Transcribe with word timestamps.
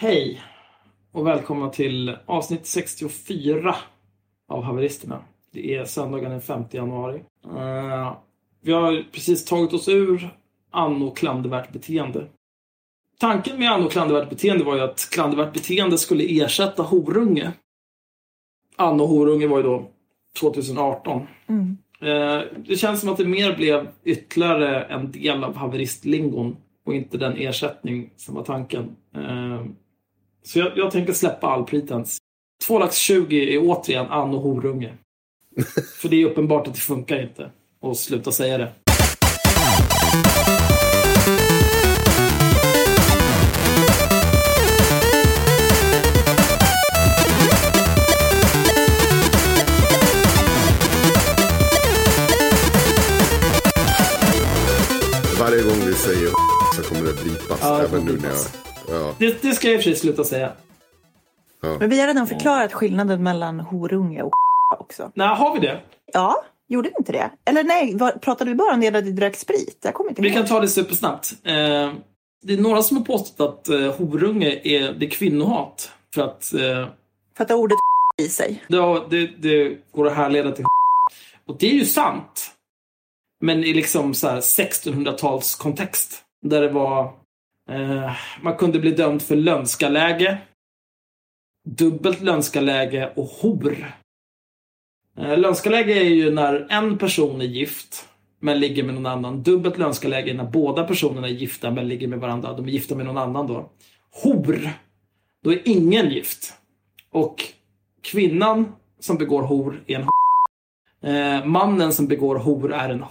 Hej 0.00 0.42
och 1.12 1.26
välkomna 1.26 1.70
till 1.70 2.16
avsnitt 2.26 2.66
64 2.66 3.76
av 4.48 4.62
Haveristerna. 4.62 5.22
Det 5.52 5.74
är 5.74 5.84
söndagen 5.84 6.30
den 6.30 6.40
5 6.40 6.64
januari. 6.70 7.22
Uh, 7.46 8.16
vi 8.60 8.72
har 8.72 9.04
precis 9.12 9.44
tagit 9.44 9.72
oss 9.72 9.88
ur 9.88 10.30
anno 10.70 11.10
klandervärt 11.10 11.72
beteende. 11.72 12.26
Tanken 13.18 13.58
med 13.58 13.72
anno 13.72 13.88
klandervärt 13.88 14.30
beteende 14.30 14.64
var 14.64 14.76
ju 14.76 14.80
att 14.80 15.08
klandervärt 15.12 15.52
beteende 15.52 15.98
skulle 15.98 16.42
ersätta 16.42 16.82
horunge. 16.82 17.52
Anno 18.76 19.06
horunge 19.06 19.46
var 19.46 19.56
ju 19.56 19.62
då 19.62 19.90
2018. 20.40 21.26
Mm. 21.46 21.76
Uh, 22.02 22.42
det 22.56 22.76
känns 22.76 23.00
som 23.00 23.08
att 23.08 23.18
det 23.18 23.24
mer 23.24 23.56
blev 23.56 23.88
ytterligare 24.04 24.82
en 24.82 25.12
del 25.12 25.44
av 25.44 25.56
haveristlingon 25.56 26.56
och 26.84 26.94
inte 26.94 27.18
den 27.18 27.36
ersättning 27.36 28.10
som 28.16 28.34
var 28.34 28.44
tanken. 28.44 28.96
Uh, 29.16 29.64
så 30.48 30.58
jag, 30.58 30.72
jag 30.78 30.90
tänker 30.90 31.12
släppa 31.12 31.46
all 31.46 31.64
pretens. 31.64 32.18
2 32.66 32.78
lax 32.78 32.96
20 32.96 33.54
är 33.54 33.58
återigen 33.58 34.06
anno 34.06 34.38
horunge. 34.38 34.94
För 36.00 36.08
det 36.08 36.22
är 36.22 36.26
uppenbart 36.26 36.66
att 36.66 36.74
det 36.74 36.80
funkar 36.80 37.22
inte. 37.22 37.50
Och 37.80 37.96
sluta 37.96 38.32
säga 38.32 38.58
det. 38.58 38.72
Varje 55.40 55.62
gång 55.62 55.86
vi 55.86 55.94
säger 55.94 56.28
så 56.76 56.82
kommer 56.82 57.06
det 57.06 57.22
blipas. 57.22 57.58
Ja, 57.62 57.82
även 57.82 58.04
nu 58.04 58.18
när 58.18 58.28
jag... 58.28 58.67
Ja, 58.90 59.14
det. 59.18 59.42
Det 59.42 59.52
ska 59.54 59.66
jag 59.68 59.74
i 59.74 59.78
och 59.78 59.82
för 59.82 59.90
sig 59.90 59.96
sluta 60.00 60.24
säga. 60.24 60.52
Men 61.60 61.90
vi 61.90 62.00
har 62.00 62.06
redan 62.06 62.26
förklarat 62.26 62.72
skillnaden 62.72 63.22
mellan 63.22 63.60
horunge 63.60 64.22
och 64.22 64.32
också. 64.78 65.12
Nej, 65.14 65.28
har 65.28 65.54
vi 65.54 65.60
det? 65.66 65.80
Ja, 66.12 66.44
gjorde 66.68 66.88
vi 66.88 66.94
inte 66.98 67.12
det? 67.12 67.30
Eller 67.44 67.64
nej, 67.64 67.96
var, 67.96 68.10
pratade 68.10 68.50
vi 68.50 68.54
bara 68.56 68.74
om 68.74 68.80
det 68.80 68.90
när 68.90 69.02
du 69.02 69.12
drack 69.12 69.36
sprit? 69.36 69.78
Jag 69.82 69.94
kommer 69.94 70.10
inte 70.10 70.22
Vi 70.22 70.28
ihåg. 70.28 70.36
kan 70.36 70.46
ta 70.46 70.60
det 70.60 70.68
supersnabbt. 70.68 71.32
Eh, 71.44 71.54
det 72.42 72.52
är 72.54 72.56
några 72.60 72.82
som 72.82 72.96
har 72.96 73.04
påstått 73.04 73.48
att 73.48 73.68
eh, 73.68 73.94
horunge 73.96 74.60
är, 74.64 74.92
det 74.92 75.06
är 75.06 75.10
kvinnohat. 75.10 75.90
För 76.14 76.22
att 76.22 76.54
eh, 76.54 76.86
För 77.36 77.44
att 77.44 77.50
ordet 77.50 77.78
i 78.22 78.28
sig. 78.28 78.64
Ja, 78.68 79.06
det, 79.10 79.26
det 79.26 79.78
går 79.92 80.06
att 80.06 80.14
härleda 80.16 80.52
till 80.52 80.64
Och 81.46 81.56
det 81.58 81.66
är 81.70 81.74
ju 81.74 81.84
sant. 81.84 82.50
Men 83.40 83.64
i 83.64 83.74
liksom 83.74 84.14
så 84.14 84.28
här 84.28 84.40
1600-tals 84.40 85.54
kontext. 85.54 86.22
Där 86.42 86.60
det 86.62 86.68
var... 86.68 87.12
Eh, 87.68 88.12
man 88.40 88.56
kunde 88.56 88.78
bli 88.78 88.90
dömd 88.90 89.22
för 89.22 89.36
lönskaläge. 89.36 90.38
Dubbelt 91.64 92.20
lönskaläge 92.20 93.12
och 93.16 93.26
hor. 93.26 93.92
Eh, 95.18 95.38
lönskaläge 95.38 95.92
är 95.92 96.04
ju 96.04 96.30
när 96.30 96.66
en 96.70 96.98
person 96.98 97.40
är 97.40 97.44
gift 97.44 98.08
men 98.40 98.60
ligger 98.60 98.82
med 98.82 98.94
någon 98.94 99.06
annan. 99.06 99.42
Dubbelt 99.42 99.78
lönskaläge 99.78 100.30
är 100.30 100.34
när 100.34 100.44
båda 100.44 100.84
personerna 100.84 101.28
är 101.28 101.32
gifta 101.32 101.70
men 101.70 101.88
ligger 101.88 102.08
med 102.08 102.20
varandra. 102.20 102.52
De 102.52 102.66
är 102.66 102.70
gifta 102.70 102.94
med 102.94 103.06
någon 103.06 103.18
annan 103.18 103.46
då. 103.46 103.70
Hor, 104.22 104.70
då 105.44 105.52
är 105.52 105.60
ingen 105.64 106.10
gift. 106.10 106.54
Och 107.10 107.44
kvinnan 108.02 108.72
som 109.00 109.18
begår 109.18 109.42
hor 109.42 109.82
är 109.86 109.98
en 109.98 110.08
eh, 111.14 111.44
Mannen 111.44 111.92
som 111.92 112.06
begår 112.06 112.36
hor 112.36 112.72
är 112.72 112.88
en 112.88 113.04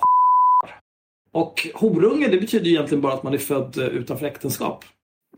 och 1.32 1.68
horunge 1.74 2.28
det 2.28 2.38
betyder 2.38 2.66
ju 2.66 2.72
egentligen 2.72 3.02
bara 3.02 3.14
att 3.14 3.24
man 3.24 3.34
är 3.34 3.38
född 3.38 3.78
eh, 3.78 3.86
utanför 3.86 4.26
äktenskap. 4.26 4.86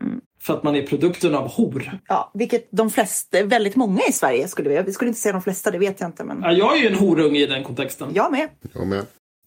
Mm. 0.00 0.20
För 0.42 0.54
att 0.54 0.62
man 0.62 0.76
är 0.76 0.82
produkten 0.82 1.34
av 1.34 1.48
hor. 1.48 1.98
Ja, 2.08 2.30
vilket 2.34 2.68
de 2.70 2.90
flesta, 2.90 3.42
väldigt 3.42 3.76
många 3.76 4.00
i 4.08 4.12
Sverige 4.12 4.48
skulle 4.48 4.68
vi, 4.68 4.82
vi 4.82 4.92
skulle 4.92 5.08
inte 5.08 5.20
säga 5.20 5.32
de 5.32 5.42
flesta, 5.42 5.70
det 5.70 5.78
vet 5.78 6.00
jag 6.00 6.08
inte. 6.08 6.24
Men 6.24 6.42
Ja, 6.42 6.52
jag 6.52 6.76
är 6.76 6.80
ju 6.80 6.86
en 6.86 6.94
horunge 6.94 7.38
i 7.40 7.46
den 7.46 7.64
kontexten. 7.64 8.10
jag 8.14 8.32
med. 8.32 8.48
jag 8.74 8.86
med. 8.86 9.06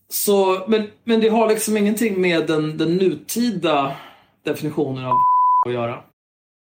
Så, 0.10 0.66
men, 0.68 0.88
men 1.04 1.20
det 1.20 1.30
har 1.30 1.50
liksom 1.50 1.78
ingenting 1.78 2.22
med 2.22 2.48
den, 2.48 2.78
den 2.78 2.96
nutida 2.98 3.96
definitionen 4.46 5.06
av 5.06 5.14
att 5.68 5.74
göra. 5.74 6.04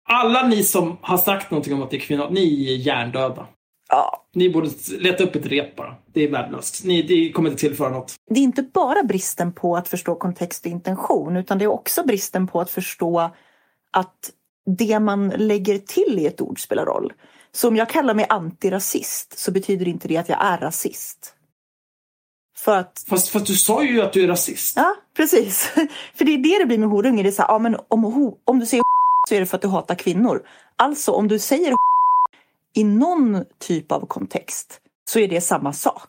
Alla 0.08 0.48
ni 0.48 0.64
som 0.64 0.96
har 1.00 1.18
sagt 1.18 1.50
någonting 1.50 1.74
om 1.74 1.82
att 1.82 1.90
det 1.90 1.96
är 1.96 2.00
kvinnor, 2.00 2.28
ni 2.30 2.72
är 2.72 2.76
hjärndöda. 2.76 3.46
Ja. 3.88 4.24
Ni 4.34 4.50
borde 4.50 4.70
leta 4.98 5.24
upp 5.24 5.36
ett 5.36 5.46
rep 5.46 5.76
bara. 5.76 5.94
Det 6.12 6.24
är 6.24 6.30
värdelöst. 6.30 6.84
Ni, 6.84 7.02
det 7.02 7.32
kommer 7.32 7.50
inte 7.50 7.60
tillföra 7.60 7.88
något. 7.88 8.14
Det 8.30 8.40
är 8.40 8.44
inte 8.44 8.62
bara 8.62 9.02
bristen 9.02 9.52
på 9.52 9.76
att 9.76 9.88
förstå 9.88 10.14
kontext 10.14 10.66
och 10.66 10.72
intention 10.72 11.36
utan 11.36 11.58
det 11.58 11.64
är 11.64 11.72
också 11.72 12.04
bristen 12.06 12.46
på 12.46 12.60
att 12.60 12.70
förstå 12.70 13.30
att 13.92 14.30
det 14.78 15.00
man 15.00 15.28
lägger 15.28 15.78
till 15.78 16.18
i 16.18 16.26
ett 16.26 16.40
ord 16.40 16.62
spelar 16.62 16.84
roll. 16.84 17.12
Så 17.52 17.68
om 17.68 17.76
jag 17.76 17.88
kallar 17.88 18.14
mig 18.14 18.26
antirasist 18.28 19.38
så 19.38 19.52
betyder 19.52 19.88
inte 19.88 20.08
det 20.08 20.16
att 20.16 20.28
jag 20.28 20.44
är 20.44 20.58
rasist. 20.58 21.34
För 22.56 22.76
att 22.76 23.04
Fast, 23.08 23.28
fast 23.28 23.46
du 23.46 23.54
sa 23.54 23.84
ju 23.84 24.02
att 24.02 24.12
du 24.12 24.24
är 24.24 24.28
rasist. 24.28 24.76
Ja, 24.76 24.94
precis. 25.16 25.64
För 26.14 26.24
det 26.24 26.32
är 26.32 26.38
det 26.38 26.58
det 26.58 26.66
blir 26.66 26.78
med 26.78 26.88
horunge. 26.88 27.22
Det 27.22 27.28
är 27.28 27.32
så 27.32 27.42
här, 27.42 27.48
ja, 27.48 27.58
men 27.58 27.76
om, 27.88 28.34
om 28.44 28.58
du 28.58 28.66
säger 28.66 28.82
så 29.28 29.34
är 29.34 29.40
det 29.40 29.46
för 29.46 29.56
att 29.56 29.62
du 29.62 29.68
hatar 29.68 29.94
kvinnor. 29.94 30.46
Alltså 30.76 31.12
om 31.12 31.28
du 31.28 31.38
säger 31.38 31.74
i 32.74 32.84
någon 32.84 33.44
typ 33.58 33.92
av 33.92 34.06
kontext 34.06 34.80
så 35.10 35.18
är 35.18 35.28
det 35.28 35.40
samma 35.40 35.72
sak. 35.72 36.08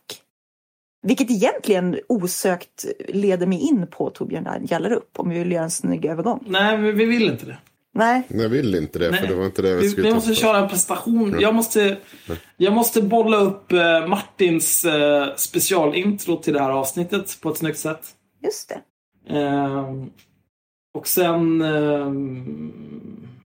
Vilket 1.07 1.31
egentligen 1.31 1.99
osökt 2.09 2.85
leder 3.07 3.47
mig 3.47 3.59
in 3.59 3.87
på 3.91 4.09
Torbjörn 4.09 4.65
Jallerup 4.69 5.19
om 5.19 5.29
vi 5.29 5.39
vill 5.39 5.51
göra 5.51 5.63
en 5.63 5.71
snygg 5.71 6.05
övergång. 6.05 6.43
Nej, 6.47 6.77
men 6.77 6.97
vi 6.97 7.05
vill 7.05 7.23
inte 7.23 7.45
det. 7.45 7.57
Nej, 7.95 8.23
Jag 8.29 8.49
vill 8.49 8.75
inte 8.75 8.99
det, 8.99 9.11
Nej. 9.11 9.19
för 9.19 9.27
det 9.27 9.35
var 9.35 9.45
inte 9.45 9.61
det 9.61 9.75
vi 9.75 9.81
Vi, 9.81 9.89
skulle 9.89 10.07
vi 10.07 10.13
måste 10.13 10.35
köra 10.35 10.57
en 10.57 10.69
prestation. 10.69 11.37
Jag 11.39 11.55
måste, 11.55 11.97
jag 12.57 12.73
måste 12.73 13.01
bolla 13.01 13.37
upp 13.37 13.71
eh, 13.71 14.07
Martins 14.07 14.85
eh, 14.85 15.35
specialintro 15.35 16.37
till 16.37 16.53
det 16.53 16.59
här 16.61 16.69
avsnittet 16.69 17.37
på 17.41 17.49
ett 17.49 17.57
snyggt 17.57 17.79
sätt. 17.79 18.09
just 18.43 18.69
det. 18.69 18.81
Ehm, 19.35 20.09
och 20.93 21.07
sen... 21.07 21.61
ehm, 21.61 22.71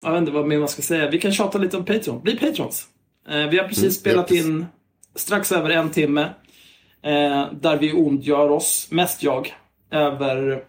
jag 0.03 0.13
vet 0.13 0.21
inte 0.21 0.33
vad 0.33 0.47
mer 0.47 0.59
man 0.59 0.69
ska 0.69 0.83
säga. 0.83 1.11
Vi 1.11 1.19
kan 1.19 1.33
tjata 1.33 1.59
lite 1.59 1.77
om 1.77 1.85
Patreon. 1.85 2.21
Bli 2.23 2.37
Patrons. 2.37 2.87
Eh, 3.29 3.47
vi 3.49 3.59
har 3.59 3.69
precis 3.69 3.83
Mm, 3.83 3.91
spelat 3.93 4.31
japp. 4.31 4.47
in 4.47 4.67
strax 5.15 5.53
över 5.53 5.71
en 5.71 5.91
timme. 5.91 6.35
eh, 7.03 7.53
där 7.53 7.77
vi 7.79 7.93
ondgör 7.93 8.51
oss, 8.51 8.89
mest 8.91 9.23
jag, 9.23 9.55
över 9.91 10.65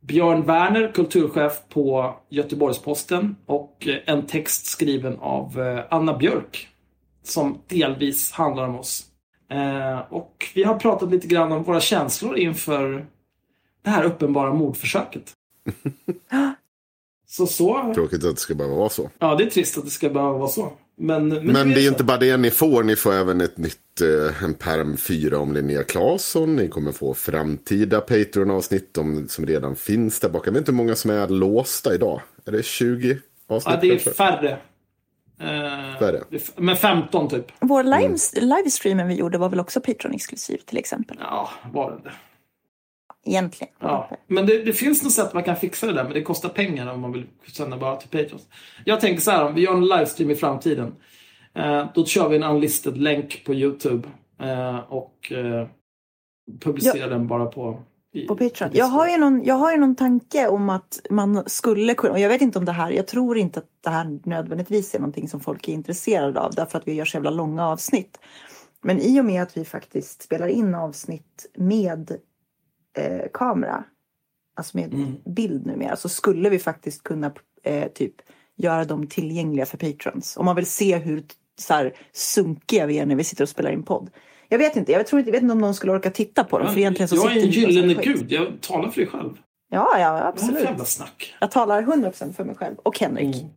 Björn 0.00 0.42
Werner, 0.46 0.92
kulturchef 0.94 1.52
på 1.68 2.14
Göteborgs-Posten 2.30 3.36
och 3.46 3.88
eh, 3.88 3.96
en 4.06 4.26
text 4.26 4.66
skriven 4.66 5.18
av 5.20 5.60
Anna 5.90 6.16
Björk 6.18 6.68
som 7.22 7.58
delvis 7.68 8.32
handlar 8.32 8.68
om 8.68 8.76
oss. 8.78 9.06
Och 10.08 10.46
vi 10.54 10.62
har 10.64 10.74
pratat 10.78 11.10
lite 11.10 11.26
grann 11.26 11.52
om 11.52 11.62
våra 11.62 11.80
känslor 11.80 12.38
inför 12.38 13.06
det 13.82 13.90
här 13.90 14.04
uppenbara 14.04 14.52
mordförsöket. 14.52 15.32
Så 17.26 17.46
så. 17.46 17.92
Tråkigt 17.94 18.24
att 18.24 18.34
det 18.34 18.40
ska 18.40 18.54
behöva 18.54 18.76
vara 18.76 18.88
så. 18.88 19.10
Ja, 19.18 19.34
det 19.34 19.44
är 19.44 19.50
trist 19.50 19.78
att 19.78 19.84
det 19.84 19.90
ska 19.90 20.08
behöva 20.10 20.38
vara 20.38 20.48
så. 20.48 20.72
Men, 20.96 21.28
men, 21.28 21.46
Men 21.46 21.68
det 21.68 21.80
är 21.80 21.82
så. 21.82 21.88
inte 21.92 22.04
bara 22.04 22.16
det 22.18 22.36
ni 22.36 22.50
får. 22.50 22.82
Ni 22.82 22.96
får 22.96 23.12
även 23.12 23.40
ett 23.40 23.58
nytt, 23.58 24.00
eh, 24.00 24.44
en 24.44 24.54
perm 24.54 24.96
4 24.96 25.38
om 25.38 25.52
Linnea 25.52 25.82
Claesson. 25.82 26.56
Ni 26.56 26.68
kommer 26.68 26.92
få 26.92 27.14
framtida 27.14 28.00
Patreon-avsnitt 28.00 28.98
om, 28.98 29.28
som 29.28 29.46
redan 29.46 29.76
finns 29.76 30.20
där 30.20 30.28
bak. 30.28 30.46
Jag 30.46 30.52
vet 30.52 30.58
inte 30.58 30.72
hur 30.72 30.76
många 30.76 30.94
som 30.94 31.10
är 31.10 31.28
låsta 31.28 31.94
idag. 31.94 32.20
Är 32.46 32.52
det 32.52 32.62
20 32.64 33.18
avsnitt 33.46 33.74
Ja, 33.74 33.80
det 33.80 33.86
är 33.86 33.90
kanske? 33.90 34.10
färre. 34.10 34.50
Eh, 35.40 35.98
Färre. 35.98 36.22
det 36.30 36.50
Men 36.58 36.76
15 36.76 37.28
typ. 37.28 37.46
Vår 37.60 37.82
live, 37.82 38.16
livestreamen 38.56 39.08
vi 39.08 39.14
gjorde 39.14 39.38
var 39.38 39.48
väl 39.48 39.60
också 39.60 39.80
Patreon-exklusiv 39.80 40.58
till 40.66 40.78
exempel. 40.78 41.16
Ja, 41.20 41.50
var 41.72 41.90
det 41.90 41.96
det? 42.08 42.14
Egentligen. 43.24 43.72
Ja. 43.80 44.10
Men 44.26 44.46
det, 44.46 44.62
det 44.64 44.72
finns 44.72 45.02
något 45.02 45.12
sätt 45.12 45.34
man 45.34 45.42
kan 45.42 45.56
fixa 45.56 45.86
det 45.86 45.92
där, 45.92 46.04
men 46.04 46.12
det 46.12 46.22
kostar 46.22 46.48
pengar 46.48 46.92
om 46.92 47.00
man 47.00 47.12
vill 47.12 47.26
sända 47.52 47.76
bara 47.76 47.96
till 47.96 48.08
Patreons. 48.08 48.48
Jag 48.84 49.00
tänker 49.00 49.20
så 49.22 49.30
här, 49.30 49.44
om 49.46 49.54
vi 49.54 49.60
gör 49.62 49.74
en 49.74 49.86
livestream 49.86 50.30
i 50.30 50.34
framtiden. 50.34 50.94
Eh, 51.54 51.86
då 51.94 52.04
kör 52.04 52.28
vi 52.28 52.36
en 52.36 52.42
unlisted 52.42 52.96
länk 52.98 53.42
på 53.46 53.54
YouTube. 53.54 54.08
Eh, 54.40 54.78
och 54.78 55.32
eh, 55.32 55.66
publicerar 56.60 57.10
den 57.10 57.26
bara 57.26 57.46
på... 57.46 57.80
i- 58.12 58.26
På 58.26 58.36
Patreon. 58.36 58.70
på 58.70 58.76
Jag 58.76 58.84
har, 58.86 59.08
ju 59.08 59.16
någon, 59.16 59.44
jag 59.44 59.54
har 59.54 59.72
ju 59.72 59.78
någon 59.78 59.96
tanke 59.96 60.48
om 60.48 60.70
att 60.70 61.00
man 61.10 61.42
skulle 61.46 61.94
kunna, 61.94 62.12
och 62.12 62.18
jag 62.20 62.28
vet 62.28 62.42
inte 62.42 62.58
om 62.58 62.64
det 62.64 62.72
här, 62.72 62.90
jag 62.90 63.06
tror 63.06 63.38
inte 63.38 63.58
att 63.58 63.66
det 63.84 63.90
här 63.90 64.18
nödvändigtvis 64.24 64.94
är 64.94 64.98
någonting 64.98 65.28
som 65.28 65.40
folk 65.40 65.68
är 65.68 65.72
intresserade 65.72 66.40
av 66.40 66.54
därför 66.54 66.78
att 66.78 66.88
vi 66.88 66.92
gör 66.94 67.04
så 67.04 67.16
jävla 67.16 67.30
långa 67.30 67.66
avsnitt. 67.68 68.18
Men 68.82 68.98
i 69.00 69.20
och 69.20 69.24
med 69.24 69.42
att 69.42 69.56
vi 69.56 69.64
faktiskt 69.64 70.22
spelar 70.22 70.46
in 70.46 70.74
avsnitt 70.74 71.46
med 71.56 72.16
eh, 72.94 73.20
kamera, 73.32 73.84
alltså 74.56 74.76
med 74.76 74.94
Mm. 74.94 75.14
bild 75.26 75.66
numera, 75.66 75.96
så 75.96 76.08
skulle 76.08 76.48
vi 76.50 76.58
faktiskt 76.58 77.02
kunna 77.02 77.32
eh, 77.62 77.88
typ 77.88 78.14
göra 78.56 78.84
dem 78.84 79.06
tillgängliga 79.06 79.66
för 79.66 79.78
patrons. 79.78 80.36
Om 80.36 80.44
man 80.44 80.56
vill 80.56 80.66
se 80.66 80.96
hur 80.98 81.22
så 81.58 81.74
här, 81.74 81.92
sunkiga 82.12 82.86
vi 82.86 82.98
är 82.98 83.06
när 83.06 83.14
vi 83.16 83.24
sitter 83.24 83.42
och 83.44 83.48
spelar 83.48 83.70
in 83.70 83.82
podd. 83.82 84.10
Jag 84.48 84.58
vet 84.58 84.76
inte, 84.76 84.92
jag, 84.92 85.06
tror 85.06 85.18
inte, 85.18 85.28
jag 85.30 85.32
vet 85.32 85.42
inte 85.42 85.52
om 85.52 85.58
någon 85.60 85.74
skulle 85.74 85.92
orka 85.92 86.10
titta 86.10 86.44
på 86.44 86.58
dem. 86.58 86.72
För 86.72 86.78
egentligen 86.78 87.08
så 87.08 87.16
jag 87.16 87.24
är 87.24 87.28
sitter 87.34 87.46
en 87.46 87.52
så 87.52 87.60
här 87.60 87.66
gyllene 87.68 87.94
gud. 88.02 88.32
Jag 88.32 88.60
talar 88.60 88.90
för 88.90 89.00
dig 89.00 89.10
själv. 89.10 89.38
Ja, 89.70 89.98
ja, 89.98 90.18
är 90.18 90.28
absolut. 90.28 90.64
jävla 90.64 90.84
snack? 90.84 91.34
Jag 91.40 91.50
talar 91.50 91.82
100% 91.82 92.32
för 92.32 92.44
mig 92.44 92.54
själv 92.56 92.76
och 92.82 92.98
Henrik. 93.00 93.36
Mm. 93.36 93.48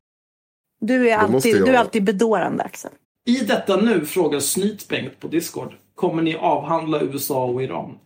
Du 0.80 1.10
är 1.10 1.18
alltid, 1.18 1.56
jag- 1.56 1.66
du 1.68 1.72
är 1.74 1.78
alltid 1.78 2.04
bedårande 2.04 2.63
Axel. 2.63 2.92
I 3.25 3.36
detta 3.39 3.78
nu 3.78 4.06
frågar 4.06 4.39
Snytbengt 4.39 5.19
på 5.19 5.28
Discord. 5.28 5.74
Kommer 5.95 6.22
ni 6.24 6.36
avhandla 6.36 7.01
USA 7.01 7.45
och 7.45 7.63
Iran? 7.63 7.98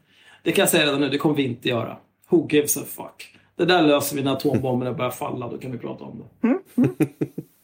Det 0.44 0.52
kan 0.52 0.62
jag 0.62 0.70
säga 0.70 0.86
redan 0.86 1.02
nu, 1.02 1.10
det 1.10 1.18
kommer 1.18 1.36
vi 1.36 1.44
inte 1.44 1.70
göra. 1.70 1.98
Who 2.30 2.48
gives 2.50 2.78
a 2.78 2.82
fuck? 2.88 3.38
Det 3.58 3.66
där 3.66 3.82
löser 3.82 4.16
vi 4.16 4.24
när 4.24 4.32
atombomberna 4.32 4.94
börjar 4.94 5.12
falla, 5.12 5.48
då 5.50 5.58
kan 5.58 5.72
vi 5.72 5.78
prata 5.78 6.04
om 6.04 6.24
det. 6.42 6.58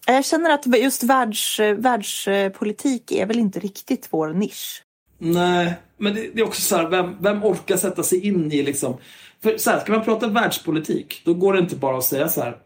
Jag 0.07 0.25
känner 0.25 0.49
att 0.49 0.65
just 0.81 1.03
världs, 1.03 1.59
världspolitik 1.59 3.11
är 3.11 3.25
väl 3.25 3.39
inte 3.39 3.59
riktigt 3.59 4.07
vår 4.11 4.33
nisch. 4.33 4.83
Nej, 5.17 5.73
men 5.97 6.15
det, 6.15 6.29
det 6.33 6.41
är 6.41 6.45
också 6.45 6.61
så 6.61 6.75
här, 6.75 6.89
vem, 6.89 7.15
vem 7.19 7.43
orkar 7.43 7.77
sätta 7.77 8.03
sig 8.03 8.27
in 8.27 8.51
i 8.51 8.63
liksom... 8.63 8.97
För 9.43 9.57
så 9.57 9.69
här, 9.71 9.79
ska 9.79 9.91
man 9.91 10.03
prata 10.03 10.27
världspolitik, 10.27 11.21
då 11.25 11.33
går 11.33 11.53
det 11.53 11.59
inte 11.59 11.75
bara 11.75 11.97
att 11.97 12.03
säga 12.03 12.29
så 12.29 12.41
här. 12.41 12.57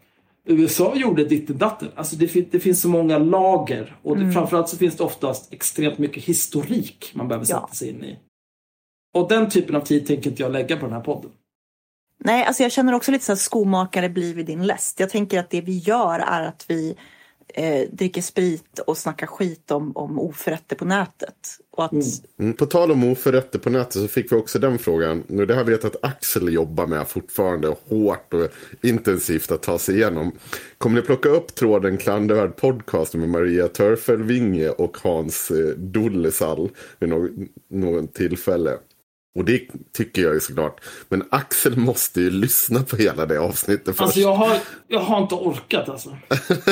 USA 0.46 0.92
gjorde 0.96 1.24
ditten 1.24 1.58
datten. 1.58 1.88
Alltså 1.94 2.16
det, 2.16 2.52
det 2.52 2.60
finns 2.60 2.80
så 2.80 2.88
många 2.88 3.18
lager 3.18 3.96
och 4.02 4.16
det, 4.18 4.32
framförallt 4.32 4.68
så 4.68 4.76
finns 4.76 4.96
det 4.96 5.04
oftast 5.04 5.52
extremt 5.52 5.98
mycket 5.98 6.24
historik 6.24 7.10
man 7.14 7.28
behöver 7.28 7.46
sätta 7.46 7.66
Ja. 7.68 7.74
sig 7.74 7.88
in 7.88 8.04
i. 8.04 8.18
Och 9.12 9.28
den 9.28 9.50
typen 9.50 9.76
av 9.76 9.80
tid 9.80 10.06
tänker 10.06 10.30
inte 10.30 10.42
jag 10.42 10.52
lägga 10.52 10.76
på 10.76 10.86
den 10.86 10.94
här 10.94 11.00
podden. 11.00 11.30
Nej, 12.24 12.44
alltså 12.44 12.62
jag 12.62 12.72
känner 12.72 12.92
också 12.92 13.10
lite 13.12 13.24
så 13.24 13.32
här 13.32 13.36
skomakare 13.36 14.08
blir 14.08 14.34
vid 14.34 14.46
din 14.46 14.66
läst. 14.66 15.00
Jag 15.00 15.10
tänker 15.10 15.38
att 15.40 15.50
det 15.50 15.60
vi 15.60 15.78
gör 15.78 16.18
är 16.18 16.42
att 16.42 16.64
vi 16.68 16.96
eh, 17.54 17.88
dricker 17.92 18.22
sprit 18.22 18.78
och 18.86 18.98
snackar 18.98 19.26
skit 19.26 19.70
om, 19.70 19.96
om 19.96 20.18
oförrätter 20.18 20.76
på 20.76 20.84
nätet. 20.84 21.34
Och 21.70 21.84
att, 21.84 21.92
Mm, 22.38 22.52
På 22.52 22.66
tal 22.66 22.90
om 22.92 23.04
oförrätter 23.04 23.58
på 23.58 23.70
nätet 23.70 23.92
så 23.92 24.08
fick 24.08 24.32
vi 24.32 24.36
också 24.36 24.58
den 24.58 24.78
frågan. 24.78 25.22
Nu, 25.26 25.46
Det 25.46 25.54
här 25.54 25.64
vet 25.64 25.82
jag 25.82 25.90
att 25.96 26.04
Axel 26.04 26.52
jobbar 26.52 26.86
med 26.86 27.08
fortfarande 27.08 27.76
hårt 27.88 28.34
och 28.34 28.48
intensivt 28.82 29.50
att 29.50 29.62
ta 29.62 29.78
sig 29.78 29.94
igenom. 29.96 30.32
Kommer 30.78 30.96
ni 31.00 31.02
plocka 31.06 31.28
upp 31.28 31.54
tråden 31.54 31.96
Klandervärd 31.96 32.56
podcast 32.56 33.14
med 33.14 33.28
Maria 33.28 33.68
Törfelvinge 33.68 34.68
och 34.68 34.96
Hans 35.02 35.50
eh, 35.50 35.76
Dullesall 35.76 36.70
vid 36.98 37.08
något, 37.08 37.30
något 37.68 38.14
tillfälle? 38.14 38.78
Och 39.34 39.44
det 39.44 39.60
tycker 39.96 40.22
jag 40.22 40.34
ju 40.34 40.40
såklart. 40.40 40.80
Men 41.08 41.24
Axel 41.30 41.76
måste 41.76 42.20
ju 42.20 42.30
lyssna 42.30 42.82
på 42.82 42.96
hela 42.96 43.26
det 43.26 43.40
avsnittet 43.40 43.86
först. 43.86 44.00
Alltså 44.00 44.20
jag 44.20 44.34
har, 44.34 44.56
jag 44.88 45.00
har 45.00 45.22
inte 45.22 45.34
orkat 45.34 45.88
alltså. 45.88 46.16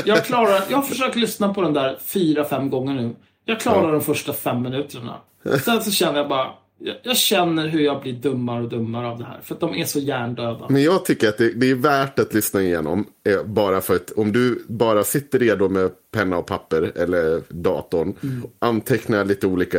Jag, 0.04 0.24
klarar, 0.24 0.62
jag 0.68 0.76
har 0.76 0.82
försökt 0.82 1.16
lyssna 1.16 1.54
på 1.54 1.62
den 1.62 1.72
där 1.72 1.98
fyra, 2.04 2.44
fem 2.44 2.70
gånger 2.70 2.94
nu. 2.94 3.16
Jag 3.44 3.60
klarar 3.60 3.92
de 3.92 4.00
första 4.00 4.32
fem 4.32 4.62
minuterna. 4.62 5.16
Sen 5.64 5.82
så 5.82 5.90
känner 5.90 6.18
jag 6.18 6.28
bara, 6.28 6.50
jag, 6.82 6.97
jag 7.03 7.17
känner 7.17 7.69
hur 7.69 7.81
jag 7.81 8.03
blir 8.03 8.12
dummare 8.12 8.62
och 8.62 8.69
dummare 8.69 9.09
av 9.09 9.19
det 9.19 9.25
här. 9.25 9.41
För 9.43 9.55
att 9.55 9.61
de 9.61 9.75
är 9.75 9.85
så 9.85 9.99
hjärndöda. 9.99 10.67
Men 10.69 10.82
jag 10.82 11.05
tycker 11.05 11.29
att 11.29 11.38
det, 11.38 11.53
det 11.53 11.71
är 11.71 11.75
värt 11.75 12.19
att 12.19 12.35
lyssna 12.35 12.62
igenom. 12.62 13.06
Eh, 13.27 13.44
bara 13.44 13.81
för 13.81 13.97
att 13.97 14.11
om 14.11 14.32
du 14.32 14.65
bara 14.69 15.05
sitter 15.05 15.38
redo 15.38 15.69
med 15.69 15.91
penna 16.11 16.38
och 16.38 16.47
papper 16.47 16.93
eller 16.97 17.43
datorn. 17.49 18.15
Antecknar 18.59 19.25
lite 19.25 19.47
olika 19.47 19.79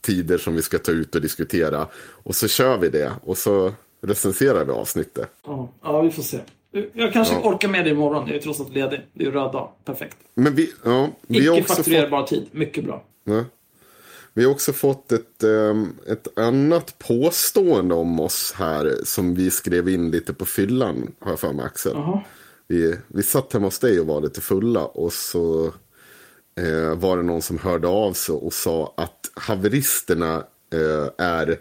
tider 0.00 0.38
som 0.38 0.54
vi 0.54 0.62
ska 0.62 0.78
ta 0.78 0.92
ut 0.92 1.14
och 1.14 1.20
diskutera. 1.20 1.86
Och 1.96 2.34
så 2.34 2.48
kör 2.48 2.78
vi 2.78 2.88
det. 2.88 3.12
Och 3.22 3.38
så 3.38 3.72
recenserar 4.02 4.64
vi 4.64 4.72
avsnittet. 4.72 5.28
Ja, 5.46 5.72
ja, 5.82 6.00
vi 6.00 6.10
får 6.10 6.22
se. 6.22 6.38
Jag 6.92 7.12
kanske 7.12 7.36
orkar 7.36 7.68
med 7.68 7.84
det 7.84 7.90
imorgon. 7.90 8.26
Jag 8.26 8.36
är 8.36 8.40
trots 8.40 8.60
allt 8.60 8.74
ledig. 8.74 9.00
Det 9.12 9.24
är 9.24 9.30
röd 9.30 9.52
dag. 9.52 9.70
Perfekt. 9.84 10.16
Men 10.34 10.54
vi, 10.54 10.72
ja, 10.84 11.08
vi 11.26 11.46
har 11.46 11.60
också 11.60 11.82
fått... 11.82 12.28
Tid. 12.28 12.46
Mycket 12.50 12.84
bra. 12.84 13.04
Ja. 13.24 13.44
Vi 14.34 14.44
har 14.44 14.50
också 14.52 14.72
fått 14.72 15.12
ett, 15.12 15.42
ehm, 15.42 15.96
ett 16.08 16.38
annat 16.38 16.98
påstående 16.98 17.94
om 17.94 18.20
oss 18.20 18.52
här. 18.56 18.96
Som 19.04 19.34
vi 19.34 19.50
skrev 19.50 19.88
in 19.88 20.10
lite 20.10 20.34
på 20.34 20.44
fyllan. 20.46 21.14
Har 21.20 21.30
jag 21.32 21.40
för 21.40 21.52
mig 21.52 21.64
Axel. 21.66 21.96
Vi, 22.68 22.98
vi 23.08 23.22
satt 23.22 23.52
hemma 23.52 23.66
hos 23.66 23.78
dig 23.78 24.00
och 24.00 24.06
var 24.06 24.20
lite 24.20 24.40
fulla 24.40 24.84
och 24.84 25.12
så 25.12 25.66
eh, 26.60 26.94
var 26.98 27.16
det 27.16 27.22
någon 27.22 27.42
som 27.42 27.58
hörde 27.58 27.88
av 27.88 28.12
sig 28.12 28.34
och 28.34 28.52
sa 28.52 28.94
att 28.96 29.30
haveristerna 29.34 30.36
eh, 30.72 31.26
är, 31.26 31.58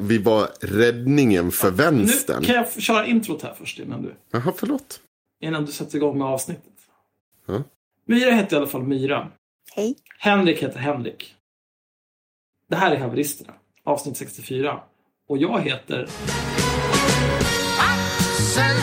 vi 0.00 0.18
var 0.18 0.48
räddningen 0.60 1.50
för 1.50 1.70
Nu 1.70 1.76
vänstern. 1.76 2.42
kan 2.44 2.54
jag 2.54 2.72
köra 2.82 3.06
introt 3.06 3.42
här 3.42 3.54
först 3.58 3.78
innan 3.78 4.02
du, 4.02 4.14
Jaha, 4.30 4.52
förlåt. 4.56 5.00
innan 5.40 5.64
du 5.64 5.72
sätter 5.72 5.96
igång 5.96 6.18
med 6.18 6.26
avsnittet. 6.26 6.72
Ja. 7.46 7.62
Myra 8.06 8.30
heter 8.30 8.56
i 8.56 8.58
alla 8.58 8.66
fall 8.66 8.82
Myra. 8.82 9.28
hej. 9.74 9.94
Henrik 10.18 10.62
heter 10.62 10.78
Henrik. 10.78 11.33
Det 12.74 12.78
här 12.78 12.92
är 12.92 12.96
Haveristerna, 12.96 13.52
avsnitt 13.84 14.16
64. 14.16 14.80
Och 15.28 15.38
jag 15.38 15.60
heter... 15.60 16.08
Axel 17.80 18.76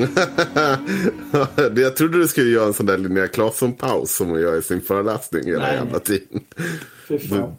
jag 1.82 1.96
trodde 1.96 2.18
du 2.18 2.28
skulle 2.28 2.50
göra 2.50 2.66
en 2.66 2.74
sån 2.74 2.86
där 2.86 2.98
Linnea 2.98 3.26
Claesson-paus 3.26 4.16
som 4.16 4.28
hon 4.28 4.40
gör 4.40 4.58
i 4.58 4.62
sin 4.62 4.80
föreläsning 4.82 5.44
hela 5.44 5.58
Nej. 5.66 5.74
jävla 5.74 5.98
tiden. 5.98 6.40
Fy 7.08 7.18
fan. 7.18 7.54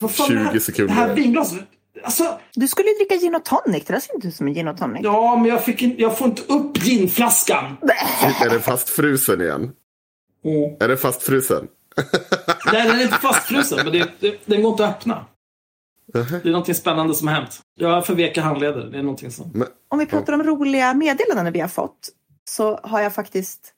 Vad 0.00 0.10
fan, 0.10 0.26
20 0.26 0.34
det 0.34 0.40
här, 0.44 0.58
sekunder. 0.58 0.94
Det 0.94 1.00
här 1.00 1.14
vinglaset. 1.14 1.58
Alltså, 2.04 2.40
Du 2.54 2.68
skulle 2.68 2.88
ju 2.88 2.94
dricka 2.94 3.14
gin 3.16 3.34
och 3.34 3.44
tonic. 3.44 3.84
Det 3.84 3.92
där 3.92 4.00
ser 4.00 4.14
inte 4.14 4.28
ut 4.28 4.34
som 4.34 4.46
en 4.46 4.54
gin 4.54 4.68
och 4.68 4.78
tonic. 4.78 5.00
ja, 5.04 5.36
men 5.36 5.44
jag, 5.44 5.64
fick 5.64 5.82
in, 5.82 5.94
jag 5.98 6.18
får 6.18 6.28
inte 6.28 6.42
upp 6.42 6.84
ginflaskan. 6.86 7.76
Är 8.40 8.50
det 8.50 8.60
fastfrusen 8.60 9.40
igen? 9.40 9.72
Mm. 10.44 10.76
Är 10.80 10.88
det 10.88 10.96
fastfrusen? 10.96 11.68
Nej, 12.72 12.88
den 12.88 12.98
är 12.98 13.02
inte 13.02 13.18
fastfrusen, 13.18 13.78
men 13.84 13.92
det, 13.92 14.08
det, 14.20 14.40
den 14.44 14.62
går 14.62 14.70
inte 14.70 14.86
att 14.86 14.96
öppna. 14.96 15.26
Det 16.12 16.18
är 16.44 16.50
någonting 16.50 16.74
spännande 16.74 17.14
som 17.14 17.28
har 17.28 17.34
hänt. 17.34 17.60
Jag 17.74 17.88
har 17.88 18.02
för 18.02 18.14
veka 18.14 18.42
handleder. 18.42 18.84
Det 18.84 18.98
är 18.98 19.02
någonting 19.02 19.30
som... 19.30 19.64
Om 19.88 19.98
vi 19.98 20.06
pratar 20.06 20.32
om 20.32 20.42
roliga 20.42 20.94
meddelanden 20.94 21.52
vi 21.52 21.60
har 21.60 21.68
fått 21.68 22.08
så 22.44 22.76
har 22.82 23.00
jag 23.00 23.14
faktiskt 23.14 23.74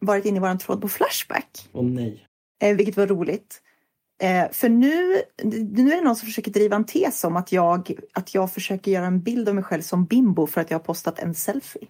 varit 0.00 0.24
inne 0.24 0.36
i 0.36 0.40
vår 0.40 0.58
tråd 0.58 0.80
på 0.80 0.88
Flashback. 0.88 1.68
Åh 1.72 1.84
nej. 1.84 2.26
Eh, 2.62 2.76
vilket 2.76 2.96
var 2.96 3.06
roligt. 3.06 3.62
Eh, 4.22 4.52
för 4.52 4.68
nu, 4.68 5.22
nu 5.44 5.92
är 5.92 5.96
det 5.96 6.02
någon 6.02 6.16
som 6.16 6.26
försöker 6.26 6.50
driva 6.50 6.76
en 6.76 6.84
tes 6.84 7.24
om 7.24 7.36
att 7.36 7.52
jag, 7.52 7.94
att 8.12 8.34
jag 8.34 8.52
försöker 8.52 8.90
göra 8.90 9.06
en 9.06 9.20
bild 9.20 9.48
av 9.48 9.54
mig 9.54 9.64
själv 9.64 9.82
som 9.82 10.04
bimbo 10.04 10.46
för 10.46 10.60
att 10.60 10.70
jag 10.70 10.78
har 10.78 10.84
postat 10.84 11.18
en 11.18 11.34
selfie. 11.34 11.88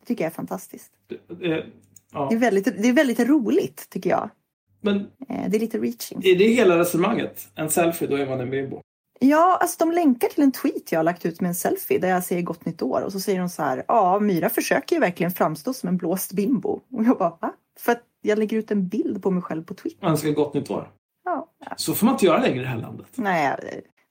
Det 0.00 0.06
tycker 0.06 0.24
jag 0.24 0.30
är 0.30 0.34
fantastiskt. 0.34 0.92
Det, 1.08 1.34
det, 1.34 1.66
ja. 2.12 2.26
Det 2.30 2.34
är 2.34 2.38
väldigt, 2.38 2.64
det 2.64 2.88
är 2.88 2.92
väldigt 2.92 3.20
roligt 3.20 3.86
tycker 3.90 4.10
jag. 4.10 4.30
Men 4.80 5.06
Eh, 5.30 5.50
det 5.50 5.56
är 5.56 5.60
lite 5.60 5.78
reaching. 5.78 6.20
är 6.24 6.36
det 6.38 6.44
hela 6.44 6.78
resonemanget? 6.78 7.48
En 7.54 7.70
selfie, 7.70 8.08
då 8.08 8.16
är 8.16 8.26
man 8.26 8.40
en 8.40 8.50
bimbo. 8.50 8.82
Ja, 9.22 9.58
alltså 9.60 9.76
de 9.78 9.92
länkar 9.92 10.28
till 10.28 10.42
en 10.42 10.52
tweet 10.52 10.92
jag 10.92 10.98
har 10.98 11.04
lagt 11.04 11.26
ut 11.26 11.40
med 11.40 11.48
en 11.48 11.54
selfie 11.54 11.98
där 11.98 12.08
jag 12.08 12.24
säger 12.24 12.42
gott 12.42 12.64
nytt 12.66 12.82
år 12.82 13.00
och 13.00 13.12
så 13.12 13.20
säger 13.20 13.38
de 13.38 13.48
så 13.48 13.62
här. 13.62 13.84
Ja, 13.88 14.20
Myra 14.20 14.48
försöker 14.50 14.96
ju 14.96 15.00
verkligen 15.00 15.32
framstå 15.32 15.74
som 15.74 15.88
en 15.88 15.96
blåst 15.96 16.32
bimbo. 16.32 16.80
Och 16.92 17.04
jag 17.04 17.18
bara, 17.18 17.36
va? 17.40 17.52
För 17.80 17.92
att 17.92 18.02
jag 18.22 18.38
lägger 18.38 18.56
ut 18.56 18.70
en 18.70 18.88
bild 18.88 19.22
på 19.22 19.30
mig 19.30 19.42
själv 19.42 19.64
på 19.64 19.74
Twitter. 19.74 20.06
Man 20.06 20.18
ska 20.18 20.30
gott 20.30 20.54
nytt 20.54 20.70
år. 20.70 20.88
Ja, 21.24 21.48
Så 21.76 21.94
får 21.94 22.06
man 22.06 22.14
inte 22.14 22.26
göra 22.26 22.40
längre 22.42 22.56
i 22.56 22.62
det 22.62 22.68
här 22.68 22.80
landet. 22.80 23.06
nej, 23.14 23.56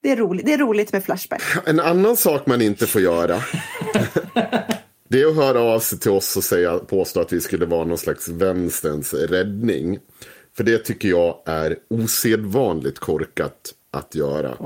det 0.02 0.12
är 0.12 0.16
roligt, 0.16 0.46
det 0.46 0.54
är 0.54 0.58
roligt 0.58 0.94
med 0.94 1.04
Flashback. 1.04 1.42
En 1.66 1.80
annan 1.80 2.18
sak 2.18 2.46
man 2.46 2.62
inte 2.62 2.88
får 2.88 3.02
göra. 3.02 3.36
det 5.10 5.22
är 5.22 5.28
att 5.28 5.36
höra 5.36 5.62
av 5.62 5.80
sig 5.80 6.00
till 6.00 6.12
oss 6.12 6.38
och 6.38 6.44
säga, 6.44 6.78
påstå 6.80 7.22
att 7.22 7.34
vi 7.34 7.42
skulle 7.42 7.66
vara 7.66 7.86
någon 7.86 7.98
slags 7.98 8.28
vänsterns 8.28 9.14
räddning. 9.14 10.00
För 10.58 10.64
det 10.64 10.78
tycker 10.78 11.10
jag 11.10 11.44
är 11.46 11.78
osedvanligt 11.90 13.00
korkat 13.00 13.74
att 13.92 14.16
göra. 14.16 14.58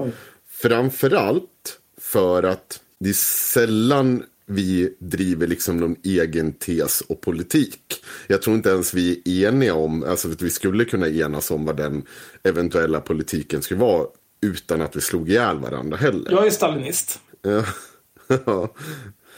Framförallt 0.64 1.80
för 1.98 2.44
att 2.44 2.80
det 3.00 3.10
är 3.10 3.14
sällan 3.54 4.24
vi 4.46 4.96
driver 5.00 5.48
liksom 5.48 5.78
någon 5.78 5.96
egen 6.04 6.54
tes 6.54 7.02
och 7.02 7.22
politik. 7.22 8.04
Jag 8.28 8.42
tror 8.42 8.56
inte 8.56 8.70
ens 8.70 8.94
vi 8.94 9.22
är 9.26 9.48
eniga 9.48 9.74
om, 9.74 10.04
alltså 10.04 10.32
att 10.32 10.42
vi 10.42 10.50
skulle 10.50 10.86
kunna 10.86 11.10
enas 11.10 11.52
om 11.52 11.66
vad 11.66 11.78
den 11.78 12.04
eventuella 12.44 13.02
politiken 13.02 13.62
skulle 13.62 13.80
vara 13.80 14.08
utan 14.42 14.82
att 14.82 14.96
vi 14.96 15.02
slog 15.02 15.30
ihjäl 15.30 15.60
varandra 15.60 15.98
heller. 15.98 16.32
Jag 16.32 16.46
är 16.46 16.52
stalinist. 16.52 17.20
Ja. 17.42 18.74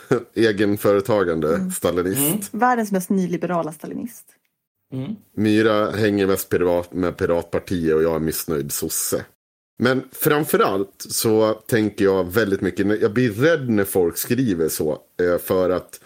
Egenföretagande, 0.34 1.72
stalinist. 1.75 2.50
Världens 2.53 2.91
mest 2.91 3.10
nyliberala 3.10 3.72
stalinist. 3.72 4.25
Myra 5.36 5.91
hänger 5.91 6.27
mest 6.27 6.50
pirat 6.50 6.94
med 6.94 7.17
Piratpartiet 7.17 7.96
och 7.96 8.03
jag 8.03 8.15
är 8.15 8.20
missnöjd 8.20 8.72
sosse. 8.72 9.25
Men 9.77 10.03
framförallt 10.12 11.05
så 11.10 11.53
tänker 11.53 12.05
jag 12.05 12.34
väldigt 12.34 12.62
mycket, 12.62 13.01
jag 13.01 13.13
blir 13.13 13.32
rädd 13.32 13.70
när 13.70 13.84
folk 13.84 14.17
skriver 14.17 14.70
så. 14.70 14.91
eh, 15.22 15.38
För 15.38 15.70
att 15.70 16.00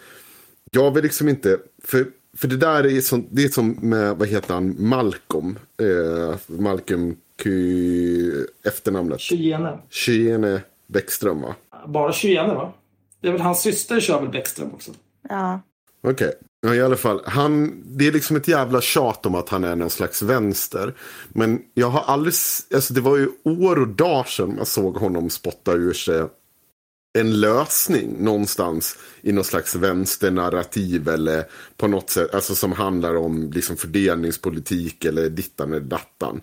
jag 0.70 0.94
vill 0.94 1.02
liksom 1.02 1.28
inte, 1.28 1.58
för, 1.84 2.06
för 2.36 2.48
det 2.48 2.56
där 2.56 2.86
är 2.86 3.00
som, 3.00 3.26
det 3.30 3.44
är 3.44 3.48
som 3.48 3.70
med, 3.70 4.16
vad 4.16 4.28
heter 4.28 4.54
han, 4.54 4.76
Malcolm. 4.78 5.58
Eh, 5.82 6.36
Malcolm 6.46 7.16
Ky... 7.42 8.32
efternamnet? 8.64 9.20
Kyene. 9.20 9.78
Kyene 9.90 10.62
Bäckström 10.86 11.40
va? 11.42 11.54
Bara 11.86 12.12
Kyene 12.12 12.54
va? 12.54 12.72
Det 13.20 13.28
är 13.28 13.32
väl 13.32 13.40
hans 13.40 13.62
syster 13.62 14.00
kör 14.00 14.20
väl 14.20 14.30
Bäckström 14.30 14.74
också? 14.74 14.90
Ja. 15.28 15.60
Okej. 16.02 16.32
Ja, 16.62 16.74
i 16.74 16.82
alla 16.82 16.96
fall. 16.96 17.22
Han, 17.26 17.82
det 17.84 18.06
är 18.06 18.12
liksom 18.12 18.36
ett 18.36 18.48
jävla 18.48 18.80
tjat 18.80 19.26
om 19.26 19.34
att 19.34 19.48
han 19.48 19.64
är 19.64 19.76
någon 19.76 19.90
slags 19.90 20.22
vänster. 20.22 20.94
Men 21.28 21.60
jag 21.74 21.90
har 21.90 22.00
aldrig, 22.00 22.34
alltså 22.74 22.94
det 22.94 23.00
var 23.00 23.16
ju 23.16 23.28
år 23.44 23.78
och 23.78 23.88
dagar 23.88 24.24
sedan 24.24 24.54
jag 24.58 24.66
såg 24.66 24.96
honom 24.96 25.30
spotta 25.30 25.72
ur 25.72 25.92
sig 25.92 26.26
en 27.18 27.40
lösning 27.40 28.24
någonstans 28.24 28.98
i 29.22 29.32
någon 29.32 29.44
slags 29.44 29.74
vänsternarrativ 29.74 31.08
eller 31.08 31.44
på 31.76 31.88
något 31.88 32.10
sätt, 32.10 32.34
alltså 32.34 32.54
som 32.54 32.72
handlar 32.72 33.16
om 33.16 33.50
liksom 33.50 33.76
fördelningspolitik 33.76 35.04
eller 35.04 35.28
dittan 35.28 35.72
eller 35.72 35.80
dattan. 35.80 36.40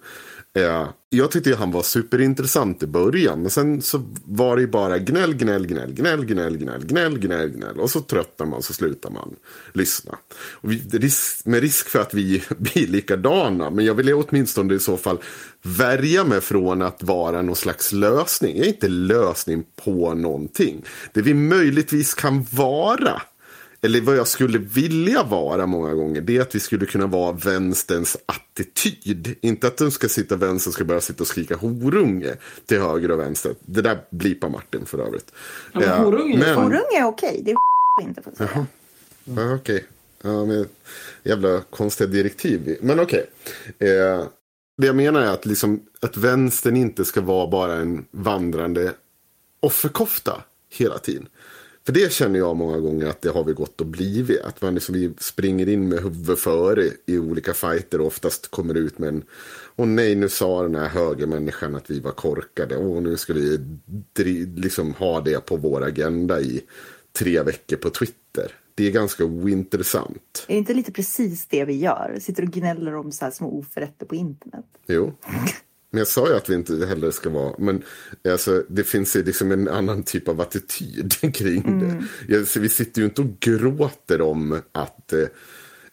Eh, 0.58 0.88
jag 1.10 1.32
tyckte 1.32 1.56
han 1.56 1.72
var 1.72 1.84
superintressant 1.84 2.84
i 2.84 2.88
början, 2.88 3.42
men 3.42 3.50
sen 3.50 3.82
så 3.82 4.04
var 4.26 4.56
det 4.56 4.62
ju 4.62 4.68
bara 4.68 4.98
gnäll, 4.98 5.34
gnäll, 5.34 5.68
gnäll, 5.68 5.94
gnäll, 5.94 6.26
gnäll, 6.26 6.58
gnäll, 6.58 6.86
gnäll, 6.86 7.20
gnäll, 7.20 7.50
gnäll. 7.50 7.80
Och 7.80 7.90
så 7.90 8.02
tröttnar 8.02 8.46
man 8.46 8.64
så 8.64 8.74
slutar 8.74 9.10
man 9.10 9.36
lyssna. 9.74 10.18
Och 10.52 10.72
vi, 10.72 10.80
risk, 10.92 11.46
med 11.46 11.62
risk 11.62 11.90
för 11.90 12.00
att 12.00 12.14
vi 12.14 12.44
blir 12.58 12.88
likadana, 12.88 13.70
men 13.70 13.86
jag 13.86 13.96
vill 13.96 14.14
åtminstone 14.14 14.74
i 14.74 14.80
så 14.80 14.98
fall 14.98 15.18
värja 15.62 16.24
mig 16.24 16.42
från 16.42 16.82
att 16.82 17.04
vara 17.04 17.42
någon 17.42 17.56
slags 17.56 17.92
lösning. 17.92 18.58
Jag 18.58 18.66
är 18.66 18.70
inte 18.70 18.88
lösning 18.88 19.64
på 19.84 20.14
någonting. 20.14 20.86
Det 21.14 21.22
vi 21.22 21.34
möjligtvis 21.34 22.14
kan 22.14 22.46
vara 22.52 23.22
eller 23.88 24.02
vad 24.02 24.16
jag 24.18 24.28
skulle 24.28 24.58
vilja 24.58 25.24
vara 25.24 25.66
många 25.66 25.94
gånger, 25.94 26.22
det 26.22 26.38
är 26.38 26.42
att 26.42 26.56
vi 26.56 26.60
skulle 26.60 26.86
kunna 26.86 27.08
vara 27.08 27.32
vänsterns 27.32 28.18
attityd. 28.26 29.36
Inte 29.42 29.68
att 29.68 29.78
de 29.78 29.92
ska 29.92 30.08
sitta 30.10 30.36
vänster 30.36 30.72
ska 30.72 30.84
börja 30.86 31.02
sitta 31.02 31.24
och 31.24 31.28
skrika 31.28 31.56
horunge 31.56 32.36
till 32.66 32.80
höger 32.82 33.12
och 33.12 33.20
vänster. 33.20 33.56
Det 33.66 33.82
där 33.82 34.00
blipar 34.10 34.50
Martin 34.50 34.86
för 34.86 35.00
övrigt. 35.00 35.32
Ja, 35.74 35.80
men 35.80 35.90
horunge 36.04 36.34
är 36.36 36.38
men- 36.40 36.56
fan- 36.56 36.64
Horung 36.64 36.86
är 37.00 37.04
okej, 37.06 37.42
det 37.46 37.52
är 37.52 37.58
inte 38.04 38.22
får 38.22 38.32
säga. 38.32 38.66
Ja, 39.24 39.54
okej. 39.56 39.86
Ja, 40.22 40.46
men 40.46 40.68
jävla 41.24 41.62
konstiga 41.70 42.08
direktiv. 42.08 42.78
Men 42.82 43.00
okej. 43.00 43.30
Eh, 43.80 44.24
det 44.78 44.88
jag 44.88 44.96
menar 44.96 45.22
är 45.22 45.32
att, 45.32 45.46
liksom, 45.46 45.80
att 46.02 46.18
vänstern 46.18 46.76
inte 46.76 47.06
ska 47.06 47.22
vara 47.22 47.48
bara 47.48 47.74
en 47.74 48.06
vandrande 48.12 48.94
offerkofta 49.60 50.42
hela 50.70 50.98
tiden. 50.98 51.28
För 51.88 51.94
det 51.94 52.14
känner 52.14 52.40
jag 52.40 52.56
många 52.56 52.80
gånger 52.80 53.06
att 53.06 53.22
det 53.22 53.30
har 53.30 53.44
vi 53.44 53.54
gått 53.54 53.82
och 53.82 53.88
blivit. 53.88 54.42
Att 54.42 54.62
man 54.62 54.74
liksom, 54.74 54.96
vi 54.96 55.14
springer 55.20 55.70
in 55.70 55.90
med 55.90 56.00
huvudet 56.00 56.40
före 56.40 56.84
i 57.06 57.18
olika 57.18 57.54
fighter 57.54 58.02
och 58.02 58.08
oftast 58.08 58.52
kommer 58.52 58.74
ut 58.74 59.00
med 59.00 59.10
en 59.10 59.24
Åh 59.76 59.86
nej, 59.86 60.16
nu 60.16 60.30
sa 60.30 60.62
den 60.62 60.76
här 60.76 60.88
högermänniskan 60.88 61.76
att 61.76 61.90
vi 61.90 62.00
var 62.00 62.12
korkade. 62.12 62.78
Åh, 62.78 63.02
nu 63.02 63.18
ska 63.18 63.34
vi 63.34 63.60
liksom 64.56 64.94
ha 64.94 65.22
det 65.22 65.46
på 65.46 65.58
vår 65.58 65.84
agenda 65.84 66.42
i 66.42 66.62
tre 67.14 67.44
veckor 67.44 67.78
på 67.78 67.90
Twitter. 67.90 68.52
Det 68.76 68.88
är 68.88 68.92
ganska 68.92 69.26
ointressant. 69.26 70.46
Är 70.48 70.54
det 70.54 70.58
inte 70.58 70.74
lite 70.74 70.92
precis 70.92 71.46
det 71.46 71.66
vi 71.66 71.80
gör? 71.80 72.18
Sitter 72.22 72.44
och 72.44 72.50
gnäller 72.50 72.96
om 72.96 73.12
så 73.12 73.32
små 73.32 73.60
oförrätter 73.60 74.06
på 74.06 74.16
internet. 74.16 74.66
Jo. 74.88 75.14
Men 75.92 75.98
jag 75.98 76.08
sa 76.08 76.28
ju 76.28 76.36
att 76.36 76.50
vi 76.50 76.54
inte 76.54 76.86
heller 76.86 77.12
ska 77.12 77.30
vara, 77.30 77.56
men 77.58 77.84
alltså, 78.30 78.64
det 78.70 78.84
finns 78.84 79.16
ju 79.16 79.24
liksom 79.24 79.52
en 79.52 79.68
annan 79.68 80.04
typ 80.04 80.28
av 80.28 80.42
attityd 80.42 81.14
kring 81.34 81.80
det. 81.80 82.04
Jag, 82.34 82.48
så 82.48 82.60
vi 82.60 82.70
sitter 82.70 83.02
ju 83.02 83.06
inte 83.06 83.22
och 83.22 83.40
gråter 83.40 84.22
om 84.22 84.62
att, 84.72 85.14
eh, 85.14 85.28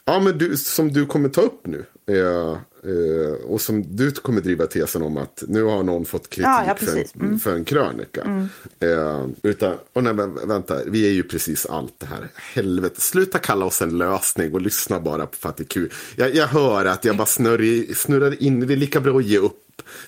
ja 0.05 0.21
men 0.21 0.39
du, 0.39 0.57
som 0.57 0.93
du 0.93 1.07
kommer 1.07 1.29
ta 1.29 1.41
upp 1.41 1.67
nu. 1.67 1.85
Eh, 2.07 2.59
eh, 2.91 3.33
och 3.47 3.61
som 3.61 3.97
du 3.97 4.11
kommer 4.11 4.41
driva 4.41 4.67
tesen 4.67 5.03
om 5.03 5.17
att 5.17 5.45
nu 5.49 5.63
har 5.63 5.83
någon 5.83 6.05
fått 6.05 6.31
kritik 6.31 6.47
Ja, 6.47 6.65
ja, 6.67 6.75
för, 6.75 7.25
en, 7.25 7.39
för 7.39 7.55
en 7.55 7.65
krönika. 7.65 8.49
Eh, 8.81 9.27
utan, 9.43 9.77
och 9.93 10.05
nej, 10.05 10.15
vänta, 10.47 10.79
vi 10.87 11.07
är 11.07 11.13
ju 11.13 11.23
precis 11.23 11.67
allt 11.67 11.95
det 11.99 12.07
här. 12.07 12.29
Helvete, 12.35 13.01
sluta 13.01 13.39
kalla 13.39 13.65
oss 13.65 13.83
en 13.83 13.99
lösning 13.99 14.53
och 14.53 14.61
lyssna 14.61 15.01
bara 15.01 15.27
på 15.27 15.37
för 15.37 15.49
att 15.49 15.57
det 15.57 15.63
är 15.63 15.69
kul. 15.69 15.93
Jag, 16.17 16.35
jag 16.35 16.47
hör 16.47 16.85
att 16.85 17.05
jag 17.05 17.17
bara 17.17 17.27
snurrar, 17.27 17.95
snurrar 17.95 18.43
in, 18.43 18.61
det 18.61 18.75
är 18.75 18.77
lika 18.77 19.01
bra 19.01 19.19
att 19.19 19.25
ge 19.25 19.39
upp. 19.39 19.64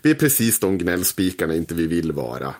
Vi 0.07 0.11
är 0.11 0.15
precis 0.15 0.59
de 0.59 0.79
gnällspikarna 0.79 1.55
inte 1.55 1.75
vi 1.75 1.87
vill 1.87 2.13
vara. 2.13 2.55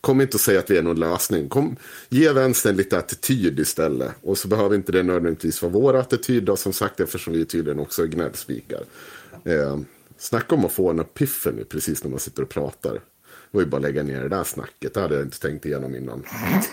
Kom 0.00 0.20
inte 0.20 0.36
och 0.36 0.40
säga 0.40 0.58
att 0.58 0.70
vi 0.70 0.78
är 0.78 0.82
någon 0.82 1.00
lösning. 1.00 1.48
Kom, 1.48 1.76
ge 2.08 2.32
vänstern 2.32 2.76
lite 2.76 2.98
attityd 2.98 3.60
istället. 3.60 4.12
Och 4.22 4.38
så 4.38 4.48
behöver 4.48 4.76
inte 4.76 4.92
det 4.92 5.02
nödvändigtvis 5.02 5.62
vara 5.62 5.72
vår 5.72 5.96
attityd 5.96 6.44
då, 6.44 6.56
som 6.56 6.72
sagt 6.72 7.00
eftersom 7.00 7.32
vi 7.32 7.44
tydligen 7.44 7.78
också 7.80 8.02
är 8.02 8.06
gnällspikar. 8.06 8.84
Eh, 9.44 9.78
snacka 10.18 10.54
om 10.54 10.64
att 10.64 10.72
få 10.72 10.90
en 10.90 11.00
epiphany 11.00 11.64
precis 11.64 12.04
när 12.04 12.10
man 12.10 12.20
sitter 12.20 12.42
och 12.42 12.48
pratar. 12.48 12.92
Det 12.92 13.00
var 13.50 13.60
ju 13.60 13.66
bara 13.66 13.76
att 13.76 13.82
lägga 13.82 14.02
ner 14.02 14.22
det 14.22 14.28
där 14.28 14.44
snacket. 14.44 14.94
Det 14.94 15.00
hade 15.00 15.14
jag 15.14 15.24
inte 15.24 15.40
tänkt 15.40 15.66
igenom 15.66 15.94
innan. 15.94 16.24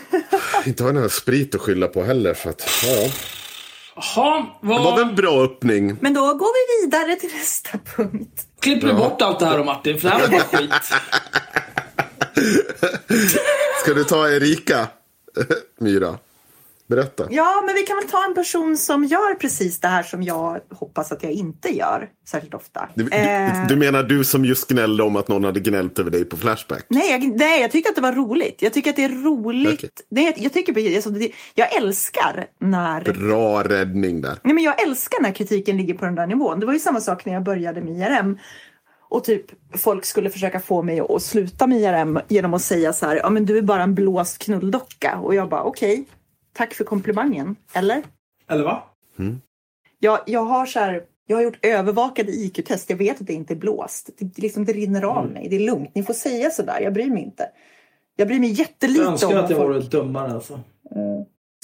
inte 0.65 0.83
har 0.83 0.89
jag 0.89 1.01
någon 1.01 1.09
sprit 1.09 1.55
att 1.55 1.61
skylla 1.61 1.87
på 1.87 2.03
heller. 2.03 2.33
Så 2.33 2.49
att, 2.49 2.63
ja. 2.83 3.11
Jaha, 3.95 4.45
Det 4.61 4.67
var 4.67 4.97
väl 4.97 5.09
en 5.09 5.15
bra 5.15 5.43
öppning. 5.43 5.97
Men 6.01 6.13
då 6.13 6.33
går 6.33 6.81
vi 6.81 6.85
vidare 6.85 7.15
till 7.15 7.29
nästa 7.37 7.77
punkt. 7.95 8.47
Klipper 8.61 8.87
du 8.87 8.93
bort 8.93 9.21
allt 9.21 9.39
det 9.39 9.45
här 9.45 9.57
då 9.57 9.63
Martin? 9.63 9.99
För 9.99 10.09
det 10.09 10.15
här 10.15 10.21
var 10.21 10.27
bara 10.27 10.43
skit. 10.43 10.73
Ska 13.83 13.93
du 13.93 14.03
ta 14.03 14.29
Erika? 14.29 14.87
Myra. 15.79 16.17
Berätta. 16.91 17.27
Ja, 17.29 17.63
men 17.65 17.75
vi 17.75 17.81
kan 17.81 17.97
väl 17.97 18.07
ta 18.07 18.25
en 18.25 18.33
person 18.33 18.77
som 18.77 19.03
gör 19.03 19.35
precis 19.35 19.79
det 19.79 19.87
här 19.87 20.03
som 20.03 20.23
jag 20.23 20.59
hoppas 20.69 21.11
att 21.11 21.23
jag 21.23 21.31
inte 21.31 21.69
gör 21.69 22.09
särskilt 22.29 22.53
ofta. 22.53 22.89
Du, 22.95 23.03
du, 23.03 23.09
Eh, 23.17 23.67
du 23.67 23.75
menar 23.75 24.03
du 24.03 24.23
som 24.23 24.45
just 24.45 24.67
gnällde 24.69 25.03
om 25.03 25.15
att 25.15 25.27
någon 25.27 25.43
hade 25.43 25.59
gnällt 25.59 25.99
över 25.99 26.11
dig 26.11 26.25
på 26.25 26.37
Flashback? 26.37 26.85
Nej 26.87 27.11
jag, 27.11 27.37
nej, 27.37 27.61
jag 27.61 27.71
tyckte 27.71 27.89
att 27.89 27.95
det 27.95 28.01
var 28.01 28.13
roligt. 28.13 28.61
Jag 28.61 28.73
tycker 28.73 28.89
att 28.89 28.95
det 28.95 29.03
är 29.03 29.23
roligt. 29.23 29.73
Okej. 29.73 29.89
Nej, 30.09 30.33
jag, 30.37 30.53
tycker, 30.53 30.95
alltså, 30.95 31.09
det, 31.09 31.31
jag 31.55 31.75
älskar 31.75 32.45
när... 32.59 33.01
Bra 33.01 33.63
räddning 33.63 34.21
där. 34.21 34.37
Nej, 34.43 34.53
men 34.53 34.63
jag 34.63 34.83
älskar 34.83 35.21
när 35.21 35.31
kritiken 35.31 35.77
ligger 35.77 35.93
på 35.93 36.05
den 36.05 36.15
där 36.15 36.27
nivån. 36.27 36.59
Det 36.59 36.65
var 36.65 36.73
ju 36.73 36.79
samma 36.79 37.01
sak 37.01 37.25
när 37.25 37.33
jag 37.33 37.43
började 37.43 37.81
med 37.81 37.93
IRM. 37.93 38.37
Och 39.09 39.23
typ 39.23 39.45
folk 39.77 40.05
skulle 40.05 40.29
försöka 40.29 40.59
få 40.59 40.81
mig 40.81 41.01
att 41.09 41.21
sluta 41.21 41.67
med 41.67 41.81
IRM 41.81 42.19
genom 42.27 42.53
att 42.53 42.61
säga 42.61 42.93
så 42.93 43.05
här, 43.05 43.15
ja 43.15 43.29
men 43.29 43.45
du 43.45 43.57
är 43.57 43.61
bara 43.61 43.83
en 43.83 43.95
blåst 43.95 44.37
knulldocka. 44.37 45.19
Och 45.23 45.35
jag 45.35 45.49
bara 45.49 45.63
okej, 45.63 46.05
tack 46.53 46.73
för 46.73 46.83
komplimangen. 46.83 47.55
Eller? 47.73 48.03
Eller 48.47 48.63
va? 48.63 48.83
Jag, 49.99 50.19
jag 50.25 50.43
har 50.43 50.65
så 50.65 50.79
här, 50.79 51.03
jag 51.27 51.37
har 51.37 51.43
gjort 51.43 51.65
övervakade 51.65 52.31
IQ-test. 52.31 52.89
Jag 52.89 52.97
vet 52.97 53.21
att 53.21 53.27
det 53.27 53.33
inte 53.33 53.53
är 53.53 53.57
blåst. 53.57 54.09
Det, 54.17 54.25
det, 54.25 54.41
liksom, 54.41 54.65
det 54.65 54.73
rinner 54.73 55.01
av 55.03 55.31
mig. 55.31 55.47
Det 55.49 55.55
är 55.55 55.59
lugnt. 55.59 55.95
Ni 55.95 56.03
får 56.03 56.13
säga 56.13 56.49
så 56.49 56.63
där. 56.63 56.81
Jag 56.81 56.93
bryr 56.93 57.09
mig 57.09 57.23
inte. 57.23 57.49
Jag 58.15 58.27
bryr 58.27 58.39
mig 58.39 58.49
jättelite 58.51 58.99
Jag 58.99 59.07
om 59.07 59.13
önskar 59.13 59.27
vad 59.27 59.43
att 59.43 59.49
jag 59.49 59.59
folk... 59.59 59.69
vore 59.69 60.03
dummare 60.03 60.33
alltså. 60.33 60.59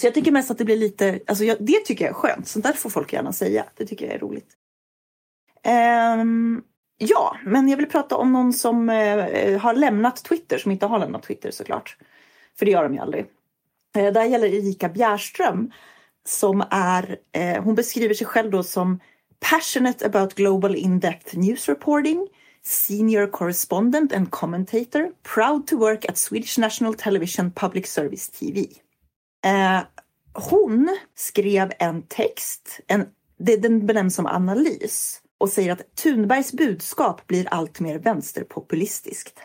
Så 0.01 0.07
jag 0.07 0.13
tycker 0.13 0.31
mest 0.31 0.51
att 0.51 0.57
det 0.57 0.65
blir 0.65 0.77
lite, 0.77 1.19
alltså 1.27 1.43
jag, 1.43 1.57
det 1.59 1.85
tycker 1.85 2.05
jag 2.05 2.09
är 2.09 2.13
skönt. 2.15 2.47
Sånt 2.47 2.65
där 2.65 2.73
får 2.73 2.89
folk 2.89 3.13
gärna 3.13 3.33
säga. 3.33 3.65
Det 3.75 3.85
tycker 3.85 4.05
jag 4.05 4.15
är 4.15 4.19
roligt. 4.19 4.49
Ehm, 5.63 6.61
ja, 6.97 7.37
men 7.45 7.69
jag 7.69 7.77
vill 7.77 7.89
prata 7.89 8.15
om 8.15 8.33
någon 8.33 8.53
som 8.53 8.89
eh, 8.89 9.59
har 9.59 9.73
lämnat 9.73 10.23
Twitter, 10.23 10.57
som 10.57 10.71
inte 10.71 10.85
har 10.85 10.99
lämnat 10.99 11.23
Twitter 11.23 11.51
såklart. 11.51 11.97
För 12.59 12.65
det 12.65 12.71
gör 12.71 12.83
de 12.83 12.93
ju 12.93 12.99
aldrig. 12.99 13.25
Eh, 13.97 14.13
Där 14.13 14.23
gäller 14.23 14.47
Erika 14.47 14.89
Bjärström 14.89 15.71
som 16.27 16.63
är, 16.71 17.17
eh, 17.31 17.63
hon 17.63 17.75
beskriver 17.75 18.13
sig 18.13 18.27
själv 18.27 18.51
då 18.51 18.63
som 18.63 18.99
passionate 19.39 20.05
about 20.05 20.33
global 20.33 20.75
in-depth 20.75 21.37
news 21.37 21.69
reporting, 21.69 22.27
senior 22.63 23.27
correspondent 23.27 24.13
and 24.13 24.31
commentator, 24.31 25.11
proud 25.35 25.67
to 25.67 25.77
work 25.77 26.05
at 26.09 26.17
Swedish 26.17 26.59
National 26.59 26.93
Television 26.93 27.51
Public 27.51 27.87
Service 27.87 28.29
TV. 28.29 28.65
Eh, 29.45 29.79
hon 30.33 30.97
skrev 31.15 31.71
en 31.79 32.01
text, 32.01 32.79
en, 32.87 33.05
det, 33.39 33.57
den 33.57 33.85
benämns 33.85 34.15
som 34.15 34.25
analys 34.25 35.21
och 35.37 35.49
säger 35.49 35.71
att 35.71 35.95
Thunbergs 35.95 36.53
budskap 36.53 37.27
blir 37.27 37.47
allt 37.51 37.79
mer 37.79 37.99
vänsterpopulistiskt. 37.99 39.39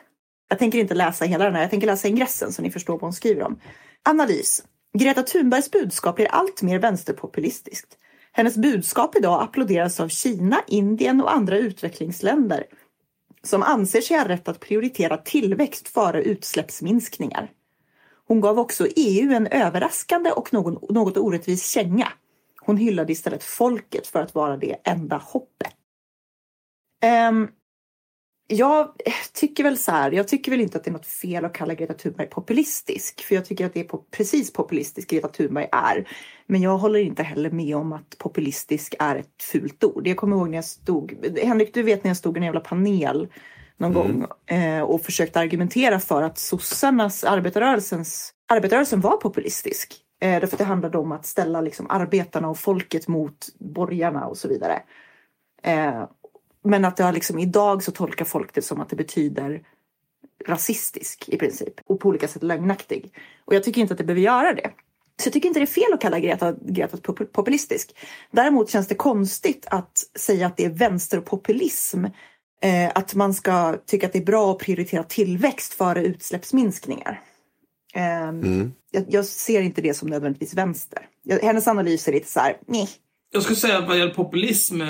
Jag 0.49 0.59
tänker 0.59 0.79
inte 0.79 0.95
läsa 0.95 1.25
hela 1.25 1.45
den 1.45 1.55
här, 1.55 1.63
jag 1.63 1.71
tänker 1.71 1.87
läsa 1.87 2.09
ingressen 2.09 2.53
så 2.53 2.63
ni 2.63 2.71
förstår 2.71 2.95
vad 2.95 3.03
hon 3.03 3.13
skriver 3.13 3.43
om. 3.43 3.61
Analys. 4.05 4.65
Greta 4.99 5.23
Thunbergs 5.23 5.71
budskap 5.71 6.17
blir 6.17 6.27
allt 6.27 6.63
mer 6.63 6.79
vänsterpopulistiskt. 6.79 7.99
Hennes 8.33 8.57
budskap 8.57 9.17
idag 9.17 9.43
applåderas 9.43 10.01
av 10.01 10.09
Kina, 10.09 10.63
Indien 10.67 11.21
och 11.21 11.33
andra 11.33 11.59
utvecklingsländer 11.59 12.65
som 13.43 13.63
anser 13.63 14.01
sig 14.01 14.19
ha 14.19 14.29
rätt 14.29 14.49
att 14.49 14.61
prioritera 14.61 15.17
tillväxt 15.17 15.89
före 15.89 16.23
utsläppsminskningar. 16.23 17.51
Hon 18.27 18.41
gav 18.41 18.59
också 18.59 18.87
EU 18.97 19.33
en 19.33 19.47
överraskande 19.47 20.31
och 20.31 20.53
någon, 20.53 20.79
något 20.89 21.17
orättvis 21.17 21.71
känga. 21.71 22.09
Hon 22.61 22.77
hyllade 22.77 23.13
istället 23.13 23.45
folket 23.45 24.07
för 24.07 24.21
att 24.21 24.35
vara 24.35 24.57
det 24.57 24.77
enda 24.85 25.17
hoppet. 25.17 25.75
Um, 27.29 27.49
jag 28.47 28.95
tycker 29.33 29.65
väl 29.65 29.79
så 29.79 29.93
här, 29.93 30.13
jag 30.13 30.29
tycker 30.29 30.51
väl 30.51 30.61
inte 30.61 30.79
att 30.79 30.85
det 30.85 30.91
är 30.91 30.93
något 30.93 31.07
fel 31.07 31.45
att 31.45 31.53
kalla 31.53 31.75
Greta 31.75 31.95
Thunberg 31.95 32.27
populistisk. 32.27 33.25
För 33.25 33.35
jag 33.35 33.45
tycker 33.45 33.67
att 33.67 33.75
det 33.75 33.81
är 33.81 33.85
på, 33.85 33.99
precis 33.99 34.53
populistisk 34.53 35.11
Greta 35.11 35.29
Thunberg 35.29 35.69
är. 35.73 36.09
Men 36.47 36.63
jag 36.63 36.79
håller 36.79 36.99
inte 36.99 37.23
heller 37.23 37.51
med 37.51 37.77
om 37.77 37.93
att 37.93 38.19
populistisk 38.19 38.95
är 38.99 39.17
ett 39.17 39.43
fult 39.43 39.85
ord. 39.85 40.07
Jag 40.07 40.17
kommer 40.17 40.37
ihåg 40.37 40.49
när 40.49 40.59
jag 40.59 40.65
stod, 40.65 41.27
Henrik 41.43 41.75
du 41.75 41.83
vet 41.83 42.05
när 42.05 42.11
jag 42.11 42.17
stod 42.17 42.37
i 42.37 42.39
en 42.39 42.45
jävla 42.45 42.61
panel 42.61 43.29
någon 43.77 43.93
gång 43.93 44.27
eh, 44.47 44.83
och 44.83 45.03
försökte 45.03 45.41
argumentera 45.41 46.01
för 46.01 46.23
att 46.23 46.39
sossarnas, 46.39 47.25
arbetarrörelsens, 47.25 48.35
arbetarrörelsen 48.49 49.01
var 49.01 49.17
populistisk. 49.17 49.95
Eh, 50.23 50.41
därför 50.41 50.55
att 50.55 50.59
det 50.59 50.65
handlade 50.65 50.99
om 50.99 51.13
att 51.13 51.27
ställa 51.27 51.61
liksom, 51.61 51.87
arbetarna 51.91 52.49
och 52.49 52.59
folket 52.59 53.09
mot 53.09 53.49
borgarna 53.59 54.27
och 54.27 54.37
så 54.37 54.49
vidare. 54.49 54.83
Eh, 55.63 56.05
men 56.65 56.85
att 56.85 56.99
jag 56.99 57.15
liksom, 57.15 57.39
idag 57.39 57.83
så 57.83 57.93
tolkar 57.93 58.25
folk 58.25 58.55
det 58.55 58.63
som 58.63 58.81
att 58.81 58.89
det 58.89 58.97
betyder 58.97 59.63
rasistisk 60.47 61.29
i 61.29 61.39
princip 61.39 61.75
och 61.87 62.01
på 62.01 62.09
olika 62.09 62.29
sätt 62.29 62.43
lögnaktig. 62.43 63.15
Och 63.45 63.55
jag 63.55 63.65
tycker 63.65 63.81
inte 63.81 63.95
att 63.95 63.99
det 63.99 64.05
behöver 64.05 64.23
göra 64.23 64.55
det. 64.55 64.71
Så 65.23 65.27
jag 65.27 65.33
tycker 65.33 65.49
inte 65.49 65.61
det 65.61 65.65
är 65.65 65.67
fel 65.67 65.93
att 65.93 66.01
kalla 66.01 66.21
Greta, 66.21 66.53
Greta 66.53 66.97
pop- 66.97 67.33
populistisk. 67.33 67.97
Däremot 68.31 68.71
känns 68.71 68.89
det 68.89 68.95
konstigt 68.95 69.67
att 69.71 69.99
säga 70.19 70.47
att 70.47 70.57
det 70.57 70.65
är 70.65 70.71
vänsterpopulism. 70.71 72.05
Eh, 72.63 72.91
att 72.95 73.15
man 73.15 73.35
ska 73.35 73.77
tycka 73.87 74.07
att 74.07 74.13
det 74.13 74.19
är 74.19 74.25
bra 74.25 74.53
att 74.53 74.59
prioritera 74.59 75.03
tillväxt 75.05 75.73
före 75.75 76.05
utsläppsminskningar. 76.05 77.21
Eh, 77.95 78.33
jag, 78.91 79.05
jag 79.09 79.25
ser 79.25 79.61
inte 79.63 79.81
det 79.81 79.95
som 79.95 80.09
nödvändigtvis 80.09 80.55
vänster. 80.55 81.09
Jag, 81.23 81.39
hennes 81.39 81.69
analys 81.69 82.09
är 82.09 82.13
lite 82.13 82.29
så 82.29 82.41
här, 82.41 82.57
nej. 82.67 82.89
Jag 83.33 83.43
skulle 83.43 83.57
säga 83.57 83.79
att 83.79 83.89
vad 83.89 83.99
gäller 83.99 84.15
populism, 84.15 84.81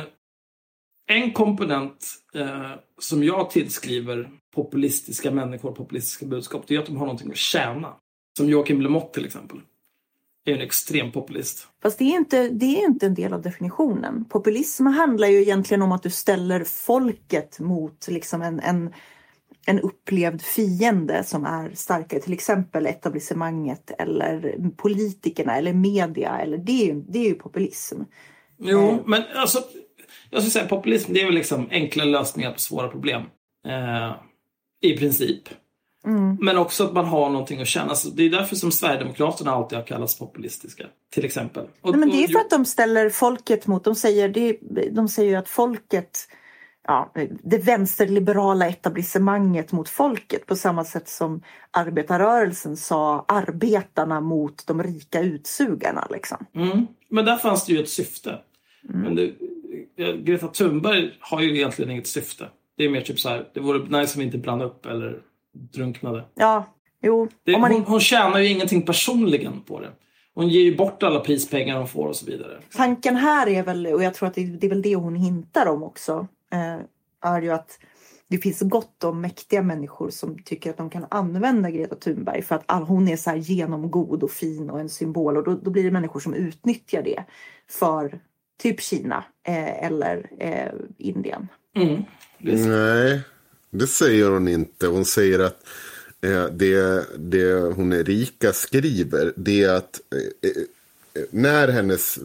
en 1.06 1.32
komponent 1.32 2.06
eh, 2.34 2.70
som 2.98 3.24
jag 3.24 3.50
tillskriver 3.50 4.30
populistiska 4.54 5.30
människor, 5.30 5.72
populistiska 5.72 6.26
budskap, 6.26 6.64
det 6.66 6.74
är 6.74 6.78
att 6.78 6.86
de 6.86 6.96
har 6.96 7.06
någonting 7.06 7.30
att 7.30 7.36
tjäna. 7.36 7.94
Som 8.36 8.48
Joakim 8.48 8.80
Lemotte 8.80 9.14
till 9.14 9.24
exempel. 9.24 9.58
Är 10.44 10.54
en 10.54 10.60
extrem 10.60 11.12
populist. 11.12 11.68
Fast 11.82 11.98
det 11.98 12.04
är, 12.04 12.16
inte, 12.16 12.48
det 12.48 12.64
är 12.64 12.84
inte 12.84 13.06
en 13.06 13.14
del 13.14 13.32
av 13.32 13.42
definitionen. 13.42 14.24
Populism 14.24 14.86
handlar 14.86 15.28
ju 15.28 15.42
egentligen 15.42 15.82
om 15.82 15.92
att 15.92 16.02
du 16.02 16.10
ställer 16.10 16.64
folket 16.64 17.60
mot 17.60 18.08
liksom 18.08 18.42
en, 18.42 18.60
en, 18.60 18.94
en 19.66 19.80
upplevd 19.80 20.42
fiende 20.42 21.24
som 21.24 21.44
är 21.44 21.70
starkare. 21.74 22.20
Till 22.20 22.32
exempel 22.32 22.86
etablissemanget 22.86 23.90
eller 23.98 24.56
politikerna 24.76 25.56
eller 25.56 25.72
media. 25.72 26.38
Eller 26.38 26.58
det, 26.58 26.82
är 26.82 26.86
ju, 26.86 27.02
det 27.08 27.18
är 27.18 27.28
ju 27.28 27.34
populism. 27.34 28.00
Jo, 28.58 29.02
men 29.06 29.22
alltså, 29.34 29.58
jag 30.32 30.42
skulle 30.42 30.50
säga 30.50 30.66
populism, 30.66 31.12
det 31.12 31.20
är 31.20 31.26
väl 31.26 31.34
liksom 31.34 31.68
enkla 31.70 32.04
lösningar 32.04 32.52
på 32.52 32.58
svåra 32.58 32.88
problem. 32.88 33.22
Eh, 33.66 34.12
I 34.80 34.96
princip. 34.96 35.48
Men 36.40 36.58
också 36.58 36.84
att 36.84 36.92
man 36.92 37.04
har 37.04 37.30
någonting 37.30 37.60
att 37.60 37.68
känna. 37.68 37.94
Så 37.94 38.08
det 38.08 38.22
är 38.22 38.30
därför 38.30 38.56
som 38.56 38.72
Sverigedemokraterna 38.72 39.50
alltid 39.50 39.78
har 39.78 39.86
kallats 39.86 40.18
populistiska. 40.18 40.86
Till 41.10 41.24
exempel. 41.24 41.66
Och, 41.80 41.90
Nej, 41.90 42.00
men 42.00 42.08
det 42.08 42.24
är 42.24 42.28
för 42.28 42.38
att 42.38 42.50
de 42.50 42.64
ställer 42.64 43.10
folket 43.10 43.66
mot, 43.66 43.84
de 43.84 43.94
säger, 43.94 44.28
det, 44.28 44.58
de 44.90 45.08
säger 45.08 45.30
ju 45.30 45.36
att 45.36 45.48
folket, 45.48 46.18
ja, 46.86 47.12
det 47.42 47.58
vänsterliberala 47.58 48.68
etablissemanget 48.68 49.72
mot 49.72 49.88
folket 49.88 50.46
på 50.46 50.56
samma 50.56 50.84
sätt 50.84 51.08
som 51.08 51.42
arbetarrörelsen 51.70 52.76
sa 52.76 53.24
arbetarna 53.28 54.20
mot 54.20 54.66
de 54.66 54.82
rika 54.82 55.20
utsugarna. 55.20 56.06
Liksom. 56.10 56.46
Mm. 56.54 56.86
Men 57.08 57.24
där 57.24 57.36
fanns 57.36 57.66
det 57.66 57.72
ju 57.72 57.82
ett 57.82 57.88
syfte. 57.88 58.38
Men 58.82 59.14
det, 59.14 59.32
Greta 60.12 60.48
Thunberg 60.48 61.10
har 61.20 61.40
ju 61.40 61.56
egentligen 61.56 61.90
inget 61.90 62.06
syfte. 62.06 62.48
Det 62.76 62.84
är 62.84 62.90
mer 62.90 63.00
typ 63.00 63.20
så 63.20 63.28
här, 63.28 63.48
det 63.54 63.60
vore 63.60 64.00
nice 64.00 64.14
om 64.14 64.18
vi 64.18 64.24
inte 64.24 64.38
brann 64.38 64.62
upp 64.62 64.86
eller 64.86 65.18
drunknade. 65.52 66.24
Ja, 66.34 66.64
jo. 67.02 67.28
Det, 67.44 67.58
man 67.58 67.72
hon, 67.72 67.82
hon 67.82 68.00
tjänar 68.00 68.38
ju 68.38 68.48
ingenting 68.48 68.82
personligen 68.82 69.60
på 69.60 69.80
det. 69.80 69.90
Hon 70.34 70.48
ger 70.48 70.62
ju 70.62 70.76
bort 70.76 71.02
alla 71.02 71.20
prispengar 71.20 71.78
hon 71.78 71.88
får 71.88 72.06
och 72.06 72.16
så 72.16 72.26
vidare. 72.26 72.58
tanken 72.76 73.16
här 73.16 73.48
är 73.48 73.62
väl, 73.62 73.86
och 73.86 74.02
jag 74.02 74.14
tror 74.14 74.28
att 74.28 74.34
det, 74.34 74.44
det 74.44 74.66
är 74.66 74.68
väl 74.68 74.82
det 74.82 74.94
hon 74.94 75.16
hintar 75.16 75.66
om 75.66 75.82
också, 75.82 76.26
eh, 76.52 77.30
är 77.30 77.42
ju 77.42 77.50
att 77.50 77.78
det 78.28 78.38
finns 78.38 78.60
gott 78.60 79.04
om 79.04 79.20
mäktiga 79.20 79.62
människor 79.62 80.10
som 80.10 80.38
tycker 80.38 80.70
att 80.70 80.76
de 80.76 80.90
kan 80.90 81.06
använda 81.10 81.70
Greta 81.70 81.94
Thunberg 81.94 82.42
för 82.42 82.54
att 82.54 82.62
all, 82.66 82.82
hon 82.82 83.08
är 83.08 83.16
så 83.16 83.30
här 83.30 83.36
genomgod 83.36 84.22
och 84.22 84.30
fin 84.30 84.70
och 84.70 84.80
en 84.80 84.88
symbol 84.88 85.36
och 85.36 85.44
då, 85.44 85.54
då 85.54 85.70
blir 85.70 85.84
det 85.84 85.90
människor 85.90 86.20
som 86.20 86.34
utnyttjar 86.34 87.02
det 87.02 87.24
för 87.70 88.20
typ 88.62 88.80
Kina 88.80 89.24
eh, 89.44 89.84
eller 89.86 90.30
eh, 90.38 90.72
Indien. 90.98 91.48
Mm. 91.76 92.02
Nej, 92.38 93.20
det 93.70 93.86
säger 93.86 94.30
hon 94.30 94.48
inte. 94.48 94.86
Hon 94.86 95.04
säger 95.04 95.38
att 95.38 95.66
eh, 96.20 96.44
det, 96.44 97.06
det 97.18 97.54
hon 97.54 97.92
Erika 97.92 98.52
skriver, 98.52 99.32
det 99.36 99.64
är 99.64 99.74
att 99.74 100.00
eh, 100.14 100.50
eh, 100.50 101.28
när 101.30 101.68
hennes 101.68 102.18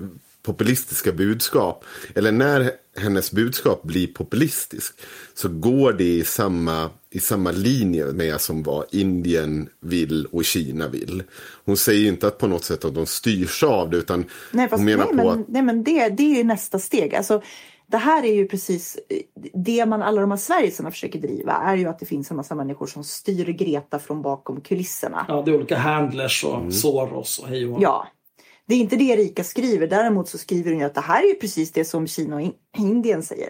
populistiska 0.48 1.12
budskap, 1.12 1.86
eller 2.16 2.32
när 2.32 2.72
hennes 2.98 3.32
budskap 3.32 3.84
blir 3.84 4.08
populistisk, 4.08 5.00
så 5.34 5.50
går 5.50 5.94
det 5.94 6.04
i 6.04 6.24
samma, 6.24 6.90
i 7.10 7.20
samma 7.20 7.52
linje 7.52 8.06
med 8.06 8.42
som 8.42 8.64
vad 8.64 8.86
Indien 8.92 9.70
vill 9.80 10.26
och 10.26 10.46
Kina 10.46 10.88
vill. 10.88 11.24
Hon 11.66 11.78
säger 11.78 12.08
inte 12.08 12.28
att 12.28 12.38
på 12.38 12.48
något 12.48 12.64
sätt 12.64 12.86
att 12.86 12.96
de 12.96 13.06
styrs 13.06 13.64
av 13.64 13.90
det, 13.90 13.98
utan 13.98 14.26
Nej, 14.52 14.70
fast, 14.70 14.80
hon 14.80 14.86
menar 14.86 15.06
nej, 15.06 15.26
på 15.26 15.32
men, 15.32 15.42
att 15.42 15.48
nej, 15.48 15.62
men 15.62 15.84
det, 15.84 16.10
det 16.10 16.24
är 16.24 16.38
ju 16.38 16.44
nästa 16.44 16.80
steg. 16.80 17.16
Alltså, 17.16 17.42
det 17.88 17.98
här 17.98 18.26
är 18.26 18.34
ju 18.34 18.48
precis 18.48 18.98
det 19.54 19.86
man 19.86 20.02
alla 20.02 20.22
de 20.22 20.32
här 20.32 20.38
Sverigesarna 20.38 20.92
försöker 20.92 21.20
driva 21.20 21.54
är 21.54 21.76
ju 21.76 21.86
att 21.88 22.00
det 22.00 22.06
finns 22.06 22.32
en 22.32 22.38
massa 22.38 22.56
människor 22.56 22.88
som 22.88 23.04
styr 23.04 23.46
Greta 23.46 24.00
från 24.00 24.22
bakom 24.22 24.62
kulisserna. 24.62 25.26
Ja, 25.28 25.42
det 25.46 25.52
är 25.52 25.56
olika 25.56 25.78
handlers 25.78 26.44
och 26.44 26.74
Soros 26.74 27.40
och 27.40 27.48
hej 27.48 27.66
och. 27.66 27.82
Ja, 27.82 28.08
det 28.68 28.76
är 28.76 28.80
inte 28.80 28.96
det 28.96 29.04
Erika 29.04 29.44
skriver. 29.44 29.88
Däremot 29.88 30.30
så 30.30 30.38
skriver 30.38 30.72
hon 30.72 30.80
ju 30.80 30.86
att 30.86 30.96
det 30.96 31.02
här 31.02 31.24
är 31.24 31.28
ju 31.28 31.36
precis 31.36 31.72
det 31.72 31.86
som 31.86 32.08
Kina 32.08 32.36
och 32.36 32.54
Indien 32.78 33.24
säger. 33.24 33.50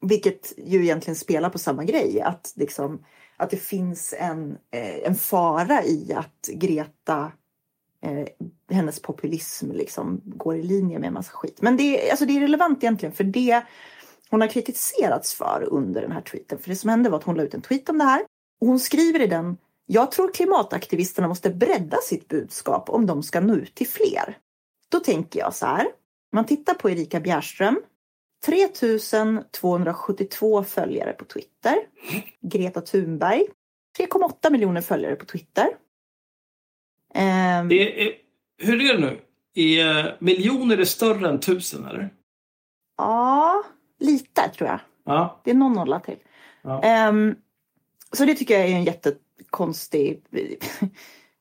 Vilket 0.00 0.52
ju 0.56 0.82
egentligen 0.82 1.16
spelar 1.16 1.50
på 1.50 1.58
samma 1.58 1.84
grej. 1.84 2.20
Att, 2.20 2.52
liksom, 2.56 3.04
att 3.36 3.50
det 3.50 3.56
finns 3.56 4.14
en, 4.18 4.50
eh, 4.70 5.06
en 5.06 5.14
fara 5.14 5.84
i 5.84 6.12
att 6.12 6.48
Greta, 6.52 7.32
eh, 8.02 8.28
hennes 8.70 9.02
populism 9.02 9.72
liksom 9.72 10.20
går 10.24 10.56
i 10.56 10.62
linje 10.62 10.98
med 10.98 11.06
en 11.06 11.14
massa 11.14 11.32
skit. 11.32 11.62
Men 11.62 11.76
det, 11.76 12.10
alltså 12.10 12.26
det 12.26 12.36
är 12.36 12.40
relevant 12.40 12.82
egentligen 12.82 13.12
för 13.12 13.24
det 13.24 13.62
hon 14.30 14.40
har 14.40 14.48
kritiserats 14.48 15.34
för 15.34 15.68
under 15.70 16.02
den 16.02 16.12
här 16.12 16.20
tweeten. 16.20 16.58
För 16.58 16.70
det 16.70 16.76
som 16.76 16.90
hände 16.90 17.10
var 17.10 17.18
att 17.18 17.24
hon 17.24 17.36
la 17.36 17.42
ut 17.42 17.54
en 17.54 17.62
tweet 17.62 17.88
om 17.88 17.98
det 17.98 18.04
här. 18.04 18.22
Och 18.60 18.66
hon 18.66 18.80
skriver 18.80 19.22
i 19.22 19.26
den 19.26 19.56
jag 19.90 20.12
tror 20.12 20.32
klimataktivisterna 20.32 21.28
måste 21.28 21.50
bredda 21.50 21.96
sitt 21.96 22.28
budskap 22.28 22.90
om 22.90 23.06
de 23.06 23.22
ska 23.22 23.40
nå 23.40 23.54
ut 23.54 23.74
till 23.74 23.88
fler. 23.88 24.36
Då 24.88 25.00
tänker 25.00 25.40
jag 25.40 25.54
så 25.54 25.66
här. 25.66 25.86
Man 26.32 26.46
tittar 26.46 26.74
på 26.74 26.90
Erika 26.90 27.20
Bjärström. 27.20 27.80
3272 28.46 30.64
följare 30.64 31.12
på 31.12 31.24
Twitter. 31.24 31.76
Greta 32.40 32.80
Thunberg. 32.80 33.46
3,8 33.98 34.50
miljoner 34.50 34.80
följare 34.80 35.16
på 35.16 35.24
Twitter. 35.24 35.68
Ehm, 37.14 37.68
Det 37.68 38.06
är, 38.06 38.12
hur 38.58 38.90
är 38.90 38.94
det 38.94 39.00
nu? 39.00 39.20
Är 39.54 40.16
miljoner 40.20 40.78
är 40.78 40.84
större 40.84 41.28
än 41.28 41.40
tusen, 41.40 41.84
eller? 41.84 42.10
Ja, 42.96 43.62
lite 43.98 44.48
tror 44.48 44.68
jag. 44.68 44.80
Ja. 45.04 45.40
Det 45.44 45.50
är 45.50 45.54
någon 45.54 45.72
nolla 45.72 46.00
till. 46.00 46.18
Ja. 46.62 46.82
Ehm, 46.82 47.34
så 48.12 48.24
det 48.24 48.34
tycker 48.34 48.58
jag 48.58 48.68
är 48.68 48.74
en 48.74 48.84
jättekonstig... 48.84 50.22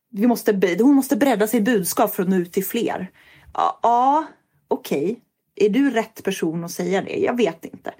Vi 0.09 0.27
måste, 0.27 0.77
hon 0.79 0.95
måste 0.95 1.15
bredda 1.15 1.47
sitt 1.47 1.63
budskap 1.63 2.15
för 2.15 2.23
att 2.23 2.29
nå 2.29 2.35
ut 2.35 2.53
till 2.53 2.65
fler. 2.65 3.11
Ja, 3.53 3.79
ja 3.83 4.25
okej. 4.67 5.21
Är 5.55 5.69
du 5.69 5.89
rätt 5.89 6.23
person 6.23 6.63
att 6.63 6.71
säga 6.71 7.01
det? 7.01 7.17
Jag 7.19 7.37
vet 7.37 7.65
inte. 7.65 7.93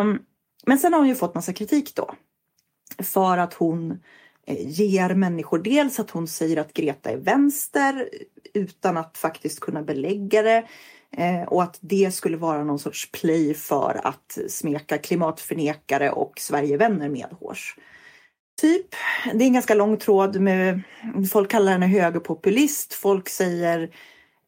Um, 0.00 0.18
men 0.66 0.78
sen 0.78 0.92
har 0.92 1.00
hon 1.00 1.08
ju 1.08 1.14
fått 1.14 1.34
massa 1.34 1.52
kritik 1.52 1.94
då. 1.94 2.14
För 3.02 3.38
att 3.38 3.54
hon 3.54 3.90
eh, 4.46 4.68
ger 4.68 5.14
människor, 5.14 5.58
dels 5.58 6.00
att 6.00 6.10
hon 6.10 6.28
säger 6.28 6.56
att 6.56 6.72
Greta 6.72 7.10
är 7.10 7.16
vänster 7.16 8.08
utan 8.54 8.96
att 8.96 9.18
faktiskt 9.18 9.60
kunna 9.60 9.82
belägga 9.82 10.42
det. 10.42 10.68
Eh, 11.16 11.42
och 11.42 11.62
att 11.62 11.78
det 11.80 12.14
skulle 12.14 12.36
vara 12.36 12.64
någon 12.64 12.78
sorts 12.78 13.10
play 13.12 13.54
för 13.54 14.00
att 14.04 14.38
smeka 14.48 14.98
klimatförnekare 14.98 16.10
och 16.10 16.32
Sverigevänner 16.38 17.08
medhårs. 17.08 17.76
Typ. 18.60 18.86
Det 19.34 19.44
är 19.44 19.46
en 19.46 19.52
ganska 19.52 19.74
lång 19.74 19.96
tråd 19.96 20.40
med 20.40 20.80
folk 21.32 21.50
kallar 21.50 21.72
henne 21.72 21.86
högerpopulist. 21.86 22.94
Folk 22.94 23.28
säger 23.28 23.90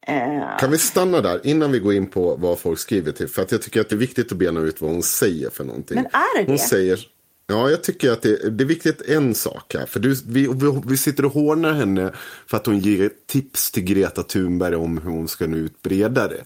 eh, 0.07 0.57
Kan 0.59 0.71
vi 0.71 0.77
stanna 0.77 1.21
där 1.21 1.47
innan 1.47 1.71
vi 1.71 1.79
går 1.79 1.93
in 1.93 2.09
på 2.09 2.35
vad 2.35 2.59
folk 2.59 2.79
skriver 2.79 3.11
till? 3.11 3.27
För 3.27 3.41
att 3.41 3.51
jag 3.51 3.61
tycker 3.61 3.81
att 3.81 3.89
det 3.89 3.95
är 3.95 3.97
viktigt 3.97 4.31
att 4.31 4.37
bena 4.37 4.59
ut 4.59 4.81
vad 4.81 4.91
hon 4.91 5.03
säger 5.03 5.49
för 5.49 5.63
någonting. 5.63 5.95
Men 5.95 6.05
är 6.05 6.37
det 6.37 6.43
Hon 6.43 6.51
det? 6.51 6.61
säger, 6.61 6.99
ja 7.47 7.69
jag 7.69 7.83
tycker 7.83 8.11
att 8.11 8.21
det, 8.21 8.49
det 8.49 8.63
är 8.63 8.67
viktigt 8.67 9.01
en 9.01 9.35
sak 9.35 9.75
här. 9.79 9.85
För 9.85 9.99
du, 9.99 10.09
vi, 10.27 10.47
vi, 10.47 10.81
vi 10.85 10.97
sitter 10.97 11.25
och 11.25 11.33
hånar 11.33 11.73
henne 11.73 12.13
för 12.47 12.57
att 12.57 12.65
hon 12.65 12.79
ger 12.79 13.11
tips 13.27 13.71
till 13.71 13.83
Greta 13.83 14.23
Thunberg 14.23 14.75
om 14.75 14.97
hur 14.97 15.11
hon 15.11 15.27
ska 15.27 15.47
nå 15.47 15.57
ut 15.57 15.81
bredare. 15.81 16.37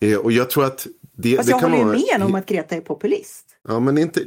Eh, 0.00 0.18
och 0.18 0.32
jag 0.32 0.50
tror 0.50 0.64
att 0.64 0.86
det, 1.12 1.36
Fast 1.36 1.48
det 1.48 1.52
jag 1.52 1.60
kan 1.60 1.70
håller 1.70 1.84
ju 1.84 1.88
vara... 1.88 2.18
med 2.18 2.26
om 2.26 2.34
att 2.34 2.46
Greta 2.46 2.76
är 2.76 2.80
populist. 2.80 3.46
Ja, 3.68 3.80
men 3.80 3.98
inte, 3.98 4.24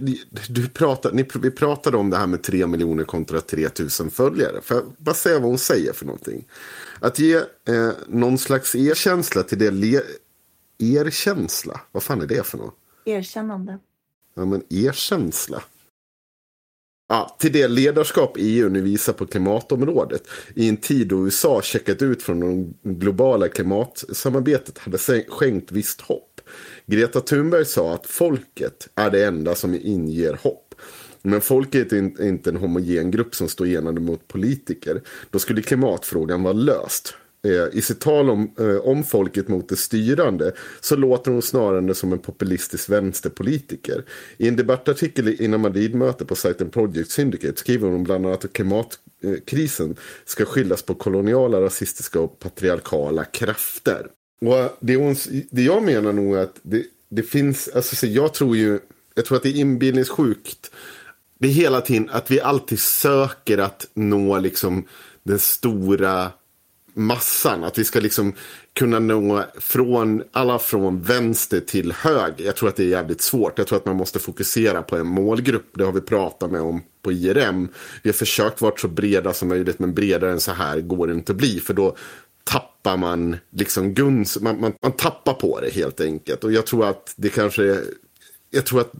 du 0.50 0.70
pratar, 0.70 1.12
ni, 1.12 1.28
vi 1.42 1.52
pratade 1.52 1.98
om 1.98 2.10
det 2.10 2.18
här 2.18 2.28
med 2.28 2.44
3 2.44 2.68
miljoner 2.68 3.04
kontra 3.04 3.42
3 3.42 3.70
000 4.00 4.10
följare. 4.12 4.62
För 4.62 4.84
bara 4.98 5.16
säga 5.16 5.40
vad 5.40 5.50
hon 5.50 5.58
säger 5.58 5.94
för 5.94 6.06
någonting. 6.06 6.46
Att 7.00 7.20
ge 7.20 7.36
eh, 7.36 7.92
någon 8.08 8.38
slags 8.38 8.76
erkänsla 8.76 9.44
till 9.44 9.60
det. 9.60 9.72
Le, 9.72 10.02
erkänsla? 10.80 11.82
Vad 11.92 12.04
fan 12.04 12.22
är 12.22 12.26
det 12.26 12.46
för 12.46 12.58
något? 12.58 12.76
Erkännande. 13.06 13.80
Ja, 14.36 14.46
men 14.46 14.64
erkänsla. 14.70 15.64
Ja, 17.08 17.36
till 17.40 17.52
det 17.52 17.68
ledarskap 17.68 18.36
EU 18.40 18.70
nu 18.70 18.82
visar 18.82 19.14
på 19.14 19.26
klimatområdet. 19.26 20.24
I 20.56 20.70
en 20.70 20.78
tid 20.78 21.08
då 21.08 21.26
USA 21.26 21.62
checkat 21.62 22.02
ut 22.02 22.24
från 22.24 22.40
det 22.82 22.94
globala 22.94 23.48
klimatsamarbetet 23.48 24.78
hade 24.78 24.98
skänkt 25.28 25.72
visst 25.72 26.02
hopp. 26.02 26.42
Greta 26.86 27.22
Thunberg 27.22 27.66
sa 27.66 27.94
att 27.94 28.06
folket 28.06 28.88
är 28.96 29.12
det 29.12 29.26
enda 29.26 29.56
som 29.56 29.76
inger 29.76 30.40
hopp. 30.42 30.76
Men 31.22 31.42
folket 31.42 31.94
är 31.94 32.22
inte 32.28 32.50
en 32.50 32.58
homogen 32.58 33.12
grupp 33.12 33.36
som 33.36 33.50
står 33.50 33.68
enade 33.68 34.02
mot 34.02 34.28
politiker. 34.28 35.02
Då 35.30 35.40
skulle 35.40 35.62
klimatfrågan 35.62 36.44
vara 36.44 36.54
löst. 36.54 37.16
Eh, 37.48 37.78
I 37.78 37.82
sitt 37.82 38.00
tal 38.00 38.30
om, 38.30 38.52
eh, 38.60 38.76
om 38.76 39.04
folket 39.04 39.48
mot 39.48 39.70
det 39.70 39.76
styrande 39.76 40.52
så 40.82 40.96
låter 40.96 41.32
hon 41.32 41.42
snarare 41.42 41.96
som 41.96 42.14
en 42.14 42.20
populistisk 42.20 42.90
vänsterpolitiker. 42.90 44.04
I 44.38 44.48
en 44.48 44.56
debattartikel 44.56 45.42
innan 45.42 45.62
Madridmötet 45.62 46.28
på 46.28 46.36
sajten 46.36 46.70
Project 46.70 47.12
Syndicate 47.12 47.60
skriver 47.60 47.90
hon 47.90 48.04
bland 48.04 48.26
annat 48.26 48.46
att 48.46 48.54
klimatkrisen 48.54 49.96
ska 50.26 50.46
skyllas 50.46 50.84
på 50.84 50.96
koloniala, 50.96 51.62
rasistiska 51.62 52.20
och 52.20 52.40
patriarkala 52.40 53.26
krafter. 53.26 54.08
Och 54.42 54.58
eh, 54.58 54.72
det, 54.80 54.96
hon, 54.96 55.16
det 55.52 55.64
jag 55.64 55.84
menar 55.84 56.14
nog 56.14 56.36
är 56.36 56.42
att 56.42 56.60
det, 56.62 56.86
det 57.10 57.24
finns, 57.24 57.68
alltså 57.68 58.08
jag 58.08 58.34
tror 58.34 58.58
ju, 58.58 58.80
jag 59.16 59.26
tror 59.26 59.38
att 59.38 59.44
det 59.44 59.50
är 59.50 59.60
inbillningssjukt. 59.60 60.72
Det 61.40 61.48
är 61.48 61.52
hela 61.52 61.82
tiden 61.82 62.10
att 62.12 62.32
vi 62.32 62.42
alltid 62.42 62.80
söker 62.80 63.58
att 63.58 63.88
nå 63.94 64.40
liksom 64.40 64.88
den 65.24 65.40
stora 65.40 66.32
massan. 66.94 67.64
Att 67.64 67.78
vi 67.78 67.84
ska 67.84 68.00
liksom 68.00 68.34
kunna 68.74 69.00
nå 69.00 69.46
från 69.56 70.24
alla 70.32 70.60
från 70.60 71.02
vänster 71.02 71.60
till 71.60 71.92
höger. 71.92 72.46
Jag 72.46 72.56
tror 72.56 72.70
att 72.70 72.76
det 72.76 72.84
är 72.84 72.88
jävligt 72.88 73.22
svårt. 73.22 73.58
Jag 73.58 73.68
tror 73.68 73.78
att 73.78 73.86
man 73.86 73.96
måste 73.96 74.20
fokusera 74.20 74.82
på 74.82 74.98
en 74.98 75.08
målgrupp. 75.08 75.72
Det 75.78 75.84
har 75.84 75.92
vi 75.92 76.02
pratat 76.02 76.52
med 76.52 76.62
om 76.62 76.82
på 77.02 77.12
IRM. 77.12 77.68
Vi 78.04 78.10
har 78.10 78.14
försökt 78.14 78.62
vara 78.62 78.74
så 78.78 78.88
breda 78.88 79.34
som 79.34 79.48
möjligt 79.48 79.80
men 79.80 79.94
bredare 79.94 80.32
än 80.32 80.40
så 80.40 80.52
här 80.52 80.82
går 80.82 81.08
det 81.08 81.14
inte 81.14 81.32
att 81.32 81.38
bli. 81.38 81.60
För 81.60 81.74
då 81.74 81.96
tappar 82.44 82.98
man 82.98 83.38
liksom 83.50 83.94
guns, 83.94 84.40
man, 84.42 84.62
man, 84.62 84.74
man 84.82 84.92
tappar 84.92 85.34
på 85.34 85.60
det 85.62 85.70
helt 85.70 86.02
enkelt. 86.02 86.44
Och 86.44 86.54
jag 86.54 86.66
tror 86.66 86.90
att 86.90 87.14
det 87.16 87.30
kanske 87.30 87.82
jag 88.50 88.66
tror 88.66 88.82
att 88.82 88.92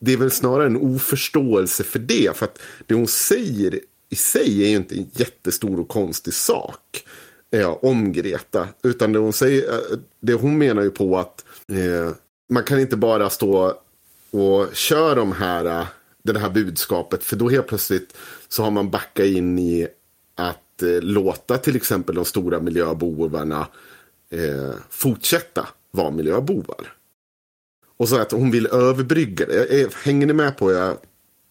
det 0.00 0.12
är 0.12 0.16
väl 0.16 0.30
snarare 0.30 0.66
en 0.66 0.76
oförståelse 0.76 1.84
för 1.84 1.98
det. 1.98 2.36
För 2.36 2.46
att 2.46 2.58
det 2.86 2.94
hon 2.94 3.06
säger 3.06 3.80
i 4.08 4.16
sig 4.16 4.64
är 4.64 4.68
ju 4.68 4.76
inte 4.76 4.94
en 4.94 5.10
jättestor 5.12 5.80
och 5.80 5.88
konstig 5.88 6.34
sak 6.34 7.04
eh, 7.50 7.84
om 7.84 8.12
Greta. 8.12 8.68
Utan 8.82 9.12
det 9.12 9.18
hon, 9.18 9.32
säger, 9.32 9.72
eh, 9.72 9.98
det 10.20 10.34
hon 10.34 10.58
menar 10.58 10.82
ju 10.82 10.90
på 10.90 11.18
att 11.18 11.44
eh, 11.68 12.14
man 12.48 12.62
kan 12.62 12.80
inte 12.80 12.96
bara 12.96 13.30
stå 13.30 13.80
och 14.30 14.74
köra 14.74 15.14
de 15.14 15.32
här, 15.32 15.64
eh, 15.64 15.86
det 16.22 16.38
här 16.38 16.50
budskapet. 16.50 17.24
För 17.24 17.36
då 17.36 17.48
helt 17.48 17.66
plötsligt 17.66 18.16
så 18.48 18.62
har 18.62 18.70
man 18.70 18.90
backat 18.90 19.26
in 19.26 19.58
i 19.58 19.88
att 20.34 20.82
eh, 20.82 21.00
låta 21.00 21.58
till 21.58 21.76
exempel 21.76 22.14
de 22.14 22.24
stora 22.24 22.60
miljöbovarna 22.60 23.66
eh, 24.30 24.74
fortsätta 24.90 25.68
vara 25.90 26.10
miljöbovar. 26.10 26.92
Och 27.98 28.08
så 28.08 28.18
att 28.18 28.32
hon 28.32 28.50
vill 28.50 28.66
överbrygga 28.66 29.46
det. 29.46 29.94
Hänger 29.94 30.26
ni 30.26 30.32
med 30.32 30.56
på 30.56 30.72
jag 30.72 30.96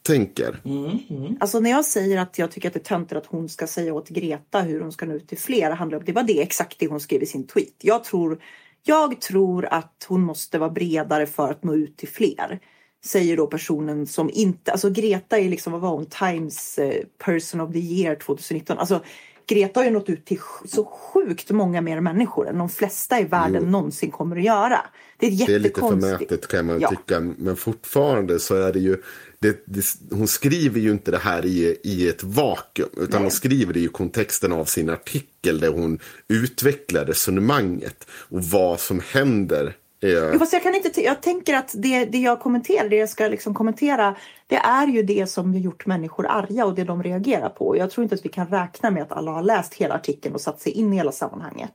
tänker. 0.06 0.62
Mm, 0.66 1.00
mm. 1.10 1.38
Alltså 1.40 1.60
när 1.60 1.70
jag 1.70 1.86
säger 1.86 2.18
att 2.18 2.40
jag 2.40 2.52
tycker 2.52 2.68
att 2.68 2.74
det 2.74 2.80
är 2.80 2.84
töntigt 2.84 3.18
att 3.18 3.26
hon 3.26 3.50
ska 3.50 3.68
säga 3.68 3.94
åt 3.94 4.10
Greta 4.10 4.62
hur 4.62 4.82
hon 4.82 4.92
ska 4.92 5.06
nå 5.06 5.14
ut 5.14 5.28
till 5.28 5.38
fler. 5.38 5.72
Handlar 5.72 5.98
om, 5.98 6.04
det 6.06 6.12
var 6.12 6.24
det 6.24 6.42
exakt 6.42 6.80
det 6.80 6.88
hon 6.88 7.00
skrev 7.00 7.24
i 7.24 7.26
sin 7.26 7.48
tweet. 7.48 7.74
Jag 7.82 8.04
tror, 8.04 8.42
jag 8.84 9.22
tror 9.22 9.66
att 9.66 10.06
hon 10.08 10.22
måste 10.22 10.58
vara 10.60 10.70
bredare 10.70 11.26
för 11.26 11.52
att 11.52 11.64
nå 11.64 11.76
ut 11.76 11.98
till 11.98 12.08
fler. 12.10 12.60
Säger 13.06 13.38
då 13.38 13.48
personen 13.48 14.08
som 14.08 14.30
inte, 14.34 14.72
alltså 14.72 14.90
Greta 14.90 15.38
är 15.40 15.50
liksom, 15.50 15.74
vad 15.74 15.82
var 15.82 15.90
hon, 15.90 16.06
Times 16.06 16.78
eh, 16.78 17.04
person 17.26 17.62
of 17.62 17.74
the 17.74 17.80
year 17.80 18.16
2019. 18.16 18.78
Alltså 18.78 19.04
Greta 19.48 19.80
har 19.80 19.86
ju 19.86 19.92
nått 19.92 20.10
ut 20.10 20.26
till 20.26 20.40
så 20.66 20.86
sjukt 20.86 21.52
många 21.52 21.82
mer 21.82 22.02
människor 22.02 22.48
än 22.50 22.58
de 22.58 22.70
flesta 22.70 23.20
i 23.20 23.24
världen 23.24 23.62
Jo. 23.64 23.70
någonsin 23.70 24.12
kommer 24.12 24.38
att 24.38 24.44
göra. 24.44 24.80
Det 25.18 25.28
är 25.28 25.48
Det 25.48 25.54
är 25.56 25.60
lite 25.60 25.80
förmätet 25.80 26.48
kan 26.48 26.66
man 26.66 26.80
Ja. 26.80 26.90
tycka. 26.90 27.20
Men 27.20 27.56
fortfarande 27.56 28.40
så 28.40 28.56
är 28.56 28.74
det 28.74 28.80
ju. 28.80 28.98
Det, 29.46 29.64
det, 29.66 29.86
hon 30.12 30.28
skriver 30.28 30.80
ju 30.80 30.92
inte 30.92 31.12
det 31.12 31.18
här 31.18 31.46
i, 31.46 31.78
i 31.84 32.10
ett 32.10 32.24
vakuum. 32.24 32.90
Utan 32.94 33.08
Nej. 33.10 33.22
hon 33.22 33.32
skriver 33.32 33.74
det 33.74 33.80
i 33.80 33.88
kontexten 33.88 34.52
av 34.52 34.66
sin 34.66 34.90
artikel. 34.90 35.60
Där 35.60 35.70
hon 35.70 36.00
utvecklar 36.28 37.06
resonemanget. 37.06 38.08
Och 38.12 38.44
vad 38.44 38.80
som 38.80 39.02
händer. 39.12 39.76
Eh, 40.02 40.40
fast 40.40 40.54
jag, 40.54 40.64
kan 40.64 40.76
inte 40.76 41.02
jag 41.02 41.22
tänker 41.22 41.54
att 41.54 41.74
det, 41.78 42.06
det 42.06 42.18
jag 42.18 42.40
kommenterar, 42.40 42.90
det 42.90 42.96
jag 42.96 43.10
ska 43.10 43.28
liksom 43.28 43.54
kommentera, 43.54 44.16
det 44.48 44.56
är 44.56 44.88
ju 44.88 45.04
det 45.04 45.28
som 45.28 45.54
har 45.54 45.60
gjort 45.60 45.86
människor 45.86 46.28
arga 46.28 46.66
och 46.66 46.76
det 46.76 46.84
de 46.84 47.04
reagerar 47.04 47.50
på. 47.50 47.78
Jag 47.78 47.92
tror 47.92 48.04
inte 48.04 48.16
att 48.16 48.26
vi 48.26 48.30
kan 48.30 48.48
räkna 48.48 48.92
med 48.92 49.04
att 49.04 49.12
alla 49.12 49.32
har 49.32 49.44
läst 49.44 49.74
hela 49.74 49.96
artikeln 49.96 50.36
och 50.36 50.42
satt 50.42 50.62
sig 50.62 50.72
in 50.72 50.94
i 50.94 50.96
hela 50.96 51.12
sammanhanget. 51.12 51.74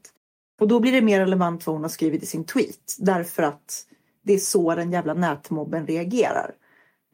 Och 0.60 0.68
då 0.68 0.80
blir 0.80 0.92
det 0.92 1.02
mer 1.02 1.20
relevant 1.20 1.66
vad 1.66 1.76
hon 1.76 1.82
har 1.82 1.88
skrivit 1.88 2.22
i 2.22 2.26
sin 2.26 2.44
tweet. 2.44 2.96
Därför 2.98 3.42
att 3.42 3.86
det 4.22 4.34
är 4.34 4.38
så 4.38 4.74
den 4.74 4.92
jävla 4.92 5.14
nätmobben 5.14 5.86
reagerar. 5.86 6.50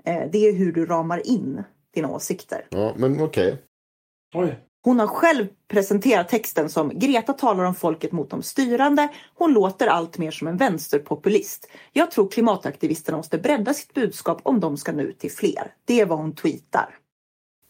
Eh, 0.07 0.31
det 0.33 0.38
är 0.38 0.53
hur 0.53 0.73
du 0.73 0.87
ramar 0.87 1.27
in 1.27 1.62
dina 1.95 2.09
åsikter. 2.09 2.66
ja, 2.71 2.95
men 2.97 3.23
okej. 3.23 3.62
Oj. 4.35 4.59
Hon 4.83 5.01
har 5.01 5.07
själv 5.07 5.47
presenterat 5.69 6.29
texten 6.29 6.71
som 6.71 6.99
Greta 6.99 7.33
talar 7.33 7.64
om 7.64 7.75
folket 7.75 8.12
mot 8.12 8.31
de 8.31 8.42
styrande. 8.42 9.09
Hon 9.35 9.53
låter 9.53 9.87
allt 9.87 10.19
mer 10.19 10.31
som 10.31 10.49
en 10.49 10.57
vänsterpopulist. 10.57 11.69
Jag 11.92 12.11
tror 12.11 12.31
klimataktivisterna 12.31 13.16
måste 13.16 13.38
bredda 13.38 13.75
sitt 13.75 13.95
budskap 13.95 14.40
om 14.42 14.61
de 14.61 14.77
ska 14.77 14.92
nå 14.92 15.03
ut 15.03 15.19
till 15.19 15.31
fler. 15.31 15.75
Det 15.85 16.01
är 16.01 16.07
vad 16.07 16.19
hon 16.19 16.35
tweetar. 16.35 16.99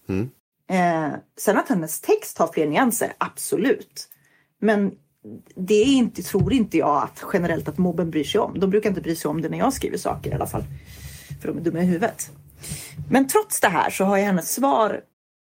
Mm. 0.09 0.31
Eh, 0.68 1.18
sen 1.37 1.59
att 1.59 1.68
hennes 1.68 2.01
text 2.01 2.38
har 2.38 2.53
fler 2.53 2.66
nyanser, 2.66 3.12
absolut. 3.18 4.09
Men 4.59 4.92
det 5.55 5.75
är 5.75 5.87
inte, 5.87 6.22
tror 6.22 6.53
inte 6.53 6.79
jag 6.79 7.03
att 7.03 7.25
generellt 7.33 7.68
att 7.68 7.79
mobben 7.79 8.11
bryr 8.11 8.25
sig 8.25 8.40
om. 8.40 8.61
De 8.61 8.70
brukar 8.70 8.88
inte 8.88 9.01
bry 9.01 9.16
sig 9.16 9.29
om 9.29 9.42
det 9.42 9.49
när 9.49 9.59
jag 9.59 9.72
skriver 9.72 9.99
saker 9.99 10.31
i 10.31 10.35
alla 10.35 10.46
fall. 10.46 10.64
För 11.40 11.49
de 11.49 11.59
är 11.59 11.61
dumma 11.61 11.83
i 11.83 11.85
huvudet. 11.85 12.31
Men 13.11 13.29
trots 13.29 13.61
det 13.61 13.68
här 13.68 13.90
så 13.90 14.05
har 14.05 14.16
jag 14.16 14.25
hennes 14.25 14.55
svar 14.55 15.03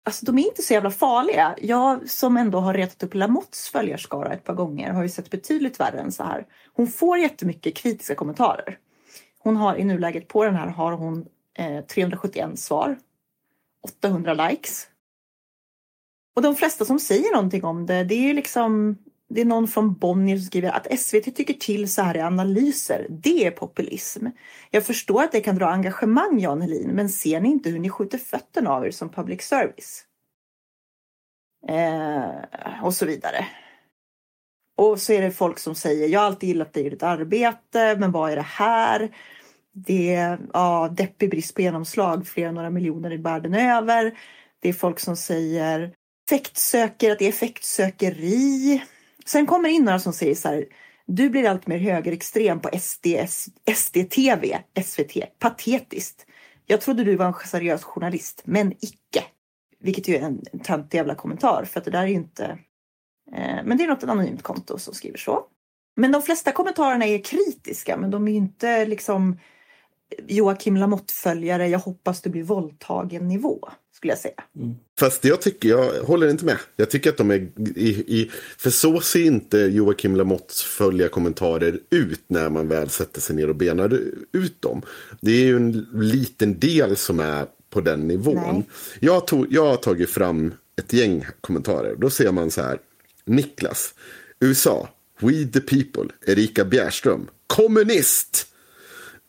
Alltså 0.04 0.26
de 0.26 0.38
är 0.38 0.46
inte 0.46 0.62
så 0.62 0.72
jävla 0.72 0.90
farliga. 0.90 1.56
Jag 1.60 2.10
som 2.10 2.36
ändå 2.36 2.58
har 2.58 2.74
retat 2.74 3.02
upp 3.02 3.14
Lamotts 3.14 3.68
följarskara 3.68 4.32
ett 4.32 4.44
par 4.44 4.54
gånger 4.54 4.92
har 4.92 5.02
ju 5.02 5.08
sett 5.08 5.30
betydligt 5.30 5.80
värre 5.80 6.00
än 6.00 6.12
så 6.12 6.24
här. 6.24 6.46
Hon 6.72 6.86
får 6.86 7.18
jättemycket 7.18 7.76
kritiska 7.76 8.14
kommentarer. 8.14 8.78
Hon 9.38 9.56
har 9.56 9.76
i 9.76 9.84
nuläget 9.84 10.28
på 10.28 10.44
den 10.44 10.54
här 10.54 10.66
har 10.66 10.92
hon 10.92 11.26
eh, 11.58 11.84
371 11.84 12.58
svar. 12.58 12.98
800 13.82 14.34
likes. 14.34 14.88
Och 16.36 16.42
de 16.42 16.56
flesta 16.56 16.84
som 16.84 17.00
säger 17.00 17.34
någonting 17.34 17.64
om 17.64 17.86
det, 17.86 18.04
det 18.04 18.14
är 18.14 18.22
ju 18.22 18.32
liksom 18.32 18.98
det 19.34 19.40
är 19.40 19.44
någon 19.44 19.68
från 19.68 19.94
Bonnier 19.94 20.36
som 20.36 20.46
skriver 20.46 20.70
att 20.70 21.00
SVT 21.00 21.36
tycker 21.36 21.54
till 21.54 21.92
så 21.92 22.02
här 22.02 22.16
i 22.16 22.20
analyser. 22.20 23.06
Det 23.10 23.46
är 23.46 23.50
populism. 23.50 24.26
Jag 24.70 24.86
förstår 24.86 25.22
att 25.22 25.32
det 25.32 25.40
kan 25.40 25.56
dra 25.56 25.66
engagemang, 25.66 26.40
Jan 26.40 26.60
Helin, 26.60 26.90
men 26.90 27.08
ser 27.08 27.40
ni 27.40 27.48
inte 27.48 27.70
hur 27.70 27.78
ni 27.78 27.90
skjuter 27.90 28.18
fötterna 28.18 28.70
av 28.70 28.86
er 28.86 28.90
som 28.90 29.08
public 29.08 29.42
service? 29.42 30.04
Eh, 31.68 32.84
och 32.84 32.94
så 32.94 33.06
vidare. 33.06 33.46
Och 34.76 35.00
så 35.00 35.12
är 35.12 35.22
det 35.22 35.30
folk 35.30 35.58
som 35.58 35.74
säger, 35.74 36.08
jag 36.08 36.20
har 36.20 36.26
alltid 36.26 36.48
gillat 36.48 36.72
dig 36.72 36.86
i 36.86 36.90
ditt 36.90 37.02
arbete, 37.02 37.96
men 37.98 38.12
vad 38.12 38.32
är 38.32 38.36
det 38.36 38.42
här? 38.42 39.16
Det 39.72 40.14
är 40.14 40.38
ja, 40.52 40.88
deppig 40.92 41.30
brist 41.30 41.54
på 41.54 41.62
genomslag, 41.62 42.26
flera 42.26 42.52
några 42.52 42.70
miljoner 42.70 43.12
i 43.12 43.16
världen 43.16 43.54
över. 43.54 44.18
Det 44.60 44.68
är 44.68 44.72
folk 44.72 45.00
som 45.00 45.16
säger 45.16 45.94
effektsöker, 46.26 47.10
att 47.10 47.18
det 47.18 47.24
är 47.24 47.28
effektsökeri. 47.28 48.82
Sen 49.26 49.46
kommer 49.46 49.68
det 49.68 49.74
in 49.74 49.84
några 49.84 49.98
som 49.98 50.12
säger 50.12 50.34
så 50.34 50.48
här, 50.48 50.64
du 51.06 51.30
blir 51.30 51.48
allt 51.48 51.66
mer 51.66 51.78
högerextrem 51.78 52.60
på 52.60 52.70
SDS, 52.78 53.48
SDTV, 53.74 54.58
SVT. 54.84 55.38
Patetiskt. 55.38 56.26
Jag 56.66 56.80
trodde 56.80 57.04
du 57.04 57.16
var 57.16 57.26
en 57.26 57.34
seriös 57.34 57.84
journalist, 57.84 58.42
men 58.44 58.72
icke. 58.72 59.24
Vilket 59.80 60.08
ju 60.08 60.16
är 60.16 60.22
en 60.22 60.40
en 60.52 60.60
töntig 60.60 60.98
jävla 60.98 61.14
kommentar, 61.14 61.64
för 61.64 61.80
att 61.80 61.84
det 61.84 61.90
där 61.90 62.02
är 62.02 62.06
ju 62.06 62.14
inte... 62.14 62.44
Eh, 63.32 63.64
men 63.64 63.76
det 63.76 63.84
är 63.84 63.88
något 63.88 64.04
anonymt 64.04 64.42
konto 64.42 64.78
som 64.78 64.94
skriver 64.94 65.18
så. 65.18 65.44
Men 65.96 66.12
de 66.12 66.22
flesta 66.22 66.52
kommentarerna 66.52 67.04
är 67.04 67.24
kritiska, 67.24 67.96
men 67.96 68.10
de 68.10 68.28
är 68.28 68.32
ju 68.32 68.38
inte 68.38 68.86
liksom 68.86 69.38
eh, 70.18 70.36
Joakim 70.36 70.76
Lamotte-följare, 70.76 71.68
jag 71.68 71.78
hoppas 71.78 72.22
du 72.22 72.30
blir 72.30 72.42
våldtagen-nivå. 72.42 73.68
Skulle 74.02 74.12
jag 74.12 74.18
säga. 74.18 74.34
Fast 74.98 75.24
jag 75.24 75.40
tycker, 75.42 75.68
jag 75.68 76.02
håller 76.02 76.28
inte 76.28 76.44
med. 76.44 76.56
Jag 76.76 76.90
tycker 76.90 77.10
att 77.10 77.16
de 77.16 77.30
är 77.30 77.48
i, 77.76 77.88
i 77.88 78.30
för 78.56 78.70
så 78.70 79.00
ser 79.00 79.24
inte 79.24 79.58
Joakim 79.58 80.16
Lamottes 80.16 80.62
följa 80.62 81.08
kommentarer 81.08 81.80
ut 81.90 82.20
när 82.26 82.50
man 82.50 82.68
väl 82.68 82.90
sätter 82.90 83.20
sig 83.20 83.36
ner 83.36 83.48
och 83.48 83.56
benar 83.56 84.00
ut 84.32 84.62
dem. 84.62 84.82
Det 85.20 85.30
är 85.30 85.44
ju 85.44 85.56
en 85.56 85.86
liten 85.92 86.58
del 86.58 86.96
som 86.96 87.20
är 87.20 87.46
på 87.70 87.80
den 87.80 88.08
nivån. 88.08 88.64
Jag, 89.00 89.26
tog, 89.26 89.46
jag 89.50 89.66
har 89.66 89.76
tagit 89.76 90.10
fram 90.10 90.54
ett 90.78 90.92
gäng 90.92 91.26
kommentarer. 91.40 91.96
Då 91.98 92.10
ser 92.10 92.32
man 92.32 92.50
så 92.50 92.62
här. 92.62 92.78
Niklas, 93.24 93.94
USA, 94.40 94.88
We 95.20 95.44
the 95.44 95.60
people, 95.60 96.14
Erika 96.26 96.64
Bjärström, 96.64 97.28
kommunist! 97.46 98.51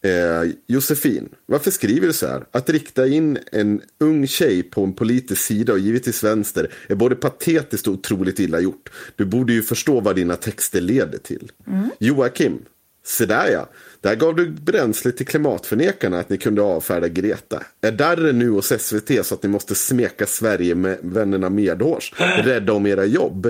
Eh, 0.03 0.51
Josefin, 0.67 1.29
varför 1.45 1.71
skriver 1.71 2.07
du 2.07 2.13
så 2.13 2.27
här? 2.27 2.45
Att 2.51 2.69
rikta 2.69 3.07
in 3.07 3.37
en 3.51 3.81
ung 3.99 4.27
tjej 4.27 4.63
på 4.63 4.83
en 4.83 4.93
politisk 4.93 5.41
sida 5.41 5.73
och 5.73 5.79
givetvis 5.79 6.23
vänster 6.23 6.73
är 6.87 6.95
både 6.95 7.15
patetiskt 7.15 7.87
och 7.87 7.93
otroligt 7.93 8.39
illa 8.39 8.59
gjort. 8.59 8.89
Du 9.15 9.25
borde 9.25 9.53
ju 9.53 9.61
förstå 9.61 9.99
vad 9.99 10.15
dina 10.15 10.35
texter 10.35 10.81
leder 10.81 11.17
till. 11.17 11.51
Joakim, 11.99 12.59
se 13.05 13.25
där 13.25 13.51
ja. 13.51 13.69
Där 14.01 14.15
gav 14.15 14.35
du 14.35 14.49
bränsle 14.49 15.11
till 15.11 15.25
klimatförnekarna 15.25 16.19
att 16.19 16.29
ni 16.29 16.37
kunde 16.37 16.61
avfärda 16.61 17.07
Greta. 17.07 17.63
Är 17.81 17.91
darren 17.91 18.39
nu 18.39 18.49
hos 18.49 18.73
SVT 18.79 19.25
så 19.25 19.35
att 19.35 19.43
ni 19.43 19.49
måste 19.49 19.75
smeka 19.75 20.25
Sverige 20.25 20.75
med 20.75 20.97
vännerna 21.01 21.49
medhårs? 21.49 22.13
Rädda 22.43 22.73
om 22.73 22.85
era 22.85 23.05
jobb. 23.05 23.45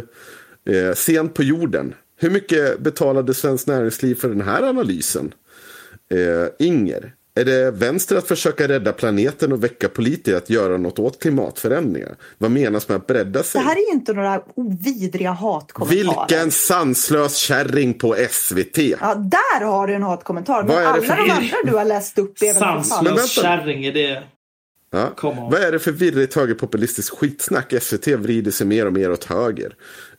Eh, 0.69 0.93
sent 0.93 1.33
på 1.33 1.43
jorden. 1.43 1.93
Hur 2.17 2.29
mycket 2.29 2.79
betalade 2.79 3.33
Svenskt 3.33 3.67
Näringsliv 3.67 4.15
för 4.15 4.29
den 4.29 4.41
här 4.41 4.63
analysen? 4.63 5.33
Eh, 6.13 6.67
Inger, 6.67 7.13
är 7.35 7.45
det 7.45 7.71
vänster 7.71 8.15
att 8.15 8.27
försöka 8.27 8.67
rädda 8.67 8.91
planeten 8.93 9.51
och 9.51 9.63
väcka 9.63 9.89
politiker 9.89 10.37
att 10.37 10.49
göra 10.49 10.77
något 10.77 10.99
åt 10.99 11.21
klimatförändringar? 11.21 12.15
Vad 12.37 12.51
menas 12.51 12.89
med 12.89 12.95
att 12.95 13.07
bredda 13.07 13.39
Det 13.39 13.43
sig? 13.45 13.61
här 13.61 13.75
är 13.75 13.79
ju 13.79 13.91
inte 13.93 14.13
några 14.13 14.41
vidriga 14.79 15.31
hatkommentarer. 15.31 16.27
Vilken 16.27 16.51
sanslös 16.51 17.35
kärring 17.35 17.93
på 17.93 18.15
SVT! 18.29 18.77
Ja, 18.77 19.15
där 19.15 19.65
har 19.65 19.87
du 19.87 19.93
en 19.93 20.03
hatkommentar. 20.03 20.63
Men 20.63 20.75
det 20.75 20.87
alla 20.87 21.01
för- 21.01 21.15
de 21.25 21.31
andra 21.31 21.57
du 21.65 21.77
har 21.77 21.85
läst 21.85 22.17
upp 22.19 22.41
är 22.41 22.45
väl. 22.59 22.83
Sanslös 22.83 23.29
kärring, 23.31 23.85
är 23.85 23.93
det... 23.93 24.23
Ja. 24.91 25.09
Vad 25.51 25.53
är 25.53 25.71
det 25.71 25.79
för 25.79 25.91
virrigt 25.91 26.33
högerpopulistiskt 26.35 27.17
skitsnack? 27.17 27.73
SVT 27.81 28.07
vrider 28.07 28.51
sig 28.51 28.67
mer 28.67 28.85
och 28.85 28.93
mer 28.93 29.11
åt 29.11 29.23
höger. 29.23 29.75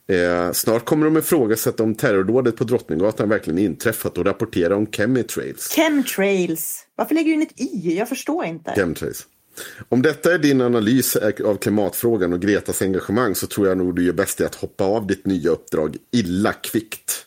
Eh, 0.08 0.52
snart 0.52 0.84
kommer 0.84 1.04
de 1.04 1.16
ifrågasätta 1.16 1.82
om 1.82 1.94
terrordådet 1.94 2.56
på 2.56 2.64
Drottninggatan 2.64 3.28
verkligen 3.28 3.58
inträffat 3.58 4.18
och 4.18 4.26
rapportera 4.26 4.76
om 4.76 4.86
chemitrails. 4.86 5.72
Chemtrails. 5.76 6.86
Varför 6.96 7.14
lägger 7.14 7.28
du 7.28 7.34
in 7.34 7.42
ett 7.42 7.60
i? 7.60 7.96
Jag 7.98 8.08
förstår 8.08 8.44
inte. 8.44 8.72
Chemtrails. 8.76 9.26
Om 9.88 10.02
detta 10.02 10.34
är 10.34 10.38
din 10.38 10.60
analys 10.60 11.16
av 11.44 11.56
klimatfrågan 11.56 12.32
och 12.32 12.40
Gretas 12.40 12.82
engagemang 12.82 13.34
så 13.34 13.46
tror 13.46 13.68
jag 13.68 13.78
nog 13.78 13.96
du 13.96 14.04
gör 14.04 14.12
bäst 14.12 14.40
i 14.40 14.44
att 14.44 14.54
hoppa 14.54 14.84
av 14.84 15.06
ditt 15.06 15.26
nya 15.26 15.50
uppdrag 15.50 15.96
illa 16.12 16.52
kvickt. 16.52 17.26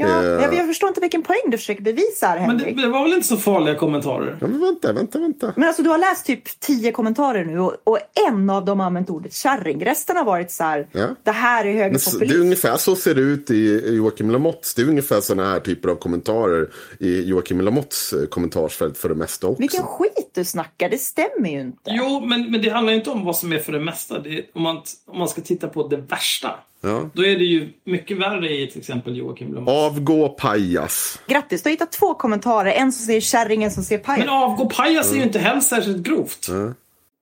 Ja, 0.00 0.22
Eh. 0.22 0.42
jag, 0.42 0.54
jag 0.54 0.66
förstår 0.66 0.88
inte 0.88 1.00
vilken 1.00 1.22
poäng 1.22 1.40
du 1.46 1.58
försöker 1.58 1.82
bevisa 1.82 2.26
här, 2.26 2.40
Men 2.40 2.46
Henrik. 2.50 2.76
det, 2.76 2.82
det 2.82 2.88
var 2.88 3.02
väl 3.02 3.12
inte 3.12 3.26
så 3.26 3.36
farliga 3.36 3.74
kommentarer? 3.74 4.36
Ja, 4.40 4.46
men 4.46 4.60
vänta, 4.60 4.92
vänta, 4.92 5.18
vänta. 5.18 5.52
Men 5.56 5.68
alltså 5.68 5.82
du 5.82 5.88
har 5.88 5.98
läst 5.98 6.26
typ 6.26 6.60
tio 6.60 6.92
kommentarer 6.92 7.44
nu 7.44 7.60
och, 7.60 7.74
och 7.84 7.98
en 8.28 8.50
av 8.50 8.64
dem 8.64 8.80
har 8.80 8.86
använt 8.86 9.10
ordet 9.10 9.32
kärring. 9.34 9.84
Resten 9.84 10.16
har 10.16 10.24
varit 10.24 10.50
så 10.50 10.64
här, 10.64 10.88
Ja. 10.92 11.06
det 11.22 11.30
här 11.30 11.64
är 11.66 11.90
Men 11.90 12.00
så- 12.00 12.10
det 12.18 12.24
är 12.24 12.28
högerpopulism. 12.28 12.40
ungefär 12.42 12.76
så 12.76 12.96
ser 12.96 13.14
det 13.14 13.20
ut 13.20 13.50
i 13.50 13.94
Joakim 13.96 14.30
Lamottes. 14.30 14.74
Det 14.74 14.82
är 14.82 14.86
ungefär 14.88 15.20
sådana 15.20 15.50
här 15.50 15.60
typer 15.60 15.88
av 15.88 15.94
kommentarer 15.94 16.68
i 16.98 17.22
Joakim 17.28 17.60
Lamottes 17.60 18.12
eh, 18.12 18.26
kommentarsfält 18.26 18.98
för 18.98 19.08
det 19.08 19.14
mesta 19.14 19.46
också. 19.46 19.60
Vilken 19.60 19.82
skit 19.82 20.30
du 20.34 20.44
snackar, 20.44 20.88
det 20.88 20.98
stämmer 20.98 21.50
ju 21.50 21.60
inte. 21.60 21.78
Jo, 21.86 22.20
men, 22.26 22.50
men 22.50 22.62
det 22.62 22.68
handlar 22.70 22.92
ju 22.92 22.98
inte 22.98 23.10
om 23.10 23.24
vad 23.24 23.36
som 23.36 23.52
är 23.52 23.58
för 23.58 23.72
det 23.72 23.80
mesta. 23.80 24.18
Det 24.18 24.38
är, 24.38 24.44
om, 24.54 24.62
man, 24.62 24.76
om 25.06 25.18
man 25.18 25.28
ska 25.28 25.40
titta 25.40 25.68
på 25.68 25.88
det 25.88 25.96
värsta. 25.96 26.50
Ja. 26.82 27.10
Då 27.14 27.24
är 27.24 27.38
det 27.38 27.44
ju 27.44 27.72
mycket 27.86 28.18
värre 28.18 28.50
i 28.56 28.66
till 28.66 28.78
exempel 28.80 29.16
Joakim 29.16 29.54
Lamotte. 29.54 29.72
Avgå 29.72 30.28
pajas. 30.28 31.20
Grattis, 31.26 31.62
du 31.62 31.68
har 31.68 31.72
hittat 31.72 31.92
två 31.92 32.14
kommentarer. 32.14 32.72
En 32.72 32.92
som 32.92 33.06
säger 33.06 33.20
kärring, 33.20 33.62
en 33.64 33.70
som 33.70 33.84
Men 33.90 34.00
pajas. 34.00 34.28
avgå 34.28 34.68
pajas 34.70 35.12
är 35.12 35.16
ju 35.16 35.22
inte 35.22 35.38
heller 35.38 35.60
särskilt 35.60 36.06
grovt. 36.06 36.46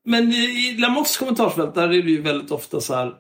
Men 0.05 0.33
i, 0.33 0.77
Lamottes 0.79 1.17
kommentarsfält 1.17 1.75
där 1.75 1.83
är 1.83 1.89
det 2.03 2.11
ju 2.11 2.23
väldigt 2.23 2.51
ofta 2.51 2.81
så 2.81 2.95
här. 2.95 3.13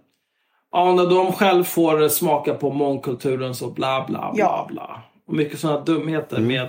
Ja, 0.72 0.94
när 0.94 1.07
de 1.07 1.33
själv 1.33 1.64
får 1.64 2.09
smaka 2.09 2.55
på 2.55 2.72
mångkulturen 2.72 3.55
så 3.55 3.70
bla 3.70 4.05
bla 4.09 4.18
bla 4.18 4.33
Ja. 4.35 4.66
bla. 4.70 5.03
Och 5.27 5.35
mycket 5.35 5.59
sådana 5.61 5.81
dumheter 5.81 6.38
med... 6.40 6.68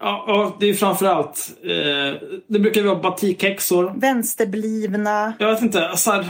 Ja, 0.00 0.56
det 0.60 0.66
är 0.66 0.68
ju 0.68 0.74
framförallt... 0.74 1.50
Eh, 1.62 2.28
det 2.46 2.58
brukar 2.58 2.80
ju 2.80 2.86
vara 2.86 2.98
batikhäxor. 2.98 3.92
Vänsterblivna. 3.96 5.32
Jag 5.38 5.52
vet 5.52 5.62
inte, 5.62 5.92
så 5.96 6.12
här, 6.12 6.28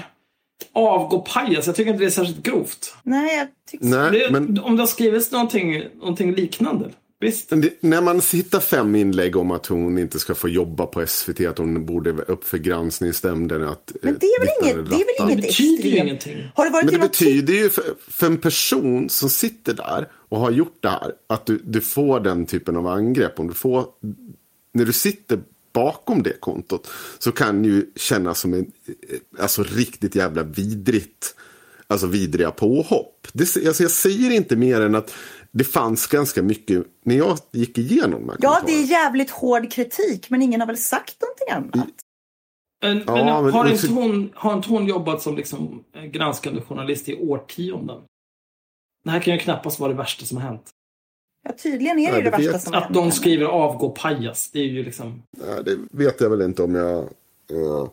avgå 0.72 1.20
pajas. 1.20 1.66
Jag 1.66 1.76
tycker 1.76 1.90
inte 1.90 2.02
det 2.04 2.08
är 2.08 2.10
särskilt 2.10 2.42
grovt. 2.42 2.94
Nej, 3.02 3.38
jag 3.38 3.48
tycker 3.70 3.84
Nej, 3.84 4.10
Det, 4.10 4.30
men 4.32 4.60
Om 4.60 4.76
det 4.76 4.82
har 4.82 4.86
skrivits 4.86 5.32
någonting, 5.32 5.84
någonting 5.94 6.34
liknande. 6.34 6.90
Visst. 7.20 7.50
det, 7.50 7.82
när 7.82 8.00
man 8.02 8.20
hittar 8.32 8.60
fem 8.60 8.94
inlägg 8.94 9.36
om 9.36 9.50
att 9.50 9.66
hon 9.66 9.98
inte 9.98 10.18
ska 10.18 10.34
få 10.34 10.48
jobba 10.48 10.86
på 10.86 11.06
SVT, 11.06 11.40
att 11.40 11.58
hon 11.58 11.86
borde 11.86 12.10
upp 12.10 12.44
för 12.44 12.58
granskningsnämnden. 12.58 13.62
Att, 13.62 13.92
Men 14.02 14.18
det 14.20 14.26
är 14.26 14.40
väl 14.40 14.48
eh, 14.48 14.54
inget, 14.78 14.90
det 14.90 14.96
är 14.96 15.24
väl 15.24 15.28
inget 15.28 15.42
Det 15.42 15.48
betyder 15.48 15.82
ju 15.82 15.88
extremt. 15.88 16.08
ingenting. 16.08 16.50
Har 16.54 16.64
det 16.64 16.70
varit 16.70 16.84
Men 16.84 16.94
det 16.94 17.00
betyder 17.00 17.54
ju 17.54 17.70
för, 17.70 17.84
för 18.08 18.26
en 18.26 18.38
person 18.38 19.08
som 19.08 19.30
sitter 19.30 19.74
där 19.74 20.08
och 20.28 20.38
har 20.38 20.50
gjort 20.50 20.78
det 20.80 20.88
här, 20.88 21.12
att 21.26 21.46
du, 21.46 21.62
du 21.64 21.80
får 21.80 22.20
den 22.20 22.46
typen 22.46 22.76
av 22.76 22.86
angrepp. 22.86 23.40
Om 23.40 23.48
du 23.48 23.54
får, 23.54 23.86
när 24.74 24.84
du 24.84 24.92
sitter 24.92 25.38
bakom 25.76 26.22
det 26.22 26.40
kontot 26.40 26.88
så 27.18 27.32
kan 27.32 27.64
ju 27.64 27.86
kännas 27.96 28.40
som 28.40 28.54
en 28.54 28.72
alltså, 29.38 29.62
riktigt 29.62 30.14
jävla 30.14 30.42
vidrigt, 30.42 31.34
alltså 31.86 32.06
vidriga 32.06 32.50
påhopp. 32.50 33.28
Det, 33.32 33.56
alltså, 33.66 33.82
jag 33.82 33.90
säger 33.90 34.30
inte 34.30 34.56
mer 34.56 34.80
än 34.80 34.94
att 34.94 35.14
det 35.50 35.64
fanns 35.64 36.06
ganska 36.06 36.42
mycket 36.42 36.86
när 37.04 37.14
jag 37.14 37.38
gick 37.50 37.78
igenom 37.78 38.26
de 38.26 38.36
Ja, 38.40 38.62
det 38.66 38.72
är 38.72 38.84
jävligt 38.84 39.30
hård 39.30 39.72
kritik, 39.72 40.30
men 40.30 40.42
ingen 40.42 40.60
har 40.60 40.66
väl 40.66 40.76
sagt 40.76 41.16
någonting 41.20 41.74
annat? 41.74 41.88
Men, 42.82 43.02
Ja, 43.06 43.14
men, 43.14 43.44
men- 43.44 43.52
har, 43.52 43.64
men- 43.64 43.72
inte 43.72 43.88
hon, 43.88 44.30
har 44.34 44.54
inte 44.54 44.68
hon 44.68 44.86
jobbat 44.86 45.22
som 45.22 45.36
liksom 45.36 45.84
granskande 46.12 46.60
journalist 46.60 47.08
i 47.08 47.14
årtionden? 47.16 48.02
Det 49.04 49.10
här 49.10 49.20
kan 49.20 49.34
ju 49.34 49.40
knappast 49.40 49.80
vara 49.80 49.92
det 49.92 49.98
värsta 49.98 50.24
som 50.24 50.36
har 50.36 50.44
hänt. 50.44 50.70
Ja, 51.48 51.54
tydligen 51.62 51.98
är 51.98 52.02
det 52.06 52.11
Ja, 52.12 52.16
ju 52.18 52.24
det 52.24 52.30
det 52.30 52.37
värsta 52.42 52.59
som 52.59 52.72
har 52.74 52.80
Att 52.80 52.94
de 52.94 53.11
skriver 53.11 53.44
avgå 53.46 53.90
pajas, 53.90 54.50
det 54.52 54.59
är 54.59 54.64
ju 54.64 54.82
liksom... 54.85 55.22
Ja, 55.46 55.62
det 55.62 55.78
vet 55.90 56.20
jag 56.20 56.30
väl 56.30 56.42
inte 56.42 56.62
om 56.62 56.74
jag... 56.74 56.98
eh, 56.98 57.88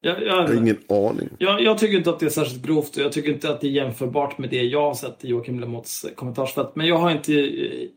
Jag, 0.00 0.22
jag 0.22 0.32
har 0.36 0.48
jag, 0.48 0.56
ingen 0.56 0.78
aning. 0.88 1.28
jag, 1.38 1.62
jag 1.62 1.78
tycker 1.78 1.96
inte 1.98 2.10
att 2.10 2.20
det 2.20 2.26
är 2.26 2.30
särskilt 2.30 2.62
grovt 2.66 2.96
och 2.96 3.02
jag 3.02 3.12
tycker 3.12 3.32
inte 3.32 3.50
att 3.50 3.60
det 3.60 3.66
är 3.66 3.70
jämförbart 3.70 4.38
med 4.38 4.50
det 4.50 4.62
jag 4.62 4.82
har 4.82 4.94
sett 4.94 5.24
i 5.24 5.28
Joakim 5.28 5.60
Lamottes 5.60 6.04
eh, 6.04 6.10
kommentarsfält. 6.14 6.76
Men 6.76 6.86
jag 6.86 6.96
har 6.98 7.10
inte... 7.10 7.32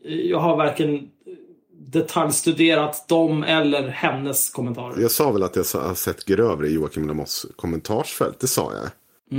Jag 0.08 0.38
har 0.38 0.56
varken 0.56 1.10
detaljstuderat 1.78 3.08
dem 3.08 3.44
eller 3.44 3.88
hennes 3.88 4.50
kommentarer. 4.50 5.00
Jag 5.00 5.10
sa 5.10 5.30
väl 5.32 5.42
att 5.42 5.56
jag 5.56 5.64
har 5.80 5.94
sett 5.94 6.24
grövre 6.24 6.68
i 6.68 6.74
Joakim 6.74 7.08
Lamottes 7.08 7.46
kommentarsfält. 7.56 8.40
Det 8.40 8.46
sa 8.46 8.72
jag. 8.74 8.90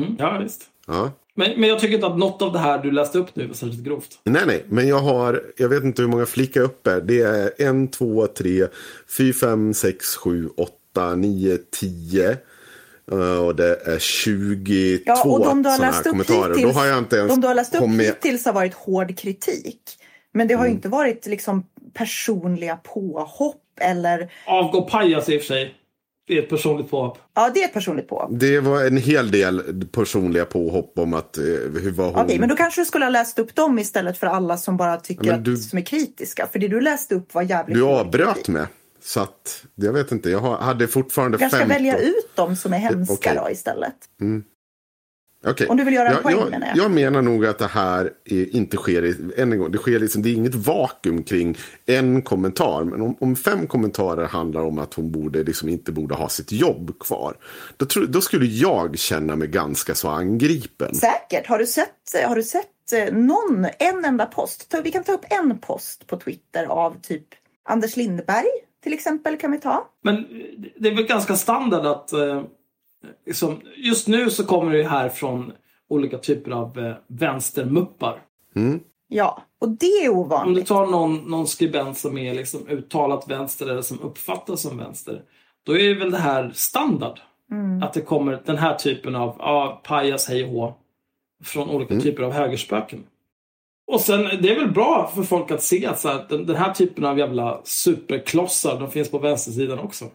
Mm, 0.01 0.15
ja, 0.19 0.39
visst. 0.43 0.63
Ja. 0.87 1.11
Men, 1.39 1.59
men 1.59 1.69
jag 1.69 1.79
tycker 1.79 1.95
inte 1.95 2.07
att 2.07 2.17
något 2.17 2.41
av 2.41 2.53
det 2.53 2.59
här 2.59 2.79
du 2.83 2.91
läste 2.91 3.17
upp 3.17 3.35
nu 3.35 3.47
var 3.47 3.53
särskilt 3.53 3.83
grovt. 3.83 4.19
Nej, 4.23 4.43
nej, 4.47 4.63
men 4.69 4.87
jag 4.87 4.99
har, 4.99 5.43
jag 5.57 5.69
vet 5.69 5.83
inte 5.83 6.01
hur 6.01 6.09
många 6.09 6.25
flickar 6.25 6.61
upp 6.61 6.87
är. 6.87 7.01
Det 7.01 7.21
är 7.21 7.51
en, 7.57 7.87
två, 7.87 8.27
tre, 8.27 8.67
fyra, 9.17 9.33
fem, 9.33 9.73
sex, 9.73 10.15
sju, 10.15 10.49
åtta, 10.57 11.15
nio, 11.15 11.57
tio. 11.71 12.37
Eh, 13.11 13.45
Och 13.45 13.55
det 13.55 13.75
är 13.85 13.99
22 13.99 15.03
Ja, 15.05 15.23
och 15.23 15.39
de 15.45 15.63
du 15.63 15.69
har 15.69 15.79
läst 15.79 15.99
upp 16.05 16.11
kommentarer. 16.11 16.49
hittills, 16.55 16.73
Då 16.73 16.79
har 16.79 16.85
jag 16.85 16.97
inte 16.97 17.15
ens 17.17 17.29
de 17.31 17.41
du 17.41 17.47
har 17.47 17.55
läst 17.55 17.73
upp 17.75 17.79
kommit... 17.81 18.07
hittills 18.07 18.45
har 18.45 18.53
varit 18.53 18.73
hård 18.73 19.17
kritik. 19.17 19.81
Men 20.33 20.47
det 20.47 20.53
har 20.53 20.63
ju 20.65 20.69
Mm. 20.69 20.77
inte 20.77 20.89
varit 20.89 21.25
liksom 21.27 21.63
personliga 21.93 22.75
påhopp 22.75 23.63
eller... 23.81 24.31
Avgå 24.47 24.81
pajas 24.89 25.29
i 25.29 25.37
och 25.37 25.41
för 25.41 25.47
sig. 25.47 25.75
Det 26.27 26.37
är 26.37 26.43
ett 26.43 26.49
personligt 26.49 26.89
påhopp. 26.91 27.17
Ja, 27.35 27.51
det 27.53 27.61
är 27.61 27.65
ett 27.65 27.73
personligt 27.73 28.07
påhopp. 28.07 28.29
Det 28.33 28.59
var 28.59 28.85
en 28.85 28.97
hel 28.97 29.31
del 29.31 29.85
personliga 29.91 30.45
påhopp 30.45 30.99
om 30.99 31.13
att 31.13 31.37
eh, 31.37 31.43
hur 31.43 31.91
var 31.91 32.05
hon... 32.05 32.15
Okej, 32.25 32.39
men 32.39 32.49
då 32.49 32.55
kanske 32.55 32.81
du 32.81 32.85
skulle 32.85 33.05
ha 33.05 33.09
läst 33.09 33.39
upp 33.39 33.55
dem 33.55 33.79
istället 33.79 34.17
för 34.17 34.27
alla 34.27 34.57
som 34.57 34.77
bara 34.77 34.97
tycker 34.97 35.27
Ja, 35.27 35.37
du- 35.37 35.53
att, 35.53 35.61
som 35.61 35.79
är 35.79 35.83
kritiska. 35.83 36.47
För 36.51 36.59
det 36.59 36.67
du 36.67 36.81
läste 36.81 37.15
upp 37.15 37.33
var 37.33 37.41
jävligt 37.41 37.75
Du 37.77 37.83
avbröt 37.83 38.47
mig. 38.47 38.65
Så 39.03 39.19
att, 39.19 39.63
jag 39.75 39.93
vet 39.93 40.11
inte, 40.11 40.29
jag 40.29 40.39
hade 40.41 40.87
fortfarande 40.87 41.37
Jag 41.41 41.49
ska 41.51 41.59
15. 41.59 41.75
välja 41.75 41.97
ut 41.97 42.35
dem 42.35 42.55
som 42.55 42.73
är 42.73 42.77
hemska 42.77 43.13
okej. 43.13 43.39
då 43.45 43.49
istället. 43.51 43.93
Okej. 45.45 45.67
Om 45.67 45.77
du 45.77 45.83
vill 45.83 45.93
göra 45.93 46.07
en 46.07 46.13
jag, 46.13 46.23
poäng, 46.23 46.37
jag, 46.39 46.49
menar 46.49 46.67
jag. 46.67 46.77
jag 46.77 46.91
menar 46.91 47.21
nog 47.21 47.45
att 47.45 47.57
det 47.59 47.67
här 47.67 48.11
är, 48.25 48.55
inte 48.55 48.77
sker, 48.77 49.05
i, 49.05 49.31
än 49.37 49.51
en 49.53 49.59
gång, 49.59 49.71
det 49.71 49.77
sker 49.77 49.99
liksom, 49.99 50.21
det 50.21 50.29
är 50.29 50.33
inget 50.33 50.55
vakuum 50.55 51.23
kring 51.23 51.57
en 51.85 52.21
kommentar. 52.21 52.83
Men 52.83 53.01
om, 53.01 53.17
om 53.19 53.35
fem 53.35 53.67
kommentarer 53.67 54.27
handlar 54.27 54.61
om 54.61 54.79
att 54.79 54.93
hon 54.93 55.11
borde, 55.11 55.43
liksom, 55.43 55.69
inte 55.69 55.91
borde 55.91 56.15
ha 56.15 56.29
sitt 56.29 56.51
jobb 56.51 56.99
kvar. 56.99 57.37
Då, 57.77 57.85
tror, 57.85 58.05
då 58.05 58.21
skulle 58.21 58.45
jag 58.45 58.97
känna 58.99 59.35
mig 59.35 59.47
ganska 59.47 59.95
så 59.95 60.09
angripen. 60.09 60.95
Säkert. 60.95 61.47
Har 61.47 61.59
du 61.59 61.65
sett, 61.65 61.89
har 62.27 62.35
du 62.35 62.43
sett 62.43 62.93
eh, 62.93 63.13
någon, 63.13 63.65
en 63.79 64.05
enda 64.05 64.25
post? 64.25 64.69
Ta- 64.69 64.81
Vi 64.81 64.91
kan 64.91 65.03
ta 65.03 65.11
upp 65.13 65.25
en 65.29 65.59
post 65.59 66.07
på 66.07 66.17
Twitter 66.19 66.65
av 66.65 67.01
typ 67.01 67.25
Anders 67.69 67.95
Lindberg 67.95 68.47
till 68.83 68.93
exempel 68.93 69.37
kan 69.37 69.51
vi 69.51 69.59
ta. 69.59 69.87
Men 70.03 70.25
det 70.77 70.89
är 70.89 70.95
väl 70.95 71.05
ganska 71.05 71.35
standard 71.35 71.85
att 71.85 72.13
eh, 72.13 72.43
liksom, 73.25 73.61
just 73.75 74.07
nu 74.07 74.29
så 74.29 74.45
kommer 74.45 74.73
det 74.73 74.83
här 74.83 75.09
från 75.09 75.51
olika 75.89 76.17
typer 76.17 76.51
av 76.51 76.79
eh, 76.79 76.95
vänstermuppar. 77.07 78.21
Ja, 79.07 79.43
och 79.59 79.69
det 79.69 79.85
är 79.85 80.09
Om 80.09 80.15
du 80.15 80.21
ovanligt. 80.21 80.67
tar 80.67 80.87
någon, 80.87 81.15
någon 81.15 81.47
skribent 81.47 81.97
som 81.97 82.17
är 82.17 82.33
liksom 82.33 82.67
uttalat 82.67 83.29
vänster 83.29 83.67
eller 83.67 83.81
som 83.81 83.99
uppfattas 83.99 84.61
som 84.61 84.77
vänster. 84.77 85.21
Då 85.65 85.77
är 85.77 85.95
väl 85.95 86.11
det 86.11 86.17
här 86.17 86.51
standard. 86.55 87.19
Att 87.83 87.93
det 87.93 88.01
kommer 88.01 88.41
den 88.45 88.57
här 88.57 88.75
typen 88.75 89.15
av 89.15 89.35
ja, 89.39 89.81
pajas, 89.83 90.27
hej 90.27 90.43
och 90.43 90.49
hå. 90.49 90.73
Från 91.43 91.69
olika 91.69 91.99
typer 91.99 92.23
av 92.23 92.31
högerspöken. 92.31 93.03
Och 93.91 94.01
sen, 94.01 94.23
det 94.41 94.51
är 94.51 94.59
väl 94.59 94.71
bra 94.71 95.11
för 95.15 95.23
folk 95.23 95.51
att 95.51 95.63
se 95.63 95.85
att 95.85 95.99
så 95.99 96.07
här, 96.07 96.25
den, 96.29 96.45
den 96.45 96.55
här 96.55 96.73
typen 96.73 97.05
av 97.05 97.19
jävla 97.19 97.61
superklossar, 97.63 98.79
de 98.79 98.91
finns 98.91 99.11
på 99.11 99.19
vänstersidan 99.19 99.79
också. 99.79 100.05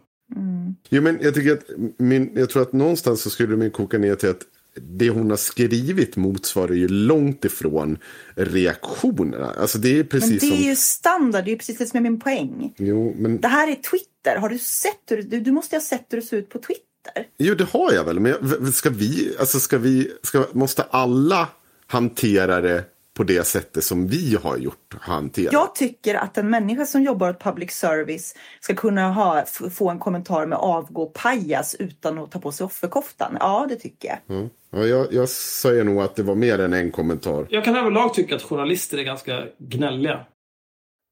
Jo, 0.89 1.03
men 1.03 1.19
jag, 1.23 1.35
tycker 1.35 1.53
att 1.53 1.65
min, 1.97 2.31
jag 2.35 2.51
tror 2.51 2.63
att 2.63 2.73
någonstans 2.73 3.23
så 3.23 3.31
skulle 3.31 3.57
min 3.57 3.71
koka 3.71 3.99
ner 3.99 4.15
till 4.15 4.29
att 4.29 4.43
det 4.81 5.11
hon 5.11 5.31
har 5.31 5.37
skrivit 5.37 6.17
motsvarar 6.17 6.73
ju 6.73 6.89
långt 6.89 7.45
ifrån 7.45 7.99
reaktionerna. 8.35 9.51
Alltså 9.51 9.79
det 9.79 9.89
är 9.89 9.97
Men 9.97 10.07
precis 10.07 10.41
det 10.41 10.47
är 10.47 10.51
som... 10.51 10.59
ju 10.59 10.77
standard, 10.77 11.45
det 11.45 11.53
är 11.53 11.57
precis 11.57 11.79
det 11.79 11.87
som 11.87 11.97
är 11.97 12.03
min 12.03 12.21
poäng. 12.21 12.75
Jo, 12.77 13.15
men... 13.19 13.41
Det 13.41 13.49
här 13.49 13.69
är 13.69 13.75
Twitter. 13.75 14.37
Har 14.37 14.49
du 14.49 14.59
sett 14.59 15.01
hur 15.11 15.23
du, 15.23 15.41
du 15.41 15.53
måste 15.53 15.77
ha 15.77 15.81
sett 15.81 16.07
hur 16.11 16.17
det 16.21 16.27
ser 16.27 16.37
ut 16.37 16.49
på 16.49 16.59
Twitter? 16.59 17.27
Jo, 17.39 17.55
det 17.55 17.65
har 17.65 17.93
jag 17.93 18.05
väl. 18.05 18.21
Men 18.21 18.35
jag- 18.61 18.75
ska 18.75 18.91
vi, 18.91 19.35
alltså 19.39 19.61
ska 19.61 19.79
vi, 19.79 20.11
ska, 20.23 20.47
måste 20.53 20.83
alla 20.83 21.49
hantera 21.87 22.61
det 22.61 22.85
på 23.15 23.25
det 23.25 23.47
sättet 23.47 23.85
som 23.85 24.07
vi 24.07 24.37
har 24.43 24.57
gjort 24.57 24.95
hanterat? 25.01 25.53
Jag 25.53 25.75
tycker 25.75 26.15
att 26.15 26.39
en 26.39 26.51
människa 26.51 26.87
som 26.87 27.03
jobbar 27.03 27.31
åt 27.31 27.43
public 27.43 27.71
service 27.71 28.35
ska 28.61 28.75
kunna 28.75 29.13
ha, 29.13 29.45
få 29.73 29.91
en 29.91 29.99
kommentar 29.99 30.47
med 30.47 30.59
avgå 30.59 31.07
pajas 31.07 31.77
utan 31.79 32.19
att 32.19 32.31
ta 32.31 32.41
på 32.41 32.53
sig 32.53 32.65
offerkoftan. 32.65 33.37
Ja, 33.41 33.67
det 33.69 33.77
tycker 33.77 34.09
jag. 34.27 34.49
Ja, 34.71 34.87
jag, 34.87 35.13
jag 35.13 35.29
säger 35.29 35.85
nog 35.85 36.03
att 36.03 36.17
det 36.17 36.23
var 36.23 36.35
mer 36.35 36.59
än 36.59 36.73
en 36.73 36.91
kommentar. 36.91 37.47
Jag 37.51 37.65
kan 37.65 37.77
överlag 37.77 38.15
tycka 38.15 38.37
att 38.37 38.43
journalister 38.43 38.99
är 38.99 39.03
ganska 39.03 39.45
gnälliga. 39.59 40.27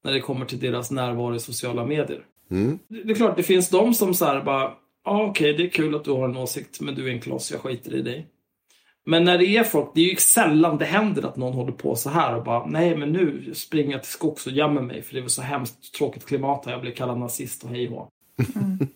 När 0.03 0.13
det 0.13 0.19
kommer 0.19 0.45
till 0.45 0.59
deras 0.59 0.91
närvaro 0.91 1.35
i 1.35 1.39
sociala 1.39 1.85
medier. 1.85 2.25
Mm. 2.51 2.79
Det 2.87 3.03
det 3.03 3.11
är 3.11 3.15
klart, 3.15 3.37
det 3.37 3.43
finns 3.43 3.69
de 3.69 3.93
som 3.93 4.13
så 4.13 4.25
här 4.25 4.41
bara, 4.41 4.73
ja 5.05 5.25
okej, 5.25 5.53
det 5.53 5.63
är 5.63 5.69
kul 5.69 5.95
att 5.95 6.03
du 6.03 6.11
har 6.11 6.29
en 6.29 6.37
åsikt, 6.37 6.81
men 6.81 6.95
du 6.95 7.07
är 7.07 7.11
en 7.11 7.21
kloss, 7.21 7.51
jag 7.51 7.61
skiter 7.61 7.95
i 7.95 8.01
dig. 8.01 8.27
Men 9.05 9.23
när 9.23 9.37
det 9.37 9.45
är 9.45 9.63
folk, 9.63 9.91
det 9.95 10.01
är 10.01 10.09
ju 10.09 10.15
sällan 10.15 10.77
det 10.77 10.85
händer 10.85 11.25
att 11.25 11.37
någon 11.37 11.53
håller 11.53 11.71
på 11.71 11.95
så 11.95 12.09
här 12.09 12.35
och 12.35 12.43
bara, 12.43 12.65
nej 12.65 12.97
men 12.97 13.11
nu 13.11 13.51
springer 13.53 13.91
jag 13.91 14.03
till 14.03 14.11
skogs 14.11 14.47
och 14.47 14.51
gömmer 14.51 14.81
mig 14.81 15.01
för 15.01 15.15
det 15.15 15.21
var 15.21 15.27
så 15.27 15.41
hemskt 15.41 15.93
tråkigt 15.93 16.25
klimat 16.25 16.65
här, 16.65 16.71
jag 16.71 16.81
blev 16.81 16.91
kallad 16.91 17.17
nazist 17.17 17.63
och 17.63 17.69
hej 17.69 17.89
och 17.89 17.95
hå. 17.95 18.07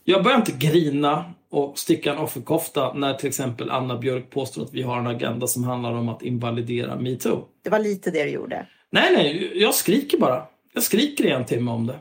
Jag 0.04 0.24
börjar 0.24 0.38
inte 0.38 0.52
grina 0.52 1.34
och 1.50 1.80
sticka 1.80 2.13
en 2.13 2.18
offerkofta 2.18 2.94
när 2.94 3.13
till 3.13 3.28
exempel 3.28 3.70
Anna 3.70 3.98
Björk 3.98 4.30
påstår 4.30 4.63
att 4.63 4.74
vi 4.74 4.82
har 4.82 5.00
en 5.00 5.08
agenda 5.08 5.48
som 5.48 5.63
handlar 5.63 5.94
om 5.94 6.10
att 6.10 6.22
invalidera 6.22 6.96
metoo. 6.96 7.46
Det 7.63 7.70
var 7.70 7.80
lite 7.80 8.12
det 8.12 8.24
du 8.24 8.30
gjorde. 8.30 8.68
Nej, 8.89 9.13
nej, 9.13 9.52
jag 9.62 9.76
skriker 9.76 10.18
bara. 10.18 10.46
Jag 10.74 10.84
skriker 10.84 11.26
i 11.26 11.32
en 11.32 11.46
timme 11.46 11.72
om 11.72 11.88
det. 11.88 12.00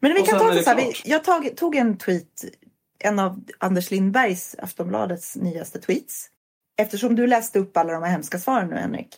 Men 0.00 0.14
vi 0.14 0.20
Och 0.20 0.26
kan 0.26 0.38
ta 0.38 0.50
det 0.50 0.62
så 0.62 0.70
här, 0.70 0.92
jag 1.04 1.24
tag, 1.24 1.56
tog 1.56 1.76
en 1.76 1.98
tweet, 1.98 2.44
en 2.98 3.18
av 3.18 3.44
Anders 3.58 3.90
Lindbergs, 3.90 4.56
Aftonbladets 4.58 5.36
nyaste 5.36 5.80
tweets. 5.80 6.28
Eftersom 6.76 7.16
du 7.16 7.26
läste 7.26 7.58
upp 7.58 7.76
alla 7.76 7.92
de 7.92 8.02
här 8.02 8.10
hemska 8.10 8.38
svaren 8.38 8.68
nu 8.68 8.76
Henrik. 8.76 9.08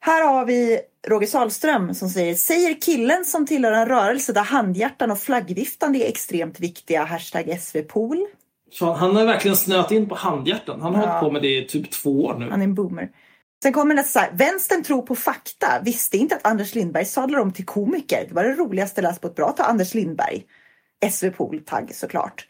Här 0.00 0.24
har 0.28 0.44
vi 0.44 0.80
Roger 1.08 1.26
Salström 1.26 1.94
som 1.94 2.08
säger 2.08 2.34
Säger 2.34 2.80
killen 2.80 3.24
som 3.24 3.46
tillhör 3.46 3.72
en 3.72 3.86
rörelse 3.88 4.32
där 4.32 4.42
handhjärtan 4.42 5.10
och 5.10 5.18
flaggviftande 5.18 5.98
är 5.98 6.08
extremt 6.08 6.60
viktiga. 6.60 7.04
Hashtag 7.04 7.60
SVPOL. 7.60 8.26
Så 8.72 8.92
han, 8.92 9.16
har 9.16 9.24
verkligen 9.24 9.56
snöat 9.56 9.90
in 9.92 10.08
på 10.08 10.14
handhjärtan. 10.14 10.80
Han 10.80 10.94
har 10.94 11.02
Ja. 11.02 11.08
hållit 11.08 11.20
på 11.24 11.30
med 11.32 11.42
det 11.42 11.58
i 11.58 11.66
typ 11.66 11.90
två 11.90 12.24
år 12.24 12.34
nu. 12.38 12.50
Han 12.50 12.60
är 12.60 12.64
en 12.64 12.74
boomer. 12.74 13.08
Sen 13.62 13.72
kommer 13.72 13.94
det 13.94 14.04
så 14.04 14.18
här, 14.18 14.30
vänstern 14.32 14.82
tror 14.82 15.02
på 15.02 15.14
fakta. 15.14 15.80
Visste 15.84 16.16
inte 16.16 16.36
att 16.36 16.46
Anders 16.46 16.74
Lindberg 16.74 17.04
sadlar 17.04 17.38
om 17.40 17.52
till 17.52 17.66
komiker. 17.66 18.24
Det 18.28 18.34
var 18.34 18.44
det 18.44 18.54
roligaste 18.54 19.02
läst 19.02 19.20
på 19.20 19.28
ett 19.28 19.34
bra 19.36 19.52
tag. 19.52 19.66
Anders 19.68 19.94
Lindberg. 19.94 20.42
SV 21.10 21.30
Pool 21.30 21.60
tagg 21.64 21.94
såklart. 21.94 22.46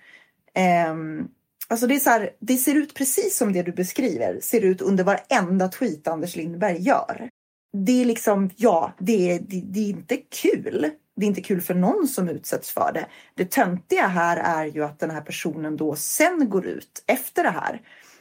Ehm, 0.54 1.28
alltså 1.70 1.86
det 1.86 1.94
är 1.94 2.00
så 2.00 2.10
här, 2.10 2.30
det 2.40 2.56
ser 2.56 2.74
ut 2.74 2.94
precis 2.94 3.36
som 3.36 3.52
det 3.52 3.62
du 3.62 3.72
beskriver. 3.72 4.40
Ser 4.40 4.60
ut 4.60 4.80
under 4.80 5.04
varenda 5.04 5.68
tweet 5.68 6.08
Anders 6.08 6.36
Lindberg 6.36 6.82
gör. 6.82 7.28
Det 7.72 8.00
är 8.00 8.04
liksom, 8.04 8.50
ja, 8.56 8.92
det 8.98 9.32
är, 9.32 9.40
det, 9.40 9.60
det 9.64 9.80
är 9.80 9.88
inte 9.88 10.16
kul. 10.16 10.90
Det 11.16 11.26
är 11.26 11.28
inte 11.28 11.42
kul 11.42 11.60
för 11.60 11.74
någon 11.74 12.08
som 12.08 12.28
utsätts 12.28 12.70
för 12.70 12.92
det. 12.94 13.06
Det 13.34 13.50
töntiga 13.50 14.06
här 14.06 14.36
är 14.36 14.64
ju 14.66 14.84
att 14.84 14.98
den 14.98 15.10
här 15.10 15.20
personen 15.20 15.76
då 15.76 15.96
sen 15.96 16.50
går 16.50 16.66
ut 16.66 17.04
efter 17.06 17.42
det 17.42 17.50
här 17.50 17.80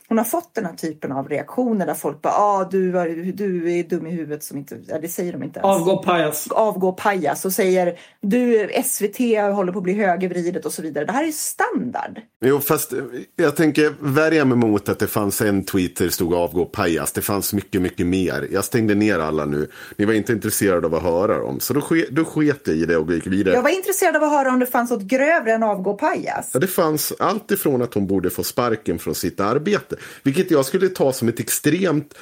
hon 0.10 0.18
har 0.18 0.26
fått 0.26 0.56
den 0.56 0.66
här 0.66 0.74
typen 0.74 1.12
av 1.12 1.30
reaktioner 1.30 1.86
där 1.86 1.94
folk 1.94 2.22
bara 2.22 2.34
ah, 2.34 2.68
du, 2.72 2.92
var- 2.92 3.34
du 3.34 3.72
är 3.80 3.84
dum 3.84 4.08
i 4.08 4.12
huvudet 4.12 4.44
som 4.44 4.58
inte, 4.58 4.78
ja, 4.88 5.00
det 5.00 5.08
säger 5.08 5.32
de 5.34 5.44
inte 5.44 5.60
ens. 5.60 5.82
Avgå 5.82 6.04
pajas. 6.04 6.48
Avgå 6.52 6.92
pajas 6.94 7.46
och 7.46 7.54
säger 7.54 8.00
du 8.22 8.70
SVT 8.86 9.18
håller 9.56 9.72
på 9.72 9.78
att 9.80 9.84
bli 9.84 9.94
högervridet 9.94 10.66
och 10.66 10.74
så 10.74 10.82
vidare. 10.82 11.06
Det 11.06 11.12
här 11.12 11.28
är 11.28 11.32
standard. 11.32 12.20
Jo, 12.46 12.60
fast 12.60 12.94
jag 13.36 13.56
tänker 13.56 13.94
värja 14.00 14.46
mig 14.46 14.58
mot 14.58 14.90
att 14.90 15.00
det 15.00 15.08
fanns 15.08 15.42
en 15.42 15.64
tweet 15.66 15.96
där 15.96 16.06
det 16.06 16.12
stod 16.12 16.34
avgå 16.34 16.66
pajas. 16.66 17.12
Det 17.12 17.22
fanns 17.22 17.54
mycket, 17.54 17.82
mycket 17.82 18.06
mer. 18.08 18.48
Jag 18.52 18.66
stängde 18.66 18.96
ner 18.96 19.20
alla 19.20 19.46
nu. 19.46 19.68
Ni 19.98 20.06
var 20.06 20.14
inte 20.14 20.34
intresserade 20.34 20.88
av 20.88 20.96
att 20.96 21.04
höra 21.04 21.38
dem. 21.38 21.60
Så 21.60 21.74
då, 21.74 21.82
ske, 21.82 22.06
då 22.12 22.26
sket 22.26 22.62
jag 22.66 22.76
i 22.76 22.86
det 22.86 22.98
och 22.98 23.14
gick 23.14 23.28
vidare. 23.28 23.56
Jag 23.56 23.62
var 23.64 23.70
intresserad 23.78 24.16
av 24.16 24.24
att 24.24 24.32
höra 24.32 24.50
om 24.50 24.60
det 24.60 24.66
fanns 24.66 24.92
något 24.92 25.02
grövre 25.04 25.52
än 25.54 25.64
avgå 25.64 25.94
pajas. 25.94 26.50
Ja, 26.54 26.60
det 26.60 26.68
fanns 26.68 27.14
allt 27.20 27.52
ifrån 27.52 27.82
att 27.82 27.94
hon 27.94 28.08
borde 28.08 28.30
få 28.30 28.44
sparken 28.44 29.00
från 29.00 29.16
sitt 29.16 29.40
arbete. 29.40 29.96
Vilket 30.24 30.52
jag 30.52 30.66
skulle 30.66 30.90
ta 30.90 31.14
som 31.14 31.28
ett 31.28 31.40
extremt 31.40 32.14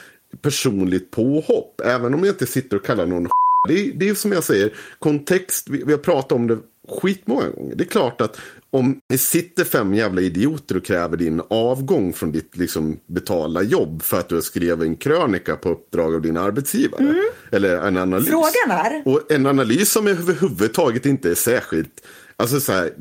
personligt 0.42 1.12
påhopp. 1.12 1.82
Även 1.84 2.14
om 2.14 2.24
jag 2.24 2.34
inte 2.34 2.46
sitter 2.46 2.78
och 2.78 2.86
kallar 2.86 3.06
någon 3.06 3.28
det 3.68 3.74
är, 3.74 3.94
det 3.94 4.10
är 4.10 4.14
som 4.14 4.32
jag 4.32 4.44
säger, 4.44 4.74
kontext, 5.00 5.70
vi, 5.70 5.84
vi 5.84 5.92
har 5.92 6.00
pratat 6.00 6.32
om 6.32 6.48
det 6.48 6.58
skitmånga 7.02 7.50
gånger. 7.50 7.76
Det 7.76 7.84
är 7.84 7.88
klart 7.88 8.22
att 8.22 8.40
om 8.70 9.02
det 9.10 9.18
sitter 9.18 9.64
fem 9.64 9.94
jävla 9.94 10.22
idioter 10.22 10.78
och 10.78 10.86
kräver 10.86 11.18
din 11.18 11.42
avgång 11.48 12.14
från 12.14 12.32
ditt 12.32 12.58
liksom, 12.58 13.00
betalda 13.08 13.62
jobb 13.62 14.02
för 14.02 14.20
att 14.20 14.30
du 14.30 14.36
har 14.36 14.42
skrivit 14.42 14.82
en 14.82 14.96
krönika 14.96 15.56
på 15.56 15.70
uppdrag 15.70 16.16
av 16.16 16.22
din 16.22 16.38
arbetsgivare. 16.38 17.16
Eller 17.52 17.78
en 17.78 17.98
analys. 17.98 18.28
Frågan 18.28 18.72
är, 18.72 19.02
Och 19.06 19.32
en 19.32 19.46
analys 19.46 19.92
som 19.92 20.08
överhuvudtaget 20.08 21.06
inte 21.06 21.30
är 21.30 21.36
särskilt... 21.36 22.08
Alltså 22.40 22.60
så 22.60 22.72
här, 22.72 22.92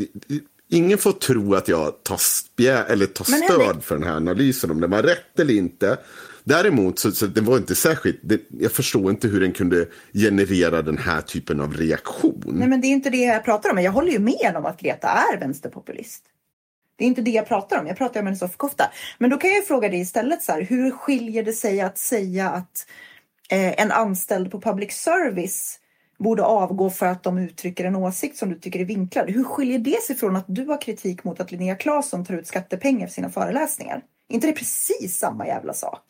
ingen 0.69 0.99
får 0.99 1.13
tro 1.13 1.55
att 1.55 1.69
jag 1.69 2.03
tar, 2.03 2.17
spjä, 2.17 2.85
eller 2.85 3.07
tar 3.07 3.27
Men 3.31 3.41
stöd 3.41 3.61
Henrik- 3.61 3.83
för 3.83 3.95
den 3.95 4.05
här 4.05 4.17
analysen, 4.17 4.71
om 4.71 4.81
den 4.81 4.91
var 4.91 5.03
rätt 5.03 5.41
eller 5.41 5.55
inte. 5.55 5.99
Däremot 6.45 6.99
så, 6.99 7.13
så 7.13 7.27
det 7.27 7.41
var 7.41 7.57
inte 7.57 7.75
särskilt, 7.75 8.21
det, 8.23 8.41
jag 8.59 8.73
förstår 8.73 9.11
inte 9.11 9.29
hur 9.29 9.41
den 9.41 9.53
kunde 9.53 9.87
generera 10.13 10.83
den 10.83 10.99
här 10.99 11.21
typen 11.21 11.61
av 11.61 11.75
reaktion. 11.75 12.43
nej 12.47 12.69
men 12.69 12.81
det 12.81 12.87
är 12.87 12.91
inte 12.91 13.11
det 13.11 13.17
jag 13.17 13.45
pratar 13.45 13.71
om. 13.71 13.83
Jag 13.83 13.93
håller 13.93 14.13
ju 14.13 14.19
med 14.19 14.57
om 14.57 14.67
att 14.67 14.81
Greta 14.81 15.09
är 15.09 15.41
vänsterpopulist. 15.41 16.23
Det 16.99 17.05
är 17.05 17.09
inte 17.09 17.23
det 17.23 17.31
jag 17.31 17.49
pratar 17.49 17.81
om. 17.81 17.87
Jag 17.87 17.99
pratar 17.99 18.21
om 18.21 18.27
hennes 18.27 18.43
offerkofta. 18.43 18.91
Men 19.19 19.31
då 19.31 19.37
kan 19.37 19.51
jag 19.51 19.67
fråga 19.67 19.89
dig 19.89 20.01
istället 20.01 20.43
så 20.43 20.53
här. 20.53 20.63
Hur 20.63 20.91
skiljer 20.91 21.43
det 21.43 21.53
sig 21.53 21.81
att 21.81 21.99
säga 21.99 22.51
att 22.51 22.87
eh, 23.51 23.81
en 23.81 23.93
anställd 23.93 24.51
på 24.51 24.61
public 24.61 24.93
service 24.93 25.79
borde 26.19 26.43
avgå 26.43 26.91
för 26.91 27.07
att 27.07 27.23
de 27.23 27.39
uttrycker 27.39 27.85
en 27.85 27.97
åsikt 27.97 28.37
som 28.37 28.51
du 28.51 28.59
tycker 28.59 28.81
är 28.81 28.85
vinklad. 28.85 29.31
Hur 29.31 29.45
skiljer 29.45 29.79
det 29.79 30.03
sig 30.03 30.17
från 30.17 30.37
att 30.37 30.45
du 30.49 30.65
har 30.65 30.81
kritik 30.81 31.25
mot 31.25 31.41
att 31.41 31.53
Linnea 31.53 31.75
Claesson 31.75 32.25
tar 32.25 32.35
ut 32.35 32.47
skattepengar 32.47 33.07
för 33.07 33.15
sina 33.15 33.31
föreläsningar? 33.31 34.03
Är 34.29 34.35
inte 34.35 34.47
det 34.47 34.53
precis 34.53 35.19
samma 35.19 35.47
jävla 35.47 35.73
sak? 35.73 36.03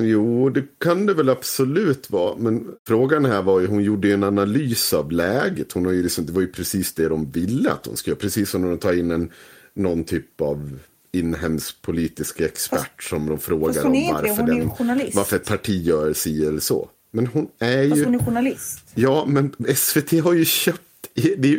Jo, 0.00 0.50
det 0.50 0.64
kan 0.80 1.06
det 1.06 1.14
väl 1.14 1.28
absolut 1.28 2.10
vara. 2.10 2.36
Men 2.36 2.68
frågan 2.86 3.24
här 3.24 3.42
var 3.42 3.60
ju, 3.60 3.66
hon 3.66 3.82
gjorde 3.82 4.08
ju 4.08 4.14
en 4.14 4.24
analys 4.24 4.92
av 4.92 5.12
läget. 5.12 5.72
Hon 5.72 5.84
har 5.84 5.92
ju 5.92 6.02
liksom, 6.02 6.26
det 6.26 6.32
var 6.32 6.40
ju 6.40 6.52
precis 6.52 6.94
det 6.94 7.08
de 7.08 7.30
ville 7.30 7.70
att 7.70 7.86
hon 7.86 7.96
skulle 7.96 8.12
göra. 8.12 8.20
Precis 8.20 8.50
som 8.50 8.62
när 8.62 8.68
de 8.68 8.78
tar 8.78 8.98
in 8.98 9.10
en, 9.10 9.30
någon 9.74 10.04
typ 10.04 10.40
av 10.40 10.78
inhemsk 11.12 11.82
politisk 11.82 12.40
expert 12.40 13.02
som 13.02 13.26
de 13.26 13.38
frågar 13.38 13.72
fast 13.72 13.84
om 13.84 13.92
varför, 14.12 14.42
den, 14.42 14.70
varför 15.14 15.36
ett 15.36 15.48
parti 15.48 15.82
gör 15.82 16.12
si 16.12 16.46
eller 16.46 16.60
så. 16.60 16.88
Men 17.14 17.26
hon 17.26 17.48
är 17.58 17.88
Fast 17.88 18.00
ju... 18.00 18.04
hon 18.04 18.14
är 18.14 18.18
journalist. 18.18 18.92
Ja, 18.94 19.24
men 19.26 19.54
SVT 19.76 20.24
har 20.24 20.32
ju 20.32 20.44
köpt... 20.44 20.80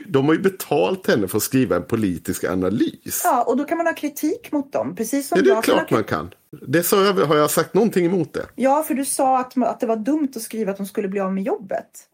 De 0.07 0.25
har 0.25 0.33
ju 0.33 0.39
betalt 0.39 1.07
henne 1.07 1.27
för 1.27 1.37
att 1.37 1.43
skriva 1.43 1.75
en 1.75 1.83
politisk 1.83 2.43
analys. 2.43 3.21
Ja, 3.23 3.43
och 3.43 3.57
då 3.57 3.63
kan 3.63 3.77
man 3.77 3.87
ha 3.87 3.93
kritik 3.93 4.51
mot 4.51 4.73
dem. 4.73 4.95
Precis 4.95 5.27
som 5.27 5.37
Ja, 5.37 5.43
det 5.43 5.51
är 5.57 5.61
klart 5.61 5.91
man 5.91 6.03
kan. 6.03 6.33
Det 6.67 6.83
sa 6.83 7.03
jag, 7.03 7.13
har 7.13 7.35
jag 7.35 7.51
sagt 7.51 7.73
någonting 7.73 8.05
emot 8.05 8.33
det? 8.33 8.45
Ja, 8.55 8.83
för 8.83 8.93
du 8.93 9.05
sa 9.05 9.39
att, 9.39 9.57
att 9.57 9.79
det 9.79 9.85
var 9.85 9.95
dumt 9.95 10.29
att 10.35 10.41
skriva 10.41 10.71
att 10.71 10.77
de 10.77 10.85
skulle 10.85 11.07
bli 11.07 11.19
av 11.19 11.33
med 11.33 11.43
jobbet. 11.43 12.07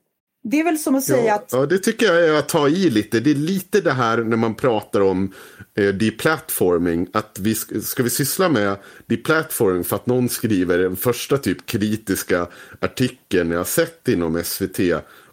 Det 0.43 0.59
är 0.59 0.63
väl 0.63 0.77
som 0.77 0.95
att 0.95 1.03
säga 1.03 1.25
Ja, 1.25 1.35
att... 1.35 1.49
ja, 1.51 1.65
det 1.65 1.77
tycker 1.77 2.05
jag 2.05 2.25
är 2.25 2.33
att 2.33 2.49
ta 2.49 2.69
i 2.69 2.89
lite. 2.89 3.19
Det 3.19 3.31
är 3.31 3.35
lite 3.35 3.81
det 3.81 3.91
här 3.91 4.17
när 4.17 4.37
man 4.37 4.55
pratar 4.55 5.01
om 5.01 5.33
eh, 5.77 5.87
deplatforming. 5.87 7.07
Att 7.13 7.39
vi 7.39 7.55
ska, 7.55 7.81
ska 7.81 8.03
vi 8.03 8.09
syssla 8.09 8.49
med 8.49 8.75
deplatforming 9.05 9.83
för 9.83 9.95
att 9.95 10.05
någon 10.05 10.29
skriver 10.29 10.77
den 10.77 10.95
första 10.95 11.37
typ 11.37 11.65
kritiska 11.65 12.47
artikeln 12.79 13.51
jag 13.51 13.59
har 13.59 13.65
sett 13.65 14.07
inom 14.07 14.43
SVT 14.43 14.79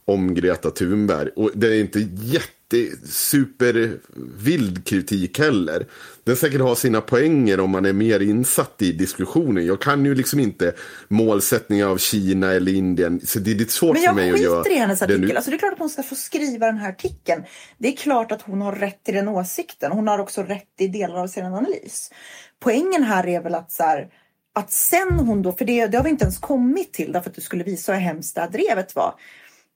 om 0.05 0.35
Greta 0.35 0.71
Thunberg. 0.71 1.29
Och 1.37 1.51
det 1.55 1.69
är 1.69 1.81
inte 1.81 1.99
supervild 3.05 4.87
kritik 4.87 5.39
heller. 5.39 5.87
Den 6.25 6.37
säkert 6.37 6.61
har 6.61 6.75
sina 6.75 7.01
poänger 7.01 7.61
om 7.61 7.71
man 7.71 7.87
är 7.87 7.93
mer 7.93 8.21
insatt 8.21 8.83
i 8.83 8.93
diskussionen. 8.93 9.67
Jag 9.67 9.81
kan 9.81 10.05
ju 10.05 10.15
liksom 10.15 10.41
inte 10.41 10.73
målsättningar 11.09 11.87
av 11.87 11.99
Kina 11.99 12.53
eller 12.53 12.73
Indien. 12.73 13.21
Så 13.25 13.39
det 13.39 13.51
är 13.51 13.55
lite 13.55 13.73
svårt 13.73 13.93
Men 13.93 14.01
för 14.01 14.07
jag 14.07 14.15
mig 14.15 14.31
att 14.31 14.41
göra. 14.41 14.63
skiter 14.65 14.77
i 14.77 14.79
hennes 14.79 15.03
artikel. 15.03 15.37
Alltså 15.37 15.51
det 15.51 15.57
är 15.57 15.59
klart 15.59 15.73
att 15.73 15.79
hon 15.79 15.91
ska 15.91 16.03
få 16.03 16.15
skriva 16.15 16.67
den 16.67 16.79
här 16.79 16.89
artikeln. 16.89 17.43
Det 17.79 17.89
är 17.89 17.97
klart 17.97 18.33
att 18.33 18.43
hon 18.43 18.61
har 18.61 18.73
rätt 18.73 19.09
i 19.09 19.13
den 19.13 19.29
åsikten. 19.29 19.93
Hon 19.93 20.09
har 20.09 20.19
också 20.19 20.43
rätt 20.43 20.75
i 20.79 20.89
delar 20.89 21.17
av 21.17 21.27
sin 21.27 21.45
analys. 21.45 22.11
Poängen 22.61 23.03
här 23.03 23.27
är 23.27 23.43
väl 23.43 23.55
att 23.55 23.73
så 23.73 23.83
här, 23.83 24.09
att 24.55 24.73
sen 24.73 25.13
hon 25.13 25.43
då, 25.43 25.53
för 25.53 25.65
det, 25.65 25.87
det 25.87 25.97
har 25.97 26.05
vi 26.05 26.11
inte 26.11 26.25
ens 26.25 26.39
kommit 26.39 26.93
till 26.93 27.13
därför 27.13 27.31
att 27.31 27.37
du 27.37 27.43
skulle 27.43 27.65
visa 27.65 27.93
hur 27.93 28.01
hemskt 28.01 28.35
det 28.35 28.41
här 28.41 28.51
drevet 28.51 28.95
var. 28.95 29.15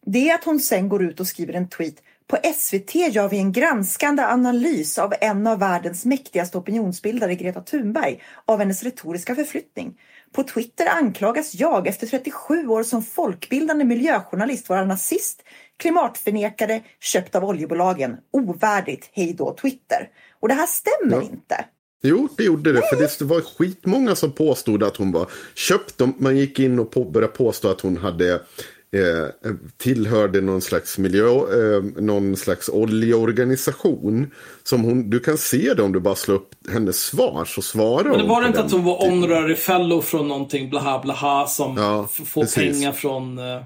Det 0.07 0.31
är 0.31 0.35
att 0.35 0.45
hon 0.45 0.61
sen 0.61 0.89
går 0.89 1.03
ut 1.03 1.21
och 1.21 1.27
skriver 1.27 1.53
en 1.53 1.69
tweet. 1.69 1.95
På 2.33 2.39
SVT 2.55 2.95
gör 2.95 3.29
vi 3.29 3.39
en 3.39 3.53
granskande 3.53 4.23
analys 4.23 4.99
av 4.99 5.15
en 5.21 5.47
av 5.47 5.59
världens 5.59 6.05
mäktigaste 6.05 6.59
opinionsbildare, 6.59 7.35
Greta 7.35 7.61
Thunberg, 7.61 8.23
av 8.47 8.59
hennes 8.59 8.83
retoriska 8.83 9.35
förflyttning. 9.35 9.95
På 10.33 10.43
Twitter 10.43 10.87
anklagas 10.87 11.55
jag 11.55 11.87
efter 11.87 12.07
37 12.07 12.67
år 12.67 12.83
som 12.83 13.03
folkbildande 13.03 13.85
miljöjournalist 13.85 14.69
vara 14.69 14.85
nazist, 14.85 15.43
klimatförnekare, 15.79 16.83
köpt 17.01 17.35
av 17.35 17.45
oljebolagen. 17.45 18.17
Ovärdigt, 18.33 19.11
hej 19.13 19.35
då 19.39 19.57
Twitter. 19.61 20.09
Och 20.41 20.49
det 20.49 20.55
här 20.55 20.67
stämmer 20.67 21.17
Ja. 21.17 21.23
inte. 21.23 21.65
Jo, 22.03 22.29
det 22.37 22.45
gjorde 22.45 22.73
det. 22.73 22.83
För 22.91 22.97
det 22.97 23.21
var 23.25 23.41
skitmånga 23.41 24.15
som 24.15 24.33
påstod 24.33 24.83
att 24.83 24.97
hon 24.97 25.13
var 25.13 25.31
köpt. 25.55 26.01
Man 26.17 26.37
gick 26.37 26.59
in 26.59 26.79
och 26.79 26.91
på, 26.91 27.05
började 27.05 27.33
påstå 27.33 27.71
att 27.71 27.81
hon 27.81 27.97
hade 27.97 28.41
eh, 28.97 29.53
tillhörde 29.77 30.41
någon 30.41 30.61
slags 30.63 30.99
miljö, 30.99 31.27
eh, 31.29 31.83
någon 31.97 32.37
slags 32.37 32.69
oljeorganisation. 32.69 34.31
Som 34.63 34.85
hon, 34.85 35.11
du 35.11 35.21
kan 35.21 35.39
se 35.39 35.75
det 35.75 35.83
om 35.83 35.93
du 35.93 36.01
bara 36.01 36.15
slår 36.15 36.35
upp 36.35 36.55
hennes 36.73 36.99
svar 36.99 37.45
så 37.45 37.63
svarar 37.63 38.05
Men 38.05 38.13
det 38.13 38.19
hon 38.19 38.29
var 38.29 38.41
det 38.41 38.47
inte 38.47 38.59
den 38.59 38.67
att 38.67 38.73
hon 38.73 38.85
var 38.85 39.11
honorary 39.11 39.55
fellow 39.55 40.01
från 40.01 40.29
någonting 40.29 40.71
blaha 40.71 40.99
blaha 41.03 41.47
som 41.47 41.77
Ja, 41.77 42.09
får 42.25 42.41
precis. 42.43 42.55
pengar 42.81 42.93
från... 42.93 43.39
eh, 43.39 43.63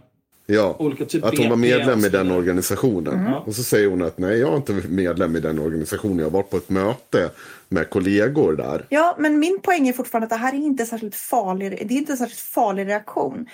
Ja, 0.49 0.77
olika 0.79 1.05
typer 1.05 1.29
att 1.29 1.39
hon 1.39 1.49
var 1.49 1.57
medlem 1.57 2.05
i 2.05 2.09
den 2.09 2.31
organisationen. 2.31 3.35
Och 3.35 3.55
så 3.55 3.63
säger 3.63 3.89
hon 3.89 4.03
att 4.03 4.19
nej, 4.19 4.39
jag 4.39 4.53
är 4.53 4.57
inte 4.57 4.73
medlem 4.73 5.37
i 5.37 5.41
den 5.41 5.59
organisationen. 5.59 6.19
Jag 6.19 6.25
har 6.27 6.31
varit 6.31 6.51
på 6.51 6.57
ett 6.57 6.69
möte 6.69 7.31
med 7.69 7.91
kollegor 7.91 8.57
där. 8.57 8.87
Ja, 8.89 9.17
men 9.19 9.39
min 9.39 9.59
poäng 9.63 9.89
är 9.89 9.93
fortfarande 9.93 10.25
att 10.25 10.31
det 10.31 10.37
här 10.37 10.53
är 10.53 10.57
inte 10.57 10.87
särskilt 10.87 11.15
farlig, 11.15 11.71
det 11.89 11.95
är 11.95 11.99
inte 11.99 12.13
en 12.13 12.17
särskilt 12.17 12.41
farlig 12.41 12.87
reaktion. 12.87 13.47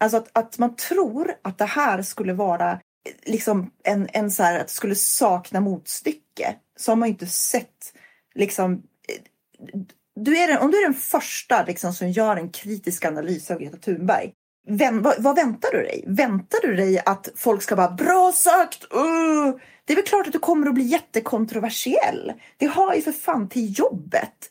Alltså 0.00 0.16
att, 0.16 0.28
att 0.32 0.58
man 0.58 0.76
tror 0.76 1.34
att 1.42 1.58
det 1.58 1.64
här 1.64 2.02
skulle 2.02 2.32
vara 2.32 2.80
liksom 3.22 3.70
en, 3.84 4.08
en 4.12 4.30
så 4.30 4.42
här, 4.42 4.60
att 4.60 4.66
det 4.68 4.72
skulle 4.72 4.94
sakna 4.94 5.60
motstycke. 5.60 6.56
Så 6.78 6.90
har 6.90 6.96
man 6.96 7.08
ju 7.08 7.12
inte 7.12 7.26
sett 7.26 7.92
liksom 8.34 8.72
eh, 8.72 9.80
du 10.20 10.38
är 10.38 10.48
den, 10.48 10.58
om 10.58 10.70
du 10.70 10.78
är 10.78 10.82
den 10.82 10.94
första 10.94 11.64
liksom, 11.64 11.92
som 11.92 12.10
gör 12.10 12.36
en 12.36 12.50
kritisk 12.50 13.04
analys 13.04 13.50
av 13.50 13.58
Greta 13.58 13.76
Thunberg. 13.76 14.32
Vem, 14.68 15.02
vad, 15.02 15.22
vad 15.22 15.36
väntar 15.36 15.70
du 15.72 15.78
dig? 15.82 16.04
Väntar 16.06 16.58
du 16.62 16.76
dig 16.76 16.98
att 17.06 17.28
folk 17.36 17.62
ska 17.62 17.76
bara 17.76 17.90
bra 17.90 18.32
sagt? 18.32 18.84
Uh! 18.94 19.56
Det 19.84 19.92
är 19.92 19.96
väl 19.96 20.04
klart 20.04 20.26
att 20.26 20.32
du 20.32 20.38
kommer 20.38 20.66
att 20.66 20.74
bli 20.74 20.84
jättekontroversiell. 20.84 22.32
Det 22.56 22.66
har 22.66 22.94
ju 22.94 23.02
för 23.02 23.12
fan 23.12 23.48
till 23.48 23.78
jobbet. 23.78 24.50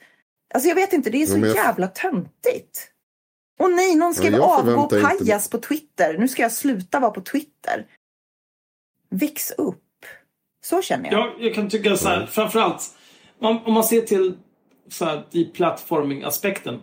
Alltså 0.54 0.70
jag 0.70 0.76
vet 0.76 0.94
inte, 0.94 1.10
det 1.10 1.22
är 1.22 1.26
så 1.26 1.38
Ja, 1.38 1.46
jag- 1.48 1.56
jävla 1.56 1.88
töntigt. 1.88 2.92
Och 3.60 3.72
nej, 3.72 3.96
någon 3.96 4.14
skrev 4.14 4.36
avgå 4.42 4.58
förväntar 4.58 4.98
inte- 5.12 5.26
pajas 5.26 5.50
på 5.50 5.58
Twitter. 5.58 6.18
Nu 6.18 6.28
ska 6.28 6.42
jag 6.42 6.52
sluta 6.52 7.00
vara 7.00 7.12
på 7.12 7.22
Twitter. 7.22 7.86
Väx 9.10 9.52
upp. 9.52 9.84
Så 10.66 10.82
känner 10.82 11.12
jag. 11.12 11.20
Jag, 11.20 11.34
jag 11.42 11.54
kan 11.54 11.70
tycka 11.70 11.98
så 11.98 12.08
här, 12.08 12.26
framförallt 12.26 12.82
om, 13.40 13.74
man 13.74 13.84
ser 13.84 14.02
till 14.02 14.38
så 14.90 15.06
här, 15.06 15.26
deplatforming-aspekten. 15.32 16.80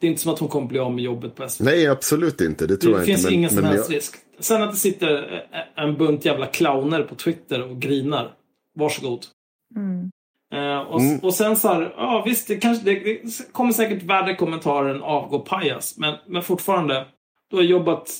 Det 0.00 0.06
är 0.06 0.10
inte 0.10 0.22
som 0.22 0.32
att 0.32 0.38
hon 0.38 0.48
kommer 0.48 0.66
bli 0.68 0.78
av 0.78 0.92
med 0.94 1.04
jobbet 1.04 1.34
på 1.34 1.48
SVT. 1.48 1.64
Nej, 1.64 1.86
absolut 1.86 2.40
inte. 2.40 2.66
Det 2.66 2.76
tror 2.76 2.92
Det 2.92 2.98
jag 2.98 3.06
finns 3.06 3.20
inte. 3.20 3.34
ingen 3.34 3.50
som 3.50 3.64
helst 3.64 3.90
jag, 3.90 3.96
risk. 3.96 4.14
Sen 4.40 4.62
att 4.62 4.70
det 4.70 4.76
sitter 4.76 5.44
en 5.76 5.96
bunt 5.96 6.24
jävla 6.24 6.46
clowner 6.46 7.02
på 7.02 7.14
Twitter 7.14 7.62
och 7.70 7.80
grinar. 7.80 8.34
Varsågod. 8.78 9.26
Mm. 9.76 10.10
Eh, 10.52 10.78
och, 10.78 11.00
Mm. 11.00 11.18
och 11.18 11.34
sen 11.34 11.56
så 11.56 11.68
här, 11.68 11.94
ja 11.96 12.22
visst, 12.26 12.48
det, 12.48 12.56
kanske, 12.56 12.84
det, 12.84 12.94
det 13.00 13.52
kommer 13.52 13.72
säkert 13.72 14.02
värre 14.02 14.34
kommentarer 14.34 14.94
än 14.94 15.02
avgå 15.02 15.38
pajas. 15.38 15.94
Men, 15.98 16.14
men 16.26 16.42
fortfarande, 16.42 17.06
du 17.50 17.56
har 17.56 17.62
jobbat 17.62 18.10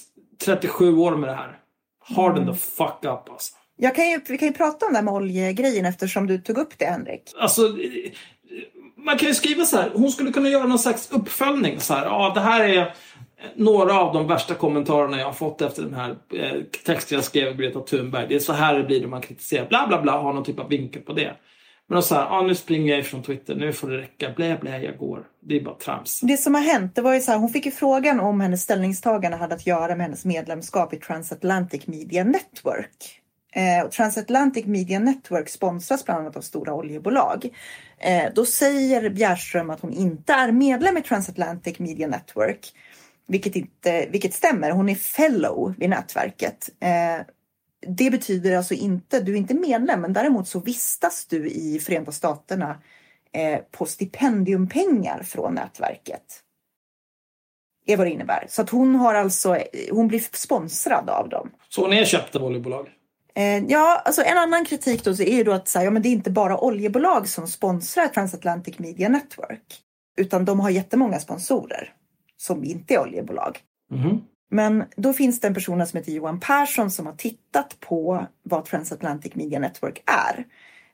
37 0.44 0.96
år 0.96 1.16
med 1.16 1.28
det 1.28 1.34
här. 1.34 1.58
Harden 2.16 2.42
Mm. 2.42 2.54
the 2.54 2.60
fuck 2.60 2.98
up 3.04 3.30
alltså. 3.30 3.54
Jag 3.76 3.94
kan 3.94 4.10
ju, 4.10 4.20
vi 4.28 4.38
kan 4.38 4.48
ju 4.48 4.54
prata 4.54 4.86
om 4.86 4.92
det 4.92 4.98
här 4.98 5.04
med 5.04 5.14
oljegrejen 5.14 5.86
eftersom 5.86 6.26
du 6.26 6.38
tog 6.38 6.58
upp 6.58 6.78
det 6.78 6.84
Henrik. 6.86 7.22
Alltså, 7.40 7.62
eh, 7.66 8.10
man 8.96 9.18
kan 9.18 9.28
ju 9.28 9.34
skriva 9.34 9.64
så 9.64 9.76
här. 9.76 9.90
Hon 9.94 10.10
skulle 10.10 10.32
kunna 10.32 10.48
göra 10.48 10.66
någon 10.66 10.78
slags 10.78 11.10
uppföljning. 11.12 11.80
Så 11.80 11.94
här, 11.94 12.04
ja, 12.06 12.32
det 12.34 12.40
här 12.40 12.64
är 12.68 12.94
några 13.56 14.00
av 14.00 14.14
de 14.14 14.26
värsta 14.26 14.54
kommentarerna 14.54 15.18
jag 15.18 15.26
har 15.26 15.32
fått 15.32 15.62
efter 15.62 15.82
den 15.82 15.94
här 15.94 16.16
eh, 16.34 16.62
texten 16.86 17.16
jag 17.16 17.24
skrev 17.24 17.46
med 17.46 17.58
Greta 17.58 17.80
Thunberg. 17.80 18.26
Det 18.28 18.34
är 18.34 18.38
så 18.38 18.52
här 18.52 18.74
det 18.78 18.84
blir 18.84 19.00
när 19.00 19.08
man 19.08 19.20
kritiserar. 19.20 19.68
Bla, 19.68 19.86
bla, 19.88 20.02
bla. 20.02 20.12
Ha 20.18 20.32
någon 20.32 20.44
typ 20.44 20.58
av 20.60 20.68
vinkel 20.68 21.02
på 21.02 21.12
det. 21.12 21.32
Men 21.90 22.02
så 22.02 22.14
här, 22.14 22.42
nu 22.42 22.54
springer 22.54 22.90
jag 22.90 23.00
ifrån 23.00 23.22
Twitter. 23.22 23.54
Nu 23.54 23.72
får 23.72 23.90
det 23.90 23.98
räcka. 23.98 24.30
Blä, 24.36 24.58
blä, 24.60 24.78
jag 24.78 24.98
går. 24.98 25.26
Det 25.40 25.56
är 25.56 25.60
bara 25.64 25.74
trams. 25.74 26.20
Det 26.20 26.36
som 26.36 26.54
har 26.54 26.62
hänt, 26.62 26.94
det 26.94 27.02
var 27.02 27.14
ju 27.14 27.20
så 27.20 27.30
här, 27.30 27.38
hon 27.38 27.48
fick 27.48 27.66
ju 27.66 27.72
frågan 27.72 28.20
om 28.20 28.40
hennes 28.40 28.62
ställningstagande 28.62 29.36
hade 29.36 29.54
att 29.54 29.66
göra 29.66 29.96
med 29.96 30.06
hennes 30.06 30.24
medlemskap 30.24 30.92
i 30.92 30.96
Transatlantic 30.96 31.86
Media 31.86 32.24
Network. 32.24 33.20
Eh, 33.52 33.88
Transatlantic 33.88 34.66
Media 34.66 34.98
Network 34.98 35.48
sponsras 35.48 36.04
bland 36.04 36.20
annat 36.20 36.36
av 36.36 36.40
stora 36.40 36.74
oljebolag. 36.74 37.48
Eh, 37.98 38.32
då 38.34 38.44
säger 38.44 39.10
Bjärström 39.10 39.70
att 39.70 39.80
hon 39.80 39.92
inte 39.92 40.32
är 40.32 40.52
medlem 40.52 40.96
i 40.96 41.02
Transatlantic 41.02 41.78
Media 41.78 42.06
Network. 42.06 42.72
Vilket, 43.26 43.56
inte, 43.56 44.06
vilket 44.10 44.34
stämmer, 44.34 44.70
hon 44.70 44.88
är 44.88 44.94
fellow 44.94 45.74
vid 45.78 45.90
nätverket. 45.90 46.68
Eh, 46.80 47.26
det 47.86 48.10
betyder 48.10 48.56
alltså 48.56 48.74
inte, 48.74 49.20
du 49.20 49.32
är 49.32 49.36
inte 49.36 49.54
medlem, 49.54 50.00
men 50.00 50.12
däremot 50.12 50.48
så 50.48 50.60
vistas 50.60 51.26
du 51.26 51.50
i 51.50 51.80
Förenta 51.80 52.12
Staterna 52.12 52.78
eh, 53.32 53.58
på 53.70 53.86
stipendiumpengar 53.86 55.22
från 55.22 55.54
nätverket. 55.54 56.42
Är 57.86 57.96
vad 57.96 58.06
det 58.06 58.10
innebär. 58.10 58.46
Så 58.48 58.62
att 58.62 58.70
hon 58.70 58.94
har 58.94 59.14
alltså, 59.14 59.58
hon 59.90 60.08
blir 60.08 60.36
sponsrad 60.36 61.10
av 61.10 61.28
dem. 61.28 61.50
Så 61.68 61.82
hon 61.82 61.92
är 61.92 62.04
köpt 62.04 62.36
av 62.36 62.44
oljebolag. 62.44 62.88
Eh, 63.34 63.64
ja, 63.68 64.02
alltså 64.04 64.22
en 64.22 64.38
annan 64.38 64.64
kritik 64.64 65.04
då 65.04 65.14
så 65.14 65.22
är 65.22 65.36
ju 65.36 65.44
då 65.44 65.52
att 65.52 65.68
så 65.68 65.78
här, 65.78 65.86
ja, 65.86 65.90
men 65.90 66.02
det 66.02 66.08
är 66.08 66.12
inte 66.12 66.30
bara 66.30 66.58
oljebolag 66.58 67.28
som 67.28 67.46
sponsrar 67.46 68.08
Transatlantic 68.08 68.78
Media 68.78 69.08
Network. 69.08 69.82
Utan 70.16 70.44
de 70.44 70.60
har 70.60 70.70
jättemånga 70.70 71.18
sponsorer 71.18 71.92
som 72.36 72.64
inte 72.64 72.94
är 72.94 73.00
oljebolag. 73.00 73.58
Mhm. 73.90 74.22
Men 74.50 74.84
då 74.96 75.12
finns 75.12 75.40
det 75.40 75.48
en 75.48 75.54
person 75.54 75.86
som 75.86 75.96
heter 75.98 76.12
Johan 76.12 76.40
Persson 76.40 76.90
som 76.90 77.06
har 77.06 77.12
tittat 77.12 77.80
på 77.80 78.26
vad 78.42 78.64
Transatlantic 78.64 79.34
Media 79.34 79.58
Network 79.58 80.02
är. 80.06 80.46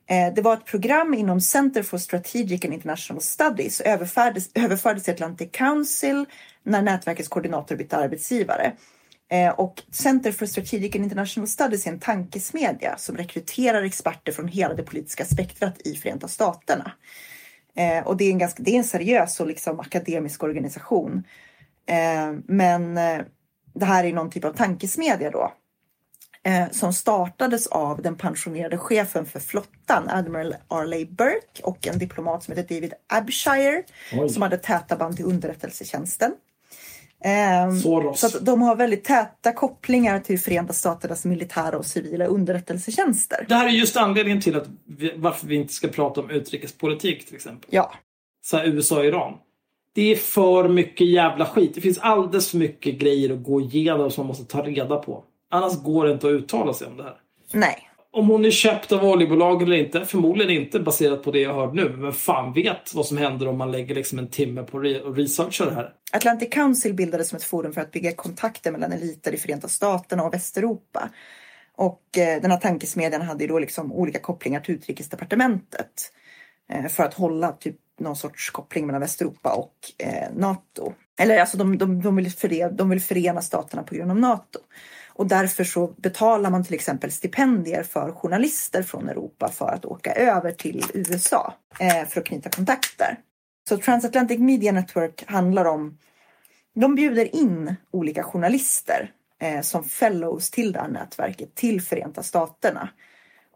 Eh, 0.06 0.34
det 0.34 0.42
var 0.42 0.54
ett 0.54 0.64
program 0.64 1.14
inom 1.14 1.40
Center 1.40 1.82
for 1.82 1.98
Strategic 1.98 2.64
and 2.64 2.74
International 2.74 3.22
Studies 3.22 3.80
och 3.80 3.86
överfördes, 3.86 4.50
överfördes 4.54 5.02
till 5.04 5.14
Atlantic 5.14 5.48
Council 5.52 6.26
när 6.62 6.82
nätverkets 6.82 7.28
koordinator 7.28 7.76
bytte 7.76 7.96
arbetsgivare. 7.96 8.72
Eh, 9.30 9.50
och 9.50 9.82
Center 9.90 10.32
for 10.32 10.46
Strategic 10.46 10.94
and 10.94 11.04
International 11.04 11.48
Studies 11.48 11.86
är 11.86 11.90
en 11.90 12.00
tankesmedja 12.00 12.96
som 12.96 13.16
rekryterar 13.16 13.82
experter 13.82 14.32
från 14.32 14.48
hela 14.48 14.74
det 14.74 14.82
politiska 14.82 15.24
spektrat 15.24 15.86
i 15.86 15.94
Förenta 15.94 16.28
Staterna. 16.28 16.92
Eh, 17.76 18.06
och 18.06 18.16
det 18.16 18.24
är 18.24 18.30
en, 18.30 18.38
ganska, 18.38 18.62
det 18.62 18.70
är 18.70 18.78
en 18.78 18.84
seriös 18.84 19.40
och 19.40 19.46
liksom 19.46 19.80
akademisk 19.80 20.42
organisation. 20.42 21.24
Men 22.46 22.98
det 23.74 23.84
här 23.84 24.04
är 24.04 24.12
någon 24.12 24.30
typ 24.30 24.44
av 24.44 24.52
tankesmedja 24.52 25.30
då. 25.30 25.52
Eh, 26.46 26.70
som 26.70 26.92
startades 26.92 27.66
av 27.66 28.02
den 28.02 28.16
pensionerade 28.16 28.78
chefen 28.78 29.26
för 29.26 29.40
flottan, 29.40 30.08
Admiral 30.08 30.54
Arleigh 30.68 31.10
Burke 31.10 31.62
och 31.62 31.86
en 31.86 31.98
diplomat 31.98 32.44
som 32.44 32.56
heter 32.56 32.74
David 32.74 32.92
Abshire 33.06 33.82
Oj. 34.12 34.28
som 34.28 34.42
hade 34.42 34.58
täta 34.58 34.96
band 34.96 35.16
till 35.16 35.24
underrättelsetjänsten. 35.24 36.32
Eh, 37.24 37.74
så 38.14 38.26
att 38.26 38.46
de 38.46 38.62
har 38.62 38.76
väldigt 38.76 39.04
täta 39.04 39.52
kopplingar 39.52 40.20
till 40.20 40.40
Förenta 40.40 40.72
Staternas 40.72 41.24
militära 41.24 41.78
och 41.78 41.86
civila 41.86 42.26
underrättelsetjänster. 42.26 43.46
Det 43.48 43.54
här 43.54 43.66
är 43.66 43.70
just 43.70 43.96
anledningen 43.96 44.40
till 44.40 44.56
att 44.56 44.66
vi, 44.86 45.12
varför 45.16 45.46
vi 45.46 45.54
inte 45.54 45.72
ska 45.72 45.88
prata 45.88 46.20
om 46.20 46.30
utrikespolitik 46.30 47.26
till 47.26 47.34
exempel. 47.34 47.70
Ja, 47.72 47.94
så 48.42 48.56
här, 48.56 48.64
USA 48.64 48.98
och 48.98 49.04
Iran. 49.04 49.38
Det 49.94 50.12
är 50.12 50.16
för 50.16 50.68
mycket 50.68 51.06
jävla 51.06 51.46
skit. 51.46 51.74
Det 51.74 51.80
finns 51.80 51.98
alldeles 51.98 52.50
för 52.50 52.58
mycket 52.58 52.94
grejer 52.98 53.32
att 53.32 53.42
gå 53.42 53.60
igenom 53.60 54.10
som 54.10 54.22
man 54.22 54.28
måste 54.28 54.44
ta 54.44 54.62
reda 54.62 54.96
på. 54.96 55.24
Annars 55.50 55.82
går 55.82 56.06
det 56.06 56.12
inte 56.12 56.26
att 56.26 56.30
uttala 56.30 56.72
sig 56.72 56.86
om 56.86 56.96
det 56.96 57.02
här. 57.02 57.16
nej. 57.52 57.90
Om 58.16 58.28
hon 58.28 58.44
är 58.44 58.50
köpt 58.50 58.92
av 58.92 59.04
oljebolag 59.04 59.62
eller 59.62 59.76
inte, 59.76 60.04
förmodligen 60.04 60.62
inte 60.62 60.80
baserat 60.80 61.22
på 61.22 61.30
det 61.30 61.40
jag 61.40 61.54
hört 61.54 61.74
nu. 61.74 61.88
Men 61.96 62.12
fan 62.12 62.52
vet 62.52 62.94
vad 62.94 63.06
som 63.06 63.16
händer 63.16 63.48
om 63.48 63.58
man 63.58 63.72
lägger 63.72 63.94
liksom 63.94 64.18
en 64.18 64.28
timme 64.28 64.62
på 64.62 64.78
re- 64.78 65.00
och 65.00 65.16
researchar 65.16 65.66
det 65.66 65.74
här. 65.74 65.92
Atlantic 66.12 66.50
Council 66.50 66.94
bildades 66.94 67.28
som 67.28 67.36
ett 67.36 67.42
forum 67.44 67.72
för 67.72 67.80
att 67.80 67.90
bygga 67.90 68.12
kontakter 68.12 68.72
mellan 68.72 68.92
eliter 68.92 69.34
i 69.34 69.36
Förenta 69.36 69.68
Staterna 69.68 70.24
och 70.24 70.34
Västeuropa. 70.34 71.08
Och 71.76 72.18
eh, 72.18 72.42
den 72.42 72.50
här 72.50 72.58
tankesmedjan 72.58 73.22
hade 73.22 73.44
ju 73.44 73.48
då 73.48 73.58
liksom 73.58 73.92
olika 73.92 74.18
kopplingar 74.18 74.60
till 74.60 74.74
utrikesdepartementet. 74.74 76.12
Eh, 76.70 76.86
för 76.86 77.02
att 77.02 77.14
hålla 77.14 77.52
typ 77.52 77.76
någon 78.00 78.16
sorts 78.16 78.50
koppling 78.50 78.86
mellan 78.86 79.00
Västeuropa 79.00 79.52
och 79.52 79.74
eh, 79.98 80.28
NATO. 80.36 80.92
Eller 81.18 81.40
alltså 81.40 81.56
de, 81.56 81.78
de, 81.78 82.02
de, 82.02 82.16
vill 82.16 82.32
förena, 82.32 82.70
de 82.70 82.90
vill 82.90 83.00
förena 83.00 83.42
staterna 83.42 83.82
på 83.82 83.94
grund 83.94 84.10
av 84.10 84.16
NATO. 84.16 84.58
Och 85.16 85.26
därför 85.26 85.64
så 85.64 85.86
betalar 85.86 86.50
man 86.50 86.64
till 86.64 86.74
exempel 86.74 87.12
stipendier 87.12 87.82
för 87.82 88.12
journalister 88.12 88.82
från 88.82 89.08
Europa 89.08 89.48
för 89.48 89.68
att 89.68 89.84
åka 89.84 90.12
över 90.12 90.52
till 90.52 90.84
USA 90.94 91.54
eh, 91.78 92.08
för 92.08 92.20
att 92.20 92.26
knyta 92.26 92.50
kontakter. 92.50 93.18
Så 93.68 93.76
Transatlantic 93.76 94.38
Media 94.38 94.72
Network 94.72 95.24
handlar 95.26 95.64
om, 95.64 95.98
de 96.74 96.94
bjuder 96.94 97.36
in 97.36 97.76
olika 97.90 98.22
journalister 98.22 99.10
eh, 99.40 99.60
som 99.60 99.84
fellows 99.84 100.50
till 100.50 100.72
det 100.72 100.78
här 100.78 100.88
nätverket 100.88 101.54
till 101.54 101.82
Förenta 101.82 102.22
Staterna. 102.22 102.88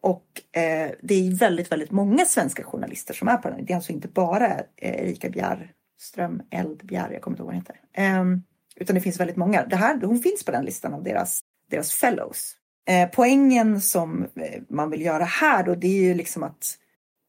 Och 0.01 0.57
eh, 0.57 0.91
det 1.03 1.15
är 1.15 1.37
väldigt, 1.37 1.73
väldigt 1.73 1.91
många 1.91 2.25
svenska 2.25 2.65
journalister 2.65 3.15
som 3.15 3.29
är 3.29 3.37
på 3.37 3.49
den. 3.49 3.65
Det 3.65 3.73
är 3.73 3.77
alltså 3.77 3.93
inte 3.93 4.09
bara 4.09 4.47
eh, 4.57 4.65
Erika 4.77 5.31
Bjärström, 5.31 6.43
Eldbjär, 6.51 7.11
jag 7.13 7.23
kommer 7.23 7.35
inte 7.35 7.43
ihåg 7.43 7.47
vad 7.47 7.55
hon 7.55 7.63
heter. 7.63 7.77
Ehm, 7.95 8.43
utan 8.77 8.95
det 8.95 9.01
finns 9.01 9.21
väldigt 9.21 9.37
många. 9.37 9.67
Det 9.67 9.77
här, 9.77 10.01
hon 10.01 10.19
finns 10.19 10.45
på 10.45 10.51
den 10.51 10.65
listan 10.65 10.95
av 10.95 11.03
deras, 11.03 11.41
deras 11.71 11.93
fellows. 11.93 12.55
Eh, 12.89 13.09
poängen 13.13 13.81
som 13.81 14.23
eh, 14.23 14.63
man 14.69 14.91
vill 14.91 15.01
göra 15.01 15.25
här 15.25 15.65
då, 15.65 15.75
det 15.75 15.87
är 15.87 16.03
ju 16.03 16.15
liksom 16.15 16.43
att 16.43 16.79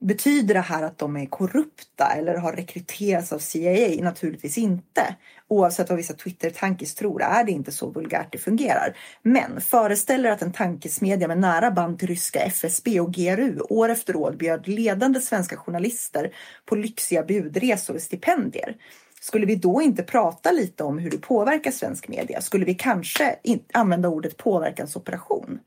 Betyder 0.02 0.54
det 0.54 0.60
här 0.60 0.84
att 0.84 0.98
de 0.98 1.18
är 1.18 1.26
korrupta 1.26 2.06
eller 2.18 2.36
har 2.36 2.54
rekryterats 2.54 3.34
av 3.34 3.40
CIA? 3.40 4.04
Naturligtvis 4.04 4.58
inte. 4.58 5.16
Oavsett 5.48 5.90
vad 5.90 5.98
vissa 5.98 6.14
Twitter-tankis 6.14 6.96
tror 6.96 7.22
är 7.22 7.44
det 7.44 7.52
inte 7.52 7.72
så 7.72 7.90
vulgärt 7.90 8.32
det 8.32 8.38
fungerar. 8.38 8.98
Men 9.24 9.62
föreställer 9.62 10.32
att 10.32 10.42
en 10.42 10.54
tankesmedja 10.54 11.28
med 11.28 11.38
nära 11.38 11.72
band 11.72 12.00
till 12.00 12.08
ryska 12.08 12.40
FSB 12.40 13.00
och 13.00 13.14
GRU 13.14 13.60
år 13.60 13.90
efter 13.90 14.16
år 14.16 14.32
bjöd 14.32 14.68
ledande 14.68 15.20
svenska 15.20 15.58
journalister 15.58 16.32
på 16.66 16.76
lyxiga 16.76 17.24
budresor 17.24 17.96
och 17.96 18.02
stipendier. 18.02 18.76
Skulle 19.22 19.46
vi 19.46 19.56
då 19.56 19.82
inte 19.82 20.04
prata 20.04 20.52
lite 20.52 20.84
om 20.84 20.98
hur 20.98 21.12
det 21.12 21.18
påverkar 21.18 21.72
svensk 21.72 22.08
media? 22.08 22.42
Skulle 22.42 22.66
vi 22.66 22.76
kanske 22.76 23.36
använda 23.74 24.10
ordet 24.10 24.38
påverkansoperation? 24.38 25.60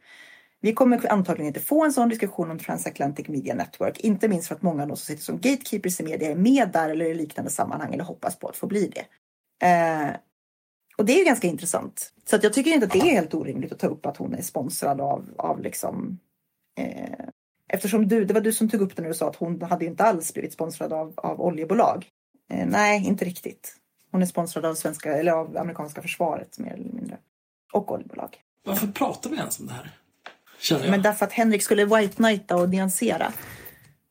Vi 0.62 0.72
kommer 0.72 1.12
antagligen 1.12 1.46
inte 1.46 1.60
få 1.60 1.84
en 1.84 1.92
sån 1.92 2.08
diskussion 2.08 2.50
om 2.50 2.58
Transatlantic 2.58 3.28
Media 3.28 3.54
Network. 3.54 4.00
Inte 4.00 4.28
minst 4.28 4.48
för 4.48 4.54
att 4.54 4.62
många 4.62 4.82
av 4.82 4.88
de 4.88 4.96
som 4.96 5.06
sitter 5.06 5.22
som 5.22 5.40
gatekeepers 5.40 6.00
i 6.00 6.02
media 6.02 6.30
är 6.30 6.34
med 6.34 6.70
där 6.72 6.90
eller 6.90 7.04
i 7.04 7.14
liknande 7.14 7.50
sammanhang 7.50 7.94
eller 7.94 8.04
hoppas 8.04 8.38
på 8.38 8.48
att 8.48 8.56
få 8.56 8.66
bli 8.66 8.92
det. 8.94 9.06
Eh, 9.66 10.16
och 10.96 11.04
det 11.04 11.12
är 11.12 11.18
ju 11.18 11.24
ganska 11.24 11.46
intressant. 11.46 12.12
Så 12.24 12.36
att 12.36 12.42
jag 12.42 12.52
tycker 12.52 12.70
inte 12.70 12.86
att 12.86 12.92
det 12.92 12.98
är 12.98 13.10
helt 13.12 13.34
orimligt 13.34 13.72
att 13.72 13.78
ta 13.78 13.86
upp 13.86 14.06
att 14.06 14.16
hon 14.16 14.34
är 14.34 14.42
sponsrad 14.42 15.00
av, 15.00 15.34
av 15.36 15.60
liksom 15.60 16.18
eh, 16.78 17.28
Eftersom 17.74 18.08
du, 18.08 18.24
det 18.24 18.34
var 18.34 18.40
du 18.40 18.52
som 18.52 18.68
tog 18.68 18.80
upp 18.80 18.96
det 18.96 19.02
när 19.02 19.08
du 19.08 19.14
sa 19.14 19.28
att 19.28 19.36
hon 19.36 19.62
hade 19.62 19.84
inte 19.84 20.04
alls 20.04 20.34
blivit 20.34 20.52
sponsrad 20.52 20.92
av, 20.92 21.12
av 21.16 21.40
oljebolag. 21.40 22.06
Eh, 22.50 22.66
nej, 22.66 23.06
inte 23.06 23.24
riktigt. 23.24 23.76
Hon 24.10 24.22
är 24.22 24.26
sponsrad 24.26 24.64
av 24.64 24.74
svenska 24.74 25.16
eller 25.16 25.32
av 25.32 25.56
amerikanska 25.56 26.02
försvaret 26.02 26.58
mer 26.58 26.72
eller 26.72 26.92
mindre. 26.92 27.18
Och 27.72 27.92
oljebolag. 27.92 28.36
Varför 28.64 28.86
pratar 28.86 29.30
vi 29.30 29.36
ens 29.36 29.60
om 29.60 29.66
det 29.66 29.72
här? 29.72 29.90
Känner 30.62 30.82
jag. 30.82 30.90
Men 30.90 31.02
därför 31.02 31.26
att 31.26 31.32
Henrik 31.32 31.62
skulle 31.62 31.84
white 31.84 32.16
knighta 32.16 32.56
och 32.56 32.68
nyansera. 32.68 33.32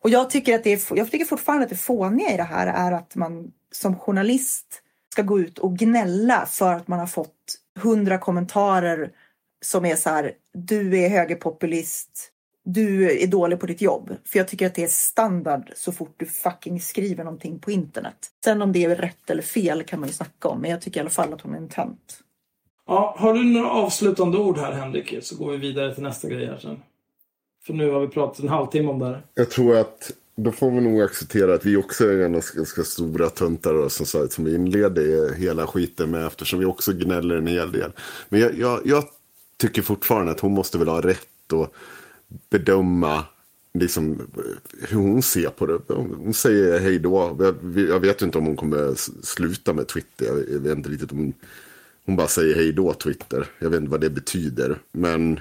Och 0.04 0.10
jag 0.10 0.30
tycker, 0.30 0.56
att 0.56 0.64
det 0.64 0.74
är, 0.74 0.98
jag 0.98 1.12
tycker 1.12 1.26
fortfarande 1.26 1.64
att 1.64 1.70
det 1.70 1.76
fåniga 1.76 2.34
i 2.34 2.38
det 2.38 2.44
här 2.44 2.68
är 2.68 2.92
att 2.92 3.16
man 3.16 3.52
som 3.72 3.96
journalist 3.96 4.82
ska 5.12 5.22
gå 5.22 5.40
ut 5.40 5.60
och 5.60 5.78
gnälla 5.78 6.46
för 6.46 6.74
att 6.74 6.88
man 6.88 7.00
har 7.00 7.08
fått 7.08 7.58
hundra 7.80 8.18
kommentarer 8.18 9.12
som 9.66 9.86
är 9.86 9.96
så 9.96 10.10
här, 10.10 10.32
du 10.54 11.00
är 11.00 11.10
högerpopulist, 11.10 12.32
du 12.66 13.20
är 13.24 13.28
dålig 13.28 13.60
på 13.60 13.66
ditt 13.66 13.82
jobb. 13.82 14.16
För 14.26 14.40
jag 14.40 14.48
tycker 14.48 14.68
att 14.68 14.76
det 14.76 14.84
är 14.84 14.88
standard 14.88 15.72
så 15.76 15.92
fort 15.92 16.14
du 16.18 16.26
fucking 16.26 16.82
skriver 16.82 17.24
någonting 17.24 17.60
på 17.60 17.72
internet. 17.72 18.28
Sen 18.44 18.62
om 18.62 18.72
det 18.72 18.86
är 18.86 18.96
rätt 18.96 19.30
eller 19.30 19.42
fel 19.42 19.84
kan 19.84 20.00
man 20.00 20.10
ju 20.10 20.14
snacka 20.14 20.48
om, 20.48 20.62
men 20.62 20.72
jag 20.72 20.82
tycker 20.82 21.00
i 21.00 21.02
alla 21.02 21.10
fall 21.10 21.34
att 21.34 21.42
hon 21.42 21.54
är 21.54 21.58
en 21.58 21.70
tönt. 21.70 22.20
Ja, 22.92 23.16
har 23.18 23.34
du 23.34 23.44
några 23.44 23.70
avslutande 23.70 24.38
ord 24.38 24.58
här 24.58 24.72
Henrik? 24.72 25.16
Så 25.22 25.36
går 25.36 25.52
vi 25.52 25.58
vidare 25.58 25.94
till 25.94 26.04
nästa 26.04 26.30
grej 26.30 26.46
här 26.46 26.58
sen. 26.58 26.80
För 27.66 27.74
nu 27.74 27.92
har 27.92 28.02
vi 28.02 28.08
pratat 28.08 28.40
en 28.40 28.50
halvtimme 28.50 28.90
om 28.90 29.00
det 29.00 29.06
här. 29.06 29.26
Jag 29.34 29.50
tror 29.50 29.78
att 29.78 30.12
då 30.36 30.52
får 30.52 30.72
vi 30.72 30.82
nog 30.82 31.02
acceptera 31.02 31.54
att 31.54 31.66
vi 31.66 31.78
också 31.78 32.08
är 32.08 32.30
ganska, 32.30 32.58
ganska 32.58 32.84
stora 32.84 33.30
töntar 33.30 33.74
och 33.74 33.92
som, 33.92 34.06
sagt, 34.06 34.34
som 34.34 34.46
vi 34.46 34.56
inledde 34.56 35.34
hela 35.38 35.68
skiten 35.68 36.12
med 36.12 36.26
eftersom 36.28 36.60
vi 36.60 36.66
också 36.66 36.94
gnäller 36.94 37.36
en 37.36 37.48
hel 37.48 37.72
del. 37.72 37.92
Men 38.30 38.40
jag, 38.40 38.58
jag, 38.58 38.80
jag 38.86 39.04
tycker 39.58 39.82
fortfarande 39.82 40.32
att 40.32 40.40
hon 40.40 40.52
måste 40.52 40.78
väl 40.78 40.88
ha 40.88 41.02
rätt 41.02 41.54
att 41.54 41.72
bedöma 42.50 43.24
liksom, 43.74 44.22
hur 44.90 44.98
hon 44.98 45.22
ser 45.22 45.50
på 45.50 45.66
det. 45.66 45.80
Hon 45.94 46.34
säger 46.34 46.80
hej 46.80 47.00
då. 47.00 47.38
Jag, 47.40 47.56
jag 47.90 48.00
vet 48.00 48.22
inte 48.22 48.38
om 48.38 48.46
hon 48.46 48.56
kommer 48.56 48.94
sluta 49.26 49.74
med 49.74 49.88
Twitter. 49.88 50.26
Jag 50.26 50.60
vet 50.60 50.78
inte 50.78 50.90
riktigt 50.90 51.12
om 51.12 51.18
hon 51.18 51.34
hon 52.06 52.16
bara 52.16 52.28
säger 52.28 52.56
hej 52.56 52.74
då 52.74 52.94
Twitter. 52.94 53.48
Jag 53.60 53.70
vet 53.70 53.78
inte 53.80 53.92
vad 53.92 54.02
det 54.02 54.10
betyder. 54.10 54.78
Men 54.92 55.40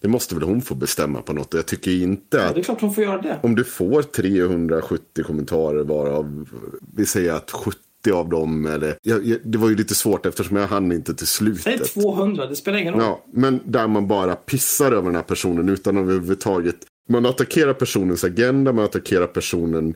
det 0.00 0.08
måste 0.08 0.34
väl 0.34 0.44
hon 0.44 0.62
få 0.62 0.74
bestämma 0.74 1.22
på 1.22 1.32
något. 1.32 1.54
Jag 1.54 1.66
tycker 1.66 1.90
inte 1.90 2.36
Ja, 2.36 2.42
att 2.44 2.54
det 2.54 2.60
är 2.60 2.64
klart 2.64 2.80
hon 2.80 2.94
får 2.94 3.04
göra 3.04 3.22
det. 3.22 3.38
om 3.42 3.54
du 3.54 3.64
får 3.64 4.02
370 4.02 5.24
kommentarer 5.24 5.84
varav 5.84 6.48
vi 6.96 7.06
säger 7.06 7.32
att 7.32 7.50
70 7.50 7.80
av 8.12 8.28
dem 8.28 8.66
eller 8.66 8.98
jag, 9.02 9.26
jag, 9.26 9.38
det 9.44 9.58
var 9.58 9.68
ju 9.68 9.76
lite 9.76 9.94
svårt 9.94 10.26
eftersom 10.26 10.56
jag 10.56 10.66
hann 10.68 10.92
inte 10.92 11.14
till 11.14 11.26
Säg 11.26 11.54
slutet. 11.54 11.94
200, 11.94 12.46
det 12.46 12.56
spelar 12.56 12.78
ingen 12.78 12.94
roll. 12.94 13.02
Ja, 13.02 13.24
men 13.32 13.60
där 13.64 13.86
man 13.88 14.08
bara 14.08 14.36
pissar 14.36 14.92
över 14.92 15.02
den 15.02 15.14
här 15.14 15.22
personen 15.22 15.68
utan 15.68 15.96
att 15.96 16.02
överhuvudtaget. 16.02 16.76
Man 17.08 17.26
attackerar 17.26 17.74
personens 17.74 18.24
agenda, 18.24 18.72
man 18.72 18.84
attackerar 18.84 19.26
personen, 19.26 19.94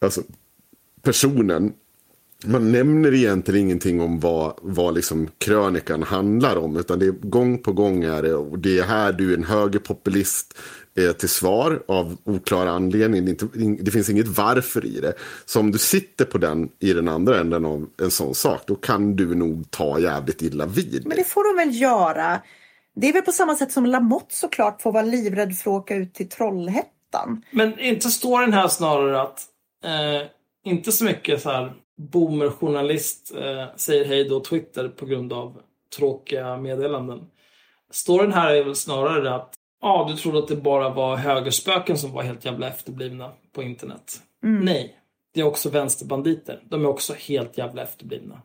alltså 0.00 0.22
personen. 1.02 1.72
Man 2.46 2.72
nämner 2.72 3.14
egentligen 3.14 3.60
ingenting 3.60 4.00
om 4.00 4.20
vad, 4.20 4.54
vad 4.62 4.94
liksom 4.94 5.28
krönikan 5.38 6.02
handlar 6.02 6.56
om. 6.56 6.76
Utan 6.76 6.98
det 6.98 7.06
är 7.06 7.10
gång 7.10 7.58
på 7.58 7.72
gång 7.72 8.04
är 8.04 8.22
det. 8.22 8.34
Och 8.34 8.58
det 8.58 8.78
är 8.78 8.82
här 8.82 9.12
du 9.12 9.32
är 9.32 9.36
en 9.36 9.44
högerpopulist 9.44 10.58
eh, 10.98 11.12
till 11.12 11.28
svar 11.28 11.82
av 11.88 12.16
oklar 12.24 12.66
anledning. 12.66 13.24
Det, 13.24 13.28
är 13.28 13.44
inte, 13.44 13.58
in- 13.58 13.78
det 13.80 13.90
finns 13.90 14.10
inget 14.10 14.28
varför 14.28 14.86
i 14.86 15.00
det. 15.00 15.12
Så 15.44 15.60
om 15.60 15.72
du 15.72 15.78
sitter 15.78 16.24
på 16.24 16.38
den 16.38 16.68
i 16.78 16.92
den 16.92 17.08
andra 17.08 17.40
änden 17.40 17.64
av 17.64 17.86
en 18.02 18.10
sån 18.10 18.34
sak. 18.34 18.60
Då 18.66 18.74
kan 18.74 19.16
du 19.16 19.34
nog 19.34 19.70
ta 19.70 19.98
jävligt 19.98 20.42
illa 20.42 20.66
vid. 20.66 21.06
Men 21.06 21.16
det 21.16 21.24
får 21.24 21.56
de 21.56 21.64
väl 21.66 21.80
göra. 21.80 22.40
Det 22.96 23.08
är 23.08 23.12
väl 23.12 23.22
på 23.22 23.32
samma 23.32 23.54
sätt 23.56 23.72
som 23.72 23.86
Lamotte 23.86 24.34
såklart 24.34 24.82
får 24.82 24.92
vara 24.92 25.04
livrädd 25.04 25.56
för 25.56 25.70
att 25.70 25.82
åka 25.82 25.96
ut 25.96 26.14
till 26.14 26.28
Trollhättan. 26.28 27.42
Men 27.50 27.78
inte 27.78 28.10
står 28.10 28.40
den 28.40 28.52
här 28.52 28.68
snarare 28.68 29.22
att 29.22 29.40
eh, 29.84 30.28
inte 30.64 30.92
så 30.92 31.04
mycket 31.04 31.42
så 31.42 31.50
här 31.50 31.72
boomerjournalist 31.96 33.34
eh, 33.34 33.76
säger 33.76 34.04
hej 34.04 34.24
då 34.28 34.40
Twitter 34.40 34.88
på 34.88 35.06
grund 35.06 35.32
av 35.32 35.60
tråkiga 35.96 36.56
meddelanden. 36.56 37.26
Står 37.90 38.22
den 38.22 38.32
här 38.32 38.54
är 38.54 38.64
väl 38.64 38.74
snarare 38.74 39.34
att 39.34 39.54
ja, 39.80 40.06
du 40.10 40.16
trodde 40.16 40.38
att 40.38 40.48
det 40.48 40.56
bara 40.56 40.90
var 40.90 41.16
högerspöken 41.16 41.98
som 41.98 42.12
var 42.12 42.22
helt 42.22 42.44
jävla 42.44 42.68
efterblivna 42.68 43.32
på 43.52 43.62
internet. 43.62 44.20
Nej, 44.40 44.98
det 45.34 45.40
är 45.40 45.44
också 45.44 45.70
vänsterbanditer. 45.70 46.62
De 46.64 46.84
är 46.84 46.88
också 46.88 47.14
helt 47.14 47.58
jävla 47.58 47.82
efterblivna. 47.82 48.42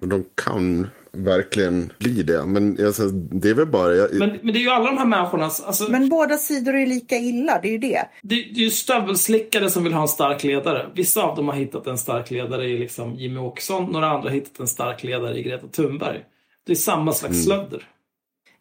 Och 0.00 0.08
de 0.08 0.24
kan 0.34 0.90
verkligen 1.12 1.92
bli 1.98 2.22
det. 2.22 2.46
Men 2.46 2.86
alltså, 2.86 3.06
det 3.12 3.50
är 3.50 3.54
väl 3.54 3.66
bara... 3.66 3.94
Jag, 3.94 4.14
Men, 4.14 4.38
men 4.42 4.52
det 4.52 4.58
är 4.58 4.62
ju 4.62 4.70
alla 4.70 4.86
de 4.86 4.98
här 4.98 5.06
människorna, 5.06 5.44
alltså, 5.44 5.90
Men 5.90 6.08
båda 6.08 6.36
sidor 6.36 6.74
är 6.74 6.86
lika 6.86 7.16
illa, 7.16 7.60
det 7.62 7.68
är 7.68 7.72
ju 7.72 7.78
det. 7.78 8.08
det, 8.22 8.34
det 8.34 8.60
är 8.60 8.64
ju 8.64 8.70
stövelslickare 8.70 9.70
som 9.70 9.84
vill 9.84 9.92
ha 9.92 10.02
en 10.02 10.08
stark 10.08 10.44
ledare. 10.44 10.90
Vissa 10.94 11.22
av 11.22 11.36
dem 11.36 11.48
har 11.48 11.54
hittat 11.54 11.86
en 11.86 11.98
stark 11.98 12.30
ledare 12.30 12.68
i 12.68 12.78
liksom 12.78 13.14
Jimmy 13.14 13.38
Åkesson, 13.40 13.92
några 13.92 14.06
andra 14.06 14.28
har 14.28 14.34
hittat 14.34 14.60
en 14.60 14.68
stark 14.68 15.02
ledare 15.02 15.38
i 15.38 15.42
Greta 15.42 15.66
Thunberg. 15.66 16.24
Det 16.66 16.72
är 16.72 16.76
samma 16.76 17.12
slags 17.12 17.44
slödder. 17.44 17.86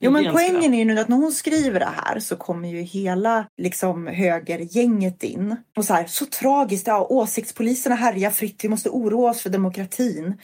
Jo, 0.01 0.11
men 0.11 0.31
poängen 0.31 0.73
är 0.73 0.77
ju 0.77 0.85
nu 0.85 0.99
att 0.99 1.07
när 1.07 1.17
hon 1.17 1.31
skriver 1.31 1.79
det 1.79 1.93
här 1.95 2.19
så 2.19 2.35
kommer 2.35 2.69
ju 2.69 2.81
hela 2.81 3.45
liksom, 3.57 4.07
högergänget 4.07 5.23
in. 5.23 5.55
Och 5.77 5.85
så 5.85 5.93
här, 5.93 6.05
så 6.07 6.25
tragiskt, 6.25 6.87
ja, 6.87 7.07
åsiktspoliserna 7.09 7.95
härjar 7.95 8.31
fritt, 8.31 8.63
vi 8.63 8.69
måste 8.69 8.89
oroa 8.89 9.31
oss 9.31 9.41
för 9.41 9.49
demokratin. 9.49 10.37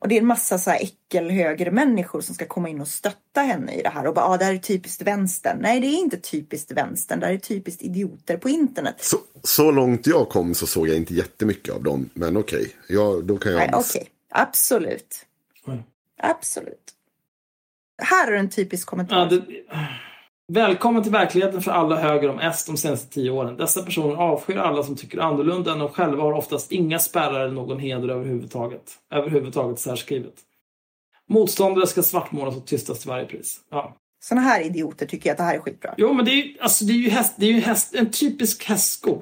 Och 0.00 0.08
det 0.08 0.14
är 0.16 0.20
en 0.20 0.26
massa 0.26 0.58
så 0.58 0.70
här 0.70 0.80
äckelhögermänniskor 0.82 2.20
som 2.20 2.34
ska 2.34 2.46
komma 2.46 2.68
in 2.68 2.80
och 2.80 2.88
stötta 2.88 3.40
henne 3.40 3.74
i 3.74 3.82
det 3.82 3.88
här 3.88 4.06
och 4.06 4.14
bara, 4.14 4.24
ja, 4.32 4.36
det 4.36 4.44
här 4.44 4.54
är 4.54 4.58
typiskt 4.58 5.02
vänstern. 5.02 5.58
Nej, 5.60 5.80
det 5.80 5.86
är 5.86 5.98
inte 5.98 6.16
typiskt 6.16 6.72
vänstern, 6.72 7.20
det 7.20 7.26
här 7.26 7.32
är 7.32 7.38
typiskt 7.38 7.82
idioter 7.82 8.36
på 8.36 8.48
internet. 8.48 8.94
så, 9.00 9.16
så 9.42 9.70
långt 9.70 10.06
jag 10.06 10.28
kom 10.28 10.54
så 10.54 10.66
såg 10.66 10.88
jag 10.88 10.96
inte 10.96 11.14
jättemycket 11.14 11.74
av 11.74 11.82
dem. 11.82 12.10
Men 12.14 12.36
okej, 12.36 12.72
ja, 12.88 13.20
då 13.24 13.38
kan 13.38 13.52
jag... 13.52 13.58
Nej, 13.58 13.70
okej, 13.72 14.08
absolut. 14.30 15.26
Oj. 15.66 15.82
Absolut. 16.22 16.94
Här 18.02 18.32
är 18.32 18.36
en 18.36 18.50
typisk 18.50 18.86
kommentar. 18.86 19.18
Ja, 19.18 19.24
det... 19.24 19.44
Välkommen 20.52 21.02
till 21.02 21.12
verkligheten 21.12 21.62
för 21.62 21.70
alla 21.70 21.96
höger 21.96 22.28
om 22.28 22.38
S 22.38 22.64
de 22.66 22.76
senaste 22.76 23.14
tio 23.14 23.30
åren. 23.30 23.56
Dessa 23.56 23.82
personer 23.82 24.14
avskyr 24.14 24.56
alla 24.56 24.82
som 24.82 24.96
tycker 24.96 25.18
annorlunda 25.18 25.72
än 25.72 25.78
de 25.78 25.88
själva 25.88 26.22
har 26.22 26.32
oftast 26.32 26.72
inga 26.72 26.98
spärrar 26.98 27.40
eller 27.40 27.54
någon 27.54 27.78
heder 27.78 28.08
överhuvudtaget. 28.08 28.82
Överhuvudtaget 29.12 29.78
särskrivet. 29.78 30.34
Motståndare 31.28 31.86
ska 31.86 32.02
svartmålas 32.02 32.56
och 32.56 32.66
tystas 32.66 32.98
till 32.98 33.08
varje 33.08 33.24
pris. 33.24 33.60
Ja. 33.70 33.96
Såna 34.22 34.40
här 34.40 34.60
idioter 34.60 35.06
tycker 35.06 35.30
att 35.32 35.36
det 35.36 35.42
här 35.42 35.54
är 35.54 35.58
skitbra. 35.58 35.94
Jo, 35.96 36.12
men 36.12 36.24
det 36.24 36.30
är 36.30 36.34
ju, 36.34 36.54
alltså, 36.60 36.84
det 36.84 36.92
är 36.92 36.96
ju, 36.96 37.10
häst, 37.10 37.34
det 37.36 37.46
är 37.46 37.52
ju 37.52 37.60
häst, 37.60 37.94
en 37.94 38.10
typisk 38.10 38.64
hästsko. 38.64 39.20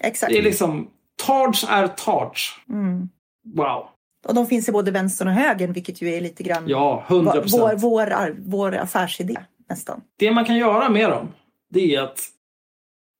Exakt. 0.00 0.32
Det 0.32 0.38
är 0.38 0.42
liksom, 0.42 0.88
Targe 1.26 1.66
är 1.68 1.88
Targe. 1.88 2.40
Mm. 2.68 3.08
Wow. 3.54 3.88
Och 4.26 4.34
de 4.34 4.46
finns 4.46 4.68
i 4.68 4.72
både 4.72 4.90
vänstern 4.90 5.28
och 5.28 5.34
högern, 5.34 5.72
vilket 5.72 6.02
ju 6.02 6.14
är 6.14 6.20
lite 6.20 6.42
grann 6.42 6.64
Ja, 6.66 7.04
100 7.08 7.32
vår, 7.34 7.40
procent. 7.40 7.82
vår, 7.82 8.36
vår 8.38 8.76
affärsidé 8.76 9.36
nästan. 9.68 10.00
Det 10.16 10.30
man 10.30 10.44
kan 10.44 10.56
göra 10.56 10.88
med 10.88 11.10
dem, 11.10 11.28
det 11.70 11.94
är 11.94 12.02
att 12.02 12.28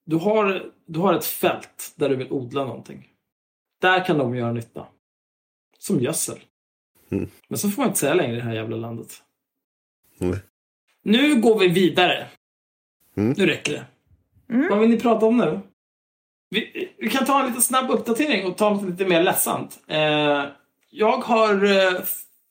du 0.04 0.16
har, 0.16 0.72
du 0.86 1.00
har 1.00 1.14
ett 1.14 1.24
fält 1.24 1.94
där 1.96 2.08
du 2.08 2.16
vill 2.16 2.32
odla 2.32 2.64
någonting. 2.64 3.08
Där 3.80 4.04
kan 4.04 4.18
de 4.18 4.36
göra 4.36 4.52
nytta. 4.52 4.86
Som 5.78 6.00
gödsel. 6.00 6.38
Mm. 7.10 7.28
Men 7.48 7.58
så 7.58 7.70
får 7.70 7.82
man 7.82 7.88
inte 7.88 8.00
säga 8.00 8.14
längre 8.14 8.32
i 8.32 8.36
det 8.36 8.42
här 8.42 8.54
jävla 8.54 8.76
landet. 8.76 9.22
Mm. 10.18 10.36
Nu 11.02 11.40
går 11.40 11.58
vi 11.58 11.68
vidare. 11.68 12.28
Mm. 13.16 13.34
Nu 13.36 13.46
räcker 13.46 13.72
det. 13.72 13.84
Mm. 14.54 14.68
Vad 14.70 14.78
vill 14.78 14.90
ni 14.90 15.00
prata 15.00 15.26
om 15.26 15.36
nu? 15.36 15.60
Vi, 16.50 16.88
vi 16.98 17.10
kan 17.10 17.26
ta 17.26 17.40
en 17.40 17.46
lite 17.46 17.62
snabb 17.62 17.90
uppdatering 17.90 18.46
och 18.46 18.56
ta 18.56 18.70
något 18.70 18.90
lite 18.90 19.04
mer 19.04 19.22
ledsamt. 19.22 19.80
Eh, 19.86 20.44
jag 20.90 21.18
har 21.18 21.64
eh, 21.64 22.00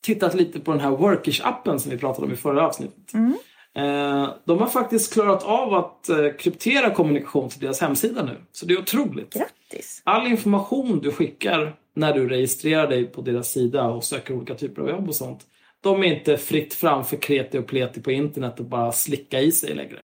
tittat 0.02 0.34
lite 0.34 0.60
på 0.60 0.72
den 0.72 0.80
här 0.80 0.92
Workish-appen 0.92 1.78
som 1.78 1.92
vi 1.92 1.98
pratade 1.98 2.28
om 2.28 2.34
i 2.34 2.36
förra 2.36 2.68
avsnittet. 2.68 3.14
Mm. 3.14 3.38
Eh, 3.76 4.30
de 4.46 4.60
har 4.60 4.68
faktiskt 4.68 5.14
klarat 5.14 5.44
av 5.44 5.74
att 5.74 6.10
eh, 6.10 6.32
kryptera 6.40 6.92
kommunikation 6.92 7.50
till 7.50 7.60
deras 7.60 7.82
hemsida 7.82 8.24
nu. 8.24 8.38
Så 8.52 8.66
det 8.66 8.74
är 8.74 8.80
otroligt. 8.80 9.34
Grattis! 9.34 10.02
All 10.06 10.28
information 10.28 11.00
du 11.00 11.12
skickar 11.12 11.76
när 11.96 12.14
du 12.14 12.30
registrerar 12.30 12.88
dig 12.88 13.06
på 13.06 13.22
deras 13.22 13.52
sida 13.52 13.88
och 13.88 14.04
söker 14.04 14.34
olika 14.34 14.56
typer 14.56 14.82
av 14.82 14.90
jobb 14.90 15.08
och 15.08 15.16
sånt. 15.16 15.48
De 15.82 16.04
är 16.04 16.08
inte 16.08 16.38
fritt 16.38 16.74
fram 16.74 17.06
för 17.06 17.18
kreti 17.18 17.58
och 17.58 17.68
pleti 17.68 18.02
på 18.02 18.12
internet 18.12 18.60
och 18.60 18.66
bara 18.66 18.92
slicka 18.92 19.40
i 19.40 19.52
sig 19.52 19.76
längre. 19.76 20.00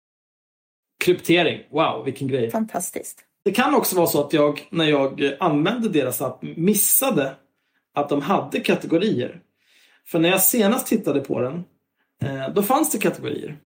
Kryptering, 1.04 1.60
wow 1.70 2.04
vilken 2.04 2.28
grej. 2.28 2.50
Fantastiskt. 2.50 3.24
Det 3.44 3.52
kan 3.52 3.74
också 3.74 3.96
vara 3.96 4.06
så 4.06 4.20
att 4.20 4.32
jag, 4.32 4.68
när 4.70 4.84
jag 4.84 5.32
använde 5.40 5.88
deras 5.88 6.22
app, 6.22 6.42
missade 6.42 7.34
att 7.94 8.08
de 8.08 8.20
hade 8.20 8.60
kategorier. 8.60 9.40
För 10.06 10.18
när 10.18 10.28
jag 10.28 10.40
senast 10.40 10.86
tittade 10.86 11.20
på 11.20 11.40
den, 11.40 11.64
Eh, 12.24 12.54
då 12.54 12.62
fanns 12.62 12.90
det 12.92 12.98
kategorier. 12.98 13.56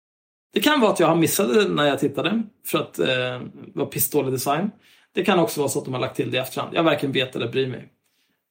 Det 0.52 0.60
kan 0.60 0.80
vara 0.80 0.92
att 0.92 1.00
jag 1.00 1.06
har 1.06 1.16
missat 1.16 1.54
det 1.54 1.68
när 1.68 1.84
jag 1.84 1.98
tittade, 1.98 2.42
för 2.66 2.78
att 2.78 2.98
eh, 2.98 3.06
det 3.06 3.72
var 3.74 3.86
pissdålig 3.86 4.32
design. 4.32 4.70
Det 5.14 5.24
kan 5.24 5.38
också 5.38 5.60
vara 5.60 5.68
så 5.68 5.78
att 5.78 5.84
de 5.84 5.94
har 5.94 6.00
lagt 6.00 6.16
till 6.16 6.30
det 6.30 6.36
i 6.36 6.40
efterhand. 6.40 6.74
Jag 6.76 6.82
varken 6.82 7.12
vet 7.12 7.36
eller 7.36 7.48
bryr 7.48 7.66
mig. 7.66 7.88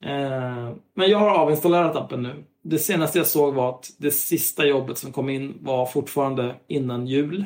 Eh, 0.06 0.72
men 0.96 1.10
jag 1.10 1.18
har 1.18 1.30
avinstallerat 1.44 1.96
appen 1.96 2.24
nu. 2.24 2.44
Det 2.64 2.80
senaste 2.80 3.18
jag 3.18 3.28
såg 3.28 3.54
var 3.54 3.70
att 3.70 3.90
det 3.98 4.12
sista 4.12 4.66
jobbet 4.66 4.98
som 4.98 5.12
kom 5.12 5.30
in 5.30 5.58
var 5.62 5.86
fortfarande 5.86 6.56
innan 6.68 7.08
jul. 7.08 7.46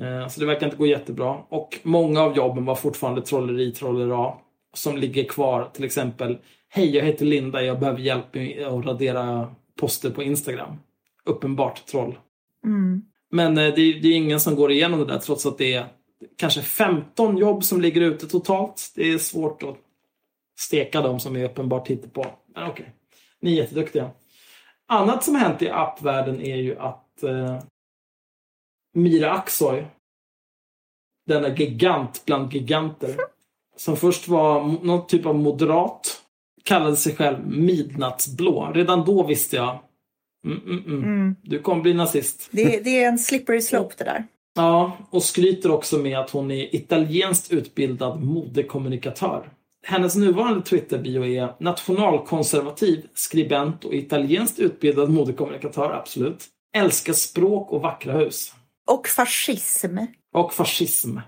Eh, 0.00 0.28
Så 0.28 0.40
det 0.40 0.46
verkar 0.46 0.66
inte 0.66 0.76
gå 0.76 0.86
jättebra. 0.86 1.38
Och 1.48 1.78
många 1.82 2.20
av 2.22 2.36
jobben 2.36 2.64
var 2.64 2.74
fortfarande 2.74 3.22
trolleri, 3.22 3.72
trollera 3.72 4.32
som 4.74 4.96
ligger 4.96 5.24
kvar. 5.24 5.70
Till 5.72 5.84
exempel, 5.84 6.38
hej 6.68 6.96
jag 6.96 7.04
heter 7.04 7.24
Linda, 7.26 7.62
jag 7.62 7.80
behöver 7.80 8.00
hjälp 8.00 8.34
med 8.34 8.66
att 8.66 8.86
radera 8.86 9.54
poster 9.80 10.10
på 10.10 10.22
Instagram. 10.22 10.76
Uppenbart 11.26 11.86
troll. 11.86 12.18
Mm. 12.64 13.02
Men 13.30 13.58
eh, 13.58 13.74
det 13.74 13.80
är, 13.82 14.12
ingen 14.12 14.40
som 14.40 14.56
går 14.56 14.72
igenom 14.72 15.00
det 15.00 15.06
där 15.06 15.18
trots 15.18 15.46
att 15.46 15.58
det 15.58 15.74
är 15.74 15.86
kanske 16.36 16.62
15 16.62 17.38
jobb 17.38 17.64
som 17.64 17.80
ligger 17.80 18.00
ute 18.00 18.26
totalt. 18.26 18.92
Det 18.94 19.12
är 19.12 19.18
svårt 19.18 19.62
att 19.62 19.76
steka 20.58 21.00
dem 21.00 21.20
som 21.20 21.36
är 21.36 21.44
uppenbart 21.44 21.88
på. 22.12 22.26
Men 22.54 22.70
okej, 22.70 22.92
ni 23.40 23.52
är 23.52 23.62
jätteduktiga. 23.62 24.10
Annat 24.88 25.24
som 25.24 25.34
hänt 25.34 25.62
i 25.62 25.70
appvärlden 25.70 26.40
är 26.40 26.56
ju 26.56 26.78
att 26.78 27.22
eh, 27.22 27.58
Mira 28.94 29.32
Aksoy, 29.32 29.84
denna 31.26 31.48
gigant 31.48 32.22
bland 32.26 32.52
giganter, 32.52 33.16
som 33.76 33.96
först 33.96 34.28
var 34.28 34.62
någon 34.64 35.06
typ 35.06 35.26
av 35.26 35.34
moderat, 35.34 36.22
kallade 36.62 36.96
sig 36.96 37.16
själv 37.16 37.46
Midnattsblå. 37.46 38.72
Redan 38.74 39.04
då 39.04 39.22
visste 39.22 39.56
jag, 39.56 39.78
mm, 40.44 40.60
mm, 40.66 40.84
mm, 40.86 41.02
Mm. 41.04 41.36
du 41.42 41.58
kommer 41.58 41.82
bli 41.82 41.94
nazist. 41.94 42.48
Det, 42.50 42.84
det 42.84 43.02
är 43.02 43.08
en 43.08 43.18
slippery 43.18 43.60
slope 43.60 43.94
det 43.98 44.04
där. 44.04 44.24
Ja, 44.54 44.98
och 45.10 45.22
skryter 45.22 45.70
också 45.70 45.98
med 45.98 46.18
att 46.18 46.30
hon 46.30 46.50
är 46.50 46.76
italienskt 46.76 47.52
utbildad 47.52 48.22
modekommunikatör. 48.22 49.50
Hennes 49.84 50.16
nuvarande 50.16 50.62
Twitter-bio 50.62 51.24
är 51.24 51.54
nationalkonservativ, 51.58 53.06
skribent 53.14 53.84
och 53.84 53.94
italienskt 53.94 54.58
utbildad 54.58 55.10
modekommunikatör, 55.10 55.90
absolut. 55.92 56.44
Älskar 56.74 57.12
språk 57.12 57.72
och 57.72 57.82
vackra 57.82 58.12
hus. 58.18 58.54
Och 58.86 59.08
fascism. 59.08 59.98
Och 60.34 60.52
fascism. 60.54 61.18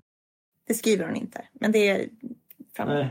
Det 0.66 0.74
skriver 0.74 1.06
hon 1.06 1.16
inte. 1.16 1.44
Men 1.52 1.72
det 1.72 1.88
är... 1.88 2.08
Fram. 2.76 2.88
Nej. 2.88 3.08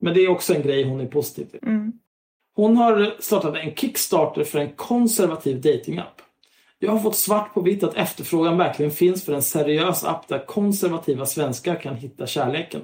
Men 0.00 0.14
det 0.14 0.20
är 0.20 0.28
också 0.28 0.54
en 0.54 0.62
grej 0.62 0.84
hon 0.84 1.00
är 1.00 1.06
positiv 1.06 1.44
till. 1.44 1.60
Mm. 1.62 1.92
Hon 2.60 2.76
har 2.76 3.14
startat 3.18 3.56
en 3.56 3.74
Kickstarter 3.74 4.44
för 4.44 4.58
en 4.58 4.72
konservativ 4.72 5.60
datingapp. 5.60 6.22
Jag 6.78 6.92
har 6.92 6.98
fått 6.98 7.16
svart 7.16 7.54
på 7.54 7.60
vitt 7.60 7.82
att 7.82 7.94
efterfrågan 7.94 8.58
verkligen 8.58 8.92
finns 8.92 9.24
för 9.24 9.32
en 9.32 9.42
seriös 9.42 10.04
app 10.04 10.28
där 10.28 10.46
konservativa 10.46 11.26
svenskar 11.26 11.76
kan 11.76 11.96
hitta 11.96 12.26
kärleken. 12.26 12.80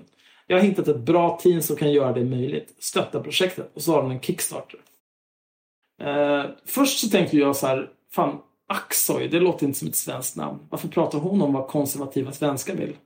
Jag 0.47 0.57
har 0.57 0.65
hittat 0.65 0.89
ett 0.89 1.01
bra 1.01 1.39
team 1.43 1.63
som 1.63 1.77
kan 1.77 1.93
göra 1.93 2.13
det 2.13 2.25
möjligt. 2.25 2.75
Stötta 2.79 3.23
projektet. 3.23 3.71
Och 3.75 3.83
så 3.83 3.93
har 3.93 4.03
hon 4.03 4.11
en 4.11 4.21
Kickstarter. 4.21 4.81
Eh, 6.03 6.45
först 6.65 6.99
så 6.99 7.09
tänkte 7.09 7.37
jag 7.37 7.57
så 7.57 7.67
här, 7.67 7.91
fan 8.13 8.39
Aksoy, 8.69 9.29
det 9.29 9.41
låter 9.41 9.67
inte 9.67 9.79
som 9.79 9.89
ett 9.89 9.97
svenskt 9.97 10.37
namn. 10.37 10.59
Varför 10.71 10.89
pratar 10.89 11.19
hon 11.19 11.43
om 11.43 11.53
vad 11.53 11.69
konservativa 11.69 12.33
svenskar 12.33 12.75
vill? 12.75 12.97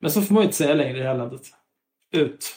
Men 0.00 0.10
så 0.10 0.22
får 0.22 0.34
man 0.34 0.42
ju 0.42 0.46
inte 0.46 0.56
säga 0.56 0.74
längre 0.74 0.96
i 0.96 1.00
det 1.00 1.08
här 1.08 1.18
landet. 1.18 1.42
Ut. 2.12 2.54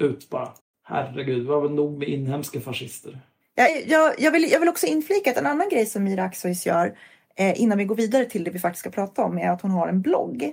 Ut 0.00 0.30
bara. 0.30 0.52
Herregud, 0.90 1.44
det 1.44 1.48
var 1.48 1.60
väl 1.60 1.70
nog 1.70 1.98
med 1.98 2.08
inhemska 2.08 2.60
fascister. 2.60 3.18
Jag, 3.54 3.86
jag, 3.86 4.14
jag, 4.18 4.30
vill, 4.30 4.50
jag 4.50 4.60
vill 4.60 4.68
också 4.68 4.86
inflika 4.86 5.30
att 5.30 5.36
en 5.36 5.46
annan 5.46 5.68
grej 5.68 5.86
som 5.86 6.04
Mira 6.04 6.24
Aksois 6.24 6.66
gör 6.66 6.98
eh, 7.36 7.60
innan 7.60 7.78
vi 7.78 7.84
går 7.84 7.94
vidare 7.94 8.24
till 8.24 8.44
det 8.44 8.50
vi 8.50 8.58
faktiskt 8.58 8.80
ska 8.80 8.90
prata 8.90 9.22
om 9.22 9.38
är 9.38 9.50
att 9.50 9.62
hon 9.62 9.70
har 9.70 9.88
en 9.88 10.00
blogg. 10.02 10.52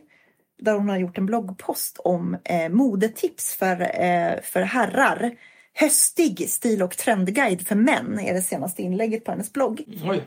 Där 0.62 0.74
hon 0.74 0.90
har 0.90 0.98
gjort 0.98 1.18
en 1.18 1.26
bloggpost 1.26 2.00
om 2.00 2.38
eh, 2.44 2.70
modetips 2.70 3.56
för, 3.56 3.82
eh, 3.82 4.42
för 4.42 4.62
herrar. 4.62 5.32
Höstig 5.74 6.50
stil 6.50 6.84
och 6.84 6.98
trendguide 6.98 7.68
för 7.68 7.76
män 7.76 8.20
är 8.20 8.34
det 8.34 8.42
senaste 8.42 8.82
inlägget 8.82 9.26
på 9.26 9.32
hennes 9.32 9.54
blogg. 9.54 9.84
Oj. 10.06 10.24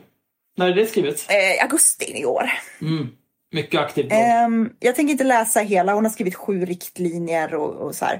När 0.57 0.67
är 0.67 0.75
det 0.75 0.85
skrivet? 0.85 1.25
Eh, 1.29 1.63
augusti 1.63 2.21
i 2.21 2.25
år. 2.25 2.49
Mm. 2.81 3.07
Mycket 3.51 3.79
aktiv 3.79 4.07
blogg. 4.07 4.19
Ehm, 4.21 4.69
jag 4.79 4.95
tänker 4.95 5.11
inte 5.11 5.23
läsa 5.23 5.59
hela, 5.59 5.93
hon 5.93 6.05
har 6.05 6.11
skrivit 6.11 6.35
sju 6.35 6.65
riktlinjer 6.65 7.55
och, 7.55 7.75
och 7.75 7.95
så 7.95 8.05
här. 8.05 8.18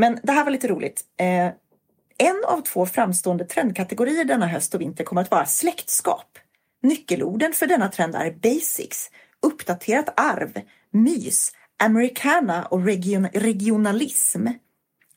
Men 0.00 0.18
det 0.22 0.32
här 0.32 0.44
var 0.44 0.50
lite 0.50 0.68
roligt. 0.68 1.04
Eh, 1.20 1.46
en 2.18 2.44
av 2.46 2.60
två 2.60 2.86
framstående 2.86 3.44
trendkategorier 3.44 4.24
denna 4.24 4.46
höst 4.46 4.74
och 4.74 4.80
vinter 4.80 5.04
kommer 5.04 5.22
att 5.22 5.30
vara 5.30 5.46
släktskap. 5.46 6.38
Nyckelorden 6.82 7.52
för 7.52 7.66
denna 7.66 7.88
trend 7.88 8.14
är 8.14 8.30
basics, 8.30 9.10
uppdaterat 9.42 10.14
arv, 10.16 10.52
mys, 10.90 11.52
americana 11.82 12.64
och 12.64 12.84
region, 12.84 13.28
regionalism. 13.32 14.46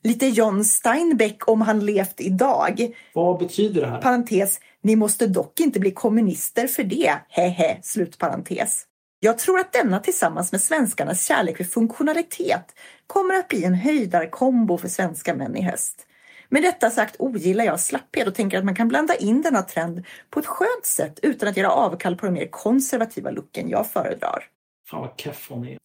Lite 0.02 0.26
John 0.26 0.64
Steinbeck 0.64 1.48
om 1.48 1.60
han 1.60 1.86
levt 1.86 2.20
idag. 2.20 2.94
Vad 3.14 3.38
betyder 3.38 3.80
det 3.80 3.86
här? 3.86 4.00
Parentes, 4.00 4.60
ni 4.82 4.96
måste 4.96 5.26
dock 5.26 5.60
inte 5.60 5.80
bli 5.80 5.90
kommunister 5.90 6.66
för 6.66 6.82
det. 6.82 7.14
Hehe, 7.28 7.78
slutparentes. 7.82 8.86
Jag 9.24 9.38
tror 9.38 9.58
att 9.58 9.72
denna 9.72 10.00
tillsammans 10.00 10.52
med 10.52 10.60
svenskarnas 10.60 11.26
kärlek 11.26 11.56
för 11.56 11.64
funktionalitet 11.64 12.74
kommer 13.06 13.34
att 13.34 13.48
bli 13.48 13.64
en 13.64 13.74
höjdarkombo 13.74 14.78
för 14.78 14.88
svenska 14.88 15.34
män 15.34 15.56
i 15.56 15.62
höst. 15.62 16.06
Med 16.48 16.62
detta 16.62 16.90
sagt 16.90 17.16
ogillar 17.18 17.64
jag 17.64 17.80
slapphet 17.80 18.28
och 18.28 18.34
tänker 18.34 18.58
att 18.58 18.64
man 18.64 18.74
kan 18.74 18.88
blanda 18.88 19.14
in 19.16 19.42
denna 19.42 19.62
trend 19.62 20.04
på 20.30 20.40
ett 20.40 20.46
skönt 20.46 20.86
sätt 20.86 21.20
utan 21.22 21.48
att 21.48 21.56
göra 21.56 21.70
avkall 21.70 22.16
på 22.16 22.26
den 22.26 22.34
mer 22.34 22.46
konservativa 22.46 23.30
looken 23.30 23.68
jag 23.68 23.90
föredrar. 23.90 24.44
Fan 24.90 25.00
vad 25.00 25.10
keff 25.16 25.46
hon 25.50 25.68
är. 25.68 25.78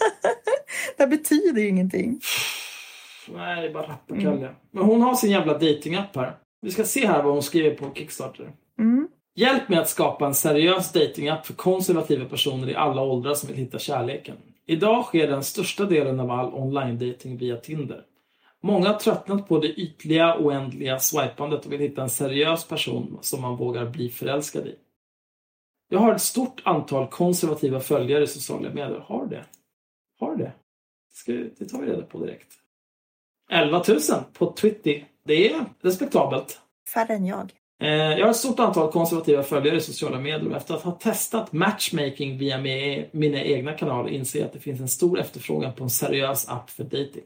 Det 0.96 1.06
betyder 1.06 1.62
ju 1.62 1.68
ingenting. 1.68 2.20
Nej, 3.28 3.62
det 3.62 3.68
är 3.68 3.72
bara 3.72 3.86
rappakalja. 3.88 4.54
Men 4.70 4.84
hon 4.84 5.02
har 5.02 5.14
sin 5.14 5.30
jävla 5.30 5.52
datingapp 5.52 6.16
här. 6.16 6.36
Vi 6.60 6.70
ska 6.70 6.84
se 6.84 7.06
här 7.06 7.22
vad 7.22 7.32
hon 7.32 7.42
skriver 7.42 7.76
på 7.76 7.94
Kickstarter. 7.94 8.52
Mm. 8.78 9.08
Hjälp 9.34 9.68
mig 9.68 9.78
att 9.78 9.88
skapa 9.88 10.26
en 10.26 10.34
seriös 10.34 10.92
datingapp 10.92 11.46
för 11.46 11.54
konservativa 11.54 12.24
personer 12.24 12.68
i 12.68 12.74
alla 12.74 13.02
åldrar 13.02 13.34
som 13.34 13.48
vill 13.48 13.56
hitta 13.56 13.78
kärleken. 13.78 14.36
Idag 14.66 15.04
sker 15.04 15.28
den 15.28 15.44
största 15.44 15.84
delen 15.84 16.20
av 16.20 16.30
all 16.30 16.54
online-dating 16.54 17.36
via 17.36 17.56
Tinder. 17.56 18.04
Många 18.62 18.88
har 18.88 18.98
tröttnat 18.98 19.48
på 19.48 19.58
det 19.58 19.68
ytliga, 19.68 20.36
oändliga 20.38 20.98
swipandet 20.98 21.66
och 21.66 21.72
vill 21.72 21.80
hitta 21.80 22.02
en 22.02 22.10
seriös 22.10 22.68
person 22.68 23.18
som 23.20 23.42
man 23.42 23.56
vågar 23.56 23.86
bli 23.86 24.08
förälskad 24.08 24.66
i. 24.66 24.74
Jag 25.88 25.98
har 25.98 26.14
ett 26.14 26.22
stort 26.22 26.62
antal 26.64 27.06
konservativa 27.08 27.80
följare 27.80 28.24
i 28.24 28.26
sociala 28.26 28.68
medier. 28.68 29.04
Har 29.06 29.26
det? 29.26 29.44
Har 30.18 30.36
det? 30.36 30.52
Ska, 31.12 31.32
det 31.32 31.64
tar 31.64 31.80
vi 31.80 31.86
reda 31.86 32.02
på 32.02 32.18
direkt. 32.18 32.52
11 33.50 33.84
000 33.88 33.98
på 34.32 34.52
Twitter. 34.52 35.08
Det 35.24 35.52
är 35.52 35.64
respektabelt. 35.80 36.60
Färre 36.94 37.14
än 37.14 37.26
jag. 37.26 37.52
Eh, 37.80 37.88
jag 37.88 38.24
har 38.24 38.30
ett 38.30 38.36
stort 38.36 38.60
antal 38.60 38.92
konservativa 38.92 39.42
följare 39.42 39.76
i 39.76 39.80
sociala 39.80 40.18
medier 40.18 40.50
och 40.50 40.56
efter 40.56 40.74
att 40.74 40.82
ha 40.82 40.92
testat 40.92 41.52
matchmaking 41.52 42.38
via 42.38 42.58
mina 43.12 43.42
egna 43.42 43.72
kanaler 43.72 44.10
inser 44.10 44.38
jag 44.38 44.46
att 44.46 44.52
det 44.52 44.60
finns 44.60 44.80
en 44.80 44.88
stor 44.88 45.20
efterfrågan 45.20 45.72
på 45.72 45.84
en 45.84 45.90
seriös 45.90 46.48
app 46.48 46.70
för 46.70 46.84
dating. 46.84 47.22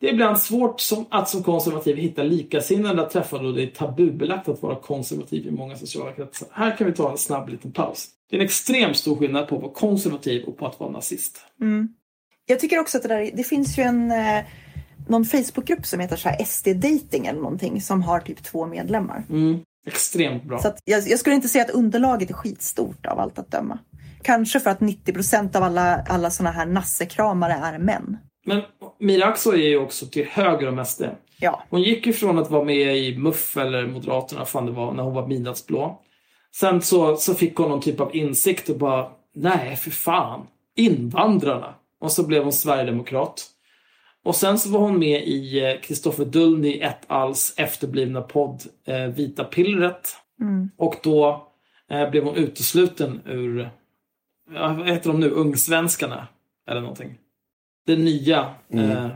Det 0.00 0.08
är 0.08 0.12
ibland 0.12 0.40
svårt 0.40 0.82
att 1.10 1.28
som 1.28 1.42
konservativ 1.42 1.96
hitta 1.96 2.22
likasinnade 2.22 3.02
att 3.02 3.10
träffa 3.10 3.38
då 3.38 3.52
det 3.52 3.62
är 3.62 3.66
tabubelagt 3.66 4.48
att 4.48 4.62
vara 4.62 4.76
konservativ 4.76 5.46
i 5.46 5.50
många 5.50 5.76
sociala 5.76 6.12
kretsar. 6.12 6.48
Här 6.52 6.76
kan 6.76 6.86
vi 6.86 6.92
ta 6.92 7.10
en 7.10 7.18
snabb 7.18 7.48
liten 7.48 7.72
paus. 7.72 8.08
Det 8.30 8.36
är 8.36 8.40
en 8.40 8.44
extremt 8.44 8.96
stor 8.96 9.16
skillnad 9.16 9.48
på 9.48 9.56
att 9.56 9.62
vara 9.62 9.72
konservativ 9.72 10.44
och 10.44 10.58
på 10.58 10.66
att 10.66 10.80
vara 10.80 10.90
nazist. 10.90 11.40
Mm. 11.60 11.88
Jag 12.46 12.60
tycker 12.60 12.78
också 12.78 12.96
att 12.96 13.02
det 13.02 13.08
där, 13.08 13.30
det 13.34 13.44
finns 13.44 13.78
ju 13.78 13.82
en 13.82 14.10
eh, 14.10 14.44
någon 15.08 15.24
Facebookgrupp 15.24 15.86
som 15.86 16.00
heter 16.00 16.16
så 16.16 16.28
här 16.28 16.44
SD-dating 16.44 17.26
eller 17.26 17.40
någonting 17.40 17.80
som 17.80 18.02
har 18.02 18.20
typ 18.20 18.42
två 18.42 18.66
medlemmar. 18.66 19.24
Mm. 19.30 19.60
Extremt 19.86 20.44
bra. 20.44 20.58
Så 20.58 20.72
jag, 20.84 21.08
jag 21.08 21.18
skulle 21.18 21.36
inte 21.36 21.48
säga 21.48 21.64
att 21.64 21.70
underlaget 21.70 22.30
är 22.30 22.34
skitstort 22.34 23.06
av 23.06 23.20
allt 23.20 23.38
att 23.38 23.50
döma. 23.50 23.78
Kanske 24.22 24.60
för 24.60 24.70
att 24.70 24.80
90% 24.80 25.56
av 25.56 25.62
alla, 25.62 26.02
alla 26.08 26.30
såna 26.30 26.50
här 26.50 26.66
nassekramare 26.66 27.52
är 27.52 27.78
män. 27.78 28.16
Men 28.46 28.62
Mira 29.00 29.26
Akso 29.26 29.52
är 29.52 29.68
ju 29.68 29.78
också 29.78 30.06
till 30.06 30.26
höger 30.26 30.68
om 30.68 30.84
SD. 30.84 31.02
Ja, 31.40 31.62
Hon 31.70 31.82
gick 31.82 32.06
ju 32.06 32.12
från 32.12 32.38
att 32.38 32.50
vara 32.50 32.64
med 32.64 32.96
i 32.96 33.18
MUF 33.18 33.56
eller 33.56 33.86
Moderaterna, 33.86 34.44
fan 34.44 34.66
det 34.66 34.72
var, 34.72 34.92
när 34.92 35.02
hon 35.02 35.14
var 35.14 35.26
midnattsblå. 35.26 36.00
Sen 36.56 36.82
så, 36.82 37.16
så 37.16 37.34
fick 37.34 37.56
hon 37.56 37.68
någon 37.68 37.80
typ 37.80 38.00
av 38.00 38.16
insikt 38.16 38.68
och 38.68 38.78
bara, 38.78 39.06
nej 39.34 39.76
för 39.76 39.90
fan, 39.90 40.46
invandrarna. 40.76 41.74
Och 42.00 42.12
så 42.12 42.26
blev 42.26 42.42
hon 42.42 42.52
Sverigedemokrat. 42.52 43.46
Och 44.24 44.36
sen 44.36 44.58
så 44.58 44.70
var 44.70 44.80
hon 44.80 44.98
med 44.98 45.28
i 45.28 45.64
eh, 45.64 45.80
Kristoffer 45.80 46.24
Dullny 46.24 46.80
et 46.80 47.00
als 47.06 47.54
efterblivna 47.56 48.22
podd 48.22 48.62
eh, 48.84 49.06
Vita 49.06 49.44
pillret. 49.44 50.16
Och 50.76 50.94
då 51.02 51.48
eh, 51.90 52.10
blev 52.10 52.24
hon 52.24 52.36
utesluten 52.36 53.20
ur, 53.24 53.70
vad 54.50 54.88
heter 54.88 55.10
de 55.10 55.20
nu, 55.20 55.30
Ungsvenskarna? 55.30 56.28
Eller 56.70 56.80
någonting. 56.80 57.18
Det 57.86 57.96
nya 57.96 58.54
eh, 58.68 59.08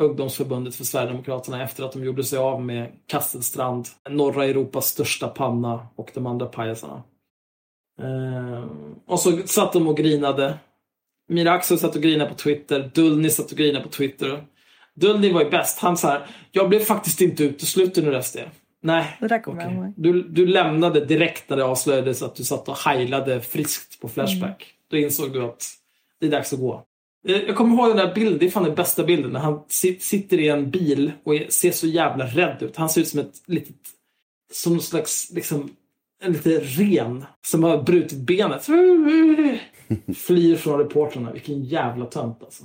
ungdomsförbundet 0.00 0.74
för 0.74 0.84
Sverigedemokraterna 0.84 1.62
efter 1.62 1.84
att 1.84 1.92
de 1.92 2.04
gjorde 2.04 2.24
sig 2.24 2.38
av 2.38 2.62
med 2.62 2.92
Kasselstrand, 3.06 3.86
norra 4.10 4.44
Europas 4.44 4.86
största 4.86 5.28
panna 5.28 5.86
och 5.96 6.10
de 6.14 6.26
andra 6.26 6.46
pajasarna. 6.46 7.02
Eh, 8.00 8.64
och 9.06 9.20
så 9.20 9.46
satt 9.46 9.72
de 9.72 9.88
och 9.88 9.96
grinade. 9.96 10.58
Mira 11.28 11.52
Axel 11.52 11.78
satt 11.78 11.96
och 11.96 12.02
grinade 12.02 12.30
på 12.30 12.36
Twitter. 12.36 12.90
Dullny 12.94 13.30
satt 13.30 13.52
och 13.52 13.58
grinade 13.58 13.84
på 13.84 13.90
Twitter. 13.90 14.44
Dullny 14.94 15.32
var 15.32 15.44
ju 15.44 15.50
bäst. 15.50 15.78
Han 15.78 15.96
sa 15.96 16.08
här, 16.08 16.26
jag 16.52 16.68
blev 16.68 16.80
faktiskt 16.80 17.20
inte 17.20 17.44
utesluten 17.44 18.06
ur 18.06 18.20
SD. 18.20 18.36
Nej, 18.82 19.16
Det 19.56 19.62
ihåg. 19.76 19.92
Du, 19.96 20.22
du 20.22 20.46
lämnade 20.46 21.04
direkt 21.04 21.50
när 21.50 21.56
det 21.56 21.64
avslöjades 21.64 22.22
att 22.22 22.34
du 22.36 22.44
satt 22.44 22.68
och 22.68 22.76
heilade 22.76 23.40
friskt 23.40 24.00
på 24.00 24.08
Flashback. 24.08 24.74
Då 24.90 24.96
insåg 24.96 25.32
du 25.32 25.42
att 25.44 25.64
det 26.20 26.26
är 26.26 26.30
dags 26.30 26.52
att 26.52 26.58
gå. 26.58 26.82
Eh, 27.28 27.36
Jag 27.36 27.56
kommer 27.56 27.74
ihåg 27.76 27.88
den 27.88 28.06
där 28.06 28.14
bilden, 28.14 28.38
det 28.38 28.46
är 28.46 28.50
fan 28.50 28.64
den 28.64 28.74
bästa 28.74 29.04
bilden, 29.04 29.32
när 29.32 29.40
han 29.40 29.54
sit- 29.68 30.02
sitter 30.02 30.40
i 30.40 30.48
en 30.48 30.70
bil 30.70 31.12
och 31.24 31.34
ser 31.52 31.70
så 31.72 31.86
jävla 31.86 32.26
rädd 32.26 32.62
ut. 32.62 32.76
Han 32.76 32.88
ser 32.88 33.00
ut 33.00 33.08
som 33.08 33.20
ett 33.20 33.42
litet, 33.46 33.76
som 34.52 34.72
någon 34.72 34.82
slags, 34.82 35.30
liksom, 35.34 35.70
en 36.22 36.32
liten 36.32 36.60
ren 36.60 37.24
som 37.46 37.64
har 37.64 37.82
brutit 37.82 38.18
benet. 38.18 38.68
Flyr 40.16 40.56
från 40.56 40.78
reportrarna. 40.78 41.32
Vilken 41.32 41.64
jävla 41.64 42.06
tönt 42.06 42.42
alltså. 42.42 42.64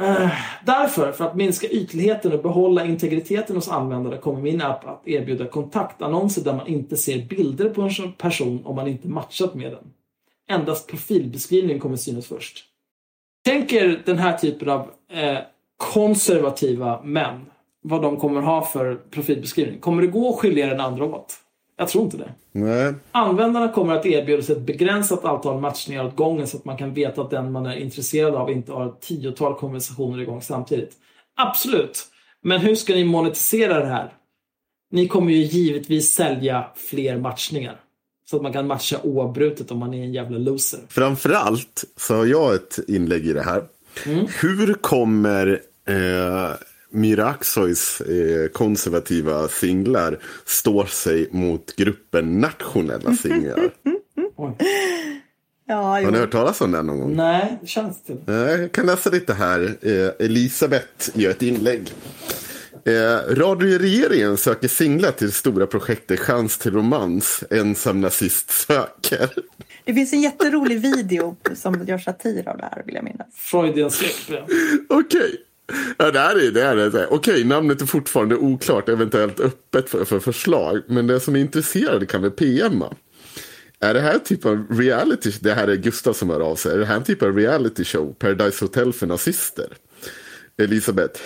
Eh, 0.00 0.30
därför, 0.66 1.12
för 1.12 1.24
att 1.24 1.36
minska 1.36 1.68
ytligheten 1.68 2.32
och 2.32 2.42
behålla 2.42 2.84
integriteten 2.84 3.56
hos 3.56 3.68
användare 3.68 4.18
kommer 4.18 4.40
min 4.40 4.62
app 4.62 4.88
att 4.88 5.08
erbjuda 5.08 5.46
kontaktannonser 5.46 6.44
där 6.44 6.54
man 6.54 6.66
inte 6.66 6.96
ser 6.96 7.22
bilder 7.22 7.68
på 7.68 7.82
en 7.82 8.12
person 8.12 8.60
om 8.64 8.76
man 8.76 8.88
inte 8.88 9.08
matchat 9.08 9.54
med 9.54 9.72
den. 9.72 9.92
Endast 10.50 10.88
profilbeskrivningen 10.88 11.80
kommer 11.80 11.96
synas 11.96 12.26
först. 12.26 12.64
Tänk 13.44 13.72
er 13.72 14.02
den 14.06 14.18
här 14.18 14.38
typen 14.38 14.68
av 14.68 14.90
eh, 15.12 15.38
konservativa 15.76 17.02
män 17.02 17.46
vad 17.82 18.02
de 18.02 18.16
kommer 18.16 18.40
ha 18.40 18.64
för 18.64 18.94
profilbeskrivning. 18.94 19.80
Kommer 19.80 20.02
det 20.02 20.08
gå 20.08 20.28
att 20.28 20.38
skilja 20.38 20.66
den 20.66 20.80
andra 20.80 21.04
åt? 21.04 21.34
Jag 21.80 21.88
tror 21.88 22.04
inte 22.04 22.16
det. 22.16 22.32
Nej. 22.52 22.94
Användarna 23.12 23.68
kommer 23.68 23.94
att 23.94 24.06
erbjudas 24.06 24.50
ett 24.50 24.60
begränsat 24.60 25.24
antal 25.24 25.60
matchningar 25.60 26.04
åt 26.04 26.16
gången 26.16 26.46
så 26.46 26.56
att 26.56 26.64
man 26.64 26.76
kan 26.76 26.94
veta 26.94 27.20
att 27.20 27.30
den 27.30 27.52
man 27.52 27.66
är 27.66 27.76
intresserad 27.76 28.34
av 28.34 28.50
inte 28.50 28.72
har 28.72 28.86
ett 28.86 29.00
tiotal 29.00 29.54
konversationer 29.54 30.22
igång 30.22 30.42
samtidigt. 30.42 30.92
Absolut. 31.36 32.06
Men 32.42 32.60
hur 32.60 32.74
ska 32.74 32.94
ni 32.94 33.04
monetisera 33.04 33.80
det 33.80 33.86
här? 33.86 34.12
Ni 34.90 35.08
kommer 35.08 35.32
ju 35.32 35.38
givetvis 35.38 36.12
sälja 36.12 36.66
fler 36.90 37.18
matchningar. 37.18 37.80
Så 38.30 38.36
att 38.36 38.42
man 38.42 38.52
kan 38.52 38.66
matcha 38.66 38.96
oavbrutet 39.02 39.70
om 39.70 39.78
man 39.78 39.94
är 39.94 40.02
en 40.02 40.12
jävla 40.12 40.38
loser. 40.38 40.80
Framförallt 40.88 41.84
så 41.96 42.14
har 42.14 42.26
jag 42.26 42.54
ett 42.54 42.78
inlägg 42.88 43.26
i 43.26 43.32
det 43.32 43.42
här. 43.42 43.64
Hur 44.40 44.74
kommer 44.74 45.62
eh, 45.88 46.50
Mira 46.90 47.26
Aksois 47.28 48.00
eh, 48.00 48.48
konservativa 48.52 49.48
singlar 49.48 50.18
stå 50.44 50.86
sig 50.86 51.28
mot 51.30 51.76
gruppen 51.76 52.40
nationella 52.40 53.16
singlar? 53.16 53.70
Ja, 55.70 55.74
Har 55.82 56.00
jo. 56.00 56.10
ni 56.10 56.18
hört 56.18 56.30
talas 56.30 56.60
om 56.60 56.72
den 56.72 56.86
någon 56.86 57.00
gång? 57.00 57.16
Nej, 57.16 57.58
det 57.60 57.66
känns 57.66 58.02
till. 58.02 58.16
Eh, 58.28 58.34
Jag 58.34 58.72
kan 58.72 58.86
läsa 58.86 59.10
lite 59.10 59.34
här. 59.34 59.76
Eh, 59.82 60.26
Elisabeth 60.26 61.10
gör 61.14 61.30
ett 61.30 61.42
inlägg. 61.42 61.92
Eh, 62.84 63.34
Radio 63.34 64.36
söker 64.36 64.68
singlar 64.68 65.10
till 65.12 65.32
stora 65.32 65.66
projektet 65.66 66.20
Chans 66.20 66.58
till 66.58 66.72
romans. 66.72 67.44
Ensam 67.50 68.00
nazist 68.00 68.50
söker. 68.50 69.30
Det 69.84 69.94
finns 69.94 70.12
en 70.12 70.20
jätterolig 70.20 70.80
video 70.80 71.36
som 71.54 71.84
gör 71.86 71.98
satir 71.98 72.48
av 72.48 72.56
det 72.56 72.68
här 72.72 72.82
vill 72.86 72.94
jag 72.94 73.04
minnas. 73.04 73.26
Freudian 73.34 73.90
släpp. 73.90 74.14
Okej. 74.88 75.40
Ja, 75.96 76.10
det 76.10 76.18
här 76.18 76.46
är 76.46 76.50
det. 76.50 76.62
Här 76.62 76.76
är 76.76 76.90
det. 76.90 77.06
Okej, 77.06 77.44
namnet 77.44 77.82
är 77.82 77.86
fortfarande 77.86 78.36
oklart, 78.36 78.88
eventuellt 78.88 79.40
öppet 79.40 79.90
för, 79.90 80.04
för 80.04 80.20
förslag. 80.20 80.82
Men 80.86 81.06
den 81.06 81.20
som 81.20 81.36
är 81.36 81.40
intresserad 81.40 82.08
kan 82.08 82.22
väl 82.22 82.30
PMa. 82.30 82.94
Är 83.80 83.94
det 83.94 84.00
här 84.00 84.18
typ 84.18 84.44
av 84.44 84.66
reality, 84.70 85.32
det 85.40 85.54
här 85.54 85.68
är 85.68 85.76
Gustav 85.76 86.12
som 86.12 86.30
hör 86.30 86.40
av 86.40 86.56
sig, 86.56 86.74
är 86.74 86.78
det 86.78 86.86
här 86.86 86.96
en 86.96 87.04
typ 87.04 87.22
av 87.22 87.36
reality 87.36 87.84
show, 87.84 88.14
Paradise 88.18 88.64
Hotel 88.64 88.92
för 88.92 89.06
nazister? 89.06 89.72
Elisabeth, 90.62 91.20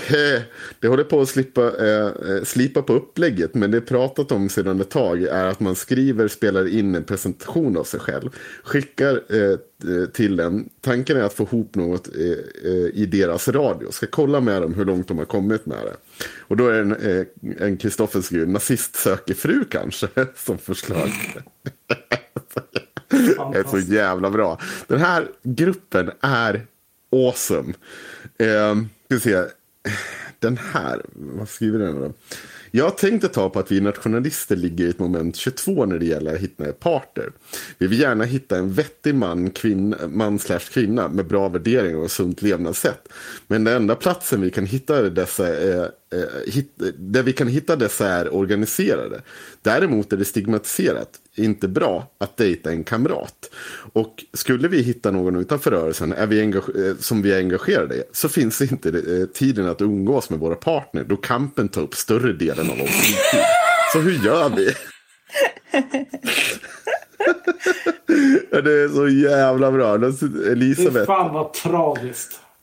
det 0.81 0.89
håller 0.89 1.05
på 1.05 1.21
att 1.21 1.29
slippa, 1.29 1.87
eh, 1.87 2.07
eh, 2.07 2.43
slipa 2.45 2.83
på 2.83 2.93
upplägget 2.93 3.55
men 3.55 3.71
det 3.71 3.81
pratat 3.81 4.33
om 4.33 4.49
sedan 4.49 4.81
ett 4.81 4.91
tag 4.91 5.23
är 5.23 5.45
att 5.45 5.61
man 5.61 5.75
skriver, 5.75 6.29
spelar 6.29 6.69
in 6.69 6.95
en 6.95 7.05
presentation 7.05 7.77
av 7.77 7.85
sig 7.85 8.01
själv, 8.01 8.31
skickar 8.65 9.15
eh, 9.29 9.59
till 10.07 10.37
den. 10.37 10.69
Tanken 10.81 11.17
är 11.17 11.23
att 11.23 11.33
få 11.33 11.43
ihop 11.43 11.75
något 11.75 12.09
eh, 12.17 12.71
eh, 12.71 12.87
i 12.95 13.07
deras 13.07 13.49
radio, 13.49 13.91
ska 13.91 14.07
kolla 14.07 14.41
med 14.41 14.63
dem 14.63 14.75
hur 14.75 14.85
långt 14.85 15.09
de 15.09 15.19
har 15.19 15.25
kommit 15.25 15.67
med 15.67 15.79
det. 15.79 15.97
Och 16.39 16.57
då 16.57 16.69
är 16.69 16.73
det 16.73 16.81
en, 16.81 16.97
eh, 16.97 17.67
en 17.67 17.77
Kristoffers 17.77 18.25
skriver, 18.25 18.47
nazist 18.47 18.97
söker 18.97 19.35
fru 19.35 19.65
kanske, 19.65 20.09
som 20.37 20.59
förslag. 20.59 21.11
Det 23.53 23.59
är 23.59 23.71
så 23.71 23.79
jävla 23.79 24.31
bra. 24.31 24.61
Den 24.87 24.99
här 24.99 25.29
gruppen 25.43 26.11
är 26.21 26.67
awesome. 27.11 27.75
Ska 29.13 29.31
vi 29.31 29.37
se. 29.37 29.45
Den 30.39 30.57
här, 30.57 31.03
vad 31.13 31.49
skriver 31.49 31.79
den 31.79 32.01
då? 32.01 32.13
Jag 32.71 32.99
tänkte 32.99 33.29
ta 33.29 33.51
på 33.51 33.59
att 33.59 33.73
vi 33.73 33.81
nationalister 33.81 34.57
ligger 34.57 34.85
i 34.85 34.89
ett 34.89 34.99
moment 34.99 35.37
22 35.37 35.87
när 35.87 35.99
det 35.99 36.07
gäller 36.07 36.35
att 36.35 36.41
hitta 36.41 36.73
parter. 36.73 37.33
Vi 37.79 37.87
vill 37.87 38.01
gärna 38.01 38.25
hitta 38.25 38.59
en 38.59 38.73
vettig 38.73 39.15
man, 39.15 39.51
kvinna, 39.51 39.97
man 40.09 40.39
slash 40.39 40.59
kvinna 40.59 41.09
med 41.09 41.27
bra 41.27 41.49
värderingar 41.49 41.99
och 41.99 42.11
sunt 42.11 42.43
levnadssätt. 42.43 43.09
Men 43.47 43.65
den 43.65 43.77
enda 43.77 43.95
platsen 43.95 44.41
vi 44.41 44.51
kan 44.51 44.67
hitta 44.67 45.03
dessa 45.03 45.49
är, 45.49 45.83
eh, 46.13 46.53
hit, 46.53 46.73
där 46.97 47.23
vi 47.23 47.33
kan 47.33 47.49
hitta 47.49 47.77
dessa 47.77 48.09
är 48.09 48.35
organiserade. 48.35 49.23
Däremot 49.63 50.13
är 50.13 50.17
det 50.17 50.25
stigmatiserat, 50.25 51.21
inte 51.37 51.69
bra, 51.69 52.11
att 52.19 52.37
dejta 52.37 52.71
en 52.71 52.85
kamrat. 52.85 53.51
Och 53.93 54.25
skulle 54.33 54.69
vi 54.69 54.83
hitta 54.83 55.11
någon 55.11 55.37
utanför 55.37 55.71
rörelsen 55.71 56.13
är 56.13 56.27
vi 56.27 56.43
eh, 56.43 56.61
som 56.99 57.23
vi 57.23 57.33
är 57.33 57.39
engagerade 57.39 57.95
i 57.95 58.03
så 58.13 58.29
finns 58.29 58.63
inte 58.63 58.89
eh, 58.89 59.27
tiden 59.27 59.67
att 59.67 59.81
umgås 59.81 60.31
med 60.31 60.39
våra 60.39 60.55
partner 60.55 61.05
då 61.05 61.17
kampen 61.17 61.69
tar 61.69 61.83
upp 61.83 61.95
större 61.95 62.33
delen 62.33 62.71
av 62.71 62.79
vår 62.79 62.87
fritid. 62.87 63.45
Så 63.93 64.01
hur 64.01 64.25
gör 64.25 64.57
vi? 64.57 64.75
Det 68.51 68.73
är 68.73 68.89
så 68.89 69.09
jävla 69.09 69.73
bra. 69.73 69.95
Elisabeth. 70.51 71.07
fan 71.07 71.35
vad 71.35 71.53
tragiskt. 71.53 72.41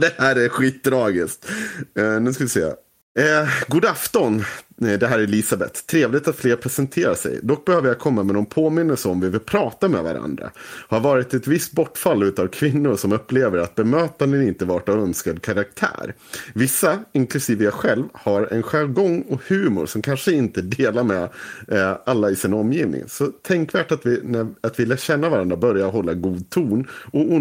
det 0.00 0.14
här 0.18 0.36
är 0.36 0.48
skittragiskt. 0.48 1.50
Uh, 1.98 2.20
nu 2.20 2.32
ska 2.32 2.44
vi 2.44 2.50
se. 2.50 2.72
Eh, 3.18 3.48
god 3.68 3.84
afton, 3.84 4.44
eh, 4.82 4.98
det 4.98 5.06
här 5.06 5.18
är 5.18 5.22
Elisabeth. 5.22 5.80
Trevligt 5.86 6.28
att 6.28 6.36
fler 6.36 6.56
presenterar 6.56 7.14
sig. 7.14 7.38
Dock 7.42 7.64
behöver 7.64 7.88
jag 7.88 7.98
komma 7.98 8.22
med 8.22 8.34
någon 8.34 8.46
påminnelse 8.46 9.08
om 9.08 9.20
vi 9.20 9.28
vill 9.28 9.40
prata 9.40 9.88
med 9.88 10.02
varandra. 10.02 10.50
Har 10.88 11.00
varit 11.00 11.34
ett 11.34 11.46
visst 11.46 11.72
bortfall 11.72 12.22
utav 12.22 12.46
kvinnor 12.46 12.96
som 12.96 13.12
upplever 13.12 13.58
att 13.58 13.74
bemötanden 13.74 14.42
inte 14.42 14.64
varit 14.64 14.88
av 14.88 15.00
önskad 15.00 15.42
karaktär. 15.42 16.14
Vissa, 16.54 16.98
inklusive 17.12 17.64
jag 17.64 17.74
själv, 17.74 18.04
har 18.12 18.48
en 18.52 18.62
jargong 18.62 19.22
och 19.22 19.40
humor 19.48 19.86
som 19.86 20.02
kanske 20.02 20.32
inte 20.32 20.62
delar 20.62 21.04
med 21.04 21.28
eh, 21.68 21.96
alla 22.06 22.30
i 22.30 22.36
sin 22.36 22.54
omgivning. 22.54 23.02
Så 23.08 23.26
tänkvärt 23.26 23.92
att 23.92 24.06
vi, 24.06 24.20
när, 24.24 24.46
att 24.60 24.80
vi 24.80 24.86
lär 24.86 24.96
känna 24.96 25.28
varandra 25.28 25.56
börjar 25.56 25.90
hålla 25.90 26.14
god 26.14 26.50
ton 26.50 26.86
och 27.12 27.32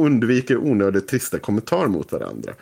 undviker 0.00 0.56
onödigt 0.56 1.08
trista 1.08 1.38
kommentarer 1.38 1.88
mot 1.88 2.12
varandra. 2.12 2.52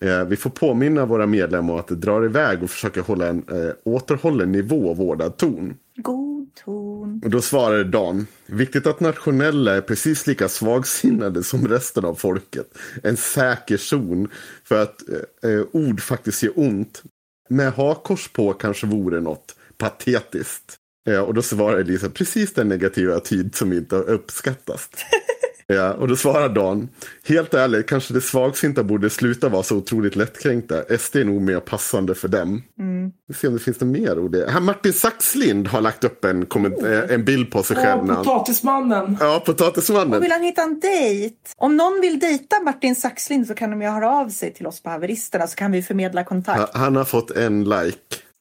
Eh, 0.00 0.24
vi 0.24 0.36
får 0.36 0.50
påminna 0.50 1.06
våra 1.06 1.26
medlemmar 1.26 1.72
om 1.72 1.80
att 1.80 1.88
det 1.88 1.94
drar 1.94 2.24
iväg 2.24 2.62
och 2.62 2.70
försöka 2.70 3.00
hålla 3.00 3.26
en 3.26 3.44
eh, 3.50 3.74
återhållen 3.84 4.52
nivå 4.52 4.88
och 4.90 4.96
vårdad 4.96 5.36
ton. 5.36 5.74
God 5.96 6.54
ton. 6.64 7.20
Och 7.24 7.30
då 7.30 7.40
svarar 7.40 7.84
Dan. 7.84 8.26
Viktigt 8.46 8.86
att 8.86 9.00
nationella 9.00 9.76
är 9.76 9.80
precis 9.80 10.26
lika 10.26 10.48
svagsinnade 10.48 11.42
som 11.42 11.68
resten 11.68 12.04
av 12.04 12.14
folket. 12.14 12.78
En 13.02 13.16
säker 13.16 13.76
zon 13.76 14.28
för 14.64 14.82
att 14.82 15.02
eh, 15.08 15.50
eh, 15.50 15.64
ord 15.72 16.00
faktiskt 16.00 16.42
gör 16.42 16.52
ont. 16.58 17.02
Med 17.48 17.72
hakors 17.72 18.28
på 18.28 18.52
kanske 18.52 18.86
vore 18.86 19.20
något 19.20 19.56
patetiskt. 19.78 20.76
Ja, 21.04 21.22
och 21.22 21.34
då 21.34 21.42
svarar 21.42 21.78
Elisa 21.78 22.10
precis 22.10 22.54
den 22.54 22.68
negativa 22.68 23.20
tid 23.20 23.54
som 23.54 23.72
inte 23.72 23.96
uppskattas. 23.96 24.90
Ja, 25.66 25.92
och 25.92 26.08
då 26.08 26.16
svarar 26.16 26.48
Dan. 26.48 26.88
Helt 27.28 27.54
ärligt, 27.54 27.86
kanske 27.88 28.14
det 28.14 28.20
svagsinta 28.20 28.82
borde 28.82 29.10
sluta 29.10 29.48
vara 29.48 29.62
så 29.62 29.76
otroligt 29.76 30.16
lättkränkta. 30.16 30.98
SD 30.98 31.16
är 31.16 31.24
nog 31.24 31.42
mer 31.42 31.60
passande 31.60 32.14
för 32.14 32.28
dem. 32.28 32.62
Mm. 32.78 33.12
Vi 33.28 33.34
får 33.34 33.40
se 33.40 33.46
om 33.48 33.54
det 33.54 33.60
finns 33.60 33.80
något 33.80 33.98
mer 34.00 34.18
ord. 34.18 34.36
Martin 34.62 34.92
Saxlind 34.92 35.68
har 35.68 35.80
lagt 35.80 36.04
upp 36.04 36.24
en, 36.24 36.46
komment- 36.46 36.86
eh, 37.08 37.14
en 37.14 37.24
bild 37.24 37.50
på 37.50 37.62
sig 37.62 37.76
själv. 37.76 38.08
Han- 38.08 38.24
potatismannen. 38.24 39.16
Ja, 39.20 39.42
potatismannen. 39.46 40.14
Och 40.14 40.22
vill 40.24 40.32
han 40.32 40.42
hitta 40.42 40.62
en 40.62 40.80
dejt? 40.80 41.36
Om 41.56 41.76
någon 41.76 42.00
vill 42.00 42.18
dejta 42.18 42.60
Martin 42.64 42.94
Saxlind 42.96 43.46
så 43.46 43.54
kan 43.54 43.70
de 43.70 43.82
ju 43.82 43.88
höra 43.88 44.10
av 44.10 44.28
sig 44.28 44.52
till 44.54 44.66
oss 44.66 44.82
på 44.82 44.90
haveristerna 44.90 45.46
så 45.46 45.56
kan 45.56 45.72
vi 45.72 45.82
förmedla 45.82 46.24
kontakt. 46.24 46.58
Ha- 46.60 46.70
Han 46.74 46.96
har 46.96 47.04
fått 47.04 47.30
en 47.30 47.64
like. 47.64 47.98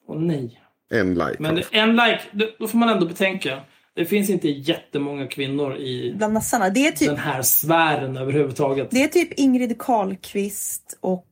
Åh 0.07 0.19
nej. 0.21 0.59
En 0.93 1.13
like. 1.13 1.35
Men 1.39 1.61
en 1.71 1.95
like, 1.95 2.21
då 2.59 2.67
får 2.67 2.77
man 2.77 2.89
ändå 2.89 3.05
betänka. 3.05 3.59
Det 3.95 4.05
finns 4.05 4.29
inte 4.29 4.49
jättemånga 4.49 5.27
kvinnor 5.27 5.75
i 5.75 6.13
Bland 6.17 6.33
nassarna. 6.33 6.69
Det 6.69 6.87
är 6.87 6.91
typ, 6.91 7.07
den 7.07 7.17
här 7.17 7.41
sfären 7.41 8.17
överhuvudtaget. 8.17 8.87
det 8.91 9.03
är 9.03 9.07
typ 9.07 9.33
Ingrid 9.39 9.77
Carlqvist 9.79 10.97
och 10.99 11.27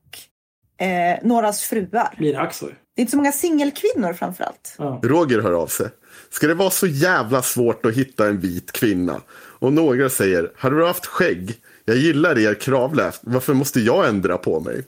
eh, 0.86 1.20
någras 1.24 1.62
fruar. 1.62 2.16
Mira 2.18 2.40
Aksoy. 2.42 2.70
Det 2.96 3.00
är 3.00 3.02
inte 3.02 3.12
så 3.12 3.18
många 3.18 3.32
singelkvinnor 3.32 4.14
framförallt. 4.14 4.76
Ja. 4.78 5.00
Roger 5.04 5.42
hör 5.42 5.52
av 5.54 5.68
sig. 5.68 5.88
Ska 6.30 6.48
det 6.48 6.54
vara 6.54 6.70
så 6.70 6.88
jävla 6.88 7.42
svårt 7.42 7.86
att 7.86 7.94
hitta 7.94 8.28
en 8.28 8.40
vit 8.40 8.72
kvinna? 8.72 9.22
Och 9.34 9.74
några 9.74 10.10
säger, 10.10 10.52
har 10.56 10.72
du 10.72 10.86
haft 10.86 11.06
skägg? 11.06 11.56
Jag 11.86 11.98
gillar 11.98 12.40
er 12.40 12.54
kravläst. 12.54 13.22
Varför 13.24 13.54
måste 13.54 13.80
jag 13.80 14.08
ändra 14.08 14.38
på 14.38 14.60
mig? 14.60 14.84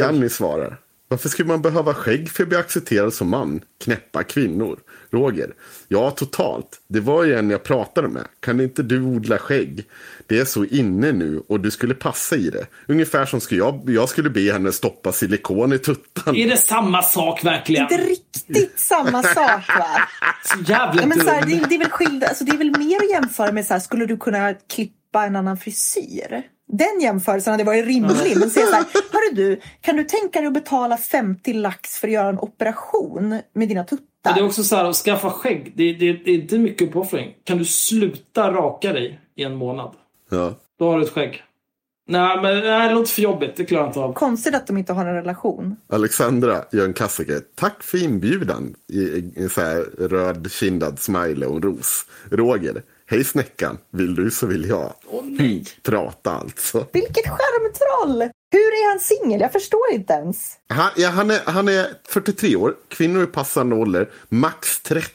Janni 0.00 0.28
svarar, 0.28 0.78
varför 1.08 1.28
skulle 1.28 1.48
man 1.48 1.62
behöva 1.62 1.94
skägg 1.94 2.30
för 2.30 2.42
att 2.42 2.48
bli 2.48 2.58
accepterad 2.58 3.14
som 3.14 3.28
man? 3.28 3.60
Knäppa 3.84 4.22
kvinnor. 4.22 4.78
Roger, 5.14 5.54
ja 5.88 6.10
totalt. 6.10 6.80
Det 6.88 7.00
var 7.00 7.24
ju 7.24 7.34
en 7.34 7.50
jag 7.50 7.62
pratade 7.62 8.08
med. 8.08 8.24
Kan 8.40 8.60
inte 8.60 8.82
du 8.82 9.02
odla 9.02 9.38
skägg? 9.38 9.84
Det 10.26 10.38
är 10.38 10.44
så 10.44 10.64
inne 10.64 11.12
nu 11.12 11.42
och 11.48 11.60
du 11.60 11.70
skulle 11.70 11.94
passa 11.94 12.36
i 12.36 12.50
det. 12.50 12.66
Ungefär 12.88 13.26
som 13.26 13.40
skulle 13.40 13.60
jag, 13.60 13.82
jag 13.86 14.08
skulle 14.08 14.30
be 14.30 14.52
henne 14.52 14.72
stoppa 14.72 15.12
silikon 15.12 15.72
i 15.72 15.78
tuttan. 15.78 16.36
Är 16.36 16.48
det 16.50 16.56
samma 16.56 17.02
sak 17.02 17.44
verkligen? 17.44 17.82
Inte 17.82 17.96
riktigt 17.96 18.78
samma 18.78 19.22
sak 19.22 19.68
va? 19.68 20.08
Så 20.44 20.72
jävla 20.72 21.02
Ja, 21.02 21.06
men 21.06 21.20
så 21.20 21.30
här, 21.30 21.40
dum. 21.40 21.50
det, 21.50 21.66
det, 21.68 21.74
är 21.74 21.78
väl 21.78 21.90
skilda, 21.90 22.26
alltså, 22.26 22.44
det 22.44 22.52
är 22.52 22.58
väl 22.58 22.78
mer 22.78 22.96
att 22.96 23.10
jämföra 23.10 23.52
med 23.52 23.66
så 23.66 23.72
här, 23.74 23.80
skulle 23.80 24.06
du 24.06 24.16
kunna 24.16 24.54
klippa 24.54 25.24
en 25.24 25.36
annan 25.36 25.56
frisyr? 25.56 26.42
Den 26.66 27.00
jämförelsen 27.00 27.50
hade 27.50 27.64
varit 27.64 27.86
rimlig. 27.86 28.36
Men 28.36 28.50
säga 28.50 28.66
så 28.66 28.72
här, 28.72 28.84
hörru 29.12 29.34
du, 29.34 29.60
kan 29.80 29.96
du 29.96 30.04
tänka 30.04 30.40
dig 30.40 30.46
att 30.46 30.54
betala 30.54 30.96
50 30.96 31.52
lax 31.52 31.98
för 31.98 32.08
att 32.08 32.14
göra 32.14 32.28
en 32.28 32.38
operation 32.38 33.40
med 33.52 33.68
dina 33.68 33.84
tuttar? 33.84 34.04
Men 34.24 34.34
det 34.34 34.40
är 34.40 34.46
också 34.46 34.64
så 34.64 34.76
här 34.76 34.84
att 34.84 34.96
skaffa 34.96 35.30
skägg. 35.30 35.72
Det, 35.76 35.92
det, 35.92 36.12
det 36.12 36.30
är 36.30 36.34
inte 36.34 36.58
mycket 36.58 36.88
uppoffring. 36.88 37.34
Kan 37.44 37.58
du 37.58 37.64
sluta 37.64 38.52
raka 38.52 38.92
dig 38.92 39.20
i 39.36 39.42
en 39.42 39.56
månad? 39.56 39.90
Ja. 40.30 40.54
Då 40.78 40.90
har 40.90 40.98
du 40.98 41.04
ett 41.04 41.12
skägg. 41.12 41.44
Nej, 42.06 42.42
men 42.42 42.60
nej, 42.60 42.88
det 42.88 42.94
låter 42.94 43.12
för 43.12 43.22
jobbigt. 43.22 43.56
Det 43.56 43.64
klarar 43.64 43.82
jag 43.82 43.90
inte 43.90 44.00
av. 44.00 44.12
Konstigt 44.12 44.54
att 44.54 44.66
de 44.66 44.78
inte 44.78 44.92
har 44.92 45.06
en 45.06 45.14
relation. 45.14 45.76
Alexandra 45.88 46.64
gör 46.72 46.84
en 46.84 46.94
klassiker. 46.94 47.40
Tack 47.54 47.82
för 47.82 48.04
inbjudan. 48.04 48.74
I, 48.88 48.98
i 48.98 49.32
en 49.36 49.48
så 49.48 49.60
här 49.60 50.08
rödkindad 50.08 50.98
smiley 50.98 51.48
och 51.48 51.56
en 51.56 51.62
ros. 51.62 52.06
Roger. 52.30 52.82
Hej 53.06 53.24
snäckan. 53.24 53.78
Vill 53.90 54.14
du 54.14 54.30
så 54.30 54.46
vill 54.46 54.68
jag. 54.68 54.94
Åh 55.06 55.24
nej. 55.24 55.64
Prata 55.82 56.30
alltså. 56.30 56.86
Vilket 56.92 57.24
skärmtroll! 57.28 58.30
Hur 58.50 58.60
är 58.60 58.90
han 58.90 59.00
singel? 59.00 59.40
Jag 59.40 59.52
förstår 59.52 59.92
inte 59.92 60.12
ens. 60.12 60.52
Han, 60.68 60.90
ja, 60.96 61.08
han, 61.08 61.30
är, 61.30 61.40
han 61.44 61.68
är 61.68 61.86
43 62.08 62.56
år. 62.56 62.74
Kvinnor 62.88 63.22
i 63.22 63.26
passande 63.26 63.76
ålder. 63.76 64.10
Max 64.28 64.82
30. 64.82 65.12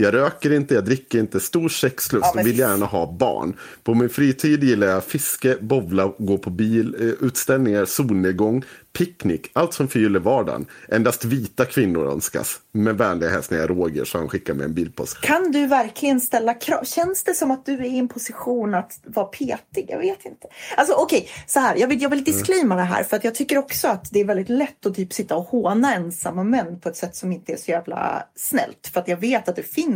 Jag 0.00 0.14
röker 0.14 0.52
inte, 0.52 0.74
jag 0.74 0.84
dricker 0.84 1.18
inte. 1.18 1.40
Stor 1.40 1.68
sexlust 1.68 2.32
Ja, 2.34 2.42
vill 2.42 2.58
gärna 2.58 2.86
ha 2.86 3.12
barn. 3.12 3.56
På 3.82 3.94
min 3.94 4.08
fritid 4.08 4.64
gillar 4.64 4.86
jag 4.86 5.04
fiske, 5.04 5.56
bowla, 5.60 6.12
gå 6.18 6.38
på 6.38 6.50
bil, 6.50 7.16
utställningar, 7.20 7.84
solnedgång, 7.84 8.64
picknick. 8.98 9.50
Allt 9.52 9.74
som 9.74 9.88
förgyller 9.88 10.20
vardagen. 10.20 10.66
Endast 10.88 11.24
vita 11.24 11.64
kvinnor 11.64 12.12
önskas. 12.12 12.60
Med 12.72 12.98
vänliga 12.98 13.30
hälsningar 13.30 13.66
Roger 13.66 14.08
han 14.12 14.28
skickar 14.28 14.54
med 14.54 14.64
en 14.64 14.74
bild 14.74 14.96
på 14.96 15.06
sig. 15.06 15.20
Kan 15.22 15.52
du 15.52 15.66
verkligen 15.66 16.20
ställa 16.20 16.54
krav? 16.54 16.84
Känns 16.84 17.24
det 17.24 17.34
som 17.34 17.50
att 17.50 17.66
du 17.66 17.72
är 17.72 17.84
i 17.84 17.98
en 17.98 18.08
position 18.08 18.74
att 18.74 19.00
vara 19.04 19.26
petig? 19.26 19.86
Jag 19.88 19.98
vet 19.98 20.24
inte. 20.24 20.46
Alltså 20.76 20.94
okej, 20.94 21.28
så 21.46 21.60
här. 21.60 21.76
Jag 21.76 21.88
vill, 21.88 22.02
jag 22.02 22.10
vill 22.10 22.24
disclaima 22.24 22.76
det 22.76 22.82
här 22.82 23.04
för 23.04 23.16
att 23.16 23.24
jag 23.24 23.34
tycker 23.34 23.58
också 23.58 23.88
att 23.88 24.08
det 24.10 24.20
är 24.20 24.24
väldigt 24.24 24.48
lätt 24.48 24.86
att 24.86 24.94
typ 24.94 25.12
sitta 25.12 25.36
och 25.36 25.44
håna 25.44 25.94
ensamma 25.94 26.44
män 26.44 26.80
på 26.80 26.88
ett 26.88 26.96
sätt 26.96 27.16
som 27.16 27.32
inte 27.32 27.52
är 27.52 27.56
så 27.56 27.70
jävla 27.70 28.24
snällt. 28.36 28.90
För 28.92 29.00
att 29.00 29.08
jag 29.08 29.16
vet 29.16 29.48
att 29.48 29.56
det 29.56 29.62
finns 29.62 29.87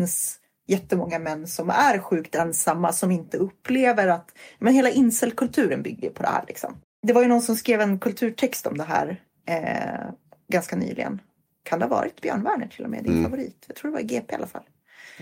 jättemånga 0.66 1.18
män 1.18 1.46
som 1.46 1.70
är 1.70 1.98
sjukt 1.98 2.34
ensamma 2.34 2.92
som 2.92 3.10
inte 3.10 3.36
upplever 3.36 4.08
att... 4.08 4.30
Men 4.58 4.74
hela 4.74 4.90
incelkulturen 4.90 5.82
bygger 5.82 6.10
på 6.10 6.22
det 6.22 6.28
här 6.28 6.44
liksom. 6.48 6.74
Det 7.02 7.12
var 7.12 7.22
ju 7.22 7.28
någon 7.28 7.42
som 7.42 7.56
skrev 7.56 7.80
en 7.80 7.98
kulturtext 7.98 8.66
om 8.66 8.78
det 8.78 8.84
här 8.84 9.20
eh, 9.46 10.12
ganska 10.48 10.76
nyligen. 10.76 11.20
Kan 11.62 11.78
det 11.78 11.84
ha 11.84 11.96
varit 11.96 12.20
Björn 12.20 12.42
Werner 12.42 12.66
till 12.66 12.84
och 12.84 12.90
med, 12.90 13.04
din 13.04 13.24
favorit? 13.24 13.64
Jag 13.66 13.76
tror 13.76 13.90
det 13.90 13.94
var 13.94 14.00
i 14.00 14.04
GP 14.04 14.32
i 14.32 14.36
alla 14.36 14.46
fall. 14.46 14.62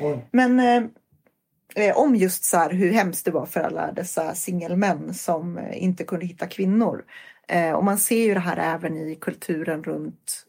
Oj. 0.00 0.26
Men 0.30 0.60
eh, 0.60 0.82
eh, 1.74 1.96
om 1.96 2.16
just 2.16 2.44
så 2.44 2.56
här 2.56 2.70
hur 2.70 2.92
hemskt 2.92 3.24
det 3.24 3.30
var 3.30 3.46
för 3.46 3.60
alla 3.60 3.92
dessa 3.92 4.34
singelmän 4.34 5.14
som 5.14 5.58
eh, 5.58 5.82
inte 5.82 6.04
kunde 6.04 6.26
hitta 6.26 6.46
kvinnor. 6.46 7.04
Eh, 7.48 7.72
och 7.72 7.84
man 7.84 7.98
ser 7.98 8.24
ju 8.24 8.34
det 8.34 8.40
här 8.40 8.74
även 8.74 8.96
i 8.96 9.16
kulturen 9.16 9.84
runt 9.84 10.46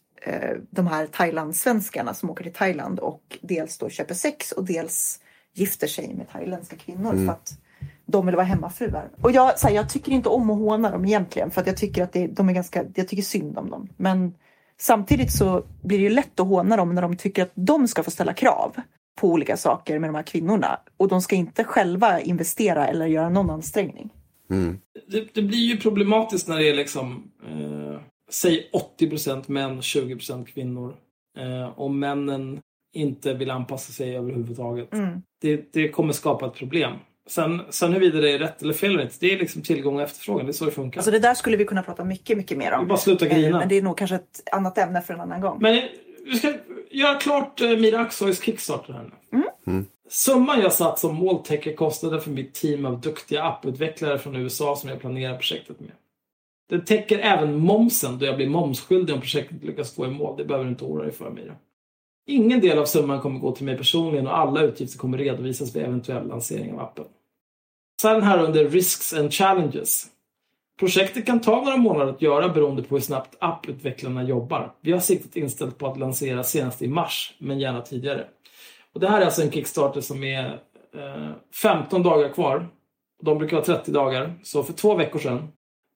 de 0.69 0.87
här 0.87 1.07
Thailandssvenskarna 1.07 2.13
som 2.13 2.29
åker 2.29 2.43
till 2.43 2.53
Thailand 2.53 2.99
och 2.99 3.37
dels 3.41 3.77
då 3.77 3.89
köper 3.89 4.13
sex 4.13 4.51
och 4.51 4.65
dels 4.65 5.19
gifter 5.53 5.87
sig 5.87 6.13
med 6.13 6.29
thailändska 6.29 6.75
kvinnor 6.75 7.25
för 7.25 7.31
att 7.31 7.57
de 8.05 8.25
vill 8.25 8.35
vara 8.35 8.45
hemmafruar. 8.45 9.09
Och 9.21 9.31
jag, 9.31 9.59
så 9.59 9.67
här, 9.67 9.75
jag 9.75 9.89
tycker 9.89 10.11
inte 10.11 10.29
om 10.29 10.49
att 10.49 10.57
håna 10.57 10.91
dem 10.91 11.05
egentligen 11.05 11.51
för 11.51 11.61
att 11.61 11.67
jag 11.67 11.77
tycker 11.77 12.03
att 12.03 12.13
det, 12.13 12.27
de 12.27 12.49
är 12.49 12.53
ganska, 12.53 12.85
jag 12.95 13.07
tycker 13.07 13.23
synd 13.23 13.57
om 13.57 13.69
dem. 13.69 13.89
Men 13.97 14.33
samtidigt 14.79 15.31
så 15.31 15.63
blir 15.83 15.97
det 15.97 16.03
ju 16.03 16.09
lätt 16.09 16.39
att 16.39 16.47
håna 16.47 16.77
dem 16.77 16.95
när 16.95 17.01
de 17.01 17.17
tycker 17.17 17.43
att 17.43 17.51
de 17.53 17.87
ska 17.87 18.03
få 18.03 18.11
ställa 18.11 18.33
krav 18.33 18.75
på 19.21 19.27
olika 19.27 19.57
saker 19.57 19.99
med 19.99 20.09
de 20.09 20.15
här 20.15 20.23
kvinnorna. 20.23 20.79
Och 20.97 21.07
de 21.07 21.21
ska 21.21 21.35
inte 21.35 21.63
själva 21.63 22.21
investera 22.21 22.87
eller 22.87 23.05
göra 23.05 23.29
någon 23.29 23.49
ansträngning. 23.49 24.09
Det, 25.07 25.33
det 25.33 25.41
blir 25.41 25.59
ju 25.59 25.77
problematiskt 25.77 26.47
när 26.47 26.57
det 26.57 26.69
är 26.69 26.75
liksom, 26.75 27.31
eh, 27.47 28.01
säg 28.33 28.69
80% 28.99 29.43
män, 29.47 29.81
20% 29.81 30.45
kvinnor. 30.45 30.95
Eh, 31.37 31.79
och 31.79 31.91
männen 31.91 32.59
inte 32.93 33.33
vill 33.33 33.51
anpassa 33.51 33.91
sig 33.93 34.17
överhuvudtaget. 34.17 34.93
Mm. 34.93 35.21
Det, 35.41 35.73
det 35.73 35.89
kommer 35.89 36.13
skapa 36.13 36.45
ett 36.47 36.53
problem. 36.53 36.93
Sen, 37.29 37.61
sen 37.69 37.93
huruvida 37.93 38.21
det 38.21 38.31
är 38.31 38.39
rätt 38.39 38.61
eller 38.61 38.73
fel 38.73 38.91
eller 38.93 39.03
inte, 39.03 39.15
det 39.19 39.33
är 39.33 39.37
liksom 39.39 39.61
tillgång 39.61 39.95
och 39.95 40.01
efterfrågan. 40.01 40.45
Det 40.45 40.49
är 40.51 40.53
så 40.53 40.65
det 40.65 40.71
funkar. 40.71 40.99
Alltså 40.99 41.11
det 41.11 41.19
där 41.19 41.33
skulle 41.33 41.57
vi 41.57 41.65
kunna 41.65 41.83
prata 41.83 42.03
mycket, 42.03 42.37
mycket 42.37 42.57
mer 42.57 42.71
Vi 42.71 42.77
om. 42.77 42.87
bara 42.87 42.97
sluta 42.97 43.27
grina. 43.27 43.47
Eh, 43.47 43.59
Men 43.59 43.69
det 43.69 43.77
är 43.77 43.81
nog 43.81 43.97
kanske 43.97 44.15
ett 44.15 44.43
annat 44.51 44.77
ämne 44.77 45.01
för 45.01 45.13
en 45.13 45.21
annan 45.21 45.41
gång. 45.41 45.57
Men 45.61 45.81
vi 46.25 46.35
ska 46.37 46.53
göra 46.91 47.15
klart 47.19 47.61
eh, 47.61 47.69
Mira 47.69 47.99
Aksoys 47.99 48.43
Kickstarter 48.43 48.93
här 48.93 49.09
nu. 49.31 49.83
Summan 50.09 50.61
jag 50.61 50.73
satt 50.73 50.99
som 50.99 51.15
måltäcke 51.15 51.73
kostade 51.73 52.21
för 52.21 52.31
mitt 52.31 52.53
team 52.53 52.85
av 52.85 53.01
duktiga 53.01 53.43
apputvecklare 53.43 54.19
från 54.19 54.35
USA 54.35 54.75
som 54.75 54.89
jag 54.89 54.99
planerar 54.99 55.37
projektet 55.37 55.79
med. 55.79 55.91
Den 56.71 56.85
täcker 56.85 57.19
även 57.19 57.59
momsen 57.59 58.19
då 58.19 58.25
jag 58.25 58.35
blir 58.35 58.49
momsskyldig 58.49 59.15
om 59.15 59.21
projektet 59.21 59.63
lyckas 59.63 59.95
gå 59.95 60.05
i 60.05 60.09
mål. 60.09 60.37
Det 60.37 60.45
behöver 60.45 60.65
du 60.65 60.71
inte 60.71 60.85
oroa 60.85 61.03
dig 61.03 61.11
för 61.11 61.29
Mira. 61.29 61.55
Ingen 62.27 62.59
del 62.59 62.79
av 62.79 62.85
summan 62.85 63.21
kommer 63.21 63.39
gå 63.39 63.51
till 63.51 63.65
mig 63.65 63.77
personligen 63.77 64.27
och 64.27 64.37
alla 64.37 64.61
utgifter 64.61 64.97
kommer 64.97 65.17
redovisas 65.17 65.75
vid 65.75 65.83
eventuell 65.83 66.27
lansering 66.27 66.73
av 66.73 66.79
appen. 66.79 67.05
Sen 68.01 68.23
här 68.23 68.43
under 68.43 68.69
Risks 68.69 69.13
and 69.13 69.33
Challenges. 69.33 70.05
Projektet 70.79 71.25
kan 71.25 71.41
ta 71.41 71.61
några 71.61 71.77
månader 71.77 72.11
att 72.11 72.21
göra 72.21 72.49
beroende 72.49 72.83
på 72.83 72.95
hur 72.95 73.01
snabbt 73.01 73.35
apputvecklarna 73.39 74.23
jobbar. 74.23 74.73
Vi 74.81 74.91
har 74.91 74.99
siktet 74.99 75.35
inställt 75.35 75.77
på 75.77 75.87
att 75.87 75.99
lansera 75.99 76.43
senast 76.43 76.81
i 76.81 76.87
mars, 76.87 77.33
men 77.37 77.59
gärna 77.59 77.81
tidigare. 77.81 78.27
Och 78.93 78.99
det 78.99 79.09
här 79.09 79.21
är 79.21 79.25
alltså 79.25 79.41
en 79.41 79.51
Kickstarter 79.51 80.01
som 80.01 80.23
är 80.23 80.59
eh, 80.95 81.31
15 81.63 82.03
dagar 82.03 82.29
kvar. 82.29 82.67
De 83.21 83.37
brukar 83.37 83.57
vara 83.57 83.65
30 83.65 83.91
dagar. 83.91 84.33
Så 84.43 84.63
för 84.63 84.73
två 84.73 84.95
veckor 84.95 85.19
sedan, 85.19 85.47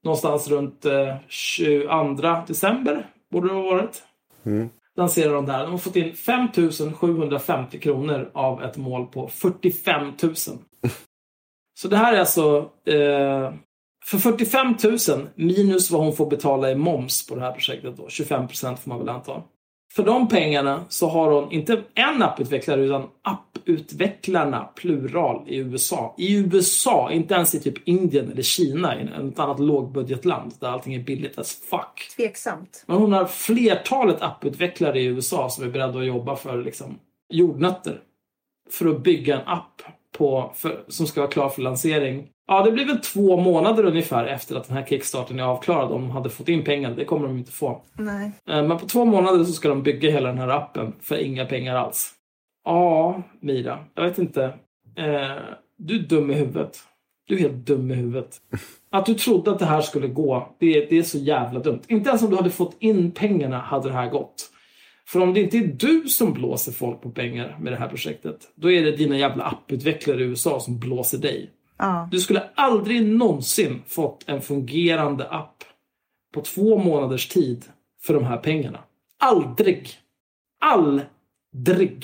någonstans 0.05 0.47
runt 0.47 0.85
eh, 0.85 1.15
22 1.27 2.43
december, 2.47 3.09
borde 3.31 3.47
det 3.47 3.53
ha 3.53 3.61
varit, 3.61 4.03
lanserade 4.97 5.35
de 5.35 5.45
där. 5.45 5.59
De 5.59 5.71
har 5.71 5.77
fått 5.77 5.95
in 5.95 6.15
5 6.15 6.47
750 6.93 7.79
kronor 7.79 8.31
av 8.33 8.63
ett 8.63 8.77
mål 8.77 9.05
på 9.05 9.27
45 9.27 10.13
000. 10.23 10.35
Så 11.77 11.87
det 11.87 11.97
här 11.97 12.13
är 12.13 12.19
alltså 12.19 12.69
eh, 12.85 13.53
för 14.05 14.17
45 14.17 14.75
000 14.83 15.27
minus 15.35 15.91
vad 15.91 16.01
hon 16.01 16.15
får 16.15 16.29
betala 16.29 16.71
i 16.71 16.75
moms 16.75 17.27
på 17.27 17.35
det 17.35 17.41
här 17.41 17.51
projektet 17.51 17.97
då. 17.97 18.09
25 18.09 18.47
procent 18.47 18.79
får 18.79 18.89
man 18.89 18.99
väl 18.99 19.09
anta. 19.09 19.41
För 19.93 20.03
de 20.03 20.27
pengarna 20.27 20.85
så 20.89 21.07
har 21.07 21.31
hon 21.31 21.51
inte 21.51 21.83
en 21.93 22.23
apputvecklare 22.23 22.81
utan 22.81 23.07
apputvecklarna 23.65 24.63
plural 24.75 25.43
i 25.47 25.57
USA. 25.57 26.15
I 26.17 26.35
USA, 26.37 27.11
inte 27.11 27.33
ens 27.33 27.55
i 27.55 27.59
typ 27.59 27.87
Indien 27.87 28.31
eller 28.31 28.41
Kina, 28.41 29.01
i 29.01 29.03
ett 29.03 29.39
annat 29.39 29.59
lågbudgetland 29.59 30.53
där 30.59 30.67
allting 30.67 30.93
är 30.93 31.03
billigt 31.03 31.39
as 31.39 31.61
fuck. 31.69 32.15
Tveksamt. 32.15 32.83
Men 32.87 32.97
hon 32.97 33.13
har 33.13 33.25
flertalet 33.25 34.21
apputvecklare 34.21 34.99
i 34.99 35.05
USA 35.05 35.49
som 35.49 35.63
är 35.63 35.69
beredda 35.69 35.99
att 35.99 36.05
jobba 36.05 36.35
för 36.35 36.63
liksom, 36.63 36.99
jordnötter. 37.29 37.99
För 38.71 38.87
att 38.87 39.03
bygga 39.03 39.35
en 39.35 39.47
app 39.47 39.81
på, 40.17 40.51
för, 40.55 40.83
som 40.87 41.07
ska 41.07 41.21
vara 41.21 41.31
klar 41.31 41.49
för 41.49 41.61
lansering. 41.61 42.27
Ja, 42.47 42.63
det 42.63 42.71
blir 42.71 42.85
väl 42.85 42.99
två 42.99 43.37
månader 43.37 43.85
ungefär 43.85 44.25
efter 44.25 44.55
att 44.55 44.67
den 44.67 44.77
här 44.77 44.85
kickstarten 44.85 45.39
är 45.39 45.43
avklarad 45.43 45.91
om 45.91 46.01
de 46.01 46.11
hade 46.11 46.29
fått 46.29 46.49
in 46.49 46.63
pengar. 46.63 46.91
Det 46.91 47.05
kommer 47.05 47.27
de 47.27 47.37
inte 47.37 47.51
få. 47.51 47.81
Nej. 47.93 48.31
Eh, 48.49 48.63
Men 48.63 48.77
på 48.77 48.85
två 48.87 49.05
månader 49.05 49.43
så 49.43 49.53
ska 49.53 49.69
de 49.69 49.83
bygga 49.83 50.11
hela 50.11 50.29
den 50.29 50.37
här 50.37 50.49
appen 50.49 50.93
för 51.01 51.17
inga 51.17 51.45
pengar 51.45 51.75
alls. 51.75 52.14
Ja, 52.65 53.21
Mira. 53.39 53.85
Jag 53.95 54.03
vet 54.03 54.17
inte. 54.17 54.43
Eh, 54.95 55.43
du 55.77 55.95
är 55.95 55.99
dum 55.99 56.31
i 56.31 56.33
huvudet. 56.33 56.77
Du 57.27 57.35
är 57.35 57.39
helt 57.39 57.65
dum 57.65 57.91
i 57.91 57.93
huvudet. 57.93 58.41
Att 58.89 59.05
du 59.05 59.13
trodde 59.13 59.51
att 59.51 59.59
det 59.59 59.65
här 59.65 59.81
skulle 59.81 60.07
gå, 60.07 60.55
det, 60.59 60.77
är- 60.77 60.89
det 60.89 60.97
är 60.97 61.03
så 61.03 61.17
jävla 61.17 61.59
dumt. 61.59 61.81
Inte 61.87 62.09
ens 62.09 62.23
om 62.23 62.29
du 62.29 62.35
hade 62.35 62.49
fått 62.49 62.75
in 62.79 63.11
pengarna 63.11 63.57
hade 63.59 63.87
det 63.89 63.93
här 63.93 64.09
gått. 64.09 64.51
För 65.07 65.19
om 65.21 65.33
det 65.33 65.39
inte 65.41 65.57
är 65.57 65.67
du 65.67 66.09
som 66.09 66.33
blåser 66.33 66.71
folk 66.71 67.01
på 67.01 67.09
pengar 67.09 67.57
med 67.61 67.73
det 67.73 67.77
här 67.77 67.87
projektet, 67.87 68.37
då 68.55 68.71
är 68.71 68.83
det 68.83 68.91
dina 68.91 69.17
jävla 69.17 69.43
apputvecklare 69.43 70.21
i 70.21 70.23
USA 70.25 70.59
som 70.59 70.79
blåser 70.79 71.17
dig. 71.17 71.49
Ja. 71.77 72.09
Du 72.11 72.19
skulle 72.19 72.43
aldrig 72.55 73.05
någonsin 73.07 73.81
fått 73.87 74.23
en 74.27 74.41
fungerande 74.41 75.29
app 75.29 75.63
på 76.33 76.41
två 76.41 76.77
månaders 76.77 77.27
tid 77.27 77.65
för 78.01 78.13
de 78.13 78.23
här 78.23 78.37
pengarna. 78.37 78.79
Aldrig! 79.19 79.89
Aldrig! 80.61 81.05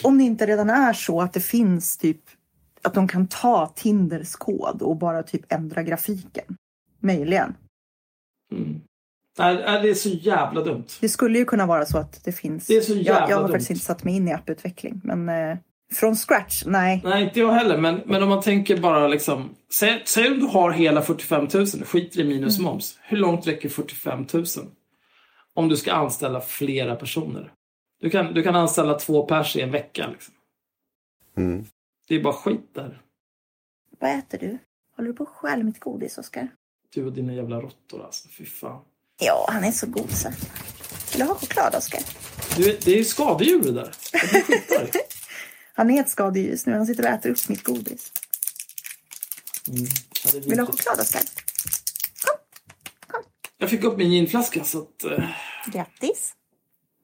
Om 0.04 0.18
det 0.18 0.24
inte 0.24 0.45
redan 0.45 0.70
är 0.70 0.93
så 0.93 1.22
att 1.22 1.34
det 1.34 1.39
finns 1.39 1.97
typ 1.97 2.22
att 2.82 2.93
de 2.93 3.08
kan 3.08 3.28
ta 3.28 3.74
Tinders 3.76 4.36
kod 4.36 4.82
och 4.82 4.97
bara 4.97 5.24
typ 5.24 5.52
ändra 5.54 5.84
grafiken. 5.84 6.56
Möjligen. 6.99 7.54
Mm. 8.52 8.82
Nej, 9.38 9.56
det 9.56 9.89
är 9.89 9.93
så 9.93 10.10
jävla 10.10 10.62
dumt. 10.62 10.86
Det 11.02 11.10
skulle 11.10 11.39
ju 11.39 11.45
kunna 11.45 11.66
vara 11.66 11.86
så 11.86 11.97
att 11.97 12.24
det 12.24 12.32
finns. 12.32 12.68
Det 12.68 12.78
är 12.78 12.82
så 12.82 12.91
jag, 12.91 13.02
jävla 13.02 13.30
jag 13.30 13.36
har 13.36 13.43
dumt. 13.43 13.52
faktiskt 13.52 13.72
inte 13.72 13.86
satt 13.86 14.04
mig 14.04 14.16
in 14.16 14.28
i 14.28 14.34
apputveckling. 14.34 15.02
Men 15.04 15.30
eh, 15.30 15.58
från 15.93 16.16
scratch, 16.16 16.64
nej. 16.66 17.02
Nej, 17.04 17.24
inte 17.24 17.39
jag 17.39 17.52
heller. 17.52 17.78
Men, 17.78 18.02
men 18.06 18.24
om 18.24 18.30
man 18.30 18.41
tänker 18.41 18.78
bara 18.78 19.08
liksom... 19.08 19.49
Säg, 19.74 20.02
säg 20.06 20.32
om 20.32 20.39
du 20.39 20.45
har 20.45 20.72
hela 20.72 21.02
45 21.02 21.47
000, 21.54 21.66
skiter 21.66 22.20
i 22.20 22.24
minus 22.24 22.60
moms. 22.60 22.99
Hur 23.02 23.18
långt 23.18 23.47
räcker 23.47 23.70
45 23.70 24.26
000? 24.34 24.45
Om 25.54 25.70
du 25.70 25.78
ska 25.78 25.91
anställa 25.91 26.41
flera 26.41 26.95
personer. 26.95 27.52
Du 28.02 28.10
kan, 28.10 28.34
du 28.34 28.43
kan 28.43 28.56
anställa 28.56 28.93
två 28.93 29.26
pers 29.26 29.56
i 29.56 29.62
en 29.62 29.72
vecka. 29.72 30.08
Liksom. 30.08 30.34
Mm. 31.38 31.66
Det 32.08 32.16
är 32.16 32.24
bara 32.24 32.34
skit 32.34 32.74
där. 32.74 33.02
Vad 33.99 34.20
äter 34.20 34.38
du? 34.38 34.58
Håller 34.95 35.10
du 35.10 35.16
på 35.16 35.24
att 35.24 35.30
stjäla 35.30 35.64
mitt 35.64 35.80
godis, 35.80 36.18
Oskar? 36.18 36.47
Du 36.93 37.06
och 37.06 37.14
dina 37.14 37.34
jävla 37.34 37.62
råttor 37.62 38.06
alltså. 38.06 38.30
Fy 38.30 38.45
fan. 38.45 38.82
Ja, 39.22 39.47
han 39.49 39.64
är 39.64 39.72
så 39.72 39.88
god 39.88 40.12
så. 40.12 40.30
Vill 41.12 41.20
du 41.20 41.24
ha 41.24 41.36
choklad, 41.36 41.76
Oskar? 41.76 42.02
Du, 42.58 42.64
det 42.64 42.91
är 42.91 42.97
ju 42.97 43.04
skadedjur 43.04 43.64
det 43.64 43.72
där. 43.72 43.91
Han 45.74 45.89
är 45.89 46.02
ett 46.02 46.10
skadedjur 46.10 46.49
just 46.49 46.68
nu. 46.68 46.74
Han 46.74 46.86
sitter 46.86 47.04
och 47.04 47.10
äter 47.10 47.30
upp 47.30 47.49
mitt 47.49 47.64
godis. 47.64 48.12
Ja, 49.66 50.32
det 50.32 50.38
är 50.38 50.41
Vill 50.41 50.58
du 50.58 50.62
ha 50.62 50.72
choklad, 50.72 50.99
Oskar? 50.99 51.22
Jag 53.58 53.70
fick 53.70 53.84
upp 53.84 53.97
min 53.97 54.12
ginflaska 54.12 54.64
så 54.64 54.82
att... 54.82 55.04
Eh, 55.04 55.30
Grattis. 55.66 56.36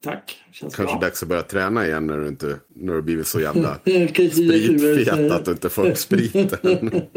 Tack. 0.04 0.36
Känns 0.52 0.76
Kanske 0.76 0.94
bra. 0.94 1.00
dags 1.00 1.22
att 1.22 1.28
börja 1.28 1.42
träna 1.42 1.86
igen 1.86 2.06
när 2.06 2.18
du, 2.18 2.28
inte, 2.28 2.56
när 2.74 2.94
du 2.94 3.02
blivit 3.02 3.26
så 3.26 3.40
jävla 3.40 3.74
spritfet 3.84 5.32
att 5.32 5.44
du 5.44 5.50
inte 5.50 5.68
får 5.68 5.86
upp 5.86 5.98
spriten. 5.98 6.58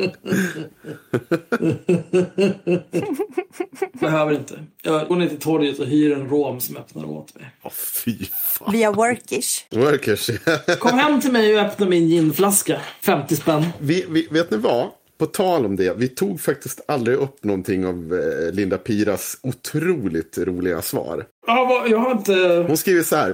Behöver 3.94 4.34
inte. 4.34 4.66
Jag 4.82 5.08
går 5.08 5.16
ner 5.16 5.28
till 5.28 5.40
torget 5.40 5.80
och 5.80 5.86
hyr 5.86 6.12
en 6.12 6.30
rom 6.30 6.60
som 6.60 6.78
öppnar 6.78 7.06
åt 7.06 7.36
mig. 7.36 7.56
Åh, 7.64 7.72
fy 7.72 8.18
fan. 8.60 8.72
Via 8.72 8.92
Workish. 8.92 9.66
Workers. 9.72 10.30
Kom 10.80 11.00
hem 11.00 11.22
till 11.22 11.32
mig 11.32 11.56
och 11.56 11.62
öppna 11.62 11.86
min 11.86 12.08
ginflaska. 12.08 12.82
50 13.02 13.36
spänn. 13.36 13.66
vi, 13.80 14.06
vi, 14.10 14.28
vet 14.32 14.52
ni 14.52 14.58
vad? 14.58 14.90
På 15.22 15.28
tal 15.28 15.66
om 15.66 15.76
det, 15.76 15.94
vi 15.98 16.08
tog 16.08 16.42
faktiskt 16.42 16.82
aldrig 16.86 17.18
upp 17.18 17.44
någonting 17.44 17.86
av 17.86 18.14
eh, 18.14 18.54
Linda 18.54 18.78
Piras 18.78 19.38
otroligt 19.44 20.38
roliga 20.38 20.82
svar. 20.82 21.26
Ja, 21.48 21.86
jag 21.90 21.98
har 21.98 22.12
inte... 22.12 22.66
Hon 22.68 22.78
skriver 22.78 23.04
så 23.04 23.16
här. 23.16 23.30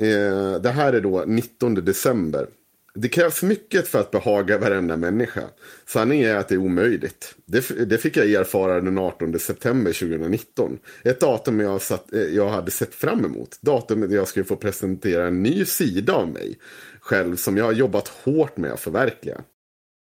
Eh, 0.00 0.60
det 0.60 0.70
här 0.70 0.92
är 0.92 1.00
då 1.00 1.24
19 1.26 1.74
december. 1.74 2.46
Det 2.94 3.08
krävs 3.08 3.42
mycket 3.42 3.88
för 3.88 4.00
att 4.00 4.10
behaga 4.10 4.58
varenda 4.58 4.96
människa. 4.96 5.42
Sanningen 5.86 6.30
är 6.30 6.36
att 6.36 6.48
det 6.48 6.54
är 6.54 6.58
omöjligt. 6.58 7.34
Det, 7.46 7.88
det 7.90 7.98
fick 7.98 8.16
jag 8.16 8.30
erfara 8.30 8.80
den 8.80 8.98
18 8.98 9.38
september 9.38 9.92
2019. 9.92 10.78
Ett 11.04 11.20
datum 11.20 11.60
jag, 11.60 11.82
satt, 11.82 12.12
eh, 12.12 12.22
jag 12.22 12.48
hade 12.48 12.70
sett 12.70 12.94
fram 12.94 13.24
emot. 13.24 13.58
Datumet 13.60 14.10
jag 14.10 14.28
skulle 14.28 14.44
få 14.44 14.56
presentera 14.56 15.26
en 15.26 15.42
ny 15.42 15.64
sida 15.64 16.12
av 16.12 16.28
mig 16.28 16.58
själv 17.00 17.36
som 17.36 17.56
jag 17.56 17.64
har 17.64 17.72
jobbat 17.72 18.08
hårt 18.08 18.56
med 18.56 18.72
att 18.72 18.80
förverkliga. 18.80 19.40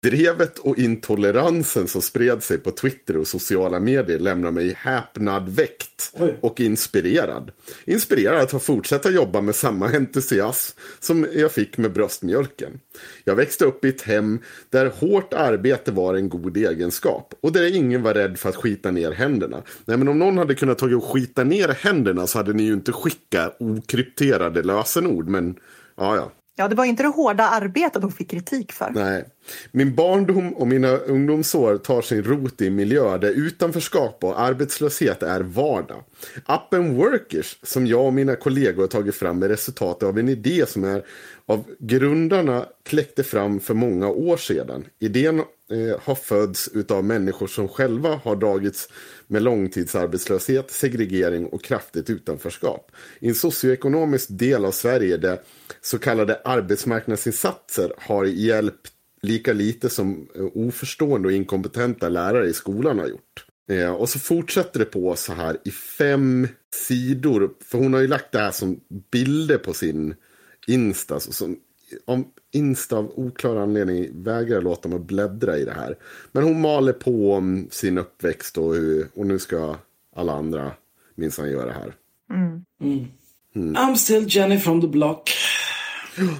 Drevet 0.04 0.60
och 0.60 0.78
intoleransen 0.78 1.88
som 1.88 2.02
spred 2.02 2.43
sig 2.43 2.58
på 2.58 2.72
Twitter 2.72 3.18
och 3.18 3.28
sociala 3.28 3.80
medier 3.80 4.20
lämnar 4.20 4.52
mig 4.52 4.74
häpnad 4.78 5.50
väckt 5.50 6.14
och 6.41 6.60
inspirerad. 6.60 7.52
Inspirerad 7.86 8.41
att 8.41 8.52
få 8.52 8.60
fortsätta 8.60 9.12
jobba 9.12 9.41
med 9.41 9.56
samma 9.56 9.88
entusiasm 9.88 10.80
som 11.00 11.28
jag 11.34 11.52
fick 11.52 11.78
med 11.78 11.93
bröstmjölken. 11.93 12.80
Jag 13.24 13.36
växte 13.36 13.66
upp 13.66 13.86
i 13.86 13.89
ett 13.89 14.02
hem 14.02 14.39
där 14.70 14.86
hårt 14.86 15.34
arbete 15.34 15.91
var 15.91 16.16
en 16.16 16.30
god 16.30 16.58
egenskap 16.58 17.34
och 17.41 17.52
där 17.52 17.76
ingen 17.76 18.04
var 18.04 18.14
rädd 18.14 18.39
för 18.39 18.50
att 18.50 18.56
skita 18.56 18.91
ner 18.91 19.12
händerna. 19.12 19.64
Nej, 19.86 19.98
men 19.98 20.08
om 20.08 20.20
någon 20.20 20.38
hade 20.38 20.56
kunnat 20.56 20.78
ta 20.78 20.86
och 20.86 21.04
skita 21.04 21.43
ner 21.43 21.68
händerna 21.68 22.28
så 22.28 22.38
hade 22.38 22.54
ni 22.54 22.64
ju 22.64 22.74
inte 22.74 22.91
skickat 22.91 23.58
okrypterade 23.60 24.64
lösenord, 24.64 25.28
men 25.28 25.56
ja, 25.95 26.16
ja. 26.16 26.32
Ja, 26.60 26.68
det 26.68 26.76
var 26.76 26.86
inte 26.86 27.04
det 27.04 27.10
hårda 27.10 27.43
arbetet 27.43 28.02
hon 28.02 28.12
fick 28.12 28.30
kritik 28.32 28.72
för. 28.72 28.91
Nej. 28.93 29.26
Min 29.72 29.95
barndom 29.95 30.54
och 30.54 30.68
mina 30.68 30.98
ungdomsår 30.98 31.78
tar 31.78 32.02
sin 32.02 32.24
rot 32.24 32.62
i 32.62 32.68
en 32.68 32.76
miljö 32.76 33.18
där 33.18 33.32
utanförskap 33.32 34.24
och 34.24 34.39
arbetslöshet 34.39 35.24
är 35.24 35.41
vardag. 35.41 36.04
Appen 36.45 36.95
Workers, 36.95 37.60
som 37.64 37.88
jag 37.88 38.06
och 38.06 38.14
mina 38.14 38.36
kollegor 38.36 38.82
har 38.82 38.88
tagit 38.88 39.16
fram, 39.16 39.43
är 39.43 39.50
resultatet 39.50 40.04
av 40.04 40.20
en 40.20 40.30
idé 40.30 40.66
som 40.68 40.84
är 40.84 41.04
av 41.45 41.64
grundarna 41.80 42.66
kläckte 42.84 43.24
fram 43.24 43.60
för 43.60 43.74
många 43.74 44.08
år 44.10 44.38
sedan. 44.38 44.86
Idén 45.00 45.39
eh, 45.39 46.00
har 46.02 46.16
fötts 46.16 46.70
av 46.89 47.04
människor 47.04 47.48
som 47.48 47.68
själva 47.68 48.20
har 48.24 48.36
dragits 48.36 48.89
med 49.28 49.41
långtidsarbetslöshet, 49.43 50.72
segregering 50.72 51.45
och 51.45 51.64
kraftigt 51.64 52.10
utanförskap. 52.10 52.91
I 53.20 53.28
en 53.28 53.36
socioekonomisk 53.36 54.28
del 54.30 54.66
av 54.66 54.72
Sverige 54.72 55.18
där 55.18 55.39
så 55.82 55.98
kallade 56.00 56.41
arbetsmarknadsinsatser 56.45 57.93
har 57.98 58.26
hjälpt 58.26 58.91
lika 59.22 59.53
lite 59.53 59.89
som 59.89 60.28
eh, 60.36 60.45
oförstående 60.53 61.28
och 61.28 61.34
inkompetenta 61.34 62.09
lärare 62.09 62.47
i 62.47 62.53
skolan 62.53 62.99
har 62.99 63.07
gjort. 63.07 63.45
Eh, 63.70 63.91
och 63.91 64.09
så 64.09 64.20
fortsätter 64.20 64.80
det 64.80 64.86
på 64.86 65.15
så 65.15 65.34
här 65.34 65.57
i 65.65 65.72
fem 65.72 66.47
sidor. 66.74 67.51
För 67.63 67.78
hon 67.78 67.93
har 67.93 68.01
ju 68.01 68.07
lagt 68.07 68.32
det 68.32 68.39
här 68.39 68.51
som 68.51 68.80
bilder 69.11 69.57
på 69.57 69.74
sin 69.74 70.15
Insta. 70.68 71.20
Så 71.20 71.34
som, 71.34 71.59
om 72.05 72.28
Insta 72.51 72.97
av 72.97 73.11
oklar 73.15 73.55
anledning 73.55 74.24
vägrar 74.24 74.61
låta 74.61 74.89
mig 74.89 74.99
bläddra 74.99 75.57
i 75.57 75.65
det 75.65 75.74
här. 75.74 75.95
Men 76.32 76.43
hon 76.43 76.61
maler 76.61 76.93
på 76.93 77.34
om 77.34 77.68
sin 77.72 77.97
uppväxt 77.97 78.57
och, 78.57 78.76
hur, 78.76 79.07
och 79.13 79.26
nu 79.26 79.39
ska 79.39 79.76
alla 80.15 80.34
andra 80.34 80.72
minsann 81.15 81.51
göra 81.51 81.65
det 81.65 81.74
här. 81.74 81.93
I'm 83.55 83.95
still 83.95 84.26
Jenny 84.28 84.59
from 84.59 84.82
the 84.82 84.88
block. 84.88 85.30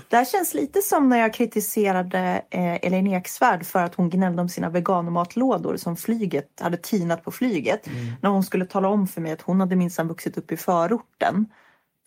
Det 0.10 0.16
här 0.16 0.26
känns 0.26 0.54
lite 0.54 0.82
som 0.82 1.10
när 1.10 1.18
jag 1.18 1.34
kritiserade 1.34 2.42
eh, 2.50 2.76
Elaine 2.76 3.14
Eksvärd 3.14 3.66
för 3.66 3.84
att 3.84 3.96
hon 3.96 4.10
gnällde 4.10 4.42
om 4.42 4.50
sina 4.50 4.70
veganmatlådor 4.70 5.78
som 5.78 5.98
flyget 5.98 6.60
hade 6.60 6.78
tinat 6.78 7.24
på 7.24 7.32
flyget. 7.32 7.88
När 8.22 8.30
hon 8.30 8.44
skulle 8.44 8.66
tala 8.66 8.88
om 8.88 9.08
för 9.08 9.22
mig 9.22 9.32
att 9.32 9.42
hon 9.42 9.60
hade 9.60 9.76
minsann 9.76 10.08
vuxit 10.08 10.38
upp 10.38 10.52
i 10.52 10.58
förorten. 10.58 11.46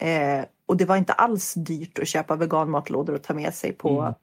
Eh, 0.00 0.44
och 0.66 0.76
det 0.76 0.84
var 0.84 0.96
inte 0.96 1.12
alls 1.12 1.54
dyrt 1.54 1.98
att 1.98 2.08
köpa 2.08 2.36
veganmatlådor 2.36 3.14
och 3.14 3.22
ta 3.22 3.34
med 3.34 3.54
sig 3.54 3.72
på, 3.72 4.14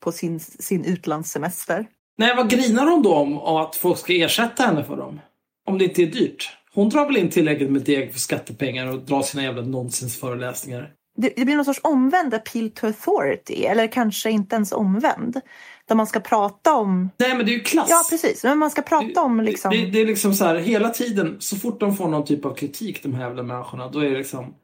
på 0.00 0.12
sin, 0.12 0.40
sin 0.40 0.84
utlandssemester. 0.84 1.86
Nej, 2.18 2.36
vad 2.36 2.50
grinar 2.50 2.86
hon 2.86 3.02
då 3.02 3.14
om 3.14 3.38
om 3.38 3.56
att 3.56 3.76
folk 3.76 3.98
ska 3.98 4.12
ersätta 4.12 4.62
henne 4.62 4.84
för 4.84 4.96
dem? 4.96 5.20
Om 5.66 5.78
det 5.78 5.84
inte 5.84 6.02
är 6.02 6.06
dyrt. 6.06 6.58
Hon 6.74 6.88
drar 6.88 7.06
väl 7.06 7.16
in 7.16 7.30
tillräckligt 7.30 7.70
med 7.70 7.82
deg 7.82 8.12
för 8.12 8.20
skattepengar 8.20 8.86
och 8.86 8.98
drar 8.98 9.22
sina 9.22 9.42
jävla 9.42 9.62
nonsensföreläsningar. 9.62 10.90
Det, 11.16 11.32
det 11.36 11.44
blir 11.44 11.56
någon 11.56 11.64
sorts 11.64 11.80
omvänd 11.84 12.34
appeal 12.34 12.70
to 12.70 12.86
authority, 12.86 13.64
eller 13.64 13.86
kanske 13.86 14.30
inte 14.30 14.56
ens 14.56 14.72
omvänd. 14.72 15.40
Där 15.88 15.94
man 15.94 16.06
ska 16.06 16.20
prata 16.20 16.74
om... 16.74 17.10
Nej, 17.18 17.36
men 17.36 17.46
det 17.46 17.52
är 17.52 17.54
ju 17.54 17.60
klass. 17.62 17.90
Ja, 17.90 18.02
precis. 18.10 18.44
Men 18.44 18.58
man 18.58 18.70
ska 18.70 18.82
prata 18.82 19.22
om 19.22 19.40
liksom... 19.40 19.70
Det, 19.70 19.86
det 19.86 20.00
är 20.00 20.06
liksom 20.06 20.34
så 20.34 20.44
här, 20.44 20.56
hela 20.56 20.88
tiden, 20.90 21.36
så 21.40 21.56
fort 21.56 21.80
de 21.80 21.96
får 21.96 22.08
någon 22.08 22.24
typ 22.24 22.44
av 22.44 22.54
kritik, 22.54 23.02
de 23.02 23.14
här 23.14 23.24
jävla 23.24 23.42
människorna, 23.42 23.88
då 23.88 23.98
är 23.98 24.10
det 24.10 24.16
liksom 24.18 24.54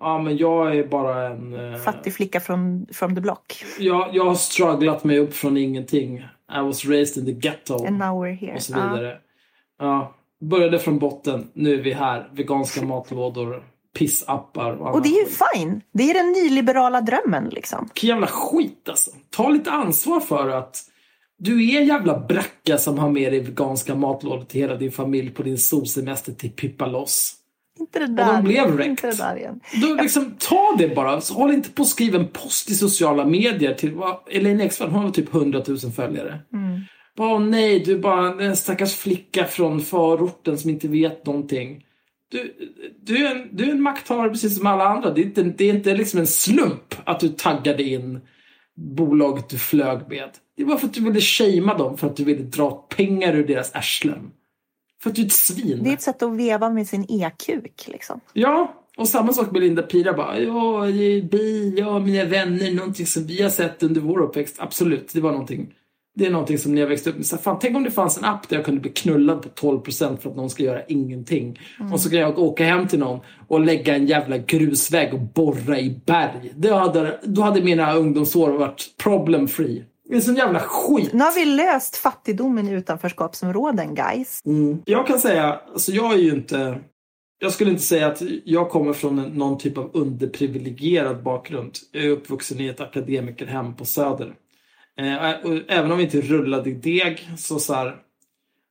Ja, 0.00 0.18
men 0.22 0.36
jag 0.36 0.76
är 0.76 0.84
bara 0.86 1.26
en... 1.26 1.72
eh, 1.74 1.80
Fattig 1.80 2.14
flicka 2.14 2.40
från 2.40 2.86
from 2.92 3.14
the 3.14 3.20
block. 3.20 3.64
Jag, 3.78 4.08
jag 4.12 4.24
har 4.24 4.34
strugglat 4.34 5.04
mig 5.04 5.18
upp 5.18 5.34
från 5.34 5.56
ingenting. 5.56 6.16
I 6.58 6.60
was 6.62 6.84
raised 6.84 7.18
in 7.28 7.34
the 7.40 7.48
ghetto. 7.48 7.86
And 7.86 7.98
now 7.98 8.24
we're 8.24 8.34
here. 8.36 8.54
och 8.54 8.62
så 8.62 8.72
Ja. 8.72 8.88
vidare. 8.92 9.16
Ja. 9.78 10.14
Började 10.40 10.78
från 10.78 10.98
botten, 10.98 11.50
nu 11.54 11.74
är 11.74 11.82
vi 11.82 11.92
här. 11.92 12.28
Veganska 12.32 12.82
matlådor, 12.86 13.62
pissappar 13.98 14.70
och. 14.72 14.94
Och 14.94 15.02
det 15.02 15.08
är 15.08 15.20
ju 15.24 15.26
fine. 15.28 15.80
Det 15.92 16.10
är 16.10 16.14
den 16.14 16.32
nyliberala 16.32 17.00
drömmen 17.00 17.48
liksom. 17.48 17.84
Vilken 17.94 18.08
jävla 18.08 18.26
skit 18.26 18.88
alltså. 18.88 19.10
Ta 19.30 19.48
lite 19.48 19.70
ansvar 19.70 20.20
för 20.20 20.48
att 20.48 20.76
du 21.38 21.70
är 21.74 21.80
en 21.80 21.86
jävla 21.86 22.18
bracka 22.18 22.78
som 22.78 22.98
har 22.98 23.10
med 23.10 23.32
dig 23.32 23.40
veganska 23.40 23.94
matlådor 23.94 24.44
till 24.44 24.60
hela 24.60 24.74
din 24.76 24.92
familj 24.92 25.30
på 25.30 25.42
din 25.42 25.58
solsemester 25.58 26.32
till 26.32 26.50
Pippa 26.50 26.86
Loss. 26.86 27.34
Inte 27.78 27.98
det 27.98 28.06
de 28.06 28.14
där, 28.16 28.42
blev 28.42 28.54
igen. 28.56 28.76
wrecked. 28.76 28.90
inte 28.90 29.06
det 29.06 29.16
där 29.16 29.36
igen. 29.36 29.60
Då 29.82 29.94
liksom, 30.02 30.34
ta 30.38 30.74
det 30.78 30.94
bara. 30.94 31.20
Så 31.20 31.34
håll 31.34 31.50
inte 31.52 31.70
på 31.70 31.82
att 31.82 31.88
skriva 31.88 32.18
en 32.18 32.28
post 32.28 32.70
i 32.70 32.74
sociala 32.74 33.24
medier 33.24 33.74
till 33.74 33.94
vad, 33.94 34.16
Elaine 34.30 34.60
Eksvärd, 34.60 34.90
hon 34.90 35.04
har 35.04 35.10
typ 35.10 35.34
100 35.34 35.62
000 35.68 35.78
följare. 35.78 36.38
Bara, 37.16 37.32
"Åh 37.34 37.40
nej, 37.40 37.78
du 37.80 37.92
är 37.92 37.98
bara 37.98 38.42
en 38.44 38.56
stackars 38.56 38.94
flicka 38.94 39.44
från 39.44 39.80
förorten 39.80 40.58
som 40.58 40.70
inte 40.70 40.88
vet 40.88 41.26
någonting. 41.26 41.84
Du, 42.34 42.54
du, 43.00 43.26
är 43.26 43.34
en, 43.34 43.56
du 43.56 43.64
är 43.64 43.70
en 43.70 43.82
makthavare 43.82 44.30
precis 44.30 44.56
som 44.56 44.66
alla 44.66 44.84
andra. 44.84 45.10
Det 45.10 45.20
är 45.20 45.24
inte, 45.24 45.42
det 45.42 45.64
är 45.64 45.74
inte 45.74 45.94
liksom 45.94 46.20
en 46.20 46.26
slump 46.26 46.94
att 47.04 47.20
du 47.20 47.28
taggade 47.28 47.82
in 47.82 48.20
bolaget 48.76 49.48
du 49.48 49.58
flög 49.58 50.08
med. 50.08 50.30
Det 50.56 50.64
var 50.64 50.76
för 50.76 50.86
att 50.86 50.94
du 50.94 51.04
ville 51.04 51.20
shamea 51.20 51.74
dem, 51.74 51.96
för 51.96 52.06
att 52.06 52.16
du 52.16 52.24
ville 52.24 52.42
dra 52.42 52.70
pengar 52.70 53.34
ur 53.34 53.46
deras 53.46 53.74
arslen. 53.74 54.30
För 55.02 55.10
att 55.10 55.16
du 55.16 55.22
är 55.22 55.26
ett 55.26 55.32
svin. 55.32 55.80
Det 55.82 55.90
är 55.90 55.94
ett 55.94 56.02
sätt 56.02 56.22
att 56.22 56.36
veva 56.36 56.70
med 56.70 56.86
sin 56.86 57.06
e-kuk 57.08 57.84
liksom. 57.86 58.20
Ja, 58.32 58.74
och 58.96 59.08
samma 59.08 59.32
sak 59.32 59.50
med 59.50 59.62
Linda 59.62 59.82
Pira 59.82 60.12
bara. 60.12 60.38
Ja, 60.38 60.86
det 60.86 61.02
är 61.02 61.22
bi, 61.22 61.74
ja, 61.78 61.98
mina 61.98 62.24
vänner, 62.24 62.74
någonting 62.74 63.06
som 63.06 63.26
vi 63.26 63.42
har 63.42 63.50
sett 63.50 63.82
under 63.82 64.00
vår 64.00 64.20
uppväxt. 64.20 64.56
Absolut, 64.58 65.12
det 65.12 65.20
var 65.20 65.30
någonting. 65.30 65.74
Det 66.16 66.26
är 66.26 66.30
någonting 66.30 66.58
som 66.58 66.74
ni 66.74 66.80
har 66.80 66.88
växt 66.88 67.06
upp 67.06 67.16
med. 67.16 67.26
Så 67.26 67.36
fan, 67.36 67.58
tänk 67.60 67.76
om 67.76 67.84
det 67.84 67.90
fanns 67.90 68.18
en 68.18 68.24
app 68.24 68.48
där 68.48 68.56
jag 68.56 68.64
kunde 68.64 68.80
bli 68.80 68.90
knullad 68.90 69.42
på 69.42 69.48
12% 69.48 70.16
för 70.16 70.30
att 70.30 70.36
någon 70.36 70.50
ska 70.50 70.62
göra 70.62 70.84
ingenting. 70.84 71.60
Och 71.92 72.00
så 72.00 72.10
kan 72.10 72.18
jag 72.18 72.38
åka 72.38 72.64
hem 72.64 72.88
till 72.88 72.98
någon 72.98 73.20
och 73.48 73.60
lägga 73.60 73.94
en 73.94 74.06
jävla 74.06 74.38
grusväg 74.38 75.14
och 75.14 75.20
borra 75.20 75.80
i 75.80 76.00
berg. 76.06 76.52
Det 76.56 76.74
hade, 76.74 77.20
då 77.22 77.42
hade 77.42 77.62
mina 77.62 77.94
ungdomsår 77.94 78.50
varit 78.50 78.94
problem 79.02 79.48
free. 79.48 79.84
Det 80.08 80.16
är 80.16 80.20
sån 80.20 80.34
jävla 80.34 80.60
skit. 80.60 81.12
Nu 81.12 81.24
har 81.24 81.34
vi 81.34 81.44
löst 81.44 81.96
fattigdomen 81.96 82.68
i 82.68 82.72
utanförskapsområden 82.72 83.94
guys. 83.94 84.40
Jag 84.84 85.06
kan 85.06 85.18
säga, 85.18 85.60
alltså 85.72 85.92
jag 85.92 86.12
är 86.12 86.18
ju 86.18 86.30
inte... 86.30 86.80
Jag 87.38 87.52
skulle 87.52 87.70
inte 87.70 87.82
säga 87.82 88.06
att 88.06 88.22
jag 88.44 88.70
kommer 88.70 88.92
från 88.92 89.16
någon 89.16 89.58
typ 89.58 89.78
av 89.78 89.90
underprivilegierad 89.94 91.22
bakgrund. 91.22 91.72
Jag 91.92 92.04
är 92.04 92.10
uppvuxen 92.10 92.60
i 92.60 92.66
ett 92.66 92.80
akademikerhem 92.80 93.74
på 93.74 93.84
Söder. 93.84 94.34
Eh, 94.98 95.34
även 95.68 95.92
om 95.92 95.98
vi 95.98 96.04
inte 96.04 96.20
rullade 96.20 96.70
i 96.70 96.74
deg 96.74 97.28
så 97.38 97.58
så 97.58 97.74
här, 97.74 97.96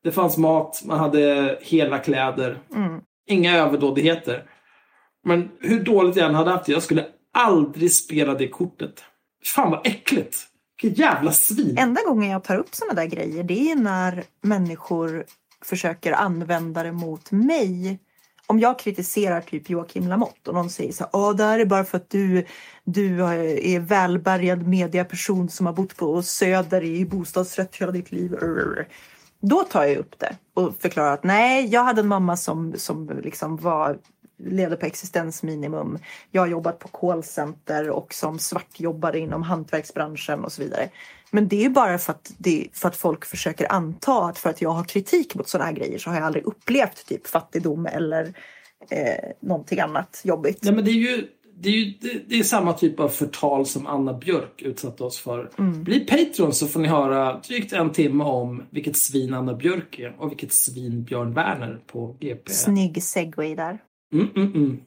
Det 0.03 0.11
fanns 0.11 0.37
mat, 0.37 0.81
man 0.85 0.99
hade 0.99 1.57
hela 1.61 1.99
kläder. 1.99 2.59
Inga 3.27 3.57
överdådigheter. 3.57 4.43
Men 5.25 5.51
hur 5.59 5.83
dåligt 5.83 6.15
jag 6.15 6.29
än 6.29 6.35
hade 6.35 6.51
haft 6.51 6.65
det, 6.65 6.71
jag 6.71 6.83
skulle 6.83 7.05
aldrig 7.33 7.91
spela 7.91 8.33
det 8.33 8.47
kortet. 8.47 9.03
Fan 9.45 9.71
vad 9.71 9.87
äckligt. 9.87 10.37
Vilket 10.81 10.99
jävla 10.99 11.31
svin. 11.31 11.77
Enda 11.77 12.01
gången 12.01 12.29
jag 12.29 12.43
tar 12.43 12.57
upp 12.57 12.75
såna 12.75 12.93
där 12.93 13.05
grejer 13.05 13.43
det 13.43 13.71
är 13.71 13.75
när 13.75 14.23
människor 14.41 15.25
försöker 15.65 16.11
använda 16.11 16.83
det 16.83 16.91
mot 16.91 17.31
mig. 17.31 17.99
Om 18.47 18.59
jag 18.59 18.79
kritiserar 18.79 19.41
typ 19.41 19.69
Joakim 19.69 20.07
Lamotte 20.07 20.49
och 20.49 20.53
någon 20.53 20.69
säger 20.69 20.91
så 20.91 21.03
här, 21.13 21.33
det 21.33 21.43
här 21.43 21.59
är 21.59 21.65
bara 21.65 21.83
för 21.83 21.97
att 21.97 22.09
du, 22.09 22.45
du 22.83 23.21
eh, 23.21 23.75
är 23.75 23.79
välbärgad 23.79 24.67
mediaperson 24.67 25.49
som 25.49 25.65
har 25.65 25.73
bott 25.73 25.97
på 25.97 26.23
Söder 26.23 26.83
i 26.83 27.05
bostadsrätt 27.05 27.75
hela 27.75 27.91
ditt 27.91 28.11
liv. 28.11 28.35
Då 29.39 29.63
tar 29.63 29.83
jag 29.83 29.97
upp 29.97 30.19
det 30.19 30.37
och 30.53 30.75
förklarar 30.79 31.13
att 31.13 31.23
nej, 31.23 31.65
jag 31.65 31.83
hade 31.83 32.01
en 32.01 32.07
mamma 32.07 32.37
som, 32.37 32.73
som 32.77 33.19
liksom 33.23 33.57
var 33.57 33.97
levde 34.37 34.75
på 34.75 34.85
existensminimum. 34.85 35.97
Jag 36.31 36.41
har 36.41 36.47
jobbat 36.47 36.79
på 36.79 36.87
callcenter 36.87 37.89
och 37.89 38.13
som 38.13 38.39
svartjobbare 38.39 39.19
inom 39.19 39.43
hantverksbranschen 39.43 40.43
och 40.43 40.51
så 40.51 40.61
vidare. 40.61 40.89
Men 41.33 41.47
det 41.47 41.65
är 41.65 41.69
bara 41.69 41.97
för 41.97 42.13
att, 42.13 42.33
det, 42.37 42.67
för 42.73 42.87
att 42.87 42.95
folk 42.95 43.25
försöker 43.25 43.71
anta 43.71 44.25
att 44.25 44.37
för 44.37 44.49
att 44.49 44.61
jag 44.61 44.69
har 44.69 44.83
kritik 44.83 45.35
mot 45.35 45.47
sådana 45.47 45.65
här 45.65 45.75
grejer 45.75 45.97
så 45.97 46.09
har 46.09 46.17
jag 46.17 46.25
aldrig 46.25 46.45
upplevt 46.45 47.07
typ 47.07 47.27
fattigdom 47.27 47.85
eller 47.85 48.33
eh, 48.89 49.31
någonting 49.41 49.79
annat 49.79 50.21
jobbigt. 50.23 50.59
Ja, 50.61 50.71
men 50.71 50.85
det 50.85 50.91
är 50.91 50.93
ju, 50.93 51.27
det 51.55 51.69
är, 51.69 51.73
ju 51.73 51.93
det, 52.01 52.23
det 52.27 52.39
är 52.39 52.43
samma 52.43 52.73
typ 52.73 52.99
av 52.99 53.09
förtal 53.09 53.65
som 53.65 53.87
Anna 53.87 54.13
Björk 54.13 54.61
utsatte 54.61 55.03
oss 55.03 55.19
för. 55.19 55.51
Bli 55.83 55.99
Patreon 55.99 56.53
så 56.53 56.67
får 56.67 56.79
ni 56.79 56.87
höra 56.87 57.39
drygt 57.47 57.73
en 57.73 57.91
timme 57.91 58.23
om 58.23 58.63
vilket 58.69 58.97
svin 58.97 59.33
Anna 59.33 59.53
Björk 59.53 59.99
är 59.99 60.15
och 60.19 60.31
vilket 60.31 60.53
svin 60.53 61.03
Björn 61.03 61.33
Werner 61.33 61.79
på 61.87 62.17
GP. 62.19 62.51
Snygg 62.51 63.03
segway 63.03 63.55
där. 63.55 63.79
Mm, 64.13 64.27
mm, 64.35 64.53
mm. 64.53 64.79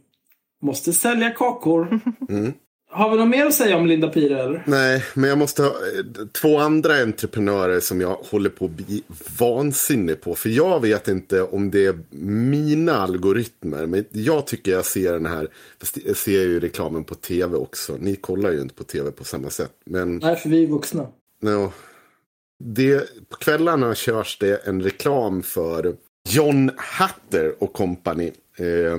Måste 0.62 0.92
sälja 0.92 1.30
kakor. 1.30 2.00
Har 2.96 3.10
vi 3.10 3.16
något 3.16 3.28
mer 3.28 3.46
att 3.46 3.54
säga 3.54 3.76
om 3.76 3.86
Linda 3.86 4.12
eller? 4.12 4.62
Nej, 4.66 5.04
men 5.14 5.30
jag 5.30 5.38
måste 5.38 5.62
ha 5.62 5.68
eh, 5.68 6.26
två 6.32 6.58
andra 6.58 6.94
entreprenörer 7.02 7.80
som 7.80 8.00
jag 8.00 8.14
håller 8.14 8.50
på 8.50 8.64
att 8.64 8.70
bli 8.70 9.02
vansinnig 9.38 10.20
på. 10.20 10.34
För 10.34 10.48
jag 10.48 10.80
vet 10.80 11.08
inte 11.08 11.42
om 11.42 11.70
det 11.70 11.86
är 11.86 11.98
mina 12.20 12.96
algoritmer. 12.96 13.86
Men 13.86 14.04
jag 14.12 14.46
tycker 14.46 14.72
jag 14.72 14.84
ser 14.84 15.12
den 15.12 15.26
här, 15.26 15.48
fast 15.80 15.98
jag 16.04 16.16
ser 16.16 16.42
ju 16.42 16.60
reklamen 16.60 17.04
på 17.04 17.14
tv 17.14 17.56
också. 17.56 17.96
Ni 18.00 18.16
kollar 18.16 18.50
ju 18.50 18.60
inte 18.60 18.74
på 18.74 18.84
tv 18.84 19.10
på 19.10 19.24
samma 19.24 19.50
sätt. 19.50 19.72
Men 19.84 20.16
Nej, 20.16 20.36
för 20.36 20.48
vi 20.48 20.64
är 20.64 20.68
vuxna. 20.68 21.06
no, 21.42 21.72
det, 22.64 23.28
på 23.28 23.36
kvällarna 23.36 23.94
körs 23.94 24.38
det 24.38 24.66
en 24.66 24.82
reklam 24.82 25.42
för 25.42 25.96
John 26.28 26.70
Hatter 26.76 27.54
och 27.58 27.72
company. 27.72 28.32
Eh, 28.58 28.98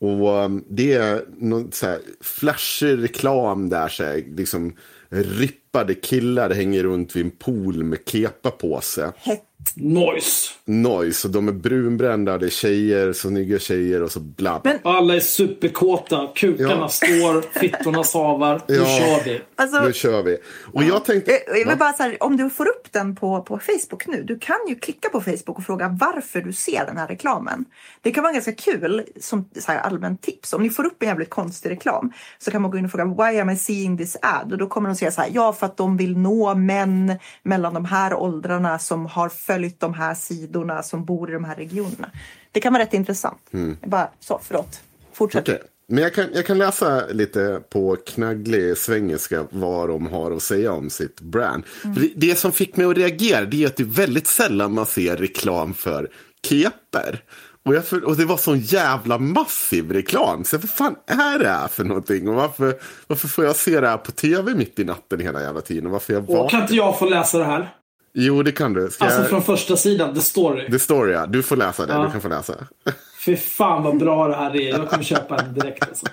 och 0.00 0.44
um, 0.44 0.64
det 0.68 0.92
är 0.92 1.24
någon 1.38 1.72
så 1.72 1.86
här 1.86 2.00
flashig 2.20 3.02
reklam 3.02 3.68
där 3.68 3.88
så 3.88 4.04
här, 4.04 4.24
liksom 4.36 4.76
rippade 5.08 5.94
killar 5.94 6.50
hänger 6.50 6.82
runt 6.82 7.16
vid 7.16 7.24
en 7.24 7.30
pool 7.30 7.84
med 7.84 7.98
kepa 8.06 8.50
på 8.50 8.80
sig. 8.80 9.10
Hett. 9.16 9.49
Noise. 9.74 10.50
Noise, 10.64 11.28
och 11.28 11.32
de 11.34 11.48
är 11.48 11.52
brunbrända, 11.52 12.38
det 12.38 12.46
är 12.46 12.50
tjejer, 12.50 13.12
så 13.12 13.28
snygga 13.28 13.58
tjejer 13.58 14.02
och 14.02 14.10
så 14.12 14.20
bla. 14.20 14.60
Men- 14.64 14.78
Alla 14.82 15.14
är 15.16 15.20
superkåta. 15.20 16.28
Kukarna 16.34 16.70
Ja. 16.70 16.88
står, 16.88 17.58
fittorna 17.60 18.04
savar. 18.04 18.62
Nu 18.68 18.74
Ja. 18.74 18.84
kör 18.84 19.24
vi. 19.24 19.40
Alltså, 19.56 19.84
Nu 19.84 19.92
kör 19.92 20.22
vi. 20.22 20.36
Och 20.72 20.82
jag 20.84 21.04
tänkte... 21.04 21.30
Jag 21.30 21.58
jag 21.60 21.66
vill 21.68 21.78
bara 21.78 21.92
så 21.92 22.02
här, 22.02 22.16
om 22.22 22.36
du 22.36 22.50
får 22.50 22.68
upp 22.68 22.88
den 22.92 23.16
på, 23.16 23.42
på 23.42 23.58
Facebook 23.58 24.06
nu, 24.06 24.22
du 24.22 24.38
kan 24.38 24.56
ju 24.68 24.74
klicka 24.74 25.08
på 25.08 25.20
Facebook 25.20 25.58
och 25.58 25.64
fråga 25.64 25.96
varför 26.00 26.40
du 26.40 26.52
ser 26.52 26.86
den 26.86 26.96
här 26.96 27.06
reklamen. 27.08 27.64
Det 28.02 28.10
kan 28.10 28.22
vara 28.22 28.32
ganska 28.32 28.52
kul 28.52 29.02
som 29.20 29.48
så 29.58 29.72
här, 29.72 29.78
allmänt 29.78 30.22
tips. 30.22 30.52
Om 30.52 30.62
ni 30.62 30.70
får 30.70 30.84
upp 30.86 31.02
en 31.02 31.08
jävligt 31.08 31.30
konstig 31.30 31.70
reklam 31.70 32.12
så 32.38 32.50
kan 32.50 32.62
man 32.62 32.70
gå 32.70 32.78
in 32.78 32.84
och 32.84 32.90
fråga 32.90 33.04
why 33.04 33.38
am 33.40 33.50
I 33.50 33.56
seeing 33.56 33.98
this 33.98 34.16
ad? 34.22 34.52
Och 34.52 34.58
då 34.58 34.66
kommer 34.66 34.88
de 34.88 34.94
säga 34.96 35.10
så 35.10 35.20
här, 35.20 35.30
ja 35.32 35.52
för 35.52 35.66
att 35.66 35.76
de 35.76 35.96
vill 35.96 36.18
nå 36.18 36.54
män 36.54 37.18
mellan 37.42 37.74
de 37.74 37.84
här 37.84 38.14
åldrarna 38.14 38.78
som 38.78 39.06
har 39.06 39.28
följt 39.50 39.80
de 39.80 39.94
här 39.94 40.14
sidorna 40.14 40.82
som 40.82 41.04
bor 41.04 41.30
i 41.30 41.32
de 41.32 41.44
här 41.44 41.56
regionerna. 41.56 42.10
Det 42.52 42.60
kan 42.60 42.72
vara 42.72 42.82
rätt 42.82 42.94
intressant. 42.94 43.50
Bara 43.84 44.08
så, 44.20 44.40
förlåt. 44.42 44.80
Fortsätt. 45.12 45.42
Okej. 45.48 45.62
Men 45.88 46.02
jag 46.02 46.14
kan, 46.14 46.26
jag 46.34 46.46
kan 46.46 46.58
läsa 46.58 47.06
lite 47.06 47.62
på 47.70 47.96
knagglig 47.96 48.76
svengelska 48.76 49.46
vad 49.50 49.88
de 49.88 50.06
har 50.06 50.30
att 50.30 50.42
säga 50.42 50.72
om 50.72 50.90
sitt 50.90 51.20
brand. 51.20 51.66
För 51.66 52.00
det, 52.00 52.12
det 52.16 52.38
som 52.38 52.52
fick 52.52 52.76
mig 52.76 52.86
att 52.86 52.96
reagera 52.96 53.44
det 53.44 53.62
är 53.62 53.66
att 53.66 53.76
det 53.76 53.82
är 53.82 53.84
väldigt 53.84 54.26
sällan 54.26 54.74
man 54.74 54.86
ser 54.86 55.16
reklam 55.16 55.74
för 55.74 56.08
keper. 56.46 57.22
Och, 57.64 57.74
jag 57.74 57.84
och 58.04 58.16
det 58.16 58.24
var 58.24 58.36
sån 58.36 58.58
jävla 58.58 59.18
massiv 59.18 59.92
reklam. 59.92 60.44
Så 60.44 60.58
vad 60.58 60.70
fan 60.70 60.96
är 61.06 61.38
det 61.38 61.48
här 61.48 61.68
för 61.68 61.84
någonting? 61.84 62.28
Och 62.28 62.34
varför, 62.34 62.74
varför 63.06 63.28
får 63.28 63.44
jag 63.44 63.56
se 63.56 63.80
det 63.80 63.88
här 63.88 63.96
på 63.96 64.12
tv 64.12 64.54
mitt 64.54 64.78
i 64.78 64.84
natten 64.84 65.20
hela 65.20 65.42
jävla 65.42 65.60
tiden? 65.60 65.86
Och 65.86 65.92
varför 65.92 66.12
jag 66.12 66.30
Och 66.30 66.50
kan 66.50 66.62
inte 66.62 66.74
jag 66.74 66.98
få 66.98 67.08
läsa 67.08 67.38
det 67.38 67.44
här? 67.44 67.74
Jo, 68.12 68.42
det 68.42 68.52
kan 68.52 68.72
du. 68.72 68.90
Ska 68.90 69.04
Alltså 69.04 69.20
jag... 69.20 69.28
från 69.30 69.42
första 69.42 69.76
sidan, 69.76 70.14
the 70.14 70.20
story. 70.20 70.70
The 70.70 70.78
story, 70.78 71.12
ja. 71.12 71.26
Du 71.26 71.42
får 71.42 71.56
läsa 71.56 71.86
det. 71.86 71.92
Ja. 71.92 72.04
Du 72.04 72.10
kan 72.10 72.20
få 72.20 72.28
läsa. 72.28 72.54
Fy 73.24 73.36
fan 73.36 73.82
vad 73.82 73.98
bra 73.98 74.28
det 74.28 74.36
här 74.36 74.56
är. 74.56 74.68
Jag 74.68 74.88
kommer 74.88 75.04
köpa 75.04 75.36
den 75.36 75.54
direkt 75.54 75.88
alltså. 75.88 76.06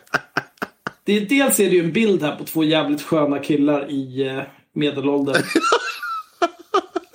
Det 1.03 1.17
är, 1.17 1.21
dels 1.21 1.59
är 1.59 1.69
det 1.69 1.75
ju 1.75 1.83
en 1.83 1.91
bild 1.93 2.23
här 2.23 2.35
på 2.35 2.43
två 2.43 2.63
jävligt 2.63 3.01
sköna 3.01 3.39
killar 3.39 3.91
i 3.91 4.27
eh, 4.27 4.41
medelåldern. 4.73 5.43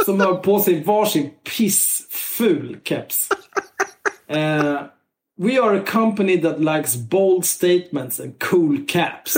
Som 0.05 0.21
har 0.21 0.35
på 0.35 0.61
sig 0.61 0.85
varsin 0.85 1.31
pissful 1.57 2.77
keps. 2.85 3.29
Eh, 4.29 4.81
We 5.39 5.59
are 5.59 5.75
a 5.75 5.83
company 5.83 6.37
that 6.37 6.61
likes 6.61 6.95
bold 6.95 7.47
statements 7.47 8.21
and 8.21 8.39
cool 8.39 8.83
caps. 8.83 9.37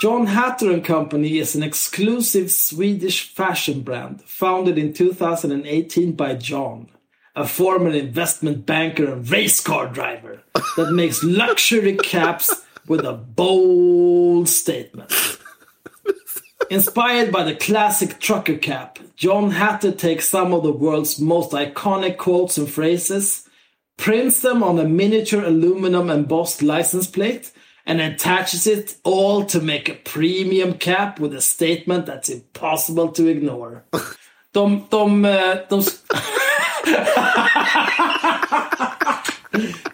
John 0.00 0.26
Hatter 0.26 0.72
and 0.72 0.82
Company 0.82 1.38
is 1.38 1.54
an 1.54 1.62
exclusive 1.62 2.50
Swedish 2.50 3.30
fashion 3.30 3.82
brand 3.82 4.22
founded 4.22 4.78
in 4.78 4.94
2018 4.94 6.12
by 6.12 6.34
John, 6.36 6.88
a 7.36 7.46
former 7.46 7.90
investment 7.90 8.64
banker 8.64 9.12
and 9.12 9.28
race 9.28 9.60
car 9.60 9.86
driver 9.86 10.42
that 10.78 10.92
makes 10.92 11.22
luxury 11.22 11.96
caps 11.96 12.64
with 12.86 13.04
a 13.04 13.12
bold 13.12 14.48
statement. 14.48 15.12
Inspired 16.70 17.30
by 17.30 17.44
the 17.44 17.54
classic 17.54 18.18
trucker 18.18 18.56
cap, 18.56 18.98
John 19.14 19.50
Hatter 19.50 19.92
takes 19.92 20.26
some 20.26 20.54
of 20.54 20.62
the 20.62 20.72
world's 20.72 21.20
most 21.20 21.52
iconic 21.52 22.16
quotes 22.16 22.56
and 22.56 22.68
phrases, 22.68 23.43
prints 23.96 24.40
them 24.40 24.62
on 24.62 24.78
a 24.78 24.84
miniature 24.84 25.44
aluminum 25.44 26.10
embossed 26.10 26.62
license 26.62 27.06
plate, 27.06 27.52
and 27.86 28.00
attaches 28.00 28.66
it 28.66 28.96
all 29.04 29.44
to 29.44 29.60
make 29.60 29.88
a 29.88 29.94
premium 29.94 30.74
cap 30.74 31.20
with 31.20 31.34
a 31.34 31.40
statement 31.40 32.06
that's 32.06 32.30
impossible 32.30 33.08
to 33.08 33.26
ignore. 33.26 33.84
De, 34.52 34.86
de, 34.90 35.22
de... 35.68 35.82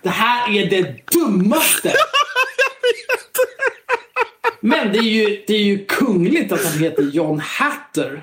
Det 0.03 0.09
här 0.09 0.57
är 0.57 0.71
det 0.71 1.07
dummaste! 1.13 1.95
Men 4.61 4.93
det 4.93 4.99
är 4.99 5.03
ju, 5.03 5.45
det 5.47 5.55
är 5.55 5.63
ju 5.63 5.85
kungligt 5.85 6.53
att 6.53 6.65
han 6.65 6.79
heter 6.79 7.03
John 7.03 7.41
Hatter. 7.41 8.21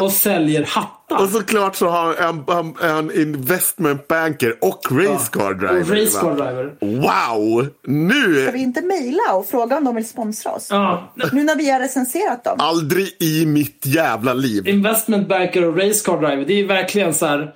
Och 0.00 0.12
säljer 0.12 0.64
hattar. 0.64 1.22
Och 1.22 1.28
såklart 1.28 1.76
så 1.76 1.88
har 1.88 2.14
han, 2.18 2.44
han, 2.48 2.74
han 2.80 3.10
investment 3.10 4.08
banker 4.08 4.56
och 4.64 4.80
race 4.90 5.30
car 5.32 5.54
driver. 5.54 5.80
Och 5.80 5.88
race 5.90 6.20
car 6.20 6.30
va? 6.30 6.44
driver. 6.44 6.76
Wow! 6.80 7.68
Nu! 7.86 8.42
Ska 8.42 8.52
vi 8.52 8.58
inte 8.62 8.82
mejla 8.82 9.22
och 9.34 9.48
fråga 9.48 9.76
om 9.76 9.84
de 9.84 9.94
vill 9.94 10.08
sponsra 10.08 10.52
oss? 10.52 10.66
Ja, 10.70 11.12
Nu 11.32 11.42
när 11.42 11.56
vi 11.56 11.70
har 11.70 11.80
recenserat 11.80 12.44
dem. 12.44 12.56
Aldrig 12.60 13.16
i 13.20 13.46
mitt 13.46 13.86
jävla 13.86 14.34
liv. 14.34 14.68
investment 14.68 15.28
banker 15.28 15.64
och 15.64 15.76
race 15.76 16.04
car 16.06 16.18
driver. 16.20 16.44
Det 16.44 16.60
är 16.60 16.66
verkligen 16.66 17.14
så 17.14 17.26
här. 17.26 17.54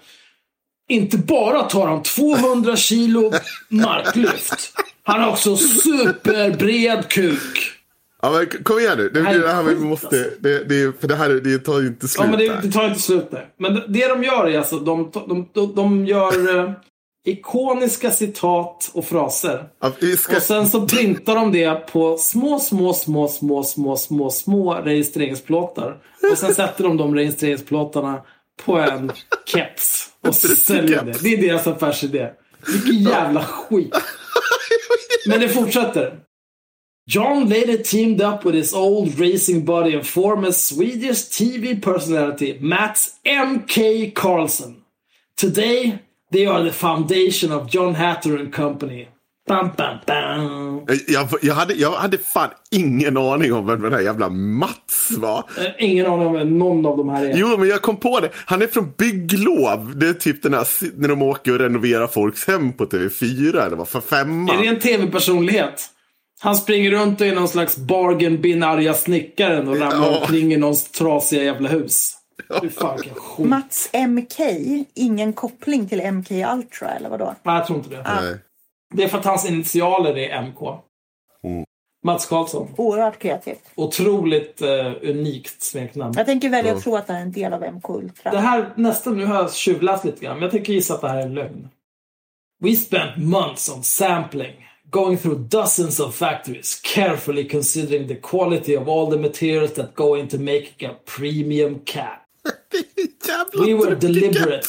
Inte 0.88 1.18
bara 1.18 1.62
tar 1.62 1.86
han 1.86 2.02
200 2.02 2.76
kilo 2.76 3.32
marklyft. 3.68 4.72
Han 5.06 5.20
har 5.20 5.30
också 5.30 5.56
superbred 5.56 7.08
kuk. 7.08 7.70
Ja, 8.22 8.30
men 8.30 8.62
kom 8.64 8.78
igen 8.78 8.98
nu. 8.98 9.08
Det, 9.08 9.22
det, 9.22 9.38
det 9.38 9.48
här 9.52 9.62
vi 9.62 9.74
måste, 9.74 10.06
alltså. 10.06 10.30
det, 10.40 10.64
det, 10.64 11.00
för 11.00 11.08
det 11.08 11.14
här 11.16 11.28
det 11.28 11.58
tar 11.58 11.80
ju 11.80 11.86
inte 11.86 12.08
slut 12.08 12.24
Ja, 12.24 12.30
men 12.30 12.38
det, 12.38 12.60
det 12.62 12.72
tar 12.72 12.88
inte 12.88 13.00
slut 13.00 13.30
där. 13.30 13.46
Men 13.58 13.74
det- 13.74 13.84
det 13.88 14.08
de 14.08 14.24
gör 14.24 14.46
är 14.48 14.58
alltså, 14.58 14.78
de, 14.78 15.10
de, 15.12 15.48
de, 15.54 15.74
de 15.74 16.06
gör 16.06 16.58
eh, 16.58 16.70
ikoniska 17.26 18.10
citat 18.10 18.90
och 18.94 19.04
fraser. 19.04 19.64
Ja, 19.82 19.92
ska, 20.18 20.36
Och 20.36 20.42
sen 20.42 20.68
så 20.68 20.88
printar 20.88 21.34
de 21.34 21.52
det 21.52 21.86
på 21.92 22.16
små, 22.18 22.58
små, 22.60 22.94
små, 22.94 23.28
små, 23.28 23.62
små, 23.64 23.96
små, 23.96 24.30
små 24.30 24.74
registreringsplåtar. 24.74 25.96
Och 26.32 26.38
sen 26.38 26.54
sätter 26.54 26.84
de 26.84 26.96
de 26.96 27.14
registreringsplåtarna 27.14 28.20
på 28.64 28.76
en 28.78 29.12
keps. 29.46 30.08
Och 30.26 30.34
säljer 30.34 31.02
det. 31.04 31.14
Det 31.22 31.28
är 31.34 31.42
deras 31.42 31.66
affärsidé. 31.66 32.28
Vilken 32.72 33.12
jävla 33.12 33.44
skit. 33.44 33.94
Men 35.26 35.40
det 35.40 35.48
fortsätter. 35.48 36.20
John 37.06 37.48
later 37.48 37.76
teamed 37.76 38.20
up 38.20 38.44
with 38.44 38.56
his 38.56 38.74
old 38.74 39.18
racing 39.18 39.64
buddy 39.64 39.94
and 39.94 40.06
former 40.06 40.52
Swedish 40.52 41.28
TV 41.28 41.82
personality 41.82 42.58
Mats 42.60 43.20
M.K. 43.24 44.10
Carlson. 44.10 44.82
Today, 45.36 45.98
they 46.30 46.46
are 46.46 46.62
the 46.62 46.72
foundation 46.72 47.52
of 47.52 47.70
John 47.70 47.94
Hatter 47.94 48.36
and 48.36 48.54
Company. 48.54 49.08
Bam, 49.48 49.70
bam, 49.76 49.96
bam. 50.06 50.86
jag, 51.08 51.28
jag, 51.42 51.54
hade, 51.54 51.74
jag 51.74 51.90
hade 51.90 52.18
fan 52.18 52.50
ingen 52.70 53.16
aning 53.16 53.52
om 53.52 53.66
vem 53.66 53.82
den 53.82 53.92
här 53.92 54.00
jävla 54.00 54.28
Mats 54.28 55.08
var. 55.18 55.38
Eh, 55.58 55.64
Ingen 55.90 56.06
aning 56.06 56.26
om 56.26 56.32
vem 56.32 56.58
någon 56.58 56.86
av 56.86 56.96
de 56.96 57.08
här 57.08 57.24
är. 57.26 57.36
Jo, 57.36 57.56
men 57.58 57.68
jag 57.68 57.82
kom 57.82 57.96
på 57.96 58.20
det. 58.20 58.28
Han 58.34 58.62
är 58.62 58.66
från 58.66 58.92
Bygglov. 58.98 59.92
Det 59.98 60.08
är 60.08 60.12
typ 60.12 60.42
den 60.42 60.54
här 60.54 60.66
när 61.00 61.08
de 61.08 61.22
åker 61.22 61.52
och 61.52 61.58
renoverar 61.58 62.06
folks 62.06 62.46
hem 62.46 62.72
på 62.72 62.84
TV4 62.86 63.66
eller 63.66 63.76
vad 63.76 63.88
för 63.88 64.00
femma. 64.00 64.54
Är 64.54 64.58
det 64.62 64.66
en 64.68 64.80
tv-personlighet? 64.80 65.90
Han 66.40 66.56
springer 66.56 66.90
runt 66.90 67.20
och 67.20 67.26
är 67.26 67.34
någon 67.34 67.48
slags 67.48 67.76
bargain 67.76 68.40
bin 68.40 68.62
arga 68.62 68.94
snickaren 68.94 69.68
och 69.68 69.76
ramlar 69.80 70.12
Ja. 70.12 70.18
omkring 70.20 70.52
i 70.52 70.56
någons 70.56 70.90
trasiga 70.90 71.42
jävla 71.42 71.68
hus. 71.68 72.12
Fan. 72.78 72.98
Mats 73.38 73.90
MK, 73.92 74.40
ingen 74.94 75.32
koppling 75.32 75.88
till 75.88 76.00
MK 76.12 76.30
Ultra 76.30 76.88
eller 76.90 77.08
vadå? 77.08 77.34
Nej, 77.42 77.56
jag 77.56 77.66
tror 77.66 77.78
inte 77.78 77.90
det. 77.90 78.02
Nej. 78.02 78.36
Det 78.94 79.04
är 79.04 79.08
för 79.08 79.18
att 79.18 79.24
hans 79.24 79.48
initialer 79.48 80.18
är 80.18 80.42
MK. 80.42 80.60
Mm. 81.44 81.64
Mats 82.04 82.26
Karlsson. 82.26 82.68
Oerhört 82.76 83.18
kreativt. 83.18 83.70
Otroligt 83.74 84.62
eh, 84.62 84.92
unikt 85.02 85.62
smeknamn. 85.62 86.14
Jag 86.16 86.26
tänker 86.26 86.48
välja 86.48 86.74
att 86.74 86.82
tro 86.82 86.96
att 86.96 87.06
det 87.06 87.12
är 87.12 87.20
en 87.20 87.32
del 87.32 87.52
av 87.52 87.62
MK 87.62 87.90
Ultra. 87.90 88.30
Det 88.30 88.38
här, 88.38 88.72
nästan, 88.76 89.16
nu 89.16 89.26
har 89.26 89.34
jag 89.34 89.54
tjuvläst 89.54 90.04
lite 90.04 90.24
grann, 90.24 90.34
men 90.34 90.42
jag 90.42 90.50
tänker 90.50 90.72
gissa 90.72 90.94
att 90.94 91.00
det 91.00 91.08
här 91.08 91.16
är 91.16 91.22
en 91.22 91.34
lögn. 91.34 91.68
We 92.60 92.76
spent 92.76 93.16
months 93.16 93.68
on 93.68 93.82
sampling, 93.82 94.68
going 94.90 95.18
through 95.18 95.40
dozens 95.40 96.00
of 96.00 96.14
factories, 96.14 96.80
carefully 96.94 97.48
considering 97.48 98.08
the 98.08 98.14
quality 98.14 98.76
of 98.76 98.88
all 98.88 99.10
the 99.10 99.18
materials 99.18 99.72
that 99.72 99.94
go 99.94 100.16
into 100.16 100.38
making 100.38 100.88
a 100.88 100.94
premium 101.18 101.80
cap. 101.84 102.20
We 103.54 103.74
were 103.74 103.94
deliberate, 103.94 104.66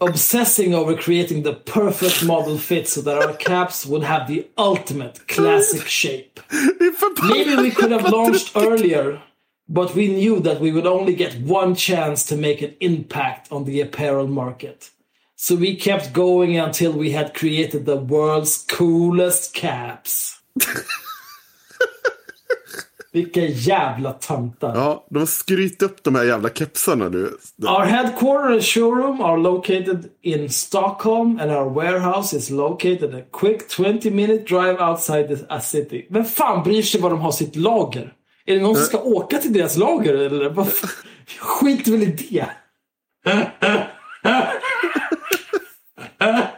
obsessing 0.00 0.74
over 0.74 0.96
creating 0.96 1.42
the 1.42 1.54
perfect 1.54 2.24
model 2.24 2.58
fit 2.58 2.88
so 2.88 3.00
that 3.02 3.22
our 3.22 3.34
caps 3.34 3.86
would 3.86 4.02
have 4.02 4.26
the 4.26 4.46
ultimate 4.58 5.26
classic 5.26 5.86
shape. 5.86 6.40
Det 6.50 6.84
är 6.84 6.92
förbannat 6.92 7.46
Maybe 7.46 7.62
we 7.62 7.70
could 7.70 7.92
have 7.92 8.10
launched 8.16 8.56
earlier, 8.56 9.20
but 9.68 9.94
we 9.94 10.08
knew 10.08 10.40
that 10.40 10.60
we 10.60 10.72
would 10.72 10.86
only 10.86 11.14
get 11.14 11.34
one 11.34 11.74
chance 11.74 12.28
to 12.28 12.36
make 12.36 12.62
an 12.62 12.74
impact 12.80 13.52
on 13.52 13.64
the 13.64 13.80
apparel 13.80 14.28
market. 14.28 14.90
So 15.36 15.56
we 15.56 15.76
kept 15.76 16.12
going 16.12 16.58
until 16.58 16.92
we 16.92 17.10
had 17.10 17.34
created 17.34 17.84
the 17.84 17.96
world's 17.96 18.64
coolest 18.68 19.54
caps. 19.54 20.40
Vilka 23.14 23.40
jävla 23.40 24.12
töntar. 24.12 24.74
Ja, 24.74 25.06
de 25.10 25.18
har 25.18 25.26
skrytt 25.26 25.82
upp 25.82 26.04
de 26.04 26.14
här 26.14 26.24
jävla 26.24 26.48
kepsarna 26.48 27.08
nu. 27.08 27.30
Our 27.62 27.84
headquarter 27.84 28.52
and 28.52 28.62
showroom 28.62 29.20
are 29.20 29.36
located 29.36 30.04
in 30.22 30.50
Stockholm 30.50 31.38
and 31.40 31.50
our 31.50 31.70
warehouse 31.70 32.36
is 32.36 32.50
located 32.50 33.14
a 33.14 33.22
quick 33.30 33.68
20 33.68 34.10
minute 34.10 34.44
drive 34.44 34.76
outside 34.80 35.28
the 35.28 35.60
city. 35.60 36.06
Vem 36.10 36.24
fan 36.24 36.62
bryr 36.62 36.82
sig 36.82 37.00
var 37.00 37.10
de 37.10 37.20
har 37.20 37.32
sitt 37.32 37.56
lager? 37.56 38.12
Är 38.46 38.54
det 38.54 38.62
någon 38.62 38.76
som 38.76 38.84
ska 38.84 38.98
åka 38.98 39.38
till 39.38 39.52
deras 39.52 39.76
lager 39.76 40.14
eller? 40.14 40.50
Vad 40.50 40.68
fan? 40.68 40.90
Skit 41.38 41.88
väl 41.88 42.02
i 42.02 42.06
det. 42.06 42.46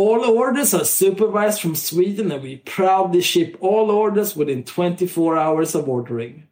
All 0.00 0.24
orders 0.38 0.74
are 0.74 0.84
supervised 0.84 1.60
from 1.60 1.74
Sweden 1.74 2.32
and 2.32 2.42
we 2.42 2.56
proudly 2.76 3.22
ship 3.22 3.62
all 3.62 3.90
orders 3.90 4.36
within 4.36 4.64
24 4.64 5.38
hours 5.38 5.74
of 5.74 5.88
ordering. 5.88 6.42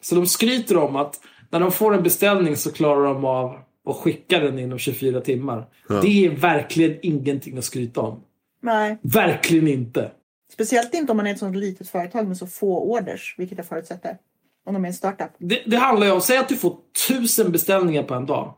Så 0.00 0.14
de 0.14 0.26
skryter 0.26 0.76
om 0.76 0.96
att 0.96 1.20
när 1.50 1.60
de 1.60 1.72
får 1.72 1.94
en 1.94 2.02
beställning 2.02 2.56
så 2.56 2.72
klarar 2.72 3.04
de 3.04 3.24
av 3.24 3.56
att 3.88 3.96
skicka 3.96 4.38
den 4.38 4.58
inom 4.58 4.78
24 4.78 5.20
timmar. 5.20 5.66
Det 6.02 6.26
är 6.26 6.30
verkligen 6.30 6.98
ingenting 7.02 7.58
att 7.58 7.64
skryta 7.64 8.00
om. 8.00 8.20
Nej, 8.62 8.98
Verkligen 9.02 9.68
inte. 9.68 10.10
speciellt 10.52 10.94
inte 10.94 11.12
om 11.12 11.16
man 11.16 11.26
är 11.26 11.30
ett 11.32 11.38
sånt 11.38 11.56
litet 11.56 11.88
företag 11.88 12.28
med 12.28 12.36
så 12.36 12.46
få 12.46 12.80
orders, 12.80 13.34
vilket 13.38 13.58
jag 13.58 13.66
förutsätter. 13.66 14.18
Om 14.66 14.74
de 14.74 14.84
är 14.84 14.88
en 14.88 14.94
startup. 14.94 15.30
Det, 15.38 15.62
det 15.66 15.76
handlar 15.76 16.06
ju 16.06 16.12
om, 16.12 16.20
säg 16.20 16.36
att 16.36 16.48
du 16.48 16.56
får 16.56 16.76
tusen 17.08 17.52
beställningar 17.52 18.02
på 18.02 18.14
en 18.14 18.26
dag. 18.26 18.54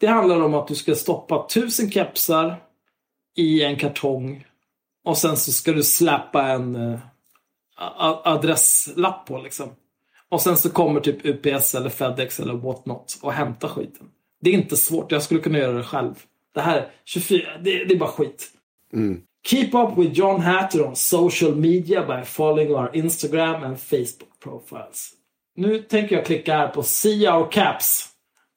Det 0.00 0.06
handlar 0.06 0.40
om 0.40 0.54
att 0.54 0.68
du 0.68 0.74
ska 0.74 0.94
stoppa 0.94 1.46
tusen 1.54 1.90
kepsar 1.90 2.56
i 3.36 3.62
en 3.62 3.76
kartong. 3.76 4.46
Och 5.04 5.18
sen 5.18 5.36
så 5.36 5.52
ska 5.52 5.72
du 5.72 5.82
släppa 5.82 6.42
en 6.42 6.76
eh, 6.76 6.98
adresslapp 8.24 9.26
på 9.26 9.38
liksom. 9.38 9.68
Och 10.28 10.40
sen 10.40 10.56
så 10.56 10.70
kommer 10.70 11.00
typ 11.00 11.26
UPS 11.26 11.74
eller 11.74 11.90
FedEx 11.90 12.40
eller 12.40 12.54
whatnot 12.54 13.18
och 13.22 13.32
hämtar 13.32 13.68
skiten. 13.68 14.06
Det 14.40 14.50
är 14.50 14.54
inte 14.54 14.76
svårt, 14.76 15.12
jag 15.12 15.22
skulle 15.22 15.40
kunna 15.40 15.58
göra 15.58 15.72
det 15.72 15.84
själv. 15.84 16.14
Det 16.54 16.60
här 16.60 16.88
24, 17.04 17.42
det, 17.62 17.84
det 17.84 17.94
är 17.94 17.98
bara 17.98 18.10
skit. 18.10 18.50
Mm. 18.92 19.20
Keep 19.46 19.70
up 19.74 19.98
with 19.98 20.18
John 20.18 20.40
Hatter 20.40 20.82
on 20.86 20.96
social 20.96 21.54
media 21.54 22.06
by 22.06 22.24
following 22.26 22.74
our 22.74 22.90
Instagram 22.96 23.62
and 23.64 23.80
Facebook 23.80 24.40
profiles. 24.44 25.10
Nu 25.56 25.78
tänker 25.78 26.16
jag 26.16 26.26
klicka 26.26 26.56
här 26.56 26.68
på 26.68 26.82
See 26.82 27.28
our 27.28 27.50
caps. 27.52 28.08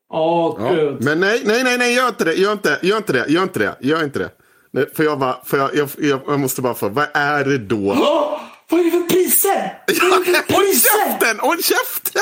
Åh, 0.09 0.55
Ja. 0.59 0.73
gud. 0.73 1.03
Men 1.03 1.19
nej, 1.19 1.41
nej, 1.45 1.63
nej, 1.63 1.77
nej, 1.77 1.95
gör 1.95 2.07
inte 2.07 2.23
det, 2.25 2.33
gör 2.33 2.51
inte, 2.51 2.79
gör 2.83 2.97
inte 2.97 3.13
det, 3.13 3.25
gör 3.29 3.43
inte 3.43 3.59
det, 3.59 3.75
gör 3.81 4.03
inte 4.03 4.19
det. 4.19 4.31
Nej, 4.71 4.85
för 4.95 5.03
jag, 5.03 5.19
bara, 5.19 5.37
för 5.45 5.57
jag, 5.57 5.69
jag, 5.75 5.89
jag, 6.27 6.39
måste 6.39 6.61
bara 6.61 6.73
få, 6.73 6.89
vad 6.89 7.07
är 7.13 7.45
det 7.45 7.57
då? 7.57 7.91
Åh, 7.91 8.41
vad 8.69 8.79
är 8.79 8.83
det 8.83 8.91
för 8.91 8.99
priser? 9.01 9.81
Vad 10.01 10.13
är 10.13 10.25
det 10.25 10.25
för 10.25 10.53
Håll 10.53 10.65
priser? 10.65 10.89
käften! 11.09 11.39
Håll 11.39 11.63
käften! 11.63 12.21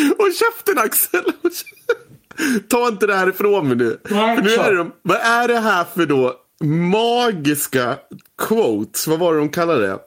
Håll 0.18 0.32
käften 0.32 0.78
Axel! 0.78 1.24
Håll 1.42 1.52
käften. 1.52 2.68
Ta 2.68 2.88
inte 2.88 3.06
det 3.06 3.14
här 3.14 3.28
ifrån 3.28 3.68
mig 3.68 3.76
nu. 3.76 4.00
Nej, 4.10 4.36
för 4.36 4.42
nu 4.42 4.54
är 4.54 4.74
de, 4.74 4.92
vad 5.02 5.16
är 5.16 5.48
det 5.48 5.58
här 5.58 5.84
för 5.94 6.06
då 6.06 6.34
magiska 6.64 7.96
quotes? 8.38 9.06
Vad 9.06 9.18
var 9.18 9.32
det 9.32 9.38
de 9.38 9.48
kallade 9.48 9.86
det? 9.86 9.98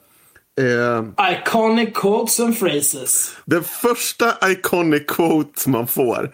Eh, 0.62 1.04
Iconic 1.32 1.90
quotes 1.94 2.40
and 2.40 2.60
phrases. 2.60 3.36
den 3.46 3.64
första 3.64 4.52
iconic 4.52 5.04
quote 5.08 5.70
man 5.70 5.88
får. 5.88 6.32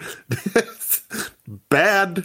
det 1.70 2.24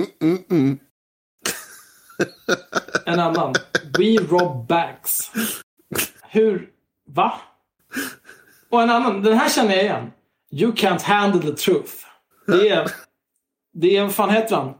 är 0.00 0.06
Bad 0.26 0.38
Santa. 0.48 0.84
En 3.06 3.20
annan. 3.20 3.54
We 3.98 4.16
rob 4.16 4.66
banks. 4.68 5.30
Hur? 6.30 6.70
Va? 7.06 7.40
Och 8.70 8.82
en 8.82 8.90
annan. 8.90 9.22
Den 9.22 9.38
här 9.38 9.48
känner 9.48 9.74
jag 9.74 9.82
igen. 9.84 10.10
You 10.50 10.72
can't 10.72 11.02
handle 11.02 11.40
the 11.42 11.52
truth. 11.56 11.92
Det 12.46 12.68
är... 12.68 12.90
Det 13.72 13.96
är, 13.96 14.02
vad 14.02 14.14
fan 14.14 14.30
heter 14.30 14.56
han? 14.56 14.74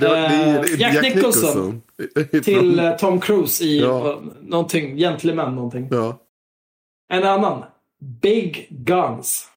Det, 0.00 0.08
var- 0.08 0.16
det 0.16 0.20
är 0.26 0.58
Eh, 0.74 0.80
Jack 0.80 1.02
Nicholson. 1.02 1.82
Till 2.44 2.78
eh, 2.84 2.96
Tom 2.96 3.20
Cruise 3.20 3.64
i 3.64 3.80
Ja. 3.80 4.12
eh, 4.12 4.18
någonting, 4.40 4.96
Gentleman 4.96 5.54
någonting. 5.54 5.88
Ja. 5.90 6.18
En 7.08 7.24
annan. 7.24 7.64
Big 8.22 8.66
Guns. 8.70 9.48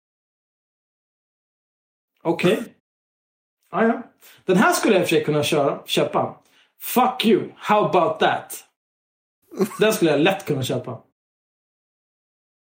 Okej. 2.21 2.63
Ah, 3.70 3.84
ja. 3.84 4.02
Den 4.46 4.58
här 4.58 4.72
skulle 4.74 4.94
jag 4.94 5.02
i 5.02 5.04
och 5.04 5.10
för 5.10 5.16
sig 5.16 5.24
kunna 5.26 5.44
köra, 5.44 5.84
köpa. 5.86 6.36
Fuck 6.82 7.26
you, 7.26 7.50
how 7.56 7.86
about 7.86 8.20
that? 8.20 8.64
Den 9.80 9.94
skulle 9.94 10.12
jag 10.12 10.20
lätt 10.20 10.46
kunna 10.46 10.64
köpa. 10.64 11.02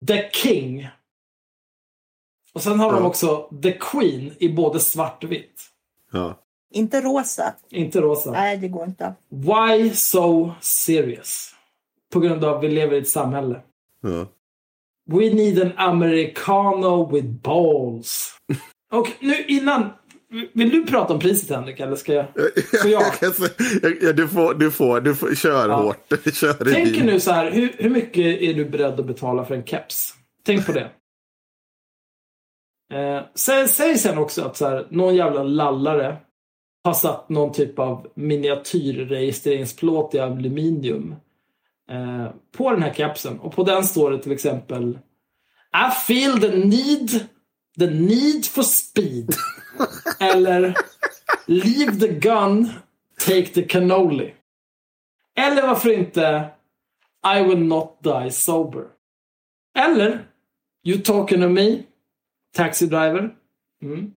The 0.07 0.29
King. 0.31 0.87
Och 2.53 2.61
sen 2.63 2.79
har 2.79 2.93
de 2.93 3.01
Ja. 3.01 3.07
också 3.07 3.49
The 3.63 3.71
Queen 3.71 4.33
i 4.39 4.49
både 4.49 4.79
svart 4.79 5.23
och 5.23 5.31
vitt. 5.31 5.61
Ja. 6.11 6.39
Inte 6.71 7.01
rosa. 7.01 7.55
Inte 7.69 8.01
rosa. 8.01 8.31
Nej, 8.31 8.57
det 8.57 8.67
går 8.67 8.85
inte. 8.85 9.13
Why 9.29 9.93
so 9.93 10.51
serious? 10.61 11.55
På 12.11 12.19
grund 12.19 12.43
av 12.43 12.57
att 12.57 12.63
vi 12.63 12.67
lever 12.67 12.95
i 12.95 12.99
ett 12.99 13.09
samhälle. 13.09 13.61
Ja. 14.01 14.27
We 15.11 15.33
need 15.33 15.61
an 15.61 15.71
americano 15.77 17.11
with 17.11 17.27
balls. 17.27 18.37
Och 18.91 19.07
nu 19.19 19.45
innan. 19.45 19.89
Vill 20.53 20.69
du 20.69 20.85
prata 20.85 21.13
om 21.13 21.19
priset 21.19 21.49
Henrik? 21.55 21.79
Eller 21.79 21.95
ska 21.95 22.13
jag? 22.13 22.25
Får 22.81 22.91
jag? 22.91 23.03
Du, 24.15 24.27
får, 24.27 24.53
du, 24.53 24.71
får, 24.71 25.01
du 25.01 25.15
får, 25.15 25.35
kör 25.35 25.69
Ja. 25.69 25.75
hårt. 25.75 26.09
Kör 26.33 26.71
Tänk 26.73 26.93
din. 26.93 27.05
nu 27.05 27.19
så 27.19 27.31
här. 27.31 27.51
Hur, 27.51 27.75
hur 27.77 27.89
mycket 27.89 28.41
är 28.41 28.53
du 28.53 28.65
beredd 28.65 28.99
att 28.99 29.05
betala 29.05 29.45
för 29.45 29.55
en 29.55 29.63
keps? 29.65 30.13
Tänk 30.45 30.65
på 30.65 30.71
det. 30.71 30.89
Eh, 32.93 33.21
säg, 33.35 33.67
säg 33.67 33.97
sen 33.97 34.17
också 34.17 34.41
att 34.43 34.57
så 34.57 34.67
här, 34.67 34.87
någon 34.89 35.15
jävla 35.15 35.43
lallare 35.43 36.17
har 36.83 36.93
satt 36.93 37.29
någon 37.29 37.53
typ 37.53 37.79
av 37.79 38.07
miniatyrregistreringsplåt 38.15 40.15
i 40.15 40.19
aluminium 40.19 41.15
eh, 41.91 42.27
på 42.57 42.71
den 42.71 42.83
här 42.83 42.93
kepsen. 42.93 43.39
Och 43.39 43.55
på 43.55 43.63
den 43.63 43.83
står 43.83 44.11
det 44.11 44.19
till 44.19 44.31
exempel 44.31 44.99
I 45.89 45.91
feel 46.07 46.41
the 46.41 46.55
need, 46.65 47.09
the 47.79 47.87
need 47.87 48.45
for 48.45 48.63
speed. 48.63 49.35
Eller 50.19 50.75
Leave 51.49 51.99
the 51.99 52.07
gun, 52.07 52.69
take 53.17 53.53
the 53.53 53.63
cannoli. 53.63 54.33
Eller 55.37 55.67
varför 55.67 55.89
inte 55.89 56.49
I 57.37 57.43
will 57.43 57.59
not 57.59 58.03
die 58.03 58.31
sober. 58.31 58.87
Eller 59.77 60.25
You 60.85 61.01
talking 61.01 61.41
to 61.41 61.49
me, 61.49 61.83
taxi 62.55 62.85
driver. 62.85 63.35
Mm. 63.81 64.13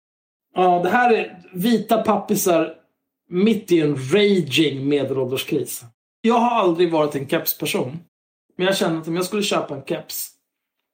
Ja, 0.56 0.80
det 0.84 0.90
här 0.90 1.14
är 1.14 1.44
vita 1.54 2.04
pappisar 2.04 2.76
mitt 3.30 3.72
i 3.72 3.82
en 3.82 3.96
raging 3.96 4.90
medelålderskris. 4.90 5.84
Jag 6.22 6.40
har 6.40 6.60
aldrig 6.60 6.92
varit 6.92 7.16
en 7.16 7.30
kepsperson. 7.30 8.00
Men 8.58 8.66
jag 8.66 8.78
känner 8.78 9.02
att 9.02 9.08
om 9.08 9.16
jag 9.16 9.26
skulle 9.26 9.44
köpa 9.44 9.76
en 9.76 9.86
keps 9.86 10.32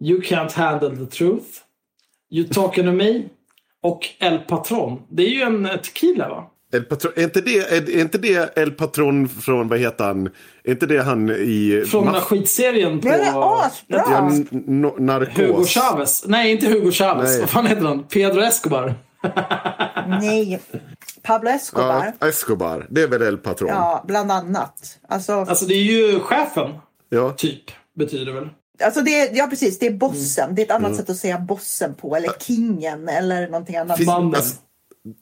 You 0.00 0.20
can't 0.20 0.52
handle 0.52 1.06
the 1.06 1.16
truth. 1.16 1.46
You 2.30 2.48
talking 2.48 2.84
to 2.84 2.92
me. 2.92 3.22
Och 3.82 4.08
El 4.18 4.38
Patron. 4.38 5.02
Det 5.08 5.22
är 5.22 5.30
ju 5.30 5.42
en 5.42 5.68
tequila 5.82 6.28
va? 6.28 6.50
El 6.72 6.82
Patron, 6.84 7.12
är, 7.16 7.22
inte 7.22 7.40
det, 7.40 7.58
är, 7.58 7.90
är 7.96 8.00
inte 8.00 8.18
det 8.18 8.58
El 8.58 8.70
Patron 8.70 9.28
från, 9.28 9.68
vad 9.68 9.78
heter 9.78 10.04
han? 10.04 10.26
Är 10.64 10.70
inte 10.70 10.86
det 10.86 11.02
han 11.02 11.30
i... 11.30 11.84
Från 11.90 12.04
den 12.04 12.14
här 12.14 12.20
Maff- 12.20 12.24
skitserien 12.24 13.00
på... 13.00 13.08
Det 13.08 13.14
är 13.14 13.64
asbra! 13.66 14.04
Ja, 14.10 14.18
n- 14.52 14.90
narkos. 14.98 15.38
Hugo 15.38 15.64
Chavez. 15.64 16.24
Nej, 16.26 16.52
inte 16.52 16.66
Hugo 16.66 16.90
Chavez. 16.92 17.30
Nej. 17.30 17.40
Vad 17.40 17.50
fan 17.50 17.66
heter 17.66 17.82
han? 17.82 18.02
Pedro 18.04 18.40
Escobar. 18.40 18.94
Nej. 20.08 20.60
Pablo 21.22 21.50
Escobar. 21.50 22.12
Ja, 22.20 22.28
Escobar. 22.28 22.86
Det 22.90 23.02
är 23.02 23.08
väl 23.08 23.22
El 23.22 23.38
Patron? 23.38 23.68
Ja, 23.68 24.04
bland 24.06 24.32
annat. 24.32 24.98
Alltså, 25.08 25.32
Alltså 25.32 25.64
det 25.66 25.74
är 25.74 25.82
ju 25.82 26.20
chefen, 26.20 26.70
Ja. 27.08 27.32
typ. 27.32 27.62
Betyder 27.98 28.26
det 28.26 28.32
väl. 28.32 28.48
alltså 28.84 29.00
det 29.00 29.20
är, 29.20 29.36
ja, 29.36 29.46
precis. 29.46 29.78
Det 29.78 29.86
är 29.86 29.92
bossen. 29.94 30.54
Det 30.54 30.62
är 30.62 30.64
ett 30.66 30.70
annat 30.70 30.86
Mm. 30.86 30.96
sätt 30.98 31.10
att 31.10 31.16
säga 31.16 31.38
bossen 31.38 31.94
på. 31.94 32.16
Eller 32.16 32.30
kingen 32.40 33.08
eller 33.08 33.46
någonting 33.48 33.76
annat. 33.76 33.96
Finns- 33.98 34.08
alltså, 34.10 34.56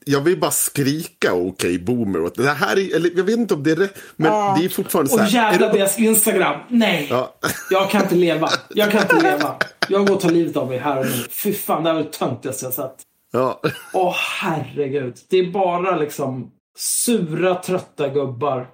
jag 0.06 0.20
vill 0.20 0.40
bara 0.40 0.51
skrika 0.51 1.35
okej 1.35 1.78
boomer 1.78 2.20
åt 2.23 2.35
det 2.35 2.51
här. 2.51 2.78
Är, 2.78 2.97
eller, 2.97 3.11
jag 3.16 3.24
vet 3.24 3.36
inte 3.39 3.55
om 3.55 3.62
det 3.62 3.70
är 3.70 3.77
rätt, 3.77 3.98
men 4.16 4.59
det 4.59 4.65
är 4.65 4.69
fortfarande 4.69 5.11
så 5.11 5.16
Och 5.16 5.23
här. 5.23 5.31
jävla 5.52 5.66
är 5.69 5.73
det- 5.73 5.78
deras 5.78 5.98
Instagram. 5.98 6.61
Nej! 6.69 7.06
Ja. 7.11 7.35
Jag 7.70 7.90
kan 7.90 8.02
inte 8.02 8.15
leva. 8.15 8.48
Jag 8.74 8.90
kan 8.90 9.02
inte 9.02 9.23
leva. 9.23 9.55
Jag 9.89 10.06
går 10.06 10.15
och 10.15 10.20
tar 10.20 10.31
livet 10.31 10.56
av 10.56 10.69
mig 10.69 10.78
här 10.78 10.98
och 10.98 11.06
nu. 11.06 11.12
Fy 11.31 11.52
fan, 11.52 11.82
det 11.85 11.90
här 11.90 11.97
var 11.97 12.02
det 12.02 12.12
töntigaste 12.12 12.65
jag 12.66 12.74
sett. 12.74 12.94
Ja. 13.32 13.61
Åh 13.93 14.15
herregud. 14.40 15.15
Det 15.31 15.39
är 15.39 15.51
bara 15.51 15.97
liksom 15.97 16.51
sura, 16.78 17.55
trötta 17.55 18.09
gubbar 18.09 18.66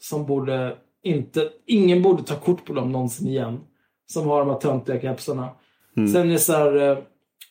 som 0.00 0.26
borde 0.26 0.76
inte... 1.04 1.48
Ingen 1.66 2.02
borde 2.02 2.22
ta 2.22 2.34
kort 2.36 2.64
på 2.64 2.72
dem 2.72 2.92
någonsin 2.92 3.28
igen. 3.28 3.58
Som 4.06 4.26
har 4.26 4.40
de 4.40 4.48
här 4.50 4.58
töntiga 4.58 5.00
kepsarna. 5.00 5.48
Sen 5.94 6.16
är 6.28 6.32
det 6.32 6.38
så 6.38 6.52
här... 6.52 6.90
eh, 6.90 6.98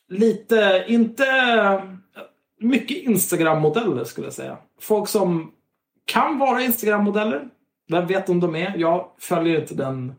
Lite, 0.10 0.86
inte... 0.88 1.24
Mycket 2.60 2.98
Instagram-modeller 2.98 4.03
skulle 4.03 4.27
jag 4.27 4.34
säga. 4.34 4.57
Folk 4.81 5.07
som 5.07 5.52
kan 6.06 6.40
vara 6.40 6.61
Instagram-modeller. 6.61 7.48
Vem 7.91 8.07
vet 8.07 8.30
om 8.30 8.40
de 8.40 8.56
är? 8.56 8.77
Jag 8.77 9.11
följer 9.19 9.61
inte 9.61 9.76
den, 9.76 10.14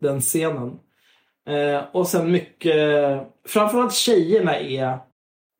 den 0.00 0.20
scenen. 0.20 0.78
Eh, 1.48 1.84
och 1.92 2.08
sen 2.08 2.32
mycket, 2.32 2.74
framförallt 3.46 3.94
tjejerna 3.94 4.58
är, 4.58 4.98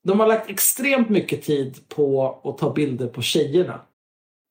de 0.05 0.20
har 0.20 0.26
lagt 0.26 0.50
extremt 0.50 1.09
mycket 1.09 1.42
tid 1.42 1.88
på 1.88 2.40
att 2.44 2.59
ta 2.59 2.72
bilder 2.72 3.06
på 3.06 3.22
tjejerna. 3.22 3.80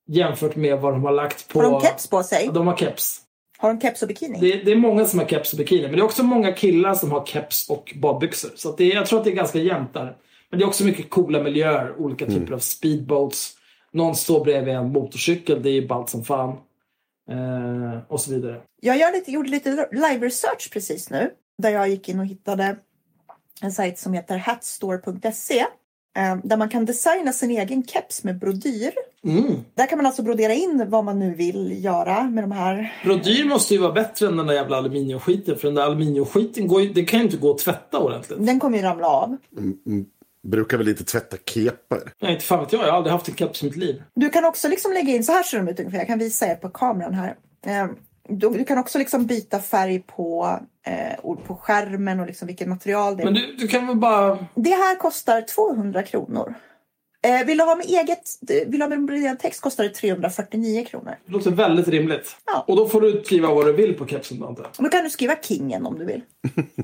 Jämfört 0.08 0.56
med 0.56 0.80
vad 0.80 0.92
de 0.92 1.04
har 1.04 1.12
lagt 1.12 1.48
på... 1.48 1.62
Har 1.62 1.70
de 1.70 1.80
keps 1.80 2.06
på 2.06 2.22
sig? 2.22 2.50
De 2.52 2.66
har 2.66 2.76
keps. 2.76 3.20
Har 3.58 3.68
de 3.68 3.80
keps 3.80 4.02
och 4.02 4.08
bikini? 4.08 4.38
Det, 4.40 4.64
det 4.64 4.72
är 4.72 4.76
många 4.76 5.04
som 5.04 5.18
har 5.18 5.26
keps 5.26 5.52
och 5.52 5.58
bikini, 5.58 5.82
men 5.82 5.92
det 5.92 5.98
är 5.98 6.04
också 6.04 6.22
många 6.22 6.52
killar 6.52 6.94
som 6.94 7.12
har 7.12 7.26
keps 7.26 7.70
och 7.70 7.92
badbyxor. 7.96 8.50
Så 8.54 8.76
det, 8.76 8.84
jag 8.84 9.06
tror 9.06 9.18
att 9.18 9.24
det 9.24 9.30
är 9.30 9.34
ganska 9.34 9.58
jämnt 9.58 9.94
där. 9.94 10.16
Men 10.50 10.58
det 10.58 10.64
är 10.64 10.66
också 10.68 10.84
mycket 10.84 11.10
coola 11.10 11.42
miljöer, 11.42 11.94
olika 11.98 12.26
typer 12.26 12.54
av 12.54 12.58
speedboats. 12.58 13.54
Någon 13.92 14.14
står 14.16 14.44
bredvid 14.44 14.74
en 14.74 14.92
motorcykel, 14.92 15.62
det 15.62 15.70
är 15.70 15.72
ju 15.72 15.88
ballt 15.88 16.08
som 16.08 16.24
fan. 16.24 16.48
Eh, 17.30 17.98
och 18.08 18.20
så 18.20 18.30
vidare. 18.34 18.60
Jag 18.80 18.98
gör 18.98 19.12
lite, 19.12 19.32
gjorde 19.32 19.48
lite 19.50 19.88
live 19.92 20.26
research 20.26 20.70
precis 20.72 21.10
nu. 21.10 21.30
Där 21.62 21.70
jag 21.70 21.88
gick 21.88 22.08
in 22.08 22.20
och 22.20 22.26
hittade 22.26 22.76
en 23.62 23.72
sajt 23.72 23.98
som 23.98 24.12
heter 24.12 24.36
hatstore.se. 24.38 25.58
eh, 26.18 26.36
Där 26.44 26.56
man 26.56 26.68
kan 26.68 26.84
designa 26.84 27.32
sin 27.32 27.50
egen 27.50 27.86
keps 27.86 28.24
med 28.24 28.38
brodyr. 28.38 28.92
Mm. 29.24 29.54
Där 29.74 29.86
kan 29.86 29.98
man 29.98 30.06
alltså 30.06 30.22
brodera 30.22 30.52
in 30.54 30.84
vad 30.88 31.04
man 31.04 31.18
nu 31.18 31.34
vill 31.34 31.84
göra 31.84 32.22
med 32.22 32.44
de 32.44 32.52
här. 32.52 32.92
Brodyr 33.04 33.44
måste 33.44 33.74
ju 33.74 33.80
vara 33.80 33.92
bättre 33.92 34.26
än 34.26 34.36
den 34.36 34.46
där 34.46 34.54
jävla 34.54 34.76
aluminiumskiten. 34.76 35.56
För 35.56 35.68
den 35.68 35.74
där 35.74 35.82
aluminiumskiten 35.82 36.66
går 36.68 36.82
ju, 36.82 36.92
det 36.92 37.04
kan 37.04 37.18
ju 37.20 37.24
inte 37.24 37.36
gå 37.36 37.50
att 37.50 37.58
tvätta 37.58 37.98
ordentligt. 37.98 38.46
Den 38.46 38.60
kommer 38.60 38.78
ju 38.78 38.84
ramla 38.84 39.06
av. 39.08 39.36
Brukar 40.42 40.78
väl 40.78 40.88
inte 40.88 41.04
tvätta 41.04 41.36
kepar? 41.46 42.12
Nej, 42.20 42.32
inte 42.32 42.44
fan 42.44 42.60
vet 42.60 42.72
jag. 42.72 42.82
Jag 42.82 42.90
har 42.90 42.96
aldrig 42.96 43.12
haft 43.12 43.28
en 43.28 43.34
keps 43.34 43.62
i 43.62 43.66
mitt 43.66 43.76
liv. 43.76 44.02
Du 44.14 44.30
kan 44.30 44.44
också 44.44 44.68
liksom 44.68 44.92
lägga 44.92 45.12
in, 45.12 45.24
så 45.24 45.32
här 45.32 45.42
ser 45.42 45.58
de 45.58 45.68
ut 45.68 45.78
ungefär. 45.80 45.98
Jag 45.98 46.06
kan 46.06 46.18
visa 46.18 46.46
er 46.46 46.54
på 46.54 46.68
kameran 46.68 47.14
här. 47.14 47.36
Eh, 47.66 47.86
Du, 48.30 48.50
du 48.50 48.64
kan 48.64 48.78
också 48.78 48.98
liksom 48.98 49.26
byta 49.26 49.58
färg 49.60 49.98
på, 49.98 50.58
eh, 50.86 51.34
på 51.46 51.54
skärmen 51.56 52.20
och 52.20 52.26
liksom 52.26 52.46
vilket 52.46 52.68
material 52.68 53.16
det 53.16 53.22
är. 53.22 53.24
Men 53.24 53.34
du, 53.34 53.56
du 53.58 53.68
kan 53.68 53.86
väl 53.86 53.96
bara... 53.96 54.46
Det 54.54 54.70
här 54.70 54.96
kostar 54.96 55.40
200 55.42 56.02
kronor. 56.02 56.54
Eh, 57.26 57.46
vill 57.46 57.58
du 57.58 57.64
ha 57.64 57.74
med 57.76 57.86
eget, 57.86 58.22
vill 58.66 58.78
du 58.80 58.82
ha 58.82 58.88
med 58.88 59.04
broderad 59.04 59.38
text 59.38 59.60
kostar 59.60 59.84
det 59.84 59.90
349 59.90 60.84
kronor. 60.84 61.14
Det 61.26 61.32
låter 61.32 61.50
väldigt 61.50 61.88
rimligt. 61.88 62.36
Ja. 62.46 62.64
Och 62.68 62.76
då 62.76 62.88
får 62.88 63.00
du 63.00 63.22
skriva 63.24 63.54
vad 63.54 63.66
du 63.66 63.72
vill 63.72 63.94
på 63.94 64.06
kepsen. 64.06 64.42
Och 64.42 64.56
då 64.78 64.88
kan 64.88 65.04
du 65.04 65.10
skriva 65.10 65.36
kingen 65.42 65.86
om 65.86 65.98
du 65.98 66.04
vill. 66.04 66.20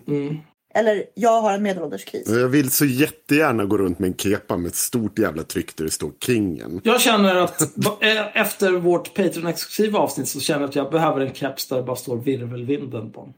Mm. 0.06 0.36
Eller 0.74 1.04
jag 1.14 1.40
har 1.40 1.52
en 1.52 1.62
medelålderskris. 1.62 2.28
Jag 2.28 2.48
vill 2.48 2.70
så 2.70 2.84
jättegärna 2.84 3.64
gå 3.64 3.78
runt 3.78 3.98
med 3.98 4.08
en 4.08 4.16
kepa 4.16 4.56
med 4.56 4.68
ett 4.68 4.74
stort 4.74 5.18
jävla 5.18 5.42
tryck 5.42 5.76
där 5.76 5.84
det 5.84 5.90
står 5.90 6.12
Kingen. 6.26 6.80
Jag 6.84 7.00
känner 7.00 7.34
att 7.34 7.60
eh, 8.02 8.36
efter 8.40 8.72
vårt 8.72 9.14
Patreon-exklusiva 9.16 9.98
avsnitt 9.98 10.28
så 10.28 10.40
känner 10.40 10.60
jag 10.60 10.68
att 10.68 10.76
jag 10.76 10.90
behöver 10.90 11.20
en 11.20 11.34
keps 11.34 11.66
där 11.68 11.76
det 11.76 11.82
bara 11.82 11.96
står 11.96 12.16
virvelvinden 12.16 13.12
på. 13.12 13.28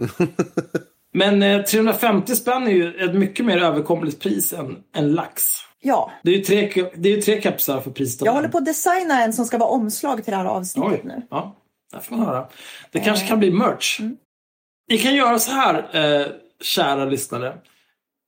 Men 1.12 1.42
eh, 1.42 1.62
350 1.62 2.36
spänn 2.36 2.66
är 2.66 2.70
ju 2.70 2.94
ett 2.94 3.14
mycket 3.14 3.46
mer 3.46 3.58
överkomligt 3.58 4.20
pris 4.20 4.52
än 4.52 4.76
en 4.96 5.12
lax. 5.12 5.42
Ja, 5.80 6.12
Det 6.22 6.30
är 6.30 6.34
ju 6.34 6.42
tre, 6.42 6.90
det 6.96 7.08
är 7.08 7.16
ju 7.16 7.22
tre 7.22 7.42
kepsar 7.42 7.80
för 7.80 7.90
priset 7.90 8.22
jag 8.24 8.32
håller 8.32 8.48
på 8.48 8.58
att 8.58 8.64
designa 8.64 9.22
en 9.22 9.32
som 9.32 9.44
ska 9.44 9.58
vara 9.58 9.70
omslag 9.70 10.24
till 10.24 10.30
det 10.30 10.36
här 10.36 10.44
avsnittet 10.44 10.92
Oj, 10.92 11.00
nu. 11.04 11.22
ja. 11.30 11.56
Där 11.92 12.00
får 12.00 12.16
man 12.16 12.26
höra. 12.26 12.46
Det 12.90 13.00
kanske 13.00 13.26
kan 13.26 13.38
bli 13.38 13.50
merch. 13.50 14.00
Ni 14.90 14.98
kan 14.98 15.14
göra 15.14 15.38
så 15.38 15.50
här, 15.50 15.74
eh, 15.92 16.26
kära 16.60 17.04
lyssnare. 17.04 17.56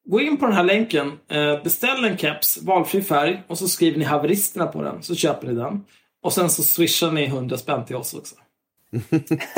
Gå 0.05 0.21
in 0.21 0.37
på 0.37 0.47
den 0.47 0.55
här 0.55 0.65
länken, 0.65 1.13
eh, 1.29 1.63
beställ 1.63 2.05
en 2.05 2.19
keps, 2.19 2.63
valfri 2.63 3.03
färg 3.03 3.43
och 3.47 3.59
så 3.59 3.69
skriver 3.69 3.99
ni 3.99 4.05
haveristerna 4.05 4.67
på 4.67 4.83
den. 4.83 5.03
Så 5.03 5.15
köper 5.15 5.47
ni 5.47 5.55
den. 5.55 5.85
Och 6.23 6.33
sen 6.33 6.51
så 6.51 6.63
swishar 6.63 7.11
ni 7.11 7.27
100 7.27 7.57
spänn 7.57 7.85
till 7.85 7.97
oss 7.97 8.15
också. 8.15 8.35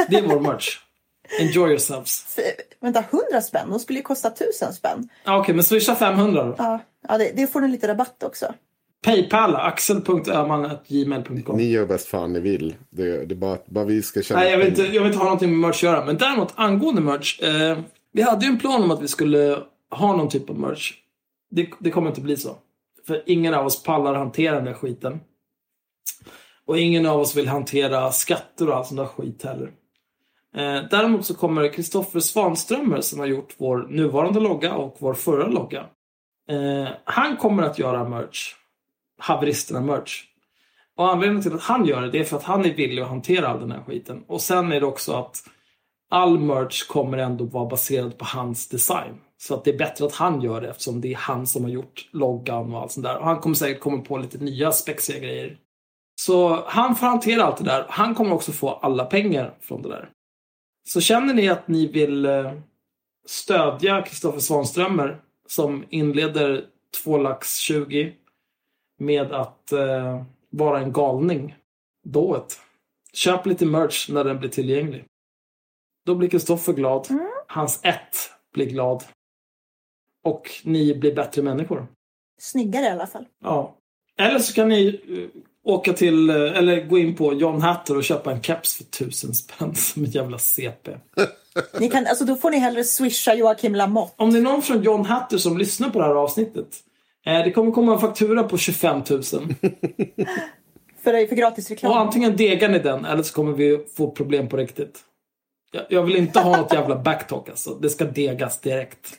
Det 0.08 0.16
är 0.16 0.22
vår 0.22 0.40
merch. 0.40 0.78
Enjoy 1.40 1.68
yourselves. 1.68 2.36
Vänta, 2.80 3.04
100 3.10 3.40
spänn? 3.42 3.70
De 3.70 3.78
skulle 3.78 3.98
ju 3.98 4.02
kosta 4.02 4.28
1000 4.28 4.72
spänn. 4.72 5.08
Ja, 5.24 5.40
Okej, 5.40 5.54
men 5.54 5.64
swisha 5.64 5.94
500 5.94 6.44
då. 6.44 6.54
Ja, 6.58 6.80
ja 7.08 7.18
det, 7.18 7.32
det 7.36 7.46
får 7.46 7.60
ni 7.60 7.68
lite 7.68 7.88
rabatt 7.88 8.22
också. 8.22 8.54
Paypal, 9.04 9.56
axel.öhman.gmail.com. 9.56 11.56
Ni 11.56 11.64
gör 11.64 11.86
bäst 11.86 12.08
fan 12.08 12.32
ni 12.32 12.40
vill. 12.40 12.74
Det, 12.90 13.24
det 13.24 13.34
är 13.34 13.36
bara, 13.36 13.58
bara 13.66 13.84
vi 13.84 14.02
ska 14.02 14.22
känna 14.22 14.40
Nej, 14.40 14.50
jag 14.50 14.58
vill, 14.58 14.68
inte, 14.68 14.82
jag 14.82 15.02
vill 15.02 15.06
inte 15.06 15.18
ha 15.18 15.24
någonting 15.24 15.50
med 15.50 15.58
merch 15.58 15.76
att 15.76 15.82
göra. 15.82 16.04
Men 16.04 16.18
däremot 16.18 16.52
angående 16.54 17.00
merch. 17.00 17.40
Eh, 17.40 17.78
vi 18.12 18.22
hade 18.22 18.46
ju 18.46 18.52
en 18.52 18.58
plan 18.58 18.82
om 18.82 18.90
att 18.90 19.02
vi 19.02 19.08
skulle 19.08 19.62
ha 19.90 20.16
någon 20.16 20.28
typ 20.28 20.50
av 20.50 20.58
merch. 20.58 20.94
Det, 21.50 21.70
det 21.78 21.90
kommer 21.90 22.08
inte 22.08 22.20
bli 22.20 22.36
så. 22.36 22.56
För 23.06 23.22
ingen 23.26 23.54
av 23.54 23.66
oss 23.66 23.82
pallar 23.82 24.14
hantera 24.14 24.54
den 24.54 24.64
där 24.64 24.74
skiten. 24.74 25.20
Och 26.64 26.78
ingen 26.78 27.06
av 27.06 27.20
oss 27.20 27.36
vill 27.36 27.48
hantera 27.48 28.12
skatter 28.12 28.68
och 28.68 28.76
all 28.76 28.84
sån 28.84 28.96
där 28.96 29.04
skit 29.04 29.42
heller. 29.42 29.72
Eh, 30.54 30.82
däremot 30.90 31.26
så 31.26 31.34
kommer 31.34 31.72
Kristoffer 31.72 32.20
Svanströmer 32.20 33.00
som 33.00 33.18
har 33.18 33.26
gjort 33.26 33.54
vår 33.58 33.86
nuvarande 33.90 34.40
logga 34.40 34.74
och 34.74 34.96
vår 34.98 35.14
förra 35.14 35.46
logga. 35.46 35.86
Eh, 36.48 36.88
han 37.04 37.36
kommer 37.36 37.62
att 37.62 37.78
göra 37.78 38.08
merch. 38.08 38.54
Haveristerna 39.18 39.80
merch. 39.80 40.24
Och 40.96 41.08
anledningen 41.08 41.42
till 41.42 41.54
att 41.54 41.62
han 41.62 41.86
gör 41.86 42.02
det, 42.02 42.10
det 42.10 42.18
är 42.18 42.24
för 42.24 42.36
att 42.36 42.42
han 42.42 42.64
är 42.64 42.74
villig 42.74 43.02
att 43.02 43.08
hantera 43.08 43.48
all 43.48 43.60
den 43.60 43.72
här 43.72 43.82
skiten. 43.82 44.24
Och 44.26 44.40
sen 44.40 44.72
är 44.72 44.80
det 44.80 44.86
också 44.86 45.12
att 45.12 45.48
all 46.10 46.38
merch 46.38 46.86
kommer 46.86 47.18
ändå 47.18 47.44
vara 47.44 47.66
baserad 47.66 48.18
på 48.18 48.24
hans 48.24 48.68
design. 48.68 49.14
Så 49.38 49.54
att 49.54 49.64
det 49.64 49.70
är 49.70 49.78
bättre 49.78 50.06
att 50.06 50.14
han 50.14 50.40
gör 50.40 50.60
det 50.60 50.68
eftersom 50.70 51.00
det 51.00 51.12
är 51.12 51.16
han 51.16 51.46
som 51.46 51.64
har 51.64 51.70
gjort 51.70 52.08
loggan 52.12 52.74
och 52.74 52.80
allt 52.80 52.92
sånt 52.92 53.06
där. 53.06 53.18
Och 53.18 53.24
han 53.24 53.40
kommer 53.40 53.54
säkert 53.54 53.80
komma 53.80 54.02
på 54.02 54.18
lite 54.18 54.38
nya 54.38 54.72
spexiga 54.72 55.18
grejer. 55.18 55.58
Så 56.20 56.64
han 56.66 56.96
får 56.96 57.06
hantera 57.06 57.44
allt 57.44 57.56
det 57.56 57.64
där. 57.64 57.86
Han 57.88 58.14
kommer 58.14 58.34
också 58.34 58.52
få 58.52 58.70
alla 58.70 59.04
pengar 59.04 59.54
från 59.60 59.82
det 59.82 59.88
där. 59.88 60.10
Så 60.88 61.00
känner 61.00 61.34
ni 61.34 61.48
att 61.48 61.68
ni 61.68 61.86
vill 61.86 62.26
eh, 62.26 62.52
stödja 63.26 64.02
Kristoffer 64.02 64.40
Svanströmer 64.40 65.20
som 65.48 65.84
inleder 65.88 66.64
2 67.04 67.18
lax 67.18 67.56
20 67.56 68.12
med 68.98 69.32
att 69.32 69.72
eh, 69.72 70.22
vara 70.50 70.80
en 70.80 70.92
galning. 70.92 71.54
Då 72.04 72.36
ett. 72.36 72.60
Köp 73.12 73.46
lite 73.46 73.66
merch 73.66 74.08
när 74.10 74.24
den 74.24 74.38
blir 74.38 74.50
tillgänglig. 74.50 75.04
Då 76.10 76.14
blir 76.14 76.28
Kristoffer 76.28 76.72
glad. 76.72 77.08
Hans 77.46 77.80
ett 77.82 78.16
blir 78.54 78.66
glad. 78.66 79.04
Och 80.24 80.50
ni 80.64 80.94
blir 80.94 81.14
bättre 81.14 81.42
människor. 81.42 81.86
Snyggare 82.40 82.84
i 82.86 82.88
alla 82.88 83.06
fall. 83.06 83.24
Ja. 83.44 83.76
Eller 84.18 84.38
så 84.38 84.54
kan 84.54 84.68
ni 84.68 85.00
eh, 85.08 85.72
åka 85.72 85.92
till, 85.92 86.30
eh, 86.30 86.36
eller 86.36 86.86
gå 86.86 86.98
in 86.98 87.16
på 87.16 87.34
John 87.34 87.60
Hatter 87.60 87.96
och 87.96 88.04
köpa 88.04 88.32
en 88.32 88.42
keps 88.42 88.76
för 88.76 88.84
tusen 88.84 89.34
spänn 89.34 89.74
som 89.74 90.04
en 90.04 90.10
jävla 90.10 90.38
CP. 90.38 90.90
Ni 91.80 91.88
kan, 91.88 92.06
alltså, 92.06 92.24
då 92.24 92.36
får 92.36 92.50
ni 92.50 92.58
hellre 92.58 92.84
swisha 92.84 93.34
Joakim 93.34 93.74
Lamotte. 93.74 94.14
Om 94.16 94.32
det 94.32 94.38
är 94.38 94.42
någon 94.42 94.62
från 94.62 94.82
John 94.82 95.04
Hatter 95.04 95.38
som 95.38 95.58
lyssnar 95.58 95.90
på 95.90 95.98
det 95.98 96.04
här 96.04 96.14
avsnittet. 96.14 96.76
Eh, 97.26 97.44
det 97.44 97.50
kommer 97.50 97.72
komma 97.72 97.92
en 97.92 98.00
faktura 98.00 98.42
på 98.42 98.58
25 98.58 99.02
000. 99.10 99.22
För, 101.02 101.26
för 101.26 101.36
gratis 101.36 101.70
reklam. 101.70 101.92
Och 101.92 101.98
antingen 101.98 102.36
degar 102.36 102.68
ni 102.68 102.78
den 102.78 103.04
eller 103.04 103.22
så 103.22 103.34
kommer 103.34 103.52
vi 103.52 103.84
få 103.96 104.10
problem 104.10 104.48
på 104.48 104.56
riktigt. 104.56 105.04
Jag, 105.70 105.84
jag 105.88 106.02
vill 106.02 106.16
inte 106.16 106.40
ha 106.40 106.56
något 106.56 106.72
jävla 106.72 106.96
backtalk 106.96 107.48
alltså. 107.48 107.74
Det 107.74 107.90
ska 107.90 108.04
degas 108.04 108.60
direkt. 108.60 109.18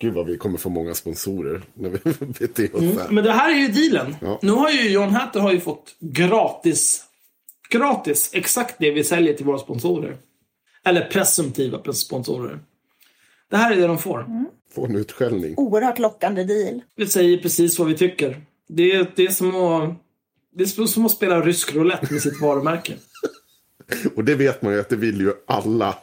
Gud 0.00 0.14
vad 0.14 0.26
vi 0.26 0.36
kommer 0.36 0.58
få 0.58 0.68
många 0.68 0.94
sponsorer 0.94 1.62
när 1.74 1.90
vi 1.90 1.98
beter 2.26 2.76
oss 2.76 2.94
så 2.94 3.00
här. 3.00 3.08
Men 3.10 3.24
det 3.24 3.32
här 3.32 3.50
är 3.50 3.56
ju 3.56 3.68
dealen. 3.68 4.16
Ja. 4.20 4.38
Nu 4.42 4.52
har 4.52 4.70
ju 4.70 4.90
John 4.90 5.10
Hatter 5.10 5.40
har 5.40 5.52
ju 5.52 5.60
fått 5.60 5.96
gratis, 6.00 7.04
gratis 7.70 8.30
exakt 8.34 8.76
det 8.78 8.90
vi 8.90 9.04
säljer 9.04 9.34
till 9.34 9.46
våra 9.46 9.58
sponsorer. 9.58 10.16
Eller 10.84 11.08
presumtiva 11.08 11.92
sponsorer. 11.92 12.58
Det 13.50 13.56
här 13.56 13.72
är 13.72 13.76
det 13.76 13.86
de 13.86 13.98
får. 13.98 14.26
Få 14.74 14.84
en 14.84 14.96
utskällning. 14.96 15.54
Oerhört 15.56 15.98
lockande 15.98 16.44
deal. 16.44 16.80
Vi 16.96 17.06
säger 17.06 17.38
precis 17.38 17.78
vad 17.78 17.88
vi 17.88 17.96
tycker. 17.96 18.40
Det 18.68 18.92
är, 18.92 19.12
det 19.16 19.22
är, 19.22 19.30
som, 19.30 19.56
att, 19.56 19.94
det 20.54 20.62
är 20.62 20.86
som 20.86 21.06
att 21.06 21.12
spela 21.12 21.40
rysk 21.40 21.74
roulette 21.74 22.12
med 22.12 22.22
sitt 22.22 22.40
varumärke. 22.40 22.94
Och 24.16 24.24
det 24.24 24.34
vet 24.34 24.62
man 24.62 24.72
ju 24.72 24.80
att 24.80 24.88
det 24.88 24.96
vill 24.96 25.20
ju 25.20 25.32
alla 25.46 25.94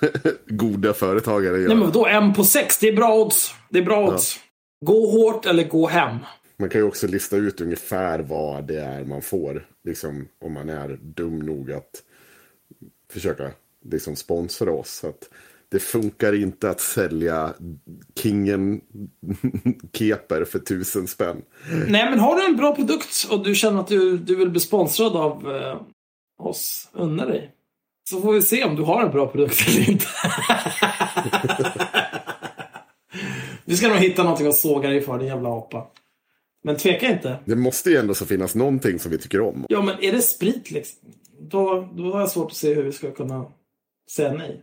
goda 0.46 0.94
företagare 0.94 1.56
göra. 1.56 1.68
Nej 1.68 1.76
men 1.76 1.86
vadå, 1.86 2.06
en 2.06 2.34
på 2.34 2.44
sex, 2.44 2.78
det 2.78 2.88
är 2.88 2.96
bra 2.96 3.14
odds. 3.14 3.54
Det 3.70 3.78
är 3.78 3.82
bra 3.82 4.08
odds. 4.08 4.40
Gå 4.86 5.10
hårt 5.10 5.46
eller 5.46 5.68
gå 5.68 5.86
hem. 5.86 6.16
Man 6.58 6.68
kan 6.68 6.80
ju 6.80 6.86
också 6.86 7.06
lista 7.06 7.36
ut 7.36 7.60
ungefär 7.60 8.18
vad 8.18 8.64
det 8.64 8.80
är 8.80 9.04
man 9.04 9.22
får. 9.22 9.66
Liksom, 9.84 10.28
om 10.44 10.52
man 10.52 10.68
är 10.68 10.98
dum 11.02 11.38
nog 11.38 11.72
att 11.72 12.02
försöka 13.12 13.50
liksom, 13.90 14.16
sponsra 14.16 14.72
oss. 14.72 14.90
Så 14.90 15.08
att 15.08 15.28
det 15.70 15.78
funkar 15.78 16.32
inte 16.32 16.70
att 16.70 16.80
sälja 16.80 17.54
Kingen 18.20 18.80
keper 19.92 20.44
för 20.44 20.58
tusen 20.58 21.06
spänn. 21.06 21.42
Nej 21.88 22.10
men 22.10 22.18
har 22.18 22.36
du 22.36 22.44
en 22.44 22.56
bra 22.56 22.74
produkt 22.74 23.28
och 23.30 23.44
du 23.44 23.54
känner 23.54 23.80
att 23.80 23.88
du, 23.88 24.18
du 24.18 24.36
vill 24.36 24.50
bli 24.50 24.60
sponsrad 24.60 25.16
av 25.16 25.56
eh, 25.56 25.80
oss, 26.38 26.88
unna 26.92 27.26
dig. 27.26 27.50
Så 28.10 28.20
får 28.20 28.32
vi 28.32 28.42
se 28.42 28.64
om 28.64 28.76
du 28.76 28.82
har 28.82 29.02
en 29.02 29.10
bra 29.10 29.26
produkt 29.26 29.68
eller 29.68 29.90
inte. 29.90 30.04
vi 33.64 33.76
ska 33.76 33.88
nog 33.88 33.96
hitta 33.96 34.22
någonting 34.22 34.46
att 34.46 34.56
såga 34.56 34.88
dig 34.88 35.00
för, 35.00 35.18
din 35.18 35.28
jävla 35.28 35.48
apa. 35.48 35.86
Men 36.64 36.76
tveka 36.76 37.08
inte. 37.08 37.38
Det 37.44 37.56
måste 37.56 37.90
ju 37.90 37.96
ändå 37.96 38.14
så 38.14 38.26
finnas 38.26 38.54
någonting 38.54 38.98
som 38.98 39.10
vi 39.10 39.18
tycker 39.18 39.40
om. 39.40 39.66
Ja, 39.68 39.82
men 39.82 40.04
är 40.04 40.12
det 40.12 40.22
sprit 40.22 40.70
liksom? 40.70 40.98
Då, 41.40 41.88
då 41.96 42.12
har 42.12 42.20
jag 42.20 42.30
svårt 42.30 42.50
att 42.50 42.56
se 42.56 42.74
hur 42.74 42.82
vi 42.82 42.92
ska 42.92 43.10
kunna 43.10 43.44
säga 44.10 44.32
nej. 44.32 44.62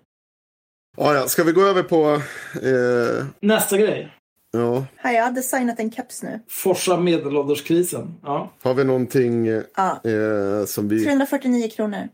Ja, 0.97 1.15
ja. 1.15 1.27
Ska 1.27 1.43
vi 1.43 1.51
gå 1.51 1.61
över 1.61 1.83
på... 1.83 2.21
Eh, 2.67 3.25
Nästa 3.39 3.77
grej. 3.77 4.11
Ja, 4.55 4.85
Här, 4.95 5.13
jag 5.13 5.23
har 5.23 5.31
designat 5.31 5.79
en 5.79 5.91
keps 5.91 6.23
nu. 6.23 6.39
Forsa 6.47 6.97
medelålderskrisen. 6.97 8.15
Ja, 8.23 8.51
har 8.61 8.73
vi 8.73 8.83
någonting 8.83 9.45
Ja. 9.47 10.01
eh, 10.03 10.65
som 10.65 10.87
vi 10.87 11.05
349 11.05 11.69
kronor. 11.69 12.07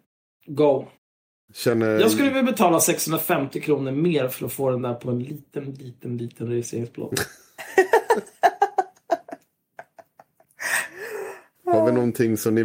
go. 0.47 0.85
känner... 1.53 1.99
Jag 1.99 2.11
skulle 2.11 2.27
vilja 2.27 2.43
betala 2.43 2.79
650 2.79 3.61
kronor 3.61 3.91
mer 3.91 4.27
för 4.27 4.45
att 4.45 4.53
få 4.53 4.69
den 4.71 4.81
där 4.81 4.93
på 4.93 5.09
en 5.09 5.19
liten, 5.23 5.63
liten, 5.71 6.17
liten 6.17 6.47
registreringsplåt. 6.47 7.13
Har 11.65 11.85
vi 11.85 11.91
någonting 11.91 12.37
som 12.37 12.55
ni 12.55 12.61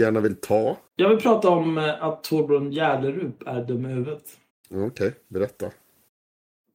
gärna 0.00 0.20
vill 0.20 0.36
ta? 0.36 0.76
Jag 0.96 1.08
vill 1.08 1.18
prata 1.18 1.48
om 1.48 1.78
eh, 1.78 2.04
att 2.04 2.24
Torbjörn 2.24 2.72
Järlerup 2.72 3.42
är 3.46 3.64
dum 3.64 3.86
i 3.86 3.88
huvudet. 3.88 4.22
Okej, 4.74 5.12
berätta. 5.28 5.66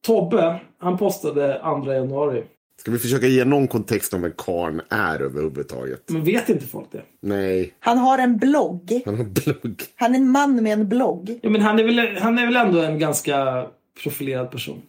Tobbe, 0.06 0.60
han 0.78 0.98
postade 0.98 1.60
2 1.84 1.92
januari. 1.92 2.44
Ska 2.80 2.90
vi 2.90 2.98
försöka 2.98 3.26
ge 3.26 3.44
någon 3.44 3.68
kontext 3.68 4.14
om 4.14 4.22
vem 4.22 4.32
karn 4.38 4.80
är 4.88 5.22
överhuvudtaget? 5.22 6.02
Men 6.06 6.24
vet 6.24 6.48
inte 6.48 6.66
folk 6.66 6.86
det? 6.92 7.02
Nej, 7.20 7.74
Han 7.80 7.98
har 7.98 8.18
en 8.18 8.38
blogg. 8.38 9.02
han 9.04 9.16
har 9.16 9.24
blogg. 9.24 9.82
Han 9.96 10.14
är 10.14 10.18
en 10.18 10.28
man 10.28 10.62
med 10.62 10.72
en 10.72 10.88
blogg. 10.88 11.38
Ja, 11.42 11.50
men 11.50 11.60
han 11.60 11.78
är 11.78 11.84
väl, 11.84 12.16
han 12.16 12.38
är 12.38 12.46
väl 12.46 12.56
ändå 12.56 12.78
en 12.80 12.98
ganska 12.98 13.66
profilerad 14.02 14.50
person. 14.50 14.82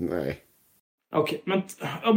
Nej. 0.00 0.38
Okej, 1.16 1.42
men, 1.44 1.62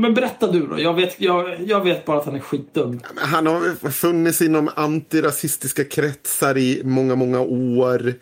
men 0.02 0.14
berätta 0.14 0.52
du 0.52 0.68
då. 0.68 0.80
Jag 0.80 0.94
vet, 0.94 1.22
jag, 1.22 1.62
jag 1.62 1.84
vet 1.84 2.06
bara 2.06 2.18
att 2.18 2.26
han 2.26 2.36
är 2.36 2.40
skitdum. 2.40 3.00
Han 3.16 3.48
har 3.48 3.90
funnits 3.90 4.42
inom 4.42 4.70
antirasistiska 4.76 5.84
kretsar 5.84 6.58
i 6.58 6.82
många, 6.84 7.16
många 7.16 7.40
år. 7.42 8.14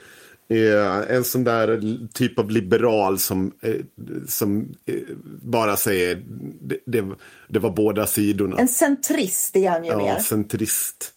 Eh, 0.50 1.16
en 1.16 1.24
sån 1.24 1.44
där 1.44 1.98
typ 2.14 2.40
av 2.40 2.52
liberal 2.52 3.20
som, 3.20 3.52
eh, 3.62 3.76
som 4.28 4.74
eh, 4.86 4.96
bara 5.42 5.78
säger 5.78 6.24
det, 6.62 6.80
det, 6.86 7.06
det 7.48 7.60
var 7.60 7.70
båda 7.70 8.08
sidorna. 8.08 8.58
En 8.58 8.68
centrist 8.68 9.56
är 9.56 9.70
han 9.70 9.84
ju 9.84 9.90
Ja, 9.92 9.98
mer. 9.98 10.20
centrist. 10.20 11.12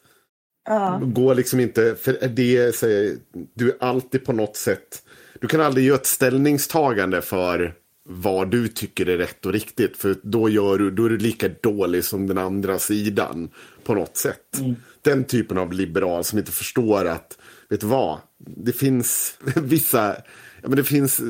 Ja. 0.69 1.01
Går 1.05 1.35
liksom 1.35 1.61
inte, 1.61 1.95
för 2.01 2.29
det 2.29 2.75
säger, 2.75 3.17
du 3.55 3.71
är 3.71 3.77
alltid 3.81 4.25
på 4.25 4.33
något 4.33 4.57
sätt, 4.57 5.03
du 5.41 5.47
kan 5.49 5.61
aldrig 5.61 5.87
göra 5.87 5.99
ett 5.99 6.07
ställningstagande 6.07 7.23
för 7.23 7.75
vad 8.09 8.51
du 8.51 8.69
tycker 8.69 9.09
är 9.09 9.19
rätt 9.19 9.47
och 9.47 9.53
riktigt. 9.53 9.97
För 9.97 10.17
då, 10.23 10.49
gör 10.49 10.79
du, 10.79 10.91
då 10.91 11.05
är 11.05 11.09
du 11.11 11.19
lika 11.19 11.49
dålig 11.49 12.05
som 12.05 12.27
den 12.27 12.39
andra 12.39 12.79
sidan 12.79 13.51
på 13.85 13.95
något 13.95 14.17
sätt. 14.17 14.61
Den 15.03 15.25
typen 15.25 15.59
av 15.59 15.73
liberal 15.73 16.25
som 16.25 16.39
inte 16.39 16.53
förstår 16.53 17.05
att, 17.05 17.39
vet 17.69 17.81
du 17.81 17.87
vad, 17.87 18.19
det 18.39 18.73
finns 18.73 19.39
vissa, 19.57 20.17
ja 20.63 20.69
men 20.69 20.77
det 20.77 20.85
finns, 20.85 21.21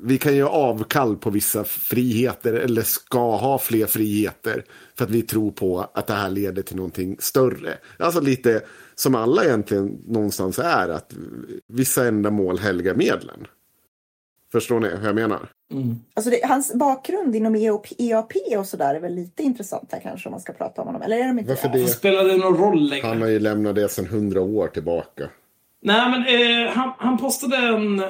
vi 0.00 0.18
kan 0.18 0.36
göra 0.36 0.50
avkall 0.50 1.16
på 1.16 1.30
vissa 1.30 1.64
friheter 1.64 2.54
eller 2.54 2.82
ska 2.82 3.36
ha 3.36 3.58
fler 3.58 3.86
friheter. 3.86 4.64
För 4.94 5.04
att 5.04 5.10
vi 5.10 5.22
tror 5.22 5.50
på 5.50 5.90
att 5.94 6.06
det 6.06 6.14
här 6.14 6.30
leder 6.30 6.62
till 6.62 6.76
någonting 6.76 7.16
större. 7.18 7.78
Alltså 7.98 8.20
lite 8.20 8.62
som 8.94 9.14
alla 9.14 9.44
egentligen 9.44 9.98
någonstans 10.06 10.58
är, 10.58 10.88
att 10.88 11.14
vissa 11.68 12.06
ändamål 12.06 12.58
helgar 12.58 12.94
medlen. 12.94 13.46
Förstår 14.52 14.80
ni 14.80 14.88
hur 14.88 15.06
jag 15.06 15.14
menar? 15.14 15.48
Alltså 16.14 16.30
det, 16.30 16.46
hans 16.46 16.74
bakgrund 16.74 17.36
inom 17.36 17.56
E 17.56 17.66
EOP, 17.66 17.86
EAP 17.98 18.32
och 18.58 18.66
sådär 18.66 18.94
är 18.94 19.00
väl 19.00 19.14
lite 19.14 19.42
intressant 19.42 19.88
här 19.92 20.00
kanske 20.00 20.28
om 20.28 20.30
man 20.30 20.40
ska 20.40 20.52
prata 20.52 20.80
om 20.82 20.86
honom. 20.86 21.02
Eller 21.02 21.16
är 21.16 21.28
de 21.28 21.38
inte 21.38 21.48
Varför 21.48 21.68
det? 21.68 21.78
det? 21.78 21.88
Spelar 21.88 22.24
det 22.24 22.36
någon 22.36 22.56
roll 22.56 22.88
längre? 22.88 23.06
Han 23.06 23.20
har 23.20 23.28
ju 23.28 23.38
lämnat 23.38 23.74
det 23.74 23.88
sedan 23.88 24.06
hundra 24.06 24.40
år 24.40 24.68
tillbaka. 24.68 25.30
Nej, 25.82 26.10
men 26.10 26.20
eh, 26.26 26.72
han, 26.72 26.92
han 26.98 27.18
postade 27.18 27.56
en 27.56 28.02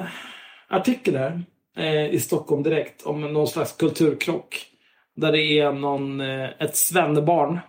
artikel 0.67 1.13
där 1.13 1.43
eh, 1.77 2.05
i 2.13 2.19
Stockholm 2.19 2.63
Direkt 2.63 3.05
om 3.05 3.33
någon 3.33 3.47
slags 3.47 3.77
kulturkrock. 3.77 4.65
Där 5.15 5.31
det 5.31 5.59
är 5.59 5.71
någon, 5.71 6.21
eh, 6.21 6.49
ett 6.59 6.75
svennebarn 6.75 7.59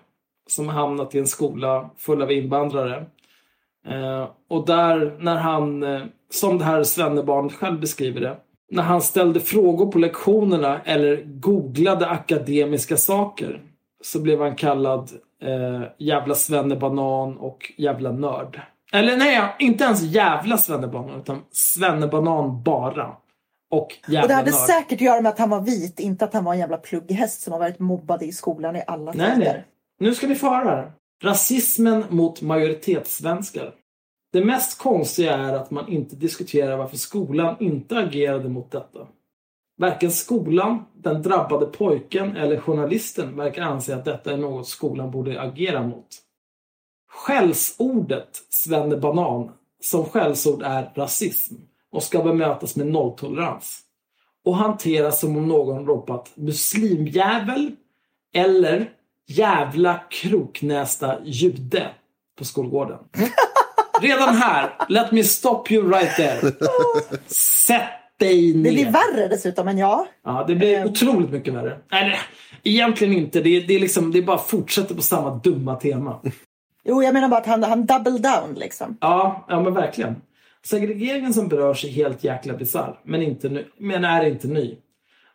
som 0.46 0.68
har 0.68 0.74
hamnat 0.74 1.14
i 1.14 1.18
en 1.18 1.26
skola 1.26 1.90
full 1.98 2.22
av 2.22 2.32
invandrare. 2.32 3.06
Eh, 3.86 4.28
och 4.48 4.66
där, 4.66 5.16
när 5.18 5.36
han, 5.36 5.82
eh, 5.82 6.02
som 6.30 6.58
det 6.58 6.64
här 6.64 6.82
svennebarnet 6.82 7.52
själv 7.52 7.80
beskriver 7.80 8.20
det, 8.20 8.36
när 8.70 8.82
han 8.82 9.02
ställde 9.02 9.40
frågor 9.40 9.92
på 9.92 9.98
lektionerna 9.98 10.80
eller 10.84 11.22
googlade 11.24 12.08
akademiska 12.08 12.96
saker 12.96 13.62
så 14.02 14.20
blev 14.20 14.40
han 14.40 14.56
kallad 14.56 15.10
eh, 15.42 15.82
jävla 15.98 16.34
svennebanan 16.34 17.36
och 17.36 17.72
jävla 17.76 18.12
nörd. 18.12 18.60
Eller 18.94 19.16
nej, 19.16 19.54
inte 19.58 19.84
ens 19.84 20.02
jävla 20.02 20.58
svennebanan 20.58 21.20
utan 21.20 21.42
svennebanan 21.52 22.62
bara. 22.62 23.06
Och 23.70 23.80
Och 23.80 23.92
det 24.08 24.16
hade 24.16 24.50
nörd. 24.50 24.60
säkert 24.60 24.92
att 24.92 25.00
göra 25.00 25.20
med 25.20 25.30
att 25.30 25.38
han 25.38 25.50
var 25.50 25.60
vit, 25.60 26.00
inte 26.00 26.24
att 26.24 26.34
han 26.34 26.44
var 26.44 26.52
en 26.52 26.58
jävla 26.58 26.76
plugghäst 26.76 27.40
som 27.42 27.52
har 27.52 27.60
varit 27.60 27.78
mobbad 27.78 28.22
i 28.22 28.32
skolan 28.32 28.76
i 28.76 28.82
alla 28.86 29.12
Nej, 29.12 29.34
tider. 29.34 29.52
nej. 29.52 29.64
Nu 30.00 30.14
ska 30.14 30.26
ni 30.26 30.34
få 30.34 30.46
höra 30.46 30.70
här. 30.76 30.92
Rasismen 31.24 32.04
mot 32.08 32.42
majoritetssvenskar. 32.42 33.74
Det 34.32 34.44
mest 34.44 34.78
konstiga 34.78 35.36
är 35.36 35.52
att 35.52 35.70
man 35.70 35.88
inte 35.88 36.16
diskuterar 36.16 36.76
varför 36.76 36.96
skolan 36.96 37.56
inte 37.60 37.98
agerade 37.98 38.48
mot 38.48 38.70
detta. 38.70 39.06
Varken 39.80 40.10
skolan, 40.10 40.84
den 40.94 41.22
drabbade 41.22 41.66
pojken 41.66 42.36
eller 42.36 42.56
journalisten 42.60 43.36
verkar 43.36 43.62
anse 43.62 43.94
att 43.96 44.04
detta 44.04 44.32
är 44.32 44.36
något 44.36 44.68
skolan 44.68 45.10
borde 45.10 45.40
agera 45.40 45.82
mot. 45.82 46.06
Skällsordet 47.14 48.28
svennebanan 48.50 49.50
som 49.82 50.04
skällsord 50.04 50.62
är 50.62 50.90
rasism 50.96 51.54
och 51.92 52.02
ska 52.02 52.22
bemötas 52.22 52.76
med 52.76 52.86
nolltolerans 52.86 53.80
och 54.44 54.56
hanteras 54.56 55.20
som 55.20 55.36
om 55.36 55.48
någon 55.48 55.86
ropat 55.86 56.32
muslimjävel 56.34 57.70
eller 58.34 58.90
jävla 59.28 60.00
kroknästa 60.10 61.16
jude 61.24 61.88
på 62.38 62.44
skolgården. 62.44 62.98
Redan 64.02 64.34
här, 64.36 64.72
let 64.88 65.12
me 65.12 65.24
stop 65.24 65.64
you 65.70 65.90
right 65.90 66.16
there. 66.16 66.52
Sätt 67.66 67.82
dig 68.18 68.52
Det 68.52 68.58
blir 68.58 68.84
ner. 68.84 68.92
värre 68.92 69.28
dessutom, 69.28 69.64
men 69.64 69.78
ja. 69.78 70.06
Ja, 70.24 70.44
det 70.48 70.54
blir 70.54 70.78
Eh. 70.78 70.84
otroligt 70.86 71.30
mycket 71.30 71.54
värre. 71.54 71.78
Eller, 71.92 72.20
egentligen 72.62 73.12
inte. 73.14 73.40
Det, 73.40 73.56
är- 73.56 73.66
det, 73.66 73.74
är 73.74 73.80
liksom, 73.80 74.12
det 74.12 74.18
är 74.18 74.22
bara 74.22 74.38
fortsätter 74.38 74.94
på 74.94 75.02
samma 75.02 75.34
dumma 75.34 75.76
tema. 75.76 76.20
Jo, 76.84 77.02
jag 77.02 77.14
menar 77.14 77.28
bara 77.28 77.40
att 77.40 77.46
han, 77.46 77.62
han 77.62 77.86
double 77.86 78.18
down 78.18 78.54
liksom. 78.54 78.96
Ja, 79.00 79.46
ja 79.48 79.60
men 79.60 79.74
verkligen. 79.74 80.16
Segregeringen 80.64 81.34
som 81.34 81.48
berörs 81.48 81.84
är 81.84 81.88
helt 81.88 82.24
jäkla 82.24 82.54
bisarr, 82.54 83.00
men, 83.02 83.22
inte 83.22 83.48
ny, 83.48 83.64
men 83.78 84.04
är 84.04 84.24
inte 84.24 84.48
ny. 84.48 84.76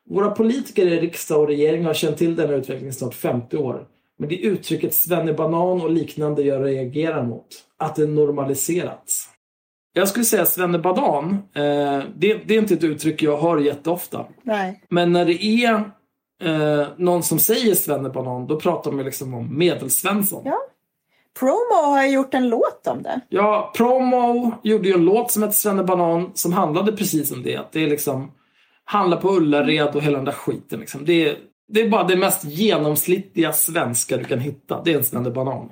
Våra 0.09 0.31
politiker 0.31 0.87
i 0.87 0.99
riksdag 0.99 1.39
och 1.39 1.47
regering 1.47 1.85
har 1.85 1.93
känt 1.93 2.17
till 2.17 2.35
denna 2.35 2.53
utveckling 2.53 2.93
snart 2.93 3.13
50 3.13 3.57
år. 3.57 3.87
Men 4.19 4.29
det 4.29 4.45
är 4.45 4.49
uttrycket 4.49 4.93
svennebanan 4.93 5.81
och 5.81 5.91
liknande 5.91 6.41
jag 6.41 6.65
reagerar 6.65 7.23
mot. 7.23 7.47
Att 7.77 7.95
det 7.95 8.07
normaliserats. 8.07 9.29
Jag 9.93 10.07
skulle 10.07 10.25
säga 10.25 10.45
svennebanan, 10.45 11.33
eh, 11.53 12.03
det, 12.15 12.33
det 12.45 12.53
är 12.53 12.57
inte 12.57 12.73
ett 12.73 12.83
uttryck 12.83 13.23
jag 13.23 13.37
hör 13.37 13.57
jätteofta. 13.57 14.25
Nej. 14.43 14.83
Men 14.89 15.11
när 15.11 15.25
det 15.25 15.43
är 15.43 15.73
eh, 16.43 16.87
någon 16.97 17.23
som 17.23 17.39
säger 17.39 17.75
svennebanan, 17.75 18.47
då 18.47 18.59
pratar 18.59 18.91
man 18.91 19.05
liksom 19.05 19.33
om 19.33 19.57
medelsvensson. 19.57 20.41
Ja. 20.45 20.57
Promo 21.39 21.95
har 21.95 22.05
gjort 22.05 22.33
en 22.33 22.49
låt 22.49 22.87
om 22.87 23.03
det. 23.03 23.21
Ja, 23.29 23.73
Promo 23.77 24.51
gjorde 24.63 24.87
ju 24.87 24.93
en 24.93 25.05
låt 25.05 25.31
som 25.31 25.43
hette 25.43 25.55
Svennebanan 25.55 26.31
som 26.33 26.53
handlade 26.53 26.91
precis 26.91 27.31
om 27.31 27.43
det. 27.43 27.57
Att 27.57 27.71
det 27.71 27.83
är 27.83 27.89
liksom 27.89 28.31
handlar 28.85 29.17
på 29.17 29.29
Ullared 29.29 29.95
och 29.95 30.01
hela 30.01 30.17
den 30.17 30.25
där 30.25 30.31
skiten. 30.31 30.79
Liksom. 30.79 31.05
Det, 31.05 31.29
är, 31.29 31.37
det 31.67 31.81
är 31.81 31.89
bara 31.89 32.03
det 32.03 32.15
mest 32.15 32.43
genomsnittliga 32.43 33.53
svenska 33.53 34.17
du 34.17 34.23
kan 34.23 34.39
hitta. 34.39 34.81
Det 34.83 34.93
är 34.93 34.97
en 34.97 35.03
Svennebanan. 35.03 35.71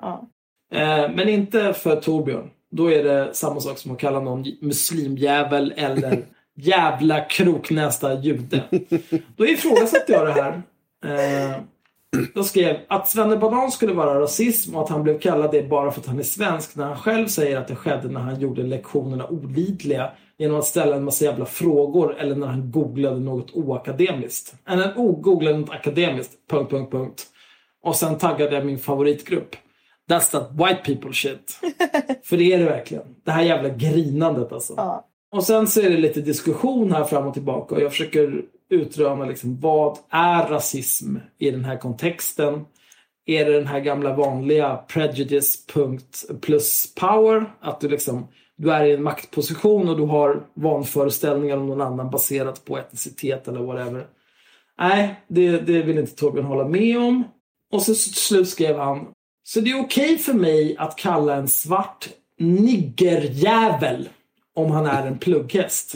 Ja. 0.00 0.28
Eh, 0.72 1.10
men 1.14 1.28
inte 1.28 1.72
för 1.72 1.96
Torbjörn. 1.96 2.50
Då 2.70 2.92
är 2.92 3.04
det 3.04 3.34
samma 3.34 3.60
sak 3.60 3.78
som 3.78 3.92
att 3.92 3.98
kalla 3.98 4.20
någon 4.20 4.44
muslimjävel 4.60 5.74
eller 5.76 6.24
jävla 6.56 7.20
kroknästa 7.20 8.20
jude. 8.20 8.64
Då 9.36 9.46
ifrågasätter 9.46 10.12
jag 10.12 10.26
det 10.26 10.42
här. 10.42 10.62
Eh, 11.04 11.56
jag 12.34 12.44
skrev 12.44 12.76
att 12.88 13.08
Svennebanan 13.08 13.70
skulle 13.70 13.92
vara 13.92 14.20
rasism 14.20 14.76
och 14.76 14.82
att 14.82 14.88
han 14.88 15.02
blev 15.02 15.18
kallad 15.18 15.50
det 15.52 15.68
bara 15.68 15.90
för 15.90 16.00
att 16.00 16.06
han 16.06 16.18
är 16.18 16.22
svensk 16.22 16.76
när 16.76 16.84
han 16.84 16.96
själv 16.96 17.26
säger 17.26 17.56
att 17.56 17.68
det 17.68 17.76
skedde 17.76 18.08
när 18.08 18.20
han 18.20 18.40
gjorde 18.40 18.62
lektionerna 18.62 19.26
olidliga 19.26 20.10
genom 20.38 20.58
att 20.58 20.64
ställa 20.64 20.96
en 20.96 21.04
massa 21.04 21.24
jävla 21.24 21.46
frågor 21.46 22.16
eller 22.18 22.36
när 22.36 22.46
han 22.46 22.70
googlade 22.70 23.20
något 23.20 23.50
oakademiskt. 23.54 24.54
Eller 24.68 24.92
oh, 24.96 25.20
googlade 25.20 25.58
något 25.58 25.70
akademiskt, 25.70 26.32
punkt, 26.50 26.70
punkt, 26.70 26.92
punkt. 26.92 27.26
Och 27.82 27.96
sen 27.96 28.18
taggade 28.18 28.56
jag 28.56 28.66
min 28.66 28.78
favoritgrupp. 28.78 29.56
That's 30.10 30.30
that 30.30 30.50
white 30.52 30.80
people 30.84 31.12
shit. 31.12 31.60
För 32.24 32.36
det 32.36 32.52
är 32.52 32.58
det 32.58 32.64
verkligen. 32.64 33.04
Det 33.24 33.30
här 33.30 33.42
jävla 33.42 33.68
grinandet 33.68 34.52
alltså. 34.52 34.74
Ja. 34.76 35.06
Och 35.32 35.44
sen 35.44 35.66
så 35.66 35.80
är 35.80 35.90
det 35.90 35.96
lite 35.96 36.20
diskussion 36.20 36.92
här 36.92 37.04
fram 37.04 37.26
och 37.26 37.34
tillbaka 37.34 37.74
och 37.74 37.80
jag 37.80 37.90
försöker 37.90 38.42
utröna 38.70 39.24
liksom, 39.24 39.60
vad 39.60 39.98
är 40.10 40.48
rasism 40.48 41.16
i 41.38 41.50
den 41.50 41.64
här 41.64 41.76
kontexten? 41.76 42.64
är 43.26 43.44
det 43.44 43.52
den 43.52 43.66
här 43.66 43.80
gamla 43.80 44.16
vanliga 44.16 44.76
prejudice 44.76 45.66
punkt 45.66 46.24
plus 46.40 46.94
power. 46.94 47.54
Att 47.60 47.80
du 47.80 47.88
liksom 47.88 48.28
du 48.56 48.72
är 48.72 48.84
i 48.84 48.92
en 48.92 49.02
maktposition 49.02 49.88
och 49.88 49.96
du 49.96 50.02
har 50.02 50.46
vanföreställningar 50.54 51.56
om 51.56 51.66
någon 51.66 51.80
annan 51.80 52.10
baserat 52.10 52.64
på 52.64 52.78
etnicitet 52.78 53.48
eller 53.48 53.60
whatever. 53.60 54.06
Nej, 54.78 55.20
det, 55.28 55.58
det 55.58 55.82
vill 55.82 55.98
inte 55.98 56.14
Torbjörn 56.14 56.46
hålla 56.46 56.68
med 56.68 56.98
om. 56.98 57.24
Och 57.72 57.82
så 57.82 57.94
till 57.94 58.14
slut 58.14 58.48
skrev 58.48 58.78
han. 58.78 59.06
Så 59.44 59.60
det 59.60 59.70
är 59.70 59.80
okej 59.80 60.18
för 60.18 60.32
mig 60.32 60.76
att 60.78 60.96
kalla 60.96 61.34
en 61.34 61.48
svart 61.48 62.08
niggerjävel 62.38 64.08
om 64.54 64.70
han 64.70 64.86
är 64.86 65.06
en 65.06 65.18
plugghäst. 65.18 65.94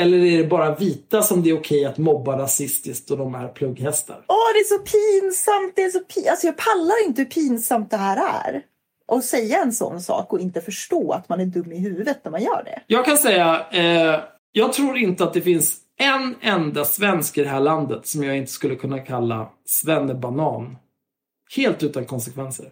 Eller 0.00 0.18
är 0.18 0.38
det 0.38 0.48
bara 0.48 0.74
vita 0.74 1.22
som 1.22 1.42
det 1.42 1.50
är 1.50 1.58
okej 1.58 1.84
att 1.84 1.98
mobba 1.98 2.38
rasistiskt 2.38 3.10
och 3.10 3.18
de 3.18 3.34
är 3.34 3.48
plugghästar? 3.48 4.24
Åh, 4.28 4.36
det 4.54 4.58
är 4.58 4.64
så 4.64 4.78
pinsamt! 4.78 5.72
Det 5.76 5.82
är 5.82 5.90
så 5.90 6.00
pin... 6.00 6.24
alltså, 6.30 6.46
jag 6.46 6.56
pallar 6.56 7.06
inte 7.06 7.22
hur 7.22 7.28
pinsamt 7.28 7.90
det 7.90 7.96
här 7.96 8.16
är. 8.46 8.62
Att 9.12 9.24
säga 9.24 9.62
en 9.62 9.72
sån 9.72 10.00
sak 10.00 10.32
och 10.32 10.40
inte 10.40 10.60
förstå 10.60 11.12
att 11.12 11.28
man 11.28 11.40
är 11.40 11.46
dum 11.46 11.72
i 11.72 11.78
huvudet 11.78 12.20
när 12.24 12.30
man 12.30 12.42
gör 12.42 12.62
det. 12.64 12.82
Jag 12.86 13.04
kan 13.04 13.16
säga, 13.16 13.66
eh, 13.72 14.20
jag 14.52 14.72
tror 14.72 14.96
inte 14.96 15.24
att 15.24 15.32
det 15.32 15.40
finns 15.40 15.76
en 15.98 16.34
enda 16.40 16.84
svensk 16.84 17.38
i 17.38 17.42
det 17.42 17.48
här 17.48 17.60
landet 17.60 18.06
som 18.06 18.22
jag 18.22 18.36
inte 18.36 18.52
skulle 18.52 18.76
kunna 18.76 18.98
kalla 18.98 19.48
svennebanan. 19.66 20.76
Helt 21.56 21.82
utan 21.82 22.04
konsekvenser. 22.04 22.66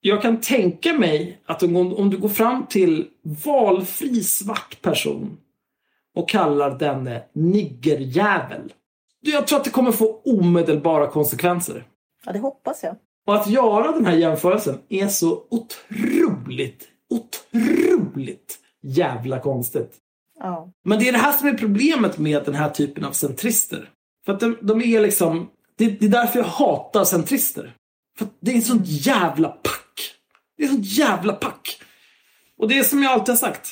Jag 0.00 0.22
kan 0.22 0.40
tänka 0.40 0.92
mig 0.92 1.38
att 1.46 1.62
om, 1.62 1.76
om 1.76 2.10
du 2.10 2.18
går 2.18 2.28
fram 2.28 2.66
till 2.66 3.08
valfri 3.44 4.22
svart 4.22 4.82
person 4.82 5.38
och 6.14 6.28
kallar 6.28 6.78
denne 6.78 7.22
niggerjävel. 7.32 8.72
Jag 9.20 9.46
tror 9.46 9.58
att 9.58 9.64
det 9.64 9.70
kommer 9.70 9.92
få 9.92 10.20
omedelbara 10.24 11.06
konsekvenser. 11.06 11.84
Ja, 12.24 12.32
det 12.32 12.38
hoppas 12.38 12.82
jag. 12.82 12.96
Och 13.26 13.34
att 13.34 13.46
göra 13.46 13.92
den 13.92 14.06
här 14.06 14.16
jämförelsen 14.16 14.78
är 14.88 15.08
så 15.08 15.44
otroligt, 15.50 16.88
otroligt 17.10 18.58
jävla 18.82 19.40
konstigt. 19.40 19.96
Ja. 20.38 20.72
Men 20.84 20.98
det 20.98 21.08
är 21.08 21.12
det 21.12 21.18
här 21.18 21.32
som 21.32 21.48
är 21.48 21.54
problemet 21.54 22.18
med 22.18 22.44
den 22.44 22.54
här 22.54 22.70
typen 22.70 23.04
av 23.04 23.12
centrister. 23.12 23.90
För 24.24 24.32
att 24.32 24.40
de, 24.40 24.58
de 24.62 24.82
är 24.82 25.00
liksom... 25.00 25.50
Det, 25.76 25.86
det 25.86 26.06
är 26.06 26.10
därför 26.10 26.38
jag 26.38 26.46
hatar 26.46 27.04
centrister. 27.04 27.74
För 28.18 28.24
att 28.24 28.32
det 28.40 28.56
är 28.56 28.60
sånt 28.60 28.86
jävla 28.86 29.48
pack. 29.48 30.14
Det 30.56 30.64
är 30.64 30.68
sånt 30.68 30.86
jävla 30.86 31.32
pack. 31.32 31.82
Och 32.58 32.68
det 32.68 32.78
är 32.78 32.82
som 32.82 33.02
jag 33.02 33.12
alltid 33.12 33.28
har 33.28 33.36
sagt. 33.36 33.68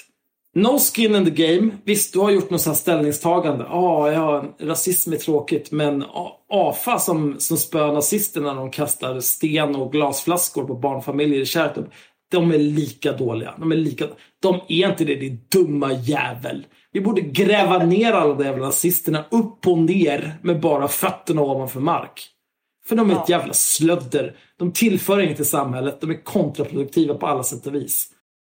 No 0.54 0.78
skin 0.78 1.14
in 1.14 1.24
the 1.24 1.30
game. 1.30 1.70
Visst, 1.84 2.12
du 2.12 2.18
har 2.18 2.30
gjort 2.30 2.50
något 2.50 2.76
ställningstagande. 2.76 3.64
Ja, 3.68 4.12
ja, 4.12 4.44
rasism 4.60 5.12
är 5.12 5.16
tråkigt, 5.16 5.70
men 5.70 6.04
AFA 6.48 6.98
som, 6.98 7.34
som 7.38 7.56
spöar 7.56 7.92
nazister 7.92 8.40
när 8.40 8.54
de 8.54 8.70
kastar 8.70 9.20
sten 9.20 9.76
och 9.76 9.92
glasflaskor 9.92 10.64
på 10.64 10.74
barnfamiljer 10.74 11.40
i 11.40 11.46
Kärrtorp. 11.46 11.86
De 12.30 12.52
är 12.52 12.58
lika 12.58 13.12
dåliga. 13.12 13.54
De 13.58 13.72
är 13.72 13.76
lika... 13.76 14.06
De 14.42 14.60
är 14.68 14.88
inte 14.88 15.04
det, 15.04 15.14
din 15.14 15.40
dumma 15.48 15.92
jävel. 15.92 16.66
Vi 16.92 17.00
borde 17.00 17.20
gräva 17.20 17.78
ner 17.78 18.12
alla 18.12 18.34
de 18.34 18.44
jävla 18.44 18.66
nazisterna 18.66 19.24
upp 19.30 19.66
och 19.66 19.78
ner 19.78 20.38
med 20.42 20.60
bara 20.60 20.88
fötterna 20.88 21.42
ovanför 21.42 21.80
mark. 21.80 22.28
För 22.86 22.96
de 22.96 23.10
är 23.10 23.14
ett 23.14 23.28
jävla 23.28 23.52
slödder. 23.52 24.36
De 24.58 24.72
tillför 24.72 25.20
inget 25.20 25.36
till 25.36 25.44
samhället. 25.44 26.00
De 26.00 26.10
är 26.10 26.24
kontraproduktiva 26.24 27.14
på 27.14 27.26
alla 27.26 27.42
sätt 27.42 27.66
och 27.66 27.74
vis. 27.74 28.09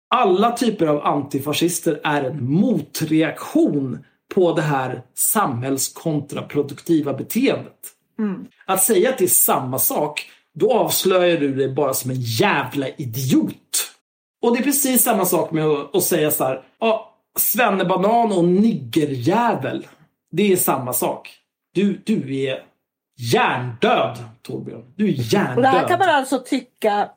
Alla 0.09 0.51
typer 0.51 0.87
av 0.87 1.05
antifascister 1.05 2.01
är 2.03 2.23
en 2.23 2.51
motreaktion 2.51 4.05
på 4.35 4.53
det 4.53 4.61
här 4.61 5.01
samhällskontraproduktiva 5.13 7.13
beteendet. 7.13 7.73
Att 8.65 8.83
säga 8.83 9.09
att 9.09 9.17
det 9.17 9.23
är 9.23 9.27
samma 9.27 9.79
sak, 9.79 10.29
då 10.53 10.73
avslöjar 10.73 11.39
du 11.39 11.55
dig 11.55 11.73
bara 11.73 11.93
som 11.93 12.11
en 12.11 12.21
jävla 12.21 12.87
idiot. 12.89 13.93
Och 14.41 14.55
det 14.55 14.61
är 14.61 14.63
precis 14.63 15.03
samma 15.03 15.25
sak 15.25 15.51
med 15.51 15.65
att, 15.65 15.95
att 15.95 16.03
säga 16.03 16.31
så 16.31 16.43
här, 16.43 16.63
ja, 16.79 17.17
svennebanan 17.39 18.31
och 18.31 18.45
niggerjävel. 18.45 19.87
Det 20.31 20.51
är 20.51 20.57
samma 20.57 20.93
sak. 20.93 21.29
Du, 21.73 22.01
du 22.05 22.45
är 22.45 22.63
hjärndöd, 23.33 24.17
Torbjörn. 24.41 24.83
Du 24.95 25.07
är 25.07 25.33
hjärndöd. 25.33 25.55
Och 25.55 25.61
det 25.61 25.67
här 25.67 25.87
kan 25.87 25.99
man 25.99 26.09
alltså 26.09 26.39
tycka, 26.39 27.09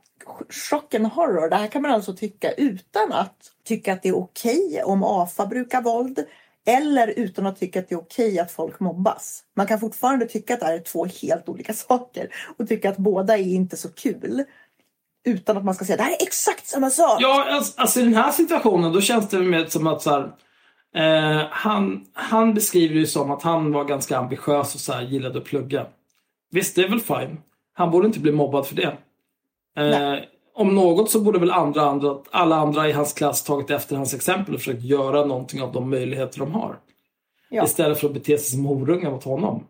chock 0.70 0.94
and 0.94 1.06
horror, 1.06 1.50
det 1.50 1.56
här 1.56 1.66
kan 1.66 1.82
man 1.82 1.90
alltså 1.90 2.16
tycka 2.16 2.52
utan 2.52 3.12
att 3.12 3.36
tycka 3.64 3.92
att 3.92 4.02
det 4.02 4.08
är 4.08 4.16
okej 4.16 4.82
om 4.84 5.04
AFA 5.04 5.46
brukar 5.46 5.82
våld. 5.82 6.24
Eller 6.66 7.08
utan 7.08 7.46
att 7.46 7.60
tycka 7.60 7.80
att 7.80 7.88
det 7.88 7.94
är 7.94 8.00
okej 8.00 8.38
att 8.38 8.52
folk 8.52 8.80
mobbas. 8.80 9.42
Man 9.56 9.66
kan 9.66 9.80
fortfarande 9.80 10.26
tycka 10.26 10.54
att 10.54 10.60
det 10.60 10.66
här 10.66 10.74
är 10.74 10.78
två 10.78 11.06
helt 11.22 11.48
olika 11.48 11.72
saker. 11.72 12.28
Och 12.58 12.68
tycka 12.68 12.90
att 12.90 12.96
båda 12.96 13.38
är 13.38 13.42
inte 13.42 13.76
så 13.76 13.88
kul. 13.88 14.44
Utan 15.24 15.56
att 15.56 15.64
man 15.64 15.74
ska 15.74 15.84
säga 15.84 15.96
det 15.96 16.02
här 16.02 16.10
är 16.10 16.22
exakt 16.22 16.66
samma 16.66 16.90
sak. 16.90 17.16
Ja, 17.20 17.46
alltså, 17.50 17.80
alltså 17.80 18.00
i 18.00 18.04
den 18.04 18.14
här 18.14 18.30
situationen 18.30 18.92
då 18.92 19.00
känns 19.00 19.28
det 19.28 19.38
mer 19.38 19.66
som 19.66 19.86
att 19.86 20.02
så 20.02 20.10
här, 20.10 20.32
eh, 20.94 21.46
han, 21.50 22.06
han 22.12 22.54
beskriver 22.54 22.94
det 22.94 23.00
ju 23.00 23.06
som 23.06 23.30
att 23.30 23.42
han 23.42 23.72
var 23.72 23.84
ganska 23.84 24.18
ambitiös 24.18 24.74
och 24.74 24.80
så 24.80 24.92
här, 24.92 25.02
gillade 25.02 25.38
att 25.38 25.44
plugga. 25.44 25.86
Visst, 26.50 26.76
det 26.76 26.82
är 26.82 26.88
väl 26.88 27.00
fine. 27.00 27.40
Han 27.72 27.90
borde 27.90 28.06
inte 28.06 28.20
bli 28.20 28.32
mobbad 28.32 28.66
för 28.66 28.74
det. 28.74 28.96
Eh, 29.76 30.14
om 30.54 30.74
något 30.74 31.10
så 31.10 31.20
borde 31.20 31.38
väl 31.38 31.50
andra, 31.50 31.82
andra, 31.82 32.18
alla 32.30 32.56
andra 32.56 32.88
i 32.88 32.92
hans 32.92 33.12
klass 33.12 33.44
tagit 33.44 33.70
efter 33.70 33.96
hans 33.96 34.14
exempel 34.14 34.54
och 34.54 34.60
försökt 34.60 34.82
göra 34.82 35.24
någonting 35.24 35.62
av 35.62 35.72
de 35.72 35.90
möjligheter 35.90 36.38
de 36.38 36.54
har. 36.54 36.78
Ja. 37.50 37.64
Istället 37.64 37.98
för 37.98 38.06
att 38.06 38.14
bete 38.14 38.38
sig 38.38 38.50
som 38.50 38.64
horungar 38.64 39.10
mot 39.10 39.24
honom. 39.24 39.64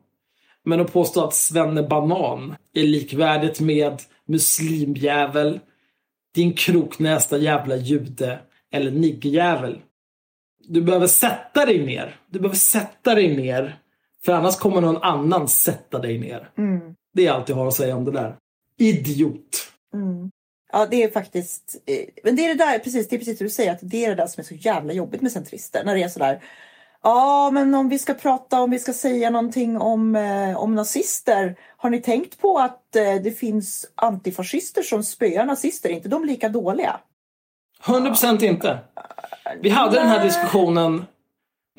Men 0.64 0.80
att 0.80 0.92
påstå 0.92 1.24
att 1.24 1.34
Svenne 1.34 1.82
Banan 1.82 2.54
är 2.74 2.82
likvärdigt 2.82 3.60
med 3.60 4.02
muslimjävel, 4.26 5.60
din 6.34 6.52
kroknästa 6.52 7.38
jävla 7.38 7.76
jude 7.76 8.38
eller 8.72 8.90
niggerjävel. 8.90 9.78
Du 10.68 10.82
behöver 10.82 11.06
sätta 11.06 11.66
dig 11.66 11.86
ner. 11.86 12.16
Du 12.30 12.38
behöver 12.38 12.56
sätta 12.56 13.14
dig 13.14 13.36
ner. 13.36 13.78
För 14.24 14.32
annars 14.32 14.56
kommer 14.56 14.80
någon 14.80 15.02
annan 15.02 15.48
sätta 15.48 15.98
dig 15.98 16.18
ner. 16.18 16.50
Det 17.14 17.26
är 17.26 17.32
allt 17.32 17.48
jag 17.48 17.56
har 17.56 17.66
att 17.66 17.74
säga 17.74 17.96
om 17.96 18.04
det 18.04 18.10
där. 18.10 18.36
Idiot. 18.78 19.69
Ja, 20.72 20.86
det 20.90 21.02
är 21.02 21.10
faktiskt... 21.10 21.82
eh, 21.86 22.04
Men 22.24 22.36
det 22.36 22.44
är 22.44 22.48
det 22.48 22.64
där, 22.64 22.78
precis, 22.78 23.08
det 23.08 23.16
är 23.16 23.18
precis 23.18 23.38
det 23.38 23.44
du 23.44 23.50
säger, 23.50 23.72
att 23.72 23.78
det 23.82 24.04
är 24.04 24.08
det 24.08 24.14
där 24.14 24.26
som 24.26 24.40
är 24.40 24.44
så 24.44 24.54
jävla 24.54 24.92
jobbigt 24.92 25.22
med 25.22 25.32
centrister. 25.32 25.84
När 25.84 25.94
det 25.94 26.02
är 26.02 26.08
sådär, 26.08 26.42
ja 27.02 27.50
men 27.52 27.74
om 27.74 27.88
vi 27.88 27.98
ska 27.98 28.14
prata, 28.14 28.60
om 28.60 28.70
vi 28.70 28.78
ska 28.78 28.92
säga 28.92 29.30
någonting 29.30 29.78
om, 29.78 30.16
eh, 30.16 30.56
om 30.56 30.74
nazister. 30.74 31.56
Har 31.76 31.90
ni 31.90 32.00
tänkt 32.02 32.40
på 32.40 32.58
att 32.58 32.96
eh, 32.96 33.14
det 33.22 33.30
finns 33.30 33.86
antifascister 33.94 34.82
som 34.82 35.04
spöar 35.04 35.44
nazister? 35.44 35.88
Är 35.90 35.92
inte 35.94 36.08
de 36.08 36.24
lika 36.24 36.48
dåliga? 36.48 37.00
100% 37.84 38.44
inte. 38.44 38.78
Vi 39.60 39.70
hade 39.70 39.98
den 39.98 40.08
här 40.08 40.24
diskussionen 40.24 41.04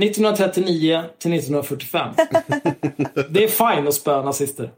1939 0.01 1.03
till 1.19 1.33
1945. 1.33 2.13
Det 3.29 3.43
är 3.43 3.47
fine 3.75 3.87
att 3.87 3.93
spöa 3.93 4.21
nazister. 4.23 4.71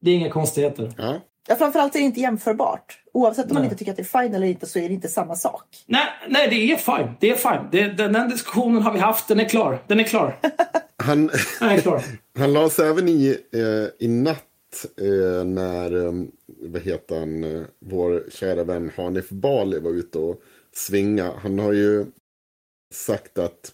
Det 0.00 0.10
är 0.10 0.14
inga 0.14 0.30
konstigheter. 0.30 0.92
Ja. 0.98 1.20
Ja, 1.50 1.56
framförallt 1.56 1.94
är 1.94 1.98
det 1.98 2.04
inte 2.04 2.20
jämförbart. 2.20 2.98
Oavsett 3.12 3.44
om 3.46 3.54
man 3.54 3.62
Nej. 3.62 3.66
inte 3.66 3.78
tycker 3.78 3.92
att 3.92 3.96
det 3.96 4.02
är 4.02 4.22
fine 4.22 4.34
eller 4.34 4.46
inte 4.46 4.66
så 4.66 4.78
är 4.78 4.88
det 4.88 4.94
inte 4.94 5.08
samma 5.08 5.36
sak. 5.36 5.84
Nej, 5.86 6.06
nej, 6.28 6.48
det 6.50 6.72
är 6.72 6.76
fine. 6.76 7.16
Det 7.20 7.30
är 7.30 7.34
fine. 7.36 7.68
Det, 7.72 7.86
den, 7.86 8.12
den 8.12 8.28
diskussionen 8.28 8.82
har 8.82 8.92
vi 8.92 8.98
haft. 8.98 9.28
Den 9.28 9.40
är 9.40 9.48
klar. 9.48 9.82
Den 9.86 10.00
är 10.00 10.04
klar. 10.04 10.38
Han, 10.96 11.26
Den 11.60 11.68
är 11.68 11.80
klar. 11.80 12.02
han 12.38 12.52
la 12.52 12.70
sig 12.70 12.88
även 12.88 13.08
i, 13.08 13.38
eh, 13.52 14.06
i 14.06 14.08
natt 14.08 14.86
eh, 15.00 15.44
när, 15.44 16.06
eh, 16.06 16.12
vad 16.46 16.82
heter 16.82 17.18
han, 17.18 17.44
eh, 17.44 17.62
vår 17.78 18.24
kära 18.30 18.64
vän 18.64 18.90
Hanif 18.96 19.28
Bali 19.28 19.80
var 19.80 19.90
ute 19.90 20.18
och 20.18 20.42
svinga. 20.74 21.32
Han 21.42 21.58
har 21.58 21.72
ju 21.72 22.06
sagt 22.94 23.38
att, 23.38 23.72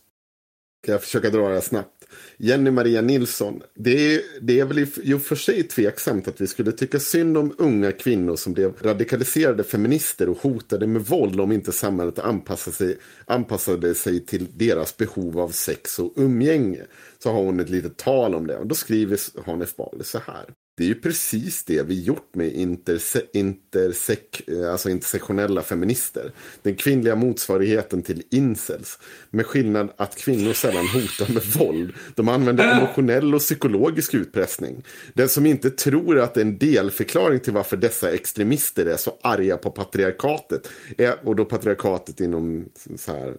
ska 0.82 0.92
jag 0.92 1.02
försöka 1.02 1.30
dra 1.30 1.48
det 1.48 1.54
här 1.54 1.60
snabbt. 1.60 1.95
Jenny 2.38 2.70
Maria 2.70 3.00
Nilsson, 3.00 3.62
det 3.74 4.14
är, 4.14 4.20
det 4.40 4.60
är 4.60 4.64
väl 4.64 4.78
i 4.78 4.86
i 5.02 5.14
och 5.14 5.22
för 5.22 5.36
sig 5.36 5.62
tveksamt 5.62 6.28
att 6.28 6.40
vi 6.40 6.46
skulle 6.46 6.72
tycka 6.72 7.00
synd 7.00 7.38
om 7.38 7.54
unga 7.58 7.92
kvinnor 7.92 8.36
som 8.36 8.52
blev 8.52 8.72
radikaliserade 8.82 9.64
feminister 9.64 10.28
och 10.28 10.38
hotade 10.38 10.86
med 10.86 11.02
våld 11.02 11.40
om 11.40 11.52
inte 11.52 11.72
samhället 11.72 12.18
anpassade 12.18 12.76
sig, 12.76 12.98
anpassade 13.24 13.94
sig 13.94 14.26
till 14.26 14.46
deras 14.58 14.96
behov 14.96 15.40
av 15.40 15.48
sex 15.48 15.98
och 15.98 16.12
umgänge. 16.16 16.82
Så 17.18 17.32
har 17.32 17.42
hon 17.42 17.60
ett 17.60 17.70
litet 17.70 17.96
tal 17.96 18.34
om 18.34 18.46
det 18.46 18.56
och 18.56 18.66
då 18.66 18.74
skriver 18.74 19.18
Hanif 19.46 19.76
Bali 19.76 20.04
så 20.04 20.18
här. 20.18 20.44
Det 20.78 20.84
är 20.84 20.88
ju 20.88 20.94
precis 20.94 21.64
det 21.64 21.82
vi 21.82 22.02
gjort 22.02 22.34
med 22.34 22.52
interse 22.52 23.22
intersek 23.32 24.48
eh, 24.48 24.72
alltså 24.72 24.90
intersektionella 24.90 25.62
feminister. 25.62 26.32
Den 26.62 26.74
kvinnliga 26.74 27.16
motsvarigheten 27.16 28.02
till 28.02 28.22
incels. 28.30 28.98
Med 29.30 29.46
skillnad 29.46 29.92
att 29.96 30.16
kvinnor 30.16 30.52
sällan 30.52 30.86
hotar 30.86 31.32
med 31.32 31.42
våld. 31.42 31.92
De 32.14 32.28
använder 32.28 32.78
emotionell 32.78 33.34
och 33.34 33.40
psykologisk 33.40 34.14
utpressning. 34.14 34.84
Den 35.14 35.28
som 35.28 35.46
inte 35.46 35.70
tror 35.70 36.18
att 36.18 36.36
en 36.36 36.58
delförklaring 36.58 37.40
till 37.40 37.52
varför 37.52 37.76
dessa 37.76 38.12
extremister 38.12 38.86
är 38.86 38.96
så 38.96 39.18
arga 39.22 39.56
på 39.56 39.70
patriarkatet. 39.70 40.68
Är, 40.98 41.28
och 41.28 41.36
då 41.36 41.44
patriarkatet 41.44 42.20
inom 42.20 42.68
så 42.96 43.12
här, 43.12 43.36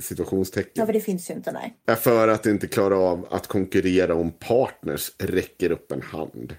situationstecken 0.00 0.72
Ja, 0.74 0.86
för 0.86 0.92
det 0.92 1.00
finns 1.00 1.30
ju 1.30 1.34
inte, 1.34 1.52
nej. 1.52 1.76
är 1.86 1.94
för 1.94 2.28
att 2.28 2.46
inte 2.46 2.66
klara 2.66 2.98
av 2.98 3.26
att 3.30 3.46
konkurrera 3.46 4.14
om 4.14 4.32
partners 4.32 5.12
räcker 5.18 5.72
upp 5.72 5.92
en 5.92 6.02
hand. 6.02 6.54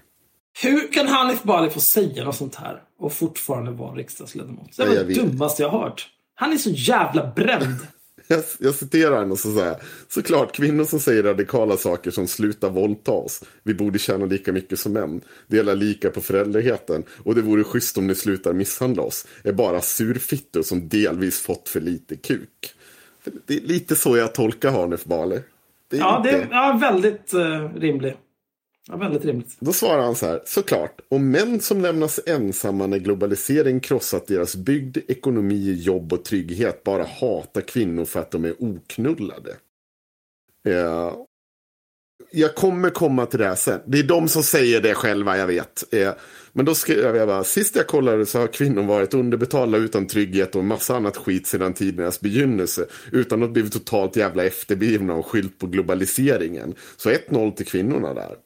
Hur 0.60 0.92
kan 0.92 1.08
Hanif 1.08 1.42
Bali 1.42 1.70
få 1.70 1.80
säga 1.80 2.24
något 2.24 2.36
sånt 2.36 2.54
här 2.54 2.82
och 2.98 3.12
fortfarande 3.12 3.70
vara 3.70 3.94
riksdagsledamot? 3.94 4.76
Det 4.76 4.94
jag 4.94 5.06
det 5.06 5.14
dummaste 5.14 5.62
jag 5.62 5.70
har 5.70 5.80
hört. 5.80 6.08
Han 6.34 6.52
är 6.52 6.56
så 6.56 6.70
jävla 6.70 7.32
bränd. 7.36 7.76
Jag, 8.26 8.42
jag 8.58 8.74
citerar 8.74 9.18
henne 9.18 9.32
och 9.32 9.38
så 9.38 9.54
säger 9.54 9.76
Såklart, 10.08 10.52
kvinnor 10.52 10.84
som 10.84 11.00
säger 11.00 11.22
radikala 11.22 11.76
saker 11.76 12.10
som 12.10 12.26
slutar 12.26 12.70
våldta 12.70 13.12
oss. 13.12 13.44
Vi 13.62 13.74
borde 13.74 13.98
tjäna 13.98 14.26
lika 14.26 14.52
mycket 14.52 14.78
som 14.78 14.92
män. 14.92 15.20
Dela 15.46 15.74
lika 15.74 16.10
på 16.10 16.20
föräldraheten. 16.20 17.04
Och 17.24 17.34
det 17.34 17.42
vore 17.42 17.64
schysst 17.64 17.98
om 17.98 18.06
ni 18.06 18.14
slutar 18.14 18.52
misshandla 18.52 19.02
oss. 19.02 19.26
Är 19.44 19.52
bara 19.52 19.80
surfittor 19.80 20.62
som 20.62 20.88
delvis 20.88 21.40
fått 21.40 21.68
för 21.68 21.80
lite 21.80 22.16
kuk. 22.16 22.74
Det 23.46 23.56
är 23.56 23.60
lite 23.60 23.96
så 23.96 24.16
jag 24.16 24.34
tolkar 24.34 24.70
Hanif 24.70 25.04
Bali. 25.04 25.40
Det 25.90 25.96
är 25.96 26.00
Ja, 26.00 26.20
det 26.24 26.30
inte... 26.30 26.42
är 26.42 26.48
ja, 26.50 26.78
väldigt 26.80 27.34
uh, 27.34 27.74
rimligt. 27.74 28.18
Ja, 28.88 28.96
väldigt 28.96 29.24
rimligt. 29.24 29.56
Då 29.60 29.72
svarar 29.72 30.02
han 30.02 30.14
så 30.14 30.26
här, 30.26 30.42
såklart. 30.46 31.00
Och 31.08 31.20
män 31.20 31.60
som 31.60 31.80
lämnas 31.80 32.20
ensamma 32.26 32.86
när 32.86 32.98
globalisering 32.98 33.80
krossat 33.80 34.26
deras 34.26 34.56
bygd, 34.56 34.98
ekonomi, 35.08 35.72
jobb 35.72 36.12
och 36.12 36.24
trygghet 36.24 36.84
bara 36.84 37.04
hatar 37.04 37.60
kvinnor 37.60 38.04
för 38.04 38.20
att 38.20 38.30
de 38.30 38.44
är 38.44 38.54
oknullade. 38.58 39.56
Eh, 40.68 41.12
jag 42.30 42.54
kommer 42.54 42.90
komma 42.90 43.26
till 43.26 43.38
det 43.38 43.46
här 43.46 43.54
sen. 43.54 43.80
Det 43.86 43.98
är 43.98 44.02
de 44.02 44.28
som 44.28 44.42
säger 44.42 44.80
det 44.80 44.94
själva, 44.94 45.38
jag 45.38 45.46
vet. 45.46 45.94
Eh, 45.94 46.12
men 46.52 46.64
då 46.64 46.74
skrev 46.74 47.16
jag 47.16 47.28
bara, 47.28 47.44
sist 47.44 47.76
jag 47.76 47.86
kollade 47.86 48.26
så 48.26 48.38
har 48.38 48.46
kvinnor 48.46 48.82
varit 48.82 49.14
underbetalda 49.14 49.78
utan 49.78 50.06
trygghet 50.06 50.54
och 50.54 50.60
en 50.60 50.66
massa 50.66 50.96
annat 50.96 51.16
skit 51.16 51.46
sedan 51.46 51.74
tidernas 51.74 52.20
begynnelse. 52.20 52.86
Utan 53.12 53.42
att 53.42 53.50
blivit 53.50 53.72
totalt 53.72 54.16
jävla 54.16 54.44
efterblivna 54.44 55.14
och 55.14 55.26
skylt 55.26 55.58
på 55.58 55.66
globaliseringen. 55.66 56.74
Så 56.96 57.10
1-0 57.10 57.54
till 57.54 57.66
kvinnorna 57.66 58.14
där. 58.14 58.36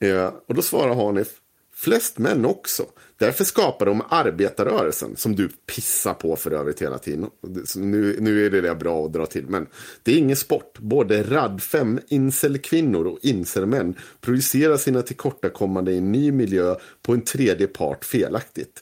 Eh, 0.00 0.32
och 0.46 0.54
då 0.54 0.62
svarar 0.62 0.94
Hanif, 0.94 1.28
flest 1.74 2.18
män 2.18 2.44
också. 2.44 2.86
Därför 3.18 3.44
skapar 3.44 3.86
de 3.86 4.02
arbetarrörelsen, 4.08 5.16
som 5.16 5.36
du 5.36 5.48
pissar 5.48 6.14
på 6.14 6.36
för 6.36 6.50
övrigt 6.50 6.82
hela 6.82 6.98
tiden. 6.98 7.30
Nu, 7.76 8.16
nu 8.20 8.46
är 8.46 8.50
det 8.50 8.60
det 8.60 8.74
bra 8.74 9.06
att 9.06 9.12
dra 9.12 9.26
till, 9.26 9.46
men 9.48 9.66
det 10.02 10.12
är 10.12 10.18
ingen 10.18 10.36
sport. 10.36 10.78
Både 10.78 11.22
radfem, 11.22 12.00
incelkvinnor 12.08 13.06
och 13.06 13.18
incelmän 13.22 13.94
projicerar 14.20 14.76
sina 14.76 15.02
tillkortakommande 15.02 15.92
i 15.92 15.98
en 15.98 16.12
ny 16.12 16.32
miljö 16.32 16.74
på 17.02 17.12
en 17.12 17.20
tredje 17.20 17.66
part 17.66 18.04
felaktigt. 18.04 18.80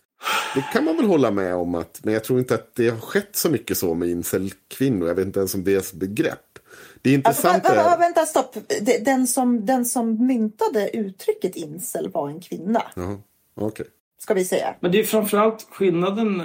Det 0.54 0.64
kan 0.72 0.84
man 0.84 0.96
väl 0.96 1.06
hålla 1.06 1.30
med 1.30 1.54
om, 1.54 1.74
att, 1.74 2.00
men 2.02 2.14
jag 2.14 2.24
tror 2.24 2.38
inte 2.38 2.54
att 2.54 2.74
det 2.74 2.88
har 2.88 3.00
skett 3.00 3.36
så 3.36 3.50
mycket 3.50 3.78
så 3.78 3.94
med 3.94 4.08
incelkvinnor. 4.08 5.08
Jag 5.08 5.14
vet 5.14 5.26
inte 5.26 5.38
ens 5.40 5.54
om 5.54 5.64
det 5.64 5.74
är 5.74 5.78
ett 5.78 5.92
begrepp. 5.92 6.45
Det 7.02 7.14
är 7.14 7.22
Alltså, 7.28 7.48
intressant. 7.48 7.64
vä- 7.78 7.82
vä- 7.84 7.94
är- 7.94 7.98
vänta, 7.98 8.26
stopp. 8.26 8.56
Den 9.04 9.26
som, 9.26 9.66
den 9.66 9.84
som 9.84 10.26
myntade 10.26 10.96
uttrycket 10.96 11.56
incel 11.56 12.10
var 12.10 12.28
en 12.28 12.40
kvinna, 12.40 12.82
Jaha, 12.96 13.18
okej. 13.54 13.86
ska 14.18 14.34
vi 14.34 14.44
säga. 14.44 14.74
Men 14.80 14.92
det 14.92 15.00
är 15.00 15.04
framförallt 15.04 15.66
skillnaden. 15.70 16.42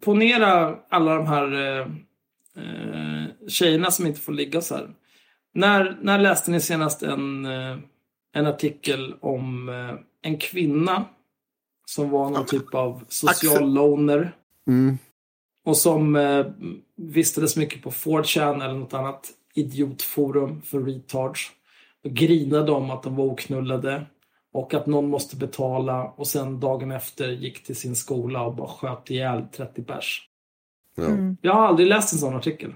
Ponera 0.00 0.76
alla 0.88 1.14
de 1.14 1.26
här 1.26 1.52
eh, 1.52 1.86
eh, 2.56 3.48
tjejerna 3.48 3.90
som 3.90 4.06
inte 4.06 4.20
får 4.20 4.32
ligga 4.32 4.60
så 4.60 4.74
här. 4.74 4.90
När, 5.54 5.98
när 6.02 6.18
läste 6.18 6.50
ni 6.50 6.60
senast 6.60 7.02
en, 7.02 7.46
eh, 7.46 7.76
en 8.34 8.46
artikel 8.46 9.14
om 9.20 9.68
eh, 9.68 10.30
en 10.30 10.38
kvinna 10.38 11.04
som 11.86 12.10
var 12.10 12.30
någon 12.30 12.46
typ 12.46 12.74
av 12.74 13.04
social 13.08 13.52
Axel. 13.52 13.74
loner 13.74 14.36
Mm. 14.66 14.98
och 15.64 15.76
som 15.76 16.16
eh, 16.16 16.46
vistades 16.96 17.56
mycket 17.56 17.82
på 17.82 17.90
4chan 17.90 18.64
eller 18.64 18.74
något 18.74 18.94
annat 18.94 19.30
idiotforum 19.54 20.62
för 20.62 20.80
retards. 20.80 21.50
Och 22.04 22.10
grinade 22.10 22.72
om 22.72 22.90
att 22.90 23.02
de 23.02 23.16
var 23.16 23.24
oknullade 23.24 24.06
och 24.52 24.74
att 24.74 24.86
någon 24.86 25.08
måste 25.08 25.36
betala 25.36 26.04
och 26.04 26.26
sen 26.26 26.60
dagen 26.60 26.90
efter 26.90 27.28
gick 27.28 27.64
till 27.64 27.76
sin 27.76 27.96
skola 27.96 28.42
och 28.42 28.54
bara 28.54 28.68
sköt 28.68 29.10
ihjäl 29.10 29.44
30 29.56 29.82
pers. 29.82 30.28
Ja. 30.96 31.04
Mm. 31.04 31.36
Jag 31.40 31.54
har 31.54 31.66
aldrig 31.66 31.88
läst 31.88 32.12
en 32.12 32.18
sån 32.18 32.36
artikel. 32.36 32.74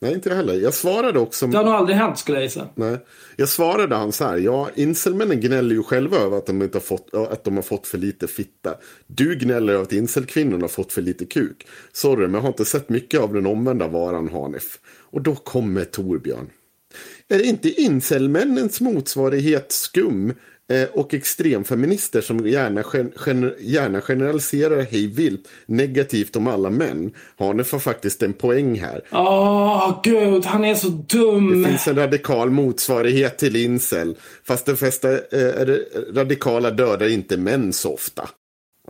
Nej, 0.00 0.14
inte 0.14 0.28
jag 0.28 0.36
heller. 0.36 0.54
Jag 0.54 0.74
svarade 0.74 1.18
också. 1.18 1.46
Det 1.46 1.56
har 1.56 1.64
nog 1.64 1.74
aldrig 1.74 1.96
hänt 1.96 2.18
skulle 2.18 2.38
jag 2.38 2.42
gissa. 2.42 2.68
Nej. 2.74 2.98
Jag 3.36 3.48
svarade 3.48 3.96
han 3.96 4.12
så 4.12 4.24
här. 4.24 4.36
Ja, 4.36 4.68
incelmännen 4.74 5.40
gnäller 5.40 5.74
ju 5.74 5.82
själva 5.82 6.16
över 6.16 6.36
att 6.36 6.46
de, 6.46 6.62
inte 6.62 6.78
har 6.78 6.82
fått, 6.82 7.14
att 7.14 7.44
de 7.44 7.54
har 7.54 7.62
fått 7.62 7.86
för 7.86 7.98
lite 7.98 8.26
fitta. 8.26 8.74
Du 9.06 9.34
gnäller 9.34 9.72
över 9.72 9.82
att 9.82 9.92
incelkvinnorna 9.92 10.62
har 10.62 10.68
fått 10.68 10.92
för 10.92 11.02
lite 11.02 11.24
kuk. 11.24 11.66
Sorry, 11.92 12.22
men 12.22 12.34
jag 12.34 12.40
har 12.40 12.48
inte 12.48 12.64
sett 12.64 12.88
mycket 12.88 13.20
av 13.20 13.34
den 13.34 13.46
omvända 13.46 13.88
varan 13.88 14.28
Hanif. 14.28 14.78
Och 15.10 15.22
då 15.22 15.34
kommer 15.34 15.84
Torbjörn. 15.84 16.50
Är 17.28 17.38
det 17.38 17.44
inte 17.44 17.80
incelmännens 17.82 18.80
motsvarighet 18.80 19.72
skum 19.72 20.34
eh, 20.72 20.88
och 20.92 21.14
extremfeminister 21.14 22.20
som 22.20 22.46
gärna, 22.46 22.84
gen, 22.94 23.12
gen, 23.26 23.54
gärna 23.60 24.00
generaliserar 24.00 24.82
hej 24.82 25.06
vilt 25.06 25.48
negativt 25.66 26.36
om 26.36 26.46
alla 26.46 26.70
män? 26.70 27.12
Hanif 27.38 27.72
har 27.72 27.78
faktiskt 27.78 28.22
en 28.22 28.32
poäng 28.32 28.80
här. 28.80 29.02
Åh, 29.12 30.00
gud, 30.04 30.44
han 30.44 30.64
är 30.64 30.74
så 30.74 30.88
dum. 30.88 31.62
Det 31.62 31.68
finns 31.68 31.88
en 31.88 31.96
radikal 31.96 32.50
motsvarighet 32.50 33.38
till 33.38 33.56
incel. 33.56 34.16
Fast 34.44 34.66
de 34.66 34.76
flesta 34.76 35.12
eh, 35.12 35.76
radikala 36.12 36.70
dödar 36.70 37.08
inte 37.08 37.36
män 37.36 37.72
så 37.72 37.94
ofta. 37.94 38.28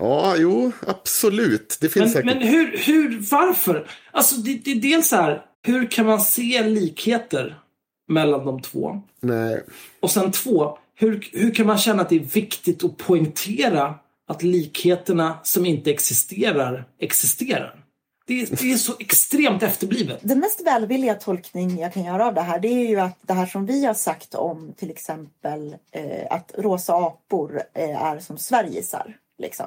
Ja, 0.01 0.35
jo, 0.39 0.73
absolut. 0.86 1.78
Det 1.81 1.89
finns 1.89 2.05
Men, 2.05 2.11
säkert... 2.12 2.24
men 2.24 2.49
hur, 2.49 2.77
hur, 2.77 3.19
varför? 3.31 3.86
Alltså 4.12 4.36
det, 4.36 4.61
det 4.65 4.70
är 4.70 4.74
dels 4.74 5.09
så 5.09 5.16
här, 5.16 5.43
hur 5.66 5.90
kan 5.90 6.06
man 6.06 6.20
se 6.20 6.62
likheter 6.62 7.60
mellan 8.09 8.47
de 8.47 8.62
två? 8.62 9.02
Nej. 9.20 9.62
Och 10.01 10.10
sen 10.10 10.32
två, 10.32 10.78
hur, 10.94 11.28
hur 11.32 11.55
kan 11.55 11.66
man 11.66 11.78
känna 11.78 12.02
att 12.02 12.09
det 12.09 12.16
är 12.16 12.20
viktigt 12.20 12.85
att 12.85 12.97
poängtera 12.97 13.94
att 14.28 14.43
likheterna 14.43 15.39
som 15.43 15.66
inte 15.66 15.90
existerar, 15.90 16.85
existerar? 17.01 17.85
Det, 18.26 18.40
är- 18.40 18.47
det 18.62 18.72
är 18.72 18.76
så 18.76 18.93
extremt 19.01 19.62
efterblivet. 19.62 20.18
Den 20.22 20.39
mest 20.40 20.66
välvilliga 20.66 21.14
tolkning 21.14 21.78
jag 21.78 21.93
kan 21.93 22.05
göra 22.05 22.26
av 22.26 22.35
det 22.35 22.40
här 22.40 22.59
det 22.60 22.68
är 22.68 22.89
ju 22.89 23.01
att 23.01 23.18
det 23.22 23.32
här 23.32 23.47
som 23.47 23.66
vi 23.66 23.85
har 23.85 23.94
sagt 23.94 24.35
om 24.35 24.72
till 24.76 24.90
exempel 24.90 25.76
eh, 25.93 26.26
att 26.30 26.52
rosa 26.59 26.94
apor 26.94 27.62
eh, 27.74 28.02
är 28.02 28.18
som 28.18 28.39
Sverigesar. 28.39 29.16
Liksom. 29.39 29.66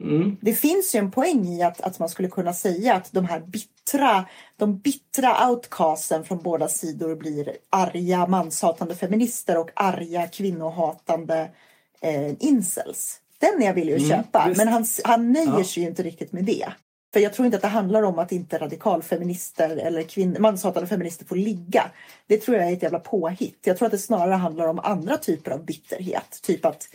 Mm. 0.00 0.36
Det 0.40 0.54
finns 0.54 0.94
ju 0.94 0.98
en 0.98 1.10
poäng 1.10 1.48
i 1.48 1.62
att, 1.62 1.80
att 1.80 1.98
man 1.98 2.08
skulle 2.08 2.28
kunna 2.28 2.52
säga 2.52 2.94
att 2.94 3.12
de 3.12 3.24
här 3.24 3.40
bittra, 3.40 4.24
de 4.56 4.78
bittra 4.78 5.48
outcasten 5.50 6.24
från 6.24 6.38
båda 6.42 6.68
sidor 6.68 7.14
blir 7.16 7.56
arga 7.70 8.26
manshatande 8.26 8.94
feminister 8.94 9.58
och 9.58 9.70
arga 9.76 10.26
kvinnohatande 10.26 11.50
eh, 12.00 12.32
incels. 12.44 13.20
Den 13.38 13.62
är 13.62 13.66
jag 13.66 13.74
villig 13.74 13.94
att 13.94 14.00
Mm, 14.02 14.10
köpa, 14.10 14.46
visst. 14.48 14.58
men 14.58 14.68
han, 14.68 14.84
han 15.04 15.32
nöjer 15.32 15.58
Ja. 15.58 15.64
sig 15.64 15.82
ju 15.82 15.88
inte 15.88 16.02
riktigt 16.02 16.32
med 16.32 16.44
det. 16.44 16.66
För 17.12 17.20
jag 17.20 17.32
tror 17.34 17.46
inte 17.46 17.56
att 17.56 17.62
det 17.62 17.68
handlar 17.68 18.02
om 18.02 18.18
att 18.18 18.32
inte 18.32 18.58
radikalfeminister 18.58 19.76
eller 19.76 20.02
kvinn, 20.02 20.36
manshatande 20.40 20.88
feminister 20.88 21.24
får 21.26 21.36
ligga. 21.36 21.84
Det 22.26 22.36
tror 22.36 22.56
jag 22.56 22.68
är 22.68 22.72
ett 22.72 22.82
jävla 22.82 22.98
påhitt. 22.98 23.58
Jag 23.64 23.76
tror 23.78 23.86
att 23.86 23.92
det 23.92 23.98
snarare 23.98 24.34
handlar 24.34 24.66
om 24.68 24.78
andra 24.78 25.16
typer 25.16 25.50
av 25.50 25.64
bitterhet. 25.64 26.40
Typ 26.42 26.64
att 26.64 26.88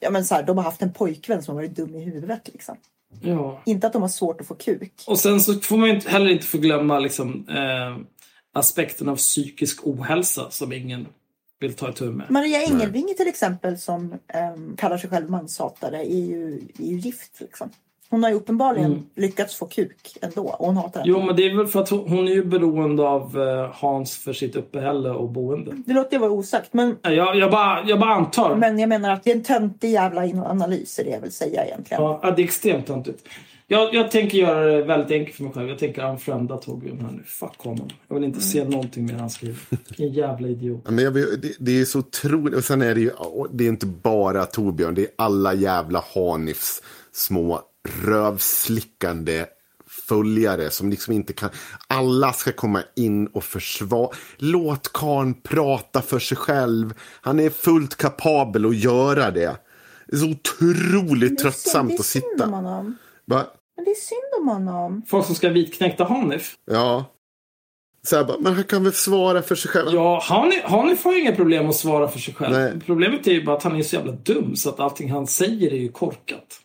ja, 0.00 0.10
men 0.10 0.24
så 0.24 0.34
här, 0.34 0.42
de 0.42 0.56
har 0.56 0.64
haft 0.64 0.82
en 0.82 0.92
pojkvän 0.92 1.42
som 1.42 1.54
har 1.54 1.62
varit 1.62 1.76
dum 1.76 1.94
i 1.94 2.00
huvudet. 2.00 2.48
Liksom. 2.52 2.76
Ja. 3.20 3.62
Inte 3.66 3.86
att 3.86 3.92
de 3.92 4.02
har 4.02 4.08
svårt 4.08 4.40
att 4.40 4.46
få 4.46 4.54
kuk. 4.54 5.04
Och 5.06 5.18
sen 5.18 5.40
så 5.40 5.54
får 5.54 5.76
man 5.76 5.88
ju 5.88 5.94
inte, 5.94 6.10
heller 6.10 6.30
inte 6.30 6.46
förglömma 6.46 6.98
liksom, 6.98 7.48
eh, 7.48 7.96
aspekten 8.52 9.08
av 9.08 9.16
psykisk 9.16 9.86
ohälsa 9.86 10.50
som 10.50 10.72
ingen 10.72 11.06
vill 11.60 11.74
ta 11.74 11.90
itu 11.90 12.04
med. 12.04 12.30
Maria 12.30 12.62
Engelvinge 12.62 13.14
till 13.14 13.28
exempel 13.28 13.78
som 13.78 14.14
ehm, 14.28 14.76
kallar 14.76 14.98
sig 14.98 15.10
själv 15.10 15.30
manshatare 15.30 16.12
är 16.12 16.26
ju, 16.26 16.54
är 16.78 16.86
ju 16.86 16.98
gift. 16.98 17.40
Liksom. 17.40 17.70
Hon 18.10 18.22
har 18.22 18.30
ju 18.30 18.36
uppenbarligen 18.36 18.86
Mm. 18.92 19.06
lyckats 19.14 19.54
få 19.54 19.66
kuk 19.66 20.16
ändå 20.22 20.42
och 20.42 20.66
hon 20.66 20.76
hatar 20.76 21.02
Jo, 21.04 21.22
men 21.22 21.36
det 21.36 21.42
är 21.46 21.56
väl 21.56 21.66
för 21.66 21.80
att 21.80 21.88
hon, 21.88 22.08
hon 22.08 22.28
är 22.28 22.32
ju 22.32 22.44
beroende 22.44 23.02
av 23.02 23.40
eh, 23.42 23.70
Hans 23.74 24.16
för 24.16 24.32
sitt 24.32 24.56
uppehälle 24.56 25.10
och 25.10 25.30
boende. 25.30 25.72
Det 25.86 25.92
låter 25.92 26.12
ju 26.12 26.18
vara 26.20 26.30
osagt 26.30 26.72
men, 26.72 26.96
Jag, 27.02 27.36
jag, 27.36 27.50
bara, 27.50 27.84
jag 27.88 28.00
bara 28.00 28.14
antar. 28.14 28.56
men 28.56 28.78
jag 28.78 28.88
menar 28.88 29.10
att 29.12 29.24
det 29.24 29.30
är 29.30 29.36
en 29.36 29.42
töntig 29.42 29.90
jävla 29.90 30.20
analys 30.50 30.98
är 30.98 31.04
det 31.04 31.10
jag 31.10 31.20
vill 31.20 31.32
säga 31.32 31.64
egentligen. 31.64 32.02
Ja, 32.02 32.32
det 32.36 32.42
är 32.42 32.44
extremt 32.44 32.86
töntigt. 32.86 33.28
Jag, 33.68 33.94
jag 33.94 34.10
tänker 34.10 34.38
göra 34.38 34.64
det 34.64 34.82
väldigt 34.82 35.10
enkelt 35.10 35.36
för 35.36 35.44
mig 35.44 35.52
själv. 35.52 35.68
Jag 35.68 35.78
tänker 35.78 36.10
unfrienda 36.10 36.56
Torbjörn 36.56 37.00
här 37.00 37.10
nu. 37.12 37.22
Fuck 37.26 37.58
honom. 37.58 37.88
Jag 38.08 38.14
vill 38.14 38.24
inte 38.24 38.40
se 38.40 38.64
någonting 38.64 39.06
mer 39.06 39.14
han 39.14 39.30
skriver. 39.30 39.58
Vilken 39.88 40.08
jävla 40.12 40.48
idiot. 40.48 40.80
Men 40.90 40.98
jag, 41.04 41.14
det, 41.14 41.56
det 41.58 41.80
är 41.80 41.84
så 41.84 41.98
otroligt. 41.98 42.54
Och 42.54 42.64
sen 42.64 42.82
är 42.82 42.94
det 42.94 43.00
ju, 43.00 43.10
det 43.52 43.64
är 43.64 43.68
inte 43.68 43.86
bara 43.86 44.44
Torbjörn. 44.44 44.94
Det 44.94 45.02
är 45.02 45.08
alla 45.18 45.54
jävla 45.54 46.04
Hanifs 46.14 46.82
små 47.12 47.60
rövslickande 48.04 49.46
följare 49.88 50.70
som 50.70 50.90
liksom 50.90 51.12
inte 51.12 51.32
kan. 51.32 51.50
Alla 51.86 52.32
ska 52.32 52.52
komma 52.52 52.82
in 52.96 53.26
och 53.26 53.44
försvara. 53.44 54.10
Låt 54.36 54.92
karln 54.92 55.34
prata 55.34 56.02
för 56.02 56.18
sig 56.18 56.36
själv. 56.36 56.94
Han 57.20 57.40
är 57.40 57.50
fullt 57.50 57.96
kapabel 57.96 58.66
att 58.66 58.76
göra 58.76 59.30
det. 59.30 59.56
Det 60.06 60.16
är 60.16 60.18
så 60.18 60.30
otroligt 60.30 61.38
det 61.38 61.42
tröttsamt 61.42 61.92
är 61.92 61.98
att 61.98 62.06
synd 62.06 62.24
om 62.24 62.30
sitta. 62.38 62.46
honom. 62.46 62.96
Va? 63.24 63.46
Men 63.76 63.84
det 63.84 63.90
är 63.90 63.94
synd 63.94 64.42
om 64.42 64.48
honom. 64.48 65.02
Folk 65.06 65.26
som 65.26 65.34
ska 65.34 65.48
vitknäckta 65.48 66.04
Hanif. 66.04 66.54
Ja. 66.70 67.04
Så 68.02 68.24
bara, 68.24 68.38
men 68.38 68.54
han 68.54 68.64
kan 68.64 68.84
väl 68.84 68.92
svara 68.92 69.42
för 69.42 69.54
sig 69.54 69.70
själv. 69.70 69.94
Ja, 69.94 70.20
Hanif, 70.22 70.64
Hanif 70.64 71.04
har 71.04 71.12
ju 71.12 71.20
inga 71.20 71.32
problem 71.36 71.68
att 71.68 71.76
svara 71.76 72.08
för 72.08 72.18
sig 72.18 72.34
själv. 72.34 72.52
Nej. 72.52 72.80
Problemet 72.86 73.26
är 73.26 73.32
ju 73.32 73.44
bara 73.44 73.56
att 73.56 73.62
han 73.62 73.76
är 73.76 73.82
så 73.82 73.96
jävla 73.96 74.12
dum 74.12 74.56
så 74.56 74.68
att 74.68 74.80
allting 74.80 75.10
han 75.10 75.26
säger 75.26 75.72
är 75.72 75.76
ju 75.78 75.88
korkat. 75.88 76.60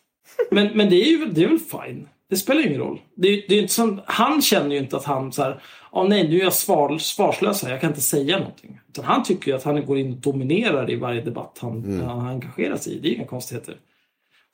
Men, 0.50 0.76
men 0.76 0.90
det 0.90 0.96
är 0.96 1.06
ju 1.06 1.26
det 1.26 1.44
är 1.44 1.48
väl 1.48 1.58
fine. 1.58 2.08
Det 2.30 2.36
spelar 2.36 2.60
ju 2.60 2.68
ingen 2.68 2.80
roll. 2.80 3.00
Det, 3.14 3.44
det 3.48 3.54
är 3.54 3.60
inte 3.62 3.74
som, 3.74 4.00
han 4.06 4.42
känner 4.42 4.70
ju 4.70 4.78
inte 4.78 4.96
att 4.96 5.04
han 5.04 5.32
så 5.32 5.42
här, 5.42 5.62
oh, 5.90 6.08
nej 6.08 6.28
nu 6.28 6.36
är 6.40 6.44
jag 6.44 6.52
svar, 6.52 6.98
svarslös 6.98 7.62
här, 7.62 7.70
jag 7.70 7.80
kan 7.80 7.90
inte 7.90 8.00
säga 8.00 8.38
någonting. 8.38 8.80
Utan 8.88 9.04
han 9.04 9.22
tycker 9.22 9.50
ju 9.50 9.56
att 9.56 9.62
han 9.62 9.86
går 9.86 9.98
in 9.98 10.12
och 10.12 10.18
dominerar 10.18 10.90
i 10.90 10.96
varje 10.96 11.22
debatt 11.22 11.58
han, 11.60 12.00
han 12.00 12.26
engagerar 12.26 12.76
sig 12.76 12.92
i. 12.92 12.98
Det 12.98 13.08
är 13.08 13.14
inga 13.14 13.26
konstigheter. 13.26 13.76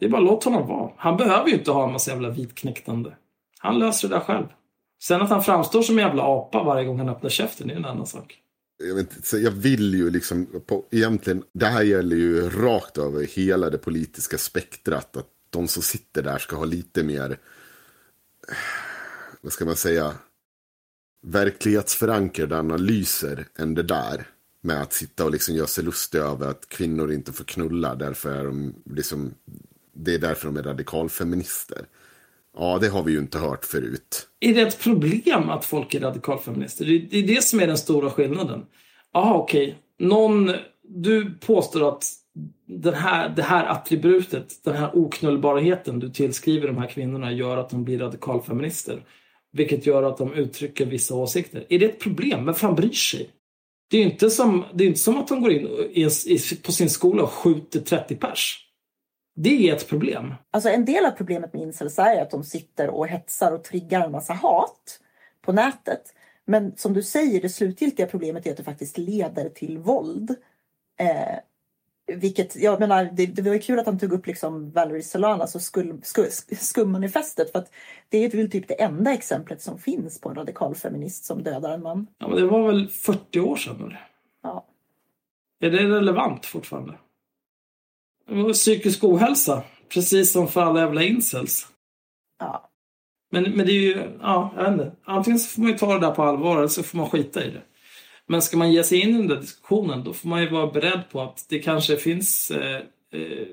Det 0.01 0.07
är 0.07 0.11
bara 0.11 0.21
låt 0.21 0.45
honom 0.45 0.69
vara. 0.69 0.91
Han 0.97 1.17
behöver 1.17 1.49
ju 1.49 1.55
inte 1.55 1.71
ha 1.71 1.87
en 1.87 1.93
massa 1.93 2.11
jävla 2.11 2.31
vitknäktande. 2.31 3.13
Han 3.59 3.79
löser 3.79 4.09
det 4.09 4.15
där 4.15 4.21
själv. 4.21 4.47
Sen 5.03 5.23
att 5.23 5.31
han 5.31 5.45
framstår 5.45 5.83
som 5.83 5.99
en 5.99 6.05
jävla 6.05 6.23
apa 6.23 6.63
varje 6.63 6.85
gång 6.87 6.99
han 6.99 7.09
öppnar 7.09 7.31
käften, 7.31 7.71
är 7.71 7.75
en 7.75 7.85
annan 7.85 8.07
sak. 8.07 8.39
Jag, 8.89 8.95
vet, 8.95 9.17
inte, 9.17 9.29
så 9.29 9.39
jag 9.39 9.51
vill 9.51 9.95
ju 9.95 10.11
liksom, 10.11 10.47
på, 10.67 10.85
egentligen, 10.91 11.43
det 11.55 11.67
här 11.67 11.83
gäller 11.83 12.17
ju 12.17 12.51
rakt 12.51 12.99
över 12.99 13.27
hela 13.37 13.71
det 13.71 13.79
politiska 13.79 14.39
spektrat. 14.39 15.17
Att 15.17 15.27
de 15.51 15.69
som 15.69 15.83
sitter 15.83 16.23
där 16.23 16.39
ska 16.39 16.57
ha 16.57 16.65
lite 16.65 17.03
mer, 17.03 17.39
vad 19.41 19.53
ska 19.53 19.65
man 19.65 19.77
säga, 19.77 20.15
verklighetsförankrade 21.23 22.59
analyser 22.59 23.47
än 23.59 23.75
det 23.75 23.83
där. 23.83 24.27
Med 24.61 24.83
att 24.83 24.93
sitta 24.93 25.25
och 25.25 25.31
liksom 25.31 25.55
göra 25.55 25.67
sig 25.67 25.85
lustig 25.85 26.19
över 26.19 26.49
att 26.49 26.69
kvinnor 26.69 27.13
inte 27.13 27.33
får 27.33 27.45
knulla. 27.45 27.95
Därför 27.95 28.35
är 28.35 28.45
de 28.45 28.75
liksom, 28.85 29.35
det 29.95 30.15
är 30.15 30.19
därför 30.19 30.47
de 30.47 30.57
är 30.57 30.63
radikalfeminister. 30.63 31.85
Ja, 32.57 32.79
det 32.81 32.89
har 32.89 33.03
vi 33.03 33.13
ju 33.13 33.19
inte 33.19 33.39
hört 33.39 33.65
förut. 33.65 34.29
Är 34.41 34.55
det 34.55 34.61
ett 34.61 34.79
problem 34.79 35.51
att 35.51 35.65
folk 35.65 35.95
är 35.95 36.01
radikalfeminister? 36.01 36.85
Det 36.85 37.19
är 37.19 37.27
det 37.27 37.45
som 37.45 37.61
är 37.61 37.67
den 37.67 37.79
stora 37.79 38.11
skillnaden. 38.11 38.67
Jaha, 39.13 39.35
okej. 39.35 39.79
Någon, 39.99 40.53
du 40.83 41.31
påstår 41.31 41.89
att 41.89 42.05
den 42.67 42.95
här, 42.95 43.29
det 43.29 43.43
här 43.43 43.65
attributet, 43.65 44.65
den 44.65 44.77
här 44.77 44.91
oknullbarheten 44.95 45.99
du 45.99 46.11
tillskriver 46.11 46.67
de 46.67 46.79
här 46.79 46.89
kvinnorna 46.89 47.33
gör 47.33 47.57
att 47.57 47.71
de 47.71 47.85
blir 47.85 47.99
radikalfeminister. 47.99 49.03
Vilket 49.53 49.87
gör 49.87 50.03
att 50.03 50.19
de 50.19 50.33
uttrycker 50.33 50.87
vissa 50.87 51.15
åsikter. 51.15 51.67
Är 51.69 51.79
det 51.79 51.85
ett 51.85 52.01
problem? 52.01 52.47
Vem 52.47 52.55
fan 52.55 52.75
bryr 52.75 52.93
sig? 52.93 53.31
Det 53.91 53.97
är 53.97 54.01
ju 54.01 54.11
inte 54.11 54.31
som, 54.31 54.65
det 54.75 54.85
är 54.85 54.89
inte 54.89 54.99
som 54.99 55.19
att 55.19 55.29
de 55.29 55.41
går 55.41 55.53
in 55.53 55.67
i, 55.91 56.09
i, 56.27 56.39
på 56.63 56.73
sin 56.73 56.91
skola 56.91 57.23
och 57.23 57.31
skjuter 57.31 57.81
30 57.81 58.17
pers. 58.17 58.65
Det 59.37 59.69
är 59.69 59.75
ett 59.75 59.89
problem. 59.89 60.35
Alltså 60.51 60.69
en 60.69 60.85
del 60.85 61.07
av 61.07 61.11
problemet 61.11 61.53
med 61.53 61.63
incels 61.63 61.99
är 61.99 62.23
att 62.23 62.31
de 62.31 62.45
sitter 62.45 62.91
och 62.91 63.09
hetsar 63.09 63.53
och 63.53 63.65
triggar 63.65 64.05
en 64.05 64.13
massa 64.13 64.33
hat 64.33 65.01
på 65.43 65.53
nätet. 65.53 66.03
Men 66.45 66.77
som 66.77 66.95
du 66.95 67.03
säger, 67.03 67.41
det 67.41 67.49
slutgiltiga 67.49 68.07
problemet 68.07 68.47
är 68.47 68.51
att 68.51 68.57
det 68.57 68.65
faktiskt 68.65 68.99
leder 68.99 69.49
till 69.49 69.79
våld. 69.79 70.31
Eh, 71.01 71.39
vilket, 72.09 72.57
jag 72.57 72.81
menar, 72.81 73.11
det, 73.13 73.27
det 73.27 73.43
var 73.43 73.59
kul 73.59 73.79
att 73.79 73.87
han 73.87 73.99
tog 73.99 74.13
upp 74.13 74.27
liksom 74.27 74.71
Valerie 74.71 75.03
Solanas 75.03 75.55
och 75.55 75.63
skul, 75.63 76.01
sku, 76.03 76.25
skummanifestet 76.59 77.53
för 77.53 77.59
att 77.59 77.71
det 78.09 78.25
är 78.25 78.31
väl 78.31 78.51
typ 78.51 78.69
det 78.69 78.83
enda 78.83 79.13
exemplet 79.13 79.63
som 79.63 79.79
finns 79.79 80.21
på 80.21 80.29
en 80.29 80.35
radikalfeminist 80.35 81.25
som 81.25 81.43
dödar 81.43 81.75
en 81.75 81.83
man. 81.83 82.07
Ja, 82.19 82.29
men 82.29 82.37
det 82.37 82.47
var 82.47 82.67
väl 82.67 82.89
40 82.89 83.41
år 83.41 83.57
sedan? 83.57 83.77
Eller? 83.81 84.09
Ja. 84.43 84.65
Är 85.61 85.71
det 85.71 85.79
relevant 85.79 86.47
fortfarande? 86.47 86.95
Psykisk 88.53 89.05
ohälsa, 89.05 89.63
precis 89.89 90.33
som 90.33 90.49
för 90.49 90.61
alla 90.61 90.81
jävla 90.81 91.03
incels. 91.03 91.67
Ja. 92.39 92.71
Men, 93.31 93.43
men 93.43 93.67
det 93.67 93.73
är 93.73 93.81
ju, 93.81 94.19
ja, 94.21 94.53
jag 94.57 94.63
vet 94.63 94.73
inte. 94.73 94.93
Antingen 95.05 95.39
så 95.39 95.49
får 95.49 95.63
man 95.63 95.71
ju 95.71 95.79
ta 95.79 95.95
det 95.95 96.01
där 96.01 96.11
på 96.11 96.23
allvar 96.23 96.59
eller 96.59 96.69
så 96.69 96.83
får 96.83 96.99
man 96.99 97.11
skita 97.11 97.45
i 97.45 97.51
det. 97.51 97.63
Men 98.31 98.43
ska 98.43 98.57
man 98.57 98.73
ge 98.73 98.85
sig 98.85 99.01
in 99.01 99.09
i 99.09 99.13
den 99.13 99.29
där 99.29 99.41
diskussionen 99.41 100.05
då 100.05 100.13
får 100.13 100.29
man 100.29 100.43
ju 100.43 100.51
vara 100.51 100.67
beredd 100.67 101.01
på 101.13 101.21
att 101.21 101.47
det 101.49 101.59
kanske 101.59 101.97
finns 101.97 102.51
eh, 102.51 102.77
eh, 103.13 103.47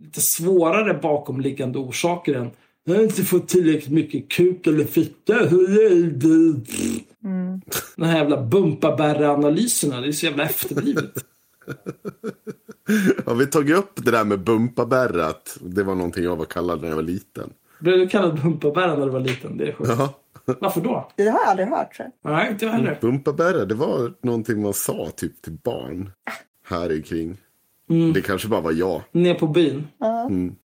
lite 0.00 0.20
svårare 0.20 0.94
bakomliggande 0.94 1.78
orsaker 1.78 2.34
än 2.34 2.50
jag 2.84 2.94
har 2.94 3.02
inte 3.02 3.24
fått 3.24 3.48
tillräckligt 3.48 3.92
mycket 3.92 4.28
kuk 4.28 4.66
eller 4.66 4.84
fitta. 4.84 5.40
Mm. 7.24 7.60
De 7.96 8.04
här 8.04 8.18
jävla 8.18 8.42
bumpabärre-analyserna, 8.42 10.00
det 10.00 10.08
är 10.08 10.12
så 10.12 10.26
jävla 10.26 10.44
efterblivet. 10.44 11.14
Har 13.26 13.34
vi 13.34 13.46
tagit 13.46 13.76
upp 13.76 13.92
det 13.94 14.10
där 14.10 14.24
med 14.24 14.40
bumpabärre? 14.40 15.26
Att 15.26 15.58
det 15.60 15.82
var 15.82 15.94
någonting 15.94 16.24
jag 16.24 16.36
var 16.36 16.44
kallad 16.44 16.82
när 16.82 16.88
jag 16.88 16.96
var 16.96 17.02
liten. 17.02 17.50
Blev 17.80 17.98
du 17.98 18.08
kallad 18.08 18.42
bumpabärare 18.42 18.98
när 18.98 19.06
du 19.06 19.12
var 19.12 19.20
liten? 19.20 19.56
Det 19.56 19.68
är 19.68 19.72
sjukt. 19.72 19.90
Ja. 19.98 20.14
Varför 20.60 20.80
då? 20.80 21.10
Det 21.16 21.28
har 21.28 21.40
jag 21.40 21.48
aldrig 21.48 21.68
hört. 21.68 21.96
Så. 21.96 22.02
Nej, 22.24 22.50
inte 22.50 22.64
jag 22.64 22.72
heller. 22.72 22.98
Bumpabärre, 23.00 23.64
det 23.64 23.74
var 23.74 24.12
någonting 24.22 24.62
man 24.62 24.74
sa 24.74 25.10
typ 25.16 25.42
till 25.42 25.52
barn. 25.52 26.10
Här 26.64 27.02
kring. 27.02 27.36
Mm. 27.90 28.12
Det 28.12 28.20
kanske 28.20 28.48
bara 28.48 28.60
var 28.60 28.72
jag. 28.72 29.02
Ner 29.12 29.34
på 29.34 29.46
byn. 29.46 29.88
Mm. 30.28 30.56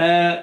Eh, 0.00 0.38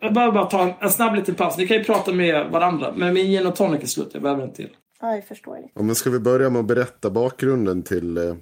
jag 0.00 0.14
behöver 0.14 0.32
bara 0.32 0.44
ta 0.46 0.62
en, 0.62 0.72
en 0.80 0.90
snabb 0.90 1.14
liten 1.14 1.34
paus. 1.34 1.58
Ni 1.58 1.66
kan 1.66 1.76
ju 1.76 1.84
prata 1.84 2.12
med 2.12 2.50
varandra. 2.50 2.92
Men 2.96 3.14
min 3.14 3.26
gin 3.26 3.46
och 3.46 3.56
tonic 3.56 3.82
är 3.82 3.86
slut. 3.86 4.10
Jag 4.12 4.22
behöver 4.22 4.42
en 4.42 4.52
till. 4.52 4.68
Ja, 5.00 5.14
jag 5.14 5.24
förstår 5.24 5.54
det. 5.54 5.68
Ja, 5.74 5.82
men 5.82 5.94
ska 5.94 6.10
vi 6.10 6.18
börja 6.18 6.50
med 6.50 6.60
att 6.60 6.66
berätta 6.66 7.10
bakgrunden 7.10 7.82
till 7.82 8.16
eh, 8.16 8.24
eh, 8.24 8.34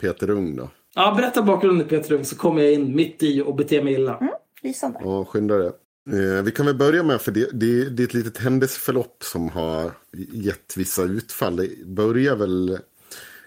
Peter 0.00 0.30
Ung 0.30 0.56
då? 0.56 0.68
Ja, 0.94 1.14
berätta 1.16 1.42
bakgrunden 1.42 1.88
Peter 1.88 2.14
Ung 2.14 2.24
så 2.24 2.36
kommer 2.36 2.62
jag 2.62 2.72
in 2.72 2.96
mitt 2.96 3.22
i 3.22 3.42
och 3.42 3.54
beter 3.54 3.82
mig 3.82 3.92
illa. 3.92 4.28
Lysande. 4.62 5.00
Ja, 5.02 5.24
skynda 5.24 5.56
dig. 5.58 5.72
Eh, 6.12 6.42
vi 6.42 6.50
kan 6.50 6.66
väl 6.66 6.74
börja 6.74 7.02
med, 7.02 7.20
för 7.20 7.32
det, 7.32 7.50
det, 7.52 7.88
det 7.88 8.02
är 8.02 8.06
ett 8.06 8.14
litet 8.14 8.38
händelseförlopp 8.38 9.24
som 9.24 9.48
har 9.48 9.92
gett 10.32 10.76
vissa 10.76 11.02
utfall. 11.02 11.56
Det 11.56 11.86
börjar 11.86 12.36
väl 12.36 12.78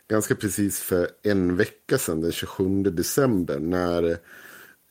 ganska 0.10 0.36
precis 0.36 0.80
för 0.80 1.10
en 1.24 1.56
vecka 1.56 1.98
sedan, 1.98 2.22
den 2.22 2.32
27 2.32 2.84
december, 2.84 3.60
när 3.60 4.18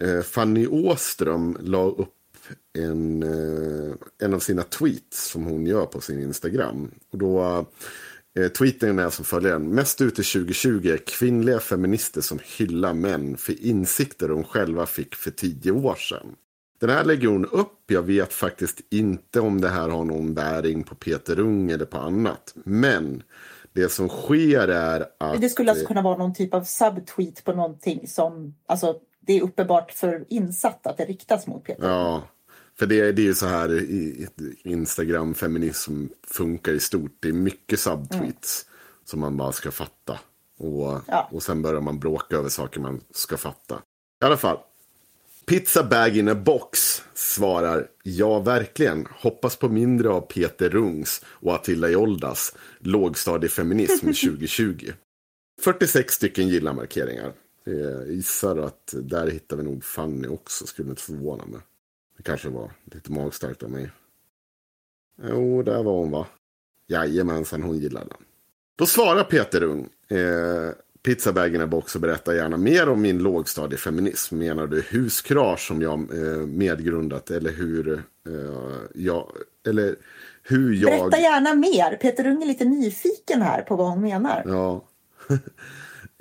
eh, 0.02 0.22
Fanny 0.22 0.66
Åström 0.66 1.59
la 1.60 1.84
upp 1.84 2.12
en, 2.78 3.22
eh, 3.22 3.94
en 4.22 4.34
av 4.34 4.38
sina 4.38 4.62
tweets 4.62 5.30
som 5.30 5.44
hon 5.44 5.66
gör 5.66 5.86
på 5.86 6.01
sin 6.01 6.22
Instagram. 6.22 6.90
Och 7.10 7.18
då, 7.18 7.66
eh, 8.38 8.48
tweeten 8.48 8.98
är 8.98 9.10
som 9.10 9.24
följer. 9.24 9.59
Mest 9.59 10.01
ute 10.01 10.22
2020 10.22 10.88
är 10.88 10.97
kvinnliga 11.06 11.60
feminister 11.60 12.20
som 12.20 12.38
hyllar 12.59 12.94
män 12.94 13.36
för 13.36 13.64
insikter 13.64 14.28
de 14.28 14.44
själva 14.44 14.86
fick 14.86 15.14
för 15.14 15.30
tio 15.30 15.72
år 15.72 15.94
sedan. 15.94 16.36
Den 16.78 16.90
här 16.90 17.05
lägger 17.05 17.28
hon 17.28 17.47
upp. 17.47 17.82
Jag 17.86 18.03
vet 18.03 18.32
faktiskt 18.32 18.81
inte 18.90 19.40
om 19.40 19.61
det 19.61 19.69
här 19.69 19.89
har 19.89 20.05
någon 20.05 20.35
bäring 20.35 20.82
på 20.82 20.94
Peter 20.94 21.39
Ung 21.40 21.70
eller 21.70 21.85
på 21.85 21.98
annat. 21.98 22.55
Men 22.65 23.23
det 23.73 23.89
som 23.89 24.09
sker 24.09 24.69
är 24.69 25.07
att... 25.19 25.40
Det 25.40 25.48
skulle 25.48 25.70
alltså 25.70 25.86
kunna 25.86 26.03
vara 26.03 26.16
någon 26.16 26.35
typ 26.35 26.55
av 26.55 26.62
subtweet 26.65 27.44
på 27.44 27.53
någonting 27.53 28.09
som, 28.09 28.55
alltså 28.66 29.01
det 29.20 29.32
är 29.32 29.43
uppenbart 29.43 29.93
för 29.93 30.24
insatt 30.28 30.86
att 30.86 30.97
det 30.97 31.05
riktas 31.05 31.47
mot 31.47 31.65
Peter. 31.65 31.89
Ja, 31.89 32.23
för 32.78 32.86
det, 32.86 33.12
det 33.12 33.23
är 33.23 33.27
ju 33.27 33.35
så 33.35 33.47
här 33.47 33.73
i 33.73 34.28
Instagram 34.62 35.35
feminism 35.35 36.07
funkar 36.27 36.73
i 36.73 36.81
stort. 36.81 37.16
Det 37.20 37.28
är 37.28 37.32
mycket 37.32 37.81
subtweets 37.81 38.66
som 39.05 39.20
man 39.20 39.36
bara 39.36 39.53
ska 39.53 39.70
fatta. 39.70 40.19
Och, 40.59 41.01
Ja. 41.07 41.28
och 41.32 41.43
sen 41.43 41.62
börjar 41.62 41.81
man 41.81 41.98
bråka 41.98 42.36
över 42.36 42.48
saker 42.48 42.81
man 42.81 43.01
ska 43.11 43.36
fatta. 43.36 43.74
I 44.23 44.24
alla 44.24 44.36
fall. 44.36 44.59
Pizza 45.47 45.82
bag 45.82 46.16
in 46.16 46.28
a 46.28 46.35
box 46.35 47.02
svarar 47.14 47.89
ja 48.02 48.39
verkligen. 48.40 49.06
Hoppas 49.10 49.56
på 49.56 49.68
mindre 49.68 50.09
av 50.09 50.20
Peter 50.20 50.70
Rungs 50.70 51.24
och 51.27 51.55
Attila 51.55 51.89
Joldas 51.89 52.56
lågstadiefeminism 52.78 54.06
2020. 54.06 54.93
46 55.60 56.14
stycken 56.14 56.48
gilla-markeringar. 56.48 57.32
Jag 57.64 58.10
gissar 58.10 58.56
att 58.56 58.94
där 59.02 59.27
hittar 59.27 59.56
vi 59.56 59.62
nog 59.62 59.85
Fanny 59.85 60.28
också, 60.28 60.66
skulle 60.66 60.90
inte 60.90 61.02
förvåna 61.02 61.47
mig. 61.47 61.60
Det 62.16 62.23
kanske 62.23 62.48
var 62.48 62.70
lite 62.85 63.12
magstarkt 63.12 63.62
av 63.62 63.70
mig. 63.70 63.90
Jo, 65.23 65.62
där 65.62 65.82
var 65.82 65.93
hon 65.93 66.10
va? 66.10 66.27
Jajamensan, 66.86 67.62
hon 67.62 67.78
gillar 67.78 68.01
den. 68.01 68.24
Då 68.77 68.86
svarar 68.86 69.24
Peter 69.24 69.62
Ung. 69.62 69.89
Eh, 70.09 70.70
Pizzabagen 71.07 71.61
är 71.61 71.66
box 71.66 71.95
och 71.95 72.01
berättar 72.01 72.33
gärna 72.33 72.57
mer 72.57 72.89
om 72.89 73.03
min 73.03 73.19
lågstadiefeminism. 73.19 74.39
Menar 74.39 74.66
du 74.66 74.81
huskrasch 74.81 75.66
som 75.66 75.83
jag 75.83 75.93
eh, 75.93 76.47
medgrundat 76.47 77.31
eller 77.31 77.51
hur 77.51 77.93
eh, 77.93 78.77
jag... 78.95 79.27
Eller 79.69 79.97
hur 80.43 80.74
jag... 80.74 81.11
Berätta 81.11 81.23
gärna 81.23 81.55
mer. 81.55 81.97
Peter 81.97 82.27
Ung 82.27 82.43
är 82.43 82.47
lite 82.47 82.65
nyfiken 82.65 83.43
här 83.43 83.62
på 83.62 83.77
vad 83.77 83.89
hon 83.89 84.01
menar. 84.01 84.43
Ja. 84.47 84.85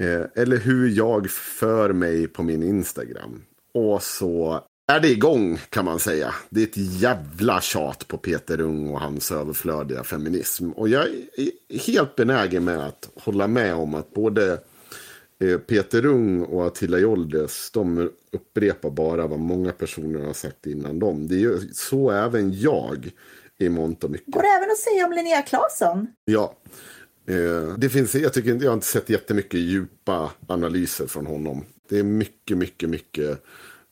eh, 0.05 0.43
eller 0.43 0.57
hur 0.57 0.89
jag 0.89 1.29
för 1.29 1.93
mig 1.93 2.27
på 2.27 2.43
min 2.43 2.63
Instagram. 2.63 3.41
Och 3.73 4.03
så 4.03 4.61
är 4.87 4.99
det 4.99 5.09
igång 5.09 5.57
kan 5.69 5.85
man 5.85 5.99
säga. 5.99 6.33
Det 6.49 6.61
är 6.61 6.67
ett 6.67 6.77
jävla 6.77 7.61
tjat 7.61 8.07
på 8.07 8.17
Peter 8.17 8.61
Ung 8.61 8.89
och 8.89 9.01
hans 9.01 9.31
överflödiga 9.31 10.03
feminism. 10.03 10.71
Och 10.71 10.89
jag 10.89 11.03
är 11.03 11.77
helt 11.85 12.15
benägen 12.15 12.63
med 12.63 12.87
att 12.87 13.09
hålla 13.15 13.47
med 13.47 13.75
om 13.75 13.95
att 13.95 14.13
både 14.13 14.59
Peter 15.67 16.05
Ung 16.05 16.41
och 16.41 16.67
Attila 16.67 16.97
Joldes, 16.97 17.71
de 17.71 18.11
upprepar 18.31 18.89
bara 18.89 19.27
vad 19.27 19.39
många 19.39 19.71
personer 19.71 20.25
har 20.25 20.33
sagt 20.33 20.67
innan 20.67 20.99
dem. 20.99 21.27
Det 21.27 21.35
är 21.35 21.39
ju 21.39 21.59
så 21.73 22.11
även 22.11 22.59
jag 22.59 23.11
i 23.57 23.69
mångt 23.69 24.03
och 24.03 24.11
mycket. 24.11 24.33
Går 24.33 24.41
det 24.41 24.47
även 24.47 24.71
att 24.71 24.77
säga 24.77 25.05
om 25.05 25.11
Linnea 25.11 25.41
Claesson? 25.41 26.07
Ja. 26.25 26.55
Eh, 27.27 27.77
det 27.77 27.89
finns, 27.89 28.15
jag, 28.15 28.33
tycker, 28.33 28.55
jag 28.55 28.69
har 28.69 28.73
inte 28.73 28.87
sett 28.87 29.09
jättemycket 29.09 29.59
djupa 29.59 30.31
analyser 30.47 31.07
från 31.07 31.25
honom. 31.25 31.63
Det 31.89 31.99
är 31.99 32.03
mycket, 32.03 32.57
mycket, 32.57 32.89
mycket 32.89 33.43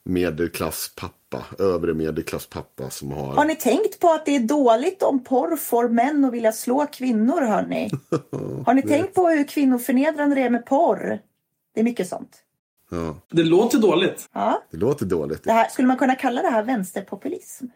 medelklasspappa, 0.04 1.44
övre 1.58 1.94
medelklasspappa 1.94 2.90
som 2.90 3.12
har... 3.12 3.32
Har 3.32 3.44
ni 3.44 3.56
tänkt 3.56 4.00
på 4.00 4.10
att 4.10 4.26
det 4.26 4.36
är 4.36 4.40
dåligt 4.40 5.02
om 5.02 5.24
porr 5.24 5.56
får 5.56 5.88
män 5.88 6.24
att 6.24 6.32
vilja 6.32 6.52
slå 6.52 6.86
kvinnor, 6.86 7.40
hörni? 7.40 7.90
Har 8.66 8.74
ni 8.74 8.82
tänkt 8.82 9.14
på 9.14 9.28
hur 9.28 9.44
kvinnoförnedrande 9.44 10.34
det 10.34 10.42
är 10.42 10.50
med 10.50 10.66
porr? 10.66 11.18
Det 11.74 11.80
är 11.80 11.84
mycket 11.84 12.08
sånt. 12.08 12.30
Ja, 12.90 13.16
Det 13.30 13.42
låter 13.42 13.78
dåligt. 13.78 14.28
Ja, 14.32 14.62
det 14.70 14.76
låter 14.76 15.06
dåligt. 15.06 15.44
det 15.44 15.52
här, 15.52 15.68
skulle 15.68 15.88
man 15.88 15.96
kunna 15.98 16.14
kalla 16.14 16.42
det 16.42 16.48
här 16.48 16.62
vänsterpopulism? 16.64 17.66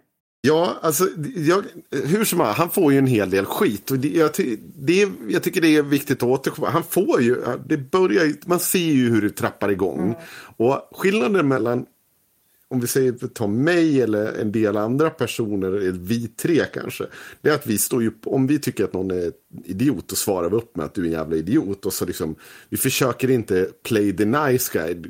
Ja, 0.41 0.75
alltså, 0.81 1.05
jag, 1.37 1.65
hur 1.91 2.25
som 2.25 2.41
helst, 2.41 2.59
han 2.59 2.71
får 2.71 2.93
ju 2.93 2.99
en 2.99 3.07
hel 3.07 3.31
del 3.31 3.45
skit. 3.45 3.91
Och 3.91 3.99
det, 3.99 4.09
jag, 4.09 4.31
det, 4.77 5.09
jag 5.29 5.43
tycker 5.43 5.61
det 5.61 5.77
är 5.77 5.83
viktigt 5.83 6.23
att 6.23 6.29
återkomma. 6.29 6.71
Han 6.71 6.83
får 6.83 7.23
ju, 7.23 7.37
det 7.67 7.77
börjar, 7.77 8.49
man 8.49 8.61
ser 8.61 8.79
ju 8.79 9.11
hur 9.11 9.23
det 9.23 9.31
trappar 9.31 9.69
igång. 9.71 10.17
Och 10.57 10.89
skillnaden 10.93 11.49
mellan, 11.49 11.87
om 12.71 12.81
vi 12.81 12.87
säger 12.87 13.13
ta 13.13 13.47
mig 13.47 14.03
eller 14.03 14.41
en 14.41 14.53
del 14.53 14.77
andra 14.77 15.11
personer, 15.11 15.69
eller 15.69 15.93
vi 15.93 16.29
tre 16.29 16.65
kanske. 16.75 17.05
Det 17.41 17.51
är 17.51 17.55
att 17.55 17.67
vi 17.67 17.79
står 17.79 18.03
ju, 18.03 18.13
om 18.25 18.47
vi 18.47 18.59
tycker 18.59 18.85
att 18.85 18.93
någon 18.93 19.11
är 19.11 19.33
idiot, 19.65 20.09
då 20.09 20.17
svarar 20.17 20.51
vi 20.51 20.57
upp 20.57 20.77
med 20.77 20.87
att 20.87 20.95
du 20.95 21.01
är 21.01 21.07
en 21.07 21.13
jävla 21.13 21.37
idiot. 21.37 21.87
Och 21.87 21.93
så 21.93 22.07
liksom, 22.07 22.35
vi 22.69 22.77
försöker 22.77 23.31
inte 23.31 23.69
play 23.89 24.17
the 24.17 24.25
nice 24.25 24.79
guy 24.79 25.03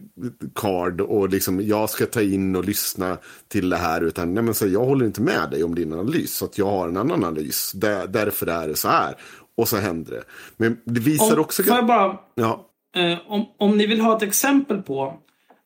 card 0.55 1.01
och 1.01 1.29
liksom 1.29 1.67
jag 1.67 1.91
ska 1.91 2.07
ta 2.07 2.23
in 2.23 2.57
och 2.57 2.65
lyssna 2.65 3.19
till 3.49 3.69
det 3.69 3.77
här. 3.77 4.01
Utan 4.01 4.35
nej, 4.35 4.43
men 4.43 4.55
så 4.55 4.67
jag 4.67 4.85
håller 4.85 5.07
inte 5.07 5.21
med 5.21 5.51
dig 5.51 5.65
om 5.65 5.75
din 5.75 5.93
analys. 5.93 6.35
Så 6.35 6.45
att 6.45 6.59
jag 6.59 6.67
har 6.67 6.89
en 6.89 6.97
annan 6.97 7.25
analys. 7.25 7.73
Där, 7.73 8.07
därför 8.07 8.47
är 8.47 8.69
det 8.69 8.77
så 8.77 8.89
här. 8.89 9.15
Och 9.57 9.69
så 9.69 9.77
händer 9.77 10.13
det. 10.13 10.23
Men 10.57 10.77
det 10.85 11.01
visar 11.01 11.35
Om, 11.37 11.41
också... 11.41 11.63
får 11.63 11.77
jag 11.77 11.87
bara, 11.87 12.19
Ja, 12.35 12.71
eh, 12.97 13.19
om, 13.27 13.47
om 13.59 13.77
ni 13.77 13.87
vill 13.87 14.01
ha 14.01 14.17
ett 14.17 14.23
exempel 14.23 14.83
på 14.83 15.19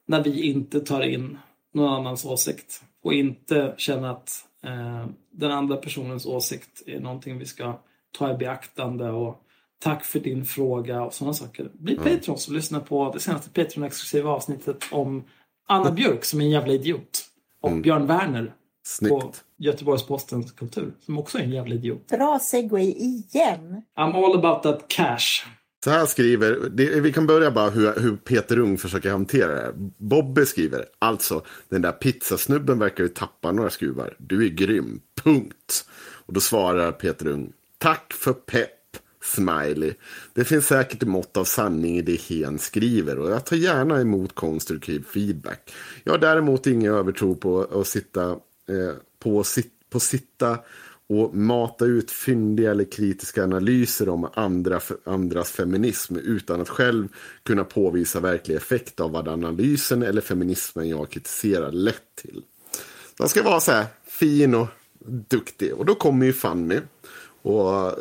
när 0.09 0.24
vi 0.24 0.43
inte 0.43 0.81
tar 0.81 1.01
in 1.01 1.39
någon 1.73 1.94
annans 1.94 2.24
åsikt 2.24 2.82
och 3.03 3.15
inte 3.15 3.74
känner 3.77 4.09
att 4.09 4.44
eh, 4.65 5.07
den 5.31 5.51
andra 5.53 5.77
personens 5.77 6.27
åsikt 6.27 6.82
är 6.86 7.01
någonting 7.01 7.39
vi 7.39 7.47
ska 7.47 7.78
ta 8.19 8.35
i 8.35 8.36
beaktande 8.36 9.11
och 9.11 9.43
tack 9.78 10.05
för 10.05 10.20
din 10.20 10.44
fråga 10.44 11.03
och 11.03 11.15
sådana 11.15 11.35
saker. 11.35 11.70
Bli 11.73 11.97
Patrons 11.97 12.49
och 12.49 12.55
lyssna 12.55 12.81
på 12.81 13.12
det 13.12 13.20
senaste 13.20 13.51
Patreon-exklusiva 13.51 14.31
avsnittet 14.31 14.85
om 14.90 15.24
Anna 15.69 15.90
Björk 15.90 16.24
som 16.24 16.40
är 16.40 16.44
en 16.44 16.51
jävla 16.51 16.73
idiot. 16.73 17.24
Och 17.61 17.73
Björn 17.73 18.07
Werner 18.07 18.55
snyggt. 18.82 19.12
på 19.12 19.32
Göteborgs-Postens 19.57 20.53
kultur 20.53 20.94
som 21.01 21.19
också 21.19 21.39
är 21.39 21.43
en 21.43 21.53
jävla 21.53 21.74
idiot. 21.74 22.09
Bra 22.09 22.39
segway 22.39 22.93
igen. 22.93 23.82
I'm 23.99 24.24
all 24.24 24.44
about 24.44 24.62
that 24.62 24.89
cash. 24.89 25.47
Så 25.84 25.90
här 25.90 26.06
skriver, 26.06 26.68
det, 26.70 27.00
vi 27.00 27.12
kan 27.12 27.26
börja 27.26 27.50
bara 27.50 27.70
hur, 27.70 28.00
hur 28.00 28.16
Peter 28.16 28.59
Ung 28.59 28.78
försöker 28.78 29.10
hantera 29.10 29.54
det 29.54 29.60
här. 29.60 29.72
Bobbe 29.98 30.46
skriver, 30.46 30.84
alltså 30.98 31.44
den 31.68 31.82
där 31.82 31.92
pizzasnubben 31.92 32.78
verkar 32.78 33.04
ju 33.04 33.09
tappa 33.09 33.52
några 33.52 33.70
skruvar. 33.70 34.16
Du 34.18 34.44
är 34.44 34.48
grym, 34.48 35.00
punkt. 35.22 35.84
Och 36.26 36.32
då 36.32 36.40
svarar 36.40 36.92
Peter 36.92 37.26
Ung, 37.26 37.52
tack 37.78 38.12
för 38.12 38.32
pepp, 38.32 38.96
smiley. 39.22 39.94
Det 40.34 40.44
finns 40.44 40.66
säkert 40.66 41.02
ett 41.02 41.09
mått 41.09 41.36
av 41.36 41.44
sanning 41.44 41.98
i 41.98 42.02
det 42.02 42.20
Hen 42.20 42.59
skriver 42.59 43.18
och 43.18 43.30
jag 43.30 43.46
tar 43.46 43.56
gärna 43.56 44.00
emot 44.00 44.34
konstruktiv 44.34 45.04
feedback. 45.14 45.72
Jag 46.04 46.12
har 46.12 46.18
däremot 46.18 46.66
ingen 46.66 46.94
övertro 46.94 47.34
på 47.34 47.80
att 47.80 47.86
sitta 47.86 48.30
eh, 48.30 48.94
på, 49.18 49.44
sit, 49.44 49.72
på 49.90 50.00
sitta 50.00 50.59
och 51.12 51.34
mata 51.34 51.84
ut 51.84 52.10
fyndiga 52.10 52.70
eller 52.70 52.84
kritiska 52.84 53.44
analyser 53.44 54.09
om 54.09 54.28
andra, 54.34 54.80
andras 55.05 55.51
feminism 55.51 56.16
utan 56.16 56.60
att 56.60 56.68
själv 56.68 57.09
kunna 57.43 57.64
påvisa 57.64 58.20
verklig 58.20 58.56
effekt 58.56 59.01
av 59.01 59.10
vad 59.10 59.28
analysen 59.28 60.02
eller 60.02 60.20
feminismen 60.20 60.89
jag 60.89 61.10
kritiserar 61.10 61.72
lett 61.72 62.14
till. 62.14 62.43
Man 63.18 63.28
ska 63.28 63.43
vara 63.43 63.60
så 63.60 63.72
här 63.72 63.86
fin 64.05 64.55
och 64.55 64.66
duktig. 65.28 65.74
Och 65.74 65.86
då 65.86 65.94
kommer 65.94 66.26
ju 66.26 66.32
Fanny 66.32 66.80
och 67.43 67.94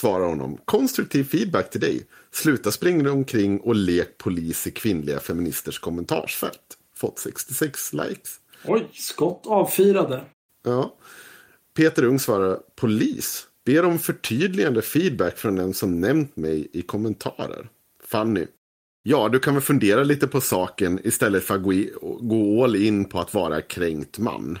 svarar 0.00 0.26
honom. 0.26 0.58
Konstruktiv 0.64 1.24
feedback 1.24 1.70
till 1.70 1.80
dig. 1.80 2.06
Sluta 2.32 2.70
springa 2.70 3.12
omkring 3.12 3.60
och 3.60 3.74
lek 3.74 4.18
polis 4.18 4.66
i 4.66 4.70
kvinnliga 4.70 5.20
feministers 5.20 5.78
kommentarsfält. 5.78 6.78
Fått 6.96 7.18
66 7.18 7.92
likes. 7.92 8.40
Oj, 8.64 8.88
skott 8.92 9.46
avfyrade. 9.46 10.24
Ja. 10.64 10.96
Peter 11.76 12.04
Ung 12.04 12.18
svarar 12.18 12.58
polis. 12.76 13.46
Ber 13.66 13.84
om 13.84 13.98
förtydligande 13.98 14.82
feedback 14.82 15.38
från 15.38 15.56
den 15.56 15.74
som 15.74 16.00
nämnt 16.00 16.36
mig 16.36 16.68
i 16.72 16.82
kommentarer. 16.82 17.68
Fanny. 18.06 18.46
Ja, 19.02 19.28
du 19.28 19.38
kan 19.38 19.54
väl 19.54 19.62
fundera 19.62 20.02
lite 20.02 20.26
på 20.26 20.40
saken 20.40 21.00
istället 21.04 21.44
för 21.44 21.54
att 21.54 21.62
gå, 22.20 22.64
all 22.64 22.76
in 22.76 23.04
på 23.04 23.20
att 23.20 23.34
vara 23.34 23.60
kränkt 23.60 24.18
man. 24.18 24.58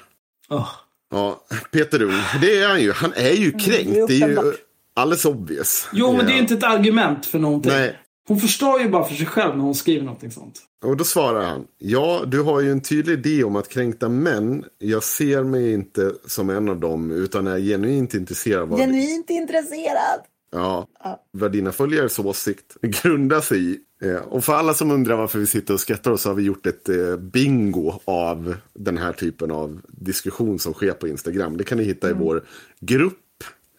Åh. 0.48 0.68
Ja, 1.10 1.44
Peter 1.70 2.02
Ung, 2.02 2.22
det 2.40 2.56
är 2.56 2.68
han 2.68 2.82
ju. 2.82 2.92
Han 2.92 3.12
är 3.14 3.32
ju 3.32 3.50
kränkt. 3.52 4.08
det 4.08 4.22
är 4.22 4.28
ju 4.28 4.54
alldeles 4.94 5.24
obvious. 5.24 5.88
Jo, 5.92 6.16
men 6.16 6.26
det 6.26 6.32
är 6.32 6.38
inte 6.38 6.54
ett 6.54 6.64
argument 6.64 7.26
för 7.26 7.38
någonting. 7.38 7.72
Nej. 7.72 7.98
Hon 8.28 8.38
förstår 8.40 8.80
ju 8.80 8.88
bara 8.88 9.04
för 9.04 9.14
sig 9.14 9.26
själv 9.26 9.56
när 9.56 9.64
hon 9.64 9.74
skriver 9.74 10.04
någonting 10.04 10.30
sånt. 10.30 10.60
Och 10.84 10.96
då 10.96 11.04
svarar 11.04 11.44
han. 11.44 11.66
Ja, 11.78 12.22
du 12.26 12.40
har 12.42 12.60
ju 12.60 12.70
en 12.70 12.80
tydlig 12.80 13.12
idé 13.14 13.44
om 13.44 13.56
att 13.56 13.68
kränkta 13.68 14.08
män. 14.08 14.64
Jag 14.78 15.02
ser 15.02 15.42
mig 15.44 15.72
inte 15.72 16.12
som 16.26 16.50
en 16.50 16.68
av 16.68 16.80
dem 16.80 17.10
utan 17.10 17.46
är 17.46 17.58
genuint 17.58 18.14
intresserad 18.14 18.62
av 18.62 18.68
vad, 18.68 18.78
Genuint 18.80 19.30
intresserad. 19.30 20.20
ja, 20.52 20.86
vad 21.32 21.52
dina 21.52 21.72
följares 21.72 22.18
åsikt 22.18 22.76
grundar 22.82 23.40
sig 23.40 23.70
i. 23.72 23.78
Eh, 24.02 24.16
Och 24.16 24.44
för 24.44 24.52
alla 24.54 24.74
som 24.74 24.90
undrar 24.90 25.16
varför 25.16 25.38
vi 25.38 25.46
sitter 25.46 25.74
och 25.74 25.80
skrattar 25.80 26.16
så 26.16 26.28
har 26.28 26.34
vi 26.34 26.42
gjort 26.42 26.66
ett 26.66 26.88
eh, 26.88 27.16
bingo 27.16 27.92
av 28.04 28.54
den 28.74 28.98
här 28.98 29.12
typen 29.12 29.50
av 29.50 29.80
diskussion 29.88 30.58
som 30.58 30.72
sker 30.72 30.92
på 30.92 31.08
Instagram. 31.08 31.56
Det 31.56 31.64
kan 31.64 31.78
ni 31.78 31.84
hitta 31.84 32.10
i 32.10 32.12
vår 32.12 32.44
grupp, 32.80 33.18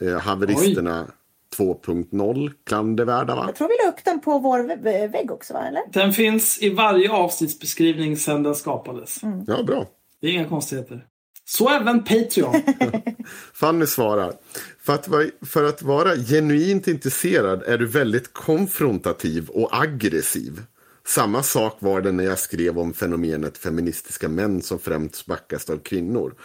eh, 0.02 0.20
Haveristerna 0.20 1.08
2.0, 1.58 2.52
klandervärda 2.66 3.36
va? 3.36 3.44
Jag 3.48 3.56
tror 3.56 3.68
vi 3.68 3.86
la 3.86 3.92
upp 3.92 4.06
den 4.06 4.20
på 4.20 4.40
vår 4.40 5.08
vägg 5.08 5.32
också, 5.32 5.54
va? 5.54 5.68
Eller? 5.68 5.82
Den 5.94 6.14
finns 6.14 6.62
i 6.62 6.70
varje 6.70 7.12
avsnittsbeskrivning 7.12 8.18
sedan 8.18 8.44
den 8.44 8.56
skapades. 8.56 9.22
Ja, 9.48 9.64
bra. 9.64 9.86
Det 10.22 10.28
är 10.28 10.32
inga 10.32 10.50
konstigheter. 10.50 11.06
Så 11.46 11.70
även 11.70 12.04
Patreon. 12.04 12.62
Fanny 13.54 13.86
svarar. 13.86 14.34
För 14.82 14.94
att, 14.94 15.08
vara, 15.08 15.26
för 15.46 15.64
att 15.64 15.82
vara 15.82 16.16
genuint 16.16 16.88
intresserad 16.88 17.64
är 17.64 17.78
du 17.78 17.88
väldigt 17.88 18.34
konfrontativ 18.34 19.50
och 19.50 19.82
aggressiv. 19.82 20.62
Samma 21.08 21.44
sak 21.44 21.78
var 21.80 22.02
det 22.02 22.12
när 22.12 22.24
jag 22.24 22.40
skrev 22.40 22.80
om 22.80 22.94
fenomenet 22.94 23.58
feministiska 23.58 24.30
män 24.30 24.62
som 24.62 24.80
främst 24.80 25.26
backas 25.26 25.70
av 25.70 25.78
kvinnor. 25.78 26.36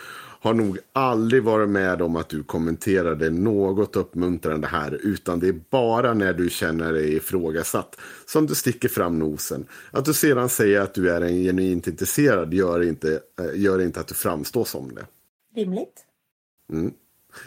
Har 0.42 0.54
nog 0.54 0.78
aldrig 0.92 1.42
varit 1.42 1.68
med 1.68 2.02
om 2.02 2.16
att 2.16 2.28
du 2.28 2.42
kommenterade 2.42 3.30
något 3.30 3.96
uppmuntrande 3.96 4.66
här 4.66 5.00
utan 5.02 5.40
det 5.40 5.48
är 5.48 5.60
bara 5.70 6.14
när 6.14 6.32
du 6.34 6.50
känner 6.50 6.92
dig 6.92 7.16
ifrågasatt 7.16 7.96
som 8.26 8.46
du 8.46 8.54
sticker 8.54 8.88
fram 8.88 9.18
nosen. 9.18 9.66
Att 9.90 10.04
du 10.04 10.14
sedan 10.14 10.48
säger 10.48 10.80
att 10.80 10.94
du 10.94 11.10
är 11.10 11.20
en 11.20 11.42
genuint 11.42 11.86
intresserad 11.86 12.54
gör 12.54 12.82
inte, 12.82 13.20
eh, 13.40 13.60
gör 13.60 13.80
inte 13.80 14.00
att 14.00 14.08
du 14.08 14.14
framstår 14.14 14.64
som 14.64 14.94
det. 14.94 15.06
Rimligt. 15.60 16.04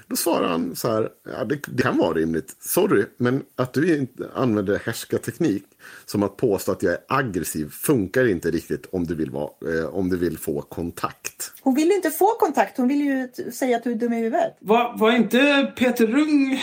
Då 0.08 0.16
svarar 0.16 0.48
han 0.48 0.76
så 0.76 0.92
här, 0.92 1.10
ja, 1.38 1.46
det, 1.46 1.60
det 1.68 1.84
kan 1.84 1.98
vara 1.98 2.14
rimligt, 2.14 2.56
sorry, 2.60 3.06
men 3.18 3.44
att 3.56 3.74
du 3.74 3.98
inte 3.98 4.30
använder 4.34 4.80
härskarteknik 4.86 5.64
som 6.06 6.24
att 6.24 6.38
påstå 6.38 6.72
att 6.72 6.84
jag 6.84 6.94
är 6.94 7.00
aggressiv 7.08 7.70
funkar 7.70 8.28
inte 8.30 8.52
riktigt 8.52 8.86
om 8.92 9.04
du 9.06 9.16
vill, 9.16 9.32
vara, 9.32 9.50
eh, 9.80 9.86
om 9.96 10.10
du 10.10 10.18
vill 10.18 10.38
få 10.38 10.62
kontakt. 10.62 11.52
Hon 11.62 11.76
vill 11.76 11.88
ju 11.88 11.96
inte 11.96 12.10
få 12.10 12.28
kontakt. 12.40 12.78
Hon 12.78 12.88
vill 12.88 13.02
ju 13.02 13.30
säga 13.52 13.78
att 13.78 13.84
du 13.84 13.92
är 13.92 13.96
dum 13.96 14.14
i 14.14 14.18
huvudet. 14.18 14.56
Var, 14.60 14.98
var 14.98 15.12
inte 15.12 15.74
Peter 15.78 16.08
Rung... 16.08 16.60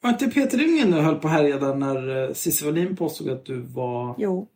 Var 0.00 0.10
inte 0.10 0.26
Peter 0.28 0.58
Rung 0.58 0.78
inne 0.78 0.96
och 0.96 1.02
höll 1.02 1.14
på 1.18 1.28
härja 1.28 1.58
där 1.58 1.74
när 1.74 2.24
eh, 2.28 2.32
Cissi 2.34 2.64
Wallin 2.64 2.96
påstod 2.96 3.30
att 3.30 3.44
du 3.44 3.60
var 3.60 4.14
Jo. 4.18 4.48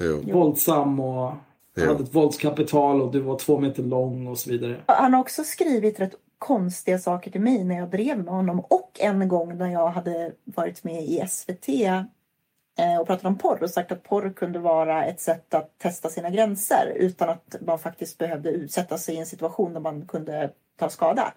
Jo. 0.00 0.22
våldsam 0.32 1.00
och 1.00 1.32
Ja. 1.74 1.86
hade 1.86 2.04
ett 2.04 2.14
våldskapital 2.14 3.02
och 3.02 3.12
du 3.12 3.20
var 3.20 3.38
två 3.38 3.60
meter 3.60 3.82
lång 3.82 4.26
och 4.26 4.38
så 4.38 4.50
vidare. 4.50 4.80
Han 4.86 5.14
har 5.14 5.20
också 5.20 5.44
skrivit 5.44 6.00
rätt 6.00 6.14
konstiga 6.40 6.98
saker 6.98 7.30
till 7.30 7.40
mig 7.40 7.64
när 7.64 7.76
jag 7.76 7.90
drev 7.90 8.18
med 8.18 8.34
honom. 8.34 8.60
Och 8.60 8.90
en 9.00 9.28
gång 9.28 9.58
när 9.58 9.68
jag 9.68 9.88
hade 9.88 10.32
varit 10.44 10.84
med 10.84 11.02
i 11.02 11.24
SVT 11.28 11.68
eh, 11.68 13.00
och 13.00 13.06
pratat 13.06 13.24
om 13.24 13.38
porr 13.38 13.62
och 13.62 13.70
sagt 13.70 13.92
att 13.92 14.02
porr 14.02 14.32
kunde 14.36 14.58
vara 14.58 15.04
ett 15.04 15.20
sätt 15.20 15.54
att 15.54 15.78
testa 15.78 16.08
sina 16.08 16.30
gränser 16.30 16.92
utan 16.96 17.28
att 17.28 17.56
man 17.60 17.78
faktiskt 17.78 18.18
behövde 18.18 18.50
utsätta 18.50 18.98
sig 18.98 19.14
i 19.14 19.18
en 19.18 19.26
situation 19.26 19.72
där 19.72 19.80
man 19.80 20.06
kunde 20.06 20.50
ta 20.78 20.88
skada. 20.88 21.34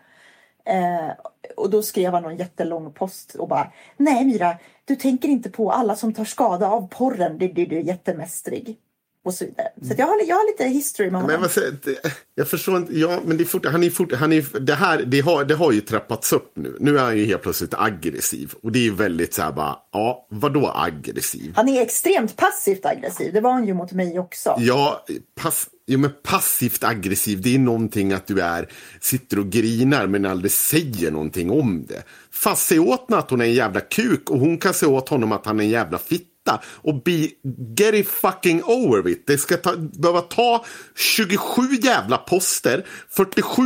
Eh, 0.66 1.10
och 1.58 1.70
då 1.70 1.84
skrev 1.84 2.14
han 2.14 2.24
någon 2.24 2.38
jättelång 2.38 2.94
post 2.94 3.36
och 3.36 3.48
bara 3.48 3.72
Nej 3.98 4.26
Mira! 4.26 4.58
du 4.86 4.96
tänker 4.96 5.30
inte 5.30 5.50
på 5.50 5.72
alla 5.72 5.96
som 5.96 6.14
tar 6.14 6.26
skada 6.26 6.68
av 6.68 6.88
porren. 6.88 7.38
Du, 7.38 7.48
du, 7.48 7.66
du 7.66 7.78
är 7.78 7.84
jättemästrig 7.84 8.78
och 9.26 9.34
så 9.34 9.46
vidare. 9.46 9.68
Så 9.88 9.92
att 9.94 10.00
jag, 10.00 10.06
har, 10.08 10.18
jag 10.28 10.36
har 10.36 10.48
lite 10.52 10.64
history 10.66 11.12
med 11.12 11.22
honom. 11.22 11.42
Men 11.42 11.50
det- 11.84 12.16
jag 12.36 12.48
förstår 12.48 12.78
inte. 12.78 13.00
Ja, 13.00 13.20
men 13.26 13.38
det 13.38 13.44
är 13.44 13.46
fort, 13.46 13.66
han 13.66 13.84
är 13.84 13.90
fort, 13.90 14.14
han 14.14 14.34
är, 14.34 14.60
det 14.60 14.74
här 14.76 15.04
det 15.08 15.20
har, 15.20 15.46
det 15.46 15.56
har 15.56 15.72
ju 15.72 15.82
trappats 15.82 16.34
upp 16.34 16.52
nu. 16.56 16.78
Nu 16.80 16.98
är 16.98 17.02
han 17.04 17.18
ju 17.18 17.26
helt 17.26 17.42
plötsligt 17.42 17.74
aggressiv. 17.74 18.54
Och 18.64 18.72
det 18.72 18.80
är 18.80 18.84
ju 18.84 18.94
väldigt 18.96 19.34
så 19.34 19.42
här 19.42 19.52
bara, 19.52 19.78
ja, 19.92 20.28
vadå 20.30 20.72
aggressiv? 20.76 21.54
Han 21.56 21.70
är 21.70 21.82
extremt 21.82 22.36
passivt 22.36 22.86
aggressiv. 22.86 23.34
Det 23.34 23.42
var 23.42 23.52
han 23.52 23.68
ju 23.68 23.74
mot 23.74 23.92
mig 23.92 24.20
också. 24.20 24.56
Ja, 24.60 25.06
pass, 25.42 25.68
jo, 25.88 26.00
men 26.00 26.12
passivt 26.24 26.84
aggressiv, 26.84 27.42
det 27.42 27.56
är 27.56 27.60
någonting 27.60 28.14
att 28.14 28.28
du 28.28 28.40
är, 28.42 28.70
sitter 29.02 29.40
och 29.40 29.50
grinar 29.50 30.08
men 30.08 30.26
aldrig 30.26 30.52
säger 30.52 31.12
någonting 31.12 31.52
om 31.52 31.86
det. 31.86 32.04
Fast 32.32 32.68
säg 32.68 32.80
åt 32.80 33.06
henne 33.10 33.20
att 33.20 33.30
hon 33.30 33.42
är 33.42 33.46
en 33.46 33.54
jävla 33.54 33.80
kuk 33.80 34.30
och 34.30 34.40
hon 34.40 34.58
kan 34.58 34.74
säga 34.74 34.90
åt 34.92 35.10
honom 35.10 35.32
att 35.32 35.46
han 35.46 35.60
är 35.60 35.64
en 35.64 35.70
jävla 35.70 35.98
fitta. 35.98 36.26
Och 36.62 37.04
be, 37.04 37.30
get 37.78 37.94
it 37.94 38.08
fucking 38.08 38.64
over 38.64 39.02
with. 39.02 39.22
Det 39.28 39.38
ska 39.38 39.58
ta, 39.58 39.76
behöva 39.78 40.22
ta 40.22 40.66
27 40.96 41.62
jävla 41.82 42.18
poster, 42.18 42.86
47 43.10 43.62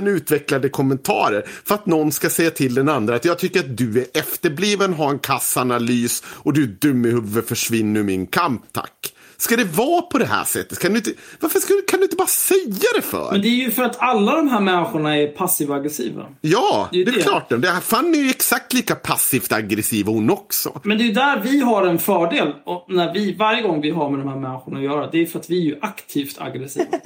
000 0.00 0.08
utvecklade 0.08 0.68
kommentarer 0.68 1.44
för 1.64 1.74
att 1.74 1.86
någon 1.86 2.12
ska 2.12 2.30
säga 2.30 2.50
till 2.50 2.74
den 2.74 2.88
andra 2.88 3.14
att 3.14 3.24
jag 3.24 3.38
tycker 3.38 3.60
att 3.60 3.76
du 3.76 4.00
är 4.00 4.06
efterbliven, 4.14 4.94
har 4.94 5.10
en 5.10 5.18
kassanalys 5.18 6.22
och 6.26 6.52
du 6.52 6.62
är 6.62 6.76
dum 6.80 7.06
i 7.06 7.10
huvudet, 7.10 7.48
försvinn 7.48 7.96
ur 7.96 8.02
min 8.02 8.26
kamp, 8.26 8.62
tack. 8.72 9.14
Ska 9.44 9.56
det 9.56 9.64
vara 9.64 10.02
på 10.02 10.18
det 10.18 10.24
här 10.24 10.44
sättet? 10.44 10.78
Kan 10.78 10.90
du 10.92 10.96
inte, 10.98 11.10
varför 11.40 11.58
ska, 11.58 11.74
kan 11.88 12.00
du 12.00 12.04
inte 12.04 12.16
bara 12.16 12.26
säga 12.26 12.88
det 12.96 13.02
för? 13.02 13.32
Men 13.32 13.42
det 13.42 13.48
är 13.48 13.64
ju 13.64 13.70
för 13.70 13.82
att 13.82 13.96
alla 14.00 14.36
de 14.36 14.48
här 14.48 14.60
människorna 14.60 15.16
är 15.16 15.26
passiv-aggressiva. 15.26 16.26
ja, 16.40 16.88
det 16.92 17.04
det 17.04 17.10
är 17.10 17.14
är 17.14 17.16
det. 17.16 17.22
klart. 17.22 17.48
Det 17.48 17.70
här 17.70 17.80
Fanny 17.80 18.18
är 18.18 18.22
ju 18.22 18.30
exakt 18.30 18.72
lika 18.72 18.94
passivt 18.94 19.52
aggressiv 19.52 20.06
hon 20.06 20.30
också. 20.30 20.80
Men 20.84 20.98
det 20.98 21.04
är 21.04 21.06
ju 21.06 21.12
där 21.12 21.40
vi 21.40 21.60
har 21.60 21.86
en 21.86 21.98
fördel. 21.98 22.54
Och 22.64 22.86
när 22.88 23.14
vi, 23.14 23.34
varje 23.34 23.62
gång 23.62 23.80
vi 23.80 23.90
har 23.90 24.10
med 24.10 24.18
de 24.20 24.28
här 24.28 24.36
människorna 24.36 24.78
att 24.78 24.84
göra. 24.84 25.10
Det 25.10 25.22
är 25.22 25.26
för 25.26 25.38
att 25.38 25.50
vi 25.50 25.58
är 25.60 25.64
ju 25.64 25.78
aktivt 25.80 26.40
aggressiva. 26.40 26.86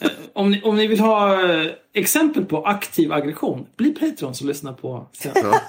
Eh, 0.00 0.10
om, 0.32 0.50
ni, 0.50 0.62
om 0.62 0.76
ni 0.76 0.86
vill 0.86 1.00
ha 1.00 1.50
eh, 1.50 1.66
exempel 1.94 2.44
på 2.44 2.64
aktiv 2.66 3.12
aggression, 3.12 3.66
bli 3.76 3.90
Patreon 3.90 4.30
och 4.30 4.42
lyssna 4.46 4.72
på 4.72 5.06
sen. 5.12 5.32
Ja. 5.34 5.60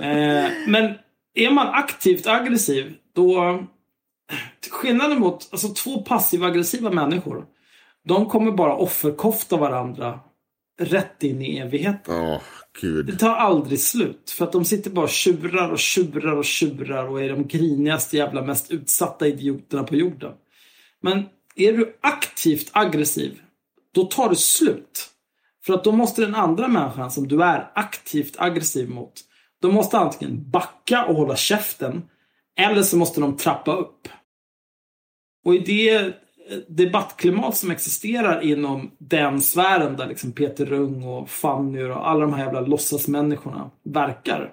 Eh, 0.00 0.50
men 0.68 0.94
är 1.34 1.50
man 1.50 1.66
aktivt 1.68 2.26
aggressiv, 2.26 2.94
då... 3.16 3.62
Skillnaden 4.70 5.20
mot 5.20 5.48
alltså, 5.52 5.68
två 5.68 6.02
passiv-aggressiva 6.02 6.90
människor. 6.90 7.46
De 8.04 8.26
kommer 8.26 8.52
bara 8.52 8.76
offerkofta 8.76 9.56
varandra 9.56 10.20
rätt 10.80 11.22
in 11.22 11.42
i 11.42 11.58
evigheten. 11.58 12.14
Ja, 12.14 12.40
gud. 12.80 13.06
Det 13.06 13.16
tar 13.16 13.34
aldrig 13.34 13.80
slut. 13.80 14.30
För 14.30 14.44
att 14.44 14.52
de 14.52 14.64
sitter 14.64 14.90
bara 14.90 15.04
och 15.04 15.10
tjurar 15.10 15.70
och 15.70 15.78
tjurar 15.78 16.36
och 16.36 16.44
tjurar 16.44 17.04
och 17.08 17.22
är 17.22 17.28
de 17.28 17.46
grinigaste 17.48 18.16
jävla 18.16 18.42
mest 18.42 18.70
utsatta 18.70 19.26
idioterna 19.26 19.84
på 19.84 19.96
jorden. 19.96 20.32
Men 21.02 21.24
är 21.56 21.72
du 21.72 21.98
aktivt 22.00 22.70
aggressiv, 22.72 23.40
då 23.94 24.04
tar 24.04 24.28
det 24.28 24.36
slut. 24.36 25.08
För 25.66 25.74
att 25.74 25.84
då 25.84 25.92
måste 25.92 26.20
den 26.20 26.34
andra 26.34 26.68
människan 26.68 27.10
som 27.10 27.28
du 27.28 27.42
är 27.42 27.70
aktivt 27.74 28.34
aggressiv 28.38 28.90
mot, 28.90 29.12
de 29.62 29.74
måste 29.74 29.98
antingen 29.98 30.50
backa 30.50 31.04
och 31.04 31.14
hålla 31.14 31.36
käften, 31.36 32.02
eller 32.56 32.82
så 32.82 32.96
måste 32.96 33.20
de 33.20 33.36
trappa 33.36 33.76
upp. 33.76 34.08
Och 35.44 35.54
i 35.54 35.58
det 35.58 35.96
eh, 35.96 36.12
debattklimat 36.68 37.56
som 37.56 37.70
existerar 37.70 38.40
inom 38.40 38.90
den 38.98 39.40
sfären 39.40 39.96
där 39.96 40.06
liksom 40.06 40.32
Peter 40.32 40.66
Rung 40.66 41.02
och 41.02 41.30
Fanny 41.30 41.82
och 41.82 42.08
alla 42.08 42.20
de 42.20 42.32
här 42.32 42.44
jävla 42.44 42.60
låtsasmänniskorna 42.60 43.70
verkar. 43.82 44.52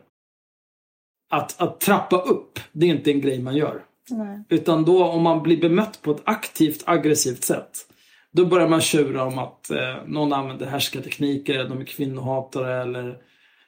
Att, 1.30 1.62
att 1.62 1.80
trappa 1.80 2.18
upp, 2.18 2.60
det 2.72 2.86
är 2.86 2.90
inte 2.90 3.12
en 3.12 3.22
grej 3.22 3.42
man 3.42 3.56
gör. 3.56 3.84
Nej. 4.10 4.44
Utan 4.50 4.86
då 4.86 5.06
om 5.06 5.22
man 5.22 5.44
blir 5.44 5.62
bemött 5.62 6.02
på 6.02 6.12
ett 6.12 6.22
aktivt 6.24 6.84
aggressivt 6.86 7.44
sätt. 7.44 7.88
Då 8.32 8.46
börjar 8.46 8.68
man 8.68 8.82
tjura 8.82 9.24
om 9.24 9.40
att 9.40 9.70
eh, 9.70 9.96
någon 10.08 10.34
använder 10.34 10.66
härskartekniker, 10.66 11.64
de 11.64 11.82
är 11.82 11.86
kvinnohatare 11.86 12.82
eller 12.82 13.18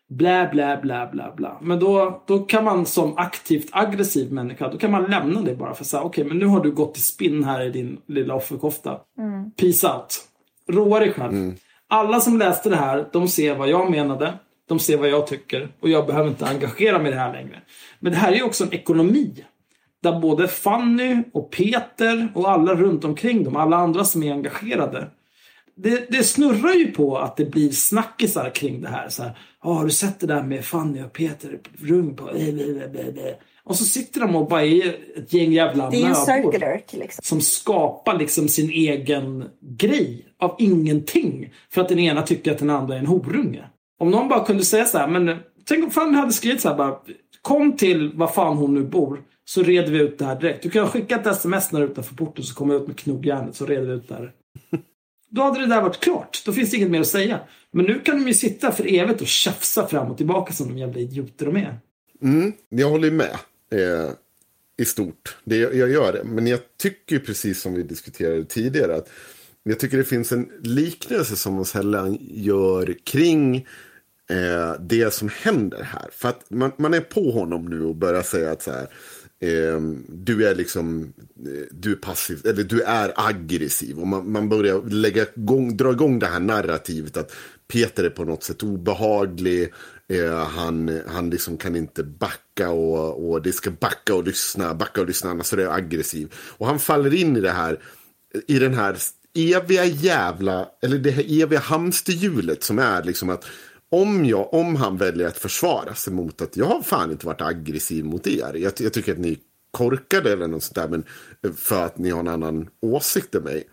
blä, 0.10 0.50
blä, 0.52 0.80
blä, 0.82 1.10
blä, 1.12 1.34
blä. 1.36 1.52
Men 1.62 1.80
då, 1.80 2.24
då 2.28 2.40
kan 2.40 2.64
man 2.64 2.86
som 2.86 3.18
aktivt 3.18 3.70
aggressiv 3.72 4.32
människa, 4.32 4.68
då 4.68 4.78
kan 4.78 4.92
man 4.92 5.04
lämna 5.04 5.42
det 5.42 5.56
bara 5.56 5.74
för 5.74 5.84
att 5.84 5.88
säga 5.88 6.04
okej, 6.04 6.24
men 6.26 6.38
nu 6.38 6.46
har 6.46 6.60
du 6.60 6.72
gått 6.72 6.98
i 6.98 7.02
spinn 7.02 7.44
här 7.44 7.62
i 7.62 7.70
din 7.70 7.98
lilla 8.08 8.36
offerkofta. 8.36 9.00
Peace 9.62 9.88
out. 9.88 10.28
Roa 10.70 11.00
dig 11.00 11.14
själv. 11.14 11.34
Alla 11.88 12.20
som 12.20 12.38
läste 12.38 12.70
det 12.70 12.76
här, 12.76 13.10
de 13.12 13.28
ser 13.28 13.56
vad 13.56 13.70
jag 13.70 13.92
menade. 13.92 14.34
De 14.68 14.80
ser 14.80 14.98
vad 14.98 15.10
jag 15.10 15.28
tycker. 15.28 15.70
Och 15.80 15.90
jag 15.90 16.08
behöver 16.08 16.30
inte 16.30 16.46
engagera 16.48 17.00
mig 17.00 17.08
i 17.08 17.14
det 17.14 17.20
här 17.20 17.34
längre. 17.34 17.62
Men 18.00 18.12
det 18.12 18.18
här 18.18 18.32
är 18.32 18.36
ju 18.36 18.44
också 18.44 18.64
en 18.64 18.74
ekonomi. 18.74 19.46
Där 20.04 20.20
både 20.20 20.48
Fanny 20.48 21.24
och 21.34 21.52
Peter 21.52 22.28
och 22.36 22.52
alla 22.52 22.76
runt 22.76 23.06
omkring 23.06 23.44
dem, 23.44 23.56
alla 23.56 23.78
andra 23.78 24.04
som 24.04 24.24
är 24.24 24.32
engagerade. 24.32 25.08
Det, 25.78 26.12
det 26.12 26.24
snurrar 26.24 26.74
ju 26.74 26.92
på 26.92 27.18
att 27.18 27.38
det 27.38 27.46
blir 27.46 27.70
snackisar 27.70 28.50
kring 28.50 28.82
det 28.82 28.88
här. 28.90 29.10
Så 29.10 29.24
här 29.24 29.38
"Ja, 29.64 29.74
har 29.74 29.86
du 29.86 29.92
sett 29.92 30.20
det 30.20 30.28
där 30.28 30.44
med 30.44 30.66
Fanny 30.66 31.04
och 31.04 31.14
Peter 31.14 31.60
Rung 31.80 32.16
på... 32.16 32.30
eh, 32.30 32.54
blä, 32.54 32.74
blä, 32.74 32.88
blä, 32.88 33.12
blä." 33.12 33.36
Och 33.64 33.76
så 33.76 33.84
sitter 33.84 34.22
de 34.22 34.36
och 34.36 34.48
bara 34.50 34.64
är 34.64 34.96
ett 35.18 35.34
gäng 35.34 35.52
jävla 35.52 35.90
Det 35.90 36.02
är 36.02 36.08
en 36.10 36.16
circular 36.16 36.82
liksom. 36.92 37.22
som 37.24 37.42
skapar 37.42 38.18
liksom 38.18 38.48
sin 38.48 38.70
egen 38.70 39.46
grej 39.62 40.26
av 40.40 40.56
ingenting. 40.60 41.54
För 41.70 41.82
att 41.82 41.90
den 41.90 42.00
ena 42.00 42.22
tycker 42.22 42.52
att 42.52 42.58
den 42.58 42.70
andra 42.70 42.96
är 42.96 43.00
en 43.00 43.06
horunge. 43.06 43.64
Om 44.00 44.12
någon 44.12 44.30
bara 44.30 44.46
kunde 44.46 44.66
säga 44.66 44.86
så 44.86 44.98
här, 44.98 45.08
men 45.08 45.38
tänk 45.66 45.84
om 45.84 45.92
Fanny 45.92 46.18
hade 46.18 46.34
skrivit 46.34 46.62
så 46.62 46.70
här 46.70 46.76
bara, 46.76 46.96
kom 47.42 47.78
till 47.78 48.12
var 48.14 48.28
fan 48.28 48.58
hon 48.58 48.74
nu 48.74 48.84
bor, 48.84 49.22
så 49.46 49.64
reder 49.64 49.92
vi 49.92 50.00
ut 50.00 50.18
det 50.18 50.26
här 50.26 50.40
direkt. 50.40 50.64
Du 50.64 50.70
kan 50.70 50.88
skicka 50.88 51.16
ett 51.16 51.28
sms 51.28 51.72
när 51.72 51.80
du 51.80 51.86
är 51.86 51.90
utanför 51.92 52.16
porten 52.16 52.44
så 52.44 52.56
kommer 52.56 52.74
jag 52.74 52.82
ut 52.82 52.88
med 52.88 52.98
knogjärnet 52.98 53.56
så 53.56 53.66
reder 53.66 53.88
vi 53.88 53.94
ut 53.94 54.08
det 54.08 54.16
här. 54.16 54.32
Då 55.36 55.42
hade 55.42 55.60
det 55.60 55.66
där 55.66 55.82
varit 55.82 56.00
klart. 56.00 56.42
Då 56.46 56.54
finns 56.54 56.72
det 56.72 56.78
inget 56.78 56.92
mer 56.92 57.02
att 57.02 57.08
säga. 57.08 57.40
Men 57.72 57.86
nu 57.86 58.00
kan 58.00 58.16
de 58.16 58.28
ju 58.28 58.34
sitta 58.34 58.72
för 58.72 58.94
evigt 58.94 59.22
och 59.22 59.28
tjafsa 59.28 59.88
fram 59.88 60.12
och 60.12 60.18
tillbaka 60.18 60.54
som 60.54 60.68
de 60.68 60.78
jävla 60.78 61.00
idioter 61.00 61.46
de 61.46 61.56
är. 61.56 61.80
Mm, 62.22 62.54
jag 62.70 62.90
håller 62.90 63.12
med. 63.12 63.38
Eh, 63.72 64.12
I 64.78 64.86
stort. 64.86 65.38
Det, 65.44 65.58
jag 65.58 65.90
gör 65.90 66.14
det. 66.14 66.24
Men 66.24 66.48
jag 66.48 66.60
tycker 66.78 67.16
ju 67.16 67.20
precis 67.20 67.62
som 67.62 67.74
vi 67.74 67.84
diskuterade 67.84 68.46
tidigare. 68.46 68.96
att 68.96 69.10
Jag 69.64 69.80
tycker 69.80 69.98
det 69.98 70.04
finns 70.04 70.32
en 70.32 70.50
liknelse 70.62 71.36
som 71.36 71.54
man 71.54 71.66
sällan 71.66 72.18
gör 72.22 72.96
kring 73.04 73.56
eh, 74.30 74.74
det 74.80 75.14
som 75.14 75.30
händer 75.42 75.84
här. 75.84 76.10
För 76.12 76.30
att 76.30 76.50
man, 76.50 76.72
man 76.78 76.94
är 76.94 77.02
på 77.02 77.32
honom 77.32 77.66
nu 77.66 77.84
och 77.84 77.96
börjar 77.96 78.22
säga 78.22 78.52
att 78.52 78.62
så 78.62 78.72
här. 78.72 78.88
Eh, 79.46 79.82
du 80.08 80.48
är 80.48 80.56
liksom 80.56 81.14
eh, 81.46 81.66
du 81.72 81.92
är 81.92 81.96
passiv, 81.96 82.42
eller 82.46 82.64
du 82.64 82.82
är 82.82 83.14
aggressiv. 83.16 84.00
Och 84.00 84.08
man, 84.08 84.32
man 84.32 84.50
börjar 84.50 84.82
lägga 84.90 85.26
igång, 85.36 85.78
dra 85.78 85.92
igång 85.92 86.20
det 86.20 86.28
här 86.28 86.40
narrativet 86.40 87.18
att 87.18 87.32
Peter 87.68 88.04
är 88.04 88.10
på 88.10 88.24
något 88.24 88.44
sätt 88.44 88.64
obehaglig. 88.64 89.74
Eh, 90.08 90.48
han, 90.48 91.02
han 91.08 91.30
liksom 91.30 91.58
kan 91.58 91.76
inte 91.76 92.04
backa 92.04 92.70
och, 92.70 93.30
och 93.30 93.42
det 93.42 93.52
ska 93.52 93.72
backa 93.72 94.16
och 94.16 94.24
lyssna, 94.24 94.74
backa 94.74 95.02
och 95.02 95.08
lyssna, 95.08 95.30
annars 95.30 95.54
är 95.54 95.58
det 95.58 95.72
aggressiv. 95.72 96.34
Och 96.34 96.68
han 96.68 96.80
faller 96.80 97.14
in 97.14 97.38
i 97.38 97.42
det 97.42 97.52
här, 97.52 97.80
i 98.48 98.60
den 98.60 98.74
här 98.74 98.98
eviga 99.36 99.86
jävla, 99.86 100.70
eller 100.82 100.98
det 100.98 101.12
här 101.12 101.42
eviga 101.42 101.60
hamsterhjulet 101.60 102.64
som 102.64 102.80
är 102.80 103.04
liksom 103.04 103.30
att 103.30 103.46
om, 103.92 104.26
jag, 104.26 104.54
om 104.54 104.76
han 104.76 104.98
väljer 104.98 105.28
att 105.28 105.38
försvara 105.38 105.96
sig 105.96 106.14
mot 106.14 106.42
att 106.42 106.58
jag 106.58 106.66
har 106.66 106.82
fan 106.82 107.12
inte 107.12 107.26
varit 107.26 107.42
aggressiv 107.42 108.06
mot 108.06 108.28
er. 108.28 108.54
Jag, 108.54 108.74
jag 108.78 108.94
tycker 108.94 109.12
att 109.12 109.18
ni 109.18 109.32
är 109.32 109.38
korkade 109.72 110.34
eller 110.34 110.48
något 110.48 110.64
sånt 110.64 110.76
där, 110.76 110.88
men 110.88 111.04
för 111.56 111.86
att 111.86 111.98
ni 111.98 112.10
har 112.10 112.20
en 112.20 112.28
annan 112.28 112.70
åsikt 112.82 113.36
än 113.36 113.44
mig. 113.44 113.64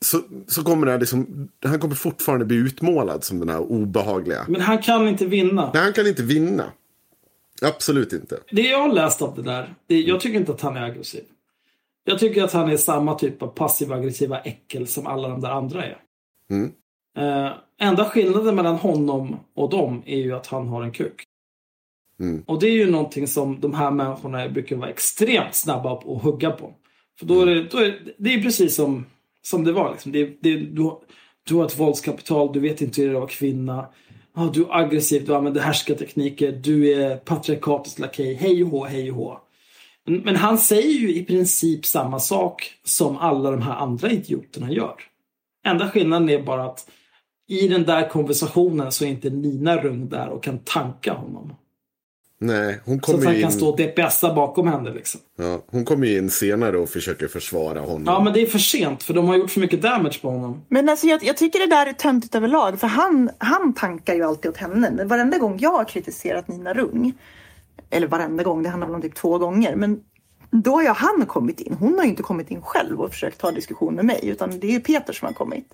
Så, 0.00 0.20
så 0.46 0.64
kommer 0.64 0.86
det 0.86 0.98
liksom, 0.98 1.48
han 1.64 1.80
kommer 1.80 1.94
fortfarande 1.94 2.44
bli 2.44 2.56
utmålad 2.56 3.24
som 3.24 3.38
den 3.38 3.48
här 3.48 3.60
obehagliga. 3.60 4.44
Men 4.48 4.60
han 4.60 4.82
kan 4.82 5.08
inte 5.08 5.26
vinna. 5.26 5.70
Nej, 5.74 5.82
han 5.82 5.92
kan 5.92 6.06
inte 6.06 6.22
vinna. 6.22 6.72
Absolut 7.62 8.12
inte. 8.12 8.38
Det 8.50 8.62
jag 8.62 8.78
har 8.78 8.92
läst 8.92 9.22
av 9.22 9.36
det 9.36 9.42
där, 9.42 9.74
det, 9.86 10.00
jag 10.00 10.20
tycker 10.20 10.38
inte 10.38 10.52
att 10.52 10.60
han 10.60 10.76
är 10.76 10.82
aggressiv. 10.82 11.24
Jag 12.04 12.18
tycker 12.18 12.44
att 12.44 12.52
han 12.52 12.70
är 12.70 12.76
samma 12.76 13.14
typ 13.14 13.42
av 13.42 13.48
passiv-aggressiva 13.48 14.40
äckel 14.40 14.86
som 14.86 15.06
alla 15.06 15.28
de 15.28 15.40
där 15.40 15.50
andra 15.50 15.84
är. 15.84 15.98
Mm. 16.50 16.72
Eh, 17.16 17.52
enda 17.80 18.04
skillnaden 18.04 18.54
mellan 18.54 18.76
honom 18.76 19.36
och 19.54 19.70
dem 19.70 20.02
är 20.06 20.18
ju 20.18 20.32
att 20.32 20.46
han 20.46 20.68
har 20.68 20.82
en 20.82 20.92
kuk. 20.92 21.24
Mm. 22.20 22.42
Och 22.46 22.60
det 22.60 22.66
är 22.66 22.72
ju 22.72 22.90
någonting 22.90 23.26
som 23.26 23.60
de 23.60 23.74
här 23.74 23.90
människorna 23.90 24.48
brukar 24.48 24.76
vara 24.76 24.90
extremt 24.90 25.54
snabba 25.54 25.96
på 25.96 26.16
att 26.16 26.22
hugga 26.22 26.50
på. 26.50 26.74
För 27.18 27.26
då 27.26 27.42
är 27.42 27.46
det, 27.46 27.62
då 27.62 27.78
är, 27.78 28.14
det 28.18 28.34
är 28.34 28.42
precis 28.42 28.74
som, 28.74 29.06
som 29.42 29.64
det 29.64 29.72
var. 29.72 29.92
Liksom. 29.92 30.12
Det, 30.12 30.24
det, 30.40 30.56
du, 30.56 30.90
du 31.48 31.54
har 31.54 31.64
ett 31.66 31.78
våldskapital, 31.78 32.52
du 32.52 32.60
vet 32.60 32.80
inte 32.80 33.02
hur 33.02 33.08
det 33.08 33.12
är 33.12 33.16
att 33.16 33.20
vara 33.20 33.30
kvinna. 33.30 33.86
Ja, 34.36 34.50
du 34.54 34.62
är 34.62 34.76
aggressiv, 34.76 35.26
du 35.26 35.34
använder 35.34 35.60
härskartekniker, 35.60 36.52
du 36.52 36.92
är 36.92 37.16
patriarkatets 37.16 37.98
lakej, 37.98 38.34
hej 38.34 38.64
och 38.64 38.70
hå, 38.70 38.84
hej 38.84 39.10
och 39.10 39.16
hå. 39.16 39.40
Men, 40.06 40.16
men 40.16 40.36
han 40.36 40.58
säger 40.58 40.98
ju 40.98 41.14
i 41.14 41.24
princip 41.24 41.86
samma 41.86 42.18
sak 42.18 42.72
som 42.84 43.16
alla 43.16 43.50
de 43.50 43.62
här 43.62 43.74
andra 43.74 44.10
idioterna 44.10 44.72
gör. 44.72 44.94
Enda 45.66 45.90
skillnaden 45.90 46.28
är 46.28 46.42
bara 46.42 46.64
att 46.64 46.90
i 47.48 47.68
den 47.68 47.84
där 47.84 48.08
konversationen 48.08 48.92
så 48.92 49.04
är 49.04 49.08
inte 49.08 49.30
Nina 49.30 49.76
Rung 49.76 50.08
där 50.08 50.28
och 50.28 50.42
kan 50.42 50.58
tanka 50.58 51.12
honom. 51.12 51.52
Nej, 52.40 52.80
hon 52.84 52.94
Så 52.94 53.00
att 53.00 53.06
kommer 53.06 53.26
han 53.26 53.34
ju 53.34 53.42
kan 53.42 53.50
in, 53.50 53.56
stå 53.56 53.68
och 53.68 53.76
DPSa 53.76 54.34
bakom 54.34 54.68
henne 54.68 54.90
liksom. 54.90 55.20
ja, 55.38 55.62
hon 55.66 55.84
kommer 55.84 56.06
ju 56.06 56.18
in 56.18 56.30
senare 56.30 56.78
och 56.78 56.88
försöker 56.88 57.28
försvara 57.28 57.80
honom. 57.80 58.04
Ja, 58.06 58.20
men 58.24 58.32
det 58.32 58.42
är 58.42 58.46
för 58.46 58.58
sent 58.58 59.02
för 59.02 59.14
de 59.14 59.28
har 59.28 59.36
gjort 59.36 59.50
för 59.50 59.60
mycket 59.60 59.82
damage 59.82 60.18
på 60.22 60.30
honom. 60.30 60.62
Men 60.68 60.88
alltså 60.88 61.06
jag, 61.06 61.24
jag 61.24 61.36
tycker 61.36 61.58
det 61.58 61.66
där 61.66 61.86
är 61.86 61.92
töntigt 61.92 62.34
överlag. 62.34 62.80
För 62.80 62.86
han, 62.86 63.30
han 63.38 63.74
tankar 63.74 64.14
ju 64.14 64.22
alltid 64.22 64.50
åt 64.50 64.56
henne. 64.56 64.90
Men 64.90 65.08
varenda 65.08 65.38
gång 65.38 65.58
jag 65.60 65.70
har 65.70 65.84
kritiserat 65.84 66.48
Nina 66.48 66.74
Rung. 66.74 67.12
Eller 67.90 68.06
varenda 68.06 68.42
gång, 68.42 68.62
det 68.62 68.68
handlar 68.68 68.86
väl 68.86 68.94
om 68.94 69.02
typ 69.02 69.14
två 69.14 69.38
gånger. 69.38 69.76
Men 69.76 70.00
då 70.50 70.74
har 70.74 70.82
ju 70.82 70.88
han 70.88 71.26
kommit 71.26 71.60
in. 71.60 71.76
Hon 71.80 71.94
har 71.94 72.04
ju 72.04 72.10
inte 72.10 72.22
kommit 72.22 72.50
in 72.50 72.62
själv 72.62 73.00
och 73.00 73.10
försökt 73.10 73.40
ta 73.40 73.50
diskussion 73.50 73.94
med 73.94 74.04
mig. 74.04 74.20
Utan 74.22 74.60
det 74.60 74.66
är 74.66 74.72
ju 74.72 74.80
Peter 74.80 75.12
som 75.12 75.26
har 75.26 75.32
kommit. 75.32 75.66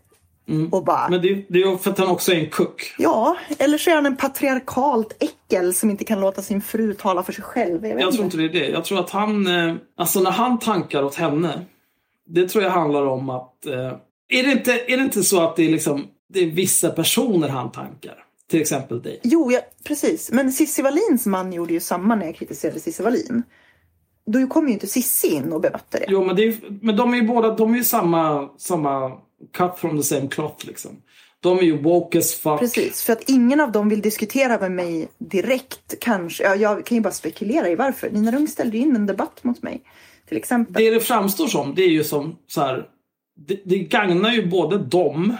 Och 0.71 0.85
bara, 0.85 1.09
Men 1.09 1.23
det, 1.23 1.47
det 1.49 1.63
är 1.63 1.77
för 1.77 1.91
att 1.91 1.99
han 1.99 2.09
också 2.09 2.33
är 2.33 2.37
en 2.37 2.51
kuck. 2.51 2.95
ja, 2.99 3.37
eller 3.59 3.79
så 3.79 3.91
är 3.91 3.95
han 3.95 4.07
en 4.07 4.17
patriarkalt 4.17 5.17
äckel 5.23 5.75
som 5.75 5.91
inte 5.91 6.05
kan 6.05 6.21
låta 6.21 6.43
sin 6.43 6.61
fru 6.61 6.95
tala 6.95 7.23
för 7.23 7.33
sig 7.33 7.45
själv. 7.45 7.87
Jag 7.87 8.01
Jag 8.01 8.13
tror 8.13 8.25
inte. 8.25 8.37
inte 8.43 8.59
det 8.59 8.65
är 8.67 8.67
det. 8.67 8.73
Jag 8.73 8.85
tror 8.85 9.01
att 9.01 9.11
han, 9.11 9.47
eh, 9.47 9.75
alltså 9.97 10.21
när 10.21 10.31
han 10.31 10.59
tankar 10.59 11.03
åt 11.03 11.15
henne, 11.15 11.65
det 12.29 12.49
tror 12.49 12.65
jag 12.65 12.71
handlar 12.71 13.07
om 13.07 13.31
att, 13.31 13.67
eh, 13.67 13.93
är, 14.29 14.43
det 14.43 14.53
inte, 14.53 14.73
är 14.73 14.97
det 14.97 15.03
inte 15.03 15.23
så 15.23 15.41
att 15.41 15.57
det 15.57 15.65
är 15.65 15.71
liksom, 15.71 16.07
det 16.33 16.41
är 16.41 16.47
vissa 16.51 16.91
personer 16.91 17.49
han 17.49 17.73
tankar? 17.73 18.15
Till 18.51 18.61
exempel 18.61 19.03
dig. 19.03 19.21
Jo, 19.23 19.53
ja, 19.53 19.61
precis. 19.85 20.31
Men 20.33 20.53
Cissi 20.53 20.83
Wallins 20.83 21.27
man 21.27 21.53
gjorde 21.53 21.73
ju 21.73 21.81
samma 21.81 22.15
när 22.15 22.27
jag 22.27 22.37
kritiserade 22.37 22.81
Cissi 22.81 23.03
Wallin. 23.03 23.43
Då 24.27 24.47
kom 24.47 24.67
ju 24.67 24.73
inte 24.73 24.87
Cissi 24.87 25.29
in 25.29 25.53
och 25.53 25.61
bemötte 25.61 25.99
det. 25.99 26.05
Jo, 26.09 26.25
men, 26.25 26.37
det 26.37 26.43
är, 26.43 26.55
men 26.83 26.97
de 26.97 27.13
är 27.13 27.17
ju 27.17 27.23
båda, 27.23 27.55
de 27.55 27.73
är 27.73 27.79
ju 27.79 27.85
samma, 27.85 28.49
samma 28.59 29.13
cut 29.53 29.79
from 29.79 29.97
the 29.97 30.03
same 30.03 30.29
cloth 30.29 30.67
liksom. 30.67 31.03
De 31.41 31.59
är 31.59 31.63
ju 31.63 31.83
woke 31.83 32.19
as 32.19 32.35
fuck. 32.35 32.59
Precis, 32.59 33.05
för 33.05 33.13
att 33.13 33.31
ingen 33.31 33.61
av 33.61 33.73
dem 33.73 33.89
vill 33.89 34.01
diskutera 34.01 34.61
med 34.61 34.73
mig 34.73 35.09
direkt 35.19 35.95
kanske. 36.01 36.43
Ja, 36.43 36.55
jag 36.55 36.87
kan 36.87 36.97
ju 36.97 37.03
bara 37.03 37.13
spekulera 37.13 37.69
i 37.69 37.75
varför. 37.75 38.11
Nina 38.11 38.33
Rung 38.33 38.49
ställde 38.49 38.79
in 38.79 38.97
en 38.97 39.07
debatt 39.07 39.45
mot 39.45 39.63
mig. 39.63 39.83
Till 40.29 40.37
exempel. 40.37 40.85
Det 40.85 40.91
det 40.91 41.01
framstår 41.01 41.47
som, 41.47 41.75
det 41.75 41.83
är 41.83 41.89
ju 41.89 42.05
som 42.05 42.37
så 42.47 42.61
här, 42.61 42.87
det, 43.47 43.61
det 43.65 43.79
gagnar 43.79 44.33
ju 44.33 44.47
både 44.47 44.79
dem, 44.79 45.37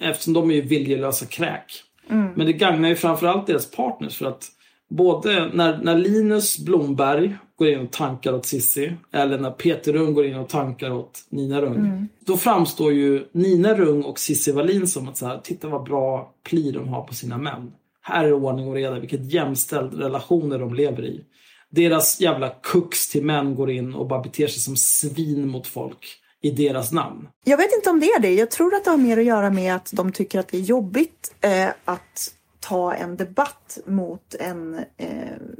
eftersom 0.00 0.32
de 0.32 0.50
är 0.50 0.54
ju 0.54 0.62
viljelösa 0.62 1.26
kräk. 1.26 1.82
Men 2.08 2.46
det 2.46 2.52
gagnar 2.52 2.88
ju 2.88 2.96
framförallt 2.96 3.46
deras 3.46 3.70
partners 3.70 4.16
för 4.18 4.26
att 4.26 4.44
både 4.90 5.50
när, 5.54 5.78
när 5.82 5.98
Linus 5.98 6.58
Blomberg 6.58 7.36
går 7.58 7.68
in 7.68 7.80
och 7.80 7.92
tankar 7.92 8.32
åt 8.32 8.46
Sissi 8.46 8.92
eller 9.12 9.38
när 9.38 9.50
Peter 9.50 9.92
Rung 9.92 10.14
går 10.14 10.26
in 10.26 10.36
och 10.36 10.48
tankar 10.48 10.90
åt 10.90 11.26
Nina 11.28 11.60
Rung. 11.60 12.08
Då 12.26 12.36
framstår 12.36 12.92
ju 12.92 13.24
Nina 13.32 13.74
Rung 13.74 14.02
och 14.02 14.18
Cissi 14.18 14.52
Wallin 14.52 14.86
som 14.86 15.08
att 15.08 15.16
så 15.16 15.26
här, 15.26 15.38
titta 15.38 15.68
vad 15.68 15.84
bra 15.84 16.34
pli 16.44 16.70
de 16.70 16.88
har 16.88 17.02
på 17.02 17.14
sina 17.14 17.38
män. 17.38 17.72
Här 18.02 18.24
är 18.24 18.28
det 18.28 18.34
ordning 18.34 18.68
och 18.68 18.74
reda, 18.74 19.00
vilket 19.00 19.32
jämställd 19.32 19.94
relationer 19.94 20.58
de 20.58 20.74
lever 20.74 21.04
i. 21.04 21.24
Deras 21.70 22.20
jävla 22.20 22.48
kux 22.48 23.08
till 23.08 23.24
män 23.24 23.54
går 23.54 23.70
in 23.70 23.94
och 23.94 24.08
bara 24.08 24.20
beter 24.20 24.46
sig 24.46 24.62
som 24.62 24.76
svin 24.76 25.48
mot 25.48 25.66
folk 25.66 26.06
i 26.42 26.50
deras 26.50 26.92
namn. 26.92 27.28
Jag 27.44 27.56
vet 27.56 27.72
inte 27.76 27.90
om 27.90 28.00
det 28.00 28.06
är 28.06 28.20
det. 28.20 28.34
Jag 28.34 28.50
tror 28.50 28.74
att 28.74 28.84
det 28.84 28.90
har 28.90 28.98
mer 28.98 29.18
att 29.18 29.24
göra 29.24 29.50
med 29.50 29.74
att 29.74 29.90
de 29.92 30.12
tycker 30.12 30.38
att 30.38 30.48
det 30.48 30.56
är 30.56 30.62
jobbigt 30.62 31.34
eh, 31.40 31.68
att 31.84 32.34
ta 32.68 32.94
en 32.94 33.16
debatt 33.16 33.78
mot 33.86 34.34
en... 34.34 34.84
Eh, 34.96 35.08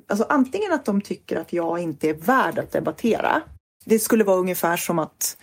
alltså 0.07 0.27
antingen 0.29 0.73
att 0.73 0.85
de 0.85 1.01
tycker 1.01 1.37
att 1.37 1.53
jag 1.53 1.79
inte 1.79 2.09
är 2.09 2.15
värd 2.15 2.59
att 2.59 2.73
debattera. 2.73 3.43
Det 3.85 3.99
skulle 3.99 4.25
vara 4.25 4.37
ungefär 4.37 4.77
som 4.77 4.99
att 4.99 5.37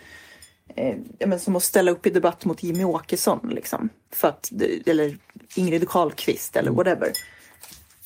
eh, 0.76 0.96
men 1.26 1.40
som 1.40 1.56
att 1.56 1.62
ställa 1.62 1.90
upp 1.90 2.06
i 2.06 2.10
debatt 2.10 2.44
mot 2.44 2.62
Jimmy 2.62 2.84
Åkesson. 2.84 3.50
Liksom, 3.54 3.88
för 4.12 4.28
att, 4.28 4.52
eller 4.86 5.18
Ingrid 5.56 5.88
Carlqvist 5.88 6.56
eller 6.56 6.70
whatever. 6.70 7.12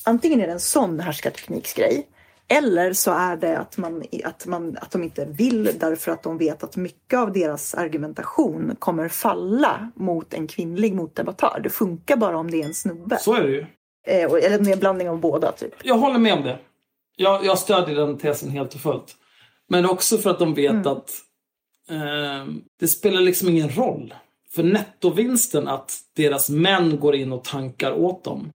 Antingen 0.04 0.40
är 0.40 0.46
det 0.46 0.52
en 0.52 0.60
sån 0.60 1.00
härskartekniksgrej. 1.00 2.06
Eller 2.52 2.92
så 2.92 3.10
är 3.10 3.36
det 3.36 3.58
att, 3.58 3.76
man, 3.76 4.04
att, 4.24 4.46
man, 4.46 4.76
att 4.80 4.90
de 4.90 5.02
inte 5.02 5.24
vill 5.24 5.78
därför 5.78 6.12
att 6.12 6.22
de 6.22 6.38
vet 6.38 6.64
att 6.64 6.76
mycket 6.76 7.18
av 7.18 7.32
deras 7.32 7.74
argumentation 7.74 8.76
kommer 8.78 9.08
falla 9.08 9.90
mot 9.94 10.34
en 10.34 10.46
kvinnlig 10.46 10.94
motdebattör. 10.94 11.60
Det 11.62 11.70
funkar 11.70 12.16
bara 12.16 12.38
om 12.38 12.50
det 12.50 12.60
är 12.60 12.64
en 12.64 12.74
snubbe. 12.74 13.18
Så 13.18 13.34
är 13.34 13.42
det 13.42 13.50
ju. 13.50 13.66
Eh, 14.06 14.24
eller 14.24 14.58
om 14.58 14.64
det 14.64 14.70
är 14.70 14.72
en 14.72 14.78
blandning 14.78 15.08
av 15.08 15.20
båda. 15.20 15.52
Typ. 15.52 15.74
Jag 15.82 15.98
håller 15.98 16.18
med 16.18 16.32
om 16.32 16.42
det. 16.42 16.58
Jag, 17.16 17.44
jag 17.44 17.58
stödjer 17.58 17.96
den 17.96 18.18
tesen 18.18 18.50
helt 18.50 18.74
och 18.74 18.80
fullt. 18.80 19.16
Men 19.68 19.90
också 19.90 20.18
för 20.18 20.30
att 20.30 20.38
de 20.38 20.54
vet 20.54 20.86
att 20.86 21.10
eh, 21.90 22.46
det 22.80 22.88
spelar 22.88 23.20
liksom 23.20 23.48
ingen 23.48 23.68
roll. 23.68 24.14
För 24.50 24.62
nettovinsten 24.62 25.68
att 25.68 25.98
deras 26.16 26.50
män 26.50 27.00
går 27.00 27.14
in 27.14 27.32
och 27.32 27.44
tankar 27.44 27.92
åt 27.92 28.24
dem. 28.24 28.50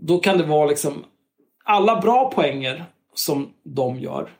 Då 0.00 0.18
kan 0.18 0.38
det 0.38 0.44
vara 0.44 0.66
liksom 0.66 1.04
alla 1.64 2.00
bra 2.00 2.30
poänger 2.30 2.84
som 3.14 3.52
de 3.62 3.98
gör 3.98 4.30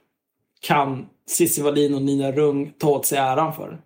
kan 0.60 1.06
Cissi 1.28 1.62
Wallin 1.62 1.94
och 1.94 2.02
Nina 2.02 2.32
Rung 2.32 2.72
ta 2.78 2.90
åt 2.90 3.06
sig 3.06 3.18
äran 3.18 3.52
för. 3.52 3.80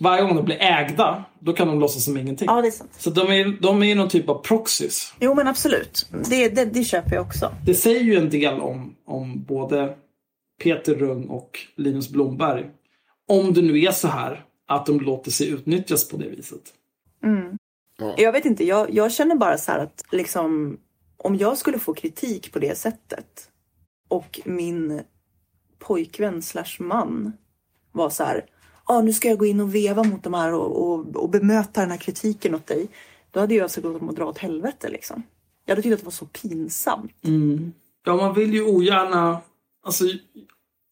Varje 0.00 0.22
gång 0.22 0.36
de 0.36 0.44
blir 0.44 0.62
ägda, 0.62 1.24
då 1.40 1.52
kan 1.52 1.68
de 1.68 1.80
låtsas 1.80 2.04
som 2.04 2.16
ingenting. 2.16 2.46
Ja, 2.50 2.62
det 2.62 2.68
är 2.68 2.70
sant. 2.70 2.90
Så 2.98 3.10
de 3.10 3.20
är, 3.20 3.62
de 3.62 3.82
är 3.82 3.94
någon 3.94 4.08
typ 4.08 4.28
av 4.28 4.42
proxys. 4.42 5.14
Jo, 5.20 5.34
men 5.34 5.48
absolut. 5.48 6.06
Det, 6.30 6.48
det, 6.48 6.64
det 6.64 6.84
köper 6.84 7.14
jag 7.14 7.26
också. 7.26 7.52
Det 7.64 7.74
säger 7.74 8.00
ju 8.00 8.16
en 8.16 8.30
del 8.30 8.60
om, 8.60 8.96
om 9.06 9.44
både 9.44 9.96
Peter 10.62 10.94
Rung 10.94 11.24
och 11.24 11.58
Linus 11.76 12.08
Blomberg. 12.08 12.64
Om 13.28 13.52
det 13.52 13.62
nu 13.62 13.80
är 13.80 13.90
så 13.90 14.08
här 14.08 14.44
att 14.68 14.86
de 14.86 15.00
låter 15.00 15.30
sig 15.30 15.48
utnyttjas 15.48 16.08
på 16.08 16.16
det 16.16 16.28
viset. 16.28 16.62
Jag 18.16 18.32
vet 18.32 18.44
inte, 18.44 18.64
jag, 18.64 18.94
jag 18.94 19.12
känner 19.12 19.34
bara 19.34 19.58
så 19.58 19.72
här 19.72 19.78
att 19.78 20.04
liksom, 20.12 20.76
om 21.26 21.36
jag 21.36 21.58
skulle 21.58 21.78
få 21.78 21.94
kritik 21.94 22.52
på 22.52 22.58
det 22.58 22.78
sättet 22.78 23.48
och 24.08 24.40
min 24.44 25.02
pojkvän 25.78 26.42
slash 26.42 26.76
man 26.78 27.32
var 27.92 28.10
så 28.10 28.24
här, 28.24 28.44
ah, 28.84 29.00
nu 29.00 29.12
ska 29.12 29.28
jag 29.28 29.38
gå 29.38 29.46
in 29.46 29.60
och 29.60 29.74
veva 29.74 30.04
mot 30.04 30.22
de 30.22 30.34
här 30.34 30.52
och, 30.54 30.92
och, 30.92 31.16
och 31.16 31.30
bemöta 31.30 31.80
den 31.80 31.90
här 31.90 31.98
kritiken 31.98 32.54
åt 32.54 32.66
dig. 32.66 32.88
Då 33.30 33.40
hade 33.40 33.54
jag 33.54 33.62
alltså 33.62 33.80
gått 33.80 34.02
och 34.02 34.14
dra 34.14 34.24
åt 34.24 34.38
helvete 34.38 34.88
liksom. 34.88 35.22
Jag 35.64 35.72
hade 35.72 35.82
tyckt 35.82 35.92
att 35.92 36.00
det 36.00 36.04
var 36.04 36.10
så 36.10 36.26
pinsamt. 36.26 37.12
Ja, 38.04 38.16
man 38.16 38.34
vill 38.34 38.54
ju 38.54 38.62
ogärna... 38.62 39.40
Alltså, 39.82 40.04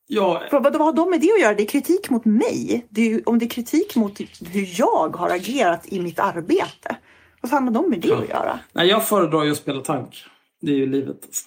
ja, 0.07 0.43
För 0.51 0.61
vad, 0.61 0.73
vad 0.73 0.83
har 0.83 0.93
de 0.93 1.11
med 1.11 1.21
det 1.21 1.33
att 1.33 1.41
göra? 1.41 1.55
Det 1.55 1.63
är 1.63 1.67
kritik 1.67 2.11
mot 2.11 2.25
mig. 2.25 2.87
Det 2.89 3.01
är 3.01 3.09
ju, 3.09 3.23
om 3.27 3.39
det 3.39 3.45
är 3.45 3.51
kritik 3.51 3.97
mot 3.97 4.21
hur 4.41 4.81
jag 4.81 5.17
har 5.17 5.31
agerat 5.31 5.87
i 5.93 6.01
mitt 6.01 6.19
arbete. 6.19 6.97
Vad 7.45 7.51
fan 7.51 7.65
har 7.65 7.71
de 7.71 7.91
med 7.91 8.01
det 8.01 8.13
att 8.13 8.29
göra? 8.29 8.61
nej, 8.73 8.89
jag 8.89 9.09
föredrar 9.09 9.45
ju 9.45 9.51
att 9.51 9.57
spela 9.57 9.81
tank. 9.81 10.25
Det 10.61 10.73
är 10.73 10.77
ju 10.77 10.87
livet. 10.87 11.17
Alltså. 11.25 11.45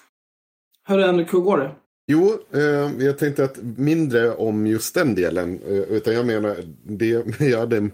Hörru 0.84 1.02
Henrik, 1.02 1.34
hur 1.34 1.40
går 1.40 1.57
det? 1.57 1.72
Jo, 2.07 2.40
eh, 2.53 3.06
jag 3.06 3.18
tänkte 3.18 3.44
att 3.44 3.57
mindre 3.61 4.36
om 4.36 4.68
just 4.68 4.95
den 4.95 5.15
delen. 5.15 5.60
Eh, 5.68 5.78
utan 5.78 6.14
jag 6.14 6.26
menar, 6.26 6.57
det, 6.84 7.40
jag 7.40 7.60
hade... 7.60 7.90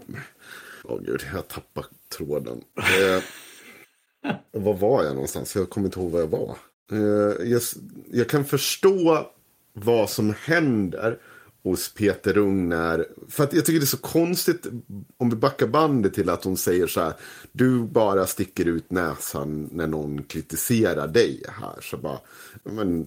Åh 0.84 1.00
gud, 1.00 1.20
jag 1.34 1.48
tappade 1.48 1.86
tråden. 2.16 2.60
Eh, 2.76 3.22
var 4.62 4.74
var 4.74 5.04
jag 5.04 5.14
någonstans? 5.14 5.56
Jag 5.56 5.70
kommer 5.70 5.86
inte 5.86 6.00
ihåg 6.00 6.10
var 6.10 6.20
jag 6.20 6.26
var. 6.26 6.56
Eh, 6.92 7.50
jag, 7.50 7.62
jag 8.10 8.28
kan 8.28 8.44
förstå 8.44 9.26
vad 9.72 10.10
som 10.10 10.34
händer 10.44 11.18
hos 11.64 11.94
Peter 11.94 12.38
Ung 12.38 12.68
när... 12.68 13.06
För 13.28 13.44
att 13.44 13.52
jag 13.52 13.64
tycker 13.64 13.80
det 13.80 13.84
är 13.84 13.86
så 13.86 13.96
konstigt 13.96 14.66
om 15.16 15.30
vi 15.30 15.36
backar 15.36 15.66
bandet 15.66 16.14
till 16.14 16.30
att 16.30 16.44
hon 16.44 16.56
säger 16.56 16.86
så 16.86 17.00
här. 17.00 17.12
Du 17.52 17.78
bara 17.78 18.26
sticker 18.26 18.64
ut 18.64 18.90
näsan 18.90 19.68
när 19.72 19.86
någon 19.86 20.22
kritiserar 20.22 21.08
dig 21.08 21.42
här. 21.48 21.80
Så 21.80 21.96
bara, 21.96 22.18
men 22.62 23.06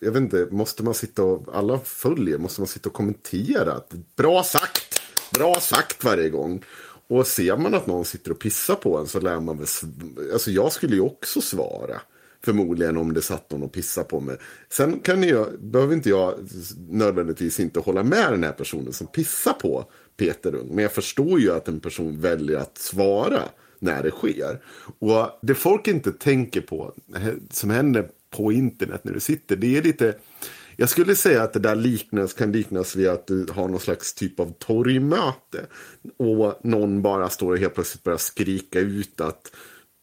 jag 0.00 0.12
vet 0.12 0.22
inte, 0.22 0.48
måste 0.50 0.82
man 0.82 0.94
sitta 0.94 1.22
och, 1.22 1.56
alla 1.56 1.78
följer, 1.78 2.38
måste 2.38 2.60
man 2.60 2.68
sitta 2.68 2.88
och 2.88 2.94
kommentera? 2.94 3.80
Bra 4.16 4.42
sagt! 4.42 5.02
Bra 5.34 5.60
sagt 5.60 6.04
varje 6.04 6.30
gång. 6.30 6.64
Och 7.08 7.26
ser 7.26 7.56
man 7.56 7.74
att 7.74 7.86
någon 7.86 8.04
sitter 8.04 8.30
och 8.30 8.38
pissar 8.38 8.74
på 8.74 8.98
en 8.98 9.06
så 9.06 9.20
lär 9.20 9.40
man 9.40 9.58
väl, 9.58 9.66
alltså 10.32 10.50
jag 10.50 10.72
skulle 10.72 10.94
ju 10.94 11.00
också 11.00 11.40
svara. 11.40 12.00
Förmodligen 12.44 12.96
om 12.96 13.12
det 13.12 13.22
satt 13.22 13.50
någon 13.50 13.62
och 13.62 13.72
pissade 13.72 14.06
på 14.08 14.20
mig. 14.20 14.36
Sen 14.68 15.00
kan 15.00 15.22
jag, 15.22 15.60
behöver 15.60 15.94
inte 15.94 16.08
jag 16.08 16.34
nödvändigtvis 16.88 17.60
inte 17.60 17.80
hålla 17.80 18.02
med 18.02 18.32
den 18.32 18.44
här 18.44 18.52
personen 18.52 18.92
som 18.92 19.06
pissar 19.06 19.52
på 19.52 19.84
Peter 20.16 20.54
Ung. 20.54 20.68
Men 20.68 20.82
jag 20.82 20.92
förstår 20.92 21.40
ju 21.40 21.52
att 21.52 21.68
en 21.68 21.80
person 21.80 22.20
väljer 22.20 22.58
att 22.58 22.78
svara 22.78 23.42
när 23.78 24.02
det 24.02 24.10
sker. 24.10 24.60
Och 24.98 25.38
det 25.42 25.54
folk 25.54 25.88
inte 25.88 26.12
tänker 26.12 26.60
på, 26.60 26.94
som 27.50 27.70
händer 27.70 28.08
på 28.30 28.52
internet 28.52 29.04
när 29.04 29.12
du 29.12 29.20
sitter, 29.20 29.56
det 29.56 29.76
är 29.76 29.82
lite... 29.82 30.14
Jag 30.76 30.88
skulle 30.88 31.14
säga 31.14 31.42
att 31.42 31.52
det 31.52 31.58
där 31.58 31.76
liknas, 31.76 32.32
kan 32.32 32.52
liknas 32.52 32.96
vid 32.96 33.08
att 33.08 33.26
du 33.26 33.46
har 33.50 33.68
någon 33.68 33.80
slags 33.80 34.14
typ 34.14 34.40
av 34.40 34.52
torgmöte. 34.58 35.66
Och 36.16 36.60
någon 36.64 37.02
bara 37.02 37.28
står 37.28 37.52
och 37.52 37.58
helt 37.58 37.74
plötsligt 37.74 38.02
börjar 38.02 38.18
skrika 38.18 38.80
ut 38.80 39.20
att 39.20 39.52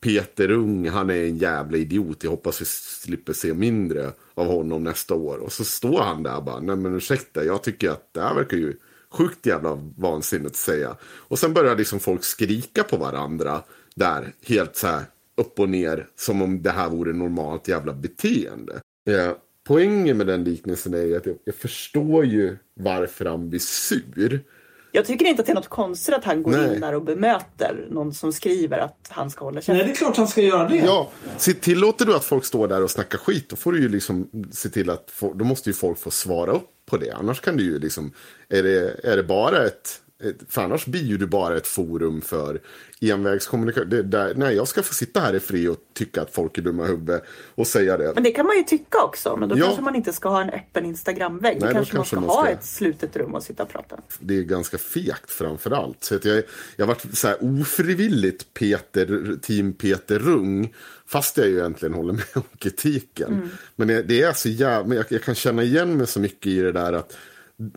Peter 0.02 0.52
Ung, 0.52 0.90
han 0.90 1.10
är 1.10 1.24
en 1.24 1.38
jävla 1.38 1.78
idiot. 1.78 2.24
Jag 2.24 2.32
hoppas 2.32 2.62
vi 2.62 2.66
slipper 2.66 3.34
se 3.34 3.54
mindre 3.54 4.12
av 4.34 4.46
honom 4.46 4.84
nästa 4.84 5.16
år. 5.16 5.38
Och 5.38 5.52
så 5.52 5.64
står 5.64 6.02
han 6.02 6.24
där 6.24 6.38
och 6.38 6.44
bara, 6.44 6.60
nej 6.60 6.76
men 6.76 6.96
ursäkta, 6.96 7.44
jag 7.44 7.64
tycker 7.64 7.90
att 7.90 8.14
det 8.14 8.22
här 8.22 8.36
verkar 8.36 8.58
ju 8.58 8.76
sjukt 9.12 9.46
jävla 9.46 9.76
vansinnigt 9.98 10.52
att 10.52 10.56
säga. 10.56 10.98
Och 11.04 11.40
sen 11.40 11.54
börjar 11.54 11.76
liksom 11.76 12.00
folk 12.00 12.24
skrika 12.24 12.84
på 12.84 12.98
varandra 12.98 13.64
där, 13.96 14.34
helt 14.46 14.76
så 14.76 14.88
här 14.88 15.04
upp 15.38 15.60
och 15.60 15.70
ner 15.70 16.08
som 16.16 16.42
om 16.42 16.62
det 16.62 16.72
här 16.72 16.90
vore 16.90 17.14
normalt 17.14 17.68
jävla 17.68 17.94
beteende. 17.94 18.82
Ja, 19.04 19.38
poängen 19.68 20.18
med 20.18 20.28
den 20.28 20.44
liknelsen 20.44 20.94
är 20.94 21.18
att 21.18 21.26
jag, 21.26 21.36
jag 21.44 21.56
förstår 21.56 22.26
ju 22.26 22.58
varför 22.74 23.26
han 23.26 23.50
blir 23.50 23.60
sur. 23.60 24.44
Jag 24.92 25.06
tycker 25.06 25.26
inte 25.26 25.40
att 25.42 25.46
det 25.46 25.54
är 25.54 25.56
något 25.56 25.68
konstigt 25.68 26.16
att 26.16 26.24
han 26.24 26.44
går 26.44 26.52
Nej. 26.52 26.76
in 26.76 26.82
där 26.82 26.96
och 26.96 27.04
bemöter 27.04 27.88
någon 27.90 28.14
som 28.14 28.34
skriver 28.34 28.78
att 28.78 29.08
han 29.10 29.30
ska 29.30 29.46
hålla 29.46 29.56
Nej, 29.56 29.64
käften. 29.64 29.88
det 29.88 29.94
är 29.94 29.96
klart 29.96 30.18
han 30.18 30.28
ska 30.28 30.42
göra 30.42 30.70
det. 30.70 30.76
Ja, 30.78 31.10
se, 31.38 31.54
tillåter 31.54 32.06
du 32.06 32.16
att 32.16 32.26
folk 32.26 32.46
står 32.46 32.68
där 32.68 32.84
och 32.84 32.92
snackar 32.92 33.18
skit, 33.18 33.50
då 33.50 33.56
får 33.56 33.72
du 33.72 33.82
ju 33.82 33.90
liksom 33.90 34.30
se 34.52 34.70
till 34.70 34.90
att, 34.90 35.12
få, 35.12 35.34
då 35.34 35.46
måste 35.46 35.70
ju 35.70 35.74
folk 35.74 36.00
få 36.00 36.12
svara 36.12 36.52
upp 36.52 36.70
på 36.86 36.98
det. 36.98 37.12
Annars 37.12 37.42
kan 37.42 37.58
du 37.58 37.64
ju 37.64 37.80
liksom, 37.80 38.14
är 38.50 38.64
det, 38.64 39.00
är 39.04 39.18
det 39.18 39.24
bara 39.24 39.66
ett 39.66 40.02
för 40.50 40.62
annars 40.62 40.86
blir 40.86 41.18
du 41.18 41.28
bara 41.28 41.58
ett 41.58 41.68
forum 41.68 42.22
för 42.22 42.60
envägskommunikation. 43.02 43.90
Där, 44.10 44.34
nej, 44.36 44.56
jag 44.56 44.68
ska 44.68 44.84
få 44.84 44.94
sitta 44.94 45.20
här 45.20 45.36
i 45.36 45.40
fri 45.40 45.68
och 45.68 45.78
tycka 45.94 46.22
att 46.22 46.34
folk 46.34 46.58
är 46.58 46.62
dumma 46.62 46.84
i 46.86 46.88
huvudet 46.88 47.24
och 47.56 47.68
säga 47.68 47.98
det. 47.98 48.12
Men 48.16 48.24
det 48.24 48.32
kan 48.32 48.46
man 48.46 48.58
ju 48.58 48.64
tycka 48.64 48.98
också. 49.04 49.36
Men 49.38 49.50
då 49.50 49.58
Ja. 49.58 49.66
kanske 49.66 49.82
man 49.82 49.96
inte 49.96 50.14
ska 50.14 50.30
ha 50.30 50.42
en 50.42 50.50
öppen 50.50 50.86
Instagramvägg. 50.86 51.58
Nej, 51.62 51.68
då 51.70 51.74
kanske, 51.76 51.96
kanske 51.96 52.16
man 52.16 52.24
man 52.26 52.30
ska 52.34 52.40
ha 52.42 52.46
ska- 52.46 52.54
ett 52.54 52.66
slutet 52.66 53.16
rum 53.16 53.36
och 53.36 53.44
sitta 53.44 53.64
och 53.64 53.70
prata. 53.70 53.98
det 54.20 54.38
är 54.38 54.42
ganska 54.44 54.78
fegt 54.78 55.32
framför 55.32 55.72
allt. 55.72 56.04
Så 56.04 56.14
jag, 56.24 56.44
jag 56.76 56.86
har 56.86 56.88
varit 56.88 57.18
så 57.18 57.28
här 57.28 57.38
ofrivilligt 57.42 58.54
Peter, 58.54 59.38
team 59.42 59.74
Peter 59.74 60.20
Rung. 60.20 60.74
Fast 61.08 61.38
jag 61.38 61.48
ju 61.48 61.58
egentligen 61.58 61.94
håller 61.94 62.14
med 62.14 62.26
om 62.34 62.44
kritiken. 62.58 63.50
Men 63.76 63.88
det, 63.88 64.02
det 64.04 64.22
är 64.22 64.34
så 64.34 64.50
jävla, 64.50 64.96
jag, 64.96 65.06
jag 65.10 65.24
kan 65.24 65.36
känna 65.36 65.64
igen 65.64 65.98
mig 65.98 66.08
så 66.08 66.20
mycket 66.20 66.48
i 66.48 66.62
det 66.62 66.72
där 66.72 66.94
att 66.94 67.18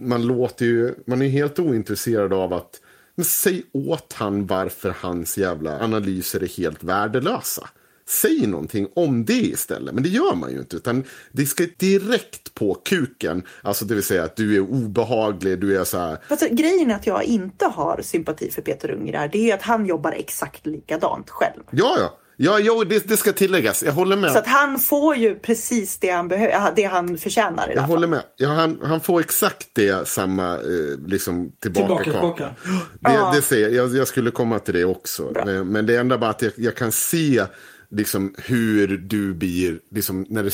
man 0.00 0.26
låter 0.26 0.66
ju, 0.66 0.94
man 1.06 1.22
är 1.22 1.28
helt 1.28 1.59
ointresserad 1.59 2.32
av 2.32 2.52
att 2.52 2.80
men 3.14 3.24
säg 3.24 3.62
åt 3.72 4.12
han 4.12 4.46
varför 4.46 4.94
hans 5.00 5.38
jävla 5.38 5.80
analyser 5.80 6.42
är 6.42 6.46
helt 6.46 6.84
värdelösa. 6.84 7.68
Säg 8.09 8.46
någonting 8.46 8.88
om 8.94 9.24
det 9.24 9.32
istället. 9.32 9.94
Men 9.94 10.02
det 10.02 10.09
gör 10.09 10.34
man 10.34 10.52
ju 10.52 10.59
inte. 10.59 10.76
Utan 10.76 11.04
det 11.32 11.46
ska 11.46 11.66
direkt 11.76 12.54
på 12.54 12.74
kuken. 12.74 13.42
Alltså 13.62 13.84
det 13.84 13.94
vill 13.94 14.02
säga 14.02 14.24
att 14.24 14.36
du 14.36 14.56
är 14.56 14.60
obehaglig, 14.60 15.60
du 15.60 15.78
är 15.78 15.84
så 15.84 15.98
här. 15.98 16.18
Fast 16.28 16.50
grejen 16.50 16.90
är 16.90 16.94
att 16.94 17.06
jag 17.06 17.24
inte 17.24 17.66
har 17.66 18.00
sympati 18.02 18.50
för 18.50 18.62
Peter 18.62 18.90
Ung 18.90 19.09
i 19.09 19.12
det 19.12 19.18
här. 19.18 19.28
Det 19.32 19.50
är 19.50 19.54
att 19.54 19.62
han 19.62 19.86
jobbar 19.86 20.12
exakt 20.12 20.66
likadant 20.66 21.30
själv. 21.30 21.62
Ja, 21.70 21.96
ja. 21.98 22.18
Ja, 22.44 22.59
jo, 22.60 22.85
det, 22.85 23.09
det 23.09 23.16
ska 23.16 23.32
tilläggas. 23.32 23.82
Jag 23.82 23.93
håller 23.93 24.16
med. 24.16 24.32
Så 24.32 24.39
att 24.39 24.47
han 24.47 24.78
får 24.78 25.16
ju 25.16 25.35
precis 25.35 25.98
det 25.98 26.10
han, 26.10 26.31
behö- 26.31 26.73
det 26.77 26.82
han 26.85 27.19
förtjänar 27.19 27.70
i 27.70 27.74
jag 27.74 27.82
håller 27.82 28.06
fallet. 28.06 28.10
med. 28.10 28.23
Ja, 28.36 28.48
han, 28.48 28.78
han 28.82 29.01
får 29.01 29.20
exakt 29.20 29.69
det 29.73 30.09
samma 30.09 30.55
eh, 30.55 30.98
liksom 31.06 31.52
tillbaka. 31.60 32.05
Tillbaka. 32.05 32.55
Det, 33.01 33.12
Ja. 33.12 33.32
det 33.35 33.43
ser 33.43 33.60
jag. 33.62 33.73
jag. 33.73 33.97
Jag 33.97 34.09
skulle 34.09 34.31
komma 34.31 34.59
till 34.59 34.74
det 34.74 34.85
också. 34.85 35.31
Bra. 35.32 35.44
Men, 35.44 35.69
men 35.69 35.86
det 35.86 35.97
enda 35.97 36.19
bara 36.19 36.31
att 36.31 36.43
jag, 36.43 36.52
jag 36.56 36.77
kan 36.77 36.93
se 36.93 37.44
liksom, 37.90 38.35
hur 38.39 38.89
du 38.98 39.35
blir... 39.35 39.78
Liksom, 39.90 40.27
när 40.28 40.43
det, 40.43 40.52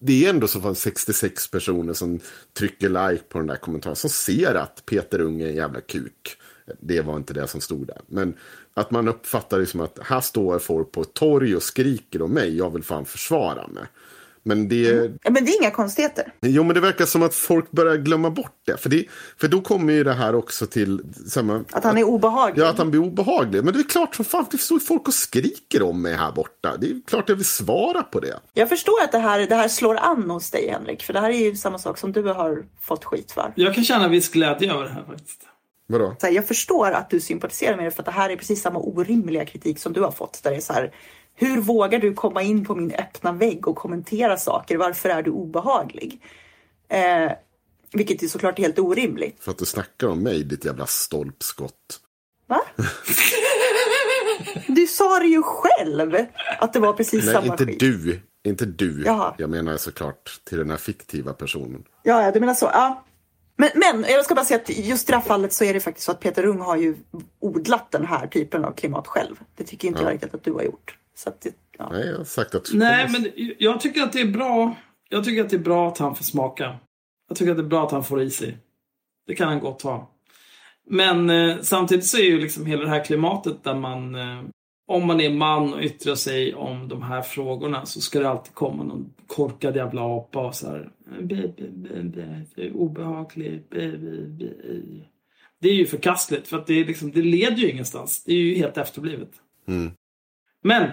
det 0.00 0.26
är 0.26 0.30
ändå 0.30 0.46
så 0.48 0.60
fall 0.60 0.76
66 0.76 1.50
personer 1.50 1.92
som 1.92 2.20
trycker 2.58 3.10
like 3.10 3.24
på 3.24 3.38
den 3.38 3.46
där 3.46 3.56
kommentaren. 3.56 3.96
Som 3.96 4.10
ser 4.10 4.54
att 4.54 4.82
Peter 4.86 5.20
Ung 5.20 5.40
är 5.40 5.46
en 5.48 5.54
jävla 5.56 5.80
kuk. 5.80 6.36
Det 6.80 7.00
var 7.00 7.16
inte 7.16 7.32
det 7.34 7.46
som 7.48 7.60
stod 7.60 7.86
där. 7.86 8.00
Men 8.06 8.34
att 8.74 8.90
man 8.90 9.08
uppfattar 9.08 9.58
det 9.58 9.66
som 9.66 9.80
att 9.80 9.98
här 10.02 10.20
står 10.20 10.58
folk 10.58 10.92
på 10.92 11.00
ett 11.00 11.14
torg 11.14 11.56
och 11.56 11.62
skriker 11.62 12.22
om 12.22 12.32
mig. 12.32 12.56
Jag 12.56 12.70
vill 12.70 12.84
fan 12.84 13.04
försvara 13.04 13.66
mig. 13.66 13.84
Men 14.42 14.68
det, 14.68 14.76
Ja, 15.22 15.30
Men 15.30 15.44
det 15.44 15.50
är 15.50 15.62
inga 15.62 15.70
konstigheter. 15.70 16.32
Jo, 16.40 16.62
men 16.62 16.74
det 16.74 16.80
verkar 16.80 17.06
som 17.06 17.22
att 17.22 17.34
folk 17.34 17.70
börjar 17.70 17.96
glömma 17.96 18.30
bort 18.30 18.56
det. 18.66 18.76
För, 18.76 18.90
det, 18.90 19.04
för 19.40 19.48
då 19.48 19.60
kommer 19.60 19.92
ju 19.92 20.04
det 20.04 20.12
här 20.12 20.34
också 20.34 20.66
till... 20.66 21.00
Samma, 21.28 21.64
Att 21.70 21.84
han 21.84 21.98
är 21.98 22.04
obehaglig. 22.04 22.62
Ja, 22.62 22.68
att 22.68 22.78
han 22.78 22.90
blir 22.90 23.00
obehaglig. 23.00 23.64
Men 23.64 23.74
det 23.74 23.80
är 23.80 23.88
klart 23.88 24.14
som 24.14 24.24
fan, 24.24 24.46
det 24.50 24.58
står 24.58 24.78
folk 24.78 25.08
och 25.08 25.14
skriker 25.14 25.82
om 25.82 26.02
mig 26.02 26.14
här 26.14 26.32
borta. 26.32 26.76
Det 26.76 26.86
är 26.86 27.00
klart 27.06 27.28
jag 27.28 27.36
vill 27.36 27.44
svara 27.44 28.02
på 28.02 28.20
det. 28.20 28.40
Jag 28.54 28.68
förstår 28.68 29.02
att 29.04 29.12
det 29.12 29.18
här, 29.18 29.46
det 29.46 29.54
här 29.54 29.68
slår 29.68 29.96
an 29.96 30.30
hos 30.30 30.50
dig 30.50 30.70
Henrik. 30.70 31.02
För 31.02 31.12
det 31.12 31.20
här 31.20 31.30
är 31.30 31.38
ju 31.38 31.56
samma 31.56 31.78
sak 31.78 31.98
som 31.98 32.12
du 32.12 32.22
har 32.22 32.64
fått 32.80 33.04
skit 33.04 33.32
för. 33.32 33.52
Jag 33.54 33.74
kan 33.74 33.84
känna 33.84 34.08
viss 34.08 34.28
glädje 34.28 34.72
över 34.72 34.84
det 34.84 34.90
här 34.90 35.04
faktiskt. 35.04 35.46
Vadå? 35.90 36.16
Så 36.20 36.26
här, 36.26 36.34
jag 36.34 36.46
förstår 36.48 36.90
att 36.90 37.10
du 37.10 37.20
sympatiserar 37.20 37.76
med 37.76 37.84
det 37.84 37.90
för 37.90 38.02
att 38.02 38.06
det 38.06 38.12
här 38.12 38.30
är 38.30 38.36
precis 38.36 38.62
samma 38.62 38.78
orimliga 38.78 39.44
kritik 39.44 39.78
som 39.78 39.92
du 39.92 40.00
har 40.00 40.10
fått. 40.10 40.42
Där 40.42 40.50
det 40.50 40.56
är 40.56 40.60
så 40.60 40.72
här, 40.72 40.94
hur 41.34 41.60
vågar 41.60 41.98
du 41.98 42.14
komma 42.14 42.42
in 42.42 42.64
på 42.64 42.74
min 42.74 42.92
öppna 42.94 43.32
vägg 43.32 43.68
och 43.68 43.76
kommentera 43.76 44.36
saker? 44.36 44.76
Varför 44.76 45.08
är 45.08 45.22
du 45.22 45.30
obehaglig? 45.30 46.20
Eh, 46.88 47.32
vilket 47.92 48.22
är 48.22 48.26
såklart 48.26 48.58
helt 48.58 48.78
orimligt. 48.78 49.36
För 49.40 49.50
att 49.50 49.58
du 49.58 49.64
snackar 49.64 50.06
om 50.06 50.22
mig, 50.22 50.44
ditt 50.44 50.64
jävla 50.64 50.86
stolpskott. 50.86 52.00
Va? 52.46 52.60
Du 54.66 54.86
sa 54.86 55.18
det 55.18 55.26
ju 55.26 55.42
själv 55.42 56.26
att 56.58 56.72
det 56.72 56.78
var 56.78 56.92
precis 56.92 57.24
Nej, 57.24 57.34
samma 57.34 57.46
inte 57.46 57.66
skit. 57.66 57.80
du. 57.80 58.20
Inte 58.44 58.66
du. 58.66 59.02
Jaha. 59.06 59.34
Jag 59.38 59.50
menar 59.50 59.76
såklart 59.76 60.40
till 60.44 60.58
den 60.58 60.70
här 60.70 60.76
fiktiva 60.76 61.32
personen. 61.32 61.84
Ja, 62.02 62.22
ja, 62.22 62.30
du 62.30 62.40
menar 62.40 62.54
så. 62.54 62.70
Ja. 62.72 63.04
Men, 63.60 63.70
men 63.74 64.04
jag 64.10 64.24
ska 64.24 64.34
bara 64.34 64.44
säga 64.44 64.60
att 64.60 64.68
just 64.78 65.08
i 65.08 65.12
det 65.12 65.18
här 65.18 65.24
fallet 65.24 65.52
så 65.52 65.64
är 65.64 65.74
det 65.74 65.80
faktiskt 65.80 66.06
så 66.06 66.12
att 66.12 66.20
Peter 66.20 66.44
Ung 66.44 66.60
har 66.60 66.76
ju 66.76 66.96
odlat 67.40 67.90
den 67.90 68.06
här 68.06 68.26
typen 68.26 68.64
av 68.64 68.72
klimat 68.72 69.06
själv. 69.06 69.36
Det 69.56 69.64
tycker 69.64 69.88
inte 69.88 70.00
Ja. 70.00 70.06
jag 70.06 70.14
riktigt 70.14 70.34
att 70.34 70.44
du 70.44 70.52
har 70.52 70.62
gjort. 70.62 70.96
Så 71.14 71.28
att 71.28 71.40
det, 71.40 71.54
ja. 71.78 71.88
Nej, 71.92 72.06
jag 72.06 72.16
har 72.18 72.24
sagt 72.24 72.54
att... 72.54 72.68
Nej, 72.72 73.08
men 73.08 73.30
jag 73.58 73.80
tycker 73.80 74.02
att 74.02 74.12
det 74.12 74.20
är 74.20 74.26
bra. 74.30 74.74
Jag 75.08 75.24
tycker 75.24 75.44
att 75.44 75.50
det 75.50 75.56
är 75.56 75.60
bra 75.60 75.88
att 75.88 75.98
han 75.98 76.16
får 76.16 76.24
smaka. 76.24 76.76
Jag 77.28 77.36
tycker 77.36 77.50
att 77.50 77.56
det 77.58 77.62
är 77.62 77.68
bra 77.68 77.86
att 77.86 77.92
han 77.92 78.04
får 78.04 78.22
i 78.22 78.30
sig. 78.30 78.58
Det 79.26 79.34
kan 79.34 79.48
han 79.48 79.60
gott 79.60 79.82
ha. 79.82 80.10
Men 80.86 81.30
eh, 81.30 81.56
samtidigt 81.62 82.06
så 82.06 82.16
är 82.18 82.24
ju 82.24 82.40
liksom 82.40 82.66
hela 82.66 82.82
det 82.82 82.88
här 82.88 83.04
klimatet 83.04 83.64
där 83.64 83.74
man, 83.74 84.14
eh, 84.14 84.42
om 84.90 85.06
man 85.06 85.20
är 85.20 85.30
man 85.30 85.74
och 85.74 85.82
yttrar 85.82 86.14
sig 86.14 86.54
om 86.54 86.88
de 86.88 87.02
här 87.02 87.22
frågorna 87.22 87.86
så 87.86 88.00
ska 88.00 88.20
det 88.20 88.28
alltid 88.28 88.54
komma 88.54 88.82
någon 88.82 89.12
korkad 89.26 89.76
jävla 89.76 90.02
apa 90.02 90.46
och 90.46 90.54
så 90.54 90.66
här. 90.66 90.90
Obehaglig. 92.74 93.62
Be, 93.70 93.98
be, 93.98 94.26
be. 94.26 94.46
Det 95.60 95.68
är 95.68 95.74
ju 95.74 95.86
förkastligt 95.86 96.48
för 96.48 96.56
att 96.56 96.66
det, 96.66 96.84
liksom, 96.84 97.10
det 97.10 97.22
leder 97.22 97.56
ju 97.56 97.70
ingenstans. 97.70 98.24
Det 98.24 98.32
är 98.32 98.36
ju 98.36 98.54
helt 98.54 98.78
efterblivet. 98.78 99.30
Mm. 99.68 99.92
Men 100.62 100.90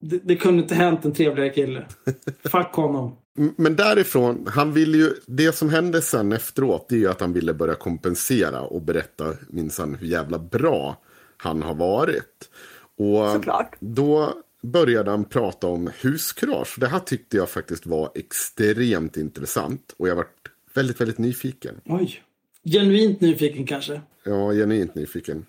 det, 0.00 0.20
det 0.24 0.36
kunde 0.36 0.62
inte 0.62 0.74
hänt 0.74 1.04
en 1.04 1.12
trevligare 1.12 1.50
kille. 1.50 1.86
Fuck 2.42 2.72
honom. 2.72 3.16
Men 3.56 3.76
därifrån, 3.76 4.46
han 4.50 4.72
ville 4.72 4.98
ju, 4.98 5.10
det 5.26 5.52
som 5.52 5.68
hände 5.68 6.02
sen 6.02 6.32
efteråt, 6.32 6.88
det 6.88 6.94
är 6.94 6.98
ju 7.00 7.08
att 7.08 7.20
han 7.20 7.32
ville 7.32 7.54
börja 7.54 7.74
kompensera 7.74 8.60
och 8.60 8.82
berätta 8.82 9.34
minsann 9.48 9.94
hur 9.94 10.06
jävla 10.06 10.38
bra 10.38 11.02
han 11.36 11.62
har 11.62 11.74
varit. 11.74 12.50
Och 12.98 13.30
Såklart. 13.32 13.76
då 13.80 14.34
började 14.62 15.10
han 15.10 15.24
prata 15.24 15.66
om 15.66 15.90
huskurage. 16.00 16.76
Det 16.80 16.86
här 16.88 16.98
tyckte 16.98 17.36
jag 17.36 17.50
faktiskt 17.50 17.86
var 17.86 18.10
extremt 18.14 19.16
intressant. 19.16 19.94
Och 19.96 20.08
jag 20.08 20.16
varit 20.16 20.48
väldigt, 20.74 21.00
väldigt 21.00 21.18
nyfiken. 21.18 21.80
Oj. 21.84 22.22
Genuint 22.64 23.20
nyfiken 23.20 23.66
kanske. 23.66 24.00
Ja, 24.24 24.52
genuint 24.52 24.94
nyfiken. 24.94 25.46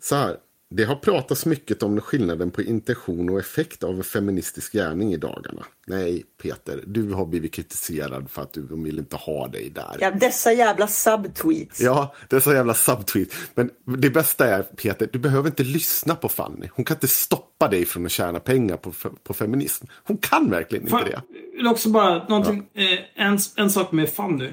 Så 0.00 0.14
här. 0.16 0.36
Det 0.74 0.84
har 0.84 0.96
pratats 0.96 1.46
mycket 1.46 1.82
om 1.82 2.00
skillnaden 2.00 2.50
på 2.50 2.62
intention 2.62 3.30
och 3.30 3.38
effekt 3.38 3.84
av 3.84 3.96
en 3.96 4.04
feministisk 4.04 4.72
gärning 4.72 5.12
i 5.12 5.16
dagarna. 5.16 5.66
Nej, 5.86 6.24
Peter, 6.42 6.84
du 6.86 7.12
har 7.12 7.26
blivit 7.26 7.52
kritiserad 7.52 8.30
för 8.30 8.42
att 8.42 8.52
du 8.52 8.82
vill 8.82 8.98
inte 8.98 9.16
ha 9.16 9.48
dig 9.48 9.70
där. 9.70 9.96
Ja, 10.00 10.10
dessa 10.10 10.52
jävla 10.52 10.86
subtweets. 10.86 11.80
Ja, 11.80 12.14
så 12.42 12.52
jävla 12.52 12.74
subtweet. 12.74 13.34
Men 13.54 13.70
det 13.98 14.10
bästa 14.10 14.46
är, 14.46 14.62
Peter, 14.62 15.08
du 15.12 15.18
behöver 15.18 15.48
inte 15.48 15.62
lyssna 15.62 16.14
på 16.14 16.28
Fanny. 16.28 16.68
Hon 16.72 16.84
kan 16.84 16.96
inte 16.96 17.08
stoppa 17.08 17.68
dig 17.68 17.84
från 17.84 18.06
att 18.06 18.12
tjäna 18.12 18.40
pengar 18.40 18.76
på, 18.76 18.92
på 19.22 19.34
feminism. 19.34 19.86
Hon 20.04 20.16
kan 20.16 20.50
verkligen 20.50 20.84
inte 20.84 20.90
Fan, 20.90 21.04
det. 21.04 21.10
jag 21.10 21.56
vill 21.56 21.66
också 21.66 21.88
bara 21.88 22.28
någonting, 22.28 22.66
eh, 22.74 23.26
en, 23.26 23.38
en 23.56 23.70
sak 23.70 23.92
med 23.92 24.08
Fanny. 24.10 24.52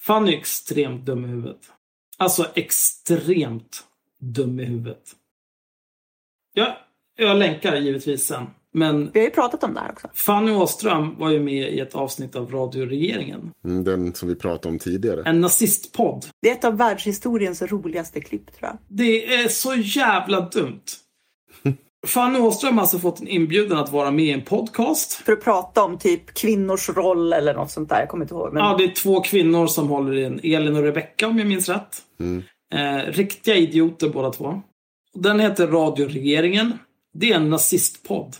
Fanny 0.00 0.32
är 0.32 0.38
extremt 0.38 1.06
dum 1.06 1.24
i 1.24 1.28
huvudet. 1.28 1.60
Alltså 2.16 2.46
extremt 2.54 3.84
dum 4.20 4.60
i 4.60 4.64
huvudet. 4.64 5.14
Jag, 6.54 6.76
jag 7.16 7.36
länkar 7.36 7.76
givetvis 7.76 8.26
sen. 8.26 8.46
Men 8.76 9.10
Vi 9.14 9.20
har 9.20 9.24
ju 9.26 9.30
pratat 9.30 9.64
om 9.64 9.74
det 9.74 9.80
här 9.80 9.90
också. 9.92 10.08
Fanny 10.14 10.52
Åström 10.52 11.18
var 11.18 11.30
ju 11.30 11.40
med 11.40 11.72
i 11.72 11.80
ett 11.80 11.94
avsnitt 11.94 12.36
av 12.36 12.50
Radio 12.50 12.86
Regeringen. 12.86 13.50
Mm, 13.64 13.84
Den 13.84 14.14
som 14.14 14.28
vi 14.28 14.34
pratade 14.34 14.68
om 14.68 14.78
tidigare. 14.78 15.22
En 15.26 15.40
nazistpodd. 15.40 16.26
Det 16.42 16.50
är 16.50 16.52
ett 16.52 16.64
av 16.64 16.76
världshistoriens 16.76 17.62
roligaste 17.62 18.20
klipp 18.20 18.46
tror 18.46 18.70
jag. 18.70 18.78
Det 18.88 19.34
är 19.34 19.48
så 19.48 19.74
jävla 19.74 20.40
dumt. 20.40 20.82
Fanny 22.06 22.38
Åström 22.38 22.74
har 22.74 22.80
alltså 22.80 22.98
fått 22.98 23.20
en 23.20 23.28
inbjudan 23.28 23.78
att 23.78 23.92
vara 23.92 24.10
med 24.10 24.24
i 24.24 24.30
en 24.30 24.42
podcast. 24.42 25.12
För 25.12 25.32
att 25.32 25.44
prata 25.44 25.84
om 25.84 25.98
typ 25.98 26.34
kvinnors 26.34 26.88
roll 26.88 27.32
eller 27.32 27.54
något 27.54 27.70
sånt 27.70 27.88
där. 27.88 28.00
Jag 28.00 28.08
kommer 28.08 28.24
inte 28.24 28.34
ihåg. 28.34 28.52
Men... 28.52 28.62
Ja, 28.64 28.76
det 28.78 28.84
är 28.84 28.94
två 28.94 29.20
kvinnor 29.20 29.66
som 29.66 29.88
håller 29.88 30.12
i 30.14 30.24
en. 30.24 30.40
Elin 30.42 30.76
och 30.76 30.82
Rebecca 30.82 31.26
om 31.28 31.38
jag 31.38 31.48
minns 31.48 31.68
rätt. 31.68 32.02
Eh, 32.74 33.12
riktiga 33.12 33.54
idioter 33.56 34.08
båda 34.08 34.30
två. 34.30 34.62
Den 35.14 35.40
heter 35.40 35.66
Radio 35.66 36.08
Regeringen. 36.08 36.78
Det 37.14 37.32
är 37.32 37.36
en 37.36 37.50
nazistpodd. 37.50 38.36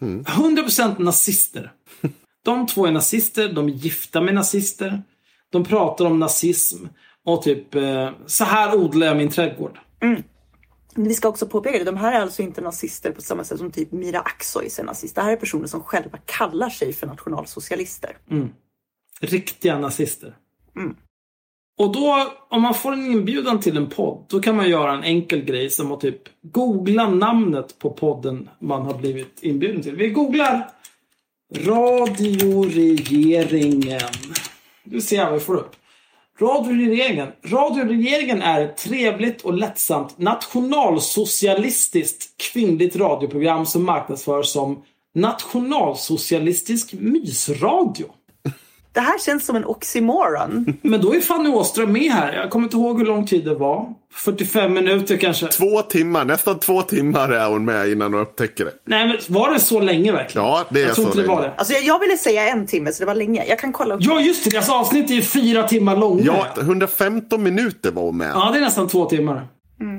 100% 0.00 0.98
nazister. 0.98 1.72
De 2.44 2.66
två 2.66 2.86
är 2.86 2.92
nazister, 2.92 3.52
de 3.52 3.68
är 3.68 3.72
gifta 3.72 4.20
med 4.20 4.34
nazister. 4.34 5.02
De 5.50 5.64
pratar 5.64 6.04
om 6.04 6.18
nazism. 6.18 6.86
Och 7.24 7.42
typ, 7.42 7.74
eh, 7.74 8.10
så 8.26 8.44
här 8.44 8.76
odlar 8.76 9.06
jag 9.06 9.16
min 9.16 9.30
trädgård. 9.30 9.78
Vi 10.94 11.14
ska 11.14 11.28
också 11.28 11.46
påpeka 11.46 11.78
det, 11.78 11.84
de 11.84 11.96
här 11.96 12.12
är 12.12 12.20
alltså 12.20 12.42
inte 12.42 12.60
nazister 12.60 13.10
på 13.12 13.22
samma 13.22 13.44
sätt 13.44 13.58
som 13.58 13.70
typ 13.70 13.92
Mira 13.92 14.20
Aksois 14.20 14.78
är 14.78 14.84
nazist. 14.84 15.14
Det 15.14 15.22
här 15.22 15.32
är 15.32 15.36
personer 15.36 15.66
som 15.66 15.82
själva 15.82 16.18
kallar 16.24 16.70
sig 16.70 16.92
för 16.92 17.06
nationalsocialister. 17.06 18.16
Riktiga 19.20 19.78
nazister. 19.78 20.36
Och 21.78 21.92
då, 21.92 22.32
om 22.48 22.62
man 22.62 22.74
får 22.74 22.92
en 22.92 23.12
inbjudan 23.12 23.60
till 23.60 23.76
en 23.76 23.90
podd, 23.90 24.24
då 24.28 24.40
kan 24.40 24.56
man 24.56 24.70
göra 24.70 24.92
en 24.92 25.04
enkel 25.04 25.44
grej 25.44 25.70
som 25.70 25.92
att 25.92 26.00
typ 26.00 26.22
googla 26.42 27.08
namnet 27.08 27.78
på 27.78 27.90
podden 27.90 28.48
man 28.58 28.82
har 28.82 28.94
blivit 28.94 29.38
inbjuden 29.42 29.82
till. 29.82 29.96
Vi 29.96 30.08
googlar 30.08 30.70
Radioregeringen. 31.54 34.00
Nu 34.84 35.00
ser 35.00 35.16
jag 35.16 35.24
vad 35.24 35.34
vi 35.34 35.40
får 35.40 35.56
upp. 35.56 35.76
Radioregeringen. 36.40 37.28
Radioregeringen 37.44 38.42
är 38.42 38.64
ett 38.64 38.76
trevligt 38.76 39.42
och 39.42 39.54
lättsamt 39.54 40.18
nationalsocialistiskt 40.18 42.42
kvinnligt 42.52 42.96
radioprogram 42.96 43.66
som 43.66 43.84
marknadsförs 43.84 44.46
som 44.46 44.82
nationalsocialistisk 45.14 46.92
mysradio. 46.92 48.06
Det 48.94 49.00
här 49.00 49.18
känns 49.18 49.46
som 49.46 49.56
en 49.56 49.64
oxymoron. 49.64 50.76
Men 50.82 51.00
då 51.00 51.14
är 51.14 51.20
Fanny 51.20 51.50
Åström 51.50 51.92
med 51.92 52.12
här. 52.12 52.32
Jag 52.32 52.50
kommer 52.50 52.64
inte 52.64 52.76
ihåg 52.76 52.98
hur 52.98 53.06
lång 53.06 53.26
tid 53.26 53.44
det 53.44 53.54
var. 53.54 53.86
45 54.14 54.72
minuter 54.72 55.16
kanske. 55.16 55.46
Två 55.46 55.82
timmar, 55.82 56.24
nästan 56.24 56.58
två 56.58 56.82
timmar 56.82 57.28
är 57.28 57.48
hon 57.48 57.64
med 57.64 57.88
innan 57.88 58.12
hon 58.12 58.22
upptäcker 58.22 58.64
det. 58.64 58.70
Nej, 58.86 59.06
men 59.08 59.16
var 59.28 59.52
det 59.52 59.60
så 59.60 59.80
länge 59.80 60.12
verkligen? 60.12 60.46
Ja, 60.46 60.64
det 60.70 60.82
är 60.82 60.86
jag 60.86 60.96
så 60.96 61.02
inte 61.02 61.22
det 61.22 61.28
var 61.28 61.36
länge. 61.36 61.48
det. 61.48 61.54
Alltså 61.56 61.74
jag, 61.74 61.82
jag 61.82 61.98
ville 62.00 62.16
säga 62.16 62.48
en 62.48 62.66
timme 62.66 62.92
så 62.92 63.02
det 63.02 63.06
var 63.06 63.14
länge. 63.14 63.44
Jag 63.48 63.58
kan 63.58 63.72
kolla 63.72 63.94
upp. 63.94 64.00
Ja, 64.04 64.20
just 64.20 64.44
det. 64.44 64.50
Deras 64.50 64.70
avsnitt 64.70 65.10
är 65.10 65.14
ju 65.14 65.22
fyra 65.22 65.68
timmar 65.68 65.96
långa. 65.96 66.22
Ja, 66.24 66.46
115 66.60 67.42
minuter 67.42 67.90
var 67.90 68.02
hon 68.02 68.16
med. 68.16 68.30
Ja, 68.34 68.50
det 68.52 68.58
är 68.58 68.62
nästan 68.62 68.88
två 68.88 69.04
timmar. 69.04 69.46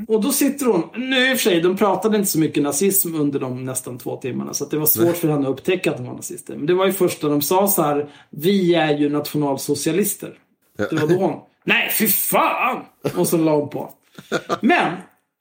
Och 0.08 0.22
då 0.22 0.32
sitter 0.32 0.66
hon, 0.66 0.84
nu 0.96 1.32
i 1.32 1.34
och 1.34 1.38
för 1.38 1.50
sig, 1.50 1.62
de 1.62 1.78
pratade 1.78 2.18
inte 2.18 2.30
så 2.30 2.40
mycket 2.40 2.64
nazism 2.64 3.16
under 3.16 3.40
de 3.40 3.66
nästan 3.66 3.98
två 3.98 4.18
timmarna. 4.18 4.54
Så 4.54 4.64
att 4.64 4.72
det 4.72 4.78
var 4.78 4.86
svårt 4.86 5.18
för 5.18 5.28
henne 5.28 5.48
att 5.48 5.52
upptäcka 5.52 5.92
att 5.92 5.98
de 5.98 6.06
var 6.06 6.14
nazister. 6.14 6.56
Men 6.56 6.66
det 6.66 6.74
var 6.74 6.86
ju 6.86 6.94
först 6.94 7.24
när 7.24 7.30
de 7.30 7.42
sa 7.42 7.68
så 7.68 7.82
här, 7.82 8.10
vi 8.30 8.76
är 8.76 8.98
ju 8.98 9.10
nationalsocialister. 9.10 10.34
Det 10.78 10.94
var 10.96 11.08
då 11.08 11.16
hon, 11.16 11.40
nej 11.64 11.90
fy 11.92 12.08
fan! 12.08 12.82
Och 13.18 13.28
så 13.28 13.38
la 13.38 13.56
hon 13.56 13.70
på. 13.70 13.92
Men, 14.62 14.94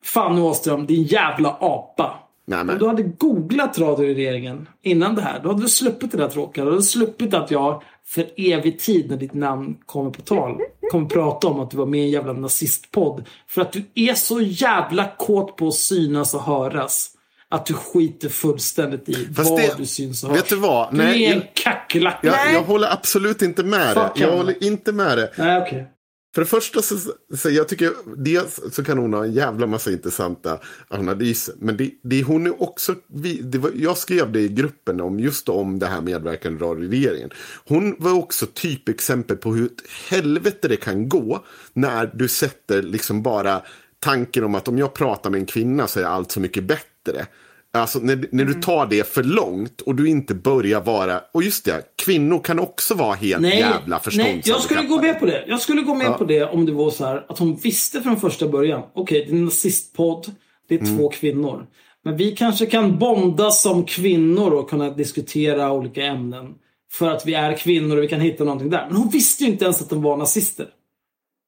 Fanny 0.05 0.41
Åström, 0.41 0.87
din 0.87 1.03
jävla 1.03 1.57
apa. 1.61 2.15
Nej, 2.47 2.65
men. 2.65 2.71
Om 2.71 2.79
du 2.79 2.87
hade 2.87 3.03
googlat 3.03 3.79
radioregeringen 3.79 4.69
innan 4.83 5.15
det 5.15 5.23
här, 5.23 5.41
då 5.43 5.49
hade 5.49 5.63
du 5.63 5.69
sluppit 5.69 6.13
det 6.13 6.19
där 6.19 6.29
tråkiga. 6.29 6.65
Du 6.65 6.71
hade 6.71 6.83
sluppit 6.83 7.35
att 7.35 7.51
jag 7.51 7.83
för 8.07 8.27
evig 8.37 8.79
tid 8.79 9.11
när 9.11 9.17
ditt 9.17 9.35
namn 9.35 9.77
kommer 9.87 10.11
på 10.11 10.23
tal 10.23 10.59
kommer 10.91 11.09
prata 11.09 11.47
om 11.47 11.61
att 11.61 11.71
du 11.71 11.77
var 11.77 11.87
med 11.87 12.01
i 12.01 12.03
en 12.05 12.11
jävla 12.11 12.33
nazistpodd. 12.33 13.25
För 13.49 13.63
att 13.63 13.73
du 13.73 13.85
är 13.95 14.15
så 14.15 14.41
jävla 14.41 15.11
kåt 15.19 15.57
på 15.57 15.69
att 15.69 15.75
synas 15.75 16.35
och 16.35 16.43
höras. 16.43 17.11
Att 17.49 17.67
du 17.67 17.75
skiter 17.75 18.29
fullständigt 18.29 19.09
i 19.09 19.15
Fast 19.35 19.51
vad 19.51 19.61
det- 19.61 19.75
du 19.79 19.87
syns 19.87 20.25
och 20.25 20.31
hörs. 20.31 20.39
vet 20.39 20.49
du 20.49 20.57
vad? 20.57 20.91
Du 20.93 20.97
Nej, 20.97 21.25
är 21.25 21.35
en 21.35 21.43
kackerlacka. 21.55 22.27
Jag, 22.27 22.55
jag 22.55 22.63
håller 22.63 22.93
absolut 22.93 23.43
inte 23.43 23.63
med 23.63 23.97
dig. 23.97 24.09
Jag 24.17 24.37
håller 24.37 24.65
inte 24.65 24.93
med 24.93 25.19
dig. 25.19 25.31
Nej, 25.39 25.63
okej. 25.63 25.87
För 26.35 26.43
det 26.43 26.47
första 26.47 26.83
så, 26.83 26.99
så 27.37 27.51
jag 27.51 27.69
tycker 27.69 27.93
dels 28.17 28.61
så 28.73 28.85
kan 28.85 28.99
hon 28.99 29.15
ha 29.15 29.25
en 29.25 29.33
jävla 29.33 29.67
massa 29.67 29.93
intressanta 29.93 30.59
analyser. 30.89 31.55
Men 31.59 31.77
det, 31.77 31.91
det 32.03 32.23
hon 32.23 32.47
är 32.47 32.63
också, 32.63 32.95
vi, 33.07 33.41
det 33.43 33.59
var, 33.59 33.71
jag 33.75 33.99
skrev 33.99 34.33
det 34.33 34.41
i 34.41 34.49
gruppen 34.49 35.01
om 35.01 35.21
just 35.21 35.49
om 35.49 35.79
det 35.79 35.87
här 35.87 36.01
medverkande 36.01 36.65
i 36.65 36.89
regeringen. 36.89 37.31
Hon 37.67 37.97
var 37.99 38.13
också 38.13 38.47
typexempel 38.47 39.37
på 39.37 39.55
hur 39.55 39.67
ett 39.67 39.83
helvete 40.11 40.69
det 40.69 40.77
kan 40.77 41.09
gå 41.09 41.45
när 41.73 42.11
du 42.15 42.29
sätter 42.29 42.83
liksom 42.83 43.23
bara 43.23 43.63
tanken 43.99 44.45
om 44.45 44.55
att 44.55 44.69
om 44.69 44.79
jag 44.79 44.95
pratar 44.95 45.31
med 45.31 45.41
en 45.41 45.47
kvinna 45.47 45.87
så 45.87 46.01
är 46.01 46.05
allt 46.05 46.33
så 46.33 46.41
mycket 46.41 46.65
bättre. 46.65 47.27
Alltså 47.75 47.99
när, 47.99 48.29
när 48.33 48.45
du 48.45 48.55
tar 48.55 48.87
det 48.87 49.09
för 49.09 49.23
långt 49.23 49.81
och 49.81 49.95
du 49.95 50.09
inte 50.09 50.35
börjar 50.35 50.81
vara, 50.81 51.21
och 51.33 51.43
just 51.43 51.65
det, 51.65 51.83
kvinnor 51.97 52.39
kan 52.39 52.59
också 52.59 52.95
vara 52.95 53.15
helt 53.15 53.43
Nej, 53.43 53.59
jävla 53.59 54.01
nej, 54.17 54.43
jag 54.45 54.61
skulle 54.61 54.83
gå 54.83 55.01
med 55.01 55.21
på 55.21 55.27
det. 55.27 55.45
Jag 55.47 55.61
skulle 55.61 55.81
gå 55.83 55.95
med 55.95 56.07
Ja. 56.07 56.13
på 56.13 56.25
det 56.25 56.45
om 56.45 56.67
det 56.67 56.73
var 56.73 56.91
så 56.91 57.05
här 57.05 57.27
att 57.29 57.39
hon 57.39 57.57
visste 57.57 58.03
från 58.03 58.21
första 58.21 58.49
början. 58.49 58.83
Okej, 58.95 59.25
det 59.25 59.33
är 59.33 59.37
en 59.37 59.45
nazistpodd. 59.45 60.27
Det 60.69 60.75
är 60.75 60.79
Mm. 60.79 60.99
två 60.99 61.09
kvinnor. 61.09 61.67
Men 62.05 62.17
vi 62.17 62.33
kanske 62.37 62.67
kan 62.67 62.99
bonda 62.99 63.51
som 63.51 63.85
kvinnor 63.85 64.51
och 64.53 64.71
kunna 64.71 64.91
diskutera 64.91 65.73
olika 65.73 66.05
ämnen. 66.05 66.55
För 66.93 67.11
att 67.11 67.27
vi 67.27 67.35
är 67.35 67.57
kvinnor 67.57 67.97
och 67.97 68.03
vi 68.03 68.09
kan 68.09 68.21
hitta 68.21 68.45
någonting 68.45 68.71
där. 68.71 68.87
Men 68.89 68.97
hon 68.97 69.09
visste 69.09 69.45
ju 69.45 69.51
inte 69.51 69.65
ens 69.65 69.83
att 69.83 69.91
de 69.91 70.03
var 70.03 70.17
nazister. 70.17 70.67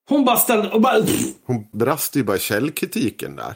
Hon 0.09 0.25
bara 0.25 0.37
ställde 0.37 0.69
och 0.69 0.81
bara... 0.81 0.97
Hon 1.47 1.67
brast 1.73 2.17
ju 2.17 2.25
bara 2.25 2.37
i 2.37 2.41
källkritiken 2.41 3.37
där. 3.37 3.55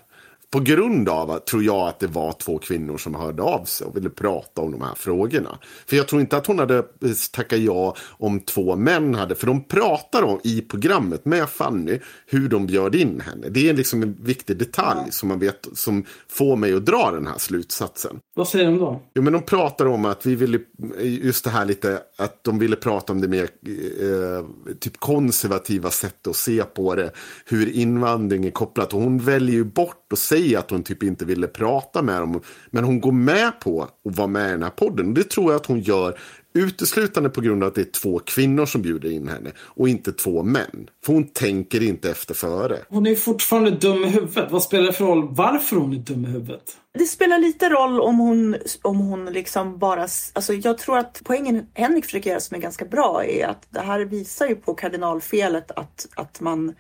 På 0.52 0.60
grund 0.60 1.09
av, 1.09 1.39
tror 1.39 1.64
jag, 1.64 1.89
att 1.89 2.01
det 2.01 2.06
var 2.06 2.32
två 2.32 2.59
kvinnor 2.59 2.98
som 2.98 3.14
hörde 3.14 3.43
av 3.43 3.64
sig 3.64 3.86
och 3.86 3.97
ville 3.97 4.10
prata 4.10 4.62
om 4.62 4.72
de 4.72 4.82
här 4.82 4.94
frågorna. 4.94 5.59
För 5.86 5.97
jag 5.97 6.09
tror 6.09 6.20
inte 6.20 6.36
att 6.36 6.47
hon 6.47 6.59
hade 6.59 6.85
tackat 7.32 7.59
ja 7.59 7.97
om 8.09 8.40
två 8.40 8.77
män 8.77 9.14
hade, 9.14 9.35
för 9.35 9.47
de 9.47 9.64
pratar 9.64 10.22
om 10.22 10.40
i 10.44 10.60
programmet 10.60 11.24
med 11.24 11.48
Fanny 11.48 11.98
hur 12.27 12.48
de 12.48 12.66
bjöd 12.66 12.94
in 12.94 13.20
henne. 13.20 13.48
Det 13.48 13.68
är 13.68 13.74
liksom 13.74 14.02
en 14.02 14.16
viktig 14.20 14.56
detalj 14.56 15.12
som 15.12 15.28
man 15.28 15.39
vet, 15.39 15.68
som 15.74 16.05
får 16.28 16.56
mig 16.56 16.74
att 16.74 16.86
dra 16.86 17.10
den 17.10 17.27
här 17.27 17.39
slutsatsen. 17.39 18.18
Vad 18.41 18.49
säger 18.49 18.65
de 18.65 18.79
då? 18.79 19.01
Jo, 19.15 19.23
men 19.23 19.33
de 19.33 19.43
pratar 19.43 19.87
om 19.87 20.05
att 20.05 20.27
vi 20.27 20.35
ville, 20.35 20.59
just 21.03 21.45
det 21.45 21.51
här 21.51 21.65
lite, 21.65 22.03
att 22.19 22.45
de 22.45 22.59
ville 22.59 22.77
prata 22.77 23.12
om 23.12 23.21
det 23.21 23.29
mer 23.29 23.43
eh, 23.43 24.75
typ 24.81 24.97
konservativa 24.97 25.91
sättet 25.91 26.27
att 26.27 26.37
se 26.37 26.65
på 26.65 26.95
det. 26.95 27.12
Hur 27.45 27.73
invandring 27.73 28.45
är 28.45 28.51
kopplat. 28.51 28.95
Och 28.95 29.01
hon 29.01 29.19
väljer 29.19 29.55
ju 29.55 29.65
bort 29.65 30.12
att 30.12 30.19
säga 30.19 30.59
att 30.59 30.71
hon 30.71 30.83
typ 30.83 31.03
inte 31.03 31.25
ville 31.25 31.47
prata 31.47 32.03
med 32.03 32.21
dem. 32.21 32.41
Men 32.71 32.85
hon 32.85 33.01
går 33.01 33.12
med 33.12 33.61
på 33.61 33.83
att 33.83 33.91
vara 34.03 34.29
med 34.29 34.49
i 34.49 34.53
den 34.53 34.62
här 34.62 34.71
podden. 34.71 35.09
Och 35.09 35.15
det 35.15 35.31
tror 35.31 35.53
jag 35.53 35.61
att 35.61 35.67
hon 35.67 35.81
gör 35.81 36.19
uteslutande 36.52 37.31
på 37.31 37.40
grund 37.40 37.62
av 37.62 37.68
att 37.68 37.74
det 37.74 37.81
är 37.81 38.01
två 38.01 38.18
kvinnor 38.18 38.66
som 38.66 38.82
bjuder 38.82 39.10
in 39.10 39.28
henne. 39.28 39.52
Och 39.59 39.89
inte 39.89 40.12
två 40.12 40.43
män. 40.43 40.89
För 41.05 41.12
hon 41.12 41.28
tänker 41.28 41.82
inte 41.82 42.10
efter 42.10 42.35
före. 42.35 42.78
Hon 42.89 43.06
är 43.06 43.14
fortfarande 43.14 43.70
dum 43.70 44.05
i 44.05 44.09
huvudet. 44.09 44.51
Vad 44.51 44.62
spelar 44.62 44.86
det 44.86 44.93
för 44.93 45.05
roll 45.05 45.28
varför 45.31 45.77
hon 45.77 45.93
är 45.93 45.98
dum 45.98 46.24
i 46.24 46.28
huvudet? 46.28 46.77
Det 46.98 47.05
spelar 47.05 47.39
lite 47.39 47.68
roll 47.68 48.01
om 48.01 48.18
hon, 48.18 48.56
om 48.82 48.98
hon 48.98 49.27
liksom 49.27 49.78
bara... 49.78 50.09
Alltså 50.32 50.55
jag 50.55 50.78
tror 50.78 50.98
att 50.98 51.20
poängen 51.24 51.66
Henrik 51.74 52.05
försöker 52.05 52.31
göra 52.31 52.40
som 52.40 52.56
är 52.56 52.60
ganska 52.60 52.85
bra 52.85 53.24
är 53.24 53.47
att 53.47 53.66
det 53.70 53.81
här 53.81 54.01
visar 54.01 54.47
ju 54.47 54.55
på 54.55 54.74
kardinalfelet 54.74 55.70
att, 55.70 56.09
att 56.14 56.40
man 56.40 56.74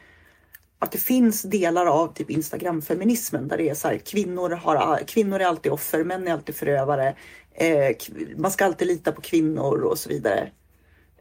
att 0.82 0.92
det 0.92 0.98
finns 0.98 1.42
delar 1.42 1.86
av 1.86 2.14
typ 2.14 2.30
Instagram-feminismen 2.30 3.48
där 3.48 3.56
det 3.56 3.68
är 3.68 3.74
så 3.74 3.88
här 3.88 3.98
kvinnor, 3.98 4.50
har, 4.50 5.00
kvinnor 5.06 5.40
är 5.40 5.44
alltid 5.44 5.72
offer, 5.72 6.04
män 6.04 6.28
är 6.28 6.32
alltid 6.32 6.54
förövare. 6.54 7.14
Eh, 7.60 7.96
man 8.36 8.50
ska 8.50 8.64
alltid 8.64 8.88
lita 8.88 9.12
på 9.12 9.20
kvinnor 9.20 9.82
och 9.82 9.98
så 9.98 10.08
vidare. 10.08 10.48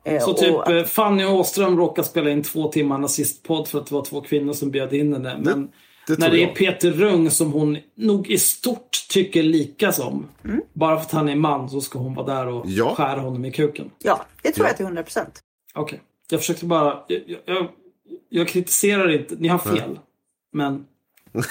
Eh, 0.04 0.22
Så 0.24 0.32
och 0.32 0.38
typ 0.38 0.56
att- 0.56 0.70
eh, 0.70 0.84
Fanny 0.84 1.26
Åström 1.26 1.78
råkar 1.78 2.04
spela 2.04 2.30
in 2.30 2.44
två 2.44 2.68
timmar 2.72 2.98
nazistpodd 2.98 3.68
för 3.68 3.80
att 3.80 3.88
det 3.88 3.96
var 3.96 4.06
två 4.06 4.22
kvinnor 4.22 4.54
som 4.54 4.72
bjöd 4.72 4.94
in 4.94 5.14
henne. 5.14 5.38
Men 5.44 5.72
det 6.08 6.20
när 6.20 6.28
tror 6.28 6.38
det 6.38 6.44
är. 6.44 6.56
Peter 6.56 6.92
Rung 6.92 7.32
som 7.32 7.52
hon 7.54 7.78
nog 7.96 8.30
i 8.30 8.38
stort 8.38 9.06
tycker 9.10 9.44
lika 9.44 9.92
som. 9.92 10.28
Mm. 10.46 10.62
Bara 10.74 10.96
för 10.98 11.06
att 11.06 11.12
han 11.12 11.30
är 11.30 11.36
man 11.36 11.70
så 11.70 11.82
ska 11.82 12.00
hon 12.00 12.14
vara 12.16 12.26
där 12.36 12.48
och 12.48 12.64
Ja. 12.68 12.96
skära 12.96 13.20
honom 13.20 13.46
i 13.46 13.52
kuken. 13.52 13.92
Ja, 14.04 14.26
det 14.44 14.52
tror 14.52 14.66
Ja. 14.66 14.70
jag 14.70 14.78
till 14.78 14.86
100 14.86 15.04
procent. 15.04 15.40
Okej. 15.74 16.02
Jag 16.30 16.40
försökte 16.40 16.66
bara... 16.66 17.04
Jag, 17.08 17.22
jag- 17.46 17.68
jag, 18.30 18.48
kritiserar 18.48 19.12
inte. 19.12 19.36
Ni 19.40 19.48
har 19.48 19.58
fel. 19.60 20.00
Men 20.54 20.86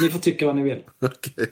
ni 0.00 0.08
får 0.10 0.18
tycka 0.18 0.46
vad 0.46 0.56
ni 0.56 0.62
vill. 0.62 0.82
Okej. 1.02 1.46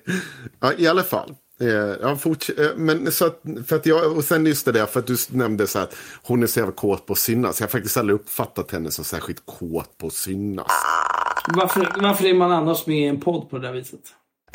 Ja, 0.61 0.73
i 0.79 0.87
alla 0.87 1.03
fall. 1.03 1.35
Eh, 1.61 1.69
ja, 2.01 2.11
eh, 2.59 2.77
men 2.77 3.13
så 3.13 3.27
att, 3.27 3.43
för 3.67 3.77
att 3.77 3.87
jag, 3.87 4.17
och 4.17 4.25
sen 4.25 4.47
just 4.47 4.65
det 4.65 4.73
där, 4.73 4.87
för 4.87 5.01
att 5.01 5.07
du 5.07 5.17
nämnde 5.31 5.67
så 5.67 5.79
att 5.79 5.97
hon 6.23 6.43
är 6.43 6.47
så 6.47 6.59
jävla 6.59 6.75
kåt 6.75 7.07
på 7.07 7.13
att 7.13 7.19
synas. 7.19 7.61
Jag 7.61 7.67
har 7.67 7.71
faktiskt 7.71 7.97
aldrig 7.97 8.15
uppfattat 8.15 8.71
henne 8.71 8.91
som 8.91 9.05
särskilt 9.05 9.43
kåt 9.47 9.99
på 9.99 10.07
att 10.07 10.13
synas. 10.13 10.67
Varför, 11.57 11.93
varför 12.01 12.25
är 12.25 12.35
man 12.35 12.53
annars 12.53 12.87
med 12.87 12.99
i 12.99 13.05
en 13.05 13.21
podd 13.21 13.51
på 13.51 13.59
det 13.59 13.67
där 13.67 13.73
viset? 13.73 14.01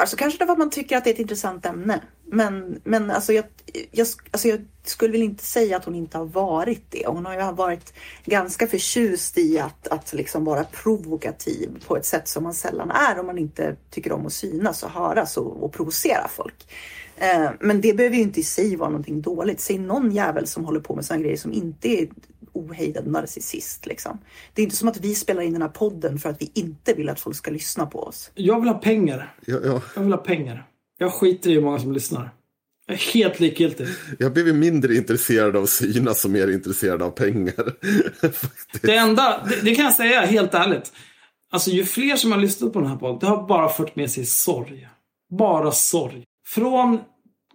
Alltså 0.02 0.18
kanske 0.18 0.40
det 0.40 0.46
för 0.46 0.54
att 0.54 0.60
man 0.60 0.70
tycker 0.70 0.98
att 0.98 1.04
det 1.04 1.10
är 1.10 1.14
ett 1.14 1.20
intressant 1.20 1.66
ämne. 1.66 2.02
Men, 2.26 2.82
men 2.84 3.12
alltså 3.12 3.34
jag, 3.34 3.46
jag, 3.92 4.08
alltså 4.32 4.48
jag 4.48 4.66
skulle 4.84 5.12
väl 5.12 5.24
inte 5.24 5.44
säga 5.44 5.78
att 5.78 5.86
hon 5.86 5.96
inte 5.96 6.18
har 6.18 6.26
varit 6.26 6.86
det. 6.90 7.08
Hon 7.08 7.26
har 7.26 7.34
ju 7.34 7.56
varit 7.56 7.94
ganska 8.26 8.68
förtjust 8.68 9.38
i 9.38 9.60
att, 9.60 9.88
att 9.88 10.14
liksom 10.14 10.46
vara 10.46 10.64
provokativ 10.64 11.84
på 11.88 11.98
ett 11.98 12.06
sätt 12.06 12.28
som 12.28 12.44
man 12.44 12.54
sällan 12.54 12.92
är 12.92 13.20
om 13.20 13.26
man 13.26 13.38
inte 13.38 13.76
tycker 13.90 14.12
om 14.12 14.26
att 14.26 14.34
synas 14.34 14.84
och 14.84 14.90
höras 14.90 15.38
och, 15.38 15.64
och 15.64 15.74
provocera 15.74 16.28
folk. 16.28 16.68
Eh, 17.16 17.52
men 17.60 17.82
det 17.82 17.94
behöver 17.94 18.16
ju 18.16 18.22
inte 18.22 18.40
i 18.40 18.44
sig 18.44 18.76
vara 18.76 18.90
någonting 18.90 19.22
dåligt. 19.22 19.60
Säg 19.60 19.78
någon 19.78 20.12
jävel 20.12 20.48
som 20.48 20.66
håller 20.66 20.80
på 20.80 20.96
med 20.96 21.06
sådana 21.06 21.24
grejer 21.24 21.38
som 21.38 21.54
inte 21.54 21.88
är 21.88 22.08
ohejdad 22.54 23.08
narcissist. 23.08 23.86
Liksom. 23.86 24.20
Det 24.54 24.62
är 24.62 24.64
inte 24.64 24.76
som 24.76 24.88
att 24.88 24.98
vi 24.98 25.16
spelar 25.16 25.42
in 25.42 25.54
den 25.54 25.62
här 25.62 25.70
podden 25.70 26.20
för 26.20 26.30
att 26.30 26.42
vi 26.42 26.52
inte 26.54 26.94
vill 26.94 27.10
att 27.10 27.20
folk 27.20 27.36
ska 27.36 27.52
lyssna 27.52 27.86
på 27.86 28.04
oss. 28.04 28.32
Jag 28.34 28.60
vill 28.60 28.70
ha 28.70 28.80
pengar. 28.80 29.36
Jag, 29.46 29.66
jag, 29.66 29.82
Jag 29.96 30.02
vill 30.02 30.14
ha 30.14 30.18
pengar. 30.18 30.68
Jag 30.98 31.14
skiter 31.14 31.50
i 31.50 31.54
hur 31.54 31.62
många 31.62 31.80
som 31.80 31.92
lyssnar. 31.92 32.32
Jag 32.88 32.96
är 32.96 33.14
helt 33.14 33.40
likgiltig. 33.40 33.88
jag 34.20 34.34
blivit 34.34 34.56
mindre 34.56 34.96
intresserad 34.96 35.56
av 35.56 35.66
synas 35.66 36.26
och 36.26 36.32
mer 36.32 36.48
intresserad 36.48 37.02
av 37.02 37.10
pengar. 37.10 37.76
Det 38.82 38.96
enda, 38.96 39.46
det, 39.50 39.62
det 39.62 39.76
kan 39.76 39.86
jag 39.86 39.94
säga 39.94 40.22
helt 40.22 40.54
ärligt. 40.54 40.92
Alltså 41.52 41.70
ju 41.70 41.86
fler 41.86 42.16
som 42.16 42.32
har 42.32 42.40
lyssnat 42.40 42.74
på 42.74 42.80
den 42.80 42.90
här 42.90 42.98
podden, 42.98 43.20
det 43.20 43.26
har 43.26 43.48
bara 43.48 43.70
fört 43.70 43.96
med 43.96 44.12
sig 44.12 44.26
sorg. 44.26 44.88
Bara 45.30 45.72
sorg. 45.72 46.24
Från 46.54 47.00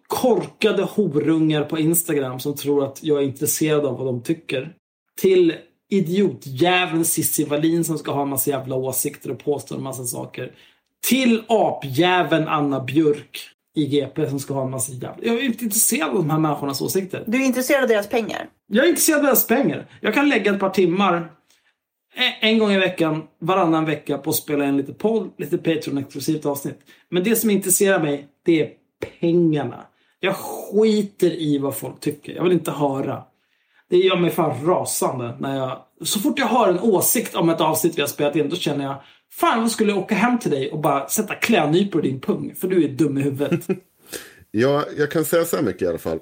korkade 0.06 0.82
horungar 0.82 1.64
på 1.64 1.78
Instagram 1.78 2.40
som 2.40 2.54
tror 2.54 2.84
att 2.84 3.02
jag 3.02 3.18
är 3.18 3.22
intresserad 3.22 3.86
av 3.86 3.98
vad 3.98 4.06
de 4.06 4.22
tycker. 4.22 4.72
Till 5.20 5.54
idiotjäveln 5.90 7.04
Cissi 7.04 7.44
Wallin 7.44 7.84
som 7.84 7.98
ska 7.98 8.12
ha 8.12 8.22
en 8.22 8.28
massa 8.28 8.50
jävla 8.50 8.76
åsikter 8.76 9.30
och 9.30 9.44
påstå 9.44 9.74
en 9.74 9.82
massa 9.82 10.04
saker. 10.04 10.52
Till 11.06 11.42
apjäveln 11.48 12.48
Anna 12.48 12.80
Björk 12.80 13.50
i 13.76 13.86
GP 13.86 14.28
som 14.28 14.40
ska 14.40 14.54
ha 14.54 14.64
en 14.64 14.70
massa 14.70 14.92
jävla... 14.92 15.16
Jag 15.22 15.34
är 15.34 15.42
inte 15.42 15.64
intresserad 15.64 16.10
av 16.10 16.14
de 16.16 16.30
här 16.30 16.38
människornas 16.38 16.80
åsikter. 16.80 17.24
Du 17.26 17.42
är 17.42 17.46
intresserad 17.46 17.82
av 17.82 17.88
deras 17.88 18.08
pengar? 18.08 18.48
Jag 18.66 18.84
är 18.84 18.88
intresserad 18.88 19.18
av 19.18 19.24
deras 19.24 19.46
pengar. 19.46 19.86
Jag 20.00 20.14
kan 20.14 20.28
lägga 20.28 20.54
ett 20.54 20.60
par 20.60 20.70
timmar 20.70 21.32
en 22.40 22.58
gång 22.58 22.72
i 22.72 22.78
veckan, 22.78 23.22
varannan 23.38 23.84
vecka 23.84 24.18
på 24.18 24.30
att 24.30 24.36
spela 24.36 24.68
in 24.68 24.76
lite 24.76 24.92
podd, 24.92 25.30
lite 25.38 25.56
Patreon-exklusivt 25.56 26.46
avsnitt. 26.46 26.78
Men 27.08 27.24
det 27.24 27.36
som 27.36 27.50
intresserar 27.50 28.02
mig, 28.02 28.28
det 28.44 28.60
är 28.60 28.70
pengarna. 29.20 29.86
Jag 30.20 30.36
skiter 30.36 31.30
i 31.30 31.58
vad 31.58 31.76
folk 31.76 32.00
tycker. 32.00 32.32
Jag 32.32 32.42
vill 32.42 32.52
inte 32.52 32.70
höra. 32.70 33.22
Det 33.90 33.96
gör 33.96 34.16
mig 34.16 34.30
fan 34.30 34.66
rasande 34.66 35.36
när 35.40 35.56
jag... 35.56 35.78
Så 36.04 36.20
fort 36.20 36.38
jag 36.38 36.46
har 36.46 36.68
en 36.68 36.80
åsikt 36.80 37.34
om 37.34 37.48
ett 37.48 37.60
avsnitt 37.60 37.98
vi 37.98 38.00
har 38.00 38.08
spelat 38.08 38.36
in, 38.36 38.48
då 38.48 38.56
känner 38.56 38.84
jag 38.84 38.96
Fan, 39.32 39.60
jag 39.60 39.70
skulle 39.70 39.92
åka 39.92 40.14
hem 40.14 40.38
till 40.38 40.50
dig 40.50 40.70
och 40.70 40.80
bara 40.80 41.08
sätta 41.08 41.34
klädnypor 41.34 42.06
i 42.06 42.10
din 42.10 42.20
pung. 42.20 42.54
För 42.54 42.68
du 42.68 42.84
är 42.84 42.88
dum 42.88 43.18
i 43.18 43.22
huvudet. 43.22 43.66
Ja, 44.58 44.86
jag 44.96 45.10
kan 45.10 45.24
säga 45.24 45.44
så 45.44 45.56
här 45.56 45.62
mycket 45.62 45.82
i 45.82 45.86
alla 45.86 45.98
fall. 45.98 46.20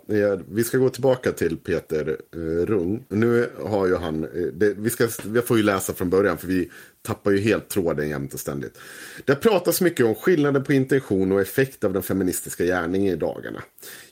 Vi 0.49 0.65
ska 0.65 0.79
gå 0.79 0.89
tillbaka 0.89 1.33
till 1.33 1.57
Peter 1.57 2.17
eh, 2.35 2.67
Rung. 2.67 3.05
Nu 3.09 3.51
har 3.65 3.87
ju 3.87 3.97
han, 3.97 4.25
eh, 4.25 4.31
det, 4.53 4.75
vi, 4.75 4.91
ska, 4.91 5.09
vi 5.25 5.41
får 5.41 5.57
ju 5.57 5.63
läsa 5.63 5.95
från 5.95 6.11
början 6.11 6.39
för 6.39 6.47
vi 6.47 6.71
tappar 7.03 7.31
ju 7.31 7.41
helt 7.41 7.69
tråden 7.69 8.09
jämt 8.09 8.35
och 8.35 8.41
ständigt. 8.41 8.79
Det 9.25 9.35
pratas 9.35 9.81
mycket 9.81 10.07
om 10.07 10.15
skillnaden 10.15 10.65
på 10.65 10.73
intention 10.73 11.33
och 11.33 11.41
effekt 11.41 11.85
av 11.85 11.93
den 11.93 12.03
feministiska 12.03 12.65
gärningen 12.65 13.15
i 13.15 13.17
dagarna. 13.17 13.63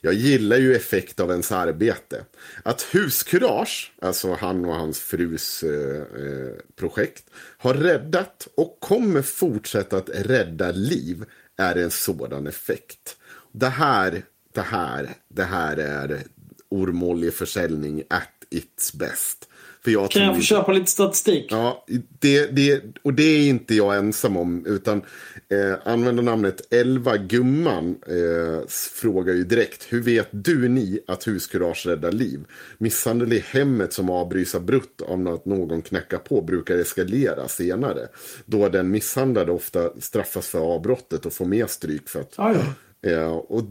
Jag 0.01 0.13
gillar 0.13 0.57
ju 0.57 0.75
effekt 0.75 1.19
av 1.19 1.31
ens 1.31 1.51
arbete. 1.51 2.25
Att 2.63 2.81
huskurage, 2.81 3.93
alltså 4.01 4.33
han 4.33 4.65
och 4.65 4.75
hans 4.75 4.99
frus 4.99 5.63
eh, 5.63 5.97
eh 5.97 6.53
projekt, 6.75 7.23
har 7.57 7.73
räddat 7.73 8.47
och 8.55 8.77
kommer 8.79 9.21
fortsätta 9.21 9.97
att 9.97 10.09
rädda 10.13 10.71
liv 10.71 11.25
är 11.57 11.75
en 11.75 11.91
sådan 11.91 12.47
effekt. 12.47 13.17
Det 13.53 13.69
här, 13.69 14.21
det 14.53 14.61
här, 14.61 15.09
det 15.29 15.43
här 15.43 15.77
är 15.77 16.23
ormoljeförsäljning 16.69 18.03
at 18.09 18.29
its 18.49 18.93
best. 18.93 19.49
För 19.83 19.91
jag 19.91 20.11
Kan 20.11 20.23
jag 20.23 20.35
få 20.35 20.41
köpa 20.41 20.71
lite 20.71 20.91
statistik? 20.91 21.47
Ja, 21.49 21.85
det, 22.19 22.47
det, 22.47 22.83
och 23.01 23.13
det 23.13 23.23
är 23.23 23.49
inte 23.49 23.75
jag 23.75 23.97
ensam 23.97 24.37
om. 24.37 24.65
Utan 24.65 25.01
eh, 25.49 25.87
användarnamnet 25.91 26.73
Elva 26.73 27.17
Gumman 27.17 27.95
eh, 28.07 28.67
frågar 29.01 29.33
ju 29.33 29.43
direkt. 29.43 29.85
Hur 29.89 30.01
vet 30.01 30.27
du 30.31 30.69
ni 30.69 30.99
att 31.07 31.27
huskurage 31.27 31.85
räddar 31.85 32.11
liv? 32.11 32.45
Misshandel 32.77 33.33
i 33.33 33.39
hemmet 33.39 33.93
som 33.93 34.09
avbryts 34.09 34.55
abrupt 34.55 35.01
av 35.01 35.27
att 35.27 35.45
någon 35.45 35.81
knackar 35.81 36.17
på 36.17 36.41
brukar 36.41 36.77
eskalera 36.77 37.47
senare. 37.47 38.07
Då 38.45 38.69
den 38.69 38.91
misshandlade 38.91 39.51
ofta 39.51 39.89
straffas 39.99 40.47
för 40.47 40.59
avbrottet 40.59 41.25
och 41.25 41.33
får 41.33 41.45
mer 41.45 41.67
stryk 41.67 42.09
för 42.09 42.19
att... 42.19 42.33
Ja, 42.37 42.55
ja. 43.03 43.45
Och 43.49 43.63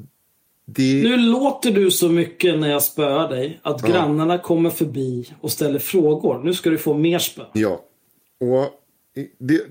det... 0.65 1.03
Nu 1.03 1.17
låter 1.17 1.71
du 1.71 1.91
så 1.91 2.09
mycket 2.09 2.59
när 2.59 2.71
jag 2.71 2.83
spöar 2.83 3.29
dig 3.29 3.61
att 3.63 3.83
grannarna 3.83 4.39
kommer 4.39 4.71
förbi 4.71 5.35
och 5.41 5.53
ställer 5.53 5.79
frågor. 5.79 6.43
Nu 6.45 6.55
ska 6.55 6.71
du 6.71 6.79
få 6.79 6.95
mer 6.95 7.19
spö. 7.19 7.43
Ja, 7.53 7.85
och 8.41 8.71
det, 9.39 9.63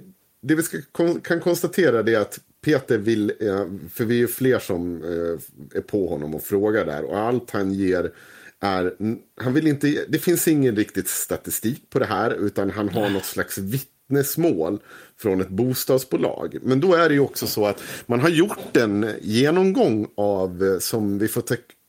det 0.42 0.56
vi 0.56 0.64
ska, 0.64 0.78
kan 1.24 1.40
konstatera 1.40 2.00
är 2.00 2.20
att 2.20 2.40
Peter 2.66 2.98
vill, 2.98 3.34
eh, 3.40 3.66
för 3.94 4.06
vi 4.06 4.16
är 4.16 4.20
ju 4.20 4.28
fler 4.28 4.60
som 4.60 5.04
eh, 5.04 5.78
är 5.78 5.82
på 5.82 6.08
honom 6.08 6.36
och 6.36 6.44
frågar 6.44 6.86
där 6.86 7.04
och 7.04 7.18
allt 7.18 7.52
han 7.52 7.74
ger 7.74 8.12
är, 8.60 8.94
han 9.42 9.54
vill 9.54 9.68
inte, 9.68 10.06
det 10.08 10.20
finns 10.20 10.48
ingen 10.48 10.76
riktigt 10.76 11.08
statistik 11.08 11.90
på 11.90 12.00
det 12.00 12.06
här 12.06 12.32
utan 12.32 12.72
han 12.72 12.90
har 12.90 13.10
något 13.10 13.26
slags 13.26 13.58
vittnesmål 13.58 14.80
från 15.22 15.42
ett 15.42 15.50
bostadsbolag. 15.50 16.58
Men 16.62 16.80
då 16.80 16.94
är 16.94 17.10
det 17.10 17.16
ju 17.16 17.22
också 17.22 17.48
så 17.48 17.66
att 17.66 17.84
man 18.06 18.20
har 18.20 18.30
gjort 18.30 18.78
en 18.78 19.10
genomgång 19.22 20.08
av, 20.18 20.64
eh, 20.64 20.80
som 20.80 21.18
vi 21.18 21.28
får 21.28 21.42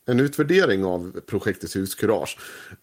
en 0.07 0.19
utvärdering 0.19 0.85
av 0.85 1.19
projektet 1.25 1.75
Huskurage. 1.75 2.37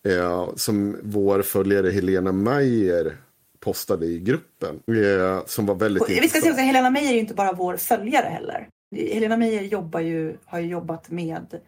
Eh, 0.06 0.54
som 0.54 0.96
vår 1.02 1.42
följare 1.42 1.90
Helena 1.90 2.32
Mayer 2.32 3.16
postade 3.60 4.06
i 4.06 4.18
gruppen. 4.18 4.80
Eh, 4.86 5.46
som 5.46 5.66
var 5.66 5.74
väldigt 5.74 6.02
Och 6.02 6.10
Vi 6.10 6.28
ska 6.28 6.40
säga 6.40 6.52
att 6.52 6.60
Helena 6.60 6.90
Meijer 6.90 7.10
är 7.10 7.14
ju 7.14 7.20
inte 7.20 7.34
bara 7.34 7.52
vår 7.52 7.76
följare 7.76 8.28
heller. 8.28 8.68
Helena 8.96 9.36
Meijer 9.36 9.62
jobbar 9.62 10.00
ju, 10.00 10.36
har 10.44 10.60
ju 10.60 10.66
jobbat 10.66 11.10
med 11.10 11.60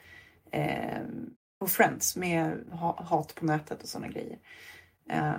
eh, 0.50 1.00
på 1.60 1.66
Friends 1.66 2.16
med 2.16 2.52
ha, 2.70 3.02
hat 3.02 3.34
på 3.34 3.44
nätet 3.44 3.82
och 3.82 3.88
sådana 3.88 4.08
grejer. 4.08 4.38
Eh, 5.10 5.32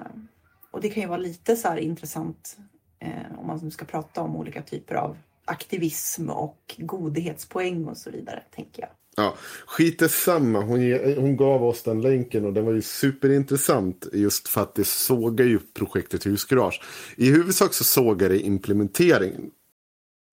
och 0.71 0.81
det 0.81 0.89
kan 0.89 1.03
ju 1.03 1.09
vara 1.09 1.17
lite 1.17 1.55
så 1.55 1.67
här 1.67 1.77
intressant 1.77 2.57
Eh, 3.03 3.39
om 3.39 3.47
man 3.47 3.59
nu 3.63 3.71
ska 3.71 3.85
prata 3.85 4.21
om 4.21 4.35
olika 4.35 4.61
typer 4.61 4.95
av 4.95 5.17
aktivism 5.45 6.29
och 6.29 6.75
godhetspoäng 6.77 7.85
och 7.85 7.97
så 7.97 8.11
vidare, 8.11 8.43
tänker 8.55 8.81
jag. 8.81 8.89
Ja, 9.15 9.35
skit 9.65 10.11
samma. 10.11 10.61
Hon, 10.61 10.81
ge- 10.81 11.15
hon 11.19 11.37
gav 11.37 11.63
oss 11.63 11.83
den 11.83 12.01
länken 12.01 12.45
och 12.45 12.53
den 12.53 12.65
var 12.65 12.73
ju 12.73 12.81
superintressant 12.81 14.07
just 14.13 14.47
för 14.47 14.61
att 14.61 14.75
det 14.75 14.87
sågar 14.87 15.45
ju 15.45 15.59
projektet 15.73 16.25
Huskurage. 16.25 16.81
I 17.17 17.31
huvudsak 17.31 17.73
så 17.73 17.83
sågar 17.83 18.29
det 18.29 18.39
implementeringen. 18.39 19.51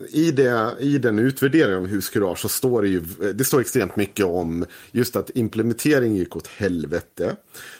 I, 0.08 0.30
det, 0.30 0.76
I 0.80 0.98
den 0.98 1.18
utvärderingen 1.18 1.78
av 1.78 1.86
Huskurage 1.86 2.38
så 2.38 2.48
står 2.48 2.82
det 2.82 2.88
ju 2.88 3.00
det 3.34 3.44
står 3.44 3.60
extremt 3.60 3.96
mycket 3.96 4.26
om 4.26 4.66
just 4.92 5.16
att 5.16 5.30
implementeringen 5.34 6.16
gick 6.16 6.36
åt 6.36 6.46
helvete. 6.46 7.36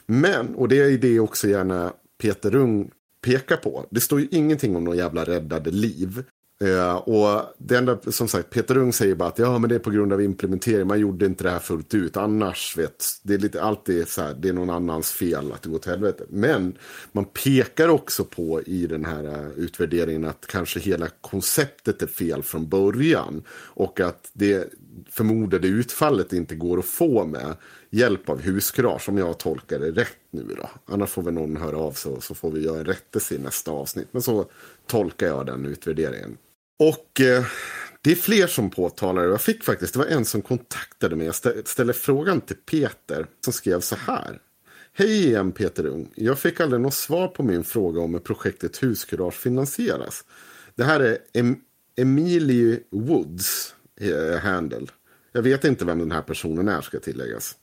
Men, 0.07 0.55
och 0.55 0.69
det 0.69 0.79
är 0.79 0.99
det 0.99 1.21
också 1.21 1.49
gärna 1.49 1.93
Peter 2.23 2.51
Rung 2.51 2.91
pekar 3.21 3.57
på. 3.57 3.87
Det 3.91 4.01
står 4.01 4.21
ju 4.21 4.29
ingenting 4.31 4.77
om 4.77 4.85
någon 4.85 4.97
jävla 4.97 5.25
räddade 5.25 5.71
liv. 5.71 6.25
Eh, 6.65 6.95
och 6.95 7.55
det 7.59 7.77
enda, 7.77 7.99
som 8.07 8.29
sagt, 8.29 8.51
Peter 8.51 8.77
Ung 8.77 8.93
säger 8.93 9.15
bara 9.15 9.29
att 9.29 9.39
ja, 9.39 9.59
men 9.59 9.69
det 9.69 9.75
är 9.75 9.79
på 9.79 9.91
grund 9.91 10.13
av 10.13 10.23
implementering. 10.23 10.87
Man 10.87 11.01
gjorde 11.01 11.27
inte 11.27 11.45
det 11.45 11.51
här 11.51 11.59
fullt 11.59 11.95
ut. 11.95 12.17
Annars, 12.17 12.77
vet, 12.77 13.05
det 13.23 13.35
är 13.35 13.39
lite 13.39 13.63
alltid 13.63 14.09
så 14.09 14.23
här, 14.23 14.35
det 14.35 14.49
är 14.49 14.53
någon 14.53 14.71
annans 14.71 15.11
fel 15.11 15.53
att 15.53 15.63
det 15.63 15.69
går 15.69 15.79
till 15.79 15.91
helvete. 15.91 16.25
Men 16.29 16.79
man 17.13 17.25
pekar 17.25 17.89
också 17.89 18.25
på 18.25 18.63
i 18.63 18.87
den 18.87 19.05
här 19.05 19.25
eh, 19.25 19.49
utvärderingen 19.57 20.25
att 20.25 20.47
kanske 20.47 20.81
hela 20.81 21.09
konceptet 21.21 22.03
är 22.03 22.07
fel 22.07 22.43
från 22.43 22.69
början. 22.69 23.43
Och 23.51 24.01
att 24.01 24.31
det 24.33 24.73
förmodade 25.11 25.69
utfallet 25.69 26.33
inte 26.33 26.55
går 26.55 26.79
att 26.79 26.85
få 26.85 27.25
med 27.25 27.57
hjälp 27.91 28.29
av 28.29 28.41
huskurage, 28.41 29.09
om 29.09 29.19
jag 29.19 29.39
tolkar 29.39 29.79
det 29.79 29.91
rätt 29.91 30.19
nu 30.31 30.55
då. 30.57 30.71
Annars 30.85 31.11
får 31.11 31.23
väl 31.23 31.35
någon 31.35 31.57
höra 31.57 31.79
av 31.79 31.93
sig 31.93 32.13
och 32.13 32.25
så 32.25 32.35
får 32.35 32.51
vi 32.51 32.61
göra 32.65 32.79
en 32.79 32.85
rättelse 32.85 33.35
i 33.35 33.39
nästa 33.39 33.71
avsnitt. 33.71 34.09
Men 34.11 34.23
så 34.23 34.51
tolkar 34.87 35.27
jag 35.27 35.47
den 35.47 35.67
utvärderingen. 35.67 36.37
Och 36.79 37.21
eh, 37.21 37.45
det 38.01 38.13
är 38.13 38.17
fler 38.17 38.47
som 38.47 38.71
påtalar 38.71 39.23
det. 39.23 39.29
Jag 39.29 39.41
fick 39.41 39.65
faktiskt, 39.65 39.93
det 39.93 39.99
var 39.99 40.07
en 40.07 40.25
som 40.25 40.43
kontaktade 40.43 41.17
mig. 41.17 41.27
Jag 41.27 41.35
ställde 41.69 41.93
frågan 41.93 42.41
till 42.41 42.57
Peter 42.57 43.27
som 43.45 43.53
skrev 43.53 43.81
så 43.81 43.97
här. 43.97 44.41
Hej 44.93 45.27
igen 45.27 45.53
Peter 45.53 45.87
Ung. 45.87 46.11
Jag 46.15 46.39
fick 46.39 46.61
aldrig 46.61 46.81
något 46.81 46.95
svar 46.95 47.29
på 47.29 47.43
min 47.43 47.65
fråga 47.65 48.01
om 48.01 48.15
hur 48.15 48.21
projektet 48.21 48.83
Huskurage 48.83 49.35
finansieras. 49.35 50.25
Det 50.75 50.85
här 50.85 51.01
är 51.01 51.19
em- 51.33 51.61
Emilie 51.97 52.81
Woods 52.91 53.75
eh, 54.01 54.39
handle. 54.39 54.87
Jag 55.33 55.43
vet 55.43 55.65
inte 55.65 55.85
vem 55.85 55.99
den 55.99 56.13
här 56.13 56.23
personen 56.23 56.69
är 56.69 56.81
ska 56.81 56.99
tilläggas. 56.99 57.57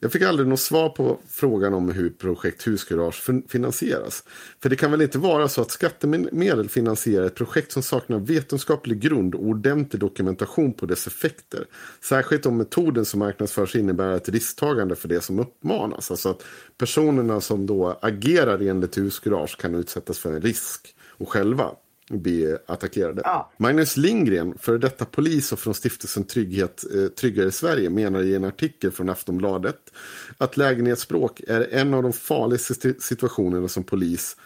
Jag 0.00 0.12
fick 0.12 0.22
aldrig 0.22 0.48
något 0.48 0.60
svar 0.60 0.88
på 0.88 1.18
frågan 1.28 1.74
om 1.74 1.90
hur 1.90 2.10
projekt 2.10 2.66
Huskurage 2.66 3.30
finansieras. 3.48 4.24
För 4.62 4.68
det 4.68 4.76
kan 4.76 4.90
väl 4.90 5.02
inte 5.02 5.18
vara 5.18 5.48
så 5.48 5.62
att 5.62 5.70
skattemedel 5.70 6.68
finansierar 6.68 7.26
ett 7.26 7.34
projekt 7.34 7.72
som 7.72 7.82
saknar 7.82 8.18
vetenskaplig 8.18 9.00
grund 9.00 9.34
och 9.34 9.46
ordentlig 9.46 10.00
dokumentation 10.00 10.72
på 10.72 10.86
dess 10.86 11.06
effekter. 11.06 11.66
Särskilt 12.04 12.46
om 12.46 12.56
metoden 12.56 13.04
som 13.04 13.18
marknadsförs 13.18 13.76
innebär 13.76 14.12
ett 14.12 14.28
risktagande 14.28 14.96
för 14.96 15.08
det 15.08 15.20
som 15.20 15.38
uppmanas. 15.38 16.10
Alltså 16.10 16.28
att 16.28 16.44
personerna 16.78 17.40
som 17.40 17.66
då 17.66 17.98
agerar 18.02 18.62
enligt 18.62 18.98
Huskurage 18.98 19.56
kan 19.60 19.74
utsättas 19.74 20.18
för 20.18 20.32
en 20.32 20.42
risk 20.42 20.94
och 21.08 21.28
själva 21.28 21.70
bli 22.10 22.56
attackerade. 22.66 23.22
Ja. 23.24 23.52
Magnus 23.56 23.96
Lindgren, 23.96 24.58
före 24.58 24.78
detta 24.78 25.04
polis 25.04 25.52
och 25.52 25.58
från 25.58 25.74
stiftelsen 25.74 26.24
Trygghet, 26.24 26.84
eh, 26.94 27.06
Tryggare 27.06 27.50
Sverige, 27.50 27.90
menar 27.90 28.22
i 28.22 28.34
en 28.34 28.44
artikel 28.44 28.90
från 28.90 29.08
Aftonbladet 29.08 29.92
att 30.38 30.56
lägenhetsbråk 30.56 31.40
är 31.48 31.68
en 31.70 31.94
av 31.94 32.02
de 32.02 32.12
farligaste 32.12 32.94
situationerna 32.98 33.68
som 33.68 33.84
polis. 33.84 34.36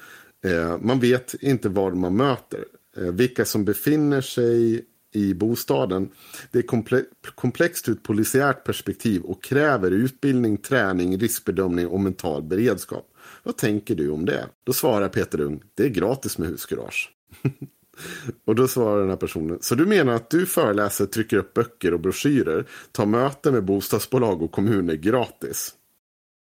Eh, 0.44 0.78
man 0.80 1.00
vet 1.00 1.34
inte 1.34 1.68
vad 1.68 1.96
man 1.96 2.16
möter. 2.16 2.64
Eh, 2.96 3.02
vilka 3.02 3.44
som 3.44 3.64
befinner 3.64 4.20
sig 4.20 4.84
i 5.14 5.34
bostaden. 5.34 6.08
Det 6.50 6.58
är 6.58 6.62
komple- 6.62 7.04
komplext 7.34 7.88
ur 7.88 7.92
ett 7.92 8.02
polisiärt 8.02 8.64
perspektiv 8.64 9.22
och 9.22 9.42
kräver 9.42 9.90
utbildning, 9.90 10.56
träning, 10.56 11.18
riskbedömning 11.18 11.86
och 11.86 12.00
mental 12.00 12.42
beredskap. 12.42 13.08
Vad 13.42 13.56
tänker 13.56 13.94
du 13.94 14.10
om 14.10 14.24
det? 14.24 14.46
Då 14.64 14.72
svarar 14.72 15.08
Peter 15.08 15.40
Ung, 15.40 15.62
det 15.74 15.84
är 15.84 15.88
gratis 15.88 16.38
med 16.38 16.48
huskurage. 16.48 17.10
Och 18.44 18.54
då 18.54 18.68
svarar 18.68 19.00
den 19.00 19.08
här 19.08 19.16
personen. 19.16 19.58
Så 19.60 19.74
du 19.74 19.86
menar 19.86 20.12
att 20.12 20.30
du 20.30 20.46
föreläser, 20.46 21.06
trycker 21.06 21.36
upp 21.36 21.54
böcker 21.54 21.94
och 21.94 22.00
broschyrer, 22.00 22.66
tar 22.92 23.06
möten 23.06 23.54
med 23.54 23.64
bostadsbolag 23.64 24.42
och 24.42 24.52
kommuner 24.52 24.94
gratis? 24.94 25.74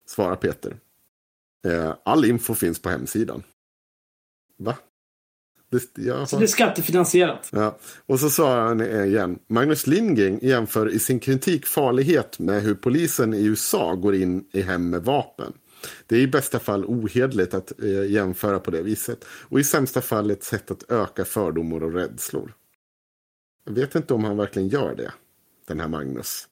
Svarar 0.07 0.35
Peter. 0.35 0.77
Eh, 1.67 1.93
all 2.05 2.25
info 2.25 2.53
finns 2.53 2.81
på 2.81 2.89
hemsidan. 2.89 3.43
Va? 4.57 4.75
Det, 5.71 6.03
jag 6.03 6.29
Så 6.29 6.37
det 6.37 6.45
är 6.45 6.47
skattefinansierat. 6.47 7.49
Ja. 7.51 7.77
Och 8.05 8.19
så 8.19 8.29
svarar 8.29 8.67
han 8.67 8.81
igen. 8.81 9.39
Magnus 9.47 9.87
Lindgren 9.87 10.39
jämför 10.41 10.89
i 10.89 10.99
sin 10.99 11.19
kritik 11.19 11.65
farlighet 11.65 12.39
med 12.39 12.61
hur 12.61 12.75
polisen 12.75 13.33
i 13.33 13.45
USA 13.45 13.95
går 13.95 14.15
in 14.15 14.45
i 14.51 14.61
hem 14.61 14.89
med 14.89 15.03
vapen. 15.03 15.53
Det 16.07 16.15
är 16.15 16.19
i 16.19 16.27
bästa 16.27 16.59
fall 16.59 16.85
ohederligt 16.85 17.53
att 17.53 17.83
eh, 17.83 18.11
jämföra 18.11 18.59
på 18.59 18.71
det 18.71 18.81
viset. 18.81 19.25
Och 19.49 19.59
i 19.59 19.63
sämsta 19.63 20.01
fall 20.01 20.31
ett 20.31 20.43
sätt 20.43 20.71
att 20.71 20.91
öka 20.91 21.25
fördomar 21.25 21.83
och 21.83 21.93
rädslor. 21.93 22.53
Jag 23.65 23.73
vet 23.73 23.95
inte 23.95 24.13
om 24.13 24.23
han 24.23 24.37
verkligen 24.37 24.67
gör 24.67 24.95
det. 24.95 25.11
Den 25.67 25.79
här 25.79 25.87
Magnus. 25.87 26.47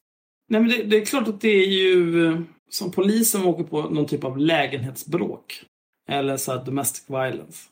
Nej, 0.50 0.62
men 0.62 0.70
det, 0.70 0.84
det 0.84 1.02
är 1.02 1.06
klart 1.06 1.28
att 1.28 1.42
det 1.42 1.64
är 1.64 1.68
ju 1.68 2.26
eh, 2.28 2.42
som 2.70 2.92
polisen 2.92 3.46
åker 3.46 3.64
på 3.64 3.82
någon 3.82 4.06
typ 4.06 4.24
av 4.24 4.38
lägenhetsbråk. 4.38 5.66
Eller 6.10 6.38
så 6.38 6.52
här 6.52 6.66
domestic 6.66 7.04
violence. 7.08 7.70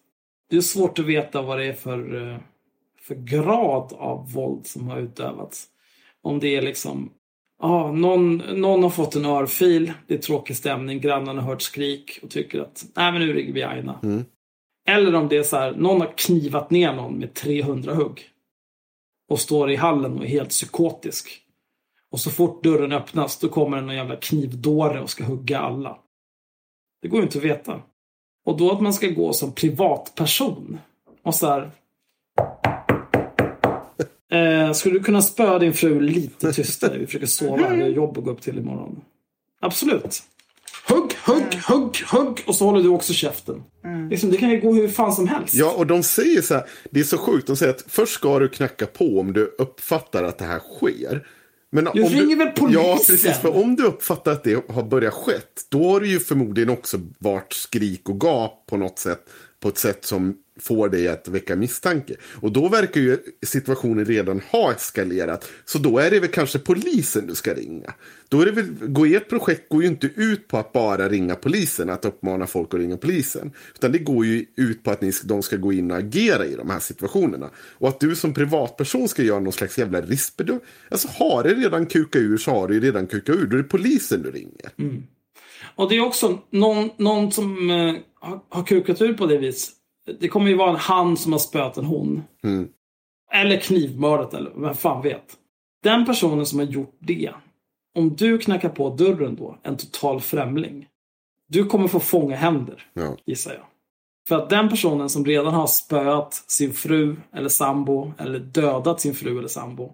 Det 0.49 0.57
är 0.57 0.61
svårt 0.61 0.99
att 0.99 1.05
veta 1.05 1.41
vad 1.41 1.59
det 1.59 1.65
är 1.65 1.73
för, 1.73 2.31
eh, 2.31 2.37
för 3.01 3.15
grad 3.15 3.93
av 3.93 4.31
våld 4.31 4.67
som 4.67 4.87
har 4.87 4.99
utövats. 4.99 5.67
Om 6.21 6.39
det 6.39 6.55
är 6.55 6.61
liksom, 6.61 7.11
ja, 7.61 7.91
någon, 7.91 8.37
någon 8.37 8.83
har 8.83 8.89
fått 8.89 9.15
en 9.15 9.25
örfil, 9.25 9.93
det 10.07 10.13
är 10.13 10.17
tråkig 10.17 10.57
stämning, 10.57 10.99
grannarna 10.99 11.41
har 11.41 11.49
hört 11.49 11.61
skrik 11.61 12.19
och 12.23 12.29
tycker 12.29 12.61
att, 12.61 12.85
nej 12.95 13.11
men 13.11 13.21
nu 13.21 13.33
ringer 13.33 13.53
vi 13.53 13.63
Aina. 13.63 13.99
Mm. 14.03 14.25
Eller 14.87 15.15
om 15.15 15.27
det 15.27 15.37
är 15.37 15.43
så 15.43 15.57
här, 15.57 15.71
någon 15.71 16.01
har 16.01 16.13
knivat 16.17 16.71
ner 16.71 16.93
någon 16.93 17.19
med 17.19 17.33
300 17.33 17.93
hugg. 17.93 18.27
Och 19.29 19.39
står 19.39 19.71
i 19.71 19.75
hallen 19.75 20.17
och 20.17 20.23
är 20.23 20.27
helt 20.27 20.49
psykotisk. 20.49 21.41
Och 22.11 22.19
så 22.19 22.31
fort 22.31 22.63
dörren 22.63 22.91
öppnas 22.91 23.39
då 23.39 23.49
kommer 23.49 23.77
det 23.77 23.83
någon 23.83 23.95
jävla 23.95 24.15
knivdåre 24.15 25.01
och 25.01 25.09
ska 25.09 25.23
hugga 25.23 25.59
alla. 25.59 25.97
Det 27.01 27.07
går 27.07 27.19
ju 27.19 27.23
inte 27.23 27.37
att 27.37 27.43
veta. 27.43 27.81
Och 28.45 28.57
då 28.57 28.71
att 28.71 28.81
man 28.81 28.93
ska 28.93 29.07
gå 29.07 29.33
som 29.33 29.53
privatperson 29.53 30.79
och 31.23 31.35
så 31.35 31.47
här. 31.47 31.71
Eh, 34.31 34.71
skulle 34.73 34.95
du 34.99 35.03
kunna 35.03 35.21
spöa 35.21 35.59
din 35.59 35.73
fru 35.73 35.99
lite 35.99 36.53
tystare? 36.53 36.97
Vi 36.97 37.05
försöker 37.05 37.27
sova. 37.27 37.69
Vi 37.69 37.81
har 37.81 37.89
jobb 37.89 38.17
att 38.17 38.23
gå 38.23 38.31
upp 38.31 38.41
till 38.41 38.57
imorgon. 38.57 39.01
Absolut. 39.61 40.23
Hugg, 40.87 41.13
hugg, 41.25 41.61
hugg, 41.67 42.03
hugg. 42.11 42.43
Och 42.47 42.55
så 42.55 42.65
håller 42.65 42.83
du 42.83 42.89
också 42.89 43.13
käften. 43.13 43.63
Liksom, 44.09 44.31
det 44.31 44.37
kan 44.37 44.49
ju 44.49 44.59
gå 44.61 44.73
hur 44.73 44.87
fan 44.87 45.13
som 45.13 45.27
helst. 45.27 45.53
Ja, 45.53 45.73
och 45.77 45.87
de 45.87 46.03
säger 46.03 46.41
så 46.41 46.53
här. 46.53 46.63
Det 46.91 46.99
är 46.99 47.03
så 47.03 47.17
sjukt. 47.17 47.47
De 47.47 47.55
säger 47.55 47.73
att 47.73 47.83
först 47.87 48.13
ska 48.13 48.39
du 48.39 48.47
knacka 48.47 48.85
på 48.85 49.19
om 49.19 49.33
du 49.33 49.55
uppfattar 49.57 50.23
att 50.23 50.37
det 50.37 50.45
här 50.45 50.59
sker. 50.59 51.27
Men 51.71 51.83
Du 51.93 52.03
om 52.03 52.09
ringer 52.09 52.35
väl 52.35 52.47
polisen? 52.47 52.83
Ja, 52.83 52.95
precis. 53.07 53.37
För 53.37 53.57
om 53.63 53.75
du 53.75 53.83
uppfattar 53.83 54.31
att 54.31 54.43
det 54.43 54.69
har 54.69 54.83
börjat 54.83 55.13
skett, 55.13 55.61
då 55.69 55.91
har 55.91 55.99
det 55.99 56.07
ju 56.07 56.19
förmodligen 56.19 56.69
också 56.69 56.97
varit 57.19 57.53
skrik 57.53 58.09
och 58.09 58.21
gap 58.23 58.65
på 58.69 58.77
något 58.77 58.99
sätt. 58.99 59.29
På 59.61 59.69
ett 59.69 59.77
sätt 59.77 60.05
som 60.05 60.35
får 60.59 60.89
dig 60.89 61.07
att 61.07 61.27
väcka 61.27 61.55
misstanke. 61.55 62.15
Och 62.23 62.51
då 62.51 62.69
verkar 62.69 63.01
ju 63.01 63.17
situationen 63.45 64.05
redan 64.05 64.39
ha 64.39 64.73
eskalerat. 64.73 65.49
Så 65.65 65.77
då 65.77 65.99
är 65.99 66.11
det 66.11 66.19
väl 66.19 66.29
kanske 66.29 66.59
polisen 66.59 67.27
du 67.27 67.35
ska 67.35 67.53
ringa. 67.53 67.93
Då 68.29 68.41
är 68.41 68.45
det 68.45 68.51
väl, 68.51 68.65
går 68.79 69.07
ert 69.07 69.29
projekt 69.29 69.69
går 69.69 69.81
ju 69.81 69.87
inte 69.87 70.09
ut 70.15 70.47
på 70.47 70.57
att 70.57 70.73
bara 70.73 71.09
ringa 71.09 71.35
polisen, 71.35 71.89
att 71.89 72.05
uppmana 72.05 72.47
folk 72.47 72.73
att 72.73 72.79
ringa 72.79 72.97
polisen. 72.97 73.51
Utan 73.75 73.91
det 73.91 73.99
går 73.99 74.25
ju 74.25 74.45
ut 74.55 74.83
på 74.83 74.91
att 74.91 75.01
ni, 75.01 75.11
de 75.23 75.43
ska 75.43 75.57
gå 75.57 75.73
in 75.73 75.91
och 75.91 75.97
agera 75.97 76.45
i 76.45 76.55
de 76.55 76.69
här 76.69 76.79
situationerna. 76.79 77.49
Och 77.55 77.89
att 77.89 77.99
du 77.99 78.15
som 78.15 78.33
privatperson 78.33 79.07
ska 79.07 79.23
göra 79.23 79.39
någon 79.39 79.53
slags 79.53 79.77
jävla 79.77 80.01
riskbedömning. 80.01 80.65
Alltså 80.89 81.07
har 81.07 81.43
det 81.43 81.53
redan 81.53 81.85
kukat 81.85 82.21
ur 82.21 82.37
så 82.37 82.51
har 82.51 82.67
det 82.67 82.73
ju 82.73 82.79
redan 82.79 83.07
kukat 83.07 83.35
ur. 83.35 83.45
Då 83.45 83.57
är 83.57 83.61
det 83.61 83.69
polisen 83.69 84.21
du 84.21 84.31
ringer. 84.31 84.69
Mm. 84.77 85.03
Och 85.75 85.89
det 85.89 85.95
är 85.97 86.05
också 86.05 86.37
någon, 86.49 86.89
någon 86.97 87.31
som 87.31 87.69
eh, 87.69 87.95
har, 88.19 88.39
har 88.49 88.63
kukat 88.63 89.01
ur 89.01 89.13
på 89.13 89.25
det 89.25 89.37
vis. 89.37 89.71
Det 90.19 90.27
kommer 90.27 90.49
ju 90.49 90.55
vara 90.55 90.69
en 90.69 90.75
han 90.75 91.17
som 91.17 91.31
har 91.31 91.39
spöat 91.39 91.77
en 91.77 91.85
hon. 91.85 92.23
Mm. 92.43 92.67
Eller 93.33 93.57
knivmördat 93.59 94.33
eller 94.33 94.51
vem 94.55 94.75
fan 94.75 95.01
vet. 95.01 95.37
Den 95.83 96.05
personen 96.05 96.45
som 96.45 96.59
har 96.59 96.65
gjort 96.65 96.95
det. 96.99 97.31
Om 97.95 98.15
du 98.15 98.37
knackar 98.37 98.69
på 98.69 98.89
dörren 98.89 99.35
då, 99.35 99.57
en 99.63 99.77
total 99.77 100.21
främling. 100.21 100.87
Du 101.47 101.65
kommer 101.65 101.87
få 101.87 101.99
fånga 101.99 102.35
händer, 102.35 102.87
Ja. 102.93 103.17
gissar 103.25 103.53
jag. 103.53 103.63
För 104.27 104.35
att 104.35 104.49
den 104.49 104.69
personen 104.69 105.09
som 105.09 105.25
redan 105.25 105.53
har 105.53 105.67
spöat 105.67 106.33
sin 106.33 106.73
fru 106.73 107.15
eller 107.33 107.49
sambo 107.49 108.13
eller 108.17 108.39
dödat 108.39 109.01
sin 109.01 109.13
fru 109.13 109.37
eller 109.37 109.47
sambo 109.47 109.93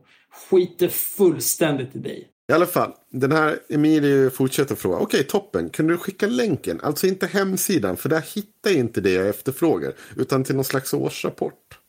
skiter 0.50 0.88
fullständigt 0.88 1.96
i 1.96 2.00
dig. 2.00 2.28
I 2.50 2.54
alla 2.54 2.66
fall, 2.66 2.94
den 3.10 3.32
här 3.32 3.60
Emilie 3.70 4.30
fortsätter 4.30 4.76
fråga. 4.76 4.98
Okej, 4.98 5.24
toppen. 5.24 5.70
Kan 5.70 5.88
du 5.88 5.98
skicka 5.98 6.28
länken? 6.28 6.80
Alltså 6.84 7.08
inte 7.08 7.28
hemsidan, 7.28 7.98
för 7.98 8.10
där 8.10 8.22
hittar 8.22 8.70
jag 8.70 8.80
inte 8.80 9.02
det 9.02 9.12
jag 9.12 9.28
efterfrågar. 9.28 9.94
Utan 10.16 10.44
till 10.44 10.56
någon 10.56 10.66
slags 10.66 10.94
årsrapport. 10.94 11.80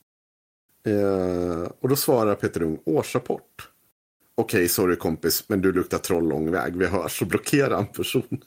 Eh, 0.86 1.70
och 1.80 1.89
då 1.89 1.97
svarar 1.97 2.35
Peter 2.35 2.62
Ung, 2.62 2.78
årsrapport. 2.85 3.68
Okej, 4.35 4.68
sorry 4.68 4.97
kompis, 4.97 5.44
men 5.48 5.60
du 5.60 5.72
luktar 5.72 5.98
troll 5.98 6.28
lång 6.28 6.51
väg. 6.51 6.76
Vi 6.76 6.86
hörs 6.86 7.22
och 7.22 7.28
blockerar 7.28 7.78
en 7.78 7.86
person. 7.86 8.40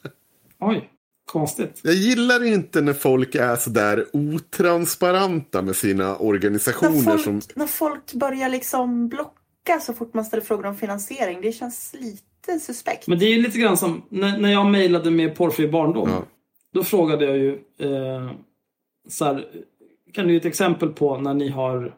Oj, 0.60 0.90
konstigt. 1.26 1.80
Jag 1.84 1.94
gillar 1.94 2.44
inte 2.44 2.82
när 2.82 2.94
folk 2.94 3.36
är 3.36 3.56
sådär 3.56 4.06
otransparenta 4.14 5.62
med 5.62 5.76
sina 5.76 6.04
När 6.04 6.22
organisationer 6.22 7.02
folk, 7.02 7.24
som... 7.24 7.42
när 7.56 7.68
folk 7.68 8.14
börjar 8.14 8.50
liksom 8.50 9.10
blocka 9.10 9.41
så 9.82 9.94
fort 9.94 10.14
man 10.14 10.26
ställer 10.26 10.44
frågor 10.44 10.66
om 10.66 10.76
finansiering. 10.76 11.42
Det 11.42 11.52
känns 11.52 11.96
lite 12.00 12.60
suspekt. 12.60 13.08
Men 13.08 13.20
det 13.20 13.26
är 13.26 13.34
ju 13.34 13.42
lite 13.42 13.60
grann 13.60 13.78
som 13.78 14.02
när, 14.10 14.38
när 14.38 14.52
jag 14.52 14.66
mejlade 14.66 15.12
med 15.12 15.36
porrfri 15.36 15.68
barndom. 15.68 16.10
Ja. 16.10 16.24
Då 16.74 16.84
frågade 16.84 17.26
jag 17.26 17.38
ju 17.38 17.54
eh, 17.78 18.32
så 19.10 19.26
här, 19.26 19.48
kan 20.14 20.28
du 20.28 20.34
ge 20.34 20.40
ett 20.40 20.46
exempel 20.46 20.90
på 20.90 21.18
när 21.18 21.34
ni 21.34 21.50
har 21.50 21.96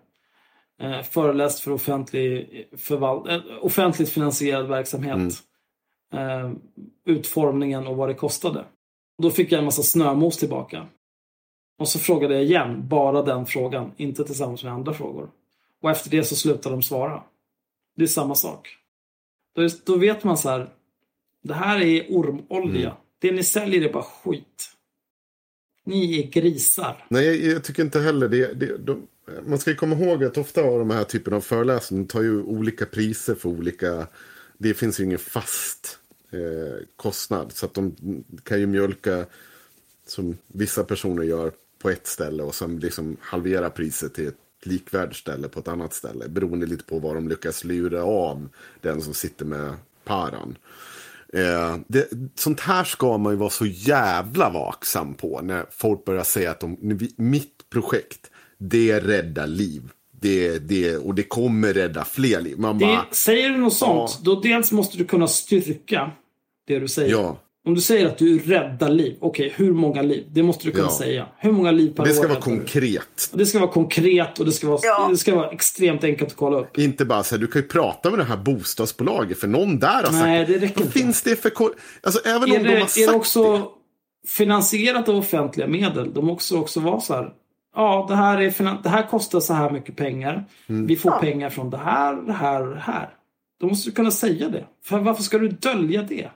eh, 0.81 1.01
föreläst 1.01 1.59
för 1.59 1.71
offentlig, 1.71 2.67
förval- 2.71 3.29
eh, 3.29 3.41
offentligt 3.61 4.09
finansierad 4.09 4.67
verksamhet. 4.67 5.33
Eh, 6.13 6.51
utformningen 7.05 7.87
och 7.87 7.97
vad 7.97 8.09
det 8.09 8.13
kostade. 8.13 8.65
Då 9.21 9.31
fick 9.31 9.51
jag 9.51 9.59
en 9.59 9.65
massa 9.65 9.83
snömos 9.83 10.37
tillbaka. 10.37 10.87
Och 11.79 11.87
så 11.87 11.99
frågade 11.99 12.33
jag 12.33 12.43
igen, 12.43 12.87
bara 12.87 13.21
den 13.21 13.45
frågan, 13.45 13.91
inte 13.97 14.23
tillsammans 14.23 14.63
med 14.63 14.73
andra 14.73 14.93
frågor. 14.93 15.29
Och 15.81 15.91
efter 15.91 16.09
det 16.09 16.23
så 16.23 16.35
slutade 16.35 16.75
de 16.75 16.81
svara. 16.81 17.23
Det 17.95 18.03
är 18.03 18.07
samma 18.07 18.35
sak. 18.35 18.77
Då, 19.55 19.69
då 19.83 19.97
vet 19.97 20.23
man 20.23 20.37
så 20.37 20.49
här, 20.49 20.69
det 21.41 21.53
här 21.53 21.81
är 21.81 22.05
ormolja. 22.09 22.97
Det 23.19 23.31
ni 23.31 23.43
säljer 23.43 23.81
är 23.81 23.93
bara 23.93 24.03
skit. 24.03 24.69
Ni 25.85 26.19
är 26.19 26.27
grisar. 26.27 27.05
Nej, 27.09 27.25
jag, 27.25 27.53
jag 27.53 27.63
tycker 27.63 27.83
inte 27.83 27.99
heller 27.99 28.29
det. 28.29 28.53
det 28.53 28.77
de, 28.77 29.07
man 29.45 29.59
ska 29.59 29.69
ju 29.69 29.75
komma 29.75 29.95
ihåg 29.95 30.23
att 30.23 30.37
ofta 30.37 30.61
av 30.61 30.79
de 30.79 30.89
här 30.89 31.03
typen 31.03 31.33
av 31.33 31.41
föreläsningar 31.41 32.05
tar 32.05 32.21
ju 32.21 32.41
olika 32.41 32.85
priser 32.85 33.35
för 33.35 33.49
olika... 33.49 34.07
Det 34.57 34.73
finns 34.73 34.99
ju 34.99 35.03
ingen 35.03 35.19
fast 35.19 35.99
eh, 36.31 36.85
kostnad. 36.95 37.51
Så 37.51 37.65
att 37.65 37.73
de 37.73 37.95
kan 38.43 38.59
ju 38.59 38.67
mjölka 38.67 39.25
som 40.07 40.37
vissa 40.47 40.83
personer 40.83 41.23
gör 41.23 41.51
på 41.79 41.89
ett 41.89 42.07
ställe 42.07 42.43
och 42.43 42.55
sen 42.55 42.79
liksom 42.79 43.17
halvera 43.19 43.69
priset 43.69 44.13
till 44.13 44.27
ett 44.27 44.37
likvärdigt 44.65 45.17
ställe 45.17 45.47
på 45.47 45.59
ett 45.59 45.67
annat 45.67 45.93
ställe. 45.93 46.27
Beroende 46.29 46.65
lite 46.65 46.83
på 46.83 46.99
vad 46.99 47.15
de 47.15 47.27
lyckas 47.29 47.63
lura 47.63 48.03
av 48.03 48.49
den 48.81 49.01
som 49.01 49.13
sitter 49.13 49.45
med 49.45 49.73
paran. 50.05 50.57
Eh, 51.33 51.77
det, 51.87 52.09
sånt 52.35 52.59
här 52.59 52.83
ska 52.83 53.17
man 53.17 53.33
ju 53.33 53.37
vara 53.37 53.49
så 53.49 53.65
jävla 53.65 54.49
vaksam 54.49 55.13
på 55.13 55.41
när 55.43 55.65
folk 55.71 56.05
börjar 56.05 56.23
säga 56.23 56.51
att 56.51 56.59
de, 56.59 56.77
"Vi- 56.81 57.13
mitt 57.17 57.69
projekt, 57.69 58.31
det 58.57 58.99
räddar 58.99 59.47
liv. 59.47 59.83
Det, 60.21 60.59
det, 60.59 60.97
och 60.97 61.15
det 61.15 61.23
kommer 61.23 61.73
rädda 61.73 62.05
fler 62.05 62.41
liv. 62.41 62.59
Man 62.59 62.77
Det, 62.79 62.85
bara, 62.85 63.05
säger 63.11 63.49
du 63.49 63.57
något 63.57 63.73
sånt, 63.73 64.11
Ja. 64.13 64.21
då 64.35 64.41
dels 64.41 64.71
måste 64.71 64.97
du 64.97 65.05
kunna 65.05 65.27
styrka 65.27 66.11
det 66.67 66.79
du 66.79 66.87
säger. 66.87 67.11
ja, 67.11 67.37
Om 67.65 67.75
du 67.75 67.81
säger 67.81 68.05
att 68.05 68.17
du 68.17 68.39
räddar 68.39 68.89
liv, 68.89 69.17
okej, 69.21 69.53
hur 69.55 69.73
många 69.73 70.01
liv? 70.01 70.25
Det 70.31 70.43
måste 70.43 70.65
du 70.65 70.71
kunna 70.71 70.83
Ja. 70.87 70.91
säga. 70.91 71.27
Hur 71.37 71.51
många 71.51 71.71
liv 71.71 71.93
per 71.95 72.05
det 72.05 72.13
ska 72.13 72.23
år 72.25 72.29
vara 72.29 72.39
konkret. 72.41 73.31
Det 73.33 73.45
ska 73.45 73.59
vara 73.59 73.71
konkret 73.71 74.39
och 74.39 74.45
det 74.45 74.51
ska 74.51 74.67
vara, 74.67 74.79
Ja. 74.83 75.07
det 75.09 75.17
ska 75.17 75.35
vara 75.35 75.49
extremt 75.51 76.03
enkelt 76.03 76.31
att 76.31 76.37
kolla 76.37 76.57
upp. 76.59 76.77
Inte 76.77 77.05
bara 77.05 77.23
så 77.23 77.35
här, 77.35 77.39
du 77.41 77.47
kan 77.47 77.61
ju 77.61 77.67
prata 77.67 78.09
med 78.09 78.19
det 78.19 78.23
här 78.23 78.37
bostadsbolaget 78.37 79.39
för 79.39 79.47
någon 79.47 79.79
där 79.79 79.87
har 79.93 80.01
sagt 80.03 80.13
Nej, 80.13 80.45
det 80.45 80.53
räcker 80.53 80.75
Vad 80.75 80.85
inte. 80.85 80.99
finns 80.99 81.21
det 81.21 81.35
för 81.35 81.51
Alltså 82.03 82.27
även 82.29 82.51
Är 82.51 82.57
om 82.57 82.63
det, 82.63 82.69
de 82.69 82.79
har 82.79 82.87
sagt 82.87 82.97
är 82.97 83.05
det 83.07 83.11
det. 83.11 83.17
också 83.17 83.67
finansierat 84.27 85.09
av 85.09 85.15
offentliga 85.17 85.67
medel? 85.67 86.13
De 86.13 86.25
måste 86.25 86.55
också 86.55 86.79
vara 86.79 86.99
så 86.99 87.13
här. 87.13 87.29
Ja, 87.75 88.05
det 88.09 88.15
här, 88.15 88.41
är 88.41 88.83
det 88.83 88.89
här 88.89 89.07
kostar 89.07 89.39
så 89.39 89.53
här 89.53 89.69
mycket 89.71 89.95
pengar. 89.95 90.45
Mm. 90.69 90.87
Vi 90.87 90.95
får 90.95 91.11
Ja. 91.11 91.17
pengar 91.19 91.49
från 91.49 91.69
det 91.69 91.77
här, 91.77 92.15
det 92.15 92.33
här 92.33 92.67
och 92.67 92.73
det 92.73 92.79
här. 92.81 93.09
Då 93.61 93.67
måste 93.67 93.89
du 93.89 93.93
kunna 93.95 94.11
säga 94.11 94.49
det. 94.49 94.65
För 94.85 94.99
varför 94.99 95.23
ska 95.23 95.37
du 95.37 95.47
dölja 95.49 96.01
det? 96.03 96.29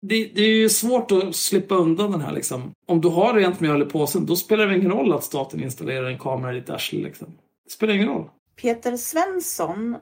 Det, 0.00 0.24
det 0.34 0.42
är 0.42 0.56
ju 0.56 0.68
svårt 0.68 1.12
att 1.12 1.36
slippa 1.36 1.74
undan 1.74 2.10
den 2.10 2.20
här 2.20 2.32
liksom. 2.32 2.72
Om 2.86 3.00
du 3.00 3.08
har 3.08 3.34
rent 3.34 3.60
mjöl 3.60 3.82
i 3.82 3.84
påsen, 3.84 4.26
då 4.26 4.36
spelar 4.36 4.66
det 4.66 4.76
ingen 4.76 4.90
roll 4.90 5.12
att 5.12 5.24
staten 5.24 5.62
installerar 5.62 6.06
en 6.06 6.18
kamera 6.18 6.52
i 6.52 6.60
ditt 6.60 6.70
arsle 6.70 6.98
liksom. 6.98 7.28
Det 7.64 7.70
spelar 7.70 7.94
ingen 7.94 8.08
roll. 8.08 8.30
Peter 8.56 8.96
Svensson 8.96 9.96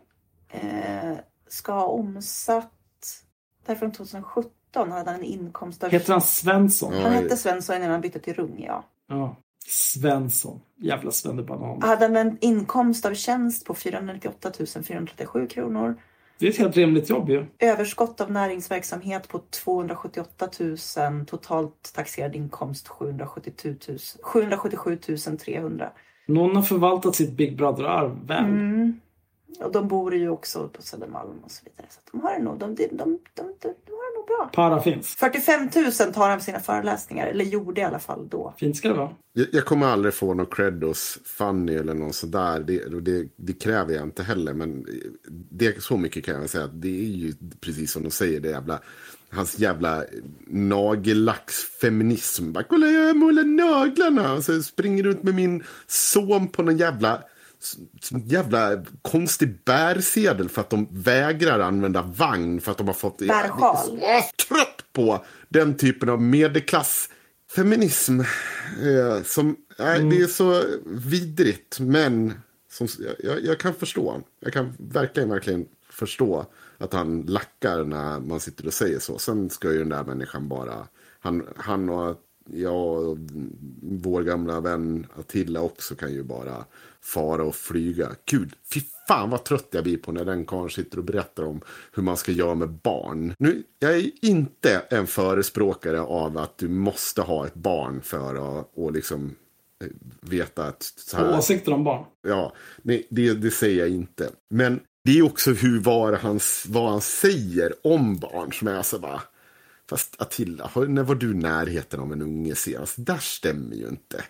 eh, 0.51 1.19
ska 1.49 1.73
ha 1.73 1.87
omsatt, 1.87 2.73
det 3.67 3.69
här 3.69 3.75
är 3.75 3.79
från 3.79 3.93
2017, 3.93 4.93
hade 4.93 5.11
han 5.11 5.21
en 5.21 5.25
inkomst 5.25 5.85
av... 5.85 5.91
Heter 5.91 6.13
han 6.13 6.23
Svensson? 6.23 6.93
Han 6.93 7.13
hette 7.13 7.37
Svensson 7.37 7.77
innan 7.77 7.91
han 7.91 8.01
bytte 8.01 8.19
till 8.19 8.35
Rung, 8.35 8.65
ja. 8.67 8.85
Ja. 9.09 9.37
Svensson. 9.67 10.61
Jävla 10.77 11.11
svennebanan. 11.11 11.83
Hade 11.83 12.05
han 12.05 12.17
en 12.17 12.39
inkomst 12.41 13.07
av 13.07 13.15
tjänst 13.15 13.67
på 13.67 13.75
498 13.75 14.53
437 14.85 15.47
kronor. 15.47 15.97
Det 16.39 16.47
är 16.47 16.51
ett 16.51 16.59
helt 16.59 16.77
rimligt 16.77 17.11
jobb 17.11 17.31
ju. 17.31 17.47
Överskott 17.59 18.21
av 18.21 18.33
näringsverksamhet 18.33 19.29
på 19.29 19.39
278 19.39 20.49
000. 20.61 21.27
Totalt 21.27 21.93
taxerad 21.95 22.37
inkomst 22.37 22.89
777 22.89 23.77
000, 23.89 23.99
777 24.23 24.99
300. 25.45 25.93
Någon 26.27 26.57
har 26.57 26.63
förvaltat 26.63 27.15
sitt 27.15 27.33
Big 27.33 27.57
Brother-arv 27.57 28.27
väl. 28.27 28.45
Mm. 28.45 29.01
Och 29.61 29.73
de 29.73 29.89
bor 29.89 30.15
ju 30.15 30.29
också 30.29 30.69
på 30.69 30.83
Södermalm 30.83 31.39
och 31.45 31.51
så 31.51 31.63
vidare. 31.65 31.87
Så 31.91 32.01
de 32.13 32.21
har 32.21 32.33
det 32.33 32.43
nog, 32.43 32.59
de, 32.59 32.75
de, 32.75 32.87
de, 32.87 32.97
de, 32.97 33.19
de, 33.35 33.43
de 33.61 33.93
har 33.93 34.11
det 34.11 34.17
nog 34.17 34.27
bra. 34.27 34.51
Para 34.53 34.83
finns. 34.83 35.15
45 35.15 35.69
000 35.75 35.93
tar 36.13 36.29
han 36.29 36.41
sina 36.41 36.61
föreläsningar. 36.61 37.27
Eller 37.27 37.45
gjorde 37.45 37.81
i 37.81 37.85
alla 37.85 37.99
fall 37.99 38.29
då. 38.29 38.55
Fint 38.57 38.77
ska 38.77 38.89
det 38.89 38.95
vara. 38.95 39.11
Jag, 39.33 39.47
jag 39.53 39.65
kommer 39.65 39.87
aldrig 39.87 40.15
få 40.15 40.35
någon 40.35 40.47
cred 40.47 40.85
hos 40.85 41.19
Fanny 41.25 41.75
eller 41.75 41.95
någon 41.95 42.13
sådär. 42.13 42.61
Det, 42.61 43.01
det, 43.01 43.29
det 43.37 43.53
kräver 43.53 43.95
jag 43.95 44.03
inte 44.03 44.23
heller. 44.23 44.55
Men 44.55 44.87
det, 45.51 45.83
så 45.83 45.97
mycket 45.97 46.25
kan 46.25 46.41
jag 46.41 46.51
säga 46.51 46.65
att 46.65 46.83
det 46.83 47.01
är 47.01 47.17
ju 47.17 47.35
precis 47.61 47.93
som 47.93 48.03
de 48.03 48.11
säger. 48.11 48.41
Det 48.41 48.49
jävla, 48.49 48.81
hans 49.31 49.59
jävla 49.59 50.05
nagellacksfeminism. 50.47 52.53
Bara, 52.53 52.65
kolla 52.65 52.87
jag 52.87 53.17
målar 53.17 53.45
naglarna. 53.45 54.35
Och 54.35 54.45
så 54.45 54.63
springer 54.63 55.03
runt 55.03 55.23
med 55.23 55.35
min 55.35 55.65
son 55.87 56.49
på 56.49 56.63
någon 56.63 56.77
jävla 56.77 57.23
jävla 58.25 58.85
konstig 59.03 59.65
bärsedel 59.65 60.49
för 60.49 60.61
att 60.61 60.71
de 60.71 60.89
vägrar 60.91 61.61
använda 61.61 62.03
vagn 62.03 62.61
för 62.61 62.73
att 62.73 62.79
de 62.79 62.87
har 62.87 62.95
fått... 62.95 63.19
Bärsjal. 63.19 63.99
Jag 64.01 64.17
är 64.17 64.23
så 64.23 64.49
trött 64.49 64.85
på 64.93 65.25
den 65.49 65.77
typen 65.77 66.09
av 66.09 66.23
medelklassfeminism. 66.23 68.21
Eh, 68.21 69.23
som, 69.25 69.57
nej, 69.79 70.05
Det 70.05 70.21
är 70.21 70.27
så 70.27 70.63
vidrigt, 70.87 71.81
men 71.81 72.33
som, 72.71 72.89
jag, 73.19 73.45
jag 73.45 73.61
kan 73.61 73.75
förstå. 73.75 74.23
Jag 74.41 74.53
kan 74.53 74.73
verkligen, 74.79 75.29
verkligen 75.29 75.67
förstå 75.91 76.47
att 76.79 76.93
han 76.93 77.23
lackar 77.23 77.85
när 77.85 78.21
man 78.21 78.41
sitter 78.41 78.67
och 78.67 78.75
säger 78.75 78.99
så. 78.99 79.19
Sen 79.19 79.51
ska 79.51 79.73
ju 79.73 79.79
den 79.79 79.89
där 79.89 80.05
människan 80.05 80.49
bara... 80.49 80.89
Han, 81.21 81.47
han 81.57 81.89
och 81.89 82.21
jag 82.47 83.09
och 83.09 83.19
vår 83.83 84.23
gamla 84.23 84.61
vän 84.61 85.07
Attila 85.19 85.61
också 85.61 85.95
kan 85.95 86.13
ju 86.13 86.23
bara 86.23 86.65
fara 87.05 87.45
och 87.45 87.55
flyga. 87.55 88.11
Gud, 88.31 88.53
fy 88.73 88.81
fan 89.09 89.31
vad 89.31 89.45
trött 89.45 89.69
jag 89.71 89.85
blir 89.85 89.97
på 89.97 90.13
när 90.13 90.25
den 90.25 90.47
karln 90.47 90.71
sitter 90.71 90.99
och 90.99 91.05
berättar 91.05 91.43
om 91.43 91.61
hur 91.93 92.03
man 92.03 92.17
ska 92.17 92.33
göra 92.33 92.55
med 92.55 92.69
barn. 92.69 93.35
Nu, 93.39 93.63
jag 93.79 93.97
är 93.97 94.11
inte 94.23 94.83
en 94.91 95.07
förespråkare 95.07 96.01
av 96.01 96.39
att 96.39 96.59
du 96.59 96.69
måste 96.69 97.23
ha 97.23 97.47
ett 97.47 97.55
barn 97.55 98.01
för 98.03 98.61
att 98.61 98.71
och 98.75 98.93
liksom 98.93 99.35
eh, 99.85 99.89
veta 100.21 100.67
att... 100.67 100.83
Så 100.83 101.17
här, 101.17 101.39
Åsikter 101.39 101.73
om 101.73 101.85
barn. 101.85 102.05
Ja, 102.23 102.53
nej, 102.83 103.07
det, 103.11 103.35
det 103.35 103.51
säger 103.51 103.79
jag 103.79 103.89
inte. 103.89 104.31
Men 104.51 104.81
det 105.05 105.19
är 105.19 105.23
också 105.23 105.51
hur 105.53 105.81
var 105.81 106.13
han, 106.13 106.41
vad 106.69 106.91
han 106.91 107.01
säger 107.01 107.75
om 107.87 108.19
barn 108.19 108.53
som 108.53 108.69
är 108.69 108.83
så 108.83 108.99
bara... 108.99 109.23
Fast 109.91 110.23
Attila, 110.23 110.71
när 110.89 111.03
var 111.03 111.15
du 111.15 111.31
i 111.31 111.35
närheten 111.35 112.01
av 112.01 112.13
en 112.13 112.23
unge 112.23 112.55
senast? 112.55 112.95
Där 112.99 113.19
stämmer 113.19 113.77
ju 113.77 113.89
inte. 113.89 114.25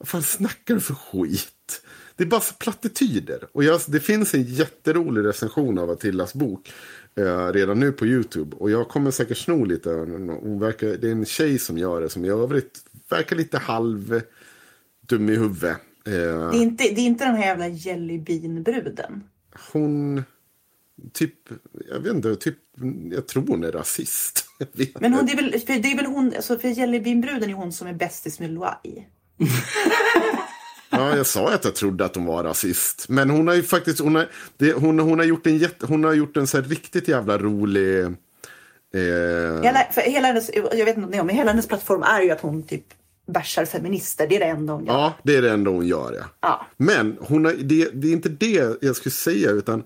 Vad 0.00 0.08
fan 0.08 0.22
snackar 0.22 0.74
du 0.74 0.80
för 0.80 0.94
skit? 0.94 1.82
Det 2.16 2.24
är 2.24 2.28
bara 2.28 2.40
plattityder. 2.40 3.48
Och 3.52 3.64
jag, 3.64 3.80
det 3.88 4.00
finns 4.00 4.34
en 4.34 4.42
jätterolig 4.42 5.24
recension 5.24 5.78
av 5.78 5.90
Attilas 5.90 6.34
bok 6.34 6.72
eh, 7.16 7.46
redan 7.52 7.80
nu 7.80 7.92
på 7.92 8.06
YouTube. 8.06 8.56
Och 8.56 8.70
jag 8.70 8.88
kommer 8.88 9.10
säkert 9.10 9.38
sno 9.38 9.64
lite. 9.64 9.90
Hon 9.90 10.58
verkar, 10.60 10.86
det 10.86 11.08
är 11.08 11.12
en 11.12 11.24
tjej 11.26 11.58
som 11.58 11.78
gör 11.78 12.00
det 12.00 12.08
som 12.08 12.24
i 12.24 12.28
övrigt 12.28 12.78
verkar 13.08 13.36
lite 13.36 13.58
halv 13.58 14.20
dum 15.06 15.28
i 15.28 15.36
huvudet. 15.36 15.76
Eh, 16.06 16.12
Det 16.12 16.56
är 16.58 16.62
inte, 16.62 16.84
det 16.84 17.00
är 17.00 17.06
inte 17.06 17.24
den 17.24 17.34
här 17.34 17.46
jävla 17.46 17.68
jellybean-bruden. 17.68 19.22
hon, 19.72 20.22
typ, 21.12 21.34
jag 21.90 22.00
vet 22.00 22.14
inte, 22.14 22.36
typ, 22.36 22.58
jag 23.10 23.26
tror 23.28 23.46
hon 23.46 23.64
är 23.64 23.72
rasist. 23.72 24.44
Men 25.00 25.12
hon, 25.12 25.26
det, 25.26 25.32
är 25.32 25.36
väl, 25.36 25.60
för 25.60 25.82
det 25.82 25.92
är 25.92 25.96
väl 25.96 26.06
hon, 26.06 26.32
alltså 26.36 26.58
för 26.58 26.68
jellybean-bruden 26.68 27.50
är 27.50 27.54
hon 27.54 27.72
som 27.72 27.88
är 27.88 27.94
bästis 27.94 28.40
med 28.40 28.50
Loai. 28.50 29.06
Ja, 30.92 31.16
jag 31.16 31.26
sa 31.26 31.52
att 31.52 31.64
jag 31.64 31.74
trodde 31.74 32.04
att 32.04 32.14
hon 32.14 32.24
var 32.24 32.44
rasist. 32.44 33.08
Men 33.08 33.30
hon 33.30 33.48
har 33.48 33.54
ju 33.54 33.62
faktiskt, 33.62 34.00
hon 34.00 34.14
har, 34.14 34.28
det, 34.56 34.72
hon, 34.72 34.98
hon 34.98 35.18
har 35.18 35.26
gjort 35.26 35.46
en, 35.46 35.58
jätte, 35.58 35.86
hon 35.86 36.04
har 36.04 36.12
gjort 36.12 36.36
en 36.36 36.46
så 36.46 36.56
här 36.56 36.64
riktigt 36.64 37.08
jävla 37.08 37.38
rolig... 37.38 38.04
Eh, 38.94 39.62
Hela, 39.62 39.86
för 39.92 40.00
hela 40.00 40.26
hennes, 40.26 40.50
jag 40.54 40.84
vet 40.84 40.96
inte 40.96 41.20
om 41.20 41.26
men 41.26 41.36
hela 41.36 41.50
hennes 41.50 41.68
plattform 41.68 42.02
är 42.02 42.20
ju 42.22 42.30
att 42.30 42.40
hon 42.40 42.62
typ 42.62 42.84
bashar 43.26 43.64
feminister. 43.64 44.26
Det 44.28 44.36
är 44.36 44.40
det 44.40 44.46
enda 44.46 44.72
hon 44.72 44.86
gör. 44.86 44.92
Ja, 44.92 45.14
det 45.22 45.36
är 45.36 45.42
det 45.42 45.50
enda 45.50 45.70
hon 45.70 45.86
gör, 45.86 46.12
ja. 46.12 46.24
Ja. 46.40 46.66
Men 46.76 47.16
hon 47.20 47.44
har, 47.44 47.52
det, 47.52 47.90
det 47.92 48.08
är 48.08 48.12
inte 48.12 48.28
det 48.28 48.78
jag 48.80 48.96
skulle 48.96 49.12
säga, 49.12 49.50
utan 49.50 49.82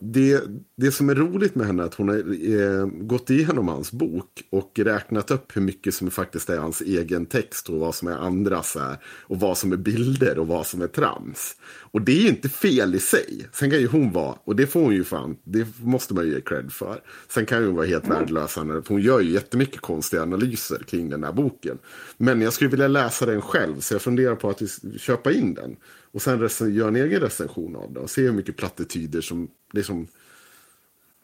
det, 0.00 0.42
det 0.76 0.92
som 0.92 1.10
är 1.10 1.14
roligt 1.14 1.54
med 1.54 1.66
henne 1.66 1.82
är 1.82 1.86
att 1.86 1.94
hon 1.94 2.08
har 2.08 2.16
eh, 2.16 2.86
gått 2.86 3.30
igenom 3.30 3.68
hans 3.68 3.92
bok 3.92 4.42
och 4.50 4.72
räknat 4.78 5.30
upp 5.30 5.56
hur 5.56 5.62
mycket 5.62 5.94
som 5.94 6.10
faktiskt 6.10 6.50
är 6.50 6.58
hans 6.58 6.80
egen 6.80 7.26
text 7.26 7.68
och 7.68 7.78
vad 7.78 7.94
som 7.94 8.08
är 8.08 8.16
andras 8.16 8.74
här, 8.74 8.96
och 9.04 9.40
vad 9.40 9.58
som 9.58 9.72
är 9.72 9.76
bilder 9.76 10.38
och 10.38 10.46
vad 10.46 10.66
som 10.66 10.82
är 10.82 10.86
trams. 10.86 11.56
Och 11.90 12.02
det 12.02 12.26
är 12.26 12.28
inte 12.28 12.48
fel 12.48 12.94
i 12.94 12.98
sig. 12.98 13.48
Sen 13.52 13.70
kan 13.70 13.80
ju 13.80 13.86
hon 13.86 14.12
vara, 14.12 14.34
och 14.44 14.56
det 14.56 14.66
får 14.66 14.80
hon 14.80 14.94
ju 14.94 15.04
fan, 15.04 15.36
det 15.44 15.66
måste 15.80 16.14
man 16.14 16.24
ju 16.24 16.32
ge 16.32 16.40
cred 16.40 16.72
för. 16.72 17.00
Sen 17.28 17.46
kan 17.46 17.64
hon 17.64 17.74
vara 17.74 17.86
helt 17.86 18.08
värdelös, 18.08 18.52
för 18.52 18.88
hon 18.88 19.00
gör 19.00 19.20
ju 19.20 19.30
jättemycket 19.30 19.80
konstiga 19.80 20.22
analyser 20.22 20.78
kring 20.86 21.10
den 21.10 21.24
här 21.24 21.32
boken. 21.32 21.78
Men 22.16 22.40
jag 22.40 22.52
skulle 22.52 22.70
vilja 22.70 22.88
läsa 22.88 23.26
den 23.26 23.40
själv, 23.40 23.80
så 23.80 23.94
jag 23.94 24.02
funderar 24.02 24.34
på 24.34 24.50
att 24.50 24.62
köpa 24.98 25.32
in 25.32 25.54
den. 25.54 25.76
Och 26.12 26.22
sen 26.22 26.40
rec- 26.42 26.68
göra 26.70 26.88
en 26.88 26.96
egen 26.96 27.20
recension 27.20 27.76
av 27.76 27.92
den 27.92 28.02
och 28.02 28.10
se 28.10 28.22
hur 28.22 28.32
mycket 28.32 28.56
plattityder 28.56 29.20
som, 29.20 29.50
det 29.72 29.78
är 29.78 29.82
som, 29.84 30.06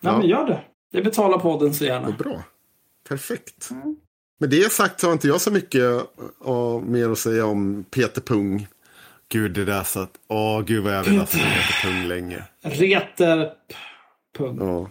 Ja, 0.01 0.11
Ja. 0.11 0.19
men 0.19 0.29
gör 0.29 0.47
det. 0.47 0.65
Det 0.93 1.03
betalar 1.03 1.39
podden 1.39 1.75
så 1.75 1.85
gärna. 1.85 2.07
Vad 2.07 2.17
bra. 2.17 2.43
Perfekt. 3.09 3.71
Med 4.39 4.51
det 4.51 4.73
sagt 4.73 5.01
så 5.01 5.07
har 5.07 5.13
inte 5.13 5.29
jag 5.29 5.41
så 5.41 5.51
mycket 5.51 5.83
uh, 6.47 6.81
mer 6.83 7.11
att 7.11 7.19
säga 7.19 7.47
om 7.47 7.85
Peter 7.91 8.21
Pung. 8.21 8.67
Gud, 9.29 9.53
det 9.53 9.65
där 9.65 9.83
så 9.83 10.01
att... 10.01 10.21
Åh, 10.29 10.61
gud 10.63 10.85
vad 10.85 10.95
jag 10.95 11.05
vill 11.05 11.19
ha 11.19 11.27
sett 11.27 11.41
Peter 11.41 11.83
Pung 11.89 12.09
länge. 12.09 12.45
Reter... 12.63 13.45
p- 13.69 13.75
Punkt. 14.39 14.59
Ja, 14.63 14.91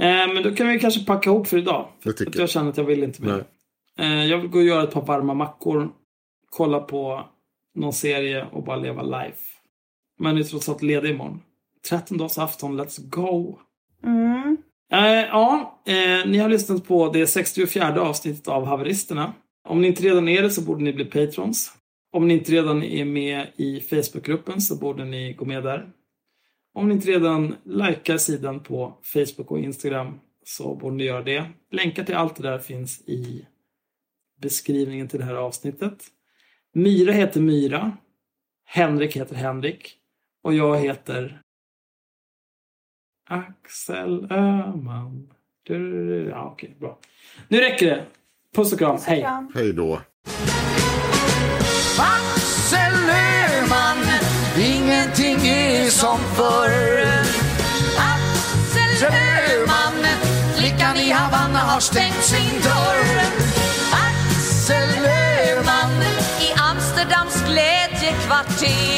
Eh, 0.00 0.32
men 0.34 0.42
då 0.42 0.54
kan 0.54 0.68
vi 0.68 0.78
kanske 0.80 1.04
packa 1.06 1.30
ihop 1.30 1.48
för 1.48 1.58
idag. 1.58 1.88
För 2.00 2.10
Det 2.10 2.16
tycker 2.16 2.30
att 2.30 2.36
jag 2.38 2.50
känner 2.50 2.70
att 2.70 2.76
jag 2.76 2.84
vill 2.84 3.02
inte 3.04 3.22
mer. 3.22 3.44
Nej. 3.98 4.22
Eh, 4.22 4.26
jag 4.30 4.38
vill 4.38 4.48
gå 4.50 4.58
och 4.58 4.64
göra 4.64 4.82
ett 4.82 4.90
par 4.92 5.06
varma 5.06 5.34
mackor. 5.34 5.90
Kolla 6.50 6.80
på 6.80 7.28
någon 7.74 7.92
serie 7.92 8.46
och 8.52 8.64
bara 8.64 8.76
leva 8.76 9.02
life. 9.02 9.42
Men 10.18 10.36
jag 10.36 10.44
är 10.44 10.48
trots 10.48 10.68
allt 10.68 10.82
ledig 10.82 11.10
imorgon. 11.10 11.42
13-dagsafton, 11.90 12.80
let's 12.80 13.00
go! 13.08 13.58
Mm. 14.04 14.56
Eh, 14.92 15.26
ja, 15.28 15.82
eh, 15.86 16.30
ni 16.30 16.38
har 16.38 16.48
lyssnat 16.48 16.88
på 16.88 17.08
det 17.08 17.26
64 17.26 18.00
avsnittet 18.00 18.48
av 18.48 18.64
Haveristerna. 18.64 19.34
Om 19.68 19.82
ni 19.82 19.88
inte 19.88 20.02
redan 20.02 20.28
är 20.28 20.42
det 20.42 20.50
så 20.50 20.62
borde 20.62 20.82
ni 20.82 20.92
bli 20.92 21.04
patrons. 21.04 21.72
Om 22.12 22.28
ni 22.28 22.34
inte 22.34 22.52
redan 22.52 22.82
är 22.82 23.04
med 23.04 23.46
i 23.56 23.80
Facebookgruppen 23.80 24.60
så 24.60 24.76
borde 24.76 25.04
ni 25.04 25.32
gå 25.32 25.44
med 25.44 25.62
där. 25.62 25.90
Om 26.74 26.88
ni 26.88 26.94
inte 26.94 27.10
redan 27.10 27.56
likar 27.64 28.18
sidan 28.18 28.62
på 28.62 28.98
Facebook 29.02 29.50
och 29.50 29.58
Instagram 29.58 30.20
så 30.44 30.74
borde 30.74 30.96
ni 30.96 31.04
göra 31.04 31.22
det. 31.22 31.44
Länkar 31.70 32.04
till 32.04 32.14
allt 32.14 32.36
det 32.36 32.42
där 32.42 32.58
finns 32.58 33.08
i 33.08 33.46
beskrivningen 34.40 35.08
till 35.08 35.18
det 35.18 35.24
här 35.24 35.34
avsnittet. 35.34 36.04
Myra 36.74 37.12
heter 37.12 37.40
Myra. 37.40 37.96
Henrik 38.66 39.16
heter 39.16 39.34
Henrik. 39.34 39.96
Och 40.42 40.54
jag 40.54 40.78
heter 40.78 41.42
Axel 43.28 44.32
Öhman. 44.32 45.30
Ja, 46.30 46.50
okej, 46.52 46.76
bra. 46.80 46.98
Nu 47.48 47.60
räcker 47.60 47.86
det. 47.86 48.06
Puss 48.54 48.72
och 48.72 48.78
kram. 48.78 48.98
Hej. 49.06 49.20
Kram. 49.20 49.52
hej 49.54 49.72
då. 49.72 50.00
Axel 51.98 53.10
Öhman, 53.10 53.98
ingenting 54.58 55.36
är 55.48 55.86
som 55.90 56.18
förr. 56.18 57.02
Axel 57.98 59.08
Öhman, 59.08 60.04
flickan 60.56 60.96
i 60.96 61.10
Havanna 61.10 61.58
har 61.58 61.80
stängt 61.80 62.24
sin 62.24 62.60
dörr. 62.62 63.49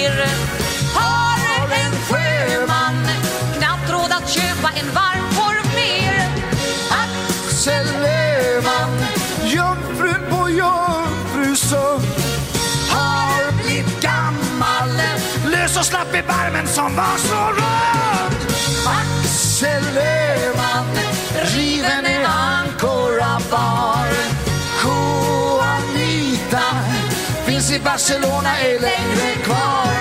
pirr. 0.02 0.26
Har 0.94 1.74
en 1.84 1.92
sjöman 2.08 3.06
knappt 3.58 3.90
råd 3.90 4.12
att 4.12 4.30
köpa 4.30 4.70
en 4.80 4.86
varm 4.94 5.26
korv 5.36 5.74
mer? 5.74 6.28
Axel 6.90 7.86
Öhman, 8.04 9.04
jungfru 9.44 10.14
på 10.30 10.50
jungfrusund 10.50 12.06
har 12.90 13.52
blivit 13.62 14.00
gammal, 14.00 15.00
lös 15.46 15.76
och 15.76 15.84
slapp 15.84 16.14
i 16.14 16.22
barmen 16.28 16.66
som 16.66 16.96
var 16.96 17.16
så 17.16 17.34
rund. 17.34 18.36
Axel 18.86 19.98
Öhman, 19.98 20.86
riven 21.54 22.06
i 22.06 22.24
Ankara 22.24 23.40
barn 23.50 24.01
i 27.72 27.78
Barcelona, 27.78 28.58
är 28.58 28.80
längre 28.80 29.34
kvar. 29.44 29.96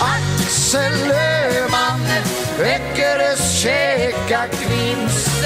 Axel 0.00 1.10
Öhman, 1.10 2.06
Eckerös 2.62 3.60
käkakvinst 3.62 5.44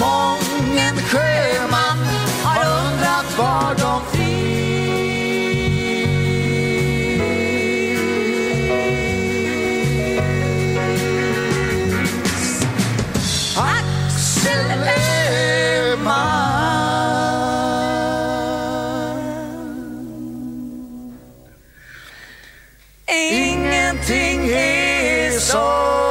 Mången 0.00 0.96
sjöman 0.96 1.98
har 2.44 2.64
undrat 2.64 3.38
var 3.38 3.74
de 3.78 4.18
finns. 4.18 4.69
soul. 25.50 26.09